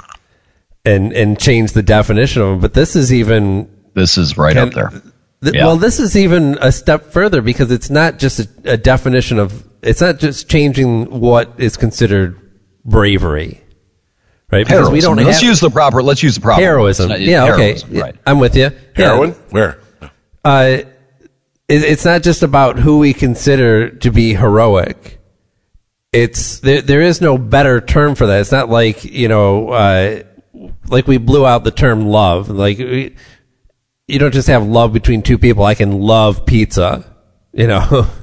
and 0.84 1.12
and 1.14 1.38
changed 1.40 1.72
the 1.74 1.82
definition 1.82 2.42
of 2.42 2.48
them. 2.48 2.60
But 2.60 2.74
this 2.74 2.96
is 2.96 3.12
even 3.12 3.70
This 3.94 4.18
is 4.18 4.36
right 4.36 4.56
up 4.58 4.72
there. 4.74 4.90
th- 4.90 5.54
Yeah. 5.54 5.64
well, 5.66 5.76
this 5.78 6.00
is 6.00 6.16
even 6.16 6.58
a 6.60 6.70
step 6.70 7.12
further 7.12 7.40
because 7.40 7.70
it's 7.70 7.88
not 7.88 8.18
just 8.18 8.40
a, 8.40 8.72
a 8.72 8.76
definition 8.76 9.38
of 9.38 9.66
it's 9.82 10.02
not 10.02 10.18
just 10.18 10.50
changing 10.50 11.18
what 11.20 11.54
is 11.56 11.78
considered 11.78 12.36
bravery, 12.84 13.62
right? 14.50 14.64
Because 14.66 14.88
Heroism. 14.88 14.92
we 14.92 15.00
don't 15.00 15.18
have. 15.18 15.26
let's 15.26 15.40
have 15.40 15.48
use 15.48 15.60
the 15.60 15.70
proper. 15.70 16.02
Let's 16.02 16.22
use 16.22 16.34
the 16.36 16.40
proper. 16.40 16.60
heroism. 16.62 17.10
words. 17.10 17.22
Yeah, 17.22 17.44
Heroism, 17.44 17.90
okay, 17.90 18.00
Right. 18.00 18.16
I'm 18.26 18.38
with 18.38 18.56
you. 18.56 18.70
Yeah. 18.96 19.32
Where? 19.50 19.78
uh, 20.44 20.78
it, 20.80 20.86
it's 21.68 22.04
not 22.04 22.22
just 22.22 22.42
about 22.42 22.78
who 22.78 22.98
we 22.98 23.12
consider 23.12 23.90
to 23.90 24.10
be 24.10 24.34
heroic. 24.34 25.18
It's 26.12 26.58
there. 26.60 26.82
There 26.82 27.00
is 27.02 27.20
no 27.20 27.38
better 27.38 27.80
term 27.80 28.16
for 28.16 28.26
that. 28.26 28.40
It's 28.40 28.50
not 28.52 28.68
like 28.68 29.04
you 29.04 29.28
know, 29.28 29.68
uh, 29.70 30.22
like 30.88 31.06
we 31.06 31.18
blew 31.18 31.46
out 31.46 31.62
the 31.62 31.70
term 31.70 32.06
love. 32.06 32.48
Like 32.50 32.78
we, 32.78 33.14
you 34.08 34.18
don't 34.18 34.34
just 34.34 34.48
have 34.48 34.66
love 34.66 34.92
between 34.92 35.22
two 35.22 35.38
people. 35.38 35.64
I 35.64 35.76
can 35.76 36.00
love 36.00 36.44
pizza. 36.44 37.06
You 37.52 37.68
know, 37.68 38.08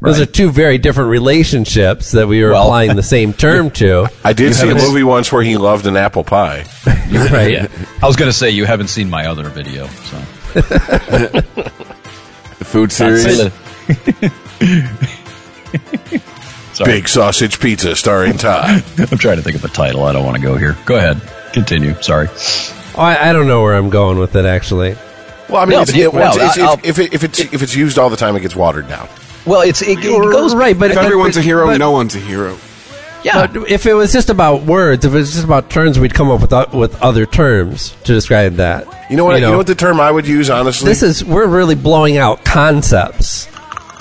those 0.00 0.18
are 0.20 0.26
two 0.26 0.50
very 0.50 0.78
different 0.78 1.10
relationships 1.10 2.12
that 2.12 2.26
we 2.28 2.42
were 2.42 2.52
Well- 2.52 2.64
applying 2.64 2.96
the 2.96 3.02
same 3.02 3.32
term 3.46 3.70
to. 3.72 4.06
I 4.24 4.32
did 4.32 4.54
see 4.54 4.70
a 4.70 4.74
movie 4.74 5.02
once 5.02 5.30
where 5.32 5.42
he 5.42 5.56
loved 5.56 5.86
an 5.86 5.96
apple 5.96 6.24
pie. 6.24 6.64
right? 6.86 7.52
Yeah. 7.52 7.66
I 8.02 8.06
was 8.06 8.16
going 8.16 8.30
to 8.30 8.36
say 8.36 8.50
you 8.50 8.64
haven't 8.64 8.88
seen 8.88 9.10
my 9.10 9.26
other 9.26 9.48
video, 9.48 9.86
so. 9.88 10.18
The 12.60 12.66
food 12.66 12.92
series. 12.92 13.50
Big 16.84 17.08
sausage 17.08 17.58
pizza 17.60 17.94
starring 17.96 18.36
Todd. 18.38 18.82
I'm 18.98 19.18
trying 19.18 19.36
to 19.36 19.42
think 19.42 19.56
of 19.56 19.64
a 19.64 19.68
title. 19.68 20.04
I 20.04 20.12
don't 20.12 20.24
want 20.24 20.36
to 20.36 20.42
go 20.42 20.56
here. 20.56 20.76
Go 20.86 20.96
ahead. 20.96 21.20
Continue. 21.52 21.94
Sorry. 22.02 22.28
Oh, 22.30 22.92
I, 22.98 23.30
I 23.30 23.32
don't 23.32 23.46
know 23.46 23.62
where 23.62 23.74
I'm 23.74 23.90
going 23.90 24.18
with 24.18 24.36
it 24.36 24.44
actually. 24.44 24.94
Well, 25.48 25.56
I 25.62 25.64
mean, 25.64 25.70
No, 25.76 25.82
it's, 25.82 25.94
it- 25.94 26.12
well, 26.12 26.36
well, 26.36 26.50
it's- 26.58 26.84
if, 26.84 26.84
if, 26.84 26.98
it, 26.98 27.14
if 27.14 27.24
it's 27.24 27.40
if 27.40 27.62
it's 27.62 27.74
used 27.74 27.98
all 27.98 28.08
the 28.10 28.16
time, 28.16 28.36
it 28.36 28.40
gets 28.40 28.54
watered 28.56 28.88
down. 28.88 29.08
Well, 29.46 29.62
it's 29.62 29.82
it, 29.82 29.98
it 29.98 30.02
goes 30.02 30.54
right, 30.54 30.78
but 30.78 30.90
If 30.90 30.96
but- 30.96 31.04
everyone's 31.04 31.36
a 31.36 31.42
hero, 31.42 31.66
but- 31.66 31.78
no 31.78 31.90
one's 31.90 32.14
a 32.14 32.18
hero. 32.20 32.56
Yeah. 33.22 33.46
But 33.46 33.70
if 33.70 33.84
it 33.84 33.92
was 33.92 34.14
just 34.14 34.30
about 34.30 34.62
words, 34.62 35.04
if 35.04 35.12
it 35.12 35.16
was 35.16 35.32
just 35.32 35.44
about 35.44 35.68
terms, 35.68 35.98
we'd 35.98 36.14
come 36.14 36.30
up 36.30 36.40
with 36.40 36.54
o- 36.54 36.68
with 36.72 36.98
other 37.02 37.26
terms 37.26 37.94
to 38.04 38.14
describe 38.14 38.54
that. 38.54 38.86
You 39.10 39.16
know 39.18 39.24
what? 39.26 39.34
You 39.34 39.42
know, 39.42 39.58
what 39.58 39.66
the 39.66 39.74
term 39.74 40.00
I 40.00 40.10
would 40.10 40.26
use 40.26 40.48
honestly. 40.48 40.88
this 40.88 41.02
is 41.02 41.22
we're 41.22 41.46
really 41.46 41.74
blowing 41.74 42.16
out 42.16 42.46
concepts 42.46 43.46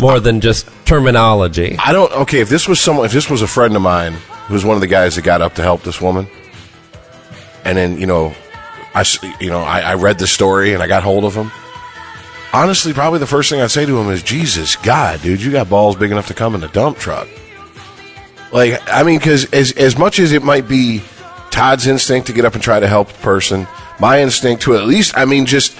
more 0.01 0.21
than 0.21 0.39
just 0.39 0.69
terminology. 0.85 1.75
I 1.79 1.91
don't. 1.91 2.09
Okay, 2.13 2.39
if 2.39 2.47
this 2.47 2.65
was 2.69 2.79
someone, 2.79 3.05
if 3.05 3.11
this 3.11 3.29
was 3.29 3.41
a 3.41 3.47
friend 3.47 3.75
of 3.75 3.81
mine 3.81 4.13
who 4.47 4.53
was 4.53 4.63
one 4.63 4.75
of 4.75 4.81
the 4.81 4.87
guys 4.87 5.15
that 5.17 5.23
got 5.23 5.41
up 5.41 5.55
to 5.55 5.63
help 5.63 5.83
this 5.83 5.99
woman, 5.99 6.25
and 7.65 7.77
then 7.77 7.99
you 7.99 8.07
know, 8.07 8.33
I 8.95 9.03
you 9.41 9.49
know 9.49 9.59
I, 9.59 9.81
I 9.81 9.93
read 9.95 10.17
the 10.19 10.27
story 10.27 10.73
and 10.73 10.81
I 10.81 10.87
got 10.87 11.03
hold 11.03 11.25
of 11.25 11.35
him. 11.35 11.51
Honestly, 12.51 12.93
probably 12.93 13.19
the 13.19 13.27
first 13.27 13.49
thing 13.49 13.61
I'd 13.61 13.69
say 13.71 13.85
to 13.85 13.99
him 13.99 14.09
is, 14.09 14.23
"Jesus, 14.23 14.75
God, 14.77 15.21
dude, 15.21 15.41
you 15.41 15.51
got 15.51 15.69
balls 15.69 15.95
big 15.95 16.11
enough 16.11 16.27
to 16.27 16.33
come 16.33 16.55
in 16.55 16.63
a 16.63 16.67
dump 16.67 16.97
truck." 16.97 17.27
Like, 18.51 18.81
I 18.91 19.03
mean, 19.03 19.19
because 19.19 19.45
as 19.53 19.71
as 19.73 19.97
much 19.97 20.17
as 20.19 20.31
it 20.31 20.41
might 20.43 20.67
be 20.67 21.03
Todd's 21.51 21.85
instinct 21.85 22.27
to 22.27 22.33
get 22.33 22.45
up 22.45 22.55
and 22.55 22.63
try 22.63 22.79
to 22.79 22.87
help 22.87 23.09
the 23.11 23.19
person, 23.21 23.67
my 23.99 24.21
instinct 24.21 24.63
to 24.63 24.75
at 24.75 24.85
least, 24.85 25.15
I 25.15 25.25
mean, 25.25 25.45
just 25.45 25.75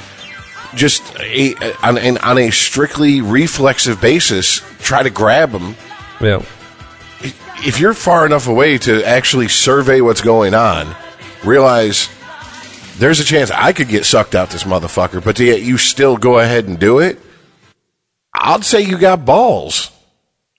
just 0.76 1.02
a, 1.20 1.56
on, 1.82 1.98
on 2.20 2.38
a 2.38 2.52
strictly 2.52 3.22
reflexive 3.22 4.00
basis, 4.00 4.62
try 4.84 5.02
to 5.02 5.10
grab 5.10 5.50
him 5.50 5.76
Yeah. 6.22 6.42
if 7.66 7.80
you're 7.80 7.96
far 7.96 8.24
enough 8.28 8.48
away 8.48 8.78
to 8.78 9.04
actually 9.04 9.48
survey 9.48 10.00
what's 10.02 10.22
going 10.22 10.54
on, 10.54 10.96
realize 11.44 12.08
there's 13.00 13.20
a 13.20 13.24
chance 13.24 13.50
I 13.52 13.74
could 13.74 13.88
get 13.88 14.06
sucked 14.06 14.36
out 14.36 14.50
this 14.50 14.64
motherfucker, 14.64 15.24
but 15.24 15.40
yet 15.40 15.62
you 15.62 15.78
still 15.78 16.18
go 16.18 16.40
ahead 16.40 16.66
and 16.66 16.78
do 16.80 17.00
it. 17.00 17.20
I'd 18.34 18.64
say 18.64 18.82
you 18.82 18.98
got 18.98 19.26
balls. 19.26 19.92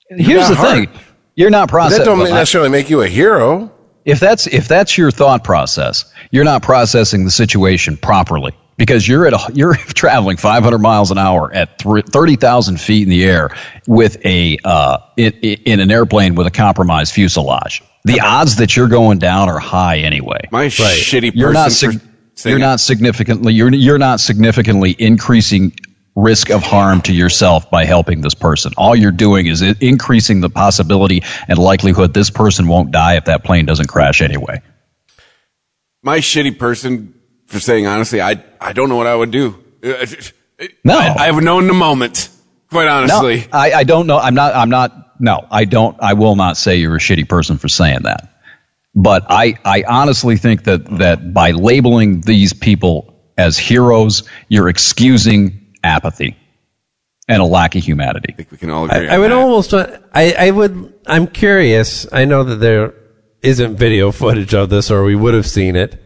Here's 0.08 0.48
the 0.48 0.54
got 0.54 0.56
heart. 0.56 0.88
thing. 0.90 1.00
You're 1.36 1.50
not 1.50 1.68
But 1.68 1.72
processing. 1.72 1.98
that 2.04 2.04
don't 2.04 2.18
necessarily 2.30 2.70
make 2.70 2.90
you 2.90 3.02
a 3.02 3.08
hero. 3.08 3.72
if 4.04 4.18
that's 4.20 4.46
if 4.46 4.66
that's 4.68 4.98
your 4.98 5.10
thought 5.10 5.44
process, 5.44 6.12
you're 6.30 6.44
not 6.44 6.62
processing 6.62 7.24
the 7.24 7.30
situation 7.30 7.96
properly 7.96 8.52
because 8.76 9.06
you're 9.06 9.26
at 9.26 9.32
a, 9.32 9.50
you're 9.54 9.74
traveling 9.76 10.36
500 10.36 10.78
miles 10.78 11.10
an 11.10 11.18
hour 11.18 11.52
at 11.54 11.78
30,000 11.80 12.80
feet 12.80 13.04
in 13.04 13.08
the 13.08 13.24
air 13.24 13.50
with 13.86 14.18
a 14.26 14.58
uh, 14.64 14.98
in, 15.16 15.32
in 15.32 15.80
an 15.80 15.90
airplane 15.90 16.34
with 16.34 16.46
a 16.46 16.50
compromised 16.50 17.14
fuselage. 17.14 17.82
The 18.04 18.20
odds 18.20 18.56
that 18.56 18.74
you're 18.76 18.88
going 18.88 19.18
down 19.18 19.48
are 19.48 19.58
high 19.58 19.98
anyway. 19.98 20.48
My 20.50 20.66
shitty 20.66 21.28
person 21.28 21.38
You're 21.38 21.52
not 21.52 21.68
for 21.68 21.74
sig- 21.92 22.00
saying 22.40 22.52
you're 22.52 22.58
it. 22.58 22.68
not 22.68 22.80
significantly 22.80 23.52
you're 23.54 23.72
you're 23.72 23.98
not 23.98 24.20
significantly 24.20 24.94
increasing 24.98 25.72
risk 26.16 26.50
of 26.50 26.62
harm 26.62 27.00
to 27.02 27.12
yourself 27.12 27.70
by 27.70 27.84
helping 27.84 28.20
this 28.20 28.34
person. 28.34 28.72
All 28.76 28.96
you're 28.96 29.12
doing 29.12 29.46
is 29.46 29.62
increasing 29.62 30.40
the 30.40 30.50
possibility 30.50 31.22
and 31.48 31.56
likelihood 31.58 32.12
this 32.12 32.30
person 32.30 32.66
won't 32.66 32.90
die 32.90 33.16
if 33.16 33.26
that 33.26 33.44
plane 33.44 33.64
doesn't 33.64 33.86
crash 33.86 34.20
anyway. 34.20 34.60
my 36.02 36.18
shitty 36.18 36.58
person 36.58 37.14
for 37.46 37.60
saying 37.60 37.86
honestly, 37.86 38.20
I 38.20 38.42
I 38.60 38.72
don't 38.72 38.88
know 38.88 38.96
what 38.96 39.06
I 39.06 39.14
would 39.14 39.30
do. 39.30 39.62
No. 40.84 40.98
I, 40.98 41.14
I 41.18 41.26
have 41.26 41.42
known 41.42 41.66
the 41.66 41.72
moment. 41.74 42.28
Quite 42.70 42.86
honestly, 42.86 43.40
No, 43.40 43.46
I, 43.58 43.72
I 43.72 43.84
don't 43.84 44.06
know. 44.06 44.18
I'm 44.18 44.34
not. 44.34 44.54
I'm 44.54 44.70
not. 44.70 45.20
No, 45.20 45.44
I 45.50 45.64
don't. 45.64 45.96
I 46.00 46.12
will 46.14 46.36
not 46.36 46.56
say 46.56 46.76
you're 46.76 46.94
a 46.96 47.00
shitty 47.00 47.28
person 47.28 47.58
for 47.58 47.68
saying 47.68 48.02
that. 48.02 48.39
But 48.94 49.26
I, 49.28 49.54
I 49.64 49.84
honestly 49.86 50.36
think 50.36 50.64
that 50.64 50.84
that 50.98 51.32
by 51.32 51.52
labeling 51.52 52.22
these 52.22 52.52
people 52.52 53.14
as 53.38 53.56
heroes, 53.56 54.24
you're 54.48 54.68
excusing 54.68 55.74
apathy 55.82 56.36
and 57.28 57.40
a 57.40 57.44
lack 57.44 57.76
of 57.76 57.84
humanity. 57.84 58.32
I 58.32 58.36
think 58.36 58.50
we 58.50 58.58
can 58.58 58.70
all 58.70 58.86
agree. 58.86 59.08
I, 59.08 59.14
I 59.14 59.18
would 59.18 59.30
that. 59.30 59.38
almost. 59.38 59.72
I 59.72 60.32
I 60.32 60.50
would. 60.50 60.94
I'm 61.06 61.28
curious. 61.28 62.12
I 62.12 62.24
know 62.24 62.42
that 62.42 62.56
there 62.56 62.94
isn't 63.42 63.76
video 63.76 64.10
footage 64.10 64.54
of 64.54 64.70
this, 64.70 64.90
or 64.90 65.04
we 65.04 65.14
would 65.14 65.34
have 65.34 65.46
seen 65.46 65.76
it. 65.76 66.00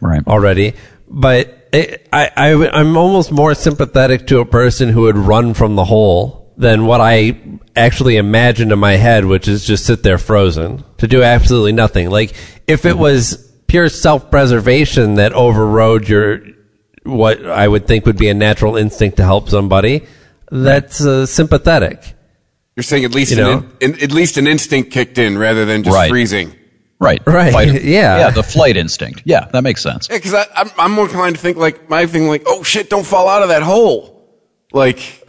Right. 0.00 0.26
already. 0.26 0.74
But 1.08 1.68
it, 1.72 2.08
I, 2.12 2.30
I, 2.36 2.68
I'm 2.70 2.96
almost 2.96 3.30
more 3.30 3.54
sympathetic 3.54 4.26
to 4.28 4.40
a 4.40 4.44
person 4.44 4.88
who 4.88 5.02
would 5.02 5.16
run 5.16 5.54
from 5.54 5.76
the 5.76 5.84
hole 5.84 6.41
than 6.56 6.86
what 6.86 7.00
I 7.00 7.40
actually 7.74 8.16
imagined 8.16 8.72
in 8.72 8.78
my 8.78 8.92
head, 8.96 9.24
which 9.24 9.48
is 9.48 9.64
just 9.64 9.86
sit 9.86 10.02
there 10.02 10.18
frozen 10.18 10.84
to 10.98 11.06
do 11.08 11.22
absolutely 11.22 11.72
nothing. 11.72 12.10
Like 12.10 12.34
if 12.66 12.84
it 12.84 12.96
was 12.98 13.50
pure 13.66 13.88
self-preservation 13.88 15.14
that 15.14 15.32
overrode 15.32 16.08
your 16.08 16.40
what 17.04 17.44
I 17.46 17.66
would 17.66 17.86
think 17.86 18.06
would 18.06 18.18
be 18.18 18.28
a 18.28 18.34
natural 18.34 18.76
instinct 18.76 19.16
to 19.16 19.24
help 19.24 19.48
somebody, 19.48 20.06
that's 20.50 21.04
uh, 21.04 21.26
sympathetic. 21.26 22.14
You're 22.76 22.84
saying 22.84 23.04
at 23.04 23.14
least 23.14 23.32
You 23.32 23.44
an 23.44 23.72
in, 23.80 24.02
at 24.02 24.12
least 24.12 24.36
an 24.36 24.46
instinct 24.46 24.92
kicked 24.92 25.18
in 25.18 25.36
rather 25.36 25.64
than 25.64 25.82
just 25.82 25.94
Right. 25.94 26.10
freezing. 26.10 26.54
Right. 27.00 27.20
Right, 27.26 27.52
Fight- 27.52 27.82
yeah. 27.82 28.18
Yeah. 28.18 28.30
The 28.30 28.44
flight 28.44 28.76
instinct. 28.76 29.22
Yeah, 29.24 29.46
that 29.52 29.62
makes 29.62 29.82
sense. 29.82 30.08
Yeah, 30.08 30.18
because 30.18 30.34
I'm 30.54 30.70
I'm 30.78 30.92
more 30.92 31.06
inclined 31.06 31.34
to 31.34 31.40
think 31.42 31.56
like 31.56 31.90
my 31.90 32.06
thing 32.06 32.28
like 32.28 32.44
oh 32.46 32.62
shit, 32.62 32.88
don't 32.88 33.04
fall 33.04 33.28
out 33.28 33.42
of 33.42 33.48
that 33.48 33.62
hole. 33.62 34.28
Like 34.72 35.21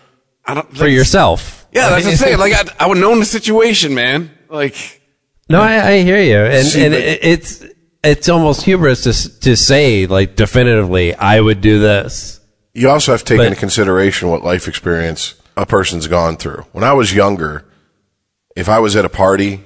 I 0.46 0.54
don't 0.56 0.78
For 0.78 0.88
yourself. 0.88 1.68
Yeah, 1.72 1.90
that's 1.90 2.22
what 2.22 2.34
I'm. 2.34 2.40
Like 2.40 2.54
I, 2.54 2.86
I 2.86 2.88
would 2.88 2.98
know 2.98 3.18
the 3.18 3.26
situation, 3.26 3.96
man. 3.96 4.32
Like 4.50 5.02
No, 5.50 5.62
I, 5.62 5.88
I 5.88 6.02
hear 6.02 6.22
you, 6.22 6.38
and 6.38 6.68
See, 6.68 6.86
and 6.86 6.94
it, 6.94 7.20
it's 7.24 7.64
it's 8.04 8.30
almost 8.30 8.64
hubris 8.64 9.04
to 9.04 9.40
to 9.42 9.56
say 9.56 10.06
like 10.06 10.36
definitively 10.36 11.16
I 11.16 11.40
would 11.40 11.62
do 11.62 11.80
this. 11.80 12.40
You 12.74 12.90
also 12.90 13.12
have 13.12 13.22
to 13.22 13.26
take 13.26 13.38
But- 13.38 13.48
into 13.48 13.60
consideration 13.60 14.30
what 14.30 14.44
life 14.44 14.68
experience 14.68 15.36
a 15.56 15.66
person's 15.66 16.08
gone 16.08 16.38
through. 16.38 16.66
When 16.72 16.84
I 16.84 16.94
was 16.94 17.14
younger, 17.14 17.66
if 18.56 18.68
I 18.68 18.80
was 18.80 18.96
at 18.96 19.06
a 19.06 19.10
party 19.10 19.64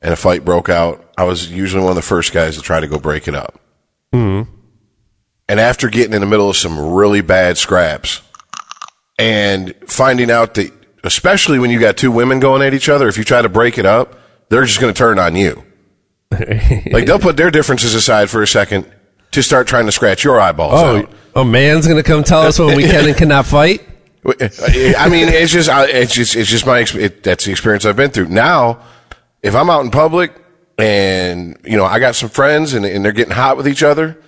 and 0.00 0.12
a 0.12 0.16
fight 0.16 0.44
broke 0.44 0.68
out, 0.68 1.12
I 1.18 1.24
was 1.24 1.52
usually 1.52 1.82
one 1.82 1.90
of 1.90 1.96
the 1.96 2.02
first 2.02 2.32
guys 2.32 2.56
to 2.56 2.62
try 2.62 2.80
to 2.80 2.86
go 2.86 2.98
break 2.98 3.28
it 3.28 3.34
up. 3.34 3.60
Mm-hmm. 4.14 4.50
And 5.48 5.60
after 5.60 5.88
getting 5.88 6.14
in 6.14 6.20
the 6.20 6.26
middle 6.26 6.48
of 6.48 6.56
some 6.56 6.94
really 6.94 7.20
bad 7.20 7.58
scraps 7.58 8.22
and 9.18 9.74
finding 9.86 10.30
out 10.30 10.54
that, 10.54 10.72
especially 11.04 11.58
when 11.58 11.70
you 11.70 11.78
got 11.80 11.96
two 11.96 12.10
women 12.10 12.40
going 12.40 12.62
at 12.62 12.74
each 12.74 12.88
other, 12.88 13.08
if 13.08 13.16
you 13.16 13.24
try 13.24 13.42
to 13.42 13.48
break 13.48 13.78
it 13.78 13.86
up, 13.86 14.18
they're 14.48 14.64
just 14.64 14.80
going 14.80 14.92
to 14.92 14.98
turn 14.98 15.18
on 15.18 15.36
you. 15.36 15.64
like 16.30 17.06
they'll 17.06 17.18
put 17.20 17.36
their 17.36 17.50
differences 17.50 17.94
aside 17.94 18.28
for 18.28 18.42
a 18.42 18.46
second 18.46 18.90
to 19.30 19.42
start 19.42 19.66
trying 19.68 19.86
to 19.86 19.92
scratch 19.92 20.24
your 20.24 20.40
eyeballs 20.40 20.72
Oh, 20.74 20.96
out. 20.98 21.10
a 21.36 21.44
man's 21.44 21.86
gonna 21.86 22.02
come 22.02 22.24
tell 22.24 22.42
us 22.42 22.58
when 22.58 22.76
we 22.76 22.82
can 22.82 23.06
and 23.06 23.16
cannot 23.16 23.46
fight. 23.46 23.80
I 24.26 25.08
mean, 25.08 25.28
it's 25.28 25.52
just, 25.52 25.68
it's 25.72 26.12
just, 26.12 26.34
it's 26.34 26.50
just 26.50 26.66
my, 26.66 26.80
it, 26.80 27.22
that's 27.22 27.44
the 27.44 27.52
experience 27.52 27.84
I've 27.84 27.94
been 27.96 28.10
through. 28.10 28.26
Now, 28.28 28.80
if 29.42 29.54
I'm 29.54 29.70
out 29.70 29.84
in 29.84 29.90
public 29.92 30.32
and, 30.78 31.56
you 31.64 31.76
know, 31.76 31.84
I 31.84 32.00
got 32.00 32.16
some 32.16 32.28
friends 32.28 32.72
and, 32.72 32.84
and 32.84 33.04
they're 33.04 33.12
getting 33.12 33.34
hot 33.34 33.56
with 33.56 33.68
each 33.68 33.84
other, 33.84 34.18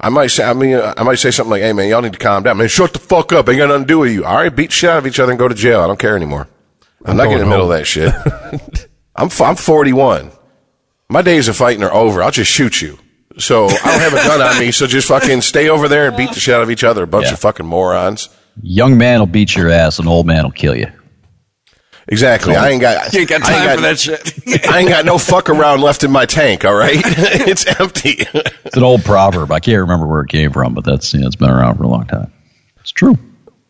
I 0.00 0.08
might 0.08 0.26
say, 0.28 0.44
I 0.44 0.52
mean, 0.52 0.76
I 0.76 1.02
might 1.02 1.18
say 1.18 1.30
something 1.30 1.50
like, 1.50 1.62
hey 1.62 1.72
man, 1.72 1.88
y'all 1.88 2.02
need 2.02 2.12
to 2.12 2.18
calm 2.18 2.42
down. 2.42 2.56
Man, 2.58 2.68
shut 2.68 2.92
the 2.92 2.98
fuck 2.98 3.32
up. 3.32 3.48
Ain't 3.48 3.58
got 3.58 3.68
nothing 3.68 3.84
to 3.84 3.88
do 3.88 3.98
with 4.00 4.12
you. 4.12 4.24
All 4.24 4.34
right, 4.36 4.54
beat 4.54 4.72
shit 4.72 4.90
out 4.90 4.98
of 4.98 5.06
each 5.06 5.20
other 5.20 5.32
and 5.32 5.38
go 5.38 5.48
to 5.48 5.54
jail. 5.54 5.80
I 5.80 5.86
don't 5.86 5.98
care 5.98 6.16
anymore. 6.16 6.48
I'm, 7.04 7.16
not 7.16 7.24
getting 7.24 7.40
in 7.40 7.44
the 7.44 7.50
middle 7.50 7.70
of 7.70 7.78
that 7.78 7.84
shit. 7.86 8.12
I'm, 9.16 9.28
I'm 9.40 9.56
41. 9.56 10.30
My 11.08 11.22
days 11.22 11.48
of 11.48 11.56
fighting 11.56 11.84
are 11.84 11.92
over. 11.92 12.22
I'll 12.22 12.30
just 12.30 12.50
shoot 12.50 12.80
you. 12.82 12.98
So 13.38 13.66
I 13.66 13.68
don't 13.68 14.00
have 14.00 14.12
a 14.12 14.16
gun 14.16 14.40
on 14.42 14.58
me. 14.58 14.72
So 14.72 14.86
just 14.86 15.08
fucking 15.08 15.40
stay 15.42 15.68
over 15.68 15.86
there 15.88 16.08
and 16.08 16.16
beat 16.16 16.32
the 16.32 16.40
shit 16.40 16.54
out 16.54 16.62
of 16.62 16.70
each 16.70 16.84
other. 16.84 17.02
A 17.02 17.06
bunch 17.06 17.26
Yeah. 17.26 17.34
of 17.34 17.40
fucking 17.40 17.66
morons. 17.66 18.28
Young 18.62 18.96
man 18.96 19.18
will 19.18 19.26
beat 19.26 19.54
your 19.56 19.70
ass, 19.70 19.98
an 19.98 20.06
old 20.08 20.26
man 20.26 20.44
will 20.44 20.50
kill 20.52 20.76
you. 20.76 20.86
Exactly. 22.08 22.54
I 22.54 22.70
ain't 22.70 22.80
got. 22.80 23.12
You 23.12 23.20
ain't 23.20 23.28
got 23.28 23.42
I 23.44 23.54
ain't 23.54 23.64
time 23.64 23.76
for 23.76 23.82
that 23.82 23.98
shit. 23.98 24.66
I 24.68 24.80
ain't 24.80 24.88
got 24.88 25.04
no 25.04 25.16
fuck 25.18 25.48
around 25.48 25.80
left 25.80 26.04
in 26.04 26.10
my 26.10 26.26
tank. 26.26 26.64
All 26.64 26.74
right, 26.74 26.92
it's 26.96 27.66
empty. 27.80 28.26
It's 28.64 28.76
an 28.76 28.82
old 28.82 29.04
proverb. 29.04 29.50
I 29.50 29.60
can't 29.60 29.80
remember 29.80 30.06
where 30.06 30.20
it 30.20 30.28
came 30.28 30.52
from, 30.52 30.74
but 30.74 30.84
that's 30.84 31.14
you 31.14 31.20
know, 31.20 31.26
it's 31.26 31.36
been 31.36 31.50
around 31.50 31.76
for 31.76 31.84
a 31.84 31.88
long 31.88 32.06
time. 32.06 32.32
It's 32.80 32.90
true. 32.90 33.16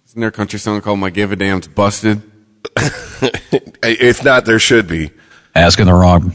Isn't 0.07 0.21
there 0.21 0.29
a 0.29 0.33
country 0.33 0.59
song 0.59 0.81
called 0.81 0.99
"My 0.99 1.11
Give 1.11 1.31
a 1.31 1.37
Damn's 1.37 1.69
Busted"? 1.69 2.23
if 2.77 4.25
not, 4.25 4.45
there 4.45 4.59
should 4.59 4.89
be. 4.89 5.11
Asking 5.55 5.87
the 5.87 5.95
wrong 5.95 6.35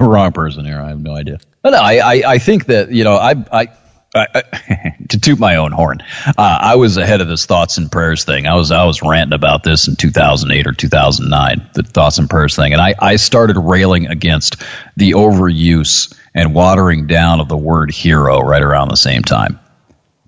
wrong 0.00 0.32
person 0.32 0.64
here. 0.64 0.80
I 0.80 0.88
have 0.88 1.00
no 1.00 1.14
idea. 1.14 1.38
But 1.62 1.70
no, 1.70 1.78
I, 1.78 1.94
I, 1.98 2.22
I 2.32 2.38
think 2.38 2.66
that 2.66 2.90
you 2.90 3.04
know 3.04 3.16
I 3.16 3.34
I. 3.52 3.68
I, 4.14 4.42
to 5.08 5.20
toot 5.20 5.38
my 5.38 5.56
own 5.56 5.72
horn, 5.72 5.98
uh, 6.26 6.32
I 6.38 6.76
was 6.76 6.96
ahead 6.96 7.20
of 7.20 7.28
this 7.28 7.46
thoughts 7.46 7.78
and 7.78 7.90
prayers 7.90 8.24
thing. 8.24 8.46
I 8.46 8.54
was 8.54 8.70
I 8.70 8.84
was 8.84 9.02
ranting 9.02 9.34
about 9.34 9.62
this 9.62 9.88
in 9.88 9.96
2008 9.96 10.66
or 10.66 10.72
2009, 10.72 11.70
the 11.74 11.82
thoughts 11.82 12.18
and 12.18 12.30
prayers 12.30 12.56
thing, 12.56 12.72
and 12.72 12.80
I, 12.80 12.94
I 12.98 13.16
started 13.16 13.58
railing 13.58 14.06
against 14.06 14.62
the 14.96 15.12
overuse 15.12 16.16
and 16.34 16.54
watering 16.54 17.06
down 17.06 17.40
of 17.40 17.48
the 17.48 17.56
word 17.56 17.90
hero 17.90 18.40
right 18.40 18.62
around 18.62 18.88
the 18.88 18.96
same 18.96 19.22
time 19.22 19.58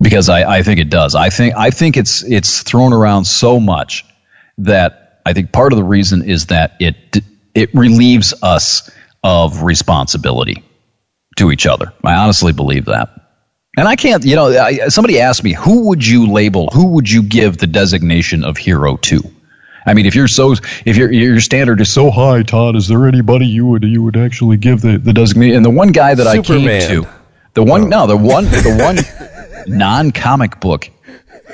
because 0.00 0.28
I, 0.28 0.58
I 0.58 0.62
think 0.62 0.80
it 0.80 0.90
does. 0.90 1.14
I 1.14 1.30
think 1.30 1.54
I 1.56 1.70
think 1.70 1.96
it's 1.96 2.22
it's 2.22 2.62
thrown 2.62 2.92
around 2.92 3.24
so 3.24 3.60
much 3.60 4.04
that 4.58 5.20
I 5.24 5.32
think 5.32 5.52
part 5.52 5.72
of 5.72 5.76
the 5.76 5.84
reason 5.84 6.22
is 6.22 6.46
that 6.46 6.76
it 6.80 7.18
it 7.54 7.74
relieves 7.74 8.34
us 8.42 8.90
of 9.22 9.62
responsibility 9.62 10.64
to 11.36 11.50
each 11.50 11.66
other. 11.66 11.92
I 12.04 12.14
honestly 12.14 12.52
believe 12.52 12.86
that. 12.86 13.17
And 13.78 13.86
I 13.86 13.94
can't, 13.94 14.24
you 14.24 14.34
know, 14.34 14.48
I, 14.48 14.88
somebody 14.88 15.20
asked 15.20 15.44
me, 15.44 15.52
who 15.52 15.86
would 15.86 16.04
you 16.04 16.32
label, 16.32 16.68
who 16.72 16.88
would 16.94 17.08
you 17.08 17.22
give 17.22 17.58
the 17.58 17.68
designation 17.68 18.42
of 18.42 18.56
hero 18.56 18.96
to? 18.96 19.22
I 19.86 19.94
mean, 19.94 20.04
if 20.04 20.16
you're 20.16 20.26
so, 20.26 20.56
if 20.84 20.96
your 20.96 21.12
your 21.12 21.38
standard 21.40 21.80
is 21.80 21.88
so 21.88 22.10
high, 22.10 22.42
Todd, 22.42 22.74
is 22.74 22.88
there 22.88 23.06
anybody 23.06 23.46
you 23.46 23.66
would 23.66 23.84
you 23.84 24.02
would 24.02 24.16
actually 24.16 24.56
give 24.56 24.80
the 24.80 24.98
the 24.98 25.12
designation? 25.12 25.56
And 25.58 25.64
the 25.64 25.70
one 25.70 25.92
guy 25.92 26.14
that 26.16 26.26
Superman. 26.26 26.68
I 26.68 26.86
came 26.86 27.04
to, 27.04 27.08
the 27.54 27.62
one 27.62 27.88
no, 27.88 28.08
the 28.08 28.16
one 28.16 28.46
the 28.46 28.76
one 28.78 28.98
non 29.78 30.10
comic 30.10 30.58
book 30.58 30.90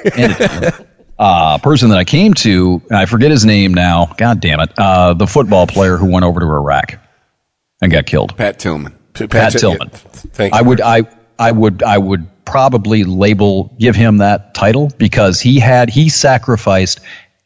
entity, 0.04 0.84
uh, 1.18 1.58
person 1.58 1.90
that 1.90 1.98
I 1.98 2.04
came 2.04 2.32
to, 2.34 2.80
and 2.88 2.98
I 2.98 3.04
forget 3.04 3.30
his 3.30 3.44
name 3.44 3.74
now. 3.74 4.14
God 4.16 4.40
damn 4.40 4.60
it, 4.60 4.72
uh, 4.78 5.12
the 5.12 5.26
football 5.26 5.66
player 5.66 5.98
who 5.98 6.10
went 6.10 6.24
over 6.24 6.40
to 6.40 6.46
Iraq 6.46 6.98
and 7.82 7.92
got 7.92 8.06
killed. 8.06 8.34
Pat 8.36 8.58
Tillman. 8.58 8.96
Pat 9.12 9.52
Tillman. 9.52 9.90
Thank 9.90 10.54
you. 10.54 10.58
I 10.58 10.62
would 10.62 10.80
I 10.80 11.02
I 11.38 11.52
would 11.52 11.82
I 11.82 11.98
would 11.98 12.26
probably 12.44 13.04
label 13.04 13.74
give 13.78 13.96
him 13.96 14.18
that 14.18 14.54
title 14.54 14.90
because 14.98 15.40
he 15.40 15.58
had 15.58 15.90
he 15.90 16.08
sacrificed 16.08 17.00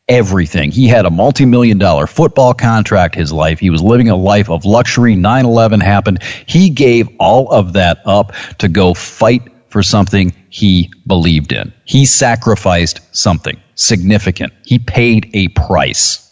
everything. 0.08 0.70
He 0.70 0.88
had 0.88 1.06
a 1.06 1.10
multi-million 1.10 1.78
dollar 1.78 2.06
football 2.06 2.54
contract 2.54 3.14
his 3.14 3.32
life. 3.32 3.58
He 3.58 3.70
was 3.70 3.82
living 3.82 4.08
a 4.08 4.16
life 4.16 4.50
of 4.50 4.64
luxury. 4.64 5.14
9/11 5.14 5.82
happened. 5.82 6.22
He 6.46 6.70
gave 6.70 7.08
all 7.18 7.50
of 7.50 7.74
that 7.74 8.00
up 8.04 8.32
to 8.58 8.68
go 8.68 8.94
fight 8.94 9.42
for 9.68 9.82
something 9.82 10.32
he 10.48 10.90
believed 11.06 11.52
in. 11.52 11.72
He 11.84 12.06
sacrificed 12.06 13.00
something 13.12 13.60
significant. 13.74 14.52
He 14.64 14.78
paid 14.78 15.30
a 15.34 15.48
price. 15.48 16.24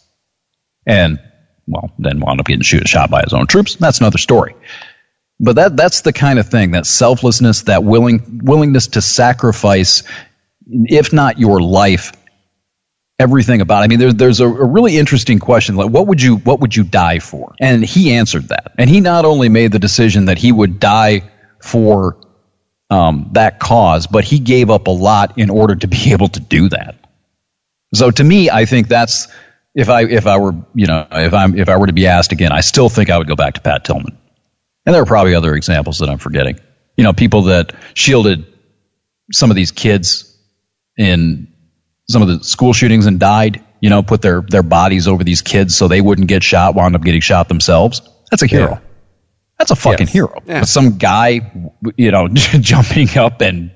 And 0.87 1.19
well, 1.69 1.91
then 1.99 2.21
wound 2.21 2.41
up 2.41 2.47
getting 2.47 2.63
shot 2.63 3.11
by 3.11 3.23
his 3.23 3.33
own 3.33 3.47
troops. 3.47 3.77
That's 3.77 3.99
another 3.99 4.19
story. 4.19 4.55
But 5.39 5.57
that 5.57 5.77
that's 5.77 6.01
the 6.01 6.13
kind 6.13 6.39
of 6.39 6.49
thing, 6.49 6.71
that 6.71 6.87
selflessness, 6.87 7.63
that 7.63 7.85
willing 7.85 8.41
willingness 8.43 8.89
to 8.89 9.03
sacrifice, 9.03 10.03
if 10.67 11.13
not 11.13 11.39
your 11.39 11.61
life, 11.61 12.13
everything 13.19 13.61
about. 13.61 13.83
It. 13.83 13.85
I 13.85 13.87
mean, 13.89 13.99
there's 13.99 14.15
there's 14.15 14.41
a, 14.41 14.47
a 14.47 14.67
really 14.67 14.97
interesting 14.97 15.39
question. 15.39 15.77
Like, 15.77 15.91
what 15.91 16.07
would 16.07 16.23
you 16.23 16.37
what 16.37 16.61
would 16.61 16.75
you 16.75 16.85
die 16.85 17.19
for? 17.19 17.55
And 17.61 17.85
he 17.85 18.13
answered 18.13 18.49
that. 18.49 18.73
And 18.79 18.89
he 18.89 19.01
not 19.01 19.25
only 19.25 19.49
made 19.49 19.73
the 19.73 19.79
decision 19.79 20.27
that 20.27 20.39
he 20.39 20.53
would 20.53 20.81
die 20.81 21.31
for 21.61 22.17
um, 22.89 23.31
that 23.33 23.59
cause, 23.59 24.07
but 24.07 24.25
he 24.25 24.39
gave 24.39 24.71
up 24.71 24.87
a 24.87 24.93
lot 24.93 25.39
in 25.39 25.51
order 25.51 25.75
to 25.75 25.87
be 25.87 25.99
able 26.13 26.29
to 26.29 26.41
do 26.41 26.69
that. 26.71 26.97
So 27.95 28.11
to 28.11 28.25
me, 28.25 28.51
I 28.51 28.65
think 28.65 28.89
that's 28.89 29.29
if 29.75 29.89
I 29.89 30.05
if 30.05 30.27
I 30.27 30.39
were 30.39 30.55
you 30.75 30.87
know 30.87 31.07
if 31.11 31.35
I'm 31.35 31.59
if 31.59 31.69
I 31.69 31.77
were 31.77 31.87
to 31.87 31.93
be 31.93 32.07
asked 32.07 32.33
again, 32.33 32.53
I 32.53 32.61
still 32.61 32.89
think 32.89 33.11
I 33.11 33.19
would 33.19 33.29
go 33.29 33.37
back 33.37 33.55
to 33.55 33.61
Pat 33.61 33.85
Tillman. 33.85 34.17
And 34.87 34.95
there 34.95 35.03
are 35.03 35.07
probably 35.07 35.35
other 35.35 35.55
examples 35.55 35.99
that 35.99 36.09
I'm 36.09 36.19
forgetting. 36.19 36.59
You 36.97 37.05
know, 37.05 37.13
people 37.13 37.43
that 37.43 37.75
shielded 37.95 38.47
some 39.33 39.51
of 39.51 39.57
these 39.57 39.73
kids 39.73 40.33
in 40.97 41.53
some 42.09 42.23
of 42.23 42.29
the 42.29 42.45
school 42.45 42.73
shootings 42.73 43.07
and 43.07 43.19
died, 43.19 43.63
you 43.81 43.91
know, 43.91 44.03
put 44.03 44.23
their, 44.23 44.41
their 44.43 44.63
bodies 44.63 45.09
over 45.09 45.25
these 45.25 45.43
kids 45.43 45.77
so 45.77 45.89
they 45.89 46.01
wouldn't 46.01 46.29
get 46.29 46.43
shot, 46.45 46.75
wound 46.75 46.95
up 46.95 47.03
getting 47.03 47.21
shot 47.21 47.49
themselves. 47.49 48.01
That's 48.31 48.43
a 48.43 48.47
hero. 48.47 48.71
Yeah. 48.75 48.79
That's 49.59 49.71
a 49.73 49.77
fucking 49.77 50.07
Yes. 50.07 50.13
hero. 50.13 50.43
Yeah. 50.47 50.61
But 50.61 50.69
some 50.69 50.99
guy, 50.99 51.53
you 51.97 52.11
know, 52.13 52.29
jumping 52.33 53.09
up 53.19 53.41
and, 53.41 53.73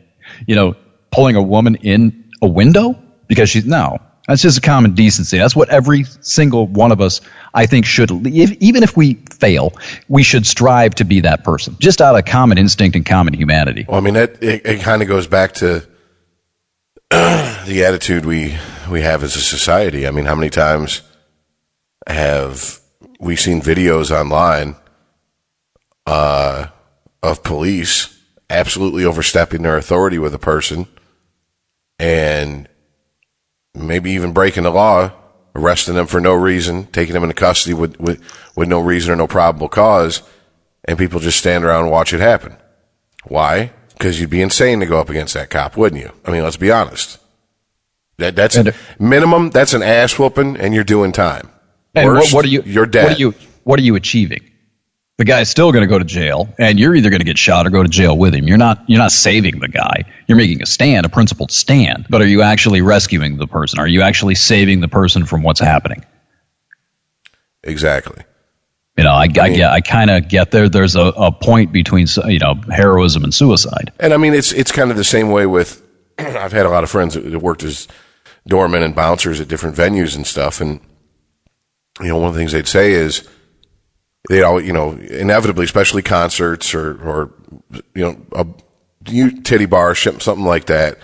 you 0.47 0.55
know, 0.55 0.77
pulling 1.11 1.37
a 1.37 1.43
woman 1.43 1.75
in 1.77 2.31
a 2.41 2.47
window 2.49 2.97
because 3.27 3.51
she's, 3.51 3.67
no. 3.67 3.99
That's 4.31 4.43
just 4.43 4.59
a 4.59 4.61
common 4.61 4.95
decency. 4.95 5.39
That's 5.39 5.57
what 5.57 5.69
every 5.71 6.05
single 6.21 6.69
one 6.69 6.93
of 6.93 7.01
us, 7.01 7.21
I 7.53 7.67
think, 7.67 7.85
should, 7.85 8.13
if, 8.25 8.53
even 8.61 8.85
if 8.85 8.97
we 8.97 9.15
fail, 9.15 9.73
we 10.09 10.23
should 10.23 10.47
strive 10.47 10.95
to 10.97 11.05
be 11.05 11.19
that 11.23 11.43
person, 11.43 11.75
just 11.81 12.01
out 12.01 12.17
of 12.17 12.25
common 12.27 12.57
instinct 12.57 12.95
and 12.95 13.05
common 13.05 13.35
humanity. 13.35 13.87
Well, 13.89 13.97
I 13.97 14.01
mean, 14.01 14.15
that 14.15 14.41
it, 14.41 14.65
it 14.65 14.83
kind 14.83 15.03
of 15.03 15.09
goes 15.09 15.27
back 15.27 15.55
to 15.55 15.81
the 17.11 17.83
attitude 17.85 18.25
we 18.25 18.57
we 18.89 19.01
have 19.01 19.25
as 19.25 19.35
a 19.35 19.41
society. 19.41 20.07
I 20.07 20.13
mean, 20.13 20.27
how 20.27 20.37
many 20.37 20.49
times 20.49 21.03
have 22.07 22.79
we 23.19 23.35
seen 23.35 23.61
videos 23.61 24.13
online 24.13 24.77
uh, 26.07 26.69
of 27.21 27.43
police 27.43 28.17
absolutely 28.49 29.05
overstepping 29.05 29.63
their 29.63 29.77
authority 29.77 30.19
with 30.19 30.33
a 30.35 30.39
person, 30.39 30.87
and 31.99 32.69
maybe 33.75 34.11
even 34.13 34.33
breaking 34.33 34.63
the 34.65 34.71
law, 34.71 35.13
arresting 35.55 35.95
them 35.95 36.07
for 36.07 36.21
no 36.21 36.35
reason, 36.35 36.87
taking 36.87 37.15
them 37.15 37.23
into 37.23 37.35
custody 37.35 37.75
with 37.75 37.99
with, 38.01 38.23
with 38.57 38.69
no 38.69 38.81
reason 38.81 39.13
or 39.13 39.17
no 39.17 39.27
probable 39.27 39.69
cause, 39.69 40.23
and 40.85 40.99
people 40.99 41.21
just 41.21 41.39
stand 41.39 41.65
around 41.65 41.83
and 41.85 41.91
watch 41.93 42.13
it 42.13 42.21
happen. 42.21 42.57
Why? 43.25 43.73
Because 43.91 44.21
you'd 44.21 44.31
be 44.31 44.41
insane 44.43 44.81
to 44.81 44.87
go 44.87 44.99
up 44.99 45.11
against 45.11 45.35
that 45.35 45.51
cop, 45.51 45.77
wouldn't 45.77 46.01
you? 46.01 46.11
I 46.25 46.31
mean, 46.31 46.43
let's 46.43 46.57
be 46.57 46.71
honest. 46.71 47.19
That 48.19 48.37
that's 48.37 48.57
And- 48.57 48.75
minimum. 48.99 49.51
That's 49.51 49.75
an 49.75 49.83
ass 49.83 50.19
whooping, 50.19 50.57
and 50.57 50.75
you're 50.75 50.85
doing 50.85 51.13
time. 51.13 51.51
And 51.95 52.09
what, 52.09 52.33
what 52.33 52.45
are 52.45 52.49
you? 52.49 52.63
You're 52.65 52.87
dead. 52.87 53.05
What 53.05 53.13
are 53.17 53.19
you? 53.21 53.35
What 53.65 53.79
are 53.79 53.83
you 53.83 53.95
achieving? 53.97 54.50
The 55.21 55.27
guy's 55.27 55.51
still 55.51 55.71
going 55.71 55.83
to 55.83 55.87
go 55.87 55.99
to 55.99 56.05
jail, 56.07 56.49
and 56.59 56.81
you're 56.81 56.95
either 56.95 57.11
going 57.11 57.21
to 57.21 57.27
get 57.27 57.37
shot 57.37 57.67
or 57.67 57.71
go 57.71 57.83
to 57.83 57.91
jail 57.91 58.17
with 58.17 58.35
him. 58.35 58.49
You're 58.49 58.57
not. 58.57 58.83
You're 58.87 59.01
not 59.01 59.13
saving 59.13 59.59
the 59.61 59.69
guy. 59.69 60.05
You're 60.27 60.39
making 60.39 60.63
a 60.63 60.67
stand, 60.67 61.05
a 61.05 61.11
principled 61.11 61.51
stand. 61.51 62.07
But 62.09 62.23
are 62.23 62.27
you 62.27 62.41
actually 62.41 62.81
rescuing 62.81 63.37
the 63.37 63.47
person? 63.47 63.81
Are 63.81 63.87
you 63.87 64.01
actually 64.01 64.35
saving 64.35 64.81
the 64.81 64.89
person 64.89 65.27
from 65.27 65.43
what's 65.43 65.61
happening? 65.61 66.07
Exactly. 67.63 68.25
You 68.97 69.05
know, 69.05 69.11
I, 69.11 69.25
I, 69.25 69.27
get. 69.29 69.71
I 69.71 69.83
kind 69.83 70.09
of 70.09 70.27
get 70.27 70.53
there. 70.53 70.71
There's 70.71 70.97
a, 70.97 71.09
a 71.09 71.31
point 71.31 71.71
between 71.71 72.07
you 72.27 72.39
know 72.39 72.55
heroism 72.55 73.23
and 73.23 73.35
suicide. 73.35 73.93
And 74.01 74.15
I 74.15 74.17
mean, 74.17 74.33
it's 74.33 74.53
it's 74.53 74.73
kind 74.73 74.91
of 74.91 74.97
the 74.97 75.05
same 75.05 75.29
way 75.29 75.45
with. 75.45 75.87
I've 76.19 76.53
had 76.53 76.65
a 76.65 76.71
lot 76.71 76.83
of 76.83 76.89
friends 76.89 77.13
that 77.13 77.43
worked 77.43 77.63
as 77.63 77.89
doormen 78.49 78.83
and 78.83 78.95
bouncers 78.95 79.39
at 79.39 79.49
different 79.49 79.77
venues 79.77 80.17
and 80.17 80.27
stuff, 80.27 80.63
and 80.63 80.81
you 82.01 82.09
know, 82.09 82.17
one 82.17 82.29
of 82.29 82.33
the 82.33 82.41
things 82.41 82.53
they'd 82.53 82.67
say 82.67 82.93
is 82.93 83.29
they 84.31 84.43
all, 84.43 84.61
you 84.61 84.73
know, 84.73 84.93
inevitably, 84.93 85.65
especially 85.65 86.03
concerts 86.03 86.73
or 86.73 86.93
or 87.03 87.33
you 87.95 88.05
know, 88.05 88.17
a 88.33 88.47
you 89.11 89.43
titty 89.43 89.67
bar, 89.67 89.97
something 89.97 90.45
like 90.45 90.67
that. 90.67 90.99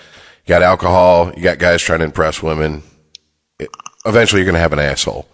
You 0.45 0.49
got 0.51 0.63
alcohol, 0.63 1.33
you 1.37 1.43
got 1.43 1.59
guys 1.59 1.83
trying 1.83 1.99
to 1.99 2.05
impress 2.05 2.41
women. 2.41 2.85
It- 3.59 3.69
eventually, 4.05 4.41
you're 4.41 4.47
going 4.47 4.55
to 4.55 4.61
have 4.61 4.73
an 4.73 4.79
asshole, 4.79 5.29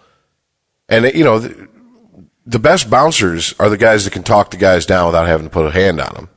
and 0.89 1.05
you 1.13 1.23
know. 1.23 1.39
The, 1.39 1.69
the 2.45 2.59
best 2.59 2.89
bouncers 2.89 3.55
are 3.57 3.69
the 3.69 3.77
guys 3.77 4.03
that 4.03 4.11
can 4.11 4.21
talk 4.21 4.51
the 4.51 4.57
guys 4.57 4.85
down 4.85 5.05
without 5.05 5.27
having 5.27 5.45
to 5.45 5.49
put 5.49 5.65
a 5.65 5.71
hand 5.71 6.01
on 6.01 6.13
them. 6.13 6.29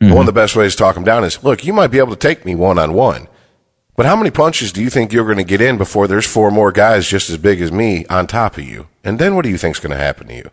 Mm-hmm. 0.00 0.14
One 0.14 0.20
of 0.20 0.26
the 0.26 0.32
best 0.32 0.56
ways 0.56 0.72
to 0.72 0.78
talk 0.78 0.94
them 0.94 1.04
down 1.04 1.22
is, 1.22 1.44
look, 1.44 1.66
you 1.66 1.74
might 1.74 1.88
be 1.88 1.98
able 1.98 2.16
to 2.16 2.16
take 2.16 2.46
me 2.46 2.54
one 2.54 2.78
on 2.78 2.94
one, 2.94 3.28
but 3.94 4.06
how 4.06 4.16
many 4.16 4.30
punches 4.30 4.72
do 4.72 4.82
you 4.82 4.88
think 4.88 5.12
you're 5.12 5.26
going 5.26 5.36
to 5.36 5.44
get 5.44 5.60
in 5.60 5.76
before 5.76 6.08
there's 6.08 6.26
four 6.26 6.50
more 6.50 6.72
guys 6.72 7.06
just 7.06 7.28
as 7.28 7.36
big 7.36 7.60
as 7.60 7.70
me 7.70 8.06
on 8.06 8.26
top 8.26 8.56
of 8.56 8.64
you? 8.64 8.88
And 9.04 9.18
then 9.18 9.34
what 9.34 9.42
do 9.42 9.50
you 9.50 9.58
think's 9.58 9.80
going 9.80 9.90
to 9.92 10.02
happen 10.02 10.28
to 10.28 10.34
you? 10.34 10.50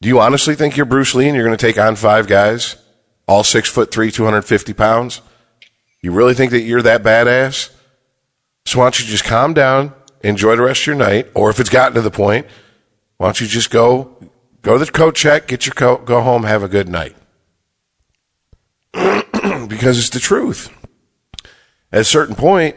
Do 0.00 0.08
you 0.08 0.20
honestly 0.20 0.54
think 0.54 0.76
you're 0.76 0.86
Bruce 0.86 1.14
Lee 1.14 1.26
and 1.26 1.34
you're 1.34 1.44
going 1.44 1.56
to 1.56 1.66
take 1.66 1.78
on 1.78 1.96
five 1.96 2.28
guys, 2.28 2.76
all 3.26 3.42
six 3.42 3.68
foot 3.68 3.90
three, 3.90 4.12
250 4.12 4.72
pounds? 4.72 5.20
You 6.00 6.12
really 6.12 6.34
think 6.34 6.52
that 6.52 6.60
you're 6.60 6.82
that 6.82 7.02
badass? 7.02 7.74
So 8.64 8.78
why 8.78 8.84
don't 8.84 9.00
you 9.00 9.06
just 9.06 9.24
calm 9.24 9.54
down, 9.54 9.92
enjoy 10.22 10.54
the 10.54 10.62
rest 10.62 10.82
of 10.82 10.86
your 10.86 10.96
night, 10.96 11.28
or 11.34 11.50
if 11.50 11.58
it's 11.58 11.70
gotten 11.70 11.94
to 11.94 12.00
the 12.00 12.12
point, 12.12 12.46
why 13.16 13.26
don't 13.26 13.40
you 13.40 13.48
just 13.48 13.70
go 13.70 14.16
go 14.62 14.78
to 14.78 14.84
the 14.84 14.90
coat 14.90 15.16
check, 15.16 15.48
get 15.48 15.66
your 15.66 15.74
coat, 15.74 16.04
go 16.04 16.20
home, 16.20 16.44
have 16.44 16.62
a 16.62 16.68
good 16.68 16.88
night? 16.88 17.16
because 19.68 19.98
it's 19.98 20.10
the 20.10 20.20
truth. 20.20 20.70
At 21.90 22.02
a 22.02 22.04
certain 22.04 22.36
point, 22.36 22.76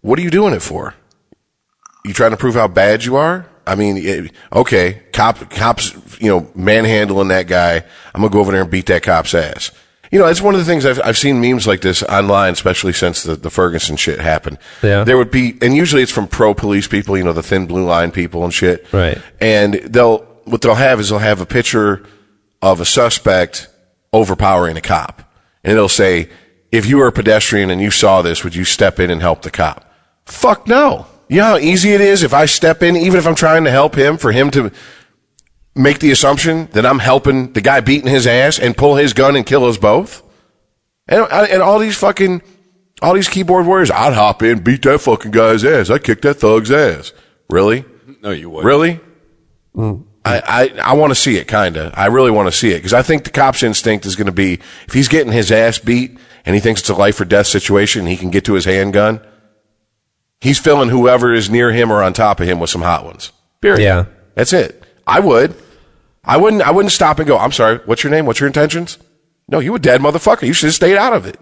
what 0.00 0.18
are 0.18 0.22
you 0.22 0.30
doing 0.30 0.54
it 0.54 0.62
for? 0.62 0.94
You 2.04 2.12
trying 2.12 2.30
to 2.30 2.36
prove 2.36 2.54
how 2.54 2.68
bad 2.68 3.04
you 3.04 3.16
are? 3.16 3.48
I 3.66 3.74
mean, 3.74 3.96
it, 3.96 4.32
okay, 4.52 5.02
cop, 5.12 5.50
cops, 5.50 5.92
you 6.20 6.28
know, 6.28 6.50
manhandling 6.54 7.28
that 7.28 7.46
guy. 7.46 7.76
I'm 8.14 8.20
gonna 8.20 8.30
go 8.30 8.40
over 8.40 8.52
there 8.52 8.62
and 8.62 8.70
beat 8.70 8.86
that 8.86 9.02
cop's 9.02 9.34
ass. 9.34 9.70
You 10.10 10.20
know, 10.20 10.26
it's 10.26 10.40
one 10.40 10.54
of 10.54 10.60
the 10.60 10.64
things 10.64 10.86
I've, 10.86 11.00
I've 11.02 11.18
seen 11.18 11.40
memes 11.40 11.66
like 11.66 11.80
this 11.80 12.02
online, 12.04 12.52
especially 12.52 12.92
since 12.92 13.24
the, 13.24 13.34
the 13.34 13.50
Ferguson 13.50 13.96
shit 13.96 14.20
happened. 14.20 14.58
Yeah. 14.82 15.04
There 15.04 15.16
would 15.16 15.32
be, 15.32 15.58
and 15.60 15.74
usually 15.74 16.02
it's 16.02 16.12
from 16.12 16.28
pro 16.28 16.54
police 16.54 16.86
people, 16.86 17.18
you 17.18 17.24
know, 17.24 17.32
the 17.32 17.42
thin 17.42 17.66
blue 17.66 17.84
line 17.84 18.12
people 18.12 18.44
and 18.44 18.54
shit. 18.54 18.86
Right. 18.92 19.18
And 19.40 19.74
they'll, 19.74 20.18
what 20.44 20.62
they'll 20.62 20.74
have 20.74 21.00
is 21.00 21.08
they'll 21.08 21.18
have 21.18 21.40
a 21.40 21.46
picture 21.46 22.06
of 22.62 22.80
a 22.80 22.84
suspect 22.84 23.68
overpowering 24.12 24.76
a 24.76 24.80
cop. 24.80 25.22
And 25.64 25.72
it'll 25.72 25.88
say, 25.88 26.30
if 26.70 26.86
you 26.86 26.98
were 26.98 27.08
a 27.08 27.12
pedestrian 27.12 27.70
and 27.70 27.80
you 27.80 27.90
saw 27.90 28.22
this, 28.22 28.44
would 28.44 28.54
you 28.54 28.64
step 28.64 29.00
in 29.00 29.10
and 29.10 29.20
help 29.20 29.42
the 29.42 29.50
cop? 29.50 29.92
Fuck 30.24 30.68
no. 30.68 31.06
You 31.28 31.38
know 31.38 31.44
how 31.44 31.58
easy 31.58 31.92
it 31.92 32.00
is 32.00 32.22
if 32.22 32.32
I 32.32 32.46
step 32.46 32.82
in, 32.82 32.96
even 32.96 33.18
if 33.18 33.26
I'm 33.26 33.34
trying 33.34 33.64
to 33.64 33.70
help 33.70 33.96
him, 33.96 34.16
for 34.16 34.32
him 34.32 34.50
to 34.52 34.70
make 35.74 35.98
the 35.98 36.10
assumption 36.10 36.68
that 36.72 36.86
I'm 36.86 37.00
helping 37.00 37.52
the 37.52 37.60
guy 37.60 37.80
beating 37.80 38.10
his 38.10 38.26
ass 38.26 38.58
and 38.58 38.76
pull 38.76 38.96
his 38.96 39.12
gun 39.12 39.36
and 39.36 39.44
kill 39.44 39.64
us 39.64 39.76
both? 39.76 40.22
And, 41.08 41.26
and 41.30 41.62
all 41.62 41.78
these 41.78 41.96
fucking, 41.96 42.42
all 43.02 43.14
these 43.14 43.28
keyboard 43.28 43.66
warriors, 43.66 43.90
I'd 43.90 44.14
hop 44.14 44.42
in, 44.42 44.62
beat 44.62 44.82
that 44.82 45.00
fucking 45.00 45.32
guy's 45.32 45.64
ass. 45.64 45.90
I'd 45.90 46.04
kick 46.04 46.22
that 46.22 46.34
thug's 46.34 46.70
ass. 46.70 47.12
Really? 47.50 47.84
No, 48.22 48.30
you 48.30 48.50
would. 48.50 48.64
Really? 48.64 49.00
Mm. 49.74 50.04
I, 50.24 50.42
I, 50.44 50.90
I 50.90 50.92
want 50.94 51.12
to 51.12 51.14
see 51.14 51.36
it, 51.36 51.46
kind 51.46 51.76
of. 51.76 51.92
I 51.94 52.06
really 52.06 52.32
want 52.32 52.48
to 52.48 52.56
see 52.56 52.70
it 52.70 52.78
because 52.78 52.92
I 52.92 53.02
think 53.02 53.24
the 53.24 53.30
cop's 53.30 53.62
instinct 53.62 54.06
is 54.06 54.16
going 54.16 54.26
to 54.26 54.32
be 54.32 54.54
if 54.86 54.92
he's 54.92 55.06
getting 55.06 55.32
his 55.32 55.52
ass 55.52 55.78
beat 55.78 56.18
and 56.44 56.54
he 56.54 56.60
thinks 56.60 56.80
it's 56.80 56.90
a 56.90 56.94
life 56.94 57.20
or 57.20 57.24
death 57.24 57.46
situation 57.46 58.00
and 58.00 58.08
he 58.08 58.16
can 58.16 58.30
get 58.30 58.44
to 58.46 58.54
his 58.54 58.64
handgun, 58.64 59.20
he's 60.46 60.58
filling 60.60 60.88
whoever 60.88 61.34
is 61.34 61.50
near 61.50 61.72
him 61.72 61.90
or 61.90 62.02
on 62.02 62.12
top 62.12 62.40
of 62.40 62.48
him 62.48 62.60
with 62.60 62.70
some 62.70 62.82
hot 62.82 63.04
ones. 63.04 63.32
Period. 63.60 63.82
Yeah. 63.82 64.04
That's 64.34 64.52
it. 64.52 64.82
I 65.06 65.20
would. 65.20 65.54
I 66.24 66.36
wouldn't, 66.36 66.62
I 66.62 66.70
wouldn't 66.70 66.92
stop 66.92 67.18
and 67.18 67.26
go, 67.28 67.38
I'm 67.38 67.52
sorry, 67.52 67.78
what's 67.84 68.02
your 68.04 68.10
name? 68.10 68.26
What's 68.26 68.40
your 68.40 68.46
intentions? 68.46 68.98
No, 69.48 69.58
you 69.60 69.74
a 69.74 69.78
dead 69.78 70.00
motherfucker. 70.00 70.46
You 70.46 70.52
should 70.52 70.66
have 70.66 70.74
stayed 70.74 70.96
out 70.96 71.12
of 71.12 71.26
it. 71.26 71.38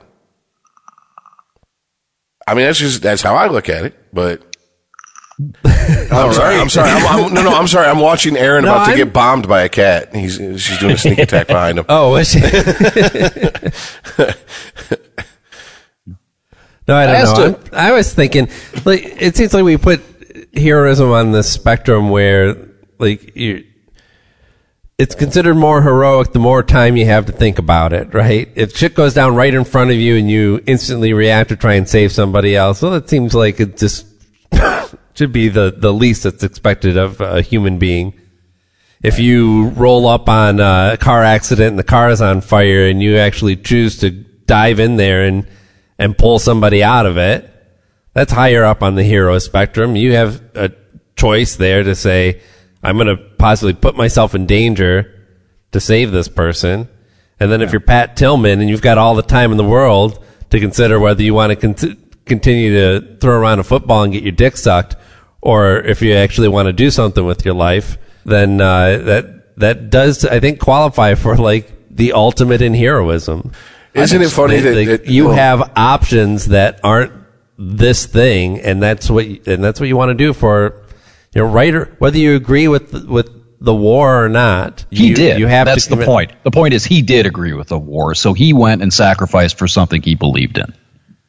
I 2.47 2.55
mean, 2.55 2.67
that's 2.67 2.79
just, 2.79 3.03
that's 3.03 3.23
how 3.23 3.35
I 3.35 3.49
look 3.49 3.69
at 3.69 3.85
it, 3.85 3.95
but. 4.13 4.43
I'm 5.65 6.33
sorry. 6.33 6.57
I'm 6.57 6.69
sorry. 6.69 6.91
I'm, 6.91 7.25
I'm, 7.27 7.35
no, 7.35 7.43
no. 7.43 7.55
I'm 7.57 7.67
sorry. 7.67 7.89
I'm 7.89 7.99
watching 7.99 8.37
Aaron 8.37 8.65
No, 8.65 8.73
about 8.73 8.85
to 8.85 8.91
I'm- 8.91 8.99
get 8.99 9.13
bombed 9.13 9.49
by 9.49 9.63
a 9.63 9.69
cat. 9.69 10.15
He's 10.15 10.37
she's 10.37 10.79
doing 10.79 10.93
a 10.93 10.99
sneak 10.99 11.19
attack 11.19 11.49
behind 11.49 11.79
him. 11.79 11.87
Oh, 11.89 12.15
is 12.17 12.31
she? 12.31 12.41
no, 16.89 16.97
I 16.97 17.07
don't 17.07 17.15
asked 17.17 17.37
know. 17.37 17.45
I'm- 17.45 17.57
I 17.73 17.93
was 17.93 18.13
thinking, 18.13 18.49
like, 18.85 19.05
it 19.21 19.37
seems 19.37 19.55
like 19.55 19.65
we 19.65 19.77
put 19.77 20.03
heroism 20.55 21.11
on 21.11 21.33
the 21.33 21.43
spectrum 21.43 22.11
where, 22.11 22.57
like, 22.99 23.37
you, 23.37 23.65
it's 24.99 25.15
considered 25.15 25.55
more 25.55 25.83
heroic 25.83 26.33
the 26.33 26.39
more 26.39 26.63
time 26.63 26.97
you 26.97 27.07
have 27.07 27.27
to 27.27 27.33
think 27.33 27.59
about 27.59 27.93
it, 27.93 28.15
right? 28.15 28.49
If 28.55 28.77
shit 28.77 28.95
goes 28.95 29.15
down 29.15 29.35
right 29.35 29.53
in 29.53 29.65
front 29.65 29.91
of 29.91 29.97
you 29.97 30.17
and 30.17 30.31
you 30.31 30.61
instantly 30.67 31.13
react 31.13 31.49
to 31.49 31.57
try 31.57 31.75
and 31.75 31.89
save 31.89 32.13
somebody 32.13 32.55
else, 32.55 32.83
well, 32.83 32.95
it 32.95 33.09
seems 33.09 33.35
like 33.35 33.59
it 33.61 33.77
just 33.77 34.07
should 35.15 35.33
be 35.33 35.49
the, 35.49 35.75
the 35.77 35.93
least 35.93 36.23
that's 36.23 36.45
expected 36.45 36.97
of 36.97 37.21
a 37.21 37.43
human 37.43 37.79
being 37.79 38.15
if 39.05 39.19
you 39.19 39.69
roll 39.71 40.07
up 40.09 40.31
on 40.31 40.59
a 40.61 40.97
car 40.99 41.23
accident 41.23 41.69
and 41.69 41.79
the 41.79 41.85
car 41.85 42.09
is 42.09 42.23
on 42.23 42.41
fire 42.41 42.87
and 42.89 43.03
you 43.03 43.19
actually 43.19 43.55
choose 43.55 43.99
to 43.99 44.11
dive 44.11 44.81
in 44.81 44.97
there 44.97 45.25
and 45.25 45.47
and 45.99 46.17
pull 46.17 46.39
somebody 46.39 46.83
out 46.83 47.07
of 47.07 47.17
it, 47.17 47.51
that's 48.13 48.33
higher 48.33 48.65
up 48.65 48.83
on 48.83 48.95
the 48.95 49.03
hero 49.03 49.39
spectrum. 49.39 49.97
You 49.97 50.15
have 50.15 50.43
a 50.55 50.73
choice 51.17 51.57
there 51.57 51.83
to 51.83 51.95
say, 51.95 52.41
I'm 52.83 52.97
going 52.97 53.09
to 53.09 53.17
possibly 53.17 53.75
put 53.75 53.97
myself 53.97 54.35
in 54.35 54.47
danger 54.47 55.27
to 55.73 55.81
save 55.81 56.13
this 56.13 56.29
person. 56.29 56.89
And 57.41 57.51
then 57.51 57.63
if 57.63 57.73
you're 57.73 57.81
Pat 57.81 58.17
Tillman 58.17 58.61
and 58.61 58.69
you've 58.69 58.83
got 58.83 58.99
all 58.99 59.15
the 59.15 59.23
time 59.23 59.51
in 59.51 59.57
the 59.57 59.65
world 59.65 60.25
to 60.51 60.61
consider 60.61 61.01
whether 61.01 61.23
you 61.23 61.35
want 61.35 61.51
to 61.51 61.57
con- 61.57 62.05
continue 62.25 62.73
to 62.73 63.17
throw 63.19 63.39
around 63.39 63.59
a 63.59 63.65
football 63.65 64.03
and 64.03 64.13
get 64.13 64.23
your 64.23 64.33
dick 64.33 64.57
sucked, 64.57 64.97
or 65.41 65.79
if 65.79 66.01
you 66.01 66.15
actually 66.15 66.49
want 66.49 66.67
to 66.67 66.73
do 66.73 66.91
something 66.91 67.25
with 67.25 67.45
your 67.45 67.55
life, 67.55 67.99
then 68.25 68.61
uh, 68.61 68.99
that 68.99 69.57
that 69.59 69.91
does 69.91 70.25
I 70.25 70.41
think 70.41 70.59
qualify 70.59 71.15
for 71.15 71.37
like 71.37 71.71
the 71.91 72.13
ultimate 72.13 72.63
in 72.63 72.75
heroism. 72.75 73.53
Isn't 73.95 74.23
it 74.23 74.31
funny 74.31 74.59
that, 74.61 74.75
Like, 74.75 74.89
that- 74.89 75.07
you 75.07 75.27
well, 75.27 75.35
have 75.35 75.71
options 75.77 76.47
that 76.47 76.81
aren't 76.83 77.13
this 77.59 78.07
thing, 78.07 78.61
and 78.61 78.83
that's 78.83 79.09
what 79.09 79.27
you, 79.27 79.41
and 79.47 79.63
that's 79.63 79.79
what 79.79 79.89
you 79.89 79.97
want 79.97 80.11
to 80.11 80.15
do 80.15 80.33
for 80.33 80.83
your 81.35 81.47
writer, 81.47 81.95
whether 81.99 82.19
you 82.19 82.35
agree 82.35 82.69
with 82.69 82.93
with 83.07 83.31
the 83.61 83.75
war 83.75 84.25
or 84.25 84.29
not. 84.29 84.85
He 84.91 85.09
you, 85.09 85.15
did. 85.15 85.39
You 85.39 85.47
have 85.47 85.67
That's 85.67 85.87
to 85.87 85.97
the 85.97 86.05
point. 86.05 86.33
The 86.43 86.51
point 86.51 86.75
is 86.75 86.85
he 86.85 87.03
did 87.03 87.27
agree 87.27 87.55
with 87.55 87.69
the 87.69 87.79
war, 87.79 88.15
so 88.15 88.35
he 88.35 88.53
went 88.53 88.83
and 88.83 88.93
sacrificed 88.93 89.59
for 89.59 89.69
something 89.69 90.03
he 90.03 90.15
believed 90.15 90.59
in. 90.59 90.75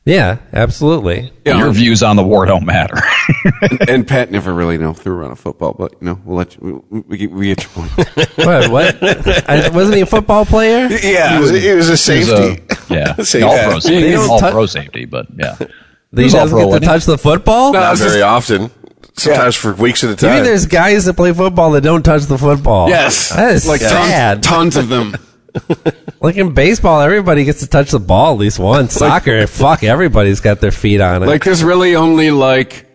Yeah, 0.06 0.38
absolutely. 0.54 1.32
Yeah, 1.46 1.58
Your 1.58 1.72
views 1.72 2.04
on 2.04 2.16
the 2.16 2.22
war 2.24 2.46
don't 2.46 2.64
matter. 2.66 2.96
and 3.90 4.08
Pat 4.08 4.30
never 4.30 4.54
really 4.54 4.76
you 4.76 4.80
know 4.82 4.94
threw 4.94 5.16
around 5.16 5.32
a 5.32 5.36
football, 5.36 5.74
but 5.74 5.94
you 6.00 6.06
know 6.06 6.22
we'll 6.24 6.38
let 6.38 6.56
you. 6.56 6.86
We, 6.92 7.00
we, 7.02 7.18
get- 7.18 7.32
we 7.32 7.48
get 7.48 7.64
your 7.64 7.72
point. 7.72 7.92
what? 8.38 8.70
What? 8.72 9.50
I, 9.50 9.70
wasn't 9.70 9.96
he 9.96 10.02
a 10.02 10.06
football 10.06 10.46
player? 10.46 10.88
yeah, 10.90 11.38
it 11.38 11.40
was, 11.42 11.52
it 11.52 11.76
was 11.76 11.88
a 11.88 11.90
It 11.90 11.92
was, 11.92 12.02
safety. 12.02 12.64
uh, 12.70 12.76
yeah, 12.90 13.16
Safety. 13.16 13.42
all 13.42 13.56
Yeah. 13.56 13.70
pro 13.70 13.80
safety. 13.80 14.02
They 14.02 14.16
all 14.16 14.40
tou- 14.40 14.52
pro 14.52 14.66
safety, 14.68 15.06
but 15.06 15.26
yeah. 15.36 15.56
He 15.58 16.24
was 16.24 16.34
doesn't 16.34 16.58
get 16.70 16.80
to 16.80 16.86
touch 16.86 17.06
the 17.06 17.18
football. 17.18 17.74
No, 17.74 17.80
Not 17.80 17.98
very 17.98 18.20
just- 18.20 18.24
often. 18.24 18.72
Sometimes 19.18 19.56
for 19.56 19.74
weeks 19.74 20.04
at 20.04 20.10
a 20.10 20.12
You 20.12 20.16
time. 20.18 20.36
mean 20.36 20.44
there's 20.44 20.66
guys 20.66 21.06
that 21.06 21.14
play 21.16 21.32
football 21.32 21.72
that 21.72 21.82
don't 21.82 22.04
touch 22.04 22.24
the 22.24 22.38
football? 22.38 22.90
Yes, 22.90 23.30
that 23.30 23.54
is 23.56 23.66
like 23.66 23.80
sad. 23.80 24.44
tons, 24.44 24.76
tons 24.76 24.78
of 24.78 24.90
them. 24.90 25.16
Like 26.22 26.38
in 26.38 26.54
baseball, 26.56 27.02
everybody 27.02 27.44
gets 27.44 27.60
to 27.60 27.68
touch 27.68 27.92
the 27.92 28.00
ball 28.00 28.34
at 28.34 28.40
least 28.40 28.58
once. 28.58 28.94
Soccer, 28.94 29.46
fuck, 29.46 29.84
everybody's 29.84 30.40
got 30.40 30.60
their 30.60 30.72
feet 30.72 31.00
on 31.00 31.22
it. 31.22 31.28
Like 31.28 31.44
there's 31.44 31.64
really 31.64 31.96
only 31.96 32.32
like 32.32 32.88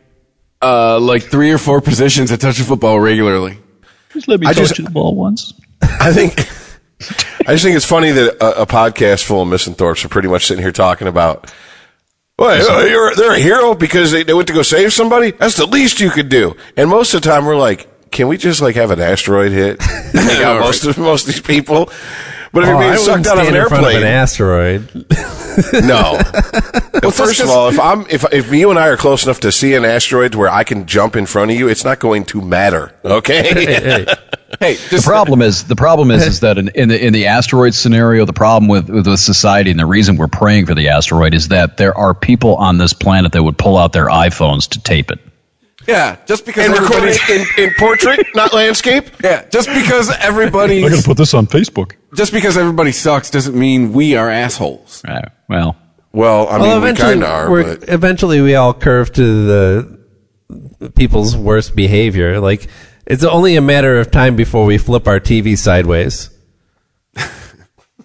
uh 0.60 0.98
like 0.98 1.22
three 1.22 1.52
or 1.52 1.58
four 1.58 1.80
positions 1.80 2.30
that 2.30 2.40
touch 2.40 2.58
the 2.58 2.64
football 2.64 2.98
regularly. 2.98 3.58
Just 4.12 4.26
let 4.26 4.40
me 4.40 4.48
I 4.48 4.52
touch 4.52 4.68
just- 4.70 4.84
the 4.84 4.90
ball 4.90 5.14
once. 5.14 5.52
I 5.82 6.12
think 6.12 6.40
I 7.46 7.52
just 7.52 7.62
think 7.62 7.76
it's 7.76 7.84
funny 7.86 8.10
that 8.10 8.36
a, 8.42 8.62
a 8.62 8.66
podcast 8.66 9.22
full 9.24 9.42
of 9.42 9.48
misanthropes 9.48 10.04
are 10.04 10.08
pretty 10.08 10.28
much 10.28 10.46
sitting 10.46 10.62
here 10.62 10.72
talking 10.72 11.06
about. 11.06 11.52
Well, 12.36 12.88
you're, 12.88 13.14
they're 13.14 13.34
a 13.34 13.38
hero 13.38 13.74
because 13.74 14.12
they, 14.12 14.22
they 14.22 14.32
went 14.32 14.48
to 14.48 14.54
go 14.54 14.62
save 14.62 14.92
somebody. 14.94 15.30
That's 15.30 15.56
the 15.56 15.66
least 15.66 16.00
you 16.00 16.08
could 16.10 16.30
do. 16.30 16.56
And 16.76 16.88
most 16.88 17.12
of 17.12 17.20
the 17.20 17.28
time, 17.28 17.44
we're 17.44 17.56
like, 17.56 18.10
can 18.10 18.28
we 18.28 18.38
just 18.38 18.62
like 18.62 18.76
have 18.76 18.90
an 18.90 18.98
asteroid 18.98 19.52
hit? 19.52 19.78
Take 20.12 20.40
out 20.40 20.58
most 20.60 20.84
of 20.84 20.96
most 20.98 21.28
of 21.28 21.34
these 21.34 21.42
people. 21.42 21.90
But 22.52 22.64
if 22.64 22.68
Oh, 22.68 22.72
you're 22.72 22.78
I 22.78 22.80
being 22.80 22.90
wouldn't 23.06 23.24
sucked 23.24 23.26
out 23.26 23.38
of 23.38 23.44
stand 23.44 23.56
an 23.56 23.62
in 23.62 23.68
front 23.68 23.86
of 23.86 23.94
an 23.94 24.08
asteroid. 24.08 25.06
no. 25.84 26.20
well, 27.02 27.10
first 27.12 27.40
of 27.40 27.48
all, 27.48 27.68
if 27.68 27.78
I'm 27.78 28.06
if 28.10 28.24
if 28.32 28.52
you 28.52 28.70
and 28.70 28.78
I 28.78 28.88
are 28.88 28.96
close 28.96 29.24
enough 29.24 29.40
to 29.40 29.52
see 29.52 29.74
an 29.74 29.84
asteroid 29.84 30.34
where 30.34 30.48
I 30.48 30.64
can 30.64 30.86
jump 30.86 31.14
in 31.14 31.26
front 31.26 31.50
of 31.52 31.56
you, 31.56 31.68
it's 31.68 31.84
not 31.84 32.00
going 32.00 32.24
to 32.26 32.40
matter. 32.40 32.92
Okay. 33.04 34.04
Hey, 34.58 34.74
The 34.90 35.00
problem 35.04 35.42
is 35.42 35.64
the 35.64 35.76
problem 35.76 36.10
is 36.10 36.26
is 36.26 36.40
that 36.40 36.58
in, 36.58 36.70
in 36.74 36.88
the 36.88 37.06
in 37.06 37.12
the 37.12 37.26
asteroid 37.26 37.72
scenario, 37.72 38.24
the 38.24 38.32
problem 38.32 38.68
with 38.68 38.88
with 38.90 39.06
society 39.18 39.70
and 39.70 39.78
the 39.78 39.86
reason 39.86 40.16
we're 40.16 40.26
praying 40.26 40.66
for 40.66 40.74
the 40.74 40.88
asteroid 40.88 41.34
is 41.34 41.48
that 41.48 41.76
there 41.76 41.96
are 41.96 42.14
people 42.14 42.56
on 42.56 42.78
this 42.78 42.92
planet 42.92 43.30
that 43.32 43.44
would 43.44 43.58
pull 43.58 43.78
out 43.78 43.92
their 43.92 44.08
iPhones 44.08 44.68
to 44.70 44.82
tape 44.82 45.12
it. 45.12 45.20
Yeah, 45.88 46.16
just 46.26 46.46
because 46.46 46.66
and 46.66 46.78
record 46.78 47.04
it 47.04 47.18
in, 47.58 47.64
in 47.64 47.74
portrait, 47.78 48.26
not 48.34 48.52
landscape. 48.52 49.04
yeah, 49.24 49.48
just 49.48 49.68
because 49.68 50.10
everybody 50.18 50.84
I'm 50.84 50.90
gonna 50.90 51.02
put 51.02 51.16
this 51.16 51.34
on 51.34 51.46
Facebook. 51.46 51.92
just 52.14 52.32
because 52.32 52.56
everybody 52.56 52.92
sucks 52.92 53.30
doesn't 53.30 53.58
mean 53.58 53.92
we 53.92 54.14
are 54.16 54.30
assholes. 54.30 55.02
Right. 55.06 55.24
Well, 55.48 55.76
Well, 56.12 56.48
I 56.48 56.58
mean, 56.58 56.68
we 56.70 56.76
eventually, 56.76 57.08
kind 57.12 57.22
of 57.24 57.28
are, 57.30 57.50
we're- 57.50 57.76
but 57.76 57.88
eventually 57.88 58.40
we 58.40 58.54
all 58.54 58.74
curve 58.74 59.12
to 59.14 59.22
the 59.46 60.00
people's 60.94 61.36
worst 61.36 61.74
behavior. 61.76 62.40
Like 62.40 62.68
it's 63.06 63.24
only 63.24 63.56
a 63.56 63.60
matter 63.60 63.98
of 63.98 64.10
time 64.10 64.36
before 64.36 64.64
we 64.66 64.78
flip 64.78 65.06
our 65.08 65.18
TV 65.20 65.56
sideways. 65.58 66.30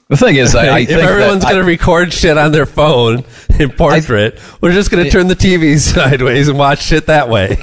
The 0.08 0.18
thing 0.18 0.36
is, 0.36 0.54
I, 0.56 0.68
I 0.76 0.80
if 0.82 0.90
everyone's 0.92 1.44
going 1.44 1.56
to 1.58 1.64
record 1.64 2.14
shit 2.14 2.38
on 2.38 2.52
their 2.52 2.68
phone 2.68 3.24
in 3.60 3.72
portrait, 3.72 4.40
we're 4.62 4.72
just 4.74 4.92
going 4.92 5.04
to 5.04 5.10
turn 5.10 5.28
the 5.28 5.36
TV 5.36 5.78
sideways 5.80 6.48
and 6.48 6.58
watch 6.58 6.84
shit 6.84 7.08
that 7.08 7.30
way. 7.30 7.58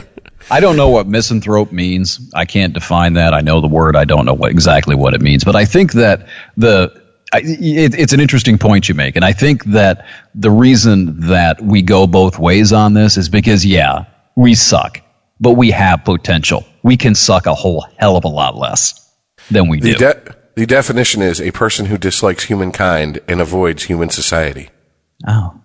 I 0.51 0.61
don't 0.61 0.77
know 0.77 0.89
what 0.91 1.07
misanthrope 1.07 1.73
means. 1.73 2.31
I 2.35 2.45
can't 2.45 2.73
define 2.75 3.15
that. 3.15 3.33
I 3.33 3.41
know 3.41 3.61
the 3.61 3.69
word. 3.69 3.97
I 3.97 4.05
don't 4.05 4.25
know 4.27 4.35
what 4.35 4.51
exactly 4.51 4.95
what 4.97 5.15
it 5.15 5.21
means. 5.21 5.45
But 5.45 5.57
I 5.57 5.65
think 5.65 5.93
that 5.93 6.27
the 6.57 7.01
I, 7.33 7.39
it, 7.45 7.95
it's 7.99 8.13
an 8.13 8.21
interesting 8.21 8.59
point 8.59 8.89
you 8.89 8.95
make, 8.95 9.17
and 9.17 9.25
I 9.25 9.33
think 9.33 9.65
that 9.67 10.07
the 10.35 10.51
reason 10.51 11.21
that 11.29 11.63
we 11.63 11.81
go 11.81 12.07
both 12.07 12.39
ways 12.39 12.73
on 12.75 12.93
this 12.93 13.17
is 13.17 13.29
because 13.31 13.65
yeah, 13.65 14.05
we 14.37 14.55
suck, 14.55 15.01
but 15.41 15.53
we 15.53 15.71
have 15.71 16.05
potential. 16.05 16.67
We 16.83 16.97
can 16.99 17.15
suck 17.15 17.47
a 17.47 17.55
whole 17.55 17.87
hell 17.97 18.17
of 18.17 18.25
a 18.25 18.29
lot 18.29 18.57
less 18.57 19.15
than 19.51 19.69
we 19.69 19.81
The, 19.81 19.93
do. 19.93 19.99
de- 19.99 20.35
the 20.57 20.67
definition 20.67 21.23
is 21.23 21.41
a 21.41 21.53
person 21.53 21.87
who 21.87 21.97
dislikes 21.97 22.45
humankind 22.45 23.21
and 23.27 23.41
avoids 23.41 23.85
human 23.85 24.11
society. 24.11 24.69
oh, 25.27 25.59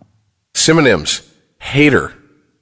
Synonyms: 0.58 1.22
hater, 1.60 2.14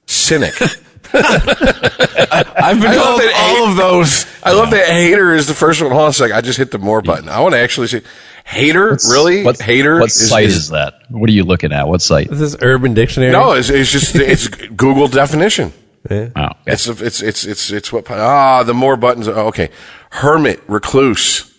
cynic. 0.04 0.54
I've 1.14 2.80
been 2.80 2.90
I 2.90 2.96
love 2.96 3.06
told 3.06 3.20
that 3.20 3.32
all 3.34 3.70
of 3.70 3.76
those. 3.76 4.26
I 4.42 4.52
love 4.52 4.70
that 4.72 4.86
hater 4.86 5.32
is 5.32 5.46
the 5.46 5.54
first 5.54 5.80
one. 5.80 5.90
Hold 5.90 6.02
on 6.02 6.10
a 6.10 6.12
second. 6.12 6.36
I 6.36 6.42
just 6.42 6.58
hit 6.58 6.70
the 6.70 6.78
more 6.78 7.00
button. 7.00 7.30
I 7.30 7.40
want 7.40 7.54
to 7.54 7.58
actually 7.58 7.86
say, 7.86 8.02
hater, 8.44 8.98
really? 9.08 9.44
What, 9.44 9.58
hater? 9.60 9.98
What 9.98 10.10
site 10.10 10.44
is, 10.44 10.68
that? 10.68 10.94
What 11.08 11.30
are 11.30 11.32
you 11.32 11.44
looking 11.44 11.72
at? 11.72 11.88
What 11.88 12.02
site? 12.02 12.28
This 12.28 12.42
is 12.42 12.56
Urban 12.60 12.92
Dictionary. 12.92 13.32
No, 13.32 13.52
it's, 13.52 13.70
it's 13.70 13.90
just 13.90 14.14
it's 14.14 14.46
Google 14.76 15.08
definition. 15.08 15.72
Oh, 16.10 16.14
okay. 16.14 16.32
It's 16.66 16.86
it's 16.86 17.22
it's 17.22 17.44
it's 17.44 17.70
it's 17.70 17.92
what 17.92 18.10
ah 18.10 18.62
the 18.62 18.74
more 18.74 18.96
buttons. 18.96 19.26
oh, 19.26 19.46
okay, 19.46 19.70
hermit, 20.10 20.62
recluse, 20.68 21.50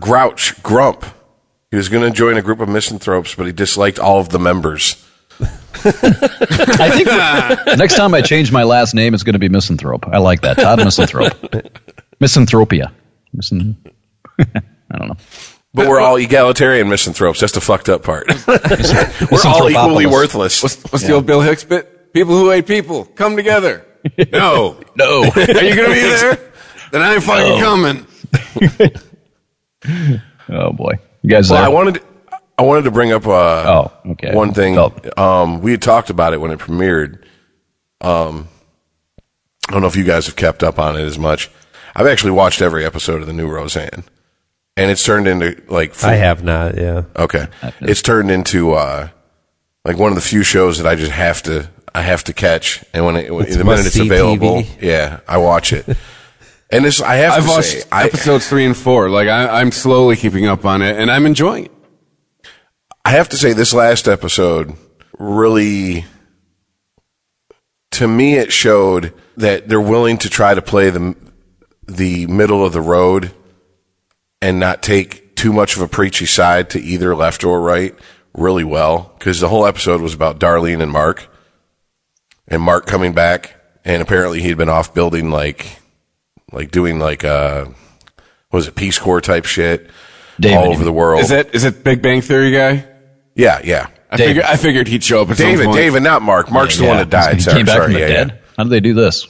grouch, 0.00 0.60
grump. 0.62 1.04
He 1.70 1.76
was 1.76 1.90
going 1.90 2.10
to 2.10 2.16
join 2.16 2.36
a 2.38 2.42
group 2.42 2.60
of 2.60 2.68
misanthropes, 2.68 3.34
but 3.34 3.46
he 3.46 3.52
disliked 3.52 3.98
all 3.98 4.18
of 4.18 4.30
the 4.30 4.40
members. 4.40 5.06
I 5.84 6.90
think 6.90 7.06
next 7.78 7.96
time 7.96 8.14
I 8.14 8.20
change 8.22 8.52
my 8.52 8.64
last 8.64 8.94
name, 8.94 9.14
it's 9.14 9.22
going 9.22 9.34
to 9.34 9.38
be 9.38 9.48
Misanthrope. 9.48 10.06
I 10.08 10.18
like 10.18 10.42
that. 10.42 10.56
Todd 10.58 10.78
Misanthrope. 10.78 11.32
Misanthropia. 12.20 12.92
Misan- 13.36 13.76
I 14.38 14.98
don't 14.98 15.08
know. 15.08 15.16
But 15.72 15.86
we're 15.86 16.00
all 16.00 16.16
egalitarian 16.16 16.88
misanthropes. 16.88 17.38
That's 17.38 17.52
the 17.52 17.60
fucked 17.60 17.88
up 17.88 18.02
part. 18.02 18.26
we're 18.48 19.38
all 19.46 19.70
equally 19.70 20.06
worthless. 20.06 20.62
What's, 20.62 20.82
what's 20.90 21.06
the 21.06 21.12
old 21.12 21.26
Bill 21.26 21.40
Hicks 21.40 21.62
bit? 21.62 22.12
People 22.12 22.34
who 22.36 22.50
hate 22.50 22.66
people, 22.66 23.04
come 23.04 23.36
together. 23.36 23.86
No. 24.32 24.80
No. 24.96 25.22
Are 25.22 25.40
you 25.40 25.76
going 25.76 25.88
to 25.88 25.94
be 25.94 26.00
there? 26.00 26.52
Then 26.90 27.02
I 27.02 27.14
ain't 27.14 27.22
fucking 27.22 27.60
coming. 27.60 28.06
oh 30.48 30.72
boy. 30.72 30.98
You 31.22 31.30
guys 31.30 31.50
Well, 31.50 31.60
there? 31.60 31.68
I 31.68 31.72
uh, 31.72 31.74
wanted 31.74 32.02
I 32.60 32.62
wanted 32.62 32.82
to 32.82 32.90
bring 32.90 33.10
up 33.10 33.26
uh, 33.26 33.30
Oh, 33.32 34.10
okay. 34.12 34.34
one 34.34 34.52
thing. 34.52 34.76
Um, 35.16 35.62
we 35.62 35.70
had 35.70 35.80
talked 35.80 36.10
about 36.10 36.34
it 36.34 36.40
when 36.40 36.50
it 36.50 36.58
premiered. 36.58 37.22
Um, 38.02 38.48
I 39.68 39.72
don't 39.72 39.80
know 39.80 39.88
if 39.88 39.96
you 39.96 40.04
guys 40.04 40.26
have 40.26 40.36
kept 40.36 40.62
up 40.62 40.78
on 40.78 40.94
it 40.96 41.02
as 41.02 41.18
much. 41.18 41.50
I've 41.94 42.06
actually 42.06 42.32
watched 42.32 42.60
every 42.60 42.84
episode 42.84 43.20
of 43.22 43.26
the 43.26 43.32
new 43.32 43.48
Roseanne, 43.48 44.04
and 44.76 44.90
it's 44.90 45.02
turned 45.04 45.26
into 45.26 45.62
like 45.68 46.02
I 46.04 46.16
have 46.16 46.42
not. 46.44 46.76
Yeah. 46.76 47.04
Okay, 47.16 47.46
it's 47.80 48.02
turned 48.02 48.30
into 48.30 48.72
uh, 48.74 49.08
like 49.84 49.96
one 49.96 50.10
of 50.12 50.16
the 50.16 50.20
few 50.22 50.42
shows 50.42 50.78
that 50.78 50.86
I 50.86 50.96
just 50.96 51.12
have 51.12 51.42
to 51.44 51.68
I 51.94 52.02
have 52.02 52.24
to 52.24 52.32
catch, 52.32 52.84
and 52.92 53.04
when 53.06 53.16
it 53.16 53.34
when, 53.34 53.46
It's 53.46 53.56
the 53.56 53.64
minute 53.64 53.86
it's 53.86 53.98
available, 53.98 54.62
TV. 54.62 54.82
yeah, 54.82 55.20
I 55.26 55.38
watch 55.38 55.72
it. 55.72 55.86
And 56.70 56.84
this 56.84 57.00
I 57.00 57.16
have 57.16 57.32
I've 57.32 57.44
to 57.44 57.48
watched 57.50 57.68
say, 57.82 57.82
I, 57.90 58.04
episodes 58.04 58.48
three 58.48 58.64
and 58.66 58.76
four. 58.76 59.08
Like 59.10 59.28
I, 59.28 59.60
I'm 59.60 59.72
slowly 59.72 60.16
keeping 60.16 60.46
up 60.46 60.64
on 60.64 60.82
it, 60.82 60.96
and 60.98 61.10
I'm 61.10 61.26
enjoying 61.26 61.64
it. 61.66 61.72
I 63.04 63.10
have 63.10 63.28
to 63.30 63.36
say 63.36 63.52
this 63.52 63.72
last 63.72 64.08
episode 64.08 64.76
really 65.18 66.04
to 67.92 68.06
me 68.08 68.34
it 68.34 68.52
showed 68.52 69.12
that 69.36 69.68
they're 69.68 69.80
willing 69.80 70.18
to 70.18 70.30
try 70.30 70.54
to 70.54 70.62
play 70.62 70.90
the 70.90 71.14
the 71.86 72.26
middle 72.26 72.64
of 72.64 72.72
the 72.72 72.80
road 72.80 73.32
and 74.40 74.60
not 74.60 74.82
take 74.82 75.34
too 75.34 75.52
much 75.52 75.76
of 75.76 75.82
a 75.82 75.88
preachy 75.88 76.26
side 76.26 76.70
to 76.70 76.80
either 76.80 77.14
left 77.14 77.44
or 77.44 77.60
right 77.60 77.94
really 78.34 78.64
well 78.64 79.14
because 79.18 79.40
the 79.40 79.48
whole 79.48 79.66
episode 79.66 80.00
was 80.00 80.14
about 80.14 80.38
Darlene 80.38 80.82
and 80.82 80.92
Mark 80.92 81.28
and 82.48 82.62
Mark 82.62 82.86
coming 82.86 83.12
back 83.12 83.56
and 83.84 84.02
apparently 84.02 84.40
he'd 84.40 84.56
been 84.56 84.68
off 84.68 84.94
building 84.94 85.30
like 85.30 85.80
like 86.52 86.70
doing 86.70 86.98
like 86.98 87.24
uh 87.24 87.64
what 87.64 88.58
was 88.58 88.68
it 88.68 88.74
Peace 88.74 88.98
Corps 88.98 89.20
type 89.20 89.44
shit 89.44 89.90
David, 90.40 90.56
all 90.56 90.72
over 90.72 90.84
the 90.84 90.92
world. 90.92 91.20
Is 91.20 91.28
that 91.28 91.54
is 91.54 91.64
it 91.64 91.84
Big 91.84 92.02
Bang 92.02 92.22
Theory 92.22 92.50
guy? 92.50 92.86
Yeah, 93.34 93.60
yeah. 93.64 93.88
I 94.10 94.16
David. 94.16 94.28
figured 94.28 94.44
I 94.44 94.56
figured 94.56 94.88
he'd 94.88 95.04
show 95.04 95.22
up 95.22 95.30
at 95.30 95.36
some 95.36 95.46
David, 95.46 95.66
point. 95.66 95.76
David, 95.76 96.02
not 96.02 96.22
Mark. 96.22 96.50
Mark's 96.50 96.78
the 96.78 96.86
one 96.86 96.96
that 96.96 97.10
died. 97.10 97.36
He 97.36 97.40
Sorry, 97.42 97.58
came 97.58 97.66
back 97.66 97.76
sorry. 97.76 97.84
from 97.86 97.92
the 97.94 98.00
yeah, 98.00 98.06
dead. 98.08 98.38
How 98.56 98.64
did 98.64 98.70
they 98.70 98.80
do 98.80 98.94
this? 98.94 99.26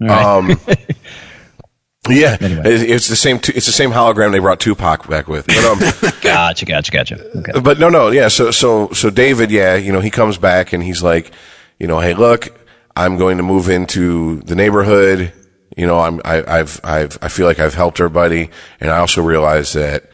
All 0.00 0.06
right. 0.08 0.24
Um, 0.24 0.60
yeah. 2.08 2.36
Anyway. 2.40 2.62
It's, 2.64 2.82
it's 2.82 3.08
the 3.08 3.16
same. 3.16 3.36
It's 3.36 3.66
the 3.66 3.72
same 3.72 3.90
hologram 3.90 4.32
they 4.32 4.38
brought 4.38 4.60
Tupac 4.60 5.08
back 5.08 5.26
with. 5.26 5.46
But 5.46 5.64
um, 5.64 5.78
gotcha, 6.22 6.64
gotcha, 6.64 6.92
gotcha. 6.92 7.38
Okay. 7.38 7.60
but 7.60 7.78
no, 7.78 7.88
no, 7.88 8.10
yeah. 8.10 8.28
So, 8.28 8.50
so, 8.50 8.90
so 8.90 9.10
David, 9.10 9.50
yeah, 9.50 9.74
you 9.74 9.92
know, 9.92 10.00
he 10.00 10.10
comes 10.10 10.38
back 10.38 10.72
and 10.72 10.82
he's 10.82 11.02
like, 11.02 11.32
you 11.78 11.86
know, 11.86 12.00
hey, 12.00 12.14
look, 12.14 12.56
I'm 12.96 13.16
going 13.16 13.38
to 13.38 13.42
move 13.42 13.68
into 13.68 14.40
the 14.42 14.54
neighborhood. 14.54 15.32
You 15.76 15.86
know, 15.88 15.98
I'm, 15.98 16.20
I, 16.24 16.60
I've, 16.60 16.80
I've, 16.84 17.18
I 17.20 17.28
feel 17.28 17.46
like 17.46 17.58
I've 17.58 17.74
helped 17.74 17.98
everybody, 17.98 18.50
and 18.80 18.90
I 18.90 18.98
also 18.98 19.22
realize 19.22 19.72
that, 19.72 20.08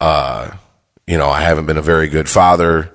uh, 0.00 0.52
you 1.08 1.16
know, 1.16 1.30
I 1.30 1.40
haven't 1.40 1.64
been 1.64 1.78
a 1.78 1.82
very 1.82 2.06
good 2.06 2.28
father, 2.28 2.92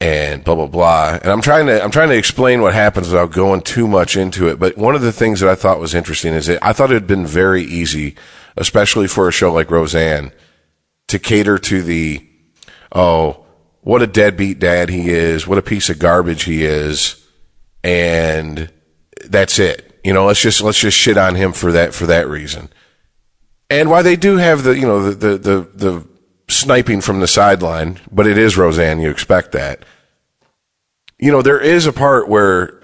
and 0.00 0.42
blah 0.42 0.54
blah 0.54 0.66
blah. 0.66 1.18
And 1.20 1.30
I'm 1.30 1.42
trying 1.42 1.66
to, 1.66 1.84
I'm 1.84 1.90
trying 1.90 2.08
to 2.08 2.16
explain 2.16 2.62
what 2.62 2.72
happens 2.72 3.08
without 3.08 3.32
going 3.32 3.60
too 3.60 3.86
much 3.86 4.16
into 4.16 4.48
it. 4.48 4.58
But 4.58 4.78
one 4.78 4.94
of 4.94 5.02
the 5.02 5.12
things 5.12 5.40
that 5.40 5.50
I 5.50 5.54
thought 5.54 5.78
was 5.78 5.94
interesting 5.94 6.32
is 6.32 6.46
that 6.46 6.64
I 6.64 6.72
thought 6.72 6.90
it 6.90 6.94
had 6.94 7.06
been 7.06 7.26
very 7.26 7.62
easy, 7.62 8.16
especially 8.56 9.08
for 9.08 9.28
a 9.28 9.32
show 9.32 9.52
like 9.52 9.70
Roseanne, 9.70 10.32
to 11.08 11.18
cater 11.18 11.58
to 11.58 11.82
the, 11.82 12.26
oh, 12.92 13.44
what 13.82 14.00
a 14.00 14.06
deadbeat 14.06 14.58
dad 14.58 14.88
he 14.88 15.10
is, 15.10 15.46
what 15.46 15.58
a 15.58 15.62
piece 15.62 15.90
of 15.90 15.98
garbage 15.98 16.44
he 16.44 16.64
is, 16.64 17.22
and 17.84 18.72
that's 19.26 19.58
it. 19.58 20.00
You 20.02 20.14
know, 20.14 20.24
let's 20.24 20.40
just 20.40 20.62
let's 20.62 20.80
just 20.80 20.96
shit 20.96 21.18
on 21.18 21.34
him 21.34 21.52
for 21.52 21.72
that 21.72 21.92
for 21.92 22.06
that 22.06 22.26
reason. 22.26 22.70
And 23.68 23.90
why 23.90 24.00
they 24.00 24.16
do 24.16 24.38
have 24.38 24.62
the 24.62 24.78
you 24.78 24.86
know 24.86 25.10
the 25.10 25.14
the 25.14 25.36
the, 25.36 25.70
the 25.74 26.07
sniping 26.48 27.00
from 27.00 27.20
the 27.20 27.28
sideline, 27.28 28.00
but 28.10 28.26
it 28.26 28.38
is 28.38 28.56
Roseanne. 28.56 29.00
You 29.00 29.10
expect 29.10 29.52
that. 29.52 29.84
You 31.18 31.30
know, 31.30 31.42
there 31.42 31.60
is 31.60 31.86
a 31.86 31.92
part 31.92 32.28
where 32.28 32.80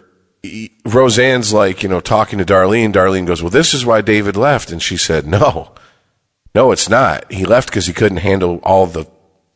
Roseanne's 0.84 1.52
like, 1.52 1.83
you 1.83 1.89
know, 1.89 2.01
talking 2.01 2.39
to 2.39 2.44
Darlene. 2.44 2.93
Darlene 2.93 3.26
goes, 3.26 3.43
"Well, 3.43 3.51
this 3.51 3.73
is 3.75 3.86
why 3.86 4.01
David 4.01 4.36
left," 4.36 4.70
and 4.70 4.83
she 4.83 4.97
said, 4.97 5.26
"No, 5.26 5.73
no, 6.55 6.73
it's 6.73 6.89
not. 6.89 7.31
He 7.33 7.44
left 7.44 7.68
because 7.68 7.86
he 7.86 7.93
couldn't 7.93 8.18
handle 8.18 8.60
all 8.62 8.86
the 8.86 9.07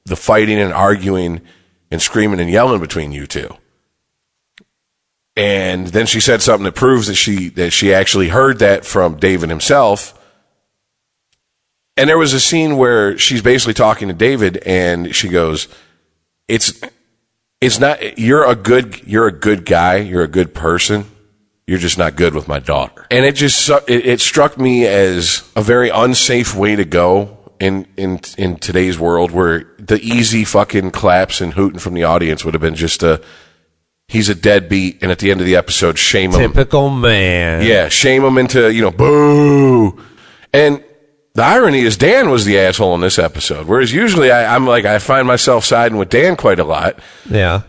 the 0.06 0.16
fighting 0.16 0.58
and 0.58 0.72
arguing 0.72 1.42
and 1.90 2.02
screaming 2.02 2.40
and 2.40 2.50
yelling 2.50 2.80
between 2.80 3.12
you 3.12 3.26
two. 3.26 3.54
And 5.36 5.86
then 5.88 6.06
she 6.06 6.20
said 6.20 6.42
something 6.42 6.64
that 6.64 6.74
proves 6.74 7.06
that 7.06 7.14
she 7.14 7.48
that 7.50 7.70
she 7.70 7.94
actually 7.94 8.28
heard 8.28 8.58
that 8.58 8.84
from 8.84 9.18
David 9.18 9.50
himself. 9.50 10.17
And 11.98 12.08
there 12.08 12.16
was 12.16 12.32
a 12.32 12.40
scene 12.40 12.76
where 12.76 13.18
she's 13.18 13.42
basically 13.42 13.74
talking 13.74 14.08
to 14.08 14.14
David 14.14 14.58
and 14.64 15.14
she 15.14 15.28
goes, 15.28 15.68
"It's 16.46 16.80
it's 17.60 17.78
not 17.78 18.18
you're 18.18 18.48
a 18.48 18.54
good 18.54 19.02
you're 19.06 19.26
a 19.26 19.32
good 19.32 19.66
guy, 19.66 19.96
you're 19.96 20.22
a 20.22 20.28
good 20.28 20.54
person. 20.54 21.06
You're 21.66 21.78
just 21.78 21.98
not 21.98 22.16
good 22.16 22.34
with 22.34 22.48
my 22.48 22.60
daughter." 22.60 23.04
And 23.10 23.24
it 23.24 23.34
just 23.34 23.68
it, 23.68 24.06
it 24.06 24.20
struck 24.20 24.56
me 24.56 24.86
as 24.86 25.42
a 25.56 25.60
very 25.62 25.90
unsafe 25.90 26.54
way 26.54 26.76
to 26.76 26.84
go 26.84 27.36
in 27.58 27.86
in 27.96 28.20
in 28.38 28.56
today's 28.56 28.98
world 28.98 29.32
where 29.32 29.66
the 29.78 30.00
easy 30.00 30.44
fucking 30.44 30.92
claps 30.92 31.40
and 31.40 31.54
hooting 31.54 31.80
from 31.80 31.94
the 31.94 32.04
audience 32.04 32.44
would 32.44 32.54
have 32.54 32.60
been 32.60 32.76
just 32.76 33.02
a 33.02 33.20
he's 34.06 34.28
a 34.28 34.34
deadbeat 34.34 35.02
and 35.02 35.10
at 35.10 35.18
the 35.18 35.30
end 35.32 35.40
of 35.40 35.46
the 35.46 35.56
episode 35.56 35.98
shame 35.98 36.30
him 36.30 36.52
Typical 36.52 36.88
man. 36.90 37.62
yeah, 37.66 37.88
shame 37.88 38.22
him 38.22 38.38
into, 38.38 38.72
you 38.72 38.82
know, 38.82 38.92
boo. 38.92 40.00
And 40.52 40.82
the 41.38 41.44
irony 41.44 41.82
is 41.82 41.96
Dan 41.96 42.30
was 42.30 42.44
the 42.44 42.58
asshole 42.58 42.96
in 42.96 43.00
this 43.00 43.16
episode, 43.16 43.68
whereas 43.68 43.92
usually 43.92 44.32
I, 44.32 44.56
I'm 44.56 44.66
like, 44.66 44.84
I 44.84 44.98
find 44.98 45.24
myself 45.24 45.64
siding 45.64 45.96
with 45.96 46.08
Dan 46.08 46.34
quite 46.34 46.58
a 46.58 46.64
lot. 46.64 46.98
Yeah. 47.30 47.62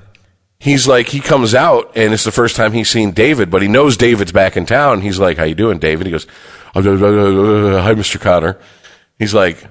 He's 0.59 0.87
like, 0.87 1.07
he 1.07 1.19
comes 1.19 1.53
out 1.53 1.95
and 1.95 2.11
it's 2.11 2.23
the 2.23 2.31
first 2.31 2.55
time 2.55 2.73
he's 2.73 2.89
seen 2.89 3.11
David, 3.11 3.51
but 3.51 3.61
he 3.61 3.67
knows 3.67 3.95
David's 3.95 4.31
back 4.31 4.57
in 4.57 4.65
town. 4.65 5.01
He's 5.01 5.19
like, 5.19 5.37
how 5.37 5.43
you 5.43 5.53
doing, 5.53 5.77
David? 5.77 6.07
He 6.07 6.11
goes, 6.11 6.25
"Uh, 6.73 6.79
uh, 6.79 6.89
uh, 6.89 7.77
uh, 7.77 7.81
hi, 7.83 7.93
Mr. 7.93 8.19
Connor. 8.19 8.57
He's 9.19 9.35
like, 9.35 9.63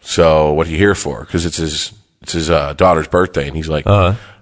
so 0.00 0.52
what 0.52 0.66
are 0.66 0.70
you 0.70 0.76
here 0.76 0.94
for? 0.94 1.24
Cause 1.24 1.46
it's 1.46 1.56
his, 1.56 1.94
it's 2.20 2.32
his, 2.32 2.50
uh, 2.50 2.74
daughter's 2.74 3.08
birthday. 3.08 3.48
And 3.48 3.56
he's 3.56 3.70
like, 3.70 3.86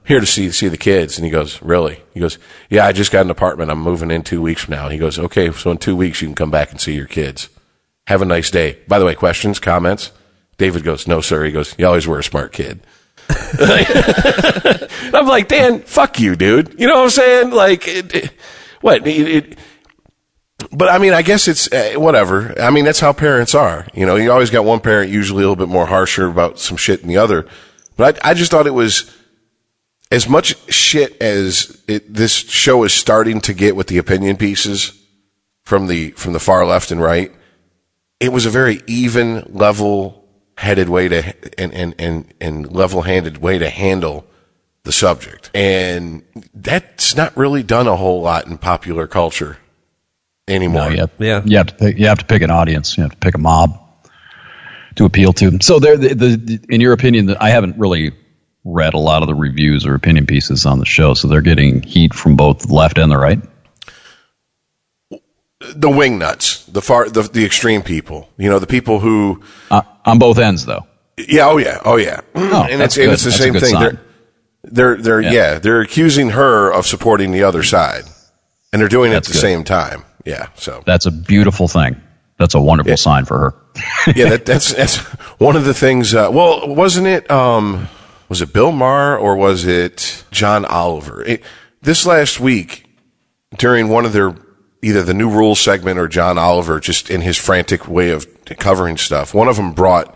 here 0.05 0.19
to 0.19 0.27
see, 0.27 0.51
see 0.51 0.67
the 0.67 0.77
kids. 0.77 1.19
And 1.19 1.25
he 1.25 1.31
goes, 1.31 1.63
really? 1.63 2.03
He 2.15 2.19
goes, 2.19 2.37
yeah, 2.69 2.85
I 2.85 2.91
just 2.91 3.13
got 3.13 3.25
an 3.25 3.31
apartment. 3.31 3.71
I'm 3.71 3.81
moving 3.81 4.11
in 4.11 4.23
two 4.23 4.43
weeks 4.43 4.65
from 4.65 4.73
now. 4.75 4.89
He 4.89 4.99
goes, 4.99 5.21
okay. 5.21 5.53
So 5.53 5.71
in 5.71 5.79
two 5.79 5.95
weeks, 5.95 6.21
you 6.21 6.27
can 6.27 6.35
come 6.35 6.51
back 6.51 6.73
and 6.73 6.81
see 6.81 6.97
your 6.97 7.07
kids. 7.07 7.49
Have 8.07 8.23
a 8.23 8.27
nice 8.27 8.51
day. 8.51 8.79
By 8.87 8.99
the 8.99 9.05
way, 9.05 9.15
questions, 9.15 9.59
comments? 9.59 10.13
David 10.59 10.85
goes, 10.85 11.07
no, 11.07 11.21
sir. 11.21 11.45
He 11.45 11.53
goes, 11.53 11.75
you 11.79 11.87
always 11.87 12.07
were 12.07 12.19
a 12.19 12.25
smart 12.25 12.53
kid. 12.53 12.81
I'm 13.29 15.27
like, 15.27 15.49
Dan, 15.49 15.81
fuck 15.81 16.21
you, 16.21 16.37
dude. 16.37 16.79
You 16.79 16.87
know 16.87 16.97
what 16.97 17.05
I'm 17.05 17.11
saying? 17.11 17.51
Like, 17.51 17.89
it, 17.89 18.15
it, 18.15 18.33
what? 18.81 19.07
It, 19.07 19.59
but 20.71 20.89
I 20.89 20.99
mean, 20.99 21.13
I 21.13 21.23
guess 21.23 21.49
it's 21.49 21.73
uh, 21.73 21.95
whatever. 21.97 22.61
I 22.61 22.71
mean, 22.71 22.85
that's 22.85 23.01
how 23.01 23.13
parents 23.13 23.55
are. 23.55 23.87
You 23.95 24.07
know, 24.07 24.17
you 24.17 24.31
always 24.31 24.51
got 24.51 24.65
one 24.65 24.81
parent 24.81 25.11
usually 25.11 25.43
a 25.43 25.49
little 25.49 25.57
bit 25.57 25.73
more 25.73 25.87
harsher 25.87 26.27
about 26.27 26.59
some 26.59 26.77
shit 26.77 27.01
than 27.01 27.09
the 27.09 27.17
other. 27.17 27.47
But 27.97 28.25
I, 28.25 28.31
I 28.31 28.35
just 28.35 28.51
thought 28.51 28.67
it 28.67 28.75
was 28.75 29.11
as 30.11 30.29
much 30.29 30.57
shit 30.73 31.21
as 31.21 31.83
this 31.87 32.35
show 32.35 32.85
is 32.85 32.93
starting 32.93 33.41
to 33.43 33.55
get 33.55 33.77
with 33.77 33.87
the 33.87 33.99
opinion 33.99 34.37
pieces 34.37 35.01
from 35.63 35.87
the 35.87 36.11
from 36.11 36.33
the 36.35 36.41
far 36.41 36.67
left 36.67 36.91
and 36.91 37.01
right. 37.01 37.33
It 38.25 38.33
was 38.33 38.47
a 38.47 38.51
very 38.51 38.81
even, 38.87 39.45
level-headed 39.53 40.89
way 40.89 41.09
to 41.09 41.35
and 41.61 41.73
and 41.75 41.95
and, 41.99 42.35
and 42.41 42.73
level-handed 42.73 43.39
way 43.39 43.59
to 43.59 43.69
handle 43.69 44.25
the 44.85 44.93
subject, 44.93 45.51
and 45.55 46.23
that's 46.55 47.17
not 47.17 47.37
really 47.37 47.63
done 47.63 47.87
a 47.87 47.97
whole 47.97 48.23
lot 48.23 48.47
in 48.47 48.57
popular 48.59 49.07
culture 49.07 49.59
anymore. 50.49 50.87
No, 50.87 50.89
you 50.91 51.01
have, 51.01 51.11
Yeah. 51.19 51.43
you 51.45 51.57
have 51.59 51.67
to 51.69 51.75
pick, 51.75 51.99
you 51.99 52.07
have 52.07 52.19
to 52.19 52.25
pick 52.27 52.43
an 52.43 52.51
audience. 52.51 52.97
You 52.97 53.03
have 53.03 53.13
to 53.13 53.19
pick 53.19 53.35
a 53.35 53.39
mob 53.39 53.79
to 54.97 55.05
appeal 55.05 55.33
to. 55.35 55.59
So, 55.61 55.79
there, 55.79 55.97
the, 55.97 56.15
the, 56.15 56.61
in 56.69 56.81
your 56.81 56.93
opinion, 56.93 57.35
I 57.39 57.51
haven't 57.51 57.79
really 57.79 58.13
read 58.65 58.95
a 58.95 58.99
lot 58.99 59.23
of 59.23 59.29
the 59.29 59.35
reviews 59.35 59.85
or 59.87 59.95
opinion 59.95 60.27
pieces 60.27 60.65
on 60.67 60.79
the 60.79 60.87
show. 60.87 61.13
So 61.15 61.29
they're 61.29 61.43
getting 61.43 61.83
heat 61.83 62.15
from 62.15 62.37
both 62.37 62.61
the 62.61 62.73
left 62.75 62.99
and 62.99 63.11
the 63.13 63.19
right. 63.19 63.41
The 65.61 65.91
wing 65.91 66.19
nuts, 66.19 66.65
the 66.67 66.83
far, 66.83 67.09
the, 67.09 67.23
the 67.23 67.45
extreme 67.45 67.83
people. 67.83 68.29
You 68.37 68.51
know, 68.51 68.59
the 68.59 68.67
people 68.67 68.99
who, 69.01 69.43
Uh, 69.71 69.83
on 70.05 70.19
both 70.19 70.39
ends, 70.39 70.67
though. 70.67 70.87
yeah, 71.17 71.49
oh 71.49 71.57
yeah, 71.59 71.81
oh 71.85 71.97
yeah, 71.97 72.21
and 72.35 72.83
it's 72.83 72.97
and 72.97 73.11
it's 73.13 73.23
the 73.25 73.31
That's 73.31 73.39
same 73.39 73.55
thing. 73.55 73.75
They're 73.79 74.01
they're 74.65 74.97
they're 74.97 75.21
yeah. 75.21 75.31
Yeah. 75.33 75.59
they're 75.59 75.81
accusing 75.81 76.31
her 76.31 76.71
of 76.73 76.87
supporting 76.87 77.31
the 77.33 77.45
other 77.45 77.63
side, 77.63 78.05
and 78.73 78.81
they're 78.83 78.89
doing 78.89 79.13
it 79.13 79.17
at 79.17 79.25
the 79.25 79.33
good. 79.33 79.39
same 79.41 79.65
time. 79.65 80.05
Yeah, 80.25 80.47
so 80.55 80.83
That's 80.87 81.05
a 81.07 81.11
beautiful 81.11 81.69
thing. 81.69 82.01
That's 82.39 82.55
a 82.55 82.61
wonderful 82.61 82.97
sign 82.97 83.27
for 83.27 83.39
her. 83.39 83.55
yeah, 84.17 84.31
that, 84.31 84.47
that's 84.47 84.73
that's 84.73 84.97
one 85.39 85.55
of 85.57 85.65
the 85.65 85.75
things. 85.75 86.15
Uh, 86.15 86.31
well, 86.33 86.67
wasn't 86.75 87.07
it? 87.07 87.31
Um, 87.31 87.89
was 88.29 88.41
it 88.43 88.53
Bill 88.53 88.73
Maher 88.73 89.17
or 89.19 89.37
was 89.37 89.65
it 89.67 90.25
John 90.31 90.65
Oliver? 90.65 91.23
It, 91.23 91.43
this 91.83 92.07
last 92.07 92.41
week, 92.41 92.87
during 93.59 93.89
one 93.89 94.05
of 94.07 94.13
their 94.15 94.35
either 94.85 95.03
the 95.03 95.15
new 95.15 95.29
rules 95.31 95.61
segment 95.61 95.99
or 95.99 96.07
John 96.09 96.39
Oliver, 96.39 96.79
just 96.81 97.11
in 97.11 97.21
his 97.23 97.37
frantic 97.37 97.89
way 97.89 98.11
of 98.11 98.27
covering 98.59 98.97
stuff, 98.97 99.33
one 99.35 99.49
of 99.49 99.57
them 99.57 99.73
brought 99.73 100.15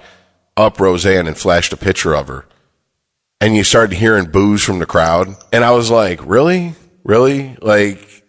up 0.56 0.78
Roseanne 0.80 1.26
and 1.26 1.36
flashed 1.36 1.72
a 1.72 1.76
picture 1.76 2.14
of 2.14 2.28
her, 2.28 2.44
and 3.40 3.56
you 3.56 3.64
started 3.64 3.96
hearing 3.96 4.26
boos 4.30 4.62
from 4.62 4.78
the 4.78 4.86
crowd, 4.86 5.28
and 5.52 5.64
I 5.64 5.70
was 5.72 5.90
like, 5.90 6.20
really, 6.24 6.74
really, 7.04 7.56
like 7.62 8.24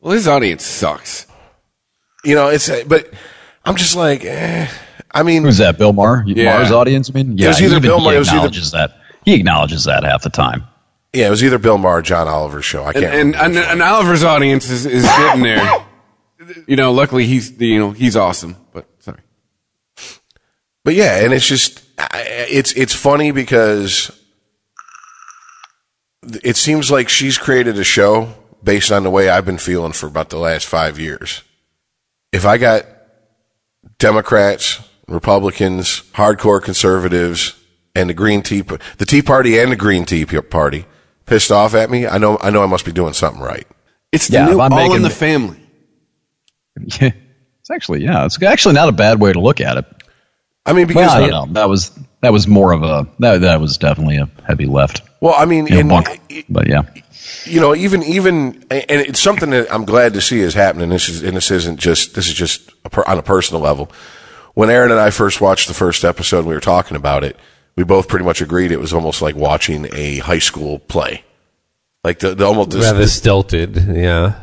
Well, 0.00 0.12
his 0.14 0.26
audience 0.28 0.64
sucks. 0.64 1.26
you 2.24 2.34
know, 2.34 2.48
it's 2.48 2.70
but 2.84 3.10
I'm 3.64 3.76
just 3.76 3.94
like, 3.96 4.24
eh. 4.24 4.68
I 5.14 5.22
mean, 5.24 5.42
Who's 5.42 5.58
that? 5.58 5.76
Bill 5.76 5.92
Maher? 5.92 6.24
Yeah. 6.26 6.44
Maher's 6.56 6.70
audience? 6.72 7.10
I 7.10 7.12
mean, 7.12 7.36
yeah. 7.36 7.48
was 7.48 7.60
either 7.60 7.72
even 7.76 7.82
Bill 7.82 7.98
he 7.98 8.04
Maher- 8.04 8.14
it 8.16 8.18
was 8.18 8.28
either- 8.28 8.36
acknowledges 8.38 8.70
that. 8.72 8.92
He 9.24 9.34
acknowledges 9.34 9.84
that 9.84 10.02
half 10.04 10.22
the 10.22 10.30
time. 10.30 10.64
Yeah, 11.12 11.26
it 11.26 11.30
was 11.30 11.44
either 11.44 11.58
Bill 11.58 11.78
Maher 11.78 11.98
or 11.98 12.02
John 12.02 12.28
Oliver's 12.28 12.64
show. 12.64 12.82
I 12.84 12.90
And, 12.92 12.94
can't. 12.94 13.14
and, 13.14 13.34
remember 13.34 13.58
and, 13.60 13.70
and 13.70 13.82
Oliver's 13.82 14.24
audience 14.24 14.68
is, 14.70 14.86
is 14.86 15.02
getting 15.04 15.42
there. 15.42 15.84
You 16.66 16.76
know, 16.76 16.92
luckily 16.92 17.26
he's 17.26 17.60
you 17.60 17.78
know 17.78 17.90
he's 17.92 18.16
awesome. 18.16 18.56
But 18.72 18.86
sorry. 19.00 19.20
But 20.84 20.94
yeah, 20.94 21.24
and 21.24 21.32
it's 21.32 21.46
just 21.46 21.82
it's 22.14 22.72
it's 22.72 22.94
funny 22.94 23.30
because 23.30 24.10
it 26.42 26.56
seems 26.56 26.90
like 26.90 27.08
she's 27.08 27.38
created 27.38 27.78
a 27.78 27.84
show 27.84 28.34
based 28.62 28.90
on 28.92 29.02
the 29.02 29.10
way 29.10 29.28
I've 29.28 29.44
been 29.44 29.58
feeling 29.58 29.92
for 29.92 30.06
about 30.06 30.30
the 30.30 30.38
last 30.38 30.66
five 30.66 30.98
years. 30.98 31.42
If 32.32 32.44
I 32.46 32.58
got 32.58 32.86
Democrats, 33.98 34.80
Republicans, 35.08 36.02
hardcore 36.12 36.62
conservatives, 36.62 37.56
and 37.94 38.08
the 38.08 38.14
Green 38.14 38.42
Tea, 38.42 38.62
the 38.62 39.06
Tea 39.06 39.22
Party 39.22 39.58
and 39.58 39.70
the 39.72 39.76
Green 39.76 40.04
Tea 40.04 40.24
Party 40.24 40.86
pissed 41.32 41.50
off 41.50 41.74
at 41.74 41.90
me, 41.90 42.06
I 42.06 42.18
know 42.18 42.38
I 42.40 42.50
know 42.50 42.62
I 42.62 42.66
must 42.66 42.84
be 42.84 42.92
doing 42.92 43.12
something 43.12 43.40
right. 43.42 43.66
It's 44.12 44.28
the 44.28 44.34
Yeah, 44.34 44.46
new 44.46 44.52
if 44.54 44.60
I'm 44.60 44.72
All 44.72 44.94
in 44.94 45.02
the 45.02 45.10
Family. 45.10 45.58
Yeah. 47.00 47.10
It's 47.60 47.70
actually, 47.70 48.02
yeah, 48.02 48.24
it's 48.24 48.42
actually 48.42 48.74
not 48.74 48.88
a 48.88 48.92
bad 48.92 49.20
way 49.20 49.32
to 49.32 49.38
look 49.38 49.60
at 49.60 49.76
it. 49.78 49.84
I 50.66 50.72
mean, 50.72 50.88
because 50.88 51.06
Well, 51.12 51.22
I 51.22 51.28
don't 51.28 51.30
know. 51.30 51.52
That 51.60 51.68
was 51.68 51.96
that 52.20 52.32
was 52.32 52.48
more 52.48 52.72
of 52.72 52.82
a 52.82 53.06
that 53.20 53.42
that 53.42 53.60
was 53.60 53.78
definitely 53.78 54.16
a 54.16 54.28
heavy 54.44 54.66
left 54.66 55.00
well, 55.22 55.34
I 55.38 55.44
mean, 55.44 55.66
you 55.68 55.74
know, 55.84 55.96
and- 55.98 56.04
bunk. 56.04 56.46
But 56.48 56.66
yeah, 56.66 56.82
you 57.44 57.60
know, 57.60 57.76
even 57.76 58.02
even, 58.02 58.66
and 58.72 59.00
it's 59.00 59.20
something 59.20 59.50
that 59.50 59.72
I'm 59.72 59.84
glad 59.84 60.14
to 60.14 60.20
see 60.20 60.40
is 60.40 60.54
happening. 60.54 60.88
This 60.88 61.08
is, 61.08 61.22
and 61.22 61.36
this 61.36 61.52
isn't 61.52 61.78
just 61.78 62.16
this 62.16 62.26
is 62.26 62.34
just 62.34 62.72
a 62.84 62.90
per, 62.90 63.04
on 63.06 63.18
a 63.18 63.22
personal 63.22 63.62
level. 63.62 63.88
When 64.54 64.68
Aaron 64.68 64.90
and 64.90 64.98
I 64.98 65.10
first 65.10 65.40
watched 65.40 65.68
the 65.68 65.74
first 65.74 66.02
episode, 66.04 66.44
we 66.44 66.54
were 66.54 66.60
talking 66.60 66.96
about 66.96 67.22
it. 67.22 67.36
We 67.76 67.84
both 67.84 68.08
pretty 68.08 68.24
much 68.24 68.40
agreed 68.42 68.70
it 68.72 68.80
was 68.80 68.92
almost 68.92 69.22
like 69.22 69.34
watching 69.34 69.86
a 69.92 70.18
high 70.18 70.38
school 70.40 70.78
play, 70.78 71.24
like 72.04 72.18
the, 72.18 72.34
the 72.34 72.44
almost 72.44 72.74
Rather 72.74 72.98
the, 72.98 73.08
stilted. 73.08 73.76
Yeah. 73.76 74.34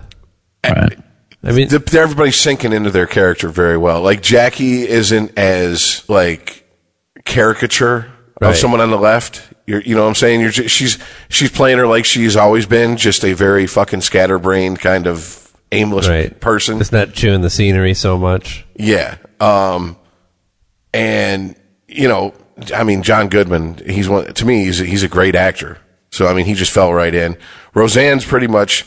right. 0.64 0.98
I 1.44 1.52
mean, 1.52 1.70
the, 1.70 2.00
everybody's 2.00 2.36
sinking 2.36 2.74
into 2.74 2.90
their 2.90 3.08
character 3.08 3.50
very 3.50 3.78
well. 3.78 4.02
Like 4.02 4.22
Jackie 4.22 4.88
isn't 4.88 5.38
as 5.38 6.04
like 6.10 6.66
caricature 7.26 8.12
Right. 8.42 8.52
of 8.52 8.56
someone 8.56 8.80
on 8.80 8.90
the 8.90 8.98
left. 8.98 9.52
You're, 9.68 9.82
you 9.82 9.96
know 9.96 10.04
what 10.04 10.08
I'm 10.08 10.16
saying? 10.16 10.40
You're, 10.40 10.52
ju- 10.52 10.70
she's 10.70 10.98
she's 11.28 11.52
playing 11.52 11.78
her 11.78 11.86
like 11.86 12.06
she's 12.06 12.38
always 12.38 12.66
been, 12.66 12.96
just 12.96 13.26
a 13.26 13.34
very 13.34 13.68
fucking 13.68 14.00
scatterbrained 14.00 14.80
kind 14.80 15.08
of 15.08 15.54
aimless 15.74 16.08
right. 16.08 16.40
person. 16.40 16.80
It's 16.80 16.94
not 16.94 17.12
chewing 17.12 17.42
the 17.42 17.50
scenery 17.50 17.94
so 17.94 18.18
much. 18.18 18.66
Yeah. 18.78 19.18
Um, 19.42 19.98
and 20.94 21.54
you 21.90 22.08
know, 22.08 22.34
I 22.74 22.84
mean, 22.84 23.04
John 23.04 23.30
Goodman, 23.30 23.78
he's 23.86 24.10
one, 24.10 24.34
to 24.34 24.46
me, 24.46 24.66
he's 24.66 24.82
a, 24.82 24.86
he's 24.86 25.04
a 25.04 25.08
great 25.08 25.36
actor. 25.36 25.80
So, 26.12 26.28
I 26.28 26.34
mean, 26.34 26.46
he 26.46 26.54
just 26.54 26.72
fell 26.72 26.94
right 26.94 27.14
in. 27.14 27.38
Roseanne's 27.74 28.26
pretty 28.26 28.48
much, 28.48 28.86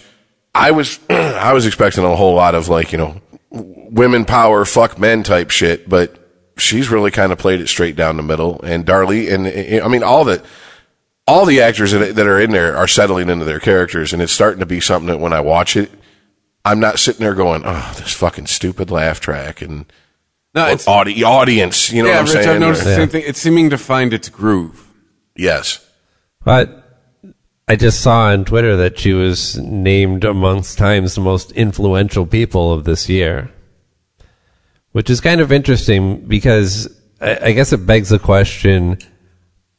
I 0.55 0.71
was, 0.73 0.99
I 1.11 1.53
was 1.53 1.67
expecting 1.67 2.05
a 2.05 2.17
whole 2.17 2.35
lot 2.35 2.55
of 2.55 2.69
like, 2.69 2.93
you 2.93 2.99
know, 2.99 3.21
women 3.51 4.25
power, 4.25 4.65
fuck 4.65 4.99
men 4.99 5.23
type 5.23 5.51
shit, 5.51 5.89
but 5.89 6.19
she's 6.59 6.91
really 6.91 7.11
kind 7.11 7.33
of 7.33 7.39
played 7.39 7.61
it 7.61 7.69
straight 7.69 7.97
down 7.97 8.17
the 8.17 8.23
middle. 8.23 8.61
And 8.63 8.85
Darlie, 8.85 9.33
and 9.33 9.83
I 9.83 9.89
mean, 9.89 10.03
all 10.03 10.25
the, 10.25 10.45
all 11.27 11.47
the 11.47 11.61
actors 11.61 11.93
that, 11.93 12.17
that 12.17 12.27
are 12.27 12.41
in 12.41 12.51
there 12.51 12.77
are 12.77 12.89
settling 12.89 13.29
into 13.29 13.45
their 13.45 13.61
characters, 13.61 14.13
and 14.13 14.21
it's 14.21 14.33
starting 14.33 14.61
to 14.61 14.67
be 14.67 14.81
something 14.81 15.09
that 15.09 15.21
when 15.21 15.33
I 15.33 15.41
watch 15.41 15.77
it, 15.77 15.91
I'm 16.65 16.81
not 16.81 16.99
sitting 16.99 17.21
there 17.21 17.35
going, 17.35 17.63
"Oh, 17.65 17.95
this 17.97 18.13
fucking 18.13 18.47
stupid 18.47 18.91
laugh 18.91 19.21
track," 19.21 19.63
and 19.63 19.87
No, 20.55 20.67
it's 20.67 20.87
audi- 20.87 21.25
audience. 21.25 21.91
You 21.91 22.03
know 22.03 22.09
yeah, 22.09 22.15
what 22.17 22.19
I'm 22.21 22.25
Rich. 22.25 22.45
saying? 22.45 22.49
I've 22.49 22.61
noticed 22.61 22.85
the 22.85 22.95
same 22.95 23.09
thing. 23.09 23.25
It's 23.27 23.41
seeming 23.41 23.71
to 23.71 23.79
find 23.79 24.13
its 24.13 24.29
groove. 24.29 24.89
Yes. 25.35 25.87
But 26.45 26.83
I 27.69 27.77
just 27.77 28.01
saw 28.01 28.27
on 28.27 28.45
Twitter 28.45 28.77
that 28.77 28.99
she 28.99 29.13
was 29.15 29.57
named 29.59 30.25
amongst 30.25 30.77
Time's 30.77 31.19
most 31.19 31.53
influential 31.53 32.27
people 32.27 32.73
of 32.73 32.85
this 32.85 33.09
year, 33.09 33.51
which 34.91 35.09
is 35.09 35.21
kind 35.21 35.41
of 35.41 35.53
interesting 35.53 36.27
because 36.27 36.89
I, 37.21 37.39
I 37.47 37.53
guess 37.53 37.73
it 37.73 37.87
begs 37.87 38.11
the 38.11 38.19
question 38.19 38.99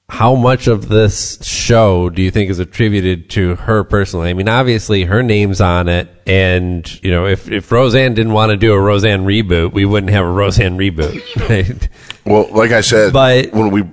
how 0.09 0.35
much 0.35 0.67
of 0.67 0.89
this 0.89 1.43
show 1.45 2.09
do 2.09 2.21
you 2.21 2.29
think 2.29 2.49
is 2.51 2.59
attributed 2.59 3.29
to 3.31 3.55
her 3.55 3.83
personally? 3.83 4.29
I 4.29 4.33
mean, 4.33 4.49
obviously 4.49 5.05
her 5.05 5.23
name's 5.23 5.61
on 5.61 5.87
it, 5.89 6.09
and 6.27 6.87
you 7.03 7.09
know, 7.11 7.25
if 7.25 7.49
if 7.49 7.71
Roseanne 7.71 8.13
didn't 8.13 8.33
want 8.33 8.51
to 8.51 8.57
do 8.57 8.73
a 8.73 8.79
Roseanne 8.79 9.25
reboot, 9.25 9.73
we 9.73 9.85
wouldn't 9.85 10.11
have 10.11 10.25
a 10.25 10.31
Roseanne 10.31 10.77
reboot, 10.77 11.21
right? 11.49 11.87
Well, 12.25 12.47
like 12.51 12.71
I 12.71 12.81
said, 12.81 13.13
But- 13.13 13.53
when 13.53 13.71
we 13.71 13.83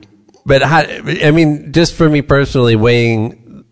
But 0.45 0.63
how, 0.63 0.81
I 0.81 1.31
mean, 1.31 1.73
just 1.73 1.95
for 1.95 2.09
me 2.09 2.23
personally, 2.23 2.77
weighing 2.77 3.65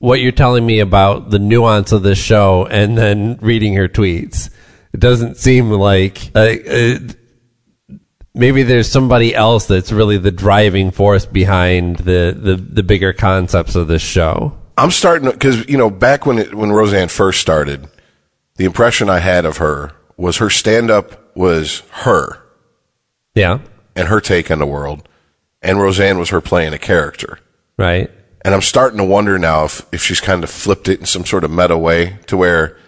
what 0.00 0.20
you're 0.20 0.32
telling 0.32 0.64
me 0.64 0.80
about 0.80 1.30
the 1.30 1.38
nuance 1.38 1.90
of 1.92 2.02
this 2.02 2.18
show 2.18 2.66
and 2.66 2.96
then 2.96 3.38
reading 3.40 3.74
her 3.74 3.88
tweets, 3.88 4.48
it 4.92 5.00
doesn't 5.00 5.36
seem 5.36 5.70
like 5.70 6.30
uh, 6.34 6.40
uh, 6.40 6.98
maybe 8.34 8.62
there's 8.62 8.90
somebody 8.90 9.34
else 9.34 9.66
that's 9.66 9.92
really 9.92 10.18
the 10.18 10.30
driving 10.30 10.90
force 10.90 11.26
behind 11.26 11.96
the 11.96 12.36
the, 12.38 12.56
the 12.56 12.82
bigger 12.82 13.12
concepts 13.12 13.74
of 13.74 13.88
this 13.88 14.02
show. 14.02 14.56
I'm 14.76 14.90
starting 14.90 15.30
because 15.30 15.68
you 15.68 15.76
know 15.76 15.90
back 15.90 16.26
when 16.26 16.38
it, 16.38 16.54
when 16.54 16.70
Roseanne 16.70 17.08
first 17.08 17.40
started, 17.40 17.88
the 18.56 18.64
impression 18.64 19.10
I 19.10 19.18
had 19.18 19.44
of 19.44 19.56
her 19.58 19.92
was 20.16 20.38
her 20.38 20.50
stand 20.50 20.90
up 20.90 21.36
was 21.36 21.82
her 21.90 22.42
Yeah, 23.34 23.60
and 23.96 24.08
her 24.08 24.20
take 24.20 24.50
on 24.50 24.58
the 24.58 24.66
world, 24.66 25.08
and 25.62 25.80
Roseanne 25.80 26.18
was 26.18 26.30
her 26.30 26.40
playing 26.40 26.72
a 26.72 26.78
character. 26.78 27.38
right. 27.76 28.10
And 28.44 28.54
I'm 28.54 28.62
starting 28.62 28.98
to 28.98 29.04
wonder 29.04 29.36
now 29.36 29.64
if 29.64 29.84
if 29.92 30.00
she's 30.00 30.20
kind 30.20 30.44
of 30.44 30.48
flipped 30.48 30.88
it 30.88 31.00
in 31.00 31.06
some 31.06 31.26
sort 31.26 31.42
of 31.42 31.50
meta 31.50 31.76
way 31.76 32.18
to 32.28 32.36
where 32.36 32.78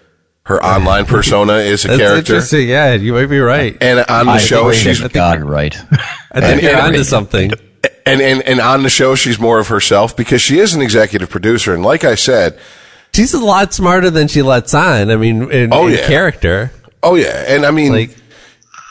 Her 0.51 0.65
online 0.65 1.07
persona 1.07 1.55
is 1.59 1.85
a 1.85 1.89
That's 1.89 2.01
character. 2.01 2.19
interesting. 2.35 2.69
Yeah, 2.69 2.95
you 2.95 3.13
might 3.13 3.27
be 3.27 3.39
right. 3.39 3.77
And 3.81 4.01
on 4.09 4.27
the 4.27 4.33
I 4.33 4.39
show, 4.39 4.71
think 4.71 4.83
she's 4.83 4.99
you've 5.01 5.13
got 5.13 5.39
it 5.39 5.45
right. 5.45 5.77
I 6.33 6.41
think 6.41 6.63
you're 6.63 6.73
and- 6.73 6.81
onto 6.81 7.05
something. 7.05 7.53
and, 8.05 8.21
and 8.21 8.43
and 8.43 8.61
on 8.61 8.83
the 8.83 8.91
show, 8.91 9.15
she's 9.15 9.39
more 9.39 9.61
of 9.61 9.69
herself 9.69 10.17
because 10.17 10.43
she 10.43 10.59
is 10.59 10.75
an 10.75 10.83
executive 10.83 11.31
producer. 11.31 11.73
And 11.73 11.85
like 11.85 12.03
I 12.05 12.17
said, 12.17 12.59
She's 13.15 13.33
a 13.35 13.39
lot 13.39 13.73
smarter 13.73 14.11
than 14.11 14.27
she 14.29 14.43
lets 14.43 14.75
on. 14.75 15.11
I 15.11 15.17
mean, 15.17 15.51
in, 15.51 15.73
Oh, 15.73 15.87
in 15.87 15.95
yeah. 15.95 16.07
character. 16.09 16.73
oh 17.03 17.15
yeah, 17.15 17.45
and 17.49 17.65
I 17.65 17.71
mean, 17.71 17.93
Like, 17.93 18.17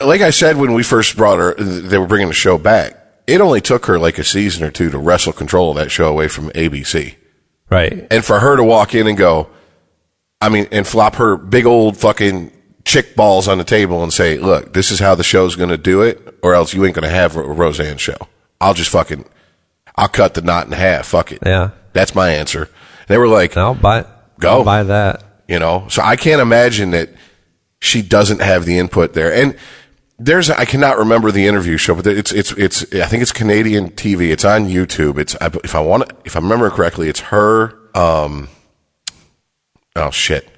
like 0.00 0.20
I 0.22 0.30
said 0.30 0.56
when 0.56 0.72
we 0.72 0.82
first 0.82 1.16
brought 1.16 1.38
her, 1.38 1.54
they 1.54 1.98
were 1.98 2.06
bringing 2.06 2.28
the 2.28 2.34
show 2.34 2.56
back. 2.58 2.96
It 3.26 3.40
only 3.42 3.60
took 3.60 3.84
her 3.86 3.98
like 3.98 4.18
a 4.18 4.24
season 4.24 4.64
or 4.64 4.70
two 4.70 4.90
to 4.90 4.98
wrestle 4.98 5.32
control 5.34 5.70
of 5.70 5.76
that 5.76 5.90
show 5.90 6.06
away 6.08 6.28
from 6.28 6.48
ABC. 6.52 7.16
right. 7.68 8.06
And 8.10 8.24
for 8.24 8.40
her 8.40 8.56
to 8.56 8.64
walk 8.64 8.94
in 8.94 9.06
and 9.06 9.16
go, 9.18 9.48
I 10.40 10.48
mean, 10.48 10.68
and 10.72 10.86
flop 10.86 11.16
her 11.16 11.36
big 11.36 11.66
old 11.66 11.96
fucking 11.96 12.50
chick 12.84 13.14
balls 13.14 13.46
on 13.46 13.58
the 13.58 13.64
table 13.64 14.02
and 14.02 14.12
say, 14.12 14.38
look, 14.38 14.72
this 14.72 14.90
is 14.90 14.98
how 14.98 15.14
the 15.14 15.22
show's 15.22 15.54
going 15.54 15.68
to 15.70 15.76
do 15.78 16.02
it, 16.02 16.34
or 16.42 16.54
else 16.54 16.72
you 16.72 16.84
ain't 16.84 16.94
going 16.94 17.08
to 17.08 17.14
have 17.14 17.36
a 17.36 17.42
Roseanne 17.42 17.98
show. 17.98 18.16
I'll 18.60 18.74
just 18.74 18.90
fucking, 18.90 19.26
I'll 19.96 20.08
cut 20.08 20.34
the 20.34 20.42
knot 20.42 20.66
in 20.66 20.72
half. 20.72 21.06
Fuck 21.08 21.32
it. 21.32 21.40
Yeah. 21.44 21.70
That's 21.92 22.14
my 22.14 22.30
answer. 22.30 22.68
They 23.08 23.18
were 23.18 23.28
like, 23.28 23.56
I'll 23.56 23.74
buy, 23.74 24.06
Go. 24.38 24.50
I'll 24.58 24.64
buy 24.64 24.82
that. 24.84 25.22
you 25.48 25.58
know, 25.58 25.86
so 25.88 26.02
I 26.02 26.16
can't 26.16 26.40
imagine 26.40 26.92
that 26.92 27.10
she 27.80 28.00
doesn't 28.02 28.40
have 28.40 28.64
the 28.64 28.78
input 28.78 29.12
there. 29.12 29.32
And 29.34 29.56
there's, 30.18 30.48
I 30.50 30.64
cannot 30.64 30.98
remember 30.98 31.30
the 31.30 31.46
interview 31.46 31.76
show, 31.76 31.94
but 31.94 32.06
it's, 32.06 32.32
it's, 32.32 32.52
it's, 32.52 32.82
I 32.94 33.06
think 33.06 33.22
it's 33.22 33.32
Canadian 33.32 33.90
TV. 33.90 34.30
It's 34.30 34.44
on 34.44 34.66
YouTube. 34.66 35.18
It's, 35.18 35.34
if 35.40 35.74
I 35.74 35.80
want, 35.80 36.08
to, 36.08 36.16
if 36.24 36.36
I 36.36 36.40
remember 36.40 36.70
correctly, 36.70 37.08
it's 37.08 37.20
her, 37.20 37.74
um, 37.94 38.48
oh 39.96 40.10
shit. 40.10 40.48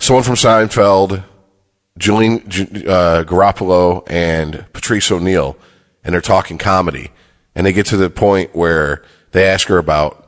Someone 0.00 0.24
from 0.24 0.34
Seinfeld, 0.34 1.22
Julian 1.98 2.48
Ju- 2.48 2.88
uh, 2.88 3.22
Garofalo, 3.24 4.02
and 4.10 4.64
Patrice 4.72 5.10
O'Neal, 5.12 5.56
and 6.04 6.12
they're 6.14 6.20
talking 6.20 6.58
comedy. 6.58 7.10
And 7.54 7.66
they 7.66 7.72
get 7.72 7.86
to 7.86 7.96
the 7.96 8.10
point 8.10 8.54
where 8.56 9.02
they 9.32 9.44
ask 9.46 9.68
her 9.68 9.78
about 9.78 10.18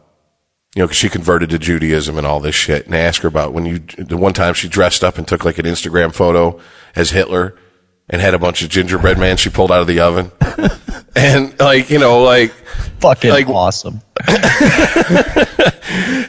you 0.77 0.83
know, 0.83 0.89
'cause 0.89 0.97
she 0.97 1.09
converted 1.09 1.51
to 1.51 1.59
Judaism 1.59 2.19
and 2.19 2.27
all 2.27 2.41
this 2.41 2.55
shit. 2.57 2.85
And 2.85 2.93
they 2.95 3.01
ask 3.01 3.23
her 3.23 3.29
about 3.29 3.53
when 3.53 3.65
you, 3.65 3.79
the 3.97 4.17
one 4.17 4.33
time 4.33 4.55
she 4.55 4.69
dressed 4.69 5.05
up 5.05 5.19
and 5.19 5.27
took 5.29 5.45
like 5.45 5.59
an 5.61 5.67
Instagram 5.67 6.13
photo 6.13 6.59
as 6.97 7.11
Hitler 7.11 7.55
and 8.11 8.21
had 8.21 8.35
a 8.35 8.41
bunch 8.41 8.61
of 8.63 8.71
gingerbread 8.71 9.17
man 9.17 9.37
she 9.37 9.51
pulled 9.51 9.71
out 9.71 9.81
of 9.83 9.87
the 9.87 10.01
oven. 10.01 10.33
and 11.17 11.57
like, 11.61 11.91
you 11.91 11.99
know, 12.01 12.25
like, 12.25 12.53
Fucking 12.99 13.31
Like- 13.31 13.49
awesome. 13.49 14.01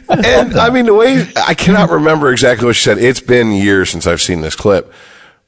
and 0.08 0.54
I 0.54 0.70
mean, 0.70 0.86
the 0.86 0.94
way, 0.94 1.26
I 1.36 1.54
cannot 1.54 1.90
remember 1.90 2.30
exactly 2.30 2.66
what 2.66 2.76
she 2.76 2.84
said. 2.84 2.98
It's 2.98 3.20
been 3.20 3.52
years 3.52 3.90
since 3.90 4.06
I've 4.06 4.22
seen 4.22 4.40
this 4.40 4.56
clip. 4.56 4.92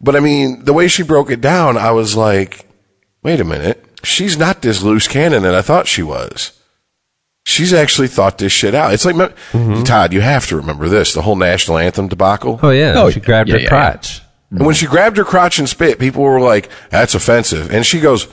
But 0.00 0.16
I 0.16 0.20
mean, 0.20 0.64
the 0.64 0.72
way 0.72 0.88
she 0.88 1.02
broke 1.02 1.30
it 1.30 1.40
down, 1.40 1.76
I 1.76 1.90
was 1.90 2.16
like, 2.16 2.66
wait 3.22 3.40
a 3.40 3.44
minute. 3.44 3.84
She's 4.04 4.38
not 4.38 4.62
this 4.62 4.82
loose 4.82 5.08
cannon 5.08 5.42
that 5.42 5.54
I 5.54 5.62
thought 5.62 5.88
she 5.88 6.02
was. 6.02 6.52
She's 7.44 7.72
actually 7.72 8.08
thought 8.08 8.38
this 8.38 8.52
shit 8.52 8.74
out. 8.74 8.92
It's 8.92 9.04
like, 9.04 9.16
mm-hmm. 9.16 9.82
Todd, 9.82 10.12
you 10.12 10.20
have 10.20 10.46
to 10.48 10.56
remember 10.56 10.88
this, 10.88 11.14
the 11.14 11.22
whole 11.22 11.34
national 11.34 11.78
anthem 11.78 12.06
debacle. 12.06 12.60
Oh 12.62 12.70
yeah. 12.70 12.94
Oh, 12.96 13.10
she 13.10 13.20
grabbed 13.20 13.48
yeah, 13.48 13.54
her 13.54 13.58
yeah, 13.58 13.64
yeah. 13.64 13.68
crotch. 13.68 14.22
And 14.50 14.64
when 14.64 14.74
she 14.74 14.86
grabbed 14.86 15.16
her 15.16 15.24
crotch 15.24 15.58
and 15.58 15.68
spit, 15.68 15.98
people 15.98 16.22
were 16.22 16.40
like, 16.40 16.70
that's 16.90 17.14
offensive. 17.14 17.70
And 17.70 17.84
she 17.84 18.00
goes, 18.00 18.28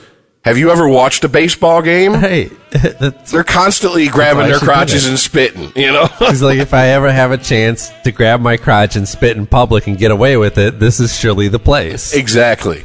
have 0.46 0.56
you 0.56 0.70
ever 0.70 0.88
watched 0.88 1.24
a 1.24 1.28
baseball 1.28 1.82
game? 1.82 2.14
Hey, 2.26 2.50
They're 3.30 3.44
constantly 3.44 4.06
grabbing 4.06 4.46
their 4.48 4.58
crotches 4.58 5.06
and 5.06 5.18
spitting, 5.18 5.72
you 5.74 5.92
know? 5.92 6.06
he's 6.18 6.42
like, 6.42 6.58
if 6.58 6.72
I 6.72 6.88
ever 6.88 7.10
have 7.10 7.32
a 7.32 7.36
chance 7.36 7.90
to 8.04 8.12
grab 8.12 8.40
my 8.40 8.56
crotch 8.56 8.96
and 8.96 9.08
spit 9.08 9.36
in 9.36 9.46
public 9.46 9.86
and 9.86 9.98
get 9.98 10.10
away 10.10 10.36
with 10.36 10.56
it, 10.56 10.78
this 10.78 11.00
is 11.00 11.16
surely 11.16 11.48
the 11.48 11.58
place. 11.58 12.14
exactly. 12.14 12.84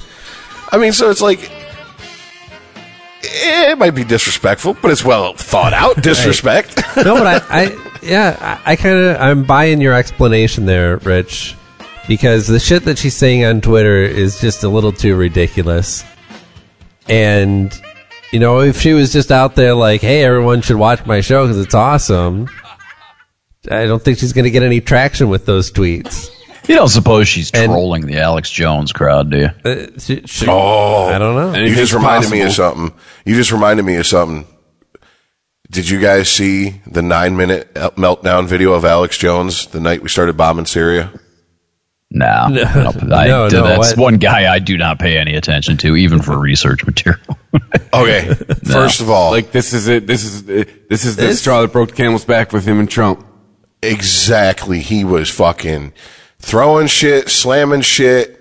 I 0.71 0.77
mean, 0.77 0.91
so 0.91 1.09
it's 1.11 1.21
like, 1.21 1.51
it 3.23 3.77
might 3.77 3.91
be 3.91 4.03
disrespectful, 4.03 4.75
but 4.81 4.89
it's 4.89 5.05
well 5.05 5.33
thought 5.33 5.73
out 5.73 6.01
disrespect. 6.01 6.77
no, 6.97 7.15
but 7.15 7.27
I, 7.27 7.63
I 7.63 7.91
yeah, 8.01 8.59
I, 8.65 8.71
I 8.71 8.75
kind 8.75 8.95
of 8.95 9.17
I'm 9.21 9.43
buying 9.43 9.81
your 9.81 9.93
explanation 9.93 10.65
there, 10.65 10.97
Rich, 10.97 11.55
because 12.07 12.47
the 12.47 12.59
shit 12.59 12.85
that 12.85 12.97
she's 12.97 13.15
saying 13.15 13.45
on 13.45 13.61
Twitter 13.61 14.01
is 14.01 14.39
just 14.39 14.63
a 14.63 14.69
little 14.69 14.91
too 14.91 15.15
ridiculous. 15.15 16.03
And 17.09 17.73
you 18.31 18.39
know, 18.39 18.61
if 18.61 18.79
she 18.79 18.93
was 18.93 19.11
just 19.11 19.31
out 19.31 19.55
there 19.55 19.73
like, 19.73 20.01
"Hey, 20.01 20.23
everyone 20.23 20.61
should 20.61 20.77
watch 20.77 21.05
my 21.05 21.21
show 21.21 21.45
because 21.45 21.59
it's 21.59 21.73
awesome," 21.75 22.47
I 23.69 23.85
don't 23.85 24.01
think 24.01 24.17
she's 24.19 24.33
going 24.33 24.45
to 24.45 24.51
get 24.51 24.63
any 24.63 24.81
traction 24.81 25.29
with 25.29 25.45
those 25.45 25.71
tweets. 25.71 26.29
You 26.67 26.75
don't 26.75 26.89
suppose 26.89 27.27
she's 27.27 27.51
And- 27.51 27.65
trolling 27.71 28.05
the 28.05 28.19
Alex 28.19 28.49
Jones 28.49 28.91
crowd, 28.93 29.31
do 29.31 29.37
you? 29.39 29.49
Uh, 29.65 29.87
she- 29.97 30.21
she- 30.25 30.45
Oh. 30.47 31.05
I 31.07 31.17
don't 31.17 31.35
know. 31.35 31.47
You 31.59 31.75
just 31.75 31.91
Anything's 31.91 31.93
reminded 31.95 32.31
me 32.31 32.41
of 32.41 32.51
something. 32.53 32.93
You 33.25 33.35
just 33.35 33.51
reminded 33.51 33.83
me 33.83 33.95
of 33.95 34.05
something. 34.07 34.45
Did 35.69 35.89
you 35.89 35.99
guys 35.99 36.29
see 36.29 36.81
the 36.85 37.01
nine 37.01 37.35
minute 37.35 37.73
meltdown 37.73 38.45
video 38.45 38.73
of 38.73 38.85
Alex 38.85 39.17
Jones 39.17 39.65
the 39.67 39.79
night 39.79 40.03
we 40.03 40.09
started 40.09 40.37
bombing 40.37 40.65
Syria? 40.65 41.11
No, 42.13 42.47
No, 42.49 43.15
I, 43.15 43.27
no, 43.27 43.47
no, 43.47 43.63
that's 43.63 43.91
what? 43.95 43.97
one 43.97 44.17
guy 44.17 44.53
I 44.53 44.59
do 44.59 44.77
not 44.77 44.99
pay 44.99 45.17
any 45.17 45.35
attention 45.35 45.77
to, 45.77 45.95
even 45.95 46.21
for 46.21 46.37
research 46.37 46.85
material. 46.85 47.21
Okay. 47.93 48.33
First 48.65 49.01
of 49.01 49.09
all, 49.09 49.31
Like 49.31 49.51
this 49.51 49.73
is 49.73 49.87
it. 49.89 50.07
This 50.07 50.23
is 50.23 50.47
it. 50.47 50.89
This 50.89 51.03
is 51.05 51.15
the 51.17 51.23
This- 51.23 51.39
straw 51.39 51.61
that 51.61 51.71
broke 51.73 51.89
the 51.89 51.95
camel's 51.95 52.23
back 52.25 52.51
with 52.53 52.65
him 52.65 52.79
and 52.79 52.89
Trump. 52.89 53.25
exactly. 53.81 54.79
He 54.81 55.03
was 55.03 55.29
fucking 55.29 55.93
throwing 56.39 56.87
shit, 56.87 57.29
slamming 57.29 57.81
shit. 57.81 58.37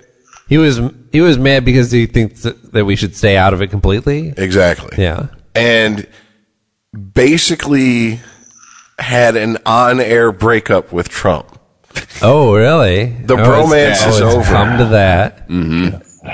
He 0.49 0.59
was 0.59 0.81
he 1.13 1.21
was 1.21 1.39
mad 1.39 1.65
because 1.65 1.91
he 1.93 2.07
thinks 2.07 2.43
that, 2.43 2.73
that 2.73 2.85
we 2.85 2.95
should 2.97 3.15
stay 3.17 3.37
out 3.37 3.53
of 3.55 3.63
it 3.63 3.69
completely. 3.69 4.33
Exactly. 4.37 5.03
Yeah. 5.03 5.29
And 5.55 6.07
basically 7.13 8.21
had 8.99 9.37
an 9.37 9.59
on 9.67 10.01
air 10.01 10.33
breakup 10.33 10.93
with 10.93 11.09
Trump. 11.09 11.60
Oh, 12.23 12.55
really? 12.55 13.07
The 13.07 13.35
oh, 13.35 13.39
it's- 13.39 13.47
bromance 13.49 14.07
oh, 14.07 14.09
is 14.11 14.15
it's 14.17 14.21
over. 14.21 14.45
Come 14.45 14.79
to 14.79 14.85
that. 14.87 15.49
Mm-hmm. 15.49 16.27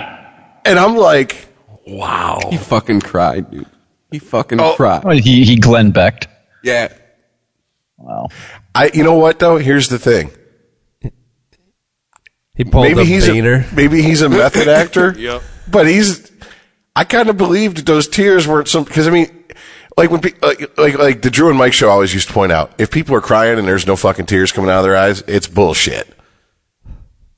And 0.64 0.78
I'm 0.78 0.96
like, 0.96 1.46
wow. 1.86 2.40
He 2.50 2.56
fucking 2.56 3.00
cried, 3.00 3.50
dude. 3.50 3.66
He 4.10 4.18
fucking 4.18 4.60
Oh. 4.60 4.74
cried. 4.74 5.02
Oh, 5.04 5.10
he 5.10 5.44
he 5.44 5.56
Glenn 5.56 5.90
Becked. 5.92 6.28
Yeah. 6.62 6.92
Wow. 7.98 8.28
I, 8.74 8.90
you 8.92 9.04
know 9.04 9.14
what 9.14 9.38
though? 9.38 9.56
Here's 9.58 9.88
the 9.88 9.98
thing. 9.98 10.30
He 12.54 12.64
pulled 12.64 12.84
maybe 12.84 13.02
a 13.02 13.04
he's 13.04 13.26
Boehner. 13.26 13.66
a, 13.70 13.74
maybe 13.74 14.02
he's 14.02 14.22
a 14.22 14.28
method 14.28 14.66
actor. 14.68 15.14
yep. 15.18 15.42
But 15.70 15.86
he's. 15.86 16.30
I 16.94 17.04
kind 17.04 17.28
of 17.28 17.36
believed 17.36 17.84
those 17.86 18.08
tears 18.08 18.48
weren't 18.48 18.68
some 18.68 18.84
because 18.84 19.06
I 19.06 19.10
mean, 19.10 19.44
like 19.96 20.10
when 20.10 20.20
pe- 20.20 20.38
like, 20.42 20.78
like 20.78 20.98
like 20.98 21.22
the 21.22 21.30
Drew 21.30 21.48
and 21.48 21.58
Mike 21.58 21.72
show 21.72 21.88
always 21.88 22.12
used 22.14 22.28
to 22.28 22.34
point 22.34 22.52
out 22.52 22.72
if 22.78 22.90
people 22.90 23.14
are 23.14 23.20
crying 23.20 23.58
and 23.58 23.66
there's 23.66 23.86
no 23.86 23.96
fucking 23.96 24.26
tears 24.26 24.52
coming 24.52 24.70
out 24.70 24.78
of 24.78 24.84
their 24.84 24.96
eyes, 24.96 25.22
it's 25.26 25.46
bullshit. 25.46 26.08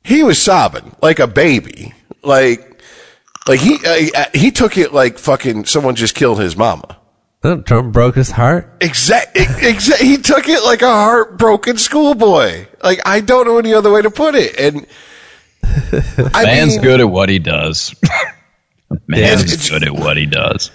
He 0.04 0.22
was 0.22 0.40
sobbing 0.40 0.94
like 1.02 1.18
a 1.18 1.26
baby, 1.26 1.92
like 2.22 2.80
like 3.46 3.60
he 3.60 3.78
uh, 4.14 4.24
he 4.34 4.50
took 4.50 4.76
it 4.78 4.92
like 4.92 5.18
fucking 5.18 5.66
someone 5.66 5.94
just 5.94 6.14
killed 6.14 6.40
his 6.40 6.56
mama. 6.56 6.96
Oh, 7.44 7.60
Trump 7.60 7.92
broke 7.92 8.16
his 8.16 8.30
heart. 8.32 8.68
Exact, 8.80 9.36
exact. 9.36 10.02
He 10.02 10.16
took 10.16 10.48
it 10.48 10.64
like 10.64 10.82
a 10.82 10.90
heartbroken 10.90 11.76
schoolboy. 11.78 12.66
Like 12.82 13.00
I 13.06 13.20
don't 13.20 13.46
know 13.46 13.58
any 13.58 13.72
other 13.74 13.92
way 13.92 14.02
to 14.02 14.10
put 14.10 14.34
it. 14.34 14.58
And 14.58 14.86
I 16.34 16.42
Man's 16.44 16.74
mean, 16.74 16.82
good 16.82 17.00
at 17.00 17.08
what 17.08 17.28
he 17.28 17.38
does. 17.38 17.94
Man's 19.06 19.44
It's- 19.52 19.70
good 19.70 19.84
at 19.84 19.92
what 19.92 20.16
he 20.16 20.26
does. 20.26 20.70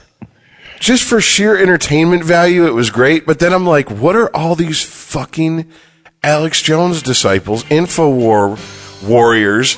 Just 0.83 1.05
for 1.05 1.21
sheer 1.21 1.55
entertainment 1.57 2.25
value, 2.25 2.67
it 2.67 2.73
was 2.73 2.89
great. 2.89 3.25
But 3.25 3.39
then 3.39 3.53
I'm 3.53 3.65
like, 3.65 3.89
what 3.89 4.17
are 4.17 4.29
all 4.35 4.53
these 4.55 4.83
fucking 4.83 5.71
Alex 6.21 6.61
Jones 6.61 7.01
disciples, 7.01 7.63
Infowar 7.65 8.59
warriors, 9.07 9.77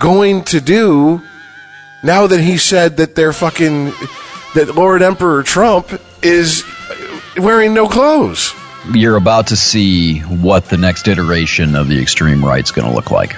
going 0.00 0.42
to 0.44 0.60
do 0.62 1.20
now 2.02 2.26
that 2.26 2.40
he 2.40 2.56
said 2.56 2.96
that 2.96 3.14
they're 3.14 3.34
fucking 3.34 3.92
that 4.54 4.72
Lord 4.74 5.02
Emperor 5.02 5.42
Trump 5.42 5.92
is 6.22 6.64
wearing 7.36 7.74
no 7.74 7.86
clothes? 7.86 8.54
You're 8.90 9.16
about 9.16 9.48
to 9.48 9.56
see 9.56 10.20
what 10.20 10.64
the 10.64 10.78
next 10.78 11.08
iteration 11.08 11.76
of 11.76 11.88
the 11.88 12.00
extreme 12.00 12.42
right's 12.42 12.70
going 12.70 12.88
to 12.88 12.94
look 12.94 13.10
like. 13.10 13.36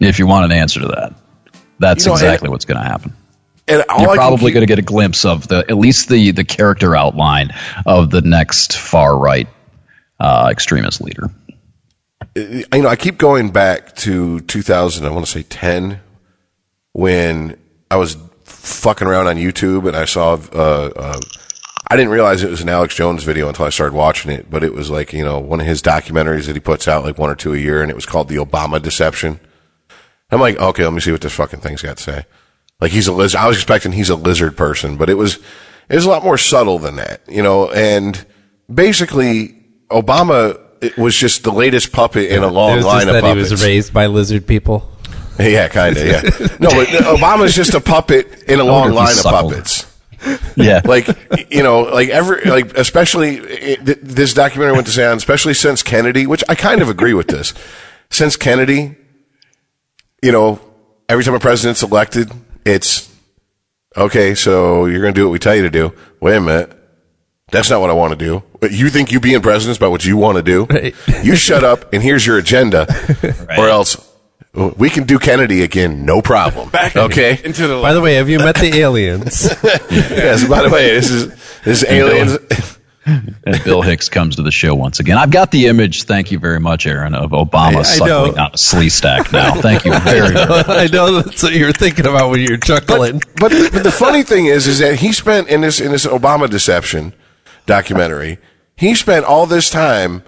If 0.00 0.18
you 0.18 0.26
want 0.26 0.44
an 0.44 0.52
answer 0.52 0.80
to 0.80 0.88
that, 0.88 1.14
that's 1.78 2.04
You 2.04 2.10
know, 2.10 2.16
exactly 2.16 2.50
what's 2.50 2.66
going 2.66 2.78
to 2.78 2.84
happen. 2.84 3.14
And 3.72 3.84
You're 4.00 4.14
probably 4.14 4.46
keep- 4.46 4.54
going 4.54 4.62
to 4.62 4.66
get 4.66 4.78
a 4.78 4.82
glimpse 4.82 5.24
of 5.24 5.48
the 5.48 5.64
at 5.68 5.76
least 5.76 6.08
the 6.08 6.30
the 6.30 6.44
character 6.44 6.94
outline 6.96 7.50
of 7.86 8.10
the 8.10 8.20
next 8.20 8.76
far 8.78 9.18
right 9.18 9.48
uh, 10.20 10.48
extremist 10.50 11.00
leader. 11.00 11.30
you 12.36 12.64
know, 12.72 12.88
I 12.88 12.96
keep 12.96 13.18
going 13.18 13.50
back 13.50 13.94
to 13.96 14.40
2000, 14.40 15.04
I 15.04 15.10
want 15.10 15.26
to 15.26 15.30
say 15.32 15.42
10, 15.42 16.00
when 16.92 17.58
I 17.90 17.96
was 17.96 18.16
fucking 18.44 19.06
around 19.08 19.26
on 19.26 19.36
YouTube 19.36 19.88
and 19.88 19.96
I 19.96 20.04
saw 20.04 20.34
uh, 20.52 20.90
uh, 20.96 21.20
I 21.88 21.96
didn't 21.96 22.12
realize 22.12 22.42
it 22.42 22.50
was 22.50 22.62
an 22.62 22.68
Alex 22.70 22.94
Jones 22.94 23.24
video 23.24 23.48
until 23.48 23.66
I 23.66 23.70
started 23.70 23.94
watching 23.94 24.30
it, 24.30 24.48
but 24.48 24.64
it 24.64 24.72
was 24.72 24.88
like, 24.88 25.12
you 25.12 25.24
know, 25.24 25.38
one 25.38 25.60
of 25.60 25.66
his 25.66 25.82
documentaries 25.82 26.46
that 26.46 26.56
he 26.56 26.60
puts 26.60 26.88
out 26.88 27.04
like 27.04 27.18
one 27.18 27.28
or 27.28 27.34
two 27.34 27.52
a 27.52 27.58
year 27.58 27.82
and 27.82 27.90
it 27.90 27.94
was 27.94 28.06
called 28.06 28.28
The 28.28 28.36
Obama 28.36 28.80
Deception. 28.80 29.40
I'm 30.30 30.40
like, 30.40 30.56
okay, 30.58 30.84
let 30.84 30.94
me 30.94 31.00
see 31.00 31.12
what 31.12 31.20
this 31.20 31.34
fucking 31.34 31.60
thing's 31.60 31.82
got 31.82 31.98
to 31.98 32.02
say. 32.02 32.24
Like 32.82 32.90
he's 32.90 33.06
a 33.06 33.12
lizard. 33.12 33.38
I 33.38 33.46
was 33.46 33.56
expecting 33.56 33.92
he's 33.92 34.10
a 34.10 34.16
lizard 34.16 34.56
person, 34.56 34.96
but 34.96 35.08
it 35.08 35.14
was, 35.14 35.36
it 35.88 35.94
was 35.94 36.04
a 36.04 36.08
lot 36.08 36.24
more 36.24 36.36
subtle 36.36 36.80
than 36.80 36.96
that, 36.96 37.20
you 37.28 37.40
know, 37.40 37.70
and 37.70 38.26
basically 38.68 39.54
Obama 39.88 40.58
it 40.80 40.98
was 40.98 41.16
just 41.16 41.44
the 41.44 41.52
latest 41.52 41.92
puppet 41.92 42.32
in 42.32 42.42
a 42.42 42.48
long 42.48 42.80
line 42.80 43.06
of 43.06 43.14
that 43.14 43.22
puppets. 43.22 43.50
he 43.50 43.54
was 43.54 43.64
raised 43.64 43.94
by 43.94 44.06
lizard 44.06 44.48
people. 44.48 44.90
Yeah, 45.38 45.68
kind 45.68 45.96
of. 45.96 46.04
Yeah. 46.04 46.22
No, 46.58 46.70
but 46.70 46.88
Obama's 46.88 47.54
just 47.54 47.74
a 47.74 47.80
puppet 47.80 48.42
in 48.48 48.58
a 48.58 48.64
long 48.64 48.90
line 48.92 49.16
of 49.16 49.24
puppets. 49.24 49.86
Yeah. 50.54 50.82
Like 50.84 51.08
you 51.50 51.64
know, 51.64 51.82
like 51.82 52.08
every 52.10 52.42
like 52.48 52.76
especially 52.76 53.38
it, 53.38 54.04
this 54.04 54.34
documentary 54.34 54.74
went 54.74 54.86
to 54.86 54.92
say 54.92 55.04
on, 55.04 55.16
especially 55.16 55.54
since 55.54 55.82
Kennedy, 55.82 56.26
which 56.26 56.44
I 56.48 56.54
kind 56.54 56.80
of 56.80 56.88
agree 56.88 57.14
with 57.14 57.26
this. 57.26 57.54
Since 58.10 58.36
Kennedy, 58.36 58.94
you 60.22 60.30
know, 60.30 60.60
every 61.08 61.24
time 61.24 61.34
a 61.34 61.40
president's 61.40 61.82
elected, 61.82 62.30
it's 62.64 63.12
okay. 63.96 64.34
So 64.34 64.86
you're 64.86 65.00
going 65.00 65.14
to 65.14 65.20
do 65.20 65.26
what 65.26 65.32
we 65.32 65.38
tell 65.38 65.54
you 65.54 65.62
to 65.62 65.70
do. 65.70 65.92
Wait 66.20 66.36
a 66.36 66.40
minute. 66.40 66.78
That's 67.50 67.68
not 67.68 67.80
what 67.80 67.90
I 67.90 67.92
want 67.92 68.18
to 68.18 68.24
do. 68.24 68.42
But 68.60 68.72
you 68.72 68.88
think 68.88 69.12
you 69.12 69.20
being 69.20 69.42
president 69.42 69.72
is 69.72 69.76
about 69.76 69.90
what 69.90 70.04
you 70.04 70.16
want 70.16 70.36
to 70.36 70.42
do? 70.42 70.64
Right. 70.64 70.94
You 71.22 71.36
shut 71.36 71.64
up 71.64 71.92
and 71.92 72.02
here's 72.02 72.26
your 72.26 72.38
agenda, 72.38 72.86
or 73.58 73.68
else 73.68 73.96
we 74.54 74.90
can 74.90 75.04
do 75.04 75.18
Kennedy 75.18 75.62
again, 75.62 76.04
no 76.04 76.20
problem. 76.22 76.70
okay. 76.96 77.40
Into 77.44 77.66
the 77.66 77.80
By 77.80 77.94
the 77.94 78.00
way, 78.00 78.14
have 78.14 78.28
you 78.28 78.38
met 78.38 78.56
the 78.56 78.74
aliens? 78.78 79.44
yes. 79.90 80.46
By 80.46 80.62
the 80.62 80.70
way, 80.70 80.94
this 80.94 81.10
is 81.10 81.28
this 81.64 81.82
is 81.82 81.90
aliens. 81.90 82.71
And 83.44 83.64
Bill 83.64 83.82
Hicks 83.82 84.08
comes 84.08 84.36
to 84.36 84.42
the 84.42 84.52
show 84.52 84.74
once 84.76 85.00
again. 85.00 85.18
I've 85.18 85.32
got 85.32 85.50
the 85.50 85.66
image, 85.66 86.04
thank 86.04 86.30
you 86.30 86.38
very 86.38 86.60
much, 86.60 86.86
Aaron, 86.86 87.14
of 87.14 87.30
Obama 87.32 87.76
I- 87.76 87.78
I 87.80 87.82
suckling 87.82 88.36
know. 88.36 88.42
on 88.44 88.50
a 88.52 88.56
Sleestak 88.56 89.32
now. 89.32 89.54
Thank 89.60 89.84
you 89.84 89.98
very, 90.00 90.28
very 90.32 90.46
much. 90.48 90.68
I 90.68 90.86
know 90.86 91.20
that's 91.20 91.42
what 91.42 91.52
you're 91.52 91.72
thinking 91.72 92.06
about 92.06 92.30
when 92.30 92.40
you're 92.40 92.58
chuckling. 92.58 93.20
But, 93.40 93.48
the- 93.50 93.70
but 93.72 93.82
the 93.82 93.90
funny 93.90 94.22
thing 94.22 94.46
is, 94.46 94.66
is 94.68 94.78
that 94.78 94.96
he 95.00 95.12
spent 95.12 95.48
in 95.48 95.62
this 95.62 95.80
in 95.80 95.90
this 95.90 96.06
Obama 96.06 96.48
deception 96.48 97.12
documentary, 97.66 98.38
he 98.76 98.94
spent 98.94 99.24
all 99.24 99.46
this 99.46 99.68
time 99.68 100.22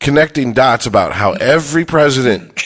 connecting 0.00 0.52
dots 0.52 0.86
about 0.86 1.12
how 1.12 1.32
every 1.32 1.84
president 1.84 2.62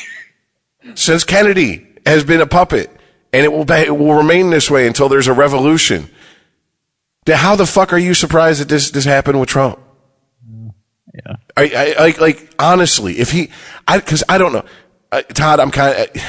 since 0.95 1.25
Kennedy 1.25 1.87
has 2.05 2.25
been 2.25 2.41
a 2.41 2.47
puppet, 2.47 2.91
and 3.33 3.45
it 3.45 3.53
will 3.53 3.65
be, 3.65 3.75
it 3.75 3.97
will 3.97 4.15
remain 4.15 4.51
this 4.51 4.71
way 4.71 4.87
until 4.87 5.09
there's 5.09 5.29
a 5.29 5.33
revolution. 5.33 6.11
Then 7.29 7.37
How 7.37 7.57
the 7.57 7.67
fuck 7.67 7.93
are 7.93 7.99
you 7.99 8.15
surprised 8.15 8.63
that 8.63 8.71
this 8.71 8.91
this 8.91 9.05
happened 9.05 9.39
with 9.39 9.51
Trump? 9.51 9.79
Yeah. 11.15 11.37
I, 11.59 11.95
I 11.99 12.03
like 12.03 12.19
like 12.19 12.55
honestly, 12.59 13.19
if 13.19 13.31
he, 13.31 13.51
I 13.87 13.99
because 13.99 14.25
I 14.31 14.39
don't 14.39 14.55
know, 14.55 14.65
uh, 15.13 15.21
Todd. 15.21 15.61
I'm 15.61 15.71
kind 15.71 15.95
of 15.95 16.23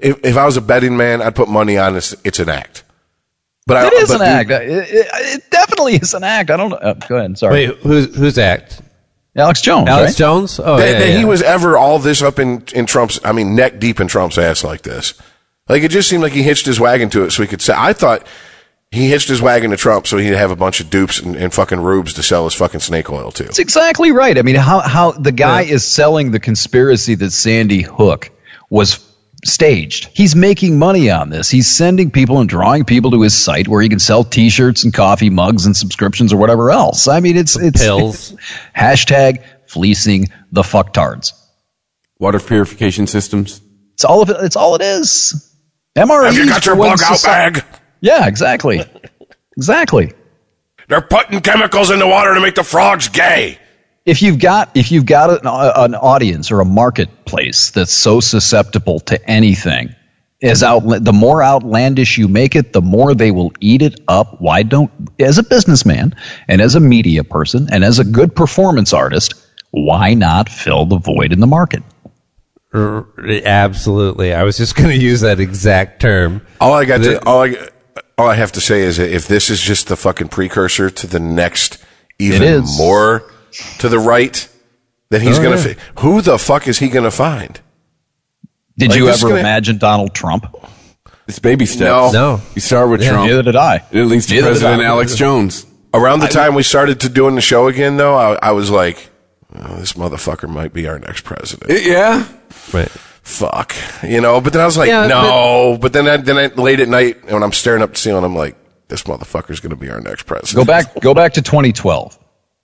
if 0.00 0.24
if 0.24 0.36
I 0.36 0.44
was 0.44 0.56
a 0.56 0.60
betting 0.60 0.96
man, 0.96 1.22
I'd 1.22 1.36
put 1.36 1.48
money 1.48 1.78
on 1.78 1.94
this. 1.94 2.16
It's 2.24 2.40
an 2.40 2.48
act. 2.48 2.82
But 3.64 3.76
I, 3.76 3.86
It 3.86 3.92
is 3.92 4.08
but 4.08 4.22
an 4.22 4.26
dude, 4.46 4.50
act. 4.52 4.64
It, 4.64 4.70
it, 4.92 5.06
it 5.12 5.50
definitely 5.52 5.94
is 5.94 6.14
an 6.14 6.24
act. 6.24 6.50
I 6.50 6.56
don't 6.56 6.70
know. 6.70 6.78
Uh, 6.78 6.94
go 6.94 7.18
ahead. 7.18 7.38
Sorry. 7.38 7.68
Wait, 7.68 7.76
who's 7.78 8.16
who's 8.16 8.36
act? 8.36 8.82
Alex 9.36 9.60
Jones. 9.60 9.88
Alex 9.88 10.10
right? 10.10 10.18
Jones? 10.18 10.58
Oh, 10.58 10.78
That, 10.78 10.84
yeah, 10.84 10.98
that 10.98 11.08
yeah. 11.10 11.18
he 11.18 11.24
was 11.24 11.42
ever 11.42 11.76
all 11.78 12.00
this 12.00 12.22
up 12.22 12.40
in 12.40 12.64
in 12.74 12.86
Trump's. 12.86 13.20
I 13.24 13.30
mean, 13.30 13.54
neck 13.54 13.78
deep 13.78 14.00
in 14.00 14.08
Trump's 14.08 14.36
ass 14.36 14.64
like 14.64 14.82
this. 14.82 15.14
Like 15.68 15.84
it 15.84 15.92
just 15.92 16.08
seemed 16.08 16.24
like 16.24 16.32
he 16.32 16.42
hitched 16.42 16.66
his 16.66 16.80
wagon 16.80 17.08
to 17.10 17.22
it 17.22 17.30
so 17.30 17.44
he 17.44 17.46
could 17.46 17.62
say. 17.62 17.72
I 17.76 17.92
thought 17.92 18.26
he 18.90 19.08
hitched 19.08 19.28
his 19.28 19.40
wagon 19.40 19.70
to 19.70 19.76
Trump 19.76 20.06
so 20.06 20.16
he'd 20.18 20.28
have 20.34 20.50
a 20.50 20.56
bunch 20.56 20.80
of 20.80 20.90
dupes 20.90 21.20
and, 21.20 21.36
and 21.36 21.54
fucking 21.54 21.80
rubes 21.80 22.14
to 22.14 22.22
sell 22.22 22.44
his 22.44 22.54
fucking 22.54 22.80
snake 22.80 23.10
oil 23.10 23.30
to. 23.32 23.44
That's 23.44 23.58
exactly 23.58 24.10
right. 24.10 24.36
I 24.36 24.42
mean, 24.42 24.56
how 24.56 24.80
how 24.80 25.12
the 25.12 25.32
guy 25.32 25.62
is 25.62 25.86
selling 25.86 26.32
the 26.32 26.40
conspiracy 26.40 27.14
that 27.16 27.30
Sandy 27.30 27.82
Hook 27.82 28.30
was 28.68 28.98
staged. 29.44 30.10
He's 30.12 30.36
making 30.36 30.78
money 30.78 31.08
on 31.10 31.30
this. 31.30 31.48
He's 31.48 31.70
sending 31.70 32.10
people 32.10 32.40
and 32.40 32.48
drawing 32.48 32.84
people 32.84 33.10
to 33.12 33.22
his 33.22 33.32
site 33.34 33.68
where 33.68 33.80
he 33.80 33.88
can 33.88 33.98
sell 33.98 34.22
T-shirts 34.22 34.84
and 34.84 34.92
coffee 34.92 35.30
mugs 35.30 35.64
and 35.64 35.74
subscriptions 35.74 36.32
or 36.32 36.36
whatever 36.36 36.70
else. 36.70 37.08
I 37.08 37.20
mean, 37.20 37.36
it's 37.36 37.56
it's 37.56 37.80
pills. 37.80 38.32
hashtag 38.76 39.42
fleecing 39.66 40.28
the 40.52 40.62
fucktards. 40.62 41.32
water 42.18 42.40
purification 42.40 43.06
systems. 43.06 43.60
It's 43.94 44.04
all 44.04 44.20
of 44.22 44.30
it. 44.30 44.36
It's 44.40 44.56
all 44.56 44.74
it 44.74 44.82
is. 44.82 45.46
MREs. 45.96 46.24
Have 46.26 46.36
you 46.36 46.46
got 46.46 46.66
your 46.66 46.74
for 46.74 46.82
bug 46.82 47.00
out 47.02 47.18
soci- 47.18 47.24
bag? 47.24 47.64
Yeah, 48.00 48.26
exactly, 48.26 48.82
exactly. 49.56 50.12
They're 50.88 51.00
putting 51.00 51.40
chemicals 51.40 51.90
in 51.90 51.98
the 51.98 52.06
water 52.08 52.34
to 52.34 52.40
make 52.40 52.54
the 52.54 52.64
frogs 52.64 53.08
gay. 53.08 53.58
if 54.06 54.22
you've 54.22 54.38
got 54.38 54.70
if 54.74 54.90
you've 54.90 55.06
got 55.06 55.30
an, 55.30 55.46
an 55.46 55.94
audience 55.94 56.50
or 56.50 56.60
a 56.60 56.64
marketplace 56.64 57.70
that's 57.70 57.92
so 57.92 58.18
susceptible 58.20 58.98
to 59.00 59.30
anything 59.30 59.94
as 60.42 60.62
out 60.62 60.80
the 60.80 61.12
more 61.12 61.42
outlandish 61.44 62.16
you 62.16 62.26
make 62.26 62.56
it 62.56 62.72
the 62.72 62.80
more 62.80 63.14
they 63.14 63.30
will 63.30 63.52
eat 63.60 63.82
it 63.82 64.00
up 64.08 64.40
why 64.40 64.62
don't 64.62 64.90
as 65.20 65.36
a 65.36 65.42
businessman 65.42 66.14
and 66.48 66.62
as 66.62 66.74
a 66.74 66.80
media 66.80 67.22
person 67.22 67.68
and 67.70 67.84
as 67.84 67.98
a 67.98 68.04
good 68.04 68.34
performance 68.34 68.94
artist 68.94 69.34
why 69.72 70.14
not 70.14 70.48
fill 70.48 70.86
the 70.86 70.96
void 70.98 71.30
in 71.30 71.40
the 71.40 71.46
market 71.46 71.82
R- 72.72 73.06
Absolutely. 73.44 74.32
I 74.32 74.44
was 74.44 74.56
just 74.56 74.76
going 74.76 74.88
to 74.90 74.96
use 74.96 75.20
that 75.22 75.40
exact 75.40 76.00
term. 76.00 76.40
All 76.60 76.72
I 76.72 76.84
got 76.84 77.00
The- 77.02 77.18
to 77.18 77.24
all 77.26 77.42
I 77.42 77.68
all 78.20 78.28
I 78.28 78.34
have 78.34 78.52
to 78.52 78.60
say 78.60 78.82
is 78.82 78.98
if 78.98 79.26
this 79.28 79.50
is 79.50 79.60
just 79.60 79.88
the 79.88 79.96
fucking 79.96 80.28
precursor 80.28 80.90
to 80.90 81.06
the 81.06 81.18
next 81.20 81.78
even 82.18 82.64
more 82.76 83.22
to 83.78 83.88
the 83.88 83.98
right, 83.98 84.46
then 85.10 85.20
he's 85.22 85.38
Oh, 85.38 85.42
gonna. 85.42 85.56
yeah. 85.56 85.62
Fi- 85.74 86.00
who 86.02 86.20
the 86.22 86.38
fuck 86.38 86.68
is 86.68 86.78
he 86.78 86.88
gonna 86.88 87.10
find? 87.10 87.60
did 88.78 88.90
Like, 88.90 88.98
you 88.98 89.08
ever 89.08 89.28
gonna- 89.28 89.40
imagine 89.40 89.76
donald 89.78 90.14
trump 90.14 90.46
It's 91.28 91.38
baby 91.38 91.66
steps. 91.66 92.12
No. 92.12 92.40
You 92.54 92.60
start 92.60 92.88
with 92.90 93.02
Trump. 93.04 93.28
neither 93.28 93.42
did 93.42 93.56
i 93.56 93.82
It 93.92 94.04
leads 94.04 94.26
to 94.26 94.34
Neither 94.34 94.48
President 94.48 94.82
Alex 94.82 95.14
Jones. 95.14 95.66
Around 95.94 96.20
the 96.20 96.28
time 96.28 96.54
we 96.54 96.62
started 96.62 97.00
to 97.00 97.08
doing 97.08 97.34
the 97.34 97.40
show 97.40 97.66
again, 97.68 97.96
though, 97.98 98.14
I, 98.16 98.38
I 98.42 98.52
was 98.52 98.70
like, 98.70 99.10
oh, 99.56 99.76
"This 99.76 99.94
motherfucker 99.94 100.48
might 100.48 100.72
be 100.72 100.86
our 100.88 100.98
next 100.98 101.22
president." 101.24 101.70
It- 101.70 101.84
yeah. 101.86 102.24
Right. 102.72 102.88
Fuck, 103.22 103.74
you 104.02 104.20
know. 104.20 104.40
But 104.40 104.52
then 104.52 104.62
I 104.62 104.66
was 104.66 104.76
like, 104.76 104.88
Yeah, 104.88 105.06
"No." 105.06 105.78
But, 105.80 105.92
then, 105.92 106.08
I, 106.08 106.16
then 106.16 106.38
I, 106.38 106.46
late 106.46 106.80
at 106.80 106.88
night, 106.88 107.24
when 107.30 107.42
I'm 107.42 107.52
staring 107.52 107.82
up 107.82 107.90
the 107.92 107.98
ceiling, 107.98 108.24
I'm 108.24 108.34
like, 108.34 108.56
"This 108.88 109.02
motherfucker's 109.04 109.60
gonna 109.60 109.76
be 109.76 109.90
our 109.90 110.00
next 110.00 110.24
president." 110.24 110.56
go 110.56 110.64
back 110.64 111.00
go 111.00 111.14
back 111.14 111.34
to 111.34 111.42
2012 111.42 112.18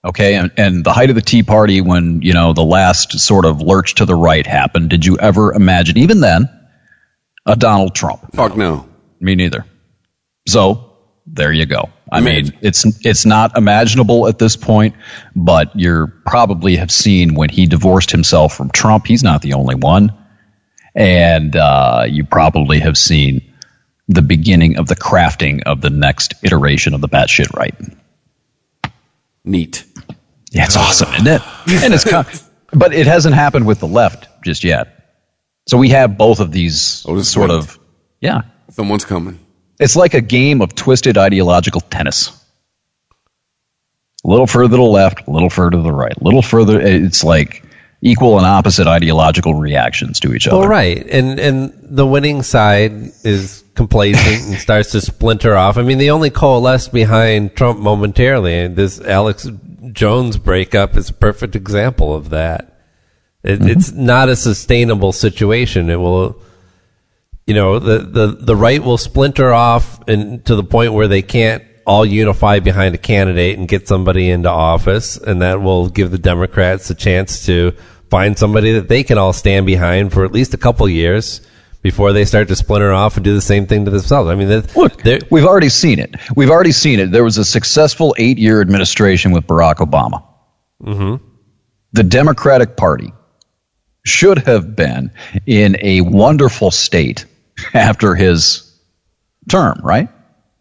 okay 0.05 0.35
and, 0.35 0.51
and 0.57 0.83
the 0.83 0.93
height 0.93 1.09
of 1.09 1.15
the 1.15 1.21
tea 1.21 1.43
party 1.43 1.81
when 1.81 2.21
you 2.21 2.33
know 2.33 2.53
the 2.53 2.63
last 2.63 3.19
sort 3.19 3.45
of 3.45 3.61
lurch 3.61 3.95
to 3.95 4.05
the 4.05 4.15
right 4.15 4.45
happened 4.45 4.89
did 4.89 5.05
you 5.05 5.17
ever 5.17 5.53
imagine 5.53 5.97
even 5.97 6.19
then 6.21 6.47
a 7.45 7.55
donald 7.55 7.95
trump 7.95 8.21
Fuck 8.33 8.55
no. 8.55 8.87
me 9.19 9.35
neither 9.35 9.65
so 10.47 10.93
there 11.25 11.51
you 11.51 11.65
go 11.65 11.89
i 12.11 12.21
mean 12.21 12.53
it's 12.61 12.85
it's 13.05 13.25
not 13.25 13.57
imaginable 13.57 14.27
at 14.27 14.37
this 14.39 14.55
point 14.55 14.95
but 15.35 15.75
you're 15.75 16.07
probably 16.25 16.75
have 16.75 16.91
seen 16.91 17.33
when 17.33 17.49
he 17.49 17.65
divorced 17.65 18.11
himself 18.11 18.55
from 18.55 18.69
trump 18.69 19.07
he's 19.07 19.23
not 19.23 19.41
the 19.41 19.53
only 19.53 19.75
one 19.75 20.15
and 20.97 21.55
uh, 21.55 22.03
you 22.09 22.25
probably 22.25 22.79
have 22.79 22.97
seen 22.97 23.41
the 24.09 24.21
beginning 24.21 24.77
of 24.77 24.87
the 24.87 24.95
crafting 24.95 25.61
of 25.65 25.79
the 25.79 25.89
next 25.89 26.33
iteration 26.43 26.93
of 26.93 26.99
the 27.01 27.07
batshit 27.09 27.53
right 27.55 27.75
Neat. 29.45 29.85
yeah, 30.51 30.65
it's 30.65 30.75
awesome, 30.75 31.13
isn't 31.13 31.27
it? 31.27 31.41
And 31.83 31.93
it's 31.93 32.03
but 32.73 32.93
it 32.93 33.07
hasn't 33.07 33.35
happened 33.35 33.65
with 33.65 33.79
the 33.79 33.87
left 33.87 34.27
just 34.43 34.63
yet. 34.63 34.93
So 35.67 35.77
we 35.77 35.89
have 35.89 36.17
both 36.17 36.39
of 36.41 36.51
these 36.51 37.05
Oh, 37.07 37.21
sort 37.21 37.49
wait. 37.49 37.55
of 37.57 37.79
yeah. 38.19 38.41
Someone's 38.71 39.05
coming. 39.05 39.39
It's 39.79 39.95
like 39.95 40.13
a 40.15 40.21
game 40.21 40.61
of 40.61 40.73
twisted 40.75 41.17
ideological 41.17 41.81
tennis. 41.81 42.31
A 44.25 44.29
little 44.29 44.47
further 44.47 44.71
to 44.71 44.77
the 44.77 44.81
left, 44.81 45.27
a 45.27 45.31
little 45.31 45.49
further 45.49 45.71
to 45.71 45.81
the 45.81 45.91
right, 45.93 46.15
a 46.19 46.23
little 46.23 46.41
further. 46.41 46.81
It's 46.81 47.23
like 47.23 47.63
equal 48.01 48.37
and 48.37 48.45
opposite 48.45 48.87
ideological 48.87 49.55
reactions 49.55 50.19
to 50.21 50.33
each 50.33 50.47
other. 50.47 50.57
Well, 50.57 50.67
right, 50.67 51.05
and 51.09 51.39
and 51.39 51.73
the 51.81 52.05
winning 52.05 52.43
side 52.43 52.91
is 53.23 53.63
complacent 53.75 54.47
and 54.47 54.59
starts 54.59 54.91
to 54.91 55.01
splinter 55.01 55.55
off. 55.55 55.77
I 55.77 55.83
mean, 55.83 55.97
they 55.97 56.09
only 56.09 56.29
coalesced 56.29 56.91
behind 56.91 57.55
Trump 57.55 57.79
momentarily, 57.79 58.59
and 58.59 58.75
this 58.75 58.99
Alex 59.01 59.47
Jones 59.91 60.37
breakup 60.37 60.97
is 60.97 61.09
a 61.09 61.13
perfect 61.13 61.55
example 61.55 62.13
of 62.13 62.29
that. 62.29 62.81
It, 63.43 63.59
mm-hmm. 63.59 63.69
It's 63.69 63.91
not 63.91 64.29
a 64.29 64.35
sustainable 64.35 65.11
situation. 65.11 65.89
It 65.89 65.95
will, 65.95 66.41
you 67.45 67.53
know, 67.53 67.79
the 67.79 67.99
the 67.99 68.27
the 68.27 68.55
right 68.55 68.83
will 68.83 68.97
splinter 68.97 69.53
off 69.53 70.07
and 70.07 70.43
to 70.45 70.55
the 70.55 70.63
point 70.63 70.93
where 70.93 71.07
they 71.07 71.21
can't 71.21 71.63
all 71.87 72.05
unify 72.05 72.59
behind 72.59 72.93
a 72.93 72.97
candidate 72.97 73.57
and 73.57 73.67
get 73.67 73.87
somebody 73.87 74.29
into 74.29 74.49
office, 74.49 75.15
and 75.17 75.41
that 75.41 75.61
will 75.61 75.87
give 75.87 76.11
the 76.11 76.17
Democrats 76.17 76.89
a 76.89 76.95
chance 76.95 77.45
to 77.45 77.71
find 78.09 78.37
somebody 78.37 78.73
that 78.73 78.89
they 78.89 79.03
can 79.03 79.17
all 79.17 79.31
stand 79.31 79.65
behind 79.65 80.11
for 80.11 80.25
at 80.25 80.33
least 80.33 80.53
a 80.53 80.57
couple 80.57 80.87
years 80.89 81.41
before 81.81 82.11
they 82.11 82.25
start 82.25 82.49
to 82.49 82.55
splinter 82.55 82.91
off 82.91 83.15
and 83.15 83.23
do 83.23 83.33
the 83.33 83.41
same 83.41 83.65
thing 83.65 83.85
to 83.85 83.91
themselves. 83.91 84.29
I 84.29 84.35
mean, 84.35 84.49
look, 84.75 85.01
we've 85.31 85.45
already 85.45 85.69
seen 85.69 85.99
it. 85.99 86.15
We've 86.35 86.49
already 86.49 86.73
seen 86.73 86.99
it. 86.99 87.11
There 87.11 87.23
was 87.23 87.37
a 87.37 87.45
successful 87.45 88.13
eight 88.17 88.37
year 88.37 88.59
administration 88.59 89.31
with 89.31 89.47
Barack 89.47 89.75
Obama. 89.75 90.23
Mm-hmm. 90.83 91.23
The 91.93 92.03
Democratic 92.03 92.75
Party 92.75 93.13
should 94.05 94.39
have 94.39 94.75
been 94.75 95.11
in 95.45 95.77
a 95.79 96.01
wonderful 96.01 96.71
state 96.71 97.25
after 97.73 98.13
his 98.13 98.77
term, 99.49 99.79
right? 99.83 100.09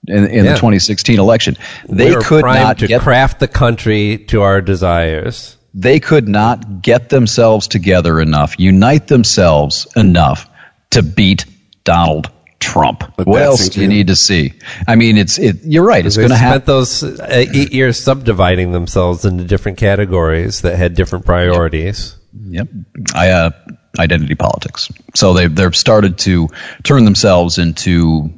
In, 0.09 0.25
in 0.27 0.45
Yeah. 0.45 0.53
the 0.53 0.57
2016 0.59 1.19
election. 1.19 1.57
They 1.89 2.15
we 2.17 2.23
could 2.23 2.45
not 2.45 2.79
to 2.79 2.87
get 2.87 3.01
craft 3.03 3.41
the 3.41 3.49
country 3.49 4.19
to 4.29 4.43
our 4.43 4.61
desires. 4.61 5.57
they 5.75 6.01
could 6.01 6.29
not 6.29 6.81
get 6.83 7.09
themselves 7.09 7.69
together 7.69 8.21
enough, 8.21 8.55
unite 8.59 9.09
themselves 9.09 9.87
enough 9.97 10.49
to 10.91 11.03
beat 11.03 11.45
Donald 11.85 12.31
Trump. 12.61 13.13
But 13.17 13.27
what 13.27 13.43
else 13.43 13.69
do 13.69 13.81
you 13.83 13.89
need 13.89 14.07
to 14.07 14.17
see? 14.17 14.55
I 14.89 14.95
mean, 14.97 15.19
it's 15.19 15.39
it. 15.39 15.57
You're 15.65 15.85
right. 15.85 16.05
It's 16.07 16.17
They 16.17 16.23
going 16.23 16.31
to 16.31 16.37
spent 16.37 16.53
happen. 16.53 16.67
those 16.67 17.03
uh, 17.03 17.27
eight 17.31 17.73
years 17.73 17.99
subdividing 18.03 18.73
themselves 18.73 19.25
into 19.25 19.45
different 19.45 19.77
categories 19.79 20.63
that 20.63 20.77
had 20.77 20.95
different 20.95 21.27
priorities. 21.27 22.17
Yep. 22.49 22.69
I 23.15 23.31
uh, 23.31 23.51
identity 23.99 24.35
politics. 24.35 24.91
So 25.15 25.35
they 25.35 25.49
they've 25.49 25.77
started 25.77 26.19
to 26.19 26.49
turn 26.83 27.05
themselves 27.05 27.59
into 27.59 28.31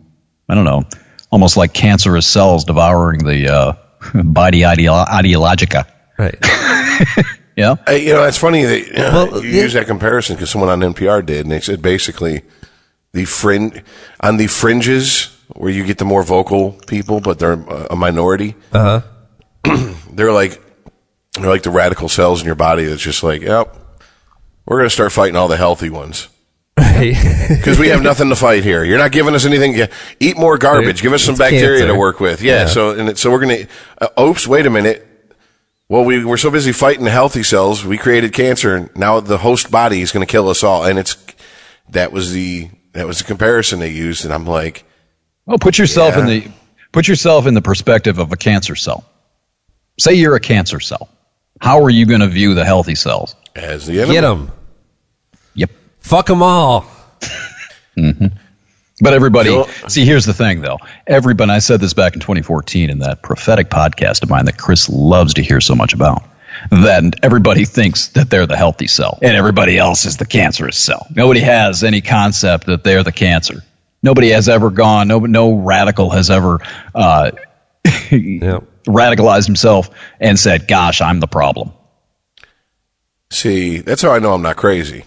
I 0.49 0.55
don't 0.55 0.65
know, 0.65 0.83
almost 1.31 1.57
like 1.57 1.73
cancerous 1.73 2.27
cells 2.27 2.65
devouring 2.65 3.25
the 3.25 3.49
uh, 3.53 3.73
body 4.23 4.61
ideo- 4.61 5.07
ideologica. 5.07 5.87
Right. 6.19 6.37
Yeah. 7.57 7.75
Uh, 7.89 7.93
you 7.93 8.13
know, 8.13 8.23
it's 8.23 8.39
funny 8.39 8.63
that 8.63 8.89
uh, 8.97 9.27
Well, 9.33 9.45
you 9.45 9.51
yeah. 9.51 9.63
use 9.65 9.73
that 9.73 9.89
comparison 9.89 10.37
because 10.37 10.49
someone 10.49 10.71
on 10.71 10.79
NPR 10.95 11.27
did, 11.27 11.41
and 11.41 11.51
they 11.51 11.59
said 11.59 11.83
basically 11.83 12.43
the 13.13 13.25
fringe 13.25 13.83
on 14.21 14.37
the 14.37 14.47
fringes 14.47 15.37
where 15.57 15.69
you 15.69 15.85
get 15.85 15.99
the 15.99 16.05
more 16.05 16.23
vocal 16.23 16.71
people, 16.87 17.19
but 17.21 17.41
they're 17.41 17.55
a 17.91 17.97
minority. 17.97 18.55
Uh 18.73 19.01
huh. 19.65 19.93
they're 20.13 20.31
like 20.31 20.63
they're 21.33 21.49
like 21.51 21.65
the 21.65 21.71
radical 21.71 22.09
cells 22.09 22.39
in 22.41 22.47
your 22.47 22.55
body 22.55 22.85
that's 22.85 23.03
just 23.03 23.25
like, 23.25 23.43
yep, 23.43 23.77
we're 24.65 24.77
going 24.79 24.87
to 24.87 24.95
start 24.95 25.11
fighting 25.11 25.35
all 25.35 25.49
the 25.49 25.57
healthy 25.57 25.91
ones. 25.91 26.29
Because 27.49 27.79
we 27.79 27.89
have 27.89 28.03
nothing 28.11 28.29
to 28.29 28.37
fight 28.37 28.65
here. 28.65 28.85
You're 28.85 28.99
not 28.99 29.13
giving 29.13 29.35
us 29.35 29.45
anything. 29.45 29.75
Yeah, 29.75 29.87
Eat 30.21 30.37
more 30.37 30.59
garbage. 30.59 31.03
Give 31.03 31.13
us 31.13 31.23
some 31.23 31.33
It's 31.33 31.39
bacteria 31.41 31.81
cancer. 31.81 31.93
to 31.93 31.99
work 31.99 32.21
with. 32.21 32.43
Yeah. 32.43 32.61
Yeah. 32.61 32.67
So 32.67 32.91
and 32.91 33.09
it, 33.11 33.19
so 33.19 33.31
we're 33.31 33.41
gonna. 33.41 33.67
Uh, 34.01 34.23
oops. 34.23 34.47
Wait 34.47 34.67
a 34.67 34.71
minute. 34.71 35.05
Well, 35.89 36.05
we 36.05 36.23
were 36.25 36.37
so 36.37 36.51
busy 36.51 36.73
fighting 36.73 37.05
the 37.05 37.11
healthy 37.11 37.43
cells, 37.43 37.83
we 37.83 37.97
created 37.97 38.35
cancer. 38.35 38.77
and 38.77 38.95
Now 38.95 39.21
the 39.21 39.39
host 39.39 39.71
body 39.71 40.03
is 40.03 40.13
going 40.13 40.27
to 40.27 40.31
kill 40.31 40.51
us 40.51 40.63
all, 40.63 40.85
and 40.85 40.99
it's 40.99 41.17
that 41.91 42.13
was 42.13 42.33
the 42.33 42.69
that 42.93 43.07
was 43.07 43.19
the 43.19 43.25
comparison 43.25 43.79
they 43.81 43.89
used, 43.91 44.25
and 44.27 44.35
I'm 44.35 44.45
like, 44.47 44.85
Well, 45.47 45.59
put 45.59 45.79
yourself 45.79 46.17
in 46.17 46.27
the 46.27 46.47
put 46.93 47.09
yourself 47.09 47.47
in 47.47 47.55
the 47.55 47.63
perspective 47.63 48.19
of 48.19 48.33
a 48.33 48.37
cancer 48.37 48.77
cell. 48.77 49.05
Say 49.99 50.13
you're 50.15 50.37
a 50.37 50.41
cancer 50.41 50.79
cell. 50.79 51.09
How 51.61 51.83
are 51.83 51.91
you 51.91 52.05
going 52.07 52.21
to 52.21 52.29
view 52.29 52.55
the 52.55 52.65
healthy 52.65 52.95
cells? 52.95 53.35
as 53.57 53.87
the 53.87 53.99
enemy. 54.01 54.13
Get 54.15 54.21
them. 54.21 54.53
Yep. 56.09 56.11
Fuck 56.11 56.27
them 56.27 56.43
all. 56.43 56.87
But 59.01 59.13
everybody, 59.15 59.51
Bill- 59.51 59.67
see, 59.89 60.05
here's 60.05 60.25
the 60.25 60.33
thing, 60.35 60.61
though. 60.61 60.79
Everybody, 61.07 61.53
I 61.53 61.61
said 61.61 61.81
this 61.81 61.95
back 61.95 62.15
in 62.15 62.21
2014 62.21 62.91
in 62.91 62.99
that 63.01 63.23
prophetic 63.23 63.69
podcast 63.71 64.25
of 64.25 64.31
mine 64.31 64.47
that 64.47 64.59
Chris 64.59 64.89
loves 64.89 65.35
to 65.35 65.43
hear 65.43 65.61
so 65.61 65.75
much 65.77 65.93
about. 65.93 66.25
That 66.73 67.15
everybody 67.23 67.65
thinks 67.65 68.09
that 68.09 68.29
they're 68.31 68.47
the 68.47 68.57
healthy 68.57 68.89
cell, 68.89 69.19
and 69.23 69.37
everybody 69.37 69.79
else 69.79 70.05
is 70.07 70.17
the 70.17 70.27
cancerous 70.27 70.77
cell. 70.77 71.07
Nobody 71.15 71.39
has 71.41 71.85
any 71.85 72.01
concept 72.01 72.67
that 72.67 72.83
they're 72.83 73.05
the 73.05 73.13
cancer. 73.13 73.63
Nobody 74.03 74.31
has 74.31 74.49
ever 74.49 74.71
gone. 74.71 75.07
No, 75.07 75.21
no 75.21 75.53
radical 75.55 76.11
has 76.11 76.31
ever 76.31 76.59
uh, 76.97 77.31
Yeah. 78.11 78.61
radicalized 78.89 79.47
himself 79.47 79.91
and 80.19 80.37
said, 80.37 80.67
"Gosh, 80.67 81.01
I'm 81.01 81.21
the 81.21 81.29
problem." 81.29 81.71
See, 83.31 83.79
that's 83.79 84.03
how 84.03 84.11
I 84.11 84.19
know 84.19 84.33
I'm 84.35 84.43
not 84.43 84.57
crazy. 84.57 85.05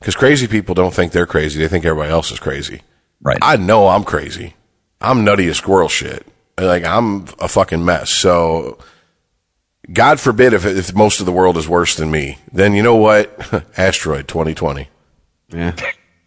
Because 0.00 0.16
crazy 0.16 0.48
people 0.48 0.74
don't 0.74 0.94
think 0.94 1.12
they're 1.12 1.26
crazy; 1.26 1.60
they 1.60 1.68
think 1.68 1.84
everybody 1.84 2.10
else 2.10 2.30
is 2.30 2.40
crazy. 2.40 2.82
Right. 3.22 3.38
I 3.40 3.56
know 3.56 3.88
I'm 3.88 4.04
crazy. 4.04 4.54
I'm 5.00 5.24
nutty 5.24 5.46
as 5.48 5.58
squirrel 5.58 5.88
shit. 5.88 6.26
Like 6.58 6.84
I'm 6.84 7.26
a 7.38 7.48
fucking 7.48 7.84
mess. 7.84 8.10
So, 8.10 8.78
God 9.92 10.18
forbid 10.18 10.52
if 10.52 10.64
if 10.64 10.94
most 10.94 11.20
of 11.20 11.26
the 11.26 11.32
world 11.32 11.56
is 11.56 11.68
worse 11.68 11.96
than 11.96 12.10
me, 12.10 12.38
then 12.52 12.74
you 12.74 12.82
know 12.82 12.96
what? 12.96 13.64
Asteroid 13.76 14.26
2020. 14.28 14.88
Yeah. 15.50 15.74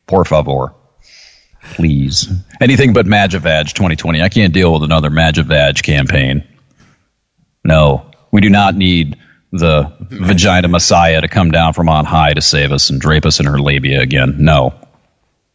Por 0.07 0.25
favor. 0.25 0.73
Please. 1.75 2.27
Anything 2.61 2.93
but 2.93 3.05
Magivag 3.05 3.73
2020. 3.73 4.21
I 4.21 4.29
can't 4.29 4.53
deal 4.53 4.73
with 4.73 4.83
another 4.83 5.09
Magivag 5.09 5.81
campaign. 5.81 6.43
No. 7.63 8.11
We 8.31 8.41
do 8.41 8.49
not 8.49 8.75
need 8.75 9.17
the 9.55 9.91
vagina 10.09 10.67
messiah 10.67 11.21
to 11.21 11.27
come 11.27 11.51
down 11.51 11.73
from 11.73 11.87
on 11.87 12.05
high 12.05 12.33
to 12.33 12.41
save 12.41 12.71
us 12.71 12.89
and 12.89 12.99
drape 12.99 13.23
us 13.23 13.39
in 13.39 13.45
her 13.45 13.59
labia 13.59 14.01
again. 14.01 14.35
No. 14.39 14.73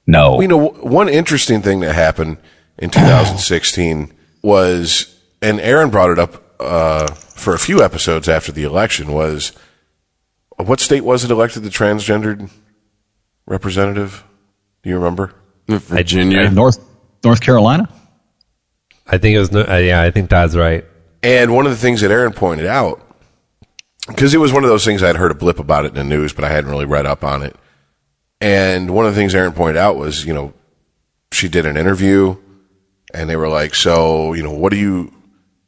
No. 0.07 0.33
Well, 0.35 0.43
you 0.43 0.49
know, 0.49 0.69
one 0.69 1.09
interesting 1.09 1.63
thing 1.63 1.81
that 1.81 1.95
happened 1.95 2.37
in 2.79 2.91
2016 2.91 4.13
was, 4.43 5.21
and 5.43 5.59
Aaron 5.61 5.91
brought 5.91 6.11
it 6.11 6.19
up 6.21 6.43
uh, 6.61 7.09
for 7.13 7.55
a 7.55 7.59
few 7.59 7.83
episodes 7.83 8.29
after 8.29 8.53
the 8.53 8.63
election, 8.63 9.13
was 9.13 9.51
what 10.59 10.79
state 10.79 11.03
was 11.03 11.25
it 11.25 11.31
elected 11.33 11.65
the 11.65 11.69
transgendered 11.69 12.49
representative? 13.47 14.23
Do 14.85 14.91
you 14.91 14.97
remember? 14.97 15.35
Virginia. 15.69 16.51
North 16.51 16.79
North 17.25 17.41
Carolina? 17.41 17.89
I 19.07 19.19
think 19.19 19.35
it 19.35 19.39
was. 19.41 19.51
no- 19.53 19.65
Uh, 19.69 19.77
yeah, 19.77 20.01
I 20.03 20.11
think 20.11 20.31
Todd's 20.31 20.57
right. 20.57 20.85
And 21.23 21.53
one 21.55 21.67
of 21.67 21.73
the 21.73 21.79
things 21.79 22.01
that 22.03 22.11
Aaron 22.13 22.33
pointed 22.33 22.67
out, 22.67 23.03
because 24.09 24.35
it 24.35 24.39
was 24.39 24.53
one 24.53 24.65
of 24.65 24.71
those 24.71 24.85
things 24.85 25.03
I'd 25.03 25.17
heard 25.17 25.31
a 25.31 25.35
blip 25.35 25.59
about 25.59 25.85
it 25.85 25.89
in 25.89 25.95
the 25.95 26.05
news, 26.05 26.33
but 26.33 26.45
I 26.45 26.49
hadn't 26.49 26.71
really 26.71 26.85
read 26.87 27.07
up 27.07 27.23
on 27.25 27.43
it. 27.43 27.55
And 28.41 28.91
one 28.95 29.07
of 29.07 29.15
the 29.15 29.21
things 29.21 29.35
Aaron 29.35 29.53
pointed 29.53 29.77
out 29.77 29.97
was, 29.97 30.25
you 30.25 30.33
know, 30.35 30.53
she 31.33 31.49
did 31.49 31.67
an 31.67 31.77
interview 31.77 32.37
and 33.13 33.29
they 33.29 33.37
were 33.37 33.49
like, 33.49 33.75
so, 33.75 34.33
you 34.33 34.43
know, 34.43 34.53
what 34.53 34.71
do 34.71 34.79
you, 34.79 35.13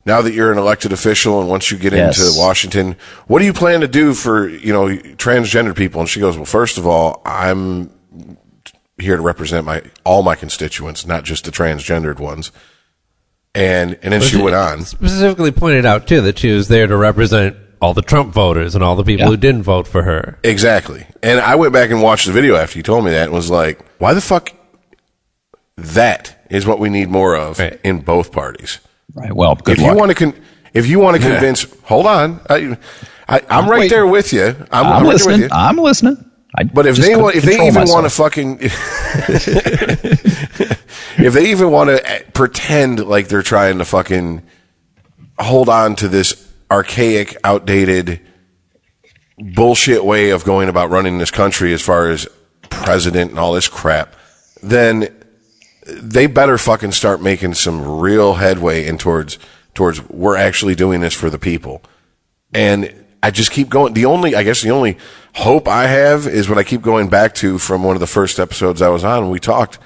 now 0.04 0.22
that 0.22 0.32
you're 0.32 0.52
an 0.52 0.58
elected 0.58 0.92
official 0.92 1.40
and 1.40 1.48
once 1.48 1.70
you 1.70 1.78
get 1.78 1.92
Yes. 1.92 2.18
into 2.18 2.38
Washington, 2.38 2.96
what 3.26 3.40
do 3.40 3.44
you 3.44 3.52
plan 3.52 3.80
to 3.80 3.88
do 3.88 4.14
for, 4.14 4.48
you 4.48 4.72
know, 4.72 4.86
transgender 5.16 5.76
people? 5.76 6.00
And 6.00 6.08
she 6.08 6.20
goes, 6.20 6.36
well, 6.36 6.46
first 6.46 6.78
of 6.78 6.86
all, 6.86 7.20
I'm 7.24 7.90
here 8.98 9.16
to 9.16 9.22
represent 9.22 9.66
my, 9.66 9.82
all 10.04 10.22
my 10.22 10.34
constituents, 10.36 11.06
not 11.06 11.24
just 11.24 11.44
the 11.44 11.50
transgendered 11.50 12.20
ones. 12.20 12.52
And, 13.54 13.98
and 14.02 14.12
then 14.12 14.20
she 14.20 14.40
went 14.40 14.54
on. 14.54 14.82
Specifically 14.82 15.50
pointed 15.50 15.84
out 15.84 16.06
too 16.06 16.20
that 16.20 16.38
she 16.38 16.52
was 16.52 16.68
there 16.68 16.86
to 16.86 16.96
represent 16.96 17.56
all 17.80 17.94
the 17.94 18.02
Trump 18.02 18.32
voters 18.34 18.74
and 18.74 18.84
all 18.84 18.94
the 18.96 19.04
people 19.04 19.24
Yeah. 19.26 19.30
who 19.30 19.36
didn't 19.36 19.62
vote 19.62 19.86
for 19.88 20.02
her. 20.02 20.38
Exactly. 20.42 21.06
And 21.22 21.40
I 21.40 21.54
went 21.54 21.72
back 21.72 21.90
and 21.90 22.02
watched 22.02 22.26
the 22.26 22.32
video 22.32 22.56
after 22.56 22.78
you 22.78 22.82
told 22.82 23.04
me 23.04 23.10
that 23.12 23.24
and 23.24 23.32
was 23.32 23.50
like, 23.50 23.80
why 23.98 24.12
the 24.14 24.20
fuck? 24.20 24.50
That 25.76 26.36
is 26.50 26.66
what 26.66 26.78
we 26.78 26.90
need 26.90 27.08
more 27.08 27.34
of 27.36 27.58
Right. 27.58 27.80
in 27.82 28.00
both 28.00 28.32
parties. 28.32 28.80
Right. 29.14 29.32
Well, 29.32 29.54
good 29.54 29.78
if 29.78 29.82
luck. 29.82 29.92
you 29.92 29.96
want 29.98 30.10
to, 30.10 30.14
con- 30.14 30.34
if 30.74 30.86
you 30.86 30.98
want 30.98 31.16
to 31.16 31.22
convince, 31.28 31.64
hold 31.84 32.06
on, 32.06 32.40
I, 32.50 32.76
I, 33.28 33.40
I'm 33.48 33.68
right 33.68 33.80
Wait. 33.80 33.90
there 33.90 34.06
with 34.06 34.32
you. 34.32 34.44
I'm, 34.44 34.56
I'm, 34.72 34.86
I'm 34.86 34.92
right 34.92 35.00
there 35.02 35.06
listening. 35.12 35.40
with 35.40 35.50
you. 35.50 35.56
I'm 35.56 35.76
listening. 35.78 36.30
I 36.58 36.64
But 36.64 36.86
if 36.86 36.96
they 36.96 37.02
couldn't 37.08 37.22
want, 37.22 37.36
if 37.36 37.44
they 37.44 37.54
even 37.54 37.74
myself. 37.74 37.88
want 37.88 38.04
to 38.06 38.10
fucking, 38.10 38.58
if 41.18 41.32
they 41.34 41.50
even 41.50 41.70
want 41.70 41.90
to 41.90 42.10
eh, 42.10 42.22
pretend 42.32 43.04
like 43.06 43.28
they're 43.28 43.42
trying 43.42 43.78
to 43.78 43.84
fucking 43.84 44.42
hold 45.38 45.68
on 45.68 45.94
to 45.96 46.08
this 46.08 46.49
archaic, 46.70 47.36
outdated 47.44 48.20
bullshit 49.54 50.04
way 50.04 50.30
of 50.30 50.44
going 50.44 50.68
about 50.68 50.90
running 50.90 51.18
this 51.18 51.30
country 51.30 51.72
as 51.72 51.82
far 51.82 52.10
as 52.10 52.28
president 52.68 53.30
and 53.30 53.38
all 53.38 53.52
this 53.52 53.68
crap, 53.68 54.14
then 54.62 55.08
they 55.86 56.26
better 56.26 56.58
fucking 56.58 56.92
start 56.92 57.22
making 57.22 57.54
some 57.54 58.00
real 58.00 58.34
headway 58.34 58.86
in 58.86 58.98
towards 58.98 59.38
towards 59.74 60.06
we're 60.08 60.36
actually 60.36 60.74
doing 60.74 61.00
this 61.00 61.14
for 61.14 61.30
the 61.30 61.38
people. 61.38 61.82
And 62.52 63.06
I 63.22 63.30
just 63.30 63.50
keep 63.50 63.68
going. 63.68 63.94
The 63.94 64.06
only, 64.06 64.34
I 64.34 64.42
guess, 64.42 64.62
the 64.62 64.70
only 64.70 64.98
hope 65.34 65.68
I 65.68 65.86
have 65.86 66.26
is 66.26 66.48
what 66.48 66.58
I 66.58 66.64
keep 66.64 66.82
going 66.82 67.08
back 67.08 67.34
to 67.36 67.58
from 67.58 67.84
one 67.84 67.96
of 67.96 68.00
the 68.00 68.06
first 68.06 68.40
episodes 68.40 68.82
I 68.82 68.88
was 68.88 69.04
on. 69.04 69.22
When 69.24 69.30
we 69.30 69.40
talked, 69.40 69.78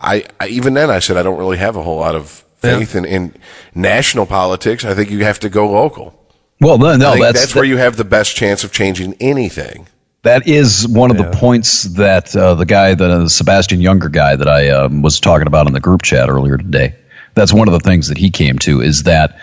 I, 0.00 0.24
I 0.40 0.48
even 0.48 0.74
then 0.74 0.90
I 0.90 0.98
said 0.98 1.16
I 1.16 1.22
don't 1.22 1.38
really 1.38 1.58
have 1.58 1.76
a 1.76 1.82
whole 1.82 1.98
lot 1.98 2.14
of 2.14 2.44
faith 2.56 2.94
in, 2.94 3.04
in 3.04 3.34
national 3.74 4.26
politics. 4.26 4.84
I 4.84 4.94
think 4.94 5.10
you 5.10 5.24
have 5.24 5.40
to 5.40 5.48
go 5.48 5.70
local. 5.70 6.18
Well, 6.62 6.78
no, 6.78 6.96
no, 6.96 7.08
I 7.08 7.12
think 7.14 7.24
that's, 7.24 7.40
that's, 7.40 7.54
where 7.56 7.64
you 7.64 7.76
have 7.76 7.96
the 7.96 8.04
best 8.04 8.36
chance 8.36 8.62
of 8.62 8.72
changing 8.72 9.16
anything. 9.20 9.88
That 10.22 10.46
is 10.46 10.86
one 10.86 11.10
of 11.10 11.16
the 11.16 11.28
points 11.32 11.82
that 11.82 12.34
uh, 12.36 12.54
the 12.54 12.64
guy, 12.64 12.94
the 12.94 13.28
Sebastian 13.28 13.80
Junger 13.80 14.10
guy 14.10 14.36
that 14.36 14.46
I 14.46 14.68
um, 14.68 15.02
was 15.02 15.18
talking 15.18 15.48
about 15.48 15.66
in 15.66 15.72
the 15.72 15.80
group 15.80 16.02
chat 16.02 16.28
earlier 16.28 16.56
today. 16.56 16.94
That's 17.34 17.52
one 17.52 17.66
of 17.66 17.72
the 17.72 17.80
things 17.80 18.06
that 18.06 18.16
he 18.16 18.30
came 18.30 18.60
to 18.60 18.80
is 18.80 19.02
that 19.02 19.40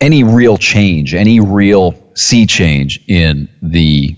any 0.00 0.24
real 0.24 0.58
change, 0.58 1.14
any 1.14 1.38
real 1.38 1.94
sea 2.14 2.46
change 2.46 3.00
in 3.06 3.48
the 3.62 4.16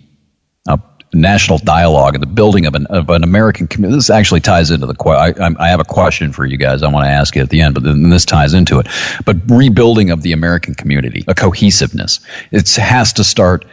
national 1.15 1.59
dialogue 1.59 2.15
and 2.15 2.23
the 2.23 2.27
building 2.27 2.67
of 2.67 2.75
an 2.75 2.87
of 2.87 3.09
an 3.11 3.23
American 3.25 3.67
community. 3.67 3.97
This 3.99 4.11
actually 4.11 4.41
ties 4.41 4.71
into 4.71 4.87
the. 4.87 4.95
I, 5.09 5.33
I'm- 5.41 5.57
have 5.57 5.81
a 5.81 5.85
question 5.85 6.33
for 6.33 6.45
you 6.47 6.57
guys. 6.57 6.83
I 6.83 6.89
want 6.89 7.05
to 7.07 7.11
ask 7.11 7.35
you 7.37 7.43
at 7.43 7.51
the 7.51 7.61
end, 7.63 7.75
but 7.75 7.83
then 7.85 8.09
this 8.11 8.25
ties 8.25 8.55
into 8.55 8.79
it. 8.79 8.87
But 9.25 9.37
rebuilding 9.51 10.11
of 10.11 10.23
the 10.23 10.33
American 10.33 10.75
community, 10.75 11.25
a 11.27 11.35
cohesiveness, 11.35 12.21
it 12.53 12.69
has 12.77 13.15
to 13.15 13.25
start, 13.25 13.65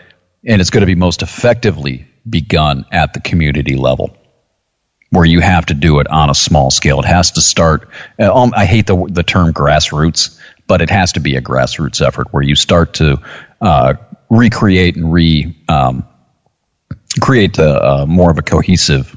and 0.46 0.62
it's 0.62 0.70
going 0.70 0.82
to 0.82 0.88
be 0.88 0.96
most 0.96 1.22
effectively 1.22 2.08
begun 2.30 2.86
at 2.92 3.14
the 3.14 3.20
community 3.20 3.76
level 3.76 4.16
where 5.10 5.26
you 5.26 5.42
have 5.42 5.66
to 5.66 5.74
do 5.74 6.00
it 6.00 6.08
on 6.08 6.30
a 6.30 6.34
small 6.36 6.72
scale. 6.72 7.00
It 7.02 7.06
has 7.06 7.32
to 7.32 7.42
start. 7.42 7.90
uh, 8.20 8.34
Um, 8.34 8.54
I 8.56 8.66
hate 8.66 8.88
the 8.88 9.06
the 9.10 9.24
term 9.24 9.54
grassroots, 9.54 10.40
but 10.68 10.82
it 10.82 10.90
has 10.90 11.14
to 11.14 11.20
be 11.20 11.36
a 11.36 11.42
grassroots 11.42 12.06
effort 12.06 12.28
where 12.32 12.44
you 12.44 12.56
start 12.56 12.94
to 12.96 13.20
uh, 13.60 13.96
recreate 14.30 14.96
and 14.96 15.12
re 15.12 15.56
um, 15.68 16.08
create 17.14 17.58
a, 17.60 17.84
a 17.84 18.06
more 18.08 18.32
of 18.32 18.38
a 18.38 18.42
cohesive 18.42 19.16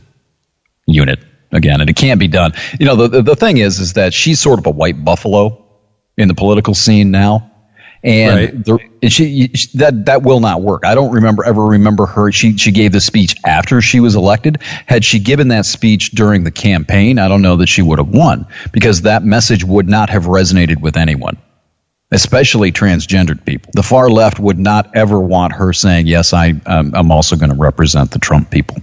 unit 0.86 1.18
again. 1.52 1.81
And 1.81 1.89
it 1.90 1.97
can't 1.97 2.20
be 2.20 2.28
done. 2.28 2.52
You 2.78 2.86
know, 2.86 2.97
the, 2.97 3.08
the 3.08 3.23
the 3.23 3.36
thing 3.36 3.58
is, 3.58 3.78
is 3.81 3.94
that 3.94 4.12
she's 4.14 4.40
sort 4.40 4.58
of 4.58 4.66
a 4.66 4.70
white 4.70 5.05
buffalo 5.05 5.64
in 6.16 6.28
the 6.28 6.34
political 6.34 6.74
scene 6.74 7.10
now. 7.10 7.50
And, 8.02 8.34
Right. 8.36 8.64
the, 8.66 8.78
and 9.02 9.10
she, 9.12 9.48
she- 9.55 9.78
that 9.78 10.05
that 10.06 10.23
will 10.23 10.40
not 10.40 10.60
work. 10.60 10.84
I 10.84 10.94
don't 10.94 11.12
remember 11.12 11.42
ever 11.42 11.64
remember 11.64 12.05
her. 12.05 12.31
She 12.32 12.58
she 12.58 12.70
gave 12.70 12.92
the 12.92 13.00
speech 13.00 13.34
after 13.47 13.81
she 13.81 13.98
was 14.00 14.14
elected. 14.14 14.60
Had 14.86 15.06
she 15.06 15.18
given 15.20 15.48
that 15.48 15.64
speech 15.64 16.10
during 16.10 16.44
the 16.44 16.50
campaign, 16.50 17.18
I 17.18 17.28
don't 17.28 17.40
know 17.40 17.56
that 17.56 17.66
she 17.68 17.81
would 17.81 17.98
have 17.98 18.08
won 18.08 18.47
because 18.73 19.02
that 19.02 19.24
message 19.24 19.64
would 19.64 19.89
not 19.89 20.10
have 20.10 20.24
resonated 20.24 20.82
with 20.82 20.98
anyone, 20.98 21.39
especially 22.15 22.73
transgendered 22.73 23.44
people. 23.44 23.70
The 23.75 23.83
far 23.83 24.09
left 24.09 24.39
would 24.39 24.59
not 24.59 24.94
ever 24.94 25.18
want 25.18 25.52
her 25.55 25.73
saying, 25.73 26.07
"Yes, 26.07 26.33
I 26.33 26.55
um, 26.67 26.93
I'm 26.94 27.10
also 27.10 27.36
going 27.36 27.51
to 27.51 27.57
represent 27.57 28.10
the 28.12 28.18
Trump 28.18 28.51
people." 28.51 28.78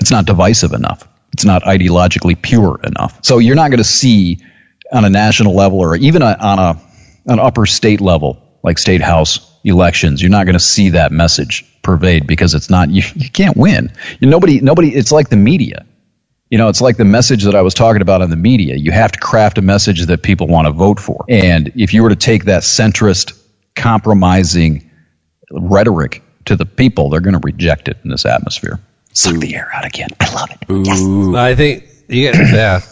It's 0.00 0.10
not 0.10 0.24
divisive 0.24 0.72
enough. 0.72 1.06
It's 1.32 1.44
not 1.44 1.62
ideologically 1.62 2.40
pure 2.40 2.80
enough. 2.82 3.18
So 3.22 3.38
you're 3.38 3.56
not 3.56 3.70
going 3.70 3.78
to 3.78 3.84
see 3.84 4.38
on 4.92 5.04
a 5.04 5.10
national 5.10 5.54
level 5.54 5.80
or 5.80 5.96
even 5.96 6.22
a, 6.22 6.36
on 6.40 6.58
a 6.58 6.80
an 7.26 7.38
upper 7.38 7.66
state 7.66 8.00
level 8.00 8.42
like 8.62 8.78
state 8.78 9.00
house 9.00 9.50
elections. 9.64 10.22
You're 10.22 10.30
not 10.30 10.46
going 10.46 10.54
to 10.54 10.60
see 10.60 10.90
that 10.90 11.12
message 11.12 11.64
pervade 11.82 12.26
because 12.26 12.54
it's 12.54 12.70
not 12.70 12.90
you, 12.90 13.02
you 13.14 13.30
can't 13.30 13.56
win. 13.56 13.92
You, 14.20 14.28
nobody 14.28 14.60
nobody. 14.60 14.88
It's 14.94 15.12
like 15.12 15.28
the 15.28 15.36
media. 15.36 15.86
You 16.50 16.58
know, 16.58 16.68
it's 16.68 16.80
like 16.80 16.96
the 16.96 17.04
message 17.04 17.44
that 17.44 17.54
I 17.54 17.62
was 17.62 17.74
talking 17.74 18.02
about 18.02 18.22
in 18.22 18.30
the 18.30 18.36
media. 18.36 18.74
You 18.76 18.90
have 18.90 19.12
to 19.12 19.18
craft 19.20 19.56
a 19.58 19.62
message 19.62 20.04
that 20.06 20.22
people 20.22 20.48
want 20.48 20.66
to 20.66 20.72
vote 20.72 20.98
for. 20.98 21.24
And 21.28 21.72
if 21.76 21.94
you 21.94 22.02
were 22.02 22.08
to 22.08 22.16
take 22.16 22.44
that 22.46 22.62
centrist, 22.62 23.40
compromising 23.76 24.90
rhetoric 25.52 26.22
to 26.46 26.56
the 26.56 26.66
people, 26.66 27.10
they're 27.10 27.20
going 27.20 27.34
to 27.34 27.40
reject 27.44 27.88
it 27.88 27.98
in 28.04 28.10
this 28.10 28.24
atmosphere. 28.26 28.80
Suck 29.12 29.36
the 29.36 29.54
air 29.54 29.70
out 29.74 29.84
again. 29.84 30.08
I 30.20 30.32
love 30.34 30.50
it. 30.50 30.58
Ooh, 30.70 31.36
I 31.36 31.54
think 31.54 31.84
you 32.08 32.30
get, 32.32 32.36
yeah. 32.52 32.80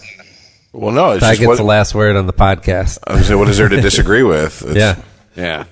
Well, 0.71 0.93
no, 0.93 1.13
it's 1.13 1.23
That 1.23 1.31
just 1.31 1.41
gets 1.41 1.49
what, 1.49 1.57
the 1.57 1.63
last 1.65 1.95
word 1.95 2.15
on 2.15 2.27
the 2.27 2.33
podcast. 2.33 2.99
I 3.07 3.15
was 3.15 3.27
saying, 3.27 3.39
what 3.41 3.49
is 3.49 3.57
there 3.57 3.69
to 3.71 3.81
disagree 3.81 4.23
with? 4.23 4.63
It's- 4.63 4.77
Yeah. 4.77 5.03
Yeah. 5.35 5.65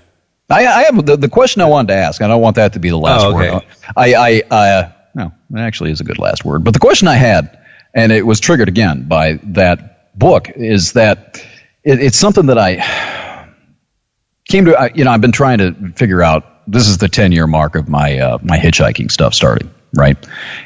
I, 0.48 0.66
I 0.66 0.82
have 0.84 1.04
the, 1.04 1.16
the 1.16 1.28
question 1.28 1.60
I 1.60 1.66
wanted 1.66 1.88
to 1.88 1.94
ask. 1.94 2.22
I 2.22 2.26
don't 2.28 2.40
want 2.40 2.56
that 2.56 2.72
to 2.72 2.78
be 2.80 2.88
the 2.88 2.96
last 2.96 3.22
Oh, 3.24 3.36
okay. 3.36 3.52
word. 3.52 3.62
I, 3.96 4.14
I, 4.14 4.42
uh, 4.54 4.92
no, 5.14 5.32
it 5.54 5.58
actually 5.60 5.90
is 5.90 6.00
a 6.00 6.04
good 6.04 6.18
last 6.18 6.44
word. 6.46 6.64
But 6.64 6.72
the 6.72 6.80
question 6.80 7.08
I 7.08 7.14
had, 7.14 7.58
and 7.96 8.12
it 8.12 8.24
was 8.24 8.38
triggered 8.38 8.68
again 8.68 9.08
by 9.08 9.40
that 9.42 10.16
book, 10.16 10.50
is 10.50 10.92
that 10.92 11.44
it, 11.82 12.00
it's 12.00 12.18
something 12.18 12.46
that 12.46 12.58
I 12.58 13.48
came 14.48 14.66
to. 14.66 14.78
I, 14.78 14.92
you 14.94 15.04
know, 15.04 15.10
I've 15.10 15.22
been 15.22 15.32
trying 15.32 15.58
to 15.58 15.72
figure 15.96 16.22
out. 16.22 16.52
This 16.68 16.88
is 16.88 16.98
the 16.98 17.08
ten 17.08 17.32
year 17.32 17.46
mark 17.46 17.74
of 17.74 17.88
my 17.88 18.18
uh, 18.18 18.38
my 18.42 18.58
hitchhiking 18.58 19.10
stuff 19.10 19.34
starting, 19.34 19.72
right? 19.94 20.16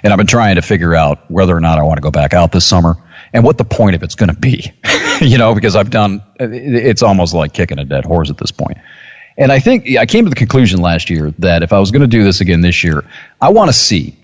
And 0.03 0.13
I've 0.13 0.17
been 0.17 0.27
trying 0.27 0.57
to 0.57 0.63
figure 0.63 0.95
out 0.95 1.31
whether 1.31 1.57
or 1.57 1.61
not 1.61 1.79
I 1.79 1.83
want 1.83 1.99
to 1.99 2.03
go 2.03 2.11
back 2.11 2.35
out 2.35 2.53
this 2.53 2.67
summer 2.67 2.97
and 3.33 3.45
what 3.45 3.59
the 3.59 3.65
point 3.65 3.97
of 3.97 4.03
it's 4.03 4.15
going 4.15 4.31
to 4.31 4.39
be. 4.39 4.73
you 5.21 5.39
know, 5.39 5.55
because 5.55 5.77
I've 5.77 5.91
done. 5.91 6.23
It's 6.39 7.03
almost 7.03 7.33
like 7.33 7.53
kicking 7.53 7.79
a 7.79 7.85
dead 7.85 8.05
horse 8.05 8.31
at 8.31 8.39
this 8.39 8.51
point. 8.51 8.79
And 9.37 9.53
I 9.53 9.61
think 9.61 9.97
I 9.97 10.07
came 10.07 10.25
to 10.25 10.31
the 10.31 10.37
conclusion 10.37 10.81
last 10.81 11.11
year 11.11 11.33
that 11.39 11.63
if 11.63 11.73
I 11.73 11.79
was 11.79 11.93
going 11.93 12.03
to 12.03 12.09
do 12.09 12.25
this 12.25 12.41
again 12.41 12.61
this 12.61 12.83
year, 12.83 13.05
I 13.41 13.51
want 13.51 13.69
to 13.69 13.73
see 13.73 14.17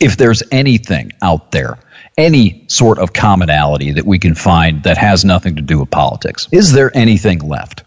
if 0.00 0.16
there's 0.16 0.42
anything 0.50 1.12
out 1.22 1.50
there, 1.50 1.78
any 2.16 2.64
sort 2.68 2.98
of 2.98 3.12
commonality 3.12 3.92
that 3.92 4.04
we 4.04 4.18
can 4.18 4.34
find 4.34 4.84
that 4.84 4.96
has 4.98 5.24
nothing 5.24 5.56
to 5.56 5.62
do 5.62 5.80
with 5.80 5.90
politics. 5.90 6.48
Is 6.52 6.72
there 6.72 6.90
anything 6.94 7.40
left? 7.40 7.84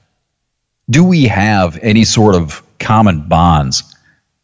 Do 0.89 1.03
we 1.03 1.25
have 1.25 1.79
any 1.81 2.03
sort 2.03 2.35
of 2.35 2.63
common 2.79 3.27
bonds 3.27 3.83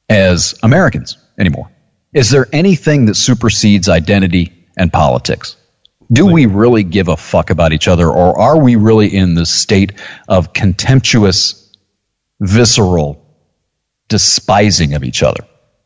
as 0.10 0.56
Americans 0.64 1.18
anymore? 1.38 1.70
Is 2.14 2.30
there 2.30 2.48
anything 2.52 3.06
that 3.06 3.16
supersedes 3.16 3.90
identity 3.90 4.54
and 4.78 4.92
politics? 4.92 5.56
Do 6.12 6.28
we 6.28 6.46
really 6.46 6.84
give 6.84 7.08
a 7.08 7.18
fuck 7.18 7.50
about 7.50 7.74
each 7.74 7.88
other, 7.88 8.08
or 8.08 8.40
are 8.40 8.60
we 8.60 8.76
really 8.76 9.16
in 9.16 9.34
this 9.34 9.50
state 9.50 9.94
of 10.28 10.54
contemptuous, 10.54 11.72
visceral 12.40 13.26
despising 14.10 14.94
of 14.94 15.04
each 15.04 15.24
other? 15.24 15.44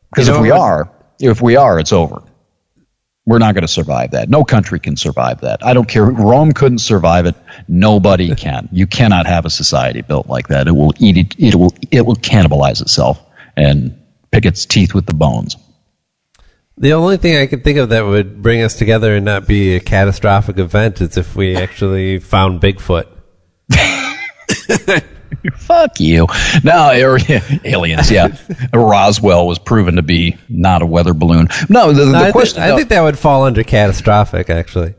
Because 0.09 0.27
You 0.27 0.34
know 0.34 0.40
if 0.40 0.43
we 0.43 0.51
are, 0.51 0.92
if 1.19 1.42
we 1.42 1.56
are, 1.56 1.80
it's 1.80 1.93
over. 1.93 2.24
We're 3.27 3.39
not 3.39 3.56
going 3.56 3.64
to 3.64 3.67
survive 3.67 4.11
that. 4.11 4.30
No 4.30 4.45
country 4.45 4.80
can 4.80 4.95
survive 4.95 5.41
that. 5.41 5.61
I 5.61 5.73
don't 5.73 5.88
care. 5.88 6.06
Rome 6.06 6.53
couldn't 6.53 6.77
survive 6.77 7.25
it. 7.25 7.35
Nobody 7.67 8.33
can. 8.45 8.69
You 8.72 8.88
cannot 8.88 9.27
have 9.27 9.45
a 9.45 9.49
society 9.49 10.01
built 10.01 10.27
like 10.27 10.47
that. 10.47 10.69
It 10.69 10.72
will 10.72 10.93
eat 10.97 11.17
it. 11.17 11.35
It 11.38 11.53
will. 11.53 11.73
It 11.91 12.06
will 12.06 12.15
cannibalize 12.15 12.81
itself 12.81 13.22
and 13.57 14.01
pick 14.31 14.45
its 14.45 14.65
teeth 14.65 14.93
with 14.93 15.06
the 15.06 15.14
bones. 15.14 15.57
The 16.77 16.93
only 16.93 17.17
thing 17.17 17.35
I 17.35 17.47
can 17.47 17.59
think 17.59 17.77
of 17.80 17.89
that 17.89 18.06
would 18.06 18.41
bring 18.41 18.61
us 18.61 18.75
together 18.75 19.14
and 19.14 19.25
not 19.25 19.45
be 19.45 19.75
a 19.75 19.81
catastrophic 19.81 20.57
event 20.57 21.01
is 21.01 21.17
if 21.17 21.35
we 21.35 21.56
actually 21.64 22.19
found 22.19 22.61
Bigfoot. 22.61 23.07
Fuck 25.57 25.99
you. 25.99 26.27
No, 26.64 26.89
er, 26.89 27.17
area- 27.19 27.41
aliens. 27.65 28.09
Yeah, 28.11 28.35
Roswell 28.73 29.47
was 29.47 29.59
proven 29.59 29.95
to 29.95 30.01
be 30.01 30.38
not 30.49 30.81
a 30.81 30.85
weather 30.85 31.14
balloon. 31.14 31.47
No, 31.69 31.91
the, 31.93 32.06
the 32.06 32.11
No, 32.11 32.19
I, 32.19 32.25
thi- 32.27 32.31
question. 32.31 32.61
I 32.64 32.75
think 32.75 32.89
that 32.89 33.01
would 33.01 33.17
fall 33.17 33.43
under 33.43 33.64
catastrophic, 33.64 34.49
actually. 34.49 34.93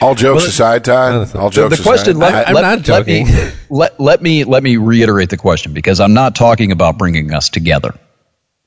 All 0.00 0.14
jokes 0.16 0.44
aside, 0.44 0.84
Todd. 0.84 1.34
All 1.36 1.48
the, 1.48 1.54
jokes 1.54 1.76
the 1.76 1.82
question. 1.82 2.16
aside. 2.16 2.32
Let, 2.34 2.48
I'm 2.48 2.54
let- 2.54 2.62
not 2.62 2.88
let 2.88 3.06
me- 3.06 3.24
joking. 3.24 3.52
Let, 3.70 3.98
let 3.98 4.22
me 4.22 4.44
let 4.44 4.62
me 4.62 4.76
reiterate 4.76 5.30
the 5.30 5.36
question 5.36 5.72
because 5.72 5.98
I'm 5.98 6.14
not 6.14 6.36
talking 6.36 6.70
about 6.70 6.96
bringing 6.98 7.32
us 7.34 7.48
together. 7.48 7.94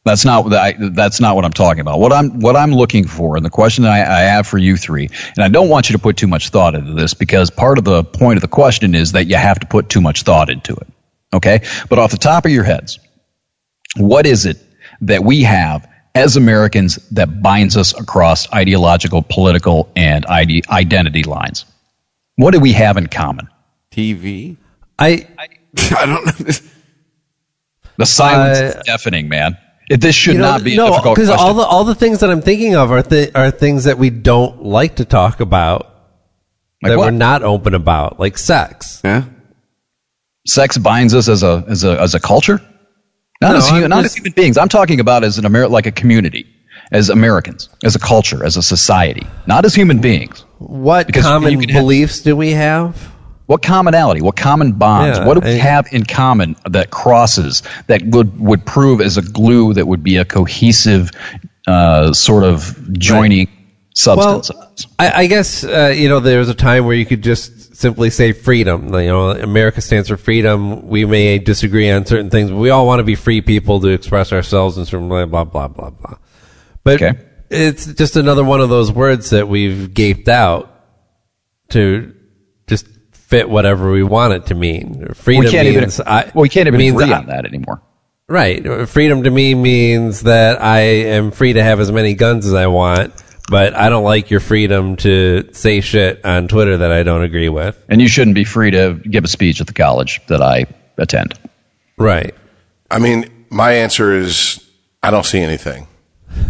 That's 0.08 0.26
not 0.26 0.44
what 0.46 0.54
I, 0.54 0.74
that's 0.92 1.20
not 1.20 1.36
what 1.36 1.46
I'm 1.46 1.54
talking 1.54 1.82
about. 1.82 2.00
What 2.00 2.12
I'm 2.12 2.40
what 2.40 2.56
I'm 2.56 2.72
looking 2.72 3.06
for, 3.08 3.36
and 3.38 3.46
the 3.46 3.50
question 3.50 3.86
I, 3.86 4.00
I 4.00 4.20
have 4.22 4.48
for 4.48 4.58
you 4.58 4.76
three, 4.78 5.10
and 5.36 5.44
I 5.44 5.50
don't 5.50 5.70
want 5.70 5.90
you 5.90 5.94
to 5.94 6.02
put 6.02 6.18
too 6.18 6.28
much 6.28 6.50
thought 6.50 6.74
into 6.76 6.94
this 6.94 7.14
because 7.14 7.50
part 7.52 7.78
of 7.78 7.84
the 7.84 8.04
point 8.04 8.38
of 8.38 8.42
the 8.42 8.48
question 8.48 8.96
is 8.96 9.12
that 9.12 9.26
you 9.26 9.36
have 9.36 9.60
to 9.60 9.68
put 9.68 9.90
too 9.90 10.02
much 10.02 10.24
thought 10.24 10.50
into 10.50 10.74
it. 10.74 10.88
Okay, 11.34 11.60
but 11.90 12.00
off 12.00 12.12
the 12.12 12.18
top 12.18 12.46
of 12.46 12.52
your 12.52 12.64
heads, 12.64 13.00
what 13.98 14.26
is 14.26 14.46
it 14.46 14.58
that 15.02 15.24
we 15.24 15.44
have 15.44 15.88
as 16.16 16.36
Americans 16.38 16.96
that 17.12 17.44
binds 17.44 17.78
us 17.78 17.94
across 18.00 18.52
ideological, 18.54 19.22
political, 19.22 19.92
and 19.96 20.26
ide- 20.26 20.68
identity 20.70 21.24
lines? 21.24 21.66
What 22.38 22.52
do 22.52 22.60
we 22.60 22.74
have 22.74 22.98
in 22.98 23.08
common? 23.08 23.48
TV. 23.92 24.58
I 24.98 25.28
I 25.92 26.06
don't 26.06 26.26
know. 26.26 26.56
The 27.98 28.06
silence 28.06 28.60
Uh, 28.60 28.64
is 28.80 28.86
deafening, 28.86 29.28
man. 29.28 29.58
It, 29.90 30.02
this 30.02 30.16
should 30.16 30.34
you 30.34 30.40
know, 30.42 30.52
not 30.52 30.64
be 30.64 30.74
a 30.74 30.78
no, 30.78 30.90
difficult 30.90 31.16
question. 31.16 31.36
all 31.38 31.54
the 31.54 31.64
all 31.64 31.84
the 31.86 31.96
things 31.96 32.20
that 32.20 32.30
I'm 32.30 32.42
thinking 32.42 32.76
of 32.76 32.92
are 32.92 33.02
th- 33.02 33.32
are 33.36 33.52
things 33.52 33.86
that 33.86 33.98
we 33.98 34.10
don't 34.10 34.64
like 34.64 34.98
to 34.98 35.06
talk 35.06 35.40
about 35.40 35.86
Like 36.84 36.92
that 36.92 36.98
what? 36.98 37.06
we're 37.06 37.12
not 37.12 37.42
open 37.44 37.74
about, 37.74 38.20
like 38.20 38.38
sex. 38.38 39.02
Yeah. 39.06 39.24
Sex 40.46 40.78
binds 40.78 41.14
us 41.14 41.28
as 41.30 41.44
a 41.44 41.64
as 41.68 41.84
a 41.84 42.00
as 42.02 42.16
a 42.16 42.20
culture, 42.20 42.62
not 43.42 43.52
No, 43.52 43.58
as 43.58 43.70
hu- 43.70 43.76
I'm 43.78 43.90
not 43.90 44.04
just- 44.04 44.16
as 44.16 44.16
human 44.16 44.34
beings. 44.34 44.58
I'm 44.58 44.70
talking 44.70 45.00
about 45.00 45.24
as 45.24 45.38
an 45.38 45.46
Amer- 45.46 45.68
like 45.70 45.86
a 45.86 45.92
community, 45.92 46.46
as 46.92 47.10
Americans, 47.10 47.70
as 47.84 47.96
a 47.96 48.00
culture, 48.00 48.44
as 48.46 48.58
a 48.58 48.64
society, 48.64 49.26
not 49.46 49.66
as 49.66 49.74
human 49.76 50.00
beings. 50.00 50.44
What 50.60 51.08
Because 51.08 51.24
common 51.24 51.60
can 51.60 51.70
have- 51.70 51.82
beliefs 51.82 52.22
do 52.22 52.36
we 52.36 52.52
have? 52.52 53.14
What 53.48 53.62
commonality? 53.64 54.22
What 54.22 54.36
common 54.36 54.74
bonds? 54.74 55.18
Yeah, 55.18 55.26
what 55.26 55.34
do 55.36 55.40
we 55.42 55.56
I- 55.56 55.58
have 55.58 55.88
in 55.92 56.04
common 56.06 56.56
that 56.70 56.92
crosses 56.92 57.64
that 57.88 58.04
would 58.06 58.40
would 58.40 58.66
prove 58.66 59.02
as 59.02 59.18
a 59.18 59.22
glue 59.22 59.74
that 59.74 59.88
would 59.88 60.04
be 60.04 60.18
a 60.18 60.26
cohesive 60.26 61.12
uh, 61.66 62.14
sort 62.14 62.44
of 62.44 62.78
joining 62.94 63.48
substance? 63.96 64.50
Well, 64.50 64.96
I, 65.00 65.24
I 65.24 65.28
guess 65.28 65.64
uh, 65.64 65.94
you 65.96 66.10
know 66.10 66.20
there 66.20 66.40
was 66.40 66.50
a 66.50 66.54
time 66.54 66.86
where 66.86 66.96
you 66.96 67.06
could 67.06 67.24
just 67.24 67.76
simply 67.78 68.10
say 68.10 68.34
freedom. 68.34 68.88
You 68.94 69.08
know, 69.08 69.30
America 69.32 69.80
stands 69.82 70.10
for 70.10 70.18
freedom. 70.18 70.88
We 70.90 71.06
may 71.06 71.40
disagree 71.40 71.90
on 71.90 72.06
certain 72.06 72.30
things, 72.30 72.50
but 72.50 72.58
we 72.58 72.70
all 72.70 72.86
want 72.86 73.00
to 73.00 73.04
be 73.06 73.16
free 73.16 73.40
people 73.42 73.80
to 73.80 73.88
express 73.88 74.34
ourselves 74.34 74.78
and 74.78 74.86
certain 74.86 75.08
blah 75.08 75.26
blah 75.26 75.46
blah 75.46 75.68
blah 75.70 75.90
blah. 75.92 76.18
But 76.84 77.02
Okay. 77.02 77.18
it's 77.50 77.86
just 77.86 78.18
another 78.18 78.44
one 78.44 78.60
of 78.60 78.68
those 78.70 78.92
words 78.92 79.30
that 79.30 79.48
we've 79.48 79.94
gaped 79.94 80.28
out 80.28 80.70
to 81.70 82.14
just 82.68 82.88
fit 83.28 83.50
whatever 83.50 83.92
we 83.92 84.04
want 84.04 84.34
it 84.34 84.46
to 84.48 84.56
mean. 84.56 85.14
Freedom 85.14 85.46
we 85.46 85.52
can't 85.52 85.68
even 85.68 85.82
means 85.82 86.00
I, 86.00 86.32
well, 86.34 86.42
we 86.42 86.50
can't 86.50 86.68
even 86.68 86.78
means 86.78 87.00
agree 87.00 87.14
I- 87.14 87.18
on 87.18 87.28
that 87.28 87.46
anymore. 87.46 87.82
Right. 88.30 88.90
Freedom 88.90 89.24
to 89.24 89.30
me 89.30 89.56
means 89.56 90.24
that 90.24 90.62
I 90.62 90.80
am 90.80 91.32
free 91.32 91.54
to 91.54 91.64
have 91.64 91.80
as 91.80 91.92
many 91.94 92.14
guns 92.14 92.46
as 92.46 92.54
I 92.54 92.68
want, 92.68 93.14
but 93.50 93.74
I 93.74 93.88
don't 93.88 94.04
like 94.04 94.30
your 94.30 94.42
freedom 94.42 94.98
to 94.98 95.48
say 95.54 95.80
shit 95.80 96.26
on 96.26 96.50
Twitter 96.50 96.76
that 96.78 96.92
I 96.92 97.04
don't 97.04 97.24
agree 97.24 97.48
with. 97.48 97.82
And 97.88 98.02
you 98.02 98.10
shouldn't 98.10 98.36
be 98.36 98.44
free 98.44 98.72
to 98.72 98.96
give 99.10 99.24
a 99.24 99.30
speech 99.30 99.62
at 99.62 99.68
the 99.68 99.74
college 99.74 100.20
that 100.28 100.42
I 100.42 100.66
attend. 100.98 101.40
Right. 101.98 102.36
I 102.92 103.00
mean, 103.00 103.46
my 103.50 103.72
answer 103.74 104.14
is 104.14 104.62
I 105.02 105.10
don't 105.10 105.26
see 105.26 105.40
anything. 105.40 105.88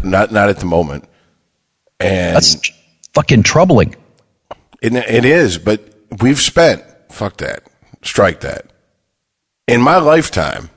Not 0.04 0.32
not 0.32 0.50
at 0.50 0.58
the 0.58 0.66
moment. 0.66 1.08
And 2.00 2.36
That's 2.36 2.72
fucking 3.14 3.44
troubling. 3.44 3.96
It, 4.82 4.94
it 4.96 5.26
is, 5.26 5.60
but 5.60 5.94
we've 6.22 6.40
spent, 6.40 6.84
fuck 7.12 7.38
that, 7.38 7.64
strike 8.04 8.42
that. 8.42 8.72
In 9.68 9.82
my 9.82 9.98
lifetime, 9.98 10.70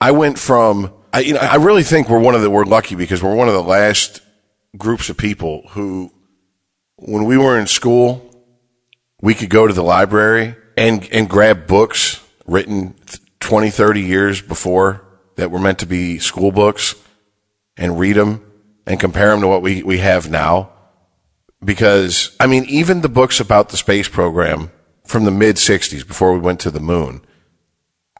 I 0.00 0.10
went 0.12 0.38
from, 0.38 0.92
I, 1.12 1.20
you 1.20 1.34
know, 1.34 1.40
I 1.40 1.56
really 1.56 1.82
think 1.82 2.08
we're 2.08 2.20
one 2.20 2.34
of 2.34 2.42
the, 2.42 2.50
we're 2.50 2.64
lucky 2.64 2.94
because 2.94 3.22
we're 3.22 3.34
one 3.34 3.48
of 3.48 3.54
the 3.54 3.62
last 3.62 4.20
groups 4.76 5.08
of 5.08 5.16
people 5.16 5.66
who, 5.70 6.12
when 6.96 7.24
we 7.24 7.36
were 7.36 7.58
in 7.58 7.66
school, 7.66 8.22
we 9.20 9.34
could 9.34 9.50
go 9.50 9.66
to 9.66 9.72
the 9.72 9.82
library 9.82 10.54
and, 10.76 11.08
and 11.12 11.28
grab 11.28 11.66
books 11.66 12.22
written 12.46 12.94
20, 13.40 13.70
30 13.70 14.00
years 14.00 14.42
before 14.42 15.02
that 15.36 15.50
were 15.50 15.58
meant 15.58 15.80
to 15.80 15.86
be 15.86 16.18
school 16.18 16.52
books 16.52 16.94
and 17.76 17.98
read 17.98 18.14
them 18.16 18.42
and 18.86 19.00
compare 19.00 19.30
them 19.30 19.40
to 19.40 19.48
what 19.48 19.62
we, 19.62 19.82
we 19.82 19.98
have 19.98 20.30
now 20.30 20.70
because 21.64 22.36
I 22.40 22.46
mean, 22.46 22.64
even 22.66 23.00
the 23.00 23.08
books 23.08 23.40
about 23.40 23.68
the 23.70 23.76
space 23.76 24.08
program 24.08 24.70
from 25.04 25.24
the 25.24 25.30
mid 25.30 25.56
'60s, 25.56 26.06
before 26.06 26.32
we 26.32 26.38
went 26.40 26.60
to 26.60 26.70
the 26.70 26.80
moon, 26.80 27.22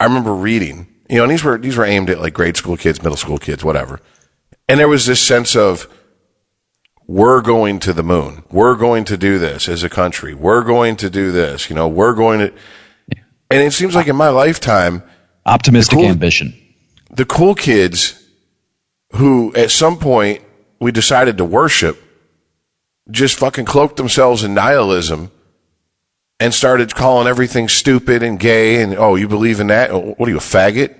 I 0.00 0.04
remember 0.04 0.34
reading. 0.34 0.88
You 1.08 1.18
know, 1.18 1.22
and 1.24 1.32
these 1.32 1.44
were 1.44 1.58
these 1.58 1.76
were 1.76 1.84
aimed 1.84 2.10
at 2.10 2.20
like 2.20 2.34
grade 2.34 2.56
school 2.56 2.76
kids, 2.76 3.02
middle 3.02 3.16
school 3.16 3.38
kids, 3.38 3.62
whatever. 3.64 4.00
And 4.68 4.80
there 4.80 4.88
was 4.88 5.06
this 5.06 5.22
sense 5.22 5.54
of 5.54 5.88
we're 7.06 7.40
going 7.40 7.78
to 7.80 7.92
the 7.92 8.02
moon. 8.02 8.42
We're 8.50 8.74
going 8.74 9.04
to 9.04 9.16
do 9.16 9.38
this 9.38 9.68
as 9.68 9.84
a 9.84 9.88
country. 9.88 10.34
We're 10.34 10.64
going 10.64 10.96
to 10.96 11.08
do 11.08 11.30
this. 11.30 11.70
You 11.70 11.76
know, 11.76 11.86
we're 11.86 12.14
going 12.14 12.40
to. 12.40 12.52
And 13.48 13.62
it 13.62 13.72
seems 13.72 13.94
like 13.94 14.08
in 14.08 14.16
my 14.16 14.30
lifetime, 14.30 15.04
Optimistic 15.44 15.98
cool- 15.98 16.06
ambition. 16.06 16.52
the 17.12 17.24
cool 17.24 17.54
kids 17.54 18.20
who 19.12 19.54
at 19.54 19.70
some 19.70 19.98
point 19.98 20.42
we 20.80 20.90
decided 20.90 21.38
to 21.38 21.44
worship 21.44 22.02
just 23.10 23.38
fucking 23.38 23.64
cloaked 23.64 23.96
themselves 23.96 24.42
in 24.42 24.54
nihilism 24.54 25.30
and 26.40 26.52
started 26.52 26.94
calling 26.94 27.26
everything 27.28 27.68
stupid 27.68 28.22
and 28.22 28.38
gay 28.40 28.82
and 28.82 28.94
oh 28.96 29.14
you 29.14 29.28
believe 29.28 29.60
in 29.60 29.68
that 29.68 29.90
Oh, 29.90 30.14
what 30.16 30.28
are 30.28 30.32
you 30.32 30.38
a 30.38 30.40
faggot 30.40 30.94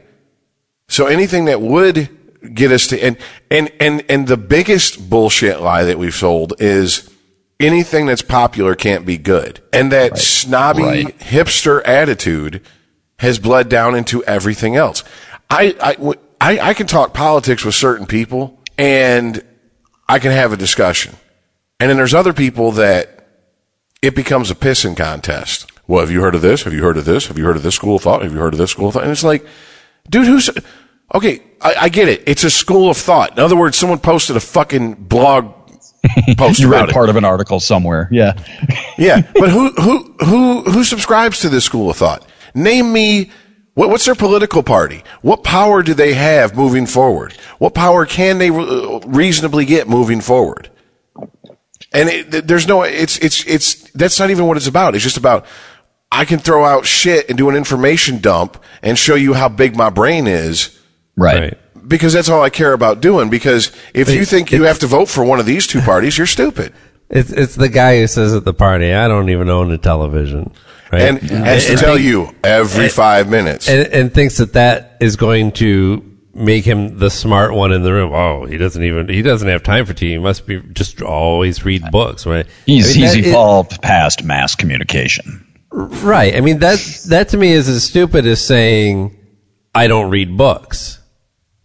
so 0.89 1.07
anything 1.07 1.47
that 1.47 1.61
would 1.61 2.09
get 2.55 2.71
us 2.71 2.87
to 2.89 3.01
and 3.03 3.17
and 3.51 3.71
and 3.81 4.05
and 4.09 4.29
the 4.29 4.37
biggest 4.37 5.11
bullshit 5.11 5.61
lie 5.61 5.85
that 5.85 5.99
we've 5.99 6.15
sold 6.15 6.55
is 6.61 7.11
anything 7.59 8.07
that's 8.07 8.23
popular 8.23 8.75
can't 8.75 9.05
be 9.05 9.19
good 9.19 9.61
and 9.73 9.91
that 9.93 10.17
snobby 10.19 10.83
Right. 10.83 11.19
hipster 11.19 11.83
attitude 11.85 12.63
has 13.19 13.39
bled 13.39 13.69
down 13.71 13.95
into 13.95 14.23
everything 14.25 14.77
else. 14.77 15.03
I 15.51 15.75
I 16.41 16.59
I 16.61 16.75
can 16.75 16.87
talk 16.87 17.15
politics 17.15 17.65
with 17.65 17.75
certain 17.75 18.07
people 18.07 18.59
and 18.77 19.43
I 20.09 20.19
can 20.19 20.33
have 20.33 20.53
a 20.53 20.57
discussion. 20.57 21.17
And 21.81 21.91
then 21.91 21.97
there's 21.97 22.15
other 22.15 22.33
people 22.33 22.73
that 22.73 23.27
it 24.03 24.15
becomes 24.15 24.51
a 24.51 24.55
pissing 24.55 24.97
contest. 24.97 25.71
Well, 25.87 26.01
have 26.01 26.11
you 26.11 26.21
heard 26.23 26.35
of 26.35 26.43
this? 26.43 26.63
Have 26.65 26.73
you 26.73 26.83
heard 26.83 26.97
of 26.97 27.05
this? 27.05 27.27
Have 27.29 27.39
you 27.39 27.45
heard 27.45 27.57
of 27.57 27.63
this 27.63 27.75
school 27.75 27.97
of 27.97 28.03
thought? 28.03 28.23
Have 28.23 28.33
you 28.33 28.39
heard 28.39 28.55
of 28.55 28.59
this 28.59 28.71
school 28.71 28.89
of 28.89 28.95
thought? 28.95 29.03
And 29.03 29.13
it's 29.13 29.23
like, 29.25 29.47
dude, 30.11 30.27
who's, 30.27 30.51
okay, 31.15 31.43
I, 31.61 31.75
I 31.83 31.89
get 31.89 32.09
it. 32.09 32.23
It's 32.27 32.45
a 32.45 32.51
school 32.51 32.91
of 32.91 32.97
thought. 32.97 33.33
In 33.33 33.39
other 33.41 33.57
words, 33.57 33.77
someone 33.77 33.99
posted 33.99 34.37
a 34.37 34.41
fucking 34.41 34.95
blog 34.95 35.53
post 36.37 36.61
You 36.61 36.69
about 36.69 36.81
read 36.81 36.89
it. 36.91 36.93
part 36.93 37.09
of 37.09 37.17
an 37.17 37.25
article 37.25 37.61
somewhere. 37.61 38.09
Yeah. 38.11 38.33
Yeah, 38.99 39.23
but 39.35 39.51
who 39.51 39.71
who 39.73 40.15
who 40.25 40.63
who 40.63 40.85
subscribes 40.85 41.41
to 41.41 41.49
this 41.49 41.65
school 41.65 41.91
of 41.91 41.97
thought? 41.97 42.27
Name 42.55 42.93
me 42.93 43.31
what, 43.75 43.91
what's 43.91 44.07
their 44.07 44.15
political 44.15 44.63
party? 44.63 45.05
What 45.21 45.45
power 45.45 45.83
do 45.83 45.93
they 45.95 46.15
have 46.15 46.57
moving 46.57 46.87
forward? 46.87 47.35
What 47.59 47.75
power 47.75 48.07
can 48.07 48.39
they 48.39 48.51
re- 48.51 49.01
reasonably 49.07 49.65
get 49.67 49.89
moving 49.89 50.21
forward? 50.23 50.71
And 51.97 52.09
it, 52.09 52.31
th- 52.31 52.45
there's 52.45 52.67
no 52.69 52.83
it's 52.83 53.19
it's 53.19 53.45
it's 53.47 53.91
that's 53.93 54.19
not 54.21 54.31
even 54.31 54.47
what 54.47 54.57
it's 54.57 54.67
about. 54.67 54.95
It's 54.95 55.05
just 55.05 55.17
about 55.17 55.47
I 56.13 56.25
can 56.25 56.39
throw 56.39 56.65
out 56.65 56.87
shit 56.87 57.29
and 57.29 57.37
do 57.37 57.49
an 57.49 57.57
information 57.57 58.19
dump 58.21 58.63
and 58.83 58.99
show 58.99 59.15
you 59.17 59.35
how 59.35 59.49
big 59.49 59.77
my 59.77 59.91
brain 59.91 60.27
is 60.27 60.79
Right. 61.17 61.41
Right. 61.41 61.89
because 61.89 62.13
that's 62.13 62.29
all 62.29 62.43
I 62.43 62.51
care 62.51 62.73
about 62.75 63.01
doing 63.01 63.31
because 63.31 63.73
if 63.95 64.11
you 64.11 64.25
think 64.25 64.53
you 64.53 64.65
have 64.65 64.79
to 64.81 64.87
vote 64.87 65.09
for 65.09 65.25
one 65.25 65.41
of 65.41 65.47
these 65.47 65.67
two 65.67 65.81
parties, 65.81 66.19
you're 66.19 66.27
stupid. 66.27 66.73
It's 67.09 67.31
it's 67.31 67.55
the 67.55 67.69
guy 67.69 68.01
who 68.01 68.07
says 68.07 68.35
at 68.35 68.45
the 68.45 68.53
party, 68.53 68.93
"I 68.93 69.07
don't 69.09 69.31
even 69.31 69.49
own 69.49 69.71
a 69.71 69.79
television," 69.79 70.53
right? 70.93 71.03
And 71.03 71.19
has 71.23 71.67
to 71.67 71.77
tell 71.77 71.97
you 71.97 72.35
every 72.43 72.89
5 72.89 73.29
minutes. 73.31 73.69
and, 73.69 73.87
and 73.93 74.13
thinks 74.13 74.39
that 74.39 74.53
that 74.55 74.97
is 75.01 75.15
going 75.17 75.53
to 75.53 76.03
make 76.37 76.65
him 76.65 76.99
the 76.99 77.11
smart 77.11 77.55
one 77.55 77.73
in 77.73 77.83
the 77.83 77.93
room. 77.93 78.13
Oh, 78.13 78.45
he 78.45 78.57
doesn't 78.59 78.83
even 78.83 79.09
he 79.09 79.23
doesn't 79.23 79.49
have 79.49 79.63
time 79.63 79.87
for 79.87 79.93
tea. 79.95 80.13
He 80.13 80.19
must 80.19 80.47
be 80.47 80.61
just 80.73 81.03
always 81.03 81.65
read 81.65 81.91
books, 81.91 82.27
right? 82.27 82.47
He's, 82.67 82.87
I 82.97 83.01
mean, 83.01 83.01
he's 83.09 83.17
is- 83.17 83.27
evolved 83.29 83.81
past 83.83 84.25
mass 84.25 84.55
communication. 84.55 85.43
right. 85.71 86.35
I 86.37 86.41
mean 86.41 86.59
that 86.61 86.79
that 87.09 87.31
to 87.31 87.37
me 87.37 87.53
is 87.53 87.69
as 87.69 87.85
stupid 87.85 88.27
as 88.27 88.45
saying 88.45 89.17
I 89.75 89.87
don't 89.89 90.11
read 90.11 90.37
books. 90.37 91.01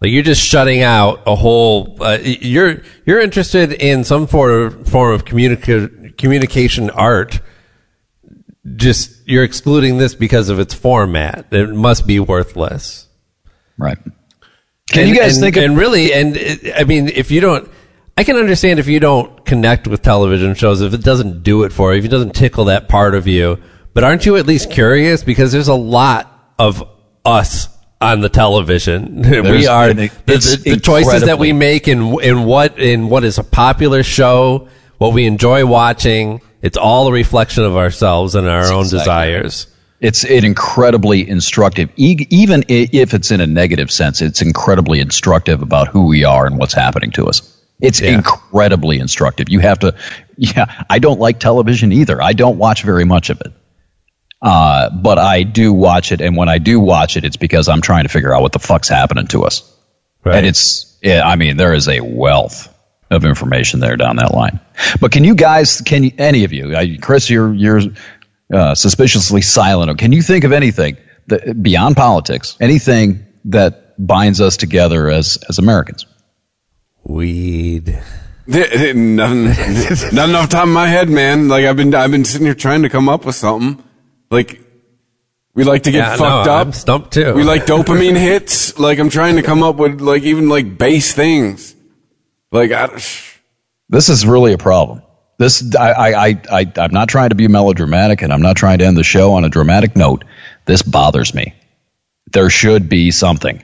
Like 0.02 0.12
you're 0.12 0.24
just 0.24 0.42
shutting 0.42 0.82
out 0.82 1.22
a 1.28 1.36
whole. 1.36 1.98
Uh, 2.02 2.18
you're 2.24 2.82
you're 3.06 3.20
interested 3.22 3.72
in 3.74 4.04
some 4.04 4.26
form 4.26 4.84
form 4.86 5.14
of 5.14 5.26
communica- 5.26 6.18
communication 6.18 6.90
art. 6.90 7.40
Just 8.76 9.28
you're 9.28 9.44
excluding 9.44 9.98
this 9.98 10.14
because 10.16 10.50
of 10.50 10.60
its 10.60 10.74
format. 10.74 11.48
It 11.52 11.70
must 11.70 12.06
be 12.08 12.20
worthless. 12.20 13.08
Right. 13.78 13.98
Can 14.92 15.04
and, 15.04 15.10
you 15.10 15.16
guys 15.18 15.38
and, 15.38 15.44
think 15.44 15.58
of 15.58 15.64
and 15.64 15.78
really 15.78 16.14
and 16.14 16.38
i 16.76 16.84
mean 16.84 17.08
if 17.08 17.32
you 17.32 17.40
don't 17.40 17.70
i 18.18 18.24
can 18.24 18.36
understand 18.36 18.80
if 18.80 18.88
you 18.88 19.00
don't 19.00 19.46
connect 19.46 19.88
with 19.88 20.02
television 20.02 20.54
shows 20.56 20.82
if 20.82 20.94
it 20.94 21.04
doesn't 21.04 21.44
do 21.44 21.64
it 21.64 21.72
for 21.72 21.94
you 21.94 22.00
if 22.00 22.06
it 22.06 22.10
doesn't 22.10 22.36
tickle 22.36 22.66
that 22.66 22.90
part 22.90 23.16
of 23.16 23.28
you. 23.28 23.58
But 23.94 24.06
aren't 24.06 24.26
you 24.26 24.38
at 24.38 24.46
least 24.46 24.72
curious? 24.72 25.24
Because 25.24 25.52
there's 25.52 25.68
a 25.68 25.74
lot 25.74 26.54
of 26.58 26.88
us 27.26 27.68
on 28.00 28.22
the 28.22 28.30
television. 28.30 29.22
We 29.42 29.68
are 29.68 29.94
the, 29.94 30.08
the, 30.26 30.62
the 30.64 30.80
choices 30.80 31.24
that 31.24 31.40
we 31.40 31.54
make 31.54 31.88
in 31.88 32.20
in 32.22 32.46
what 32.46 32.80
in 32.80 33.10
what 33.10 33.24
is 33.24 33.38
a 33.38 33.44
popular 33.44 34.04
show 34.04 34.70
what 34.98 35.14
we 35.14 35.26
enjoy 35.26 35.66
watching. 35.66 36.42
It's 36.62 36.78
all 36.78 37.08
a 37.08 37.12
reflection 37.12 37.64
of 37.64 37.76
ourselves 37.76 38.36
and 38.36 38.48
our 38.48 38.72
own 38.72 38.84
exactly 38.84 39.00
desires 39.00 39.68
It's 40.02 40.24
an 40.26 40.44
incredibly 40.44 41.28
instructive, 41.30 41.90
e- 41.96 42.26
even 42.32 42.64
if 42.68 43.14
it's 43.14 43.32
in 43.32 43.40
a 43.40 43.48
negative 43.48 43.92
sense. 43.92 44.22
It's 44.22 44.42
incredibly 44.42 45.00
instructive 45.00 45.62
about 45.62 45.88
who 45.90 46.08
we 46.08 46.24
are 46.26 46.46
and 46.48 46.58
what's 46.58 46.74
happening 46.74 47.12
to 47.12 47.28
us. 47.28 47.42
It's 47.80 48.02
Yeah. 48.02 48.16
incredibly 48.16 48.98
instructive. 49.00 49.50
You 49.50 49.60
have 49.60 49.80
to, 49.80 49.96
yeah. 50.38 50.84
I 50.90 51.00
don't 51.00 51.20
like 51.20 51.40
television 51.40 51.92
either. 51.92 52.22
I 52.22 52.34
don't 52.34 52.58
watch 52.58 52.84
very 52.84 53.06
much 53.06 53.30
of 53.30 53.42
it, 53.42 53.54
uh, 54.42 54.90
but 54.90 55.20
I 55.20 55.44
do 55.44 55.72
watch 55.72 56.12
it, 56.12 56.20
and 56.22 56.36
when 56.36 56.50
I 56.50 56.58
do 56.58 56.80
watch 56.80 57.16
it, 57.16 57.24
it's 57.24 57.38
because 57.38 57.70
I'm 57.70 57.82
trying 57.82 58.04
to 58.04 58.10
figure 58.10 58.34
out 58.34 58.42
what 58.42 58.52
the 58.54 58.60
fuck's 58.60 58.90
happening 58.90 59.28
to 59.28 59.44
us. 59.44 59.62
right 60.24 60.36
And 60.38 60.46
it's, 60.48 60.98
yeah, 61.04 61.22
I 61.28 61.36
mean, 61.36 61.58
there 61.58 61.74
is 61.76 61.88
a 61.88 62.02
wealth 62.02 62.70
of 63.12 63.24
information 63.26 63.80
there 63.82 63.98
down 63.98 64.16
that 64.16 64.34
line. 64.34 64.60
But 65.00 65.12
can 65.12 65.24
you 65.24 65.36
guys, 65.36 65.82
can 65.82 66.04
you, 66.06 66.12
any 66.18 66.44
of 66.44 66.54
you, 66.54 66.98
Chris, 67.00 67.30
you're 67.30 67.54
you're 67.54 67.82
uh, 68.52 68.76
suspiciously 68.76 69.42
silent. 69.42 69.98
Can 70.00 70.12
you 70.12 70.22
think 70.22 70.44
of 70.44 70.52
anything 70.52 70.98
that, 71.28 71.62
beyond 71.62 71.96
politics, 71.96 72.58
anything 72.60 73.26
that 73.46 73.96
binds 74.06 74.42
us 74.42 74.58
together 74.58 75.10
as 75.10 75.38
as 75.50 75.60
Americans? 75.60 76.06
weed 77.04 78.00
nothing, 78.48 79.16
nothing 79.16 80.36
off 80.36 80.50
the 80.50 80.52
top 80.52 80.64
of 80.64 80.70
my 80.70 80.88
head, 80.88 81.10
man. 81.10 81.48
Like 81.48 81.66
I've 81.66 81.78
been, 81.78 81.94
I've 81.94 82.12
been 82.12 82.26
sitting 82.26 82.46
here 82.48 82.56
trying 82.56 82.84
to 82.84 82.90
come 82.90 83.10
up 83.10 83.26
with 83.26 83.36
something. 83.36 83.84
Like 84.30 84.62
we 85.54 85.64
like 85.64 85.84
to 85.84 85.92
get 85.92 86.00
Yeah, 86.00 86.18
fucked 86.18 86.46
no, 86.48 86.54
up. 86.54 86.68
I'm 86.68 86.74
stumped 86.74 87.14
too. 87.14 87.34
We 87.34 87.44
like 87.44 87.66
dopamine 87.66 88.18
hits. 88.18 88.78
Like 88.80 89.00
I'm 89.00 89.10
trying 89.10 89.36
to 89.38 89.44
come 89.44 89.64
up 89.64 89.76
with 89.76 90.02
like 90.02 90.24
even 90.24 90.50
like 90.50 90.78
base 90.78 91.14
things. 91.14 91.76
Like 92.52 92.72
I, 92.72 92.88
This 93.90 94.10
is 94.10 94.26
really 94.26 94.54
a 94.54 94.58
problem. 94.58 95.02
This 95.42 95.76
I 95.76 95.92
I 95.92 96.28
I, 96.28 96.42
I 96.52 96.72
I'm 96.78 96.92
not 96.94 97.10
trying 97.10 97.30
to 97.30 97.36
be 97.36 97.48
melodramatic, 97.48 98.22
and 98.22 98.32
I'm 98.32 98.44
not 98.44 98.56
trying 98.56 98.78
to 98.78 98.86
end 98.86 98.96
the 98.96 99.04
show 99.04 99.34
on 99.34 99.44
a 99.44 99.50
dramatic 99.50 99.96
note. 99.96 100.24
This 100.66 100.84
bothers 100.84 101.34
me. 101.34 101.56
There 102.32 102.52
should 102.52 102.90
be 102.90 103.10
something, 103.10 103.64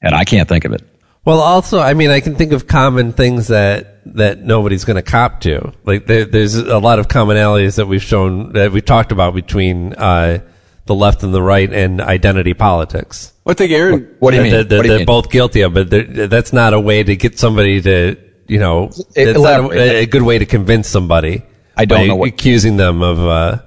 and 0.00 0.14
I 0.14 0.22
can't 0.24 0.48
think 0.48 0.64
of 0.64 0.72
it. 0.72 0.82
Well, 1.24 1.40
also, 1.40 1.80
I 1.80 1.94
mean, 1.94 2.10
I 2.10 2.20
can 2.20 2.36
think 2.36 2.52
of 2.52 2.68
common 2.68 3.12
things 3.12 3.48
that 3.48 4.02
that 4.14 4.38
nobody's 4.38 4.84
going 4.84 4.94
to 4.96 5.02
cop 5.02 5.40
to. 5.40 5.72
Like 5.84 6.06
there, 6.06 6.26
there's 6.26 6.54
a 6.54 6.78
lot 6.78 7.00
of 7.00 7.08
commonalities 7.08 7.74
that 7.76 7.86
we've 7.88 8.02
shown 8.02 8.52
that 8.52 8.70
we've 8.70 8.84
talked 8.84 9.10
about 9.10 9.34
between 9.34 9.94
uh, 9.94 10.38
the 10.86 10.94
left 10.94 11.24
and 11.24 11.34
the 11.34 11.42
right 11.42 11.72
and 11.72 12.00
identity 12.00 12.54
politics. 12.54 13.32
Well, 13.44 13.50
I 13.50 13.54
think 13.54 13.72
Aaron. 13.72 14.14
What 14.20 14.30
do 14.30 14.36
you 14.36 14.42
mean? 14.44 14.52
They're, 14.52 14.62
they're- 14.64 14.78
what 14.78 14.82
do 14.84 14.88
you 14.88 14.92
they're 14.92 14.98
mean? 15.00 15.06
both 15.06 15.30
guilty 15.30 15.62
of 15.62 15.74
but 15.74 15.90
That's 15.90 16.52
not 16.52 16.72
a 16.72 16.78
way 16.78 17.02
to 17.02 17.16
get 17.16 17.36
somebody 17.38 17.80
to, 17.82 18.14
you 18.46 18.58
know, 18.58 18.90
it's 19.14 19.38
not 19.40 19.72
a, 19.72 19.98
a 20.02 20.06
good 20.06 20.22
way 20.22 20.38
to 20.38 20.46
convince 20.46 20.88
somebody. 20.88 21.42
I 21.76 21.84
don't 21.84 22.00
by 22.00 22.06
know 22.06 22.16
what- 22.16 22.28
accusing 22.28 22.76
them 22.76 23.02
of 23.02 23.18
uh, 23.20 23.58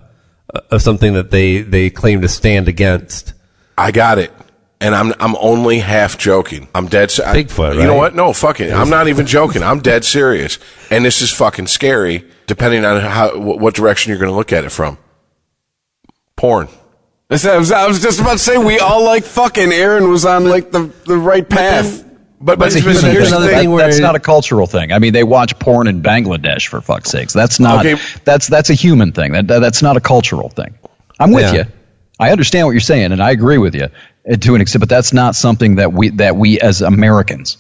of 0.72 0.82
something 0.82 1.14
that 1.14 1.32
they 1.32 1.62
they 1.62 1.90
claim 1.90 2.22
to 2.22 2.28
stand 2.28 2.68
against. 2.68 3.34
I 3.78 3.92
got 3.92 4.18
it. 4.18 4.32
And 4.80 4.94
I'm 4.94 5.14
I'm 5.20 5.36
only 5.38 5.80
half 5.80 6.18
joking. 6.20 6.68
I'm 6.76 6.88
dead. 6.88 7.10
se- 7.10 7.24
I- 7.24 7.44
Bigfoot, 7.44 7.76
You 7.76 7.84
know 7.88 7.96
what? 7.96 8.14
No, 8.14 8.32
fuck 8.32 8.60
it. 8.60 8.72
I'm 8.72 8.90
not 8.92 9.08
even 9.08 9.26
joking. 9.26 9.64
I'm 9.64 9.80
dead 9.80 10.06
serious. 10.06 10.60
And 10.92 11.04
this 11.04 11.22
is 11.22 11.32
fucking 11.34 11.66
scary, 11.68 12.24
depending 12.46 12.86
on 12.86 13.02
how 13.02 13.38
what 13.40 13.74
direction 13.74 14.12
you're 14.12 14.20
going 14.20 14.32
to 14.32 14.36
look 14.38 14.54
at 14.54 14.64
it 14.66 14.70
from. 14.72 15.00
Porn. 16.36 16.68
I 17.30 17.34
I 17.50 17.58
was, 17.58 17.72
I 17.72 17.88
was 17.88 18.02
just 18.02 18.22
about 18.22 18.34
to 18.34 18.38
say 18.40 18.58
we 18.58 18.80
all 18.80 19.04
like 19.04 19.24
fucking. 19.24 19.72
Aaron 19.72 20.10
was 20.10 20.26
on 20.26 20.46
like 20.48 20.72
the 20.72 20.92
the 21.06 21.18
right 21.18 21.48
path. 21.50 22.04
But 22.40 22.60
but, 22.60 22.66
That's 22.66 22.76
a 22.76 22.84
but 22.84 22.96
human 22.96 23.12
here's 23.12 23.26
thing. 23.30 23.34
another 23.34 23.48
thing. 23.48 23.58
thing 23.60 23.72
where- 23.72 23.84
that's 23.86 24.00
not 24.00 24.16
a 24.16 24.20
cultural 24.20 24.68
thing. 24.68 24.92
I 24.92 25.00
mean, 25.00 25.12
they 25.14 25.24
watch 25.24 25.58
porn 25.60 25.88
in 25.88 26.02
Bangladesh 26.04 26.68
for 26.68 26.82
fuck's 26.82 27.10
sakes. 27.10 27.34
That's 27.34 27.60
not. 27.60 27.86
Okay. 27.86 28.00
That's 28.26 28.48
that's 28.48 28.70
a 28.70 28.76
human 28.76 29.12
thing. 29.12 29.32
That, 29.32 29.48
that- 29.48 29.60
that's 29.60 29.82
not 29.82 29.98
a 29.98 30.02
cultural 30.02 30.50
thing. 30.50 30.78
I'm 31.20 31.32
with 31.32 31.46
Yeah. 31.54 31.64
you. 31.64 31.66
I 32.20 32.32
understand 32.32 32.66
what 32.68 32.72
you're 32.74 32.80
saying, 32.82 33.12
and 33.12 33.22
I 33.22 33.32
agree 33.32 33.58
with 33.58 33.74
you 33.76 33.88
uh, 34.32 34.36
to 34.38 34.56
an 34.56 34.62
extent. 34.62 34.82
But 34.82 34.90
that's 34.90 35.14
not 35.14 35.36
something 35.36 35.76
that 35.76 35.94
we 35.94 36.10
that 36.12 36.36
we 36.36 36.60
as 36.60 36.82
Americans 36.82 37.58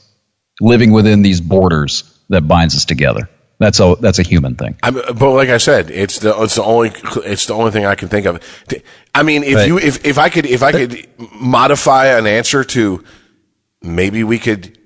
living 0.61 0.91
within 0.91 1.21
these 1.23 1.41
borders 1.41 2.03
that 2.29 2.47
binds 2.47 2.75
us 2.75 2.85
together. 2.85 3.29
That's 3.59 3.79
a 3.79 3.95
that's 3.99 4.19
a 4.19 4.23
human 4.23 4.55
thing. 4.55 4.75
I 4.83 4.91
mean, 4.91 5.03
but 5.17 5.31
like 5.31 5.49
I 5.49 5.57
said, 5.57 5.89
it's 5.89 6.19
the 6.19 6.39
it's 6.43 6.55
the 6.55 6.63
only 6.63 6.91
it's 7.25 7.47
the 7.47 7.53
only 7.55 7.71
thing 7.71 7.85
I 7.87 7.95
can 7.95 8.09
think 8.09 8.27
of. 8.27 8.39
I 9.15 9.23
mean, 9.23 9.43
if 9.43 9.55
Right. 9.55 9.67
you 9.67 9.79
if 9.79 10.05
if 10.05 10.19
I 10.19 10.29
could 10.29 10.45
if 10.45 10.61
I 10.61 10.71
could 10.71 11.07
modify 11.33 12.07
an 12.17 12.27
answer 12.27 12.63
to 12.63 13.03
maybe 13.81 14.23
we 14.23 14.39
could 14.39 14.77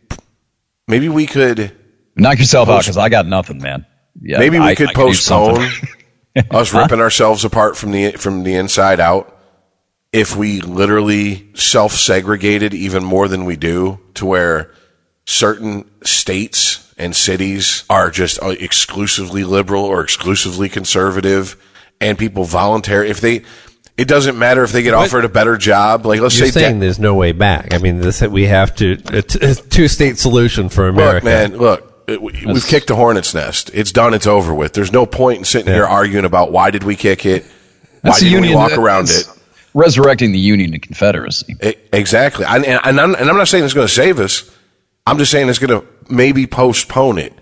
maybe 0.88 1.10
we 1.10 1.26
could 1.26 1.76
Knock 2.16 2.40
yourself 2.40 2.70
out 2.70 2.82
because 2.82 2.98
I 2.98 3.10
got 3.10 3.26
nothing, 3.26 3.60
man. 3.60 3.86
Yeah, 4.22 4.40
maybe 4.40 4.60
we 4.60 4.66
I- 4.66 4.76
could 4.76 4.90
I 4.90 4.94
postpone 4.94 5.66
us 6.52 6.74
ripping 6.74 7.00
ourselves 7.00 7.46
apart 7.46 7.78
from 7.78 7.92
the 7.92 8.12
from 8.14 8.44
the 8.44 8.56
inside 8.56 9.00
out 9.00 9.38
if 10.12 10.36
we 10.36 10.60
literally 10.62 11.50
self 11.54 11.94
segregated 11.94 12.74
even 12.74 13.04
more 13.04 13.28
than 13.28 13.46
we 13.46 13.56
do 13.56 14.00
to 14.16 14.26
where 14.26 14.72
certain 15.26 15.90
states 16.04 16.94
and 16.98 17.16
cities 17.16 17.84
are 17.90 18.12
just 18.12 18.42
uh, 18.44 18.50
exclusively 18.50 19.44
liberal 19.44 19.84
or 19.86 20.02
exclusively 20.02 20.68
conservative 20.68 21.56
and 22.02 22.18
people 22.18 22.44
volunteer. 22.44 23.04
If 23.04 23.22
they 23.22 23.44
it 24.02 24.08
doesn't 24.08 24.38
matter 24.38 24.64
if 24.64 24.72
they 24.72 24.82
get 24.82 24.94
offered 24.94 25.26
a 25.26 25.30
better 25.30 25.58
job 25.58 26.06
like 26.06 26.20
let's 26.20 26.38
You're 26.38 26.48
say 26.48 26.60
saying 26.62 26.76
de- 26.80 26.86
there's 26.86 27.00
no 27.00 27.14
way 27.14 27.32
back. 27.32 27.74
I 27.74 27.78
mean, 27.78 28.00
this 28.00 28.22
we 28.22 28.46
have 28.46 28.76
to 28.76 28.98
a 29.14 29.22
two 29.22 29.88
state 29.88 30.18
solution 30.18 30.70
for 30.70 30.88
America. 30.88 31.16
Look, 31.16 31.24
man, 31.24 31.58
look, 31.58 32.04
it- 32.08 32.22
we- 32.22 32.44
we've 32.46 32.66
kicked 32.66 32.88
the 32.88 32.96
hornet's 32.96 33.34
nest. 33.34 33.70
It's 33.74 33.92
done. 33.92 34.14
It's 34.14 34.28
over 34.28 34.54
with. 34.54 34.74
There's 34.74 34.92
no 34.92 35.06
point 35.06 35.38
in 35.40 35.46
sitting 35.46 35.72
here 35.72 35.86
arguing 35.86 36.26
about 36.26 36.52
why 36.52 36.72
did 36.72 36.84
we 36.84 36.96
kick 36.96 37.26
it? 37.26 37.44
Why 37.44 37.50
That's 38.10 38.20
the 38.22 38.30
didn't 38.30 38.42
we 38.42 38.56
walk 38.56 38.72
uh, 38.72 38.82
around 38.82 39.10
it? 39.10 39.30
Resurrecting 39.74 40.32
the 40.32 40.40
Union 40.40 40.74
and 40.74 40.82
Confederacy. 40.82 41.56
E- 41.64 41.76
Exactly. 41.94 42.46
And, 42.46 42.66
and, 42.66 42.82
and, 42.84 43.00
I'm, 43.00 43.14
and 43.16 43.30
I'm 43.30 43.38
not 43.38 43.48
saying 43.48 43.64
it's 43.64 43.74
going 43.76 43.88
to 43.88 43.94
save 43.94 44.20
us. 44.20 44.50
I'm 45.08 45.18
just 45.18 45.32
saying 45.32 45.48
it's 45.48 45.60
going 45.60 45.80
to 45.80 45.88
maybe 46.10 46.48
postpone 46.48 47.20
it. 47.20 47.34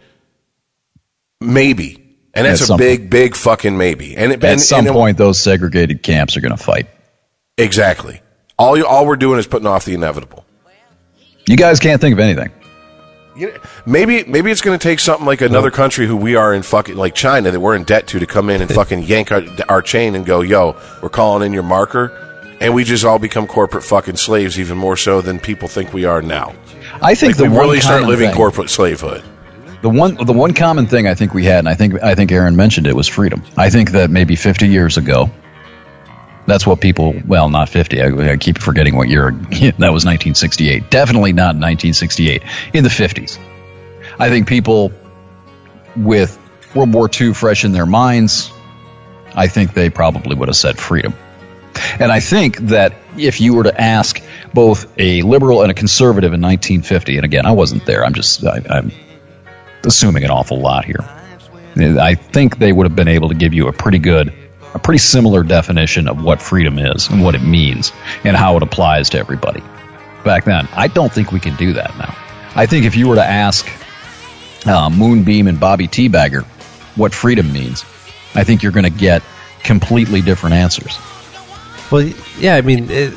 Maybe. 1.42 2.09
And 2.34 2.46
that's 2.46 2.70
a 2.70 2.78
big, 2.78 3.10
big 3.10 3.36
fucking 3.36 3.78
maybe. 3.78 4.16
And 4.16 4.32
it, 4.32 4.44
At 4.44 4.52
and, 4.52 4.62
some 4.62 4.80
and 4.80 4.88
it- 4.90 4.94
point, 4.94 5.18
those 5.18 5.40
segregated 5.40 6.04
camps 6.04 6.38
are 6.38 6.42
going 6.42 6.56
to 6.56 6.64
fight. 6.64 6.88
exactly. 7.58 8.22
All 8.58 8.78
you, 8.78 8.86
all 8.86 9.06
we're 9.06 9.16
doing 9.16 9.40
is 9.40 9.48
putting 9.48 9.68
off 9.68 9.86
the 9.86 9.94
inevitable. 9.94 10.46
You 11.48 11.56
guys 11.58 11.80
can't 11.80 12.00
think 12.02 12.14
of 12.14 12.20
anything. 12.20 12.52
You 13.38 13.48
know, 13.54 13.58
maybe 13.86 14.26
maybe 14.26 14.52
it's 14.52 14.60
going 14.62 14.78
to 14.78 14.84
take 14.84 15.00
something 15.00 15.26
like 15.26 15.40
another 15.40 15.72
country 15.72 16.06
who 16.06 16.18
we 16.18 16.36
are 16.36 16.54
in 16.54 16.62
fucking 16.62 16.98
like 16.98 17.16
China 17.16 17.52
that 17.52 17.60
we're 17.60 17.76
in 17.76 17.86
debt 17.86 18.06
to 18.08 18.20
to 18.20 18.26
come 18.26 18.50
in 18.50 18.62
and 18.62 18.70
fucking 18.70 19.04
yank 19.08 19.32
our, 19.32 19.42
our 19.70 19.82
chain 19.82 20.14
and 20.16 20.26
go, 20.26 20.42
yo, 20.42 20.76
we're 21.02 21.08
calling 21.10 21.46
in 21.46 21.54
your 21.54 21.64
marker, 21.64 22.12
and 22.60 22.74
we 22.76 22.84
just 22.84 23.06
all 23.06 23.18
become 23.18 23.48
corporate 23.48 23.84
fucking 23.86 24.18
slaves 24.18 24.60
even 24.60 24.78
more 24.78 24.98
so 24.98 25.22
than 25.22 25.40
people 25.40 25.70
think 25.70 25.94
we 25.94 26.04
are 26.04 26.22
now. 26.22 26.54
I 27.02 27.16
think 27.16 27.38
Like 27.38 27.46
the 27.46 27.50
we 27.50 27.58
really 27.58 27.80
start 27.80 28.04
living 28.04 28.28
thing- 28.28 28.36
corporate 28.36 28.70
slavehood. 28.70 29.24
The 29.82 29.90
one, 29.90 30.16
the 30.16 30.34
one 30.34 30.54
common 30.54 30.88
thing 30.88 31.08
I 31.08 31.16
think 31.16 31.34
we 31.34 31.46
had, 31.46 31.60
and 31.60 31.70
I 31.70 31.74
think 31.74 32.04
I 32.04 32.16
think 32.16 32.32
Aaron 32.32 32.56
mentioned 32.56 32.86
it, 32.86 32.96
was 32.96 33.08
freedom. 33.08 33.44
I 33.56 33.70
think 33.70 33.92
that 33.92 34.10
maybe 34.10 34.36
50 34.36 34.68
years 34.68 34.98
ago, 34.98 35.30
that's 36.46 36.68
what 36.68 36.82
people. 36.82 37.14
Well, 37.26 37.50
not 37.50 37.70
50. 37.70 38.02
I, 38.02 38.32
I 38.32 38.38
keep 38.38 38.58
forgetting 38.58 38.96
what 38.96 39.08
year. 39.08 39.32
that 39.32 39.94
was 39.94 40.06
1968. 40.06 40.90
Definitely 40.90 41.32
not 41.32 41.56
1968. 41.56 42.44
In 42.74 42.84
the 42.84 42.90
50s, 42.90 43.40
I 44.18 44.30
think 44.30 44.48
people 44.48 44.92
with 45.96 46.38
World 46.76 46.94
War 46.94 47.10
II 47.10 47.34
fresh 47.34 47.64
in 47.64 47.72
their 47.72 47.86
minds, 47.86 48.52
I 49.34 49.48
think 49.48 49.74
they 49.74 49.90
probably 49.90 50.36
would 50.36 50.50
have 50.50 50.58
said 50.58 50.78
freedom. 50.78 51.14
And 52.00 52.12
I 52.12 52.20
think 52.20 52.58
that 52.58 52.94
if 53.18 53.40
you 53.40 53.54
were 53.54 53.64
to 53.64 53.82
ask 53.82 54.22
both 54.54 54.92
a 54.98 55.22
liberal 55.22 55.62
and 55.62 55.72
a 55.72 55.74
conservative 55.74 56.34
in 56.34 56.42
1950, 56.42 57.18
and 57.18 57.26
again, 57.26 57.46
I 57.46 57.52
wasn't 57.52 57.86
there. 57.86 58.04
I'm 58.04 58.14
just 58.14 58.44
I, 58.44 58.62
I'm 58.70 58.92
assuming 59.84 60.24
an 60.24 60.32
awful 60.32 60.60
lot 60.60 60.86
here. 60.86 61.00
I 61.78 62.16
think 62.16 62.58
they 62.58 62.74
would 62.74 62.86
have 62.86 62.96
been 62.96 63.08
able 63.08 63.30
to 63.30 63.36
give 63.36 63.54
you 63.54 63.68
a 63.68 63.74
pretty 63.74 64.00
good, 64.00 64.34
a 64.74 64.80
pretty 64.80 64.98
similar 64.98 65.44
definition 65.44 66.08
of 66.08 66.24
what 66.24 66.42
freedom 66.42 66.78
is 66.80 67.10
and 67.10 67.24
what 67.24 67.36
it 67.36 67.42
means 67.42 67.92
and 68.24 68.36
how 68.36 68.58
it 68.58 68.64
applies 68.64 69.10
to 69.12 69.20
everybody. 69.20 69.62
Back 70.26 70.46
then, 70.46 70.68
I 70.74 70.88
don't 70.88 71.12
think 71.12 71.32
we 71.32 71.40
can 71.40 71.56
do 71.56 71.74
that 71.74 71.98
now. 71.98 72.16
I 72.56 72.66
think 72.66 72.86
if 72.86 72.96
you 72.96 73.08
were 73.08 73.16
to 73.16 73.24
ask 73.24 73.70
uh, 74.68 74.90
Moonbeam 74.90 75.48
and 75.48 75.60
Bobby 75.60 75.88
Teabagger 75.88 76.44
what 76.98 77.14
freedom 77.14 77.54
means, 77.54 77.86
I 78.36 78.44
think 78.44 78.64
you're 78.64 78.72
going 78.72 78.84
to 78.84 78.90
get 78.90 79.24
completely 79.64 80.22
different 80.22 80.56
answers. 80.56 80.98
Well, 81.92 82.12
yeah, 82.38 82.56
I 82.56 82.62
mean, 82.62 82.88
it, 82.90 83.14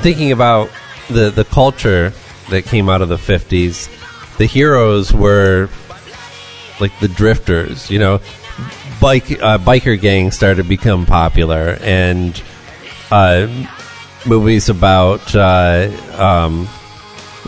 thinking 0.00 0.32
about 0.32 0.70
the 1.08 1.30
the 1.30 1.44
culture 1.44 2.12
that 2.50 2.64
came 2.64 2.88
out 2.88 3.02
of 3.02 3.08
the 3.08 3.18
fifties, 3.18 3.88
the 4.40 4.46
heroes 4.46 5.12
were 5.12 5.68
like 6.80 6.98
the 7.00 7.08
drifters. 7.08 7.90
You 7.90 7.98
know, 7.98 8.20
bike 8.98 9.30
uh, 9.32 9.58
biker 9.58 10.00
gangs 10.00 10.34
started 10.34 10.62
to 10.62 10.68
become 10.68 11.04
popular, 11.04 11.76
and 11.82 12.42
uh, 13.10 13.46
movies 14.26 14.70
about 14.70 15.36
uh, 15.36 15.90
um, 16.16 16.66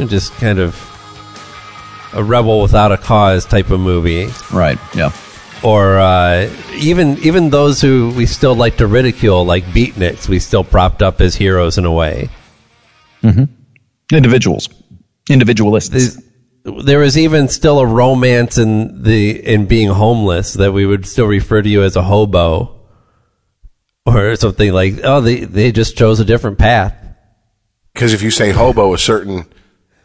just 0.06 0.34
kind 0.34 0.58
of 0.58 0.76
a 2.12 2.22
rebel 2.22 2.60
without 2.60 2.92
a 2.92 2.98
cause 2.98 3.46
type 3.46 3.70
of 3.70 3.80
movie 3.80 4.28
Right? 4.52 4.78
Yeah. 4.94 5.12
or 5.64 5.98
uh, 5.98 6.50
even 6.74 7.16
even 7.20 7.48
those 7.48 7.80
who 7.80 8.10
we 8.14 8.26
still 8.26 8.54
like 8.54 8.76
to 8.76 8.86
ridicule, 8.86 9.46
like 9.46 9.64
beatniks, 9.64 10.28
we 10.28 10.38
still 10.40 10.62
propped 10.62 11.00
up 11.00 11.22
as 11.22 11.34
heroes 11.34 11.78
in 11.78 11.86
a 11.86 11.92
way. 11.92 12.28
Individuals, 14.12 14.68
individualists. 15.30 16.18
There 16.64 17.00
was 17.00 17.18
even 17.18 17.48
still 17.48 17.80
a 17.80 17.86
romance 17.86 18.56
in 18.56 19.02
the 19.02 19.30
in 19.30 19.66
being 19.66 19.88
homeless 19.88 20.54
that 20.54 20.72
we 20.72 20.86
would 20.86 21.06
still 21.06 21.26
refer 21.26 21.60
to 21.60 21.68
you 21.68 21.82
as 21.82 21.96
a 21.96 22.02
hobo, 22.02 22.80
or 24.06 24.36
something 24.36 24.72
like, 24.72 25.00
oh, 25.02 25.20
they 25.20 25.40
they 25.40 25.72
just 25.72 25.96
chose 25.96 26.20
a 26.20 26.24
different 26.24 26.58
path. 26.58 26.94
Because 27.92 28.12
if 28.12 28.22
you 28.22 28.30
say 28.30 28.52
hobo, 28.52 28.94
a 28.94 28.98
certain 28.98 29.44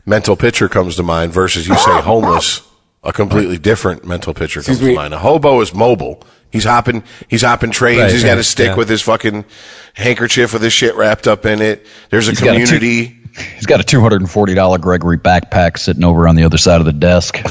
mental 0.06 0.36
picture 0.36 0.68
comes 0.68 0.96
to 0.96 1.04
mind 1.04 1.32
versus 1.32 1.68
you 1.68 1.76
say 1.76 2.02
homeless, 2.02 2.62
a 3.04 3.14
completely 3.14 3.58
different 3.58 4.06
mental 4.06 4.34
picture 4.34 4.62
comes 4.62 4.78
Excuse 4.78 4.80
to 4.80 4.88
me. 4.88 4.96
mind. 4.96 5.14
A 5.14 5.20
hobo 5.20 5.62
is 5.62 5.74
mobile. 5.74 6.24
He's 6.50 6.64
hopping, 6.64 7.04
he's 7.28 7.42
hopping 7.42 7.72
trains. 7.72 8.02
Right, 8.02 8.12
he's 8.12 8.24
got 8.24 8.38
a 8.38 8.44
stick 8.44 8.70
yeah. 8.70 8.76
with 8.76 8.90
his 8.90 9.02
fucking 9.02 9.46
handkerchief 9.94 10.54
with 10.54 10.62
his 10.62 10.74
shit 10.74 10.96
wrapped 10.96 11.28
up 11.28 11.46
in 11.46 11.62
it. 11.62 11.86
There's 12.10 12.28
a 12.30 12.32
He's 12.32 12.40
got 12.40 12.56
a 12.56 12.60
community. 12.60 13.17
He's 13.56 13.66
got 13.66 13.80
a 13.80 13.84
two 13.84 14.02
hundred 14.02 14.22
and 14.22 14.30
forty 14.30 14.54
dollar 14.54 14.78
Gregory 14.78 15.18
backpack 15.18 15.78
sitting 15.78 16.04
over 16.04 16.28
on 16.28 16.36
the 16.36 16.44
other 16.44 16.58
side 16.58 16.80
of 16.80 16.86
the 16.86 16.94
desk. 16.94 17.40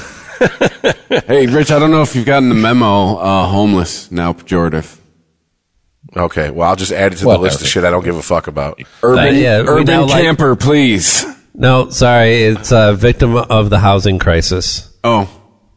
Hey, 1.09 1.47
Rich, 1.47 1.71
I 1.71 1.79
don't 1.79 1.91
know 1.91 2.03
if 2.03 2.15
you've 2.15 2.27
gotten 2.27 2.51
the 2.51 2.55
memo. 2.55 3.17
Uh, 3.17 3.47
homeless 3.47 4.11
now 4.13 4.35
pejorative. 4.35 4.99
okay, 6.15 6.51
well, 6.51 6.69
I'll 6.69 6.77
just 6.77 6.93
add 6.93 7.15
it 7.15 7.17
to 7.17 7.27
Well, 7.27 7.39
the 7.39 7.43
list 7.45 7.63
of 7.63 7.67
shit 7.69 7.85
I 7.85 7.91
don't 7.91 8.05
give 8.05 8.17
a 8.17 8.23
fuck 8.23 8.47
about. 8.47 8.79
Urban, 9.03 9.35
yeah, 9.37 9.63
urban 9.67 9.87
now 9.87 10.03
like- 10.05 10.23
camper, 10.23 10.55
please. 10.57 11.25
No, 11.55 11.89
sorry, 11.89 12.43
it's 12.43 12.71
a 12.71 12.93
victim 12.95 13.35
of 13.35 13.71
the 13.71 13.79
housing 13.79 14.19
crisis. 14.19 14.95
Oh, 15.03 15.27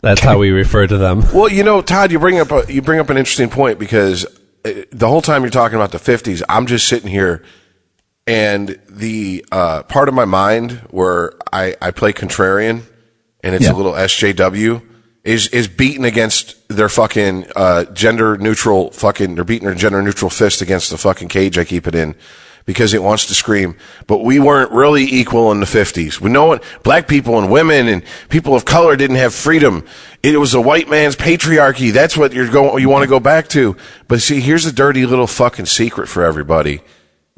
That's 0.02 0.20
how 0.20 0.38
we 0.38 0.50
refer 0.52 0.86
to 0.86 0.98
them. 0.98 1.24
Well, 1.34 1.48
you 1.50 1.64
know, 1.64 1.82
Todd, 1.82 2.12
you 2.12 2.20
bring 2.20 2.38
up 2.40 2.52
a, 2.52 2.66
you 2.68 2.82
bring 2.82 3.00
up 3.00 3.10
an 3.10 3.16
interesting 3.16 3.50
point 3.50 3.80
because 3.80 4.26
uh, 4.66 4.72
the 4.92 5.08
whole 5.08 5.22
time 5.22 5.44
you're 5.44 5.52
talking 5.52 5.76
about 5.78 5.94
the 5.94 5.98
50s, 6.00 6.42
I'm 6.50 6.66
just 6.66 6.86
sitting 6.90 7.10
here 7.10 7.44
and 8.30 8.80
the 8.88 9.44
uh, 9.52 9.84
part 9.84 10.08
of 10.08 10.14
my 10.14 10.26
mind 10.26 10.74
where 10.92 11.34
I, 11.52 11.76
I 11.82 11.92
play 11.92 12.14
contrarian 12.14 12.84
and 13.44 13.56
it's 13.56 13.66
Yeah. 13.66 13.74
a 13.74 13.76
little 13.76 13.94
SJW 13.94 14.84
is 15.24 15.48
is 15.48 15.68
beating 15.68 16.06
against 16.06 16.56
their 16.70 16.90
fucking 16.90 17.46
uh, 17.56 17.86
gender 17.86 18.38
neutral 18.38 18.92
fucking 18.92 19.36
they're 19.36 19.44
beating 19.44 19.66
their 19.66 19.76
gender 19.76 20.02
neutral 20.02 20.30
fist 20.30 20.62
against 20.62 20.92
the 20.92 20.98
fucking 20.98 21.28
cage 21.28 21.58
I 21.58 21.66
keep 21.66 21.88
it 21.88 21.96
in 21.96 22.16
because 22.66 22.94
it 22.94 23.02
wants 23.02 23.26
to 23.26 23.34
scream. 23.34 23.76
But 24.06 24.20
we 24.20 24.40
weren't 24.40 24.72
really 24.72 25.04
equal 25.04 25.52
in 25.52 25.60
the 25.60 25.66
fifties. 25.66 26.22
We 26.22 26.30
know 26.30 26.54
it 26.54 26.64
black 26.84 27.08
people 27.08 27.40
and 27.40 27.52
women 27.52 27.88
and 27.88 28.04
people 28.30 28.56
of 28.56 28.64
color 28.64 28.96
didn't 28.96 29.16
have 29.16 29.34
freedom. 29.34 29.84
It 30.22 30.40
was 30.40 30.54
a 30.54 30.62
white 30.62 30.88
man's 30.88 31.16
patriarchy. 31.16 31.92
That's 31.92 32.16
what 32.16 32.32
you're 32.32 32.50
going 32.50 32.80
you 32.80 32.90
want 32.90 33.04
to 33.04 33.10
go 33.10 33.20
back 33.20 33.48
to. 33.50 33.76
But 34.08 34.22
see, 34.22 34.40
here's 34.40 34.66
a 34.68 34.72
dirty 34.72 35.06
little 35.08 35.28
fucking 35.28 35.66
secret 35.66 36.08
for 36.08 36.24
everybody 36.24 36.82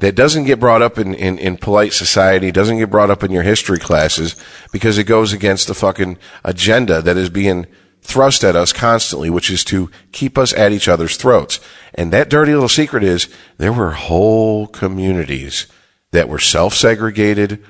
that 0.02 0.16
doesn't 0.16 0.46
get 0.46 0.58
brought 0.58 0.82
up 0.82 0.98
in, 0.98 1.14
in, 1.14 1.38
in 1.38 1.56
polite 1.56 1.92
society, 1.92 2.50
doesn't 2.50 2.78
get 2.78 2.90
brought 2.90 3.08
up 3.08 3.22
in 3.22 3.30
your 3.30 3.44
history 3.44 3.78
classes 3.78 4.34
because 4.72 4.98
it 4.98 5.04
goes 5.04 5.32
against 5.32 5.68
the 5.68 5.74
fucking 5.74 6.18
agenda 6.42 7.00
that 7.00 7.16
is 7.16 7.30
being 7.30 7.68
thrust 8.00 8.42
at 8.42 8.56
us 8.56 8.72
constantly, 8.72 9.30
which 9.30 9.48
is 9.48 9.62
to 9.62 9.92
keep 10.10 10.36
us 10.36 10.52
at 10.54 10.72
each 10.72 10.88
other's 10.88 11.16
throats. 11.16 11.60
And 11.94 12.12
that 12.12 12.28
dirty 12.28 12.52
little 12.52 12.68
secret 12.68 13.04
is 13.04 13.28
there 13.58 13.72
were 13.72 13.92
whole 13.92 14.66
communities 14.66 15.68
that 16.10 16.28
were 16.28 16.40
self-segregated 16.40 17.64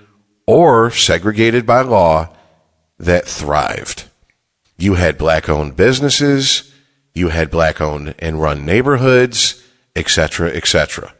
or 0.46 0.90
segregated 0.90 1.66
by 1.66 1.82
law 1.82 2.34
that 2.98 3.26
thrived. 3.26 4.04
You 4.78 4.94
had 4.94 5.18
black 5.18 5.50
owned 5.50 5.76
businesses, 5.76 6.72
you 7.12 7.28
had 7.28 7.50
black 7.50 7.82
owned 7.82 8.14
and 8.20 8.40
run 8.40 8.64
neighborhoods, 8.64 9.62
etc., 9.94 10.48
etc 10.48 11.12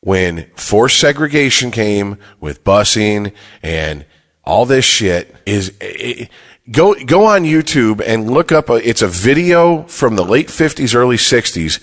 when 0.00 0.50
forced 0.54 0.98
segregation 0.98 1.70
came 1.70 2.18
with 2.40 2.64
busing 2.64 3.32
and 3.62 4.04
all 4.44 4.64
this 4.64 4.84
shit 4.84 5.34
is 5.44 5.74
it, 5.80 6.30
go 6.70 6.94
go 7.04 7.24
on 7.24 7.42
YouTube 7.42 8.02
and 8.04 8.30
look 8.30 8.52
up 8.52 8.70
a, 8.70 8.74
it's 8.74 9.02
a 9.02 9.08
video 9.08 9.82
from 9.84 10.16
the 10.16 10.24
late 10.24 10.48
50s 10.48 10.94
early 10.94 11.16
60s 11.16 11.80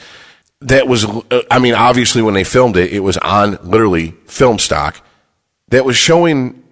that 0.61 0.87
was 0.87 1.05
uh, 1.05 1.41
I 1.51 1.59
mean 1.59 1.75
obviously 1.75 2.21
when 2.21 2.33
they 2.33 2.43
filmed 2.43 2.77
it 2.77 2.91
it 2.91 3.01
was 3.01 3.17
on 3.17 3.57
literally 3.63 4.11
film 4.25 4.59
stock 4.59 5.01
that 5.67 5.85
was 5.85 5.97
showing 5.97 6.63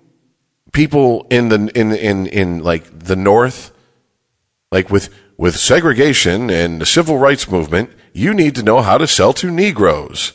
people 0.71 1.27
in 1.29 1.49
the 1.49 1.71
in 1.75 1.91
in 1.91 2.27
in 2.27 2.63
like 2.63 2.99
the 2.99 3.15
north 3.15 3.71
like 4.71 4.89
with 4.89 5.09
with 5.37 5.55
segregation 5.57 6.49
and 6.49 6.81
the 6.81 6.85
civil 6.85 7.17
rights 7.17 7.49
movement 7.49 7.91
you 8.13 8.33
need 8.33 8.55
to 8.55 8.63
know 8.63 8.81
how 8.81 8.97
to 8.97 9.07
sell 9.07 9.33
to 9.33 9.51
negroes 9.51 10.33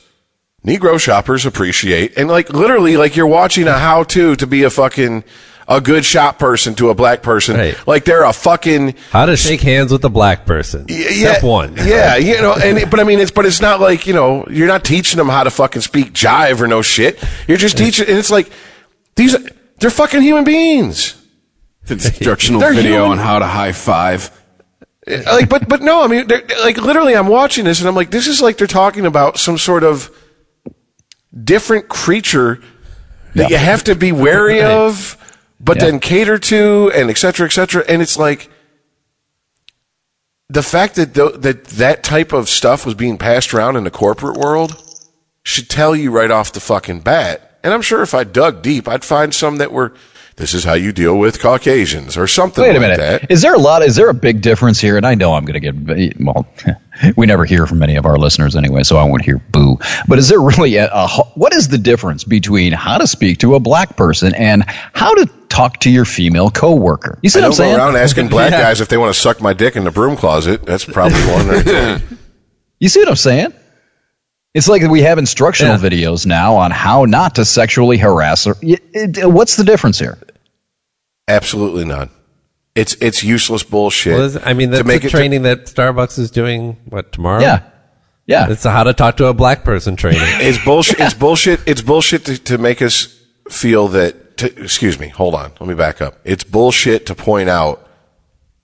Negro 0.66 0.98
shoppers 1.00 1.46
appreciate, 1.46 2.16
and 2.18 2.28
like 2.28 2.52
literally, 2.52 2.96
like 2.96 3.14
you're 3.16 3.26
watching 3.28 3.68
a 3.68 3.78
how 3.78 4.02
to 4.04 4.34
to 4.36 4.46
be 4.46 4.64
a 4.64 4.70
fucking 4.70 5.22
a 5.68 5.80
good 5.80 6.04
shop 6.04 6.38
person 6.38 6.74
to 6.74 6.90
a 6.90 6.94
black 6.94 7.22
person. 7.22 7.56
Right. 7.56 7.86
Like 7.86 8.04
they're 8.04 8.24
a 8.24 8.32
fucking 8.32 8.94
How 9.10 9.26
to 9.26 9.36
shake 9.36 9.60
hands 9.60 9.92
with 9.92 10.04
a 10.04 10.08
black 10.08 10.46
person. 10.46 10.86
yeah, 10.88 11.10
Step 11.34 11.42
one. 11.44 11.74
Yeah, 11.76 12.16
you 12.16 12.40
know, 12.40 12.54
and 12.54 12.90
but 12.90 12.98
I 13.00 13.04
mean, 13.04 13.20
it's 13.20 13.30
but 13.30 13.46
it's 13.46 13.60
not 13.60 13.80
like 13.80 14.06
you 14.06 14.14
know, 14.14 14.46
you're 14.50 14.66
not 14.66 14.82
teaching 14.84 15.16
them 15.18 15.28
how 15.28 15.44
to 15.44 15.50
fucking 15.50 15.82
speak 15.82 16.12
jive 16.12 16.60
or 16.60 16.66
no 16.66 16.82
shit. 16.82 17.22
You're 17.46 17.56
just 17.58 17.78
teaching, 17.78 18.08
and 18.08 18.18
it's 18.18 18.30
like 18.30 18.50
these 19.14 19.36
they're 19.78 19.90
fucking 19.90 20.22
human 20.22 20.42
beings. 20.44 21.14
Instructional 21.88 22.60
They're 22.60 22.74
video 22.74 23.04
human- 23.04 23.12
on 23.12 23.18
how 23.18 23.38
to 23.38 23.46
high 23.46 23.72
five. 23.72 24.30
like 25.06 25.48
but 25.48 25.66
but 25.68 25.80
no 25.80 26.02
i 26.02 26.06
mean 26.06 26.26
they're- 26.26 26.44
like 26.60 26.76
literally 26.76 27.16
i'm 27.16 27.28
watching 27.28 27.64
this 27.64 27.78
and 27.80 27.88
i'm 27.88 27.94
like 27.94 28.10
this 28.10 28.26
is 28.26 28.42
like 28.42 28.58
they're 28.58 28.66
talking 28.66 29.06
about 29.06 29.38
some 29.38 29.56
sort 29.56 29.82
of 29.82 30.10
different 31.44 31.88
creature 31.88 32.60
that 33.34 33.50
you 33.50 33.56
have 33.56 33.84
to 33.84 33.94
be 33.94 34.12
wary 34.12 34.62
of 34.82 35.16
but 35.60 35.76
Yeah. 35.78 35.86
then 35.86 36.00
cater 36.00 36.38
to 36.38 36.90
and 36.94 37.10
et 37.10 37.18
cetera 37.18 37.46
et 37.46 37.50
cetera. 37.52 37.84
And 37.88 38.00
it's 38.00 38.16
like 38.16 38.48
the 40.48 40.62
fact 40.62 40.94
that 40.96 41.14
th- 41.14 41.34
that 41.40 41.64
that 41.64 42.02
type 42.02 42.32
of 42.32 42.48
stuff 42.48 42.86
was 42.86 42.94
being 42.94 43.18
passed 43.18 43.52
around 43.52 43.76
in 43.76 43.84
the 43.84 43.90
corporate 43.90 44.36
world 44.36 44.82
should 45.42 45.68
tell 45.68 45.94
you 45.96 46.10
right 46.10 46.30
off 46.30 46.52
the 46.52 46.60
fucking 46.60 47.00
bat. 47.00 47.58
And 47.64 47.74
i'm 47.74 47.82
sure 47.82 48.02
if 48.02 48.14
i 48.14 48.22
dug 48.24 48.62
deep 48.62 48.86
i'd 48.88 49.04
find 49.04 49.34
some 49.34 49.56
that 49.56 49.72
were 49.72 49.92
this 50.38 50.54
is 50.54 50.64
how 50.64 50.74
you 50.74 50.92
deal 50.92 51.18
with 51.18 51.40
caucasians 51.40 52.16
or 52.16 52.26
something 52.26 52.62
Wait 52.62 52.70
a 52.70 52.72
like 52.74 52.80
minute. 52.80 52.98
that 53.22 53.30
Is 53.30 53.42
there 53.42 53.54
a 53.54 53.58
lot? 53.58 53.82
Is 53.82 53.96
there 53.96 54.08
a 54.08 54.14
big 54.14 54.40
difference 54.40 54.80
here? 54.80 54.96
And 54.96 55.04
I 55.04 55.14
know 55.14 55.34
I'm 55.34 55.44
going 55.44 55.60
to 55.60 55.72
get 55.72 56.20
well. 56.20 56.46
We 57.16 57.26
never 57.26 57.44
hear 57.44 57.64
from 57.68 57.80
any 57.84 57.94
of 57.94 58.06
our 58.06 58.16
listeners 58.18 58.56
anyway, 58.56 58.82
so 58.82 58.96
I 58.96 59.04
won't 59.04 59.24
hear 59.24 59.38
boo. 59.52 59.78
But 60.08 60.18
is 60.18 60.28
there 60.28 60.40
really 60.40 60.74
a, 60.78 60.88
a 60.92 61.06
what 61.36 61.54
is 61.54 61.68
the 61.68 61.78
difference 61.78 62.24
between 62.24 62.72
how 62.72 62.98
to 62.98 63.06
speak 63.06 63.38
to 63.38 63.54
a 63.54 63.60
black 63.60 63.96
person 63.96 64.34
and 64.34 64.64
how 64.66 65.14
to 65.14 65.26
talk 65.48 65.78
to 65.82 65.90
your 65.90 66.04
female 66.04 66.50
coworker? 66.50 67.20
You 67.22 67.30
see 67.30 67.38
I 67.38 67.42
what 67.42 67.46
I'm 67.46 67.50
go 67.52 67.56
saying? 67.56 67.76
around 67.76 67.96
asking 67.96 68.28
black 68.30 68.50
guys 68.50 68.80
if 68.80 68.88
they 68.88 68.96
want 68.96 69.14
to 69.14 69.20
suck 69.20 69.40
my 69.40 69.52
dick 69.52 69.76
in 69.76 69.84
the 69.84 69.92
broom 69.92 70.16
closet. 70.16 70.66
That's 70.66 70.84
probably 70.84 71.20
one 71.26 71.46
right 71.46 71.64
there. 71.64 72.02
You 72.80 72.88
see 72.88 72.98
what 72.98 73.10
I'm 73.10 73.14
saying? 73.14 73.52
It's 74.54 74.66
like 74.68 74.82
we 74.90 75.02
have 75.02 75.18
instructional 75.18 75.78
Yeah. 75.80 75.88
videos 75.88 76.26
now 76.26 76.56
on 76.56 76.72
how 76.72 77.04
not 77.04 77.36
to 77.36 77.44
sexually 77.44 77.96
harass. 77.96 78.44
Or, 78.44 78.56
it, 78.60 78.82
it, 78.92 79.30
what's 79.30 79.54
the 79.54 79.62
difference 79.62 80.00
here? 80.00 80.18
Absolutely 81.28 81.84
not. 81.84 82.08
It's 82.74 82.96
it's 83.00 83.22
useless 83.22 83.62
bullshit. 83.62 84.16
Well, 84.16 84.42
I 84.44 84.54
mean, 84.54 84.70
that's 84.70 84.82
to 84.82 84.86
make 84.86 85.02
the 85.02 85.08
it 85.08 85.10
training 85.10 85.42
that 85.42 85.66
Starbucks 85.66 86.18
is 86.18 86.30
doing. 86.30 86.78
What 86.86 87.12
tomorrow? 87.12 87.40
Yeah, 87.40 87.62
yeah. 88.26 88.50
it's 88.50 88.64
a 88.64 88.70
how 88.70 88.84
to 88.84 88.94
talk 88.94 89.16
to 89.18 89.26
a 89.26 89.34
black 89.34 89.64
person 89.64 89.96
training. 89.96 90.22
it's 90.24 90.62
bullshit. 90.64 91.00
It's 91.00 91.14
bullshit. 91.14 91.60
It's 91.66 91.82
bullshit 91.82 92.24
to, 92.26 92.38
to 92.44 92.58
make 92.58 92.80
us 92.80 93.20
feel 93.50 93.88
that. 93.88 94.38
To, 94.38 94.62
excuse 94.62 94.98
me. 94.98 95.08
Hold 95.08 95.34
on. 95.34 95.52
Let 95.58 95.68
me 95.68 95.74
back 95.74 96.00
up. 96.00 96.20
It's 96.24 96.44
bullshit 96.44 97.06
to 97.06 97.14
point 97.14 97.48
out 97.48 97.84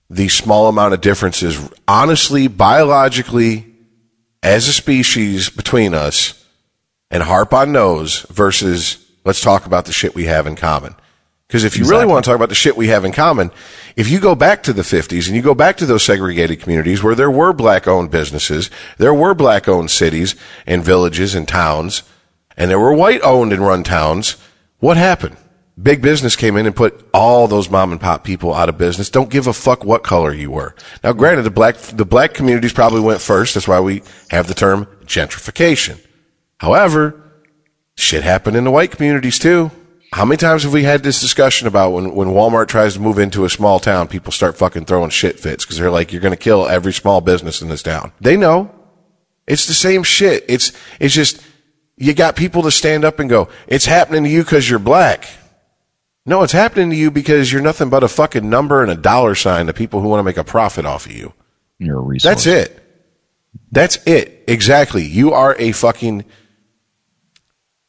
the 0.08 0.28
small 0.28 0.68
amount 0.68 0.94
of 0.94 1.00
differences, 1.00 1.68
honestly, 1.88 2.46
biologically, 2.46 3.66
as 4.42 4.68
a 4.68 4.72
species 4.72 5.50
between 5.50 5.92
us, 5.92 6.46
and 7.10 7.22
harp 7.24 7.52
on 7.52 7.72
those 7.72 8.20
versus 8.30 9.04
let's 9.24 9.40
talk 9.40 9.66
about 9.66 9.86
the 9.86 9.92
shit 9.92 10.14
we 10.14 10.26
have 10.26 10.46
in 10.46 10.54
common. 10.54 10.94
Because 11.46 11.64
if 11.64 11.76
you 11.76 11.84
really 11.84 12.06
want 12.06 12.24
to 12.24 12.30
talk 12.30 12.36
about 12.36 12.48
the 12.48 12.54
shit 12.54 12.76
we 12.76 12.88
have 12.88 13.04
in 13.04 13.12
common, 13.12 13.50
if 13.96 14.08
you 14.08 14.18
go 14.18 14.34
back 14.34 14.62
to 14.64 14.72
the 14.72 14.82
50s 14.82 15.26
and 15.26 15.36
you 15.36 15.42
go 15.42 15.54
back 15.54 15.76
to 15.76 15.86
those 15.86 16.02
segregated 16.02 16.60
communities 16.60 17.02
where 17.02 17.14
there 17.14 17.30
were 17.30 17.52
black 17.52 17.86
owned 17.86 18.10
businesses, 18.10 18.70
there 18.98 19.14
were 19.14 19.34
black 19.34 19.68
owned 19.68 19.90
cities 19.90 20.34
and 20.66 20.82
villages 20.82 21.34
and 21.34 21.46
towns, 21.46 22.02
and 22.56 22.70
there 22.70 22.78
were 22.78 22.94
white 22.94 23.20
owned 23.22 23.52
and 23.52 23.62
run 23.62 23.84
towns, 23.84 24.36
what 24.78 24.96
happened? 24.96 25.36
Big 25.80 26.00
business 26.00 26.36
came 26.36 26.56
in 26.56 26.66
and 26.66 26.76
put 26.76 27.08
all 27.12 27.48
those 27.48 27.68
mom 27.68 27.90
and 27.90 28.00
pop 28.00 28.22
people 28.22 28.54
out 28.54 28.68
of 28.68 28.78
business. 28.78 29.10
Don't 29.10 29.30
give 29.30 29.46
a 29.46 29.52
fuck 29.52 29.84
what 29.84 30.04
color 30.04 30.32
you 30.32 30.50
were. 30.50 30.74
Now, 31.02 31.12
granted, 31.12 31.42
the 31.42 31.50
black, 31.50 31.76
the 31.76 32.04
black 32.04 32.32
communities 32.32 32.72
probably 32.72 33.00
went 33.00 33.20
first. 33.20 33.54
That's 33.54 33.66
why 33.66 33.80
we 33.80 34.02
have 34.30 34.46
the 34.46 34.54
term 34.54 34.86
gentrification. 35.04 36.00
However, 36.58 37.20
shit 37.96 38.22
happened 38.22 38.56
in 38.56 38.64
the 38.64 38.70
white 38.70 38.92
communities 38.92 39.38
too. 39.38 39.72
How 40.14 40.24
many 40.24 40.36
times 40.36 40.62
have 40.62 40.72
we 40.72 40.84
had 40.84 41.02
this 41.02 41.20
discussion 41.20 41.66
about 41.66 41.90
when, 41.90 42.14
when 42.14 42.28
Walmart 42.28 42.68
tries 42.68 42.94
to 42.94 43.00
move 43.00 43.18
into 43.18 43.44
a 43.44 43.50
small 43.50 43.80
town, 43.80 44.06
people 44.06 44.30
start 44.30 44.56
fucking 44.56 44.84
throwing 44.84 45.10
shit 45.10 45.40
fits 45.40 45.64
because 45.64 45.76
they're 45.76 45.90
like, 45.90 46.12
you're 46.12 46.20
going 46.20 46.30
to 46.30 46.36
kill 46.36 46.68
every 46.68 46.92
small 46.92 47.20
business 47.20 47.60
in 47.60 47.68
this 47.68 47.82
town. 47.82 48.12
They 48.20 48.36
know. 48.36 48.72
It's 49.48 49.66
the 49.66 49.74
same 49.74 50.04
shit. 50.04 50.44
It's, 50.48 50.70
it's 51.00 51.12
just, 51.12 51.42
you 51.96 52.14
got 52.14 52.36
people 52.36 52.62
to 52.62 52.70
stand 52.70 53.04
up 53.04 53.18
and 53.18 53.28
go, 53.28 53.48
it's 53.66 53.86
happening 53.86 54.22
to 54.22 54.30
you 54.30 54.44
because 54.44 54.70
you're 54.70 54.78
black. 54.78 55.28
No, 56.24 56.44
it's 56.44 56.52
happening 56.52 56.90
to 56.90 56.96
you 56.96 57.10
because 57.10 57.52
you're 57.52 57.60
nothing 57.60 57.90
but 57.90 58.04
a 58.04 58.08
fucking 58.08 58.48
number 58.48 58.82
and 58.82 58.92
a 58.92 58.96
dollar 58.96 59.34
sign 59.34 59.66
to 59.66 59.72
people 59.72 60.00
who 60.00 60.06
want 60.06 60.20
to 60.20 60.24
make 60.24 60.36
a 60.36 60.44
profit 60.44 60.86
off 60.86 61.06
of 61.06 61.12
you. 61.12 61.32
You're 61.80 61.98
a 61.98 62.00
resource. 62.00 62.44
That's 62.44 62.46
it. 62.46 62.80
That's 63.72 63.96
it. 64.06 64.44
Exactly. 64.46 65.02
You 65.02 65.32
are 65.32 65.56
a 65.58 65.72
fucking. 65.72 66.24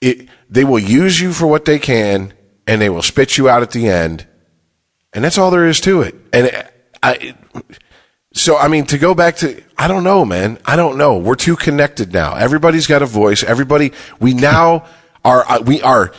It, 0.05 0.29
they 0.49 0.63
will 0.63 0.79
use 0.79 1.19
you 1.19 1.33
for 1.33 1.47
what 1.47 1.65
they 1.65 1.79
can, 1.79 2.31
and 2.67 2.79
they 2.79 2.91
will 2.91 3.01
spit 3.01 3.37
you 3.37 3.49
out 3.49 3.63
at 3.63 3.71
the 3.71 3.87
end, 3.87 4.27
and 5.13 5.23
that's 5.23 5.39
all 5.39 5.49
there 5.49 5.67
is 5.67 5.81
to 5.81 6.03
it. 6.03 6.13
And 6.31 6.69
I, 7.01 7.35
so 8.33 8.55
I 8.55 8.67
mean, 8.67 8.85
to 8.87 8.99
go 8.99 9.15
back 9.15 9.37
to, 9.37 9.63
I 9.77 9.87
don't 9.87 10.03
know, 10.03 10.25
man. 10.25 10.59
I 10.63 10.75
don't 10.75 10.97
know. 10.97 11.17
We're 11.17 11.35
too 11.35 11.55
connected 11.55 12.13
now. 12.13 12.35
Everybody's 12.35 12.85
got 12.85 13.01
a 13.01 13.07
voice. 13.07 13.43
Everybody, 13.43 13.93
we 14.19 14.33
now 14.33 14.85
are, 15.23 15.43
uh, 15.49 15.61
we 15.61 15.81
are 15.81 16.13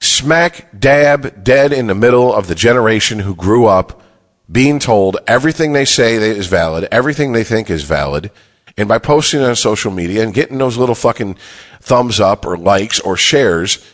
smack 0.00 0.68
dab 0.76 1.44
dead 1.44 1.72
in 1.72 1.86
the 1.86 1.94
middle 1.94 2.34
of 2.34 2.48
the 2.48 2.54
generation 2.56 3.20
who 3.20 3.34
grew 3.36 3.66
up 3.66 4.02
being 4.50 4.78
told 4.78 5.18
everything 5.26 5.74
they 5.74 5.84
say 5.84 6.14
is 6.14 6.46
valid, 6.46 6.88
everything 6.90 7.32
they 7.32 7.44
think 7.44 7.70
is 7.70 7.84
valid. 7.84 8.30
And 8.78 8.88
by 8.88 8.98
posting 8.98 9.42
on 9.42 9.56
social 9.56 9.90
media 9.90 10.22
and 10.22 10.32
getting 10.32 10.58
those 10.58 10.76
little 10.76 10.94
fucking 10.94 11.36
thumbs 11.88 12.20
up 12.20 12.46
or 12.46 12.56
likes 12.56 13.00
or 13.00 13.16
shares 13.16 13.84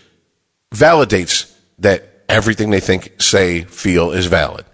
validates 0.75 1.55
that 1.79 2.25
everything 2.29 2.71
they 2.71 2.81
think, 2.81 3.21
say, 3.21 3.63
feel 3.63 4.11
is 4.13 4.27
valid. 4.27 4.65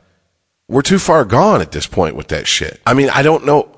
We're 0.69 0.83
too 0.83 0.99
far 0.99 1.25
gone 1.25 1.61
at 1.61 1.73
this 1.73 1.87
point 1.87 2.17
with 2.17 2.29
that 2.29 2.47
shit. 2.47 2.81
I 2.87 2.95
mean, 2.95 3.11
I 3.11 3.23
don't 3.23 3.45
know. 3.45 3.77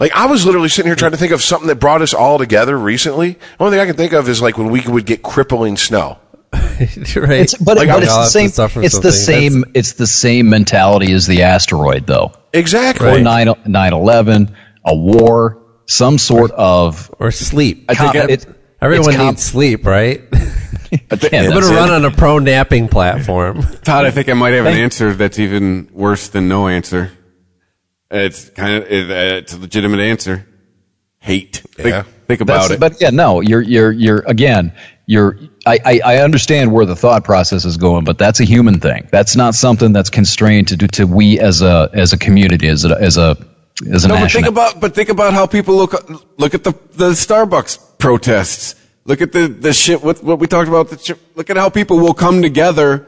Like, 0.00 0.12
I 0.12 0.26
was 0.26 0.46
literally 0.46 0.68
sitting 0.68 0.88
here 0.88 0.96
trying 0.96 1.10
to 1.12 1.16
think 1.16 1.32
of 1.32 1.42
something 1.42 1.68
that 1.68 1.76
brought 1.76 2.00
us 2.02 2.14
all 2.14 2.38
together 2.38 2.78
recently. 2.78 3.32
The 3.32 3.64
only 3.64 3.76
thing 3.76 3.80
I 3.82 3.86
can 3.86 3.96
think 3.96 4.12
of 4.12 4.28
is 4.28 4.40
like 4.40 4.56
when 4.56 4.70
we 4.70 4.80
would 4.86 5.04
get 5.06 5.22
crippling 5.22 5.76
snow. 5.76 6.18
right? 6.52 6.90
It's, 7.40 7.54
but, 7.56 7.76
Like, 7.76 7.88
but 7.88 8.02
it's 8.02 8.12
the 8.14 8.24
same. 8.26 8.48
suffer 8.50 8.82
It's 8.82 8.98
the 8.98 9.12
something. 9.12 9.50
same. 9.50 9.64
It's 9.74 9.92
the 9.94 10.06
same 10.06 10.48
mentality 10.48 11.12
as 11.12 11.26
the 11.26 11.42
asteroid, 11.42 12.06
though. 12.06 12.32
Exactly. 12.52 13.08
or 13.08 13.20
9 13.20 13.92
11, 13.92 14.56
a 14.84 14.96
war, 14.96 15.62
some 15.86 16.18
sort 16.18 16.50
of. 16.52 17.12
or 17.18 17.30
sleep. 17.30 17.86
I 17.88 17.94
think 17.94 18.14
it- 18.30 18.46
Everyone 18.82 19.08
it's 19.10 19.16
com- 19.16 19.26
needs 19.28 19.42
sleep, 19.42 19.86
right? 19.86 20.20
I'm 21.10 21.18
going 21.18 21.62
to 21.62 21.68
run 21.70 21.90
on 21.90 22.04
a 22.04 22.10
pro 22.10 22.38
napping 22.38 22.88
platform. 22.88 23.62
Todd, 23.84 24.04
I 24.04 24.10
think 24.10 24.28
I 24.28 24.34
might 24.34 24.52
have 24.54 24.66
an 24.66 24.74
answer 24.74 25.14
that's 25.14 25.38
even 25.38 25.88
worse 25.92 26.28
than 26.28 26.48
no 26.48 26.68
answer. 26.68 27.12
It's 28.10 28.50
kind 28.50 28.76
of 28.76 28.82
uh, 28.82 28.86
it's 28.88 29.54
a 29.54 29.58
legitimate 29.58 30.00
answer. 30.00 30.46
Hate. 31.18 31.62
Think, 31.76 31.88
Yeah. 31.88 32.02
think 32.26 32.40
about 32.42 32.68
That's- 32.68 32.70
it. 32.72 32.80
But 32.80 33.00
yeah, 33.00 33.10
no, 33.10 33.40
you're 33.40 33.62
you're 33.62 33.92
you're 33.92 34.18
again, 34.26 34.74
you're. 35.06 35.38
I, 35.64 35.78
I 35.84 36.00
I 36.04 36.16
understand 36.18 36.72
where 36.72 36.84
the 36.84 36.96
thought 36.96 37.24
process 37.24 37.64
is 37.64 37.76
going, 37.76 38.04
but 38.04 38.18
that's 38.18 38.40
a 38.40 38.44
human 38.44 38.80
thing. 38.80 39.08
That's 39.12 39.36
not 39.36 39.54
something 39.54 39.92
that's 39.92 40.10
constrained 40.10 40.68
to 40.68 40.76
do 40.76 40.88
to 40.88 41.04
we 41.06 41.38
as 41.38 41.62
a 41.62 41.88
as 41.94 42.12
a 42.12 42.18
community 42.18 42.68
as 42.68 42.84
a 42.84 43.00
as 43.00 43.16
a 43.16 43.36
as 43.90 44.04
a 44.04 44.08
no, 44.08 44.16
but 44.16 44.30
think 44.30 44.46
about 44.46 44.80
but 44.80 44.94
think 44.94 45.08
about 45.08 45.32
how 45.32 45.46
people 45.46 45.76
look 45.76 45.94
look 46.36 46.52
at 46.54 46.64
the 46.64 46.72
the 46.94 47.10
Starbucks 47.12 47.78
protests. 48.02 48.74
Look 49.04 49.20
at 49.20 49.32
the 49.32 49.46
the 49.48 49.72
shit. 49.72 50.02
What 50.02 50.22
what 50.22 50.38
we 50.38 50.46
talked 50.46 50.68
about. 50.68 50.90
The 50.90 50.98
shit, 50.98 51.18
look 51.36 51.48
at 51.50 51.56
how 51.56 51.70
people 51.70 51.98
will 51.98 52.14
come 52.14 52.42
together 52.42 53.06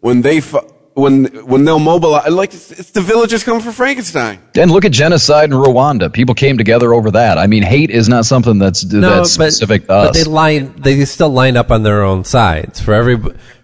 when 0.00 0.22
they 0.22 0.40
fu- 0.40 0.66
when 0.94 1.26
when 1.46 1.64
they'll 1.64 1.78
mobilize. 1.78 2.30
Like 2.32 2.52
it's, 2.54 2.70
it's 2.72 2.90
the 2.92 3.00
villagers 3.00 3.44
coming 3.44 3.62
for 3.62 3.70
Frankenstein. 3.72 4.40
and 4.56 4.70
look 4.70 4.84
at 4.84 4.92
genocide 4.92 5.50
in 5.50 5.56
Rwanda. 5.56 6.12
People 6.12 6.34
came 6.34 6.56
together 6.58 6.94
over 6.94 7.10
that. 7.12 7.38
I 7.38 7.46
mean, 7.46 7.62
hate 7.62 7.90
is 7.90 8.08
not 8.08 8.24
something 8.26 8.58
that's 8.58 8.82
that's 8.82 9.30
specific 9.30 9.82
to 9.82 9.86
but 9.88 10.14
they 10.14 10.24
line 10.24 10.74
they 10.80 11.04
still 11.04 11.30
line 11.30 11.56
up 11.56 11.70
on 11.70 11.82
their 11.82 12.02
own 12.02 12.24
sides 12.24 12.80
for 12.80 12.94
every 12.94 13.16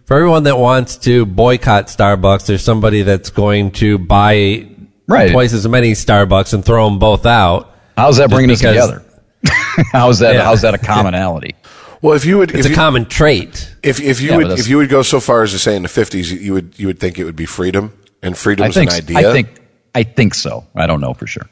for 0.04 0.16
everyone 0.16 0.42
that 0.44 0.58
wants 0.58 0.96
to 0.98 1.24
boycott 1.26 1.86
Starbucks. 1.86 2.46
There's 2.46 2.62
somebody 2.64 3.02
that's 3.02 3.30
going 3.30 3.70
to 3.82 3.98
buy 3.98 4.68
Right. 5.08 5.32
twice 5.32 5.52
as 5.52 5.66
many 5.66 5.92
Starbucks 5.92 6.54
and 6.54 6.64
throw 6.64 6.88
them 6.88 6.98
both 7.00 7.26
out. 7.26 7.74
how's 7.96 8.18
that 8.18 8.30
bringing 8.30 8.50
us 8.52 8.60
because- 8.60 8.76
together? 8.88 9.02
how's 9.92 10.18
that? 10.20 10.34
Yeah. 10.34 10.44
How's 10.44 10.62
that 10.62 10.74
a 10.74 10.78
commonality? 10.78 11.54
Well, 12.00 12.14
if 12.14 12.24
you 12.24 12.38
would, 12.38 12.50
It's 12.50 12.60
if 12.60 12.66
a 12.66 12.68
you, 12.70 12.74
common 12.74 13.04
trait. 13.06 13.74
if, 13.82 14.00
if 14.00 14.20
you 14.20 14.30
Yeah, 14.30 14.36
would, 14.38 14.58
if 14.58 14.66
you 14.68 14.76
would 14.78 14.88
go 14.88 15.02
so 15.02 15.20
far 15.20 15.44
as 15.44 15.52
to 15.52 15.58
say 15.58 15.76
in 15.76 15.82
the 15.82 15.88
fifties, 15.88 16.32
you 16.32 16.52
would, 16.52 16.78
you 16.78 16.88
would 16.88 16.98
think 16.98 17.18
it 17.18 17.24
would 17.24 17.36
be 17.36 17.46
freedom, 17.46 17.92
and 18.22 18.34
I 18.34 18.36
freedom's 18.36 18.74
think 18.74 18.90
an 18.90 18.96
idea. 18.96 19.30
I 19.30 19.32
think 19.32 19.48
I 19.94 20.02
think 20.02 20.34
so. 20.34 20.66
I 20.74 20.86
don't 20.86 21.00
know 21.00 21.14
for 21.14 21.26
sure. 21.26 21.48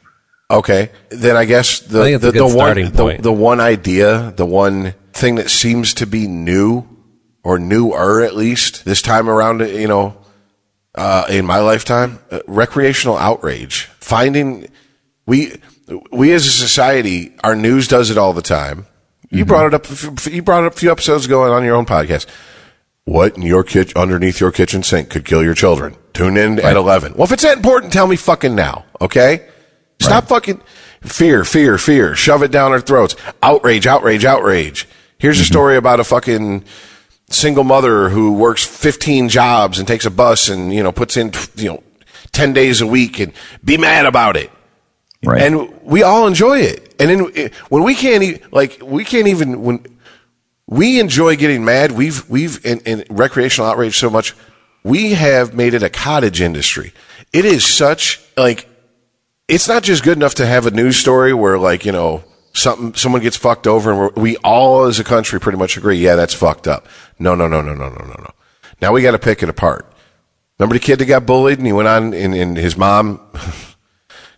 Okay, 0.49 0.89
then 1.09 1.37
I 1.37 1.45
guess 1.45 1.79
the 1.79 2.01
I 2.01 2.17
the, 2.17 2.31
the 2.31 2.45
one 2.45 2.75
the, 2.75 3.17
the 3.21 3.31
one 3.31 3.61
idea, 3.61 4.33
the 4.35 4.45
one 4.45 4.93
thing 5.13 5.35
that 5.35 5.49
seems 5.49 5.93
to 5.95 6.05
be 6.05 6.27
new 6.27 6.85
or 7.43 7.57
newer 7.57 8.21
at 8.21 8.35
least 8.35 8.83
this 8.83 9.01
time 9.01 9.29
around, 9.29 9.61
you 9.61 9.87
know, 9.87 10.17
uh, 10.95 11.25
in 11.29 11.45
my 11.45 11.59
lifetime, 11.59 12.19
uh, 12.29 12.39
recreational 12.47 13.15
outrage. 13.17 13.85
Finding 13.99 14.67
we 15.25 15.53
we 16.11 16.31
as 16.31 16.45
a 16.45 16.51
society, 16.51 17.35
our 17.43 17.55
news 17.55 17.87
does 17.87 18.09
it 18.09 18.17
all 18.17 18.33
the 18.33 18.41
time. 18.41 18.85
You 19.29 19.39
mm-hmm. 19.39 19.47
brought 19.47 19.67
it 19.67 19.73
up. 19.73 20.25
You 20.31 20.41
brought 20.41 20.63
it 20.63 20.67
up 20.67 20.73
a 20.73 20.77
few 20.77 20.91
episodes 20.91 21.25
ago 21.25 21.51
on 21.53 21.63
your 21.63 21.75
own 21.75 21.85
podcast. 21.85 22.27
What 23.05 23.35
in 23.35 23.41
your 23.41 23.63
kitchen, 23.63 23.97
underneath 23.97 24.39
your 24.39 24.51
kitchen 24.51 24.83
sink 24.83 25.09
could 25.09 25.25
kill 25.25 25.43
your 25.43 25.55
children? 25.55 25.95
Tune 26.13 26.37
in 26.37 26.59
at 26.59 26.75
11. 26.75 27.13
Well, 27.13 27.23
if 27.23 27.31
it's 27.31 27.43
that 27.43 27.57
important, 27.57 27.91
tell 27.91 28.05
me 28.05 28.15
fucking 28.15 28.53
now, 28.53 28.85
okay? 28.99 29.47
Stop 29.99 30.27
fucking 30.27 30.61
fear, 31.01 31.43
fear, 31.43 31.77
fear. 31.77 32.15
Shove 32.15 32.43
it 32.43 32.51
down 32.51 32.71
our 32.71 32.81
throats. 32.81 33.15
Outrage, 33.41 33.87
outrage, 33.87 34.25
outrage. 34.25 34.87
Here's 35.17 35.39
a 35.39 35.43
mm-hmm. 35.43 35.53
story 35.53 35.77
about 35.77 35.99
a 35.99 36.03
fucking 36.03 36.63
single 37.29 37.63
mother 37.63 38.09
who 38.09 38.33
works 38.33 38.65
15 38.65 39.29
jobs 39.29 39.79
and 39.79 39.87
takes 39.87 40.05
a 40.05 40.11
bus 40.11 40.49
and, 40.49 40.73
you 40.73 40.83
know, 40.83 40.91
puts 40.91 41.17
in, 41.17 41.31
you 41.55 41.69
know, 41.69 41.83
10 42.33 42.53
days 42.53 42.81
a 42.81 42.87
week 42.87 43.19
and 43.19 43.33
be 43.63 43.77
mad 43.77 44.05
about 44.05 44.35
it. 44.35 44.51
Right. 45.23 45.41
And 45.41 45.81
we 45.83 46.03
all 46.03 46.27
enjoy 46.27 46.59
it. 46.59 46.95
And 46.99 47.09
then 47.09 47.31
eh, 47.35 47.49
when 47.69 47.83
we 47.83 47.93
can't, 47.95 48.23
e- 48.23 48.39
like, 48.51 48.79
we 48.83 49.03
can't 49.03 49.27
even, 49.27 49.61
when 49.61 49.85
we 50.67 50.99
enjoy 50.99 51.35
getting 51.35 51.63
mad, 51.63 51.91
we've, 51.91 52.27
we've, 52.29 52.65
in, 52.65 52.79
in 52.81 53.03
recreational 53.09 53.69
outrage 53.69 53.97
so 53.97 54.09
much, 54.09 54.35
we 54.83 55.13
have 55.13 55.53
made 55.53 55.73
it 55.73 55.83
a 55.83 55.89
cottage 55.89 56.41
industry. 56.41 56.93
It 57.33 57.45
is 57.45 57.65
such, 57.65 58.19
like, 58.35 58.67
it's 59.47 59.67
not 59.67 59.83
just 59.83 60.03
good 60.03 60.17
enough 60.17 60.35
to 60.35 60.45
have 60.45 60.65
a 60.65 60.71
news 60.71 60.97
story 60.97 61.33
where, 61.33 61.59
like, 61.59 61.85
you 61.85 61.91
know, 61.91 62.23
something, 62.53 62.95
someone 62.95 63.21
gets 63.21 63.37
fucked 63.37 63.67
over 63.67 64.07
and 64.07 64.15
we 64.15 64.37
all 64.37 64.85
as 64.85 64.99
a 64.99 65.03
country 65.03 65.39
pretty 65.39 65.57
much 65.57 65.77
agree, 65.77 65.97
yeah, 65.97 66.15
that's 66.15 66.33
fucked 66.33 66.67
up. 66.67 66.87
No, 67.19 67.35
no, 67.35 67.47
no, 67.47 67.61
no, 67.61 67.73
no, 67.73 67.89
no, 67.89 68.05
no, 68.05 68.15
no. 68.17 68.31
Now 68.81 68.91
we 68.91 69.01
got 69.01 69.11
to 69.11 69.19
pick 69.19 69.43
it 69.43 69.49
apart. 69.49 69.85
Remember 70.57 70.73
the 70.73 70.79
kid 70.79 70.99
that 70.99 71.05
got 71.05 71.25
bullied 71.25 71.57
and 71.57 71.67
he 71.67 71.73
went 71.73 71.87
on 71.87 72.13
and, 72.13 72.33
and 72.33 72.57
his 72.57 72.77
mom, 72.77 73.19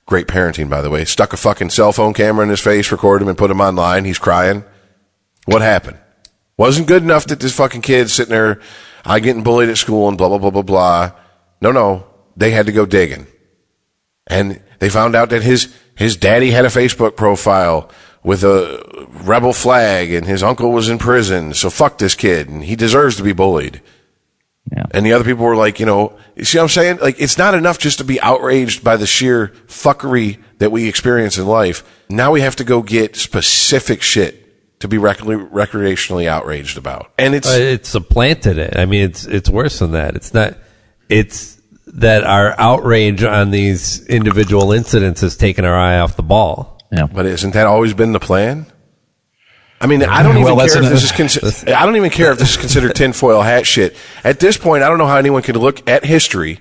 great 0.06 0.28
parenting, 0.28 0.70
by 0.70 0.82
the 0.82 0.90
way, 0.90 1.06
stuck 1.06 1.34
a 1.34 1.38
fucking 1.38 1.70
cell 1.70 1.92
phone 1.92 2.14
camera 2.14 2.44
in 2.44 2.50
his 2.50 2.60
face, 2.60 2.92
recorded 2.92 3.24
him 3.24 3.30
and 3.30 3.38
put 3.38 3.52
him 3.52 3.62
online. 3.62 4.06
He's 4.06 4.18
crying. 4.18 4.64
What 5.46 5.62
happened? 5.62 5.98
Wasn't 6.58 6.88
good 6.88 7.04
enough 7.04 7.28
that 7.28 7.40
this 7.40 7.56
fucking 7.56 7.82
kid 7.82 8.10
sitting 8.10 8.32
there, 8.32 8.62
I 9.06 9.20
getting 9.20 9.44
bullied 9.44 9.70
at 9.70 9.78
school 9.78 10.08
and 10.08 10.18
blah, 10.18 10.30
blah, 10.30 10.38
blah, 10.38 10.52
blah, 10.52 10.62
blah. 10.62 11.12
No, 11.62 11.72
no. 11.72 12.08
They 12.38 12.52
had 12.52 12.66
to 12.68 12.72
go 12.72 12.86
digging. 12.86 13.28
And 14.28 14.62
they 14.80 14.90
found 14.90 15.16
out 15.16 15.30
that 15.30 15.44
his, 15.44 15.74
his 15.96 16.16
daddy 16.16 16.52
had 16.52 16.66
a 16.66 16.70
Facebook 16.70 17.16
profile 17.16 17.90
with 18.24 18.44
a 18.44 19.08
rebel 19.24 19.54
flag 19.54 20.14
and 20.14 20.26
his 20.26 20.44
uncle 20.44 20.72
was 20.72 20.90
in 20.90 20.98
prison. 20.98 21.54
So 21.54 21.70
fuck 21.70 21.98
this 21.98 22.16
kid 22.16 22.48
and 22.50 22.64
he 22.64 22.76
deserves 22.76 23.18
to 23.18 23.24
be 23.24 23.34
bullied. 23.34 23.82
Yeah. 24.72 24.86
And 24.92 25.06
the 25.06 25.14
other 25.14 25.24
people 25.26 25.46
were 25.46 25.56
like, 25.58 25.80
you 25.80 25.86
know, 25.86 26.18
you 26.36 26.46
see 26.46 26.58
what 26.58 26.64
I'm 26.64 26.70
saying? 26.70 26.98
Like, 27.02 27.20
it's 27.20 27.38
not 27.38 27.54
enough 27.54 27.78
just 27.80 27.98
to 27.98 28.04
be 28.04 28.20
outraged 28.22 28.84
by 28.84 28.96
the 28.98 29.06
sheer 29.06 29.50
fuckery 29.68 30.42
that 30.60 30.72
we 30.72 30.88
experience 30.88 31.38
in 31.38 31.46
life. 31.46 31.84
Now 32.10 32.32
we 32.32 32.42
have 32.42 32.56
to 32.58 32.64
go 32.64 32.82
get 32.82 33.16
specific 33.16 34.02
shit 34.02 34.80
to 34.80 34.88
be 34.88 34.98
rec- 34.98 35.18
recreationally 35.20 36.28
outraged 36.28 36.78
about. 36.78 37.12
And 37.18 37.36
it's, 37.36 37.48
Uh, 37.48 37.58
it 37.60 37.86
supplanted 37.86 38.58
it. 38.58 38.76
I 38.78 38.86
mean, 38.86 39.02
it's 39.04 39.26
it's 39.26 39.50
worse 39.50 39.80
than 39.80 39.92
that. 39.92 40.16
It's 40.16 40.34
not. 40.34 40.56
It's 41.10 41.62
that 41.88 42.24
our 42.24 42.56
outrage 42.60 43.24
on 43.24 43.52
these 43.52 44.06
individual 44.08 44.72
incidents 44.72 45.22
has 45.22 45.36
taken 45.38 45.66
our 45.66 45.76
eye 45.76 46.00
off 46.00 46.16
the 46.16 46.24
ball. 46.24 46.80
Yeah. 46.92 47.08
but 47.08 47.26
isn't 47.26 47.54
that 47.54 47.66
always 47.66 47.94
been 47.96 48.12
the 48.12 48.20
plan? 48.20 48.68
I 49.84 49.86
mean, 49.86 50.02
I 50.02 50.24
don't 50.24 50.32
even 50.38 50.44
Well, 50.44 50.56
that's 50.56 50.74
care 50.74 50.84
if 50.84 50.90
this 50.90 51.04
is 51.04 51.12
considered, 51.12 51.70
I 51.74 51.86
don't 51.86 51.98
even 51.98 52.10
care 52.10 52.32
if 52.32 52.40
this 52.40 52.52
is 52.52 52.58
considered 52.58 52.96
tinfoil 52.96 53.42
hat 53.42 53.68
shit. 53.68 53.96
At 54.24 54.40
this 54.40 54.58
point, 54.58 54.82
I 54.82 54.90
don't 54.90 54.98
know 54.98 55.08
how 55.08 55.18
anyone 55.18 55.44
could 55.44 55.58
look 55.58 55.88
at 55.90 56.06
history 56.06 56.60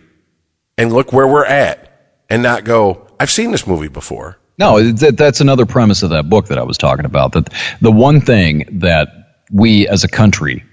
and 0.77 0.93
look 0.93 1.13
where 1.13 1.27
we're 1.27 1.47
at 1.47 2.19
and 2.29 2.43
not 2.43 2.65
go, 2.65 3.07
I've 3.21 3.31
seen 3.31 3.53
this 3.53 3.67
movie 3.67 3.89
before. 3.89 4.39
No, 4.59 4.83
that, 4.93 5.17
that's 5.17 5.41
another 5.41 5.67
premise 5.67 6.03
of 6.03 6.11
that 6.11 6.29
book 6.29 6.49
that 6.49 6.59
I 6.59 6.63
was 6.65 6.77
talking 6.77 7.05
about. 7.05 7.33
That 7.33 7.53
the 7.81 7.93
one 7.93 8.21
thing 8.21 8.81
that 8.81 9.09
we 9.51 9.89
as 9.89 10.05
a 10.05 10.09
country, 10.09 10.65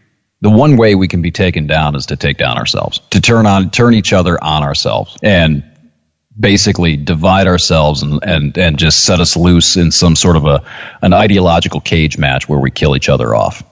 the 0.41 0.49
one 0.49 0.75
way 0.75 0.95
we 0.95 1.07
can 1.07 1.21
be 1.21 1.31
taken 1.31 1.67
down 1.67 1.95
is 1.95 2.07
to 2.07 2.15
take 2.15 2.37
down 2.37 2.57
ourselves, 2.57 2.99
to 3.11 3.21
turn 3.21 3.45
on, 3.45 3.69
turn 3.69 3.93
each 3.93 4.11
other 4.11 4.43
on 4.43 4.63
ourselves, 4.63 5.17
and 5.21 5.63
basically 6.39 6.95
divide 6.97 7.47
ourselves 7.47 8.01
and, 8.01 8.23
and, 8.23 8.57
and 8.57 8.77
just 8.79 9.03
set 9.03 9.19
us 9.19 9.35
loose 9.35 9.75
in 9.77 9.91
some 9.91 10.15
sort 10.15 10.35
of 10.37 10.45
a 10.45 10.63
an 11.01 11.13
ideological 11.13 11.81
cage 11.81 12.17
match 12.17 12.47
where 12.47 12.59
we 12.59 12.71
kill 12.71 12.95
each 12.95 13.09
other 13.09 13.35
off, 13.35 13.63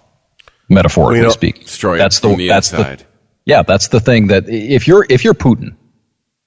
metaphorically 0.70 1.22
Well, 1.22 1.32
speaking. 1.32 1.64
destroy 1.64 1.96
it 1.96 1.98
that's 2.00 2.20
the 2.20 2.30
from 2.30 2.38
the 2.38 2.48
that's 2.50 2.72
inside. 2.74 3.00
the 3.00 3.06
yeah, 3.46 3.64
that's 3.64 3.88
the 3.88 4.00
thing 4.02 4.28
that 4.28 4.50
if 4.50 4.88
you're 4.88 5.06
if 5.10 5.24
you're 5.24 5.34
Putin, 5.34 5.76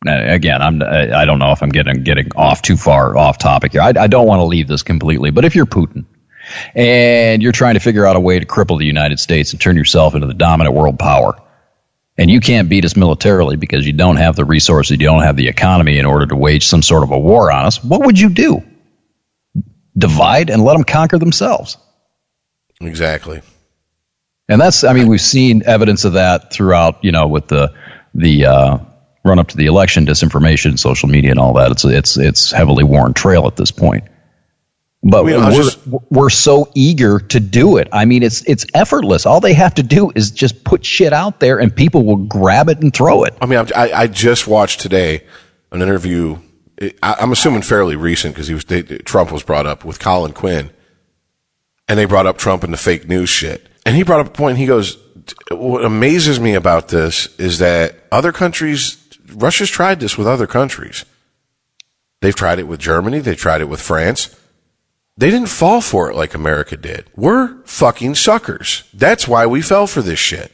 again, 0.07 0.60
I'm 0.60 0.82
I 0.82 1.23
I 1.23 1.24
don't 1.24 1.39
know 1.39 1.52
if 1.52 1.62
I'm 1.62 1.70
getting 1.70 2.02
getting 2.05 2.28
off 2.36 2.60
too 2.60 2.76
far 2.76 3.16
off 3.16 3.39
topic 3.39 3.73
here. 3.73 3.81
I, 3.81 3.92
I 3.97 4.07
don't 4.07 4.26
want 4.26 4.40
to 4.40 4.44
leave 4.44 4.68
this 4.68 4.82
completely, 4.82 5.31
but 5.31 5.44
if 5.47 5.55
you're 5.55 5.66
Putin 5.66 6.05
and 6.74 7.42
you're 7.42 7.52
trying 7.52 7.74
to 7.74 7.81
figure 7.81 8.05
out 8.07 8.16
a 8.16 8.20
way 8.20 8.39
to 8.39 8.44
cripple 8.44 8.78
the 8.78 8.84
United 8.84 9.18
States 9.20 9.52
and 9.52 9.60
turn 9.60 9.76
yourself 9.76 10.15
into 10.15 10.26
the 10.26 10.34
dominant 10.34 10.74
world 10.74 10.99
power, 10.99 11.40
and 12.16 12.30
you 12.30 12.40
can't 12.40 12.68
beat 12.68 12.84
us 12.84 12.97
militarily 12.97 13.56
because 13.56 13.86
you 13.86 13.92
don't 13.92 14.16
have 14.16 14.36
the 14.36 14.44
resources, 14.44 14.92
you 14.92 15.06
don't 15.06 15.22
have 15.22 15.36
the 15.36 15.48
economy 15.48 15.98
in 15.98 16.06
order 16.06 16.26
to 16.26 16.36
wage 16.36 16.66
some 16.66 16.82
sort 16.82 17.02
of 17.02 17.10
a 17.10 17.18
war 17.18 17.50
on 17.50 17.64
us, 17.64 17.82
what 17.82 18.05
would 18.05 18.18
you 18.18 18.28
do? 18.28 18.62
Divide 19.97 20.50
and 20.50 20.62
let 20.62 20.74
them 20.74 20.84
conquer 20.84 21.18
themselves. 21.18 21.76
Exactly. 22.80 23.42
And 24.48 24.60
that's, 24.60 24.84
I 24.84 24.92
mean, 24.92 25.06
we've 25.06 25.20
seen 25.20 25.62
evidence 25.64 26.05
of 26.05 26.14
that 26.14 26.52
throughout, 26.52 27.05
you 27.05 27.12
know, 27.12 27.28
with 27.28 27.47
the 27.48 27.74
the 28.14 28.47
uh, 28.47 28.78
run 29.24 29.39
up 29.39 29.48
to 29.48 29.56
the 29.56 29.66
election, 29.66 30.06
disinformation, 30.06 30.78
social 30.78 31.08
media, 31.08 31.30
and 31.30 31.39
all 31.39 31.55
that. 31.55 31.70
It's 31.70 31.84
it's 31.84 32.16
it's 32.16 32.50
heavily 32.50 32.84
worn 32.84 33.14
trail 33.14 33.47
at 33.47 33.56
this 33.56 33.70
point. 33.70 34.05
But 35.02 35.24
I 35.32 35.48
was 35.48 35.56
we're 35.56 35.62
just- 35.62 36.10
we're 36.10 36.30
so 36.30 36.70
eager 36.74 37.20
to 37.20 37.40
do 37.40 37.78
it. 37.78 37.88
I 37.92 38.04
mean, 38.04 38.22
it's 38.22 38.42
it's 38.42 38.66
effortless. 38.74 39.24
All 39.24 39.40
they 39.40 39.54
have 39.54 39.74
to 39.76 39.82
do 39.82 40.12
is 40.14 40.30
just 40.30 40.62
put 40.62 40.84
shit 40.84 41.12
out 41.14 41.40
there, 41.40 41.58
and 41.58 41.74
people 41.74 42.04
will 42.04 42.16
grab 42.16 42.68
it 42.68 42.80
and 42.82 42.92
throw 42.92 43.24
it. 43.24 43.34
I 43.40 43.46
mean, 43.46 43.58
I, 43.74 43.92
I 43.92 44.06
just 44.06 44.46
watched 44.46 44.80
today 44.80 45.22
an 45.72 45.80
interview. 45.80 46.38
I, 47.02 47.16
I'm 47.18 47.32
assuming 47.32 47.62
fairly 47.62 47.96
recent 47.96 48.34
because 48.34 48.48
he 48.48 48.54
was 48.54 48.64
they, 48.66 48.82
Trump 48.82 49.32
was 49.32 49.42
brought 49.42 49.66
up 49.66 49.86
with 49.86 49.98
Colin 49.98 50.32
Quinn, 50.34 50.70
and 51.88 51.98
they 51.98 52.04
brought 52.04 52.26
up 52.26 52.36
Trump 52.36 52.62
and 52.62 52.72
the 52.72 52.78
fake 52.78 53.08
news 53.08 53.30
shit. 53.30 53.68
And 53.86 53.96
he 53.96 54.02
brought 54.02 54.20
up 54.20 54.26
a 54.26 54.30
point. 54.30 54.58
He 54.58 54.66
goes, 54.66 54.98
"What 55.50 55.82
amazes 55.82 56.38
me 56.38 56.52
about 56.52 56.88
this 56.88 57.34
is 57.38 57.58
that 57.60 57.94
other 58.12 58.32
countries, 58.32 58.98
Russia's 59.32 59.70
tried 59.70 59.98
this 60.00 60.18
with 60.18 60.26
other 60.26 60.46
countries, 60.46 61.06
They've 62.20 62.34
tried 62.34 62.58
it 62.58 62.64
with 62.68 62.80
Germany. 62.80 63.20
They 63.20 63.34
tried 63.34 63.62
it 63.62 63.68
with 63.70 63.80
France. 63.80 64.36
They 65.20 65.31
didn't 65.31 65.50
fall 65.50 65.82
for 65.82 66.10
it 66.10 66.16
like 66.16 66.32
America 66.32 66.78
did. 66.78 67.05
We're 67.15 67.62
fucking 67.66 68.15
suckers. 68.15 68.84
That's 68.94 69.28
why 69.28 69.44
we 69.44 69.60
fell 69.60 69.86
for 69.86 70.00
this 70.00 70.18
shit. 70.18 70.50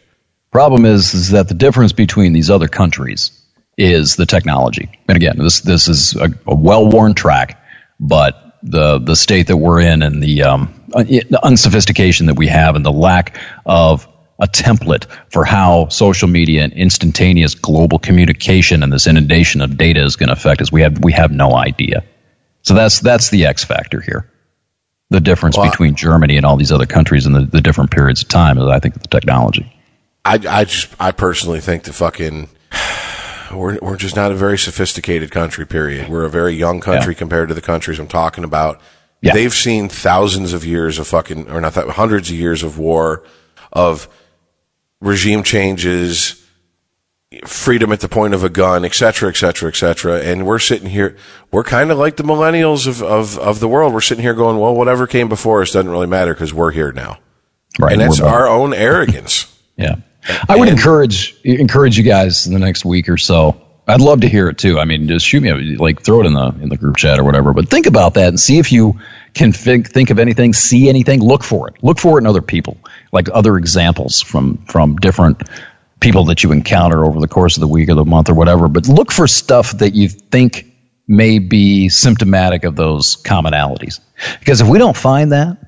Problem 0.50 0.84
is, 0.84 1.14
is 1.14 1.30
that 1.30 1.46
the 1.46 1.54
difference 1.54 1.92
between 1.92 2.32
these 2.32 2.50
other 2.50 2.66
countries 2.66 3.30
is 3.78 4.16
the 4.16 4.26
technology. 4.26 4.90
And 5.08 5.14
again, 5.14 5.38
this 5.38 5.60
this 5.60 5.86
is 5.86 6.16
a, 6.16 6.30
a 6.48 6.54
well-worn 6.56 7.14
track, 7.14 7.62
but 8.00 8.58
the 8.64 8.98
the 8.98 9.14
state 9.14 9.46
that 9.46 9.56
we're 9.56 9.82
in 9.82 10.02
and 10.02 10.20
the 10.20 10.42
um, 10.42 10.74
the 10.88 11.38
unsophistication 11.44 12.26
that 12.26 12.34
we 12.36 12.48
have 12.48 12.74
and 12.74 12.84
the 12.84 12.90
lack 12.90 13.38
of 13.66 14.08
a 14.40 14.48
template 14.48 15.06
for 15.30 15.44
how 15.44 15.86
social 15.90 16.26
media 16.26 16.64
and 16.64 16.72
instantaneous 16.72 17.54
global 17.54 18.00
communication 18.00 18.82
and 18.82 18.92
this 18.92 19.06
inundation 19.06 19.60
of 19.60 19.78
data 19.78 20.02
is 20.02 20.16
going 20.16 20.26
to 20.26 20.32
affect 20.32 20.60
us, 20.60 20.72
we 20.72 20.82
have 20.82 21.04
we 21.04 21.12
have 21.12 21.30
no 21.30 21.54
idea. 21.54 22.02
So 22.62 22.74
that's 22.74 22.98
that's 22.98 23.30
the 23.30 23.46
X 23.46 23.62
factor 23.62 24.00
here. 24.00 24.28
The 25.10 25.20
difference 25.20 25.56
Well, 25.56 25.70
between 25.70 25.94
Germany 25.94 26.36
and 26.36 26.44
all 26.44 26.56
these 26.56 26.72
other 26.72 26.86
countries 26.86 27.26
in 27.26 27.32
the, 27.32 27.42
the 27.42 27.60
different 27.60 27.90
periods 27.92 28.22
of 28.22 28.28
time 28.28 28.58
is, 28.58 28.64
I 28.64 28.80
think, 28.80 29.00
the 29.00 29.08
technology. 29.08 29.72
I, 30.24 30.34
I 30.48 30.64
just, 30.64 30.88
I 30.98 31.12
personally 31.12 31.60
think 31.60 31.84
the 31.84 31.92
fucking, 31.92 32.48
we're, 33.54 33.78
we're 33.80 33.96
just 33.96 34.16
not 34.16 34.32
a 34.32 34.34
very 34.34 34.58
sophisticated 34.58 35.30
country, 35.30 35.64
period. 35.64 36.08
We're 36.08 36.24
a 36.24 36.30
very 36.30 36.54
young 36.54 36.80
country 36.80 37.14
Yeah. 37.14 37.18
compared 37.18 37.48
to 37.48 37.54
the 37.54 37.60
countries 37.62 38.00
I'm 38.00 38.08
talking 38.08 38.42
about. 38.42 38.80
Yeah. 39.22 39.32
They've 39.32 39.54
seen 39.54 39.88
thousands 39.88 40.52
of 40.52 40.64
years 40.64 40.98
of 40.98 41.06
fucking, 41.06 41.50
or 41.50 41.60
not 41.60 41.74
that, 41.74 41.88
hundreds 41.90 42.28
of 42.30 42.36
years 42.36 42.62
of 42.64 42.76
war, 42.78 43.22
of 43.72 44.08
regime 45.00 45.42
changes, 45.44 46.42
freedom 47.44 47.90
at 47.92 48.00
the 48.00 48.08
point 48.08 48.34
of 48.34 48.44
a 48.44 48.48
gun, 48.48 48.84
et 48.84 48.94
cetera, 48.94 49.28
et 49.28 49.36
cetera, 49.36 49.68
et 49.68 49.76
cetera. 49.76 50.20
And 50.20 50.46
we're 50.46 50.60
sitting 50.60 50.88
here, 50.88 51.16
we're 51.50 51.64
kind 51.64 51.90
of 51.90 51.98
like 51.98 52.16
the 52.16 52.22
millennials 52.22 52.86
of, 52.86 53.02
of, 53.02 53.36
of 53.38 53.58
the 53.60 53.68
world. 53.68 53.92
We're 53.92 54.00
sitting 54.00 54.22
here 54.22 54.34
going, 54.34 54.58
well, 54.58 54.74
whatever 54.74 55.06
came 55.06 55.28
before 55.28 55.62
us 55.62 55.72
doesn't 55.72 55.90
really 55.90 56.06
matter 56.06 56.34
because 56.34 56.54
we're 56.54 56.70
here 56.70 56.92
now. 56.92 57.18
Right. 57.78 57.92
And 57.92 58.00
that's 58.00 58.20
our 58.20 58.48
own 58.48 58.72
arrogance. 58.74 59.52
Yeah. 59.78 59.96
I 60.48 60.56
would 60.56 60.70
encourage 60.70 61.38
encourage 61.44 61.98
you 61.98 62.02
guys 62.02 62.46
in 62.46 62.54
the 62.54 62.58
next 62.58 62.86
week 62.86 63.10
or 63.10 63.18
so. 63.18 63.60
I'd 63.86 64.00
love 64.00 64.22
to 64.22 64.28
hear 64.28 64.48
it 64.48 64.56
too. 64.56 64.80
I 64.80 64.86
mean, 64.86 65.06
just 65.06 65.26
shoot 65.26 65.42
me 65.42 65.50
a- 65.50 65.76
like 65.78 66.00
throw 66.00 66.20
it 66.20 66.26
in 66.26 66.32
the 66.32 66.46
in 66.62 66.70
the 66.70 66.78
group 66.78 66.96
chat 66.96 67.18
or 67.18 67.24
whatever. 67.24 67.52
But 67.52 67.68
think 67.68 67.84
about 67.84 68.14
that 68.14 68.28
and 68.28 68.40
see 68.40 68.58
if 68.58 68.72
you 68.72 68.98
can 69.34 69.52
think 69.52 69.90
think 69.90 70.08
of 70.08 70.18
anything, 70.18 70.54
see 70.54 70.88
anything, 70.88 71.20
look 71.20 71.44
for 71.44 71.68
it. 71.68 71.74
Look 71.82 71.98
for 71.98 72.16
it 72.16 72.22
in 72.22 72.26
other 72.26 72.40
people, 72.40 72.78
like 73.12 73.28
other 73.34 73.58
examples 73.58 74.22
from 74.22 74.56
from 74.64 74.96
different 74.96 75.42
people 76.00 76.24
that 76.24 76.42
you 76.42 76.52
encounter 76.52 77.04
over 77.04 77.20
the 77.20 77.28
course 77.28 77.56
of 77.56 77.60
the 77.60 77.68
week 77.68 77.88
or 77.88 77.94
the 77.94 78.04
month 78.04 78.28
or 78.28 78.34
whatever. 78.34 78.68
But 78.68 78.86
look 78.88 79.12
for 79.12 79.26
stuff 79.26 79.78
that 79.78 79.94
you 79.94 80.08
think 80.08 80.66
may 81.08 81.38
be 81.38 81.88
symptomatic 81.88 82.64
of 82.64 82.76
those 82.76 83.16
commonalities. 83.22 84.00
Because 84.38 84.60
if 84.60 84.68
we 84.68 84.78
don't 84.78 84.96
find 84.96 85.32
that, 85.32 85.58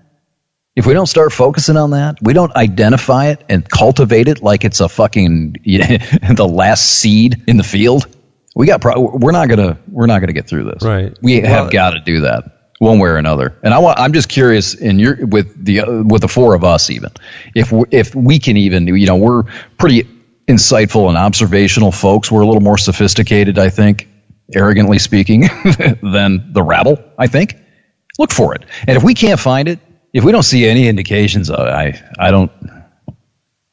if 0.76 0.86
we 0.86 0.94
don't 0.94 1.07
start 1.07 1.32
focusing 1.32 1.76
on 1.76 1.90
that, 1.90 2.16
we 2.23 2.32
don't 2.32 2.55
identify 2.55 3.28
it 3.28 3.44
and 3.48 3.68
cultivate 3.68 4.28
it 4.28 4.42
like 4.42 4.65
it's 4.65 4.81
a 4.81 4.89
fucking 4.89 5.57
the 5.65 6.48
last 6.48 7.00
seed 7.00 7.42
in 7.48 7.57
the 7.57 7.65
field. 7.65 8.07
We 8.55 8.66
got 8.66 8.81
pro- 8.81 9.00
we're 9.00 9.32
not 9.32 9.48
gonna 9.48 9.78
we're 9.89 10.07
not 10.07 10.20
gonna 10.20 10.32
get 10.32 10.47
through 10.48 10.65
this. 10.65 10.82
Right. 10.82 11.16
We 11.23 11.40
Well- 11.40 11.50
have 11.65 11.73
got 11.73 11.90
to 11.90 12.00
do 12.00 12.20
that 12.23 12.44
one 12.78 13.00
way 13.00 13.08
or 13.08 13.16
another. 13.16 13.57
And 13.62 13.74
I 13.74 13.78
want 13.78 13.98
I'm 13.98 14.12
just 14.12 14.28
curious 14.28 14.74
in 14.74 14.98
your 14.98 15.26
with 15.26 15.65
the 15.65 15.81
uh, 15.81 16.02
with 16.05 16.23
the 16.23 16.28
four 16.28 16.55
of 16.55 16.62
us 16.65 16.90
even 16.90 17.10
if 17.55 17.73
we, 17.73 17.84
if 17.90 18.15
we 18.15 18.39
can 18.39 18.57
even 18.57 18.86
you 18.86 19.07
know 19.07 19.16
we're 19.16 19.44
pretty 19.78 20.08
insightful 20.49 21.09
and 21.09 21.17
observational 21.17 21.93
folks. 21.93 22.31
We're 22.31 22.41
a 22.41 22.47
little 22.47 22.62
more 22.62 22.78
sophisticated, 22.78 23.59
I 23.59 23.70
think, 23.70 24.09
arrogantly 24.55 24.99
speaking, 24.99 25.41
than 26.02 26.52
the 26.52 26.62
rabble. 26.62 27.02
I 27.18 27.27
think 27.27 27.57
look 28.18 28.33
for 28.33 28.55
it. 28.55 28.65
And 28.86 28.97
if 28.97 29.02
we 29.02 29.15
can't 29.15 29.39
find 29.39 29.68
it, 29.68 29.78
if 30.12 30.25
we 30.25 30.33
don't 30.33 30.43
see 30.43 30.67
any 30.67 30.89
indications, 30.89 31.51
of 31.51 31.67
it, 31.67 31.70
I 31.70 32.02
I 32.18 32.31
don't 32.31 32.51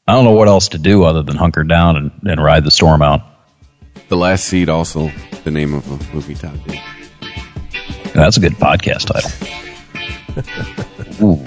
I 0.07 0.13
don't 0.13 0.25
know 0.25 0.33
what 0.33 0.47
else 0.47 0.69
to 0.69 0.77
do 0.77 1.03
other 1.03 1.23
than 1.23 1.35
hunker 1.35 1.63
down 1.63 1.95
and, 1.95 2.11
and 2.25 2.43
ride 2.43 2.63
the 2.63 2.71
storm 2.71 3.01
out. 3.01 3.21
The 4.09 4.17
Last 4.17 4.45
Seed, 4.45 4.69
also 4.69 5.11
the 5.43 5.51
name 5.51 5.73
of 5.73 5.87
a 5.87 6.13
movie 6.13 6.35
Todd 6.35 6.61
did. 6.67 6.79
That's 8.13 8.37
a 8.37 8.39
good 8.39 8.53
podcast 8.53 9.07
title. 9.07 9.31
Ooh. 11.25 11.43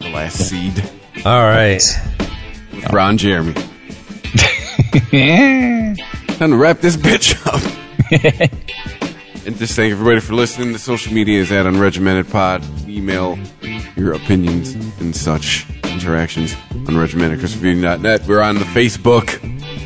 The 0.00 0.10
Last 0.10 0.48
Seed 0.48 0.82
All 1.24 1.42
right. 1.42 1.82
with 2.72 2.90
Ron 2.90 3.18
Jeremy. 3.18 3.54
Time 6.38 6.50
to 6.50 6.56
wrap 6.56 6.78
this 6.78 6.96
bitch 6.96 7.34
up. 7.46 7.60
and 9.46 9.56
just 9.56 9.74
thank 9.74 9.90
everybody 9.90 10.20
for 10.20 10.34
listening. 10.34 10.72
The 10.72 10.78
social 10.78 11.12
media 11.12 11.40
is 11.40 11.50
at 11.50 11.66
Unregimented 11.66 12.30
Pod. 12.30 12.64
Email 12.88 13.38
your 13.96 14.12
opinions 14.12 14.74
and 15.00 15.14
such 15.14 15.66
interactions 15.84 16.54
on 16.70 16.86
unregimentedchristopherviewing.net. 16.86 18.26
We're 18.28 18.40
on 18.40 18.54
the 18.54 18.64
Facebook 18.66 19.42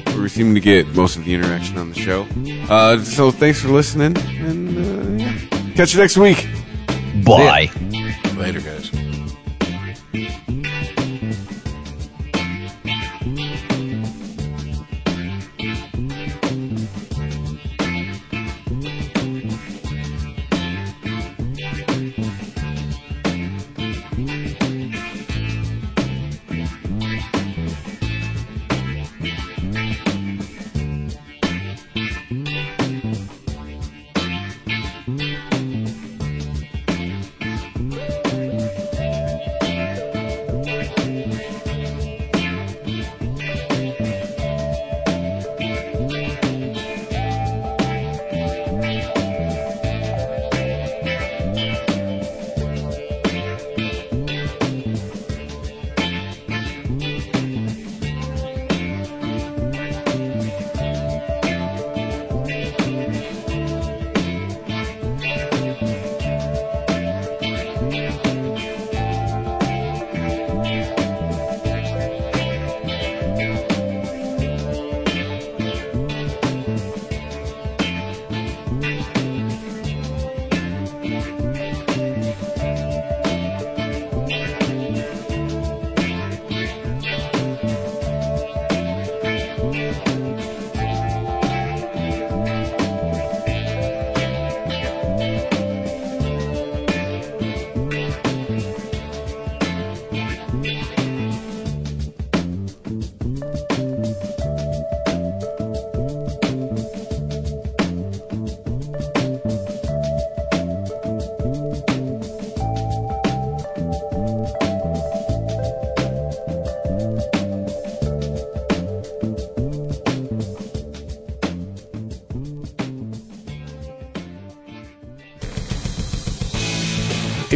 where 0.08 0.22
we 0.22 0.28
seem 0.28 0.54
to 0.54 0.60
get 0.60 0.86
most 0.88 1.16
of 1.16 1.24
the 1.24 1.32
interaction 1.32 1.78
on 1.78 1.90
the 1.90 1.98
show. 1.98 2.26
Uh, 2.68 2.98
so 2.98 3.30
thanks 3.30 3.62
for 3.62 3.68
listening 3.68 4.16
and 4.18 4.78
uh, 4.78 5.74
catch 5.74 5.94
you 5.94 6.00
next 6.00 6.18
week. 6.18 6.46
Bye. 7.24 7.70
Later, 8.36 8.60
guys. 8.60 8.90